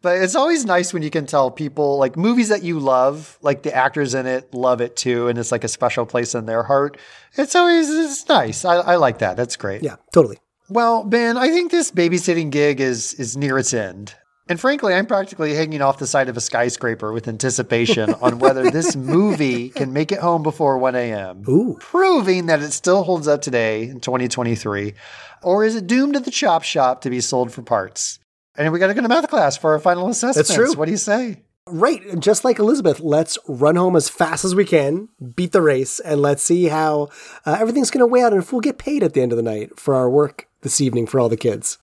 But 0.00 0.18
it's 0.22 0.36
always 0.36 0.64
nice 0.64 0.94
when 0.94 1.02
you 1.02 1.10
can 1.10 1.26
tell 1.26 1.50
people, 1.50 1.98
like 1.98 2.16
movies 2.16 2.50
that 2.50 2.62
you 2.62 2.78
love, 2.78 3.36
like 3.42 3.64
the 3.64 3.74
actors 3.74 4.14
in 4.14 4.26
it 4.26 4.54
love 4.54 4.80
it 4.80 4.94
too. 4.94 5.26
And 5.26 5.36
it's 5.36 5.50
like 5.50 5.64
a 5.64 5.68
special 5.68 6.06
place 6.06 6.36
in 6.36 6.46
their 6.46 6.62
heart. 6.62 6.96
It's 7.36 7.56
always 7.56 7.90
it's 7.90 8.28
nice. 8.28 8.64
I, 8.64 8.76
I 8.76 8.94
like 8.96 9.18
that. 9.18 9.36
That's 9.36 9.56
great. 9.56 9.82
Yeah, 9.82 9.96
totally. 10.12 10.38
Well, 10.70 11.02
Ben, 11.02 11.36
I 11.36 11.48
think 11.48 11.72
this 11.72 11.90
babysitting 11.90 12.50
gig 12.50 12.80
is 12.80 13.14
is 13.14 13.36
near 13.36 13.58
its 13.58 13.74
end. 13.74 14.14
And 14.48 14.58
frankly, 14.58 14.94
I'm 14.94 15.06
practically 15.06 15.54
hanging 15.54 15.82
off 15.82 15.98
the 15.98 16.06
side 16.06 16.28
of 16.28 16.36
a 16.36 16.40
skyscraper 16.40 17.12
with 17.12 17.28
anticipation 17.28 18.14
on 18.14 18.38
whether 18.38 18.70
this 18.70 18.96
movie 18.96 19.68
can 19.68 19.92
make 19.92 20.10
it 20.10 20.20
home 20.20 20.42
before 20.42 20.78
1 20.78 20.94
a.m. 20.94 21.44
Ooh. 21.48 21.76
Proving 21.80 22.46
that 22.46 22.62
it 22.62 22.72
still 22.72 23.02
holds 23.02 23.28
up 23.28 23.42
today 23.42 23.82
in 23.82 24.00
2023. 24.00 24.94
Or 25.42 25.64
is 25.64 25.76
it 25.76 25.86
doomed 25.86 26.14
to 26.14 26.20
the 26.20 26.30
chop 26.30 26.62
shop 26.62 27.02
to 27.02 27.10
be 27.10 27.20
sold 27.20 27.52
for 27.52 27.62
parts? 27.62 28.18
And 28.56 28.72
we 28.72 28.78
got 28.78 28.88
to 28.88 28.94
go 28.94 29.02
to 29.02 29.08
math 29.08 29.28
class 29.28 29.56
for 29.56 29.72
our 29.72 29.78
final 29.78 30.08
assessments. 30.08 30.52
true. 30.52 30.72
What 30.74 30.86
do 30.86 30.92
you 30.92 30.96
say? 30.96 31.42
Right, 31.70 32.18
just 32.18 32.44
like 32.44 32.58
Elisabeth, 32.58 32.98
let's 33.00 33.36
run 33.46 33.76
home 33.76 33.94
as 33.94 34.08
fast 34.08 34.42
as 34.42 34.54
we 34.54 34.64
can, 34.64 35.10
beat 35.36 35.52
the 35.52 35.60
race, 35.60 36.00
and 36.00 36.22
let's 36.22 36.42
see 36.42 36.64
how 36.64 37.10
uh, 37.44 37.58
everything's 37.60 37.90
going 37.90 38.00
to 38.00 38.06
weigh 38.06 38.22
out 38.22 38.32
and 38.32 38.42
if 38.42 38.52
we'll 38.52 38.62
get 38.62 38.78
paid 38.78 39.02
at 39.02 39.12
the 39.12 39.20
end 39.20 39.32
of 39.32 39.36
the 39.36 39.42
night 39.42 39.78
for 39.78 39.94
our 39.94 40.08
work 40.08 40.48
this 40.62 40.80
evening 40.80 41.06
for 41.06 41.20
all 41.20 41.28
the 41.28 41.36
kids. 41.36 41.76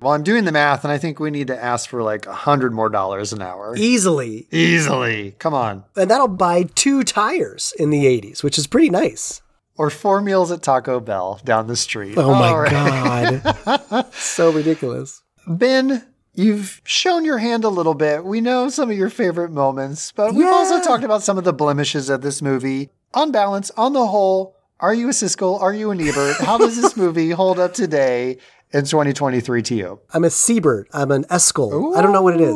Well, 0.00 0.12
I'm 0.12 0.22
doing 0.22 0.44
the 0.44 0.52
math, 0.52 0.84
and 0.84 0.92
I 0.92 0.98
think 0.98 1.18
we 1.18 1.30
need 1.30 1.48
to 1.48 1.62
ask 1.62 1.90
for 1.90 2.02
like 2.02 2.26
a 2.26 2.32
hundred 2.32 2.72
more 2.72 2.88
dollars 2.88 3.32
an 3.32 3.42
hour. 3.42 3.74
Easily. 3.76 4.46
Easily. 4.52 5.34
Come 5.38 5.54
on. 5.54 5.84
And 5.96 6.10
that'll 6.10 6.28
buy 6.28 6.64
two 6.74 7.02
tires 7.02 7.72
in 7.78 7.90
the 7.90 8.04
80s, 8.04 8.42
which 8.42 8.58
is 8.58 8.66
pretty 8.66 8.90
nice. 8.90 9.42
Or 9.76 9.90
four 9.90 10.20
meals 10.20 10.50
at 10.52 10.62
Taco 10.62 11.00
Bell 11.00 11.40
down 11.44 11.66
the 11.66 11.76
street. 11.76 12.16
Oh 12.16 12.34
my 12.34 12.52
right. 12.52 13.42
God. 13.42 14.12
so 14.12 14.52
ridiculous. 14.52 15.22
Ben, 15.46 16.06
you've 16.34 16.80
shown 16.84 17.24
your 17.24 17.38
hand 17.38 17.64
a 17.64 17.68
little 17.68 17.94
bit. 17.94 18.24
We 18.24 18.40
know 18.40 18.68
some 18.68 18.90
of 18.90 18.96
your 18.96 19.10
favorite 19.10 19.50
moments, 19.50 20.12
but 20.12 20.34
we've 20.34 20.46
also 20.46 20.82
talked 20.82 21.04
about 21.04 21.22
some 21.22 21.38
of 21.38 21.44
the 21.44 21.52
blemishes 21.52 22.08
of 22.08 22.22
this 22.22 22.42
movie. 22.42 22.90
On 23.14 23.32
balance, 23.32 23.70
on 23.76 23.94
the 23.94 24.06
whole, 24.06 24.56
are 24.80 24.94
you 24.94 25.08
a 25.08 25.12
Siskel? 25.12 25.60
Are 25.60 25.72
you 25.72 25.90
an 25.90 26.00
Ebert? 26.00 26.36
How 26.36 26.58
does 26.58 26.80
this 26.80 26.96
movie 26.96 27.30
hold 27.30 27.58
up 27.58 27.74
today 27.74 28.38
in 28.72 28.84
2023 28.84 29.62
to 29.62 29.74
you? 29.74 30.00
I'm 30.12 30.24
a 30.24 30.30
seabird. 30.30 30.88
I'm 30.92 31.10
an 31.10 31.24
eskel. 31.24 31.96
I 31.96 32.02
don't 32.02 32.12
know 32.12 32.22
what 32.22 32.34
it 32.34 32.40
is. 32.40 32.54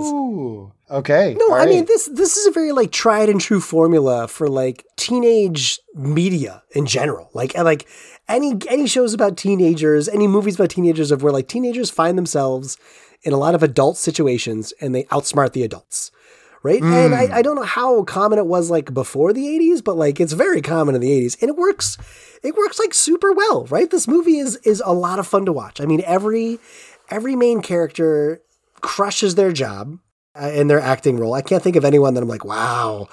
Okay. 0.90 1.34
No, 1.38 1.46
all 1.46 1.54
I 1.54 1.66
mean 1.66 1.86
this 1.86 2.06
this 2.12 2.36
is 2.36 2.46
a 2.46 2.50
very 2.50 2.72
like 2.72 2.92
tried 2.92 3.30
and 3.30 3.40
true 3.40 3.60
formula 3.60 4.28
for 4.28 4.48
like 4.48 4.84
teenage 4.96 5.80
media 5.94 6.62
in 6.72 6.84
general. 6.84 7.30
Like 7.32 7.56
like 7.56 7.88
any 8.28 8.58
any 8.68 8.86
shows 8.86 9.14
about 9.14 9.36
teenagers, 9.38 10.08
any 10.08 10.26
movies 10.26 10.56
about 10.56 10.70
teenagers 10.70 11.10
of 11.10 11.22
where 11.22 11.32
like 11.32 11.48
teenagers 11.48 11.90
find 11.90 12.18
themselves 12.18 12.76
in 13.22 13.32
a 13.32 13.38
lot 13.38 13.54
of 13.54 13.62
adult 13.62 13.96
situations 13.96 14.72
and 14.80 14.94
they 14.94 15.04
outsmart 15.04 15.52
the 15.52 15.62
adults. 15.62 16.10
Right? 16.62 16.82
And 16.82 17.12
I, 17.14 17.38
I 17.38 17.42
don't 17.42 17.56
know 17.56 17.62
how 17.64 18.04
common 18.04 18.38
it 18.38 18.46
was 18.46 18.70
like 18.70 18.94
before 18.94 19.32
the 19.32 19.46
80s, 19.46 19.82
but 19.82 19.96
like 19.96 20.20
it's 20.20 20.32
very 20.32 20.62
common 20.62 20.94
in 20.94 21.00
the 21.00 21.10
80s. 21.10 21.40
And 21.40 21.48
it 21.48 21.56
works 21.56 21.98
it 22.42 22.54
works 22.56 22.78
like 22.78 22.94
super 22.94 23.32
well, 23.32 23.66
right? 23.66 23.90
This 23.90 24.06
movie 24.06 24.38
is 24.38 24.56
is 24.58 24.82
a 24.84 24.92
lot 24.92 25.18
of 25.18 25.26
fun 25.26 25.44
to 25.46 25.52
watch. 25.52 25.80
I 25.80 25.86
mean, 25.86 26.02
every 26.06 26.60
every 27.10 27.34
main 27.34 27.62
character 27.62 28.42
crushes 28.80 29.34
their 29.34 29.52
job 29.52 29.98
uh, 30.40 30.50
in 30.54 30.68
their 30.68 30.80
acting 30.80 31.18
role. 31.18 31.34
I 31.34 31.42
can't 31.42 31.62
think 31.62 31.76
of 31.76 31.84
anyone 31.84 32.14
that 32.14 32.22
I'm 32.22 32.28
like, 32.28 32.44
wow, 32.44 33.08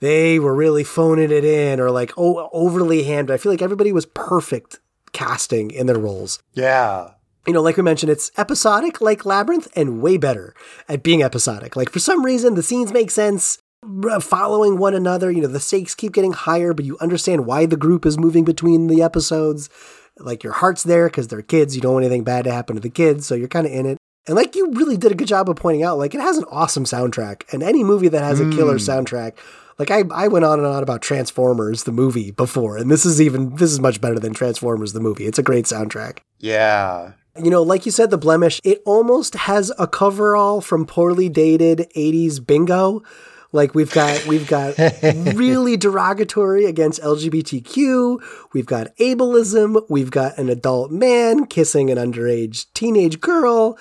they 0.00 0.38
were 0.38 0.54
really 0.54 0.84
phoning 0.84 1.30
it 1.30 1.44
in 1.44 1.80
or 1.80 1.90
like 1.90 2.12
oh 2.18 2.50
overly 2.52 3.04
handed. 3.04 3.32
I 3.32 3.38
feel 3.38 3.52
like 3.52 3.62
everybody 3.62 3.92
was 3.92 4.06
perfect 4.06 4.80
casting 5.12 5.70
in 5.70 5.86
their 5.86 5.98
roles. 5.98 6.42
yeah. 6.52 7.12
You 7.46 7.52
know, 7.52 7.62
like 7.62 7.76
we 7.76 7.82
mentioned, 7.82 8.10
it's 8.10 8.32
episodic 8.36 9.00
like 9.00 9.24
Labyrinth 9.24 9.68
and 9.76 10.02
way 10.02 10.16
better 10.16 10.54
at 10.88 11.02
being 11.02 11.22
episodic. 11.22 11.76
Like 11.76 11.90
for 11.90 12.00
some 12.00 12.24
reason, 12.24 12.54
the 12.54 12.62
scenes 12.62 12.92
make 12.92 13.10
sense 13.10 13.58
following 14.20 14.78
one 14.78 14.94
another. 14.94 15.30
You 15.30 15.42
know, 15.42 15.48
the 15.48 15.60
stakes 15.60 15.94
keep 15.94 16.12
getting 16.12 16.32
higher, 16.32 16.74
but 16.74 16.84
you 16.84 16.98
understand 17.00 17.46
why 17.46 17.66
the 17.66 17.76
group 17.76 18.04
is 18.04 18.18
moving 18.18 18.44
between 18.44 18.88
the 18.88 19.02
episodes. 19.02 19.70
Like 20.18 20.42
your 20.42 20.54
heart's 20.54 20.82
there 20.82 21.08
because 21.08 21.28
they're 21.28 21.42
kids. 21.42 21.76
You 21.76 21.82
don't 21.82 21.94
want 21.94 22.04
anything 22.04 22.24
bad 22.24 22.44
to 22.44 22.52
happen 22.52 22.74
to 22.74 22.82
the 22.82 22.90
kids, 22.90 23.26
so 23.26 23.34
you're 23.34 23.48
kind 23.48 23.66
of 23.66 23.72
in 23.72 23.86
it. 23.86 23.98
And 24.26 24.34
like 24.34 24.56
you 24.56 24.72
really 24.72 24.96
did 24.96 25.12
a 25.12 25.14
good 25.14 25.28
job 25.28 25.48
of 25.48 25.56
pointing 25.56 25.84
out, 25.84 25.98
like 25.98 26.14
it 26.14 26.20
has 26.20 26.38
an 26.38 26.46
awesome 26.50 26.84
soundtrack. 26.84 27.52
And 27.52 27.62
any 27.62 27.84
movie 27.84 28.08
that 28.08 28.24
has 28.24 28.40
a 28.40 28.50
killer 28.50 28.78
hmm. 28.78 28.78
soundtrack, 28.78 29.36
like 29.78 29.90
I, 29.90 30.02
I 30.12 30.26
went 30.28 30.44
on 30.44 30.58
and 30.58 30.66
on 30.66 30.82
about 30.82 31.02
Transformers 31.02 31.84
the 31.84 31.92
movie 31.92 32.30
before, 32.30 32.76
and 32.76 32.90
this 32.90 33.04
is 33.04 33.20
even 33.20 33.54
this 33.56 33.70
is 33.70 33.78
much 33.78 34.00
better 34.00 34.18
than 34.18 34.32
Transformers 34.32 34.94
the 34.94 35.00
movie. 35.00 35.26
It's 35.26 35.38
a 35.38 35.44
great 35.44 35.66
soundtrack. 35.66 36.18
Yeah. 36.38 37.12
You 37.42 37.50
know, 37.50 37.62
like 37.62 37.86
you 37.86 37.92
said, 37.92 38.10
the 38.10 38.18
blemish, 38.18 38.60
it 38.64 38.82
almost 38.84 39.34
has 39.34 39.72
a 39.78 39.86
coverall 39.86 40.60
from 40.60 40.86
poorly 40.86 41.28
dated 41.28 41.86
80s 41.96 42.44
bingo. 42.44 43.02
Like 43.52 43.74
we've 43.74 43.90
got 43.90 44.26
we've 44.26 44.46
got 44.46 44.76
really 45.34 45.76
derogatory 45.76 46.66
against 46.66 47.00
LGBTQ, 47.00 48.18
we've 48.52 48.66
got 48.66 48.94
ableism, 48.96 49.82
we've 49.88 50.10
got 50.10 50.36
an 50.36 50.48
adult 50.48 50.90
man 50.90 51.46
kissing 51.46 51.90
an 51.90 51.96
underage 51.96 52.66
teenage 52.74 53.20
girl. 53.20 53.78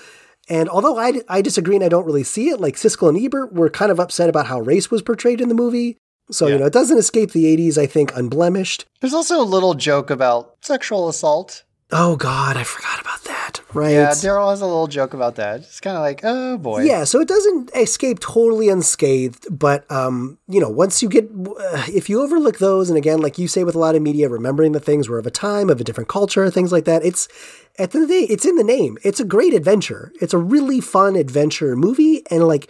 And 0.48 0.70
although 0.70 0.98
I, 0.98 1.22
I 1.28 1.42
disagree 1.42 1.76
and 1.76 1.84
I 1.84 1.90
don't 1.90 2.06
really 2.06 2.24
see 2.24 2.50
it, 2.50 2.62
like 2.62 2.76
Siskel 2.76 3.10
and 3.10 3.18
Ebert 3.18 3.54
were 3.54 3.70
kind 3.70 3.92
of 3.92 4.00
upset 4.00 4.30
about 4.30 4.46
how 4.46 4.60
race 4.60 4.92
was 4.92 5.02
portrayed 5.02 5.42
in 5.42 5.50
the 5.50 5.56
movie. 5.56 5.98
So, 6.32 6.48
you 6.48 6.58
know, 6.58 6.66
it 6.66 6.74
doesn't 6.74 6.98
escape 6.98 7.32
the 7.32 7.46
80s, 7.46 7.78
I 7.78 7.86
think, 7.86 8.16
unblemished. 8.16 8.86
There's 9.00 9.14
also 9.14 9.40
a 9.40 9.44
little 9.44 9.76
joke 9.76 10.10
about 10.10 10.56
sexual 10.62 11.08
assault. 11.08 11.65
Oh, 11.92 12.16
God, 12.16 12.58
I 12.58 12.64
forgot 12.64 13.00
about 13.00 13.24
that. 13.26 13.36
Right. 13.74 13.92
Yeah, 13.92 14.12
Daryl 14.12 14.50
has 14.50 14.62
a 14.62 14.66
little 14.66 14.88
joke 14.88 15.14
about 15.14 15.36
that. 15.36 15.60
It's 15.60 15.82
kind 15.82 15.98
of 15.98 16.02
like, 16.02 16.22
oh 16.24 16.58
boy. 16.58 16.84
Yeah, 16.84 17.04
so 17.04 17.20
it 17.20 17.28
doesn't 17.28 17.72
escape 17.76 18.20
totally 18.20 18.70
unscathed, 18.70 19.48
but 19.52 19.90
um, 19.92 20.38
you 20.48 20.62
know, 20.62 20.70
once 20.70 21.04
you 21.04 21.10
get, 21.10 21.26
uh, 21.26 21.84
if 21.94 22.10
you 22.10 22.22
overlook 22.22 22.60
those, 22.60 22.90
and 22.90 22.98
again, 22.98 23.20
like 23.22 23.38
you 23.38 23.50
say 23.50 23.66
with 23.66 23.76
a 23.76 23.80
lot 23.80 23.96
of 23.96 24.02
media, 24.02 24.30
remembering 24.30 24.72
the 24.72 24.80
things 24.80 25.10
were 25.10 25.20
of 25.20 25.28
a 25.28 25.32
time, 25.32 25.70
of 25.70 25.82
a 25.82 25.84
different 25.84 26.08
culture, 26.08 26.50
things 26.50 26.72
like 26.72 26.86
that. 26.86 27.04
It's 27.04 27.28
at 27.78 27.92
the 27.92 27.98
end 27.98 28.04
of 28.04 28.10
the 28.10 28.22
day, 28.22 28.34
it's 28.34 28.46
in 28.46 28.56
the 28.56 28.64
name. 28.64 28.98
It's 29.04 29.20
a 29.20 29.26
great 29.26 29.54
adventure. 29.54 30.14
It's 30.22 30.34
a 30.34 30.38
really 30.38 30.80
fun 30.80 31.18
adventure 31.18 31.76
movie, 31.76 32.24
and 32.32 32.48
like 32.48 32.70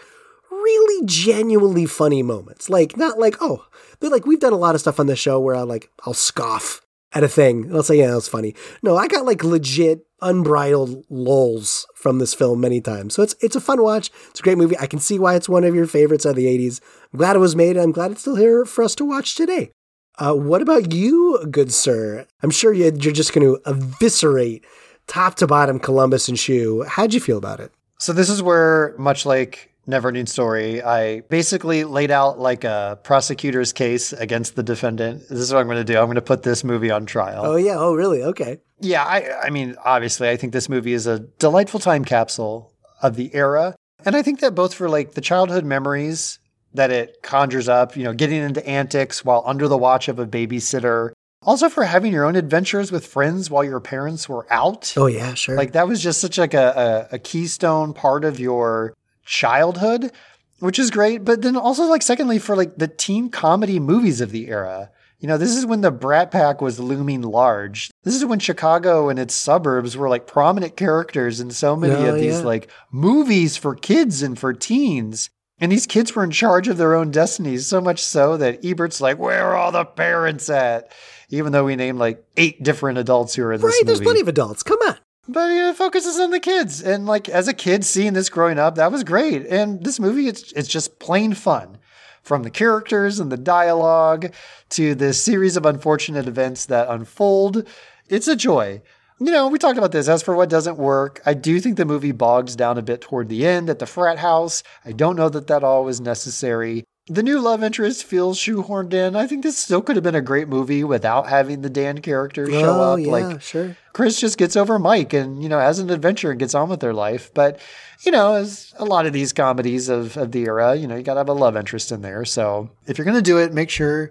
really 0.50 1.06
genuinely 1.06 1.86
funny 1.86 2.24
moments. 2.24 2.68
Like 2.68 2.98
not 2.98 3.20
like 3.20 3.36
oh, 3.42 3.68
they're 4.00 4.10
like 4.10 4.26
we've 4.26 4.40
done 4.40 4.54
a 4.54 4.58
lot 4.58 4.74
of 4.74 4.82
stuff 4.82 5.00
on 5.00 5.06
the 5.06 5.16
show 5.16 5.40
where 5.40 5.56
I 5.56 5.62
like 5.62 5.92
I'll 6.06 6.16
scoff 6.16 6.82
at 7.16 7.24
a 7.24 7.28
thing. 7.28 7.74
I'll 7.74 7.82
say 7.82 7.98
yeah, 7.98 8.10
that 8.10 8.16
was 8.16 8.28
funny. 8.28 8.54
No, 8.84 8.96
I 8.96 9.08
got 9.08 9.26
like 9.26 9.44
legit 9.44 10.06
unbridled 10.22 11.06
lulls 11.10 11.88
from 11.96 12.20
this 12.20 12.34
film 12.34 12.60
many 12.62 12.82
times. 12.82 13.16
So 13.16 13.24
it's 13.24 13.36
it's 13.42 13.56
a 13.56 13.62
fun 13.62 13.82
watch. 13.82 14.12
It's 14.30 14.42
a 14.42 14.44
great 14.44 14.58
movie. 14.58 14.78
I 14.78 14.86
can 14.86 15.00
see 15.00 15.18
why 15.18 15.36
it's 15.36 15.50
one 15.50 15.64
of 15.64 15.74
your 15.74 15.88
favorites 15.88 16.26
of 16.26 16.36
the 16.36 16.46
80s. 16.46 16.82
I'm 17.14 17.18
glad 17.18 17.36
it 17.36 17.40
was 17.40 17.56
made. 17.56 17.78
I'm 17.78 17.92
glad 17.92 18.12
it's 18.12 18.22
still 18.22 18.36
here 18.36 18.66
for 18.66 18.84
us 18.84 18.94
to 18.96 19.06
watch 19.06 19.36
today. 19.36 19.72
Uh, 20.18 20.34
what 20.34 20.62
about 20.62 20.94
you, 20.94 21.46
good 21.52 21.74
sir? 21.74 22.26
I'm 22.42 22.52
sure 22.52 22.72
you're 22.72 22.92
just 22.92 23.34
going 23.34 23.46
to 23.46 23.60
eviscerate 23.70 24.66
top 25.08 25.36
to 25.36 25.48
bottom 25.48 25.78
Columbus 25.78 26.30
and 26.30 26.40
Shue. 26.40 26.84
How'd 26.88 27.14
you 27.14 27.20
feel 27.20 27.38
about 27.38 27.60
it? 27.60 27.72
So 28.00 28.14
this 28.14 28.30
is 28.30 28.42
where, 28.42 28.96
much 28.98 29.26
like 29.26 29.74
Neverending 29.88 30.28
Story, 30.28 30.82
I 30.82 31.22
basically 31.22 31.84
laid 31.84 32.12
out 32.12 32.40
like 32.40 32.64
a 32.64 33.00
prosecutor's 33.04 33.72
case 33.72 34.14
against 34.14 34.56
the 34.56 34.64
defendant. 34.64 35.22
This 35.30 35.40
is 35.40 35.54
what 35.54 35.60
I'm 35.60 35.68
going 35.68 35.78
to 35.78 35.84
do. 35.84 35.98
I'm 35.98 36.06
going 36.06 36.16
to 36.16 36.22
put 36.22 36.44
this 36.44 36.64
movie 36.64 36.90
on 36.92 37.06
trial. 37.06 37.46
Oh 37.46 37.56
yeah. 37.56 37.76
Oh 37.78 37.94
really? 37.94 38.24
Okay. 38.24 38.60
Yeah. 38.80 39.04
I, 39.04 39.46
I 39.46 39.50
mean, 39.50 39.76
obviously, 39.84 40.30
I 40.30 40.38
think 40.38 40.54
this 40.54 40.70
movie 40.70 40.94
is 40.94 41.06
a 41.08 41.20
delightful 41.20 41.80
time 41.80 42.04
capsule 42.04 42.74
of 43.02 43.16
the 43.16 43.34
era, 43.36 43.76
and 44.06 44.16
I 44.16 44.22
think 44.22 44.40
that 44.40 44.56
both 44.56 44.74
for 44.74 44.90
like 44.90 45.14
the 45.14 45.22
childhood 45.22 45.66
memories 45.66 46.40
that 46.74 46.92
it 46.92 47.22
conjures 47.22 47.70
up, 47.70 47.96
you 47.96 48.04
know, 48.04 48.14
getting 48.14 48.42
into 48.42 48.66
antics 48.68 49.24
while 49.24 49.44
under 49.46 49.68
the 49.68 49.78
watch 49.78 50.08
of 50.08 50.20
a 50.20 50.26
babysitter. 50.26 51.12
Also 51.42 51.70
for 51.70 51.84
having 51.84 52.12
your 52.12 52.26
own 52.26 52.36
adventures 52.36 52.92
with 52.92 53.06
friends 53.06 53.52
while 53.52 53.64
your 53.64 53.80
parents 53.80 54.28
were 54.28 54.52
out. 54.52 54.94
Oh 54.98 55.06
yeah, 55.06 55.36
sure. 55.36 55.56
Like 55.56 55.74
that 55.74 55.88
was 55.88 56.02
just 56.02 56.20
such 56.20 56.38
like 56.40 56.56
a, 56.56 57.08
a, 57.12 57.16
a 57.16 57.20
keystone 57.20 57.94
part 57.94 58.26
of 58.26 58.40
your 58.40 58.96
childhood, 59.26 60.12
which 60.60 60.80
is 60.80 60.92
great. 60.92 61.26
But 61.26 61.42
then 61.42 61.58
also 61.58 61.84
like 61.86 62.02
secondly 62.02 62.40
for 62.40 62.56
like 62.56 62.78
the 62.78 62.88
teen 62.88 63.30
comedy 63.30 63.80
movies 63.80 64.22
of 64.22 64.32
the 64.32 64.48
era. 64.48 64.92
You 65.20 65.28
know, 65.30 65.38
this 65.38 65.56
is 65.56 65.66
when 65.66 65.82
the 65.82 65.92
Brat 65.92 66.30
Pack 66.30 66.62
was 66.62 66.80
looming 66.80 67.22
large. 67.22 67.90
This 68.04 68.16
is 68.16 68.26
when 68.26 68.38
Chicago 68.40 69.10
and 69.10 69.18
its 69.18 69.34
suburbs 69.34 69.96
were 69.98 70.10
like 70.10 70.28
prominent 70.28 70.76
characters 70.76 71.40
in 71.40 71.52
so 71.52 71.76
many 71.76 71.96
Oh, 71.96 72.14
of 72.14 72.16
these 72.16 72.40
yeah. 72.40 72.46
like 72.46 72.70
movies 72.92 73.58
for 73.58 73.76
kids 73.76 74.22
and 74.22 74.38
for 74.38 74.54
teens. 74.54 75.30
And 75.58 75.72
these 75.72 75.88
kids 75.88 76.14
were 76.14 76.24
in 76.26 76.32
charge 76.32 76.68
of 76.68 76.76
their 76.78 76.94
own 76.94 77.12
destinies, 77.12 77.66
so 77.66 77.80
much 77.80 78.04
so 78.04 78.36
that 78.38 78.64
Ebert's 78.64 79.00
like, 79.00 79.18
Where 79.18 79.46
are 79.46 79.56
all 79.56 79.72
the 79.72 79.86
parents 79.86 80.50
at? 80.50 80.92
Even 81.30 81.54
though 81.54 81.64
we 81.64 81.78
named 81.78 81.98
like 81.98 82.24
eight 82.36 82.62
different 82.62 82.98
adults 83.00 83.34
who 83.36 83.44
are 83.44 83.54
in 83.54 83.62
this 83.62 83.66
right. 83.74 83.82
There's 83.86 84.02
plenty 84.02 84.20
of 84.20 84.28
adults. 84.28 84.64
Come 84.64 84.80
on. 84.86 84.98
But 85.28 85.52
it 85.52 85.76
focuses 85.76 86.20
on 86.20 86.32
the 86.32 86.40
kids. 86.40 86.82
And 86.82 87.06
like 87.06 87.28
as 87.30 87.48
a 87.48 87.54
kid 87.54 87.84
seeing 87.84 88.14
this 88.14 88.30
growing 88.30 88.60
up, 88.60 88.76
that 88.76 88.92
was 88.92 89.04
great. 89.04 89.46
And 89.48 89.84
this 89.84 90.00
movie, 90.00 90.28
it's 90.28 90.52
it's 90.54 90.68
just 90.68 91.00
plain 91.00 91.34
fun. 91.34 91.78
From 92.22 92.42
the 92.42 92.50
characters 92.50 93.20
and 93.20 93.32
the 93.32 93.38
dialogue 93.38 94.34
to 94.72 94.96
the 94.96 95.14
series 95.14 95.58
of 95.58 95.66
unfortunate 95.66 96.28
events 96.28 96.66
that 96.66 96.90
unfold. 96.90 97.68
It's 98.10 98.28
a 98.28 98.36
joy. 98.36 98.82
You 99.20 99.32
know, 99.32 99.48
we 99.48 99.60
talked 99.60 99.78
about 99.78 99.92
this. 99.92 100.08
As 100.08 100.24
for 100.24 100.36
what 100.36 100.50
doesn't 100.50 100.78
work, 100.78 101.22
I 101.26 101.36
do 101.36 101.60
think 101.60 101.78
the 101.78 101.86
movie 101.86 102.12
bogs 102.12 102.56
down 102.56 102.80
a 102.80 102.82
bit 102.82 103.02
toward 103.02 103.30
the 103.30 103.46
end 103.46 103.70
at 103.70 103.78
the 103.78 103.86
frat 103.86 104.18
house. 104.18 104.64
I 104.84 104.92
don't 104.92 105.16
know 105.16 105.30
that 105.30 105.48
that 105.48 105.64
all 105.64 105.86
was 105.86 106.02
necessary. 106.02 106.84
The 107.08 107.22
new 107.22 107.40
love 107.40 107.64
interest 107.64 108.04
feels 108.04 108.40
shoehorned 108.40 108.92
in. 108.92 109.16
I 109.16 109.28
think 109.28 109.44
this 109.44 109.60
still 109.60 109.84
could 109.84 109.96
have 109.96 110.02
been 110.04 110.16
a 110.16 110.22
great 110.22 110.48
movie 110.48 110.84
without 110.84 111.30
having 111.30 111.62
the 111.62 111.70
Dan 111.70 112.02
character 112.02 112.48
show 112.48 112.82
oh 112.82 112.94
up. 112.94 113.00
yeah, 113.00 113.12
Like 113.12 113.42
sure. 113.44 113.78
Chris 113.94 114.20
just 114.20 114.40
gets 114.40 114.56
over 114.56 114.80
Mike 114.80 115.14
and, 115.14 115.44
you 115.44 115.48
know, 115.48 115.60
has 115.60 115.78
an 115.78 115.92
adventure 115.92 116.32
and 116.32 116.40
gets 116.40 116.56
on 116.56 116.68
with 116.68 116.80
their 116.80 116.96
life. 116.96 117.32
But, 117.32 117.60
you 118.04 118.12
know, 118.12 118.34
as 118.34 118.74
a 118.80 118.86
lot 118.86 119.06
of 119.06 119.14
these 119.14 119.34
comedies 119.34 119.88
of, 119.88 120.18
of 120.18 120.32
the 120.32 120.46
era, 120.46 120.74
you 120.76 120.88
know, 120.88 120.96
you 120.96 121.04
got 121.04 121.14
to 121.14 121.20
have 121.20 121.30
a 121.30 121.34
love 121.34 121.56
interest 121.56 121.92
in 121.92 122.02
there. 122.02 122.26
So 122.26 122.72
if 122.88 122.98
you're 122.98 123.06
going 123.06 123.18
to 123.18 123.22
do 123.22 123.38
it, 123.38 123.54
make 123.54 123.70
sure 123.70 124.10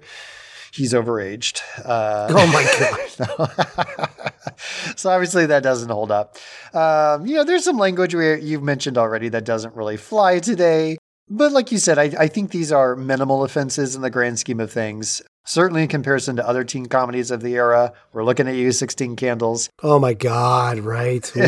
he's 0.73 0.95
overaged. 0.95 1.63
Uh, 1.85 2.29
Oh 2.31 2.47
my 2.47 3.99
god. 3.99 4.11
so 4.97 5.11
obviously 5.11 5.47
that 5.47 5.65
doesn't 5.65 5.91
hold 5.91 6.13
up. 6.13 6.37
Um, 6.73 7.27
you 7.27 7.35
know, 7.35 7.43
there's 7.43 7.65
some 7.65 7.77
language 7.77 8.15
where 8.15 8.39
you've 8.39 8.63
mentioned 8.63 8.99
already 8.99 9.31
that 9.31 9.45
doesn't 9.45 9.75
really 9.75 9.97
fly 9.97 10.39
today. 10.39 10.97
But 11.29 11.53
like 11.53 11.73
you 11.73 11.79
said, 11.79 11.99
I, 11.99 12.13
I 12.19 12.29
think 12.29 12.51
these 12.51 12.71
are 12.71 12.95
minimal 12.97 13.45
offenses 13.45 13.97
in 13.97 14.03
the 14.03 14.11
grand 14.11 14.39
scheme 14.39 14.61
of 14.61 14.71
things. 14.71 15.23
Certainly 15.47 15.83
in 15.83 15.89
comparison 15.89 16.37
to 16.37 16.47
other 16.47 16.65
teen 16.65 16.87
comedies 16.87 17.31
of 17.31 17.43
the 17.43 17.55
era. 17.55 17.93
We're 18.13 18.25
looking 18.25 18.49
at 18.49 18.57
you, 18.57 18.73
16 18.73 19.17
Candles. 19.17 19.69
Oh 19.83 19.99
my 19.99 20.15
god. 20.15 20.79
Right. 20.79 21.31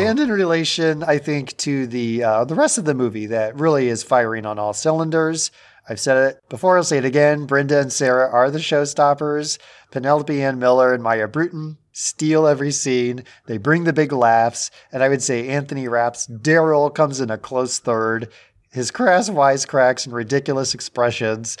And 0.00 0.18
in 0.18 0.30
relation, 0.30 1.02
I 1.02 1.18
think, 1.18 1.56
to 1.58 1.86
the 1.86 2.22
uh, 2.22 2.44
the 2.44 2.54
rest 2.54 2.78
of 2.78 2.84
the 2.84 2.94
movie 2.94 3.26
that 3.26 3.58
really 3.58 3.88
is 3.88 4.02
firing 4.02 4.46
on 4.46 4.58
all 4.58 4.72
cylinders. 4.72 5.50
I've 5.88 6.00
said 6.00 6.16
it 6.30 6.48
before, 6.48 6.76
I'll 6.76 6.84
say 6.84 6.98
it 6.98 7.04
again. 7.04 7.46
Brenda 7.46 7.80
and 7.80 7.92
Sarah 7.92 8.30
are 8.30 8.50
the 8.50 8.58
showstoppers. 8.58 9.58
Penelope 9.90 10.42
Ann 10.42 10.58
Miller 10.58 10.94
and 10.94 11.02
Maia 11.02 11.26
Brewton 11.26 11.78
steal 11.92 12.46
every 12.46 12.70
scene. 12.70 13.24
They 13.46 13.58
bring 13.58 13.84
the 13.84 13.92
big 13.92 14.12
laughs. 14.12 14.70
And 14.92 15.02
I 15.02 15.08
would 15.08 15.22
say 15.22 15.48
Anthony 15.48 15.88
Rapp's 15.88 16.26
Daryl 16.28 16.94
comes 16.94 17.20
in 17.20 17.30
a 17.30 17.38
close 17.38 17.78
third. 17.78 18.28
His 18.72 18.90
crass 18.90 19.28
wisecracks 19.28 20.06
and 20.06 20.14
ridiculous 20.14 20.74
expressions. 20.74 21.56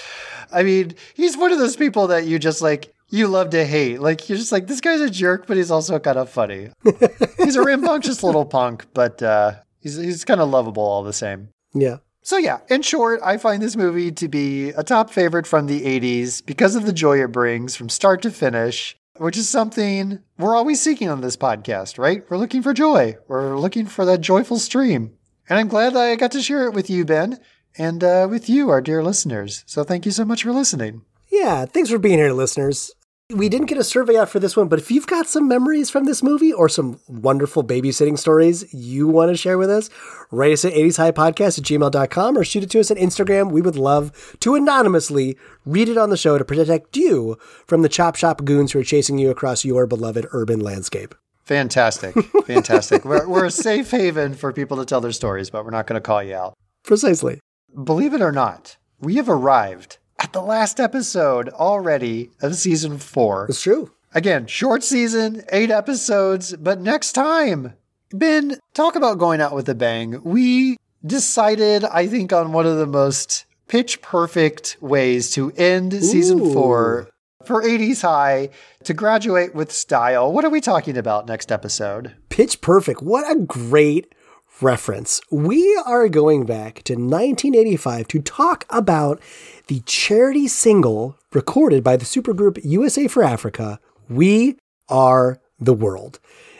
I 0.52 0.62
mean, 0.62 0.94
he's 1.14 1.36
one 1.36 1.52
of 1.52 1.58
those 1.58 1.76
people 1.76 2.06
that 2.08 2.24
you 2.26 2.38
just 2.38 2.62
like, 2.62 2.94
you 3.08 3.26
love 3.26 3.50
to 3.50 3.64
hate. 3.64 4.00
Like, 4.00 4.28
you're 4.28 4.38
just 4.38 4.52
like, 4.52 4.68
this 4.68 4.80
guy's 4.80 5.00
a 5.00 5.10
jerk, 5.10 5.46
but 5.48 5.56
he's 5.56 5.70
also 5.72 5.98
kind 5.98 6.18
of 6.18 6.30
funny. 6.30 6.70
he's 7.38 7.56
a 7.56 7.62
rambunctious 7.62 8.22
little 8.22 8.44
punk, 8.44 8.86
but 8.94 9.20
uh, 9.22 9.54
he's, 9.80 9.96
he's 9.96 10.24
kind 10.24 10.40
of 10.40 10.48
lovable 10.48 10.84
all 10.84 11.02
the 11.02 11.12
same. 11.12 11.48
yeah. 11.74 11.96
So, 12.22 12.36
yeah, 12.36 12.58
in 12.68 12.82
short, 12.82 13.20
I 13.24 13.38
find 13.38 13.62
this 13.62 13.76
movie 13.76 14.12
to 14.12 14.28
be 14.28 14.68
a 14.70 14.84
top 14.84 15.08
favorite 15.08 15.46
from 15.46 15.66
the 15.66 15.80
80s 15.80 16.44
because 16.44 16.76
of 16.76 16.84
the 16.84 16.92
joy 16.92 17.24
it 17.24 17.32
brings 17.32 17.74
from 17.74 17.88
start 17.88 18.20
to 18.22 18.30
finish, 18.30 18.94
which 19.16 19.38
is 19.38 19.48
something 19.48 20.20
we're 20.38 20.54
always 20.54 20.82
seeking 20.82 21.08
on 21.08 21.22
this 21.22 21.38
podcast, 21.38 21.98
right? 21.98 22.22
We're 22.28 22.36
looking 22.36 22.62
for 22.62 22.74
joy. 22.74 23.16
We're 23.26 23.58
looking 23.58 23.86
for 23.86 24.04
that 24.04 24.20
joyful 24.20 24.58
stream. 24.58 25.16
And 25.50 25.58
I'm 25.58 25.68
glad 25.68 25.94
that 25.94 26.00
I 26.00 26.14
got 26.14 26.30
to 26.32 26.40
share 26.40 26.64
it 26.66 26.74
with 26.74 26.88
you, 26.88 27.04
Ben, 27.04 27.40
and 27.76 28.04
uh, 28.04 28.28
with 28.30 28.48
you, 28.48 28.70
our 28.70 28.80
dear 28.80 29.02
listeners. 29.02 29.64
So, 29.66 29.82
thank 29.82 30.06
you 30.06 30.12
so 30.12 30.24
much 30.24 30.44
for 30.44 30.52
listening. 30.52 31.02
Yeah, 31.28 31.64
thanks 31.66 31.90
for 31.90 31.98
being 31.98 32.18
here, 32.18 32.32
listeners. 32.32 32.92
We 33.30 33.48
didn't 33.48 33.66
get 33.66 33.78
a 33.78 33.84
survey 33.84 34.16
out 34.16 34.28
for 34.28 34.38
this 34.38 34.56
one, 34.56 34.68
but 34.68 34.78
if 34.78 34.90
you've 34.90 35.06
got 35.06 35.28
some 35.28 35.48
memories 35.48 35.90
from 35.90 36.04
this 36.04 36.22
movie 36.22 36.52
or 36.52 36.68
some 36.68 37.00
wonderful 37.08 37.62
babysitting 37.64 38.18
stories 38.18 38.72
you 38.72 39.06
want 39.08 39.30
to 39.30 39.36
share 39.36 39.58
with 39.58 39.70
us, 39.70 39.90
write 40.32 40.52
us 40.52 40.64
at 40.64 40.72
80shighpodcast 40.72 41.58
at 41.58 41.64
gmail.com 41.64 42.38
or 42.38 42.44
shoot 42.44 42.64
it 42.64 42.70
to 42.70 42.80
us 42.80 42.90
on 42.90 42.96
Instagram. 42.96 43.52
We 43.52 43.60
would 43.60 43.76
love 43.76 44.36
to 44.40 44.56
anonymously 44.56 45.36
read 45.64 45.88
it 45.88 45.98
on 45.98 46.10
the 46.10 46.16
show 46.16 46.38
to 46.38 46.44
protect 46.44 46.96
you 46.96 47.38
from 47.66 47.82
the 47.82 47.88
chop 47.88 48.16
shop 48.16 48.44
goons 48.44 48.72
who 48.72 48.80
are 48.80 48.84
chasing 48.84 49.18
you 49.18 49.30
across 49.30 49.64
your 49.64 49.86
beloved 49.86 50.26
urban 50.32 50.58
landscape. 50.58 51.14
Fantastic. 51.50 52.14
Fantastic. 52.46 53.04
we're, 53.04 53.26
we're 53.26 53.46
a 53.46 53.50
safe 53.50 53.90
haven 53.90 54.34
for 54.34 54.52
people 54.52 54.76
to 54.76 54.84
tell 54.84 55.00
their 55.00 55.10
stories, 55.10 55.50
but 55.50 55.64
we're 55.64 55.72
not 55.72 55.88
going 55.88 56.00
to 56.00 56.00
call 56.00 56.22
you 56.22 56.36
out. 56.36 56.54
Precisely. 56.84 57.40
Believe 57.82 58.14
it 58.14 58.22
or 58.22 58.30
not, 58.30 58.76
we 59.00 59.16
have 59.16 59.28
arrived 59.28 59.98
at 60.20 60.32
the 60.32 60.42
last 60.42 60.78
episode 60.78 61.48
already 61.48 62.30
of 62.40 62.54
season 62.54 62.98
four. 62.98 63.46
It's 63.48 63.62
true. 63.62 63.90
Again, 64.14 64.46
short 64.46 64.84
season, 64.84 65.42
eight 65.50 65.72
episodes, 65.72 66.54
but 66.54 66.80
next 66.80 67.14
time, 67.14 67.74
Ben, 68.12 68.60
talk 68.72 68.94
about 68.94 69.18
going 69.18 69.40
out 69.40 69.52
with 69.52 69.68
a 69.68 69.74
bang. 69.74 70.22
We 70.22 70.76
decided, 71.04 71.82
I 71.84 72.06
think, 72.06 72.32
on 72.32 72.52
one 72.52 72.66
of 72.66 72.76
the 72.76 72.86
most 72.86 73.44
pitch 73.66 74.00
perfect 74.02 74.76
ways 74.80 75.32
to 75.32 75.50
end 75.56 75.94
season 75.94 76.52
four 76.52 77.10
for 77.44 77.62
80s 77.62 78.02
High 78.02 78.50
to 78.84 78.94
graduate 78.94 79.54
with 79.54 79.72
style. 79.72 80.32
What 80.32 80.44
are 80.44 80.50
we 80.50 80.60
talking 80.60 80.96
about 80.96 81.26
next 81.26 81.50
episode? 81.50 82.14
Pitch 82.28 82.60
Perfect. 82.60 83.02
What 83.02 83.30
a 83.30 83.38
great 83.38 84.14
reference. 84.60 85.20
We 85.30 85.80
are 85.86 86.08
going 86.08 86.44
back 86.44 86.82
to 86.84 86.94
1985 86.94 88.08
to 88.08 88.20
talk 88.20 88.66
about 88.68 89.20
the 89.68 89.80
charity 89.80 90.48
single 90.48 91.16
recorded 91.32 91.82
by 91.82 91.96
the 91.96 92.04
supergroup 92.04 92.60
USA 92.62 93.08
for 93.08 93.22
Africa, 93.22 93.80
We 94.08 94.58
Are 94.88 95.40
the 95.58 95.74
World. 95.74 96.18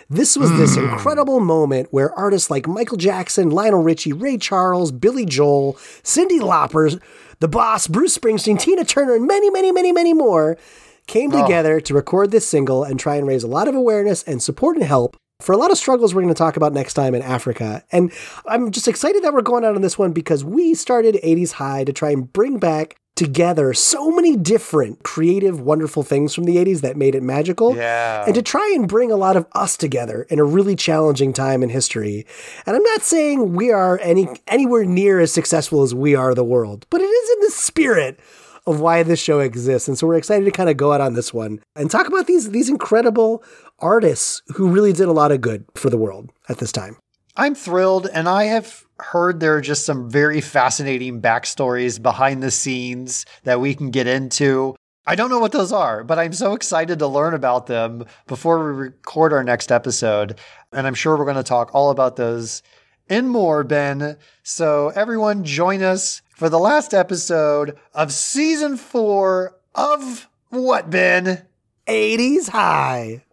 This 0.08 0.36
was 0.36 0.50
this 0.56 0.76
hmm. 0.76 0.88
incredible 0.88 1.40
moment 1.40 1.88
where 1.92 2.12
artists 2.18 2.50
like 2.50 2.66
Michael 2.66 2.96
Jackson, 2.96 3.50
Lionel 3.50 3.82
Richie, 3.82 4.12
Ray 4.12 4.38
Charles, 4.38 4.90
Billy 4.90 5.24
Joel, 5.24 5.74
Cyndi 6.02 6.40
Lauper, 6.40 7.00
The 7.40 7.48
Boss, 7.48 7.86
Bruce 7.88 8.16
Springsteen, 8.16 8.60
Tina 8.60 8.84
Turner, 8.84 9.14
and 9.14 9.26
many, 9.26 9.50
many, 9.50 9.72
many, 9.72 9.92
many 9.92 10.12
more 10.12 10.58
came 11.06 11.32
oh. 11.32 11.42
together 11.42 11.80
to 11.80 11.94
record 11.94 12.30
this 12.30 12.46
single 12.46 12.84
and 12.84 13.00
try 13.00 13.16
and 13.16 13.26
raise 13.26 13.42
a 13.42 13.48
lot 13.48 13.66
of 13.66 13.74
awareness 13.74 14.22
and 14.24 14.42
support 14.42 14.76
and 14.76 14.84
help 14.84 15.16
for 15.40 15.52
a 15.52 15.56
lot 15.56 15.70
of 15.70 15.78
struggles 15.78 16.14
we're 16.14 16.20
going 16.20 16.34
to 16.34 16.38
talk 16.38 16.58
about 16.58 16.74
next 16.74 16.92
time 16.92 17.14
in 17.14 17.22
Africa. 17.22 17.82
And 17.90 18.12
I'm 18.46 18.70
just 18.70 18.86
excited 18.86 19.24
that 19.24 19.32
we're 19.32 19.40
going 19.40 19.64
out 19.64 19.74
on 19.74 19.80
this 19.80 19.98
one 19.98 20.12
because 20.12 20.44
we 20.44 20.74
started 20.74 21.18
80s 21.24 21.52
High 21.52 21.84
to 21.84 21.94
try 21.94 22.10
and 22.10 22.30
bring 22.30 22.58
back 22.58 22.96
together 23.20 23.74
so 23.74 24.10
many 24.10 24.34
different 24.34 25.02
creative, 25.02 25.60
wonderful 25.60 26.02
things 26.02 26.34
from 26.34 26.44
the 26.44 26.56
80s 26.56 26.80
that 26.80 26.96
made 26.96 27.14
it 27.14 27.22
magical. 27.22 27.76
Yeah. 27.76 28.24
And 28.24 28.34
to 28.34 28.40
try 28.40 28.72
and 28.74 28.88
bring 28.88 29.12
a 29.12 29.16
lot 29.16 29.36
of 29.36 29.46
us 29.52 29.76
together 29.76 30.22
in 30.30 30.38
a 30.38 30.44
really 30.44 30.74
challenging 30.74 31.34
time 31.34 31.62
in 31.62 31.68
history. 31.68 32.24
And 32.64 32.74
I'm 32.74 32.82
not 32.82 33.02
saying 33.02 33.52
we 33.52 33.70
are 33.70 34.00
any 34.02 34.26
anywhere 34.46 34.86
near 34.86 35.20
as 35.20 35.30
successful 35.30 35.82
as 35.82 35.94
we 35.94 36.14
are 36.14 36.34
the 36.34 36.42
world, 36.42 36.86
but 36.88 37.02
it 37.02 37.04
is 37.04 37.30
in 37.36 37.40
the 37.42 37.50
spirit 37.50 38.18
of 38.66 38.80
why 38.80 39.02
this 39.02 39.20
show 39.20 39.40
exists. 39.40 39.86
And 39.86 39.98
so 39.98 40.06
we're 40.06 40.16
excited 40.16 40.46
to 40.46 40.50
kind 40.50 40.70
of 40.70 40.78
go 40.78 40.94
out 40.94 41.02
on 41.02 41.12
this 41.12 41.34
one 41.34 41.60
and 41.76 41.90
talk 41.90 42.08
about 42.08 42.26
these 42.26 42.52
these 42.52 42.70
incredible 42.70 43.44
artists 43.80 44.40
who 44.54 44.70
really 44.70 44.94
did 44.94 45.08
a 45.08 45.12
lot 45.12 45.30
of 45.30 45.42
good 45.42 45.66
for 45.74 45.90
the 45.90 45.98
world 45.98 46.32
at 46.48 46.56
this 46.56 46.72
time. 46.72 46.96
I'm 47.36 47.54
thrilled, 47.54 48.08
and 48.12 48.30
I 48.30 48.44
have 48.44 48.86
heard 49.04 49.40
there 49.40 49.56
are 49.56 49.60
just 49.60 49.84
some 49.84 50.10
very 50.10 50.40
fascinating 50.40 51.20
backstories 51.20 52.00
behind 52.00 52.42
the 52.42 52.50
scenes 52.50 53.26
that 53.44 53.60
we 53.60 53.74
can 53.74 53.90
get 53.90 54.06
into. 54.06 54.76
I 55.06 55.14
don't 55.14 55.30
know 55.30 55.38
what 55.38 55.52
those 55.52 55.72
are, 55.72 56.04
but 56.04 56.18
I'm 56.18 56.32
so 56.32 56.52
excited 56.52 56.98
to 56.98 57.06
learn 57.06 57.34
about 57.34 57.66
them 57.66 58.04
before 58.26 58.58
we 58.64 58.78
record 58.78 59.32
our 59.32 59.42
next 59.42 59.72
episode. 59.72 60.38
And 60.72 60.86
I'm 60.86 60.94
sure 60.94 61.16
we're 61.16 61.24
going 61.24 61.36
to 61.36 61.42
talk 61.42 61.74
all 61.74 61.90
about 61.90 62.16
those 62.16 62.62
and 63.08 63.28
more, 63.28 63.64
Ben. 63.64 64.16
So, 64.44 64.90
everyone, 64.90 65.44
join 65.44 65.82
us 65.82 66.22
for 66.36 66.48
the 66.48 66.60
last 66.60 66.94
episode 66.94 67.76
of 67.92 68.12
season 68.12 68.76
four 68.76 69.56
of 69.74 70.28
what, 70.48 70.90
Ben? 70.90 71.46
80s 71.88 72.50
High. 72.50 73.24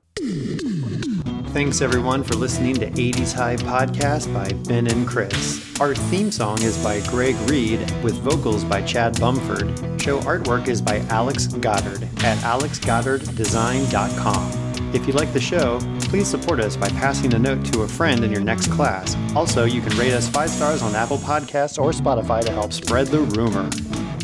Thanks 1.57 1.81
everyone 1.81 2.21
for 2.23 2.35
listening 2.35 2.75
to 2.75 2.87
80s 2.91 3.33
High 3.33 3.55
Podcast 3.55 4.31
by 4.31 4.47
Ben 4.69 4.85
and 4.85 5.07
Chris. 5.07 5.75
Our 5.81 5.95
theme 5.95 6.31
song 6.31 6.61
is 6.61 6.77
by 6.83 6.99
Greg 7.07 7.35
Reed 7.49 7.79
with 8.03 8.13
vocals 8.19 8.63
by 8.63 8.83
Chad 8.83 9.15
Bumford. 9.15 9.99
Show 9.99 10.19
artwork 10.19 10.67
is 10.67 10.83
by 10.83 10.99
Alex 11.09 11.47
Goddard 11.47 12.03
at 12.23 12.37
alexgoddarddesign.com. 12.43 14.93
If 14.93 15.07
you 15.07 15.13
like 15.13 15.33
the 15.33 15.41
show, 15.41 15.79
please 16.01 16.27
support 16.27 16.59
us 16.59 16.77
by 16.77 16.89
passing 16.89 17.33
a 17.33 17.39
note 17.39 17.65
to 17.73 17.81
a 17.81 17.87
friend 17.87 18.23
in 18.23 18.29
your 18.29 18.41
next 18.41 18.71
class. 18.71 19.17
Also, 19.35 19.63
you 19.63 19.81
can 19.81 19.97
rate 19.97 20.13
us 20.13 20.29
five 20.29 20.51
stars 20.51 20.83
on 20.83 20.93
Apple 20.93 21.17
Podcasts 21.17 21.81
or 21.81 21.89
Spotify 21.89 22.45
to 22.45 22.51
help 22.51 22.71
spread 22.71 23.07
the 23.07 23.21
rumor. 23.21 23.67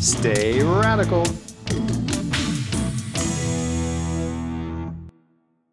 Stay 0.00 0.62
radical. 0.62 1.24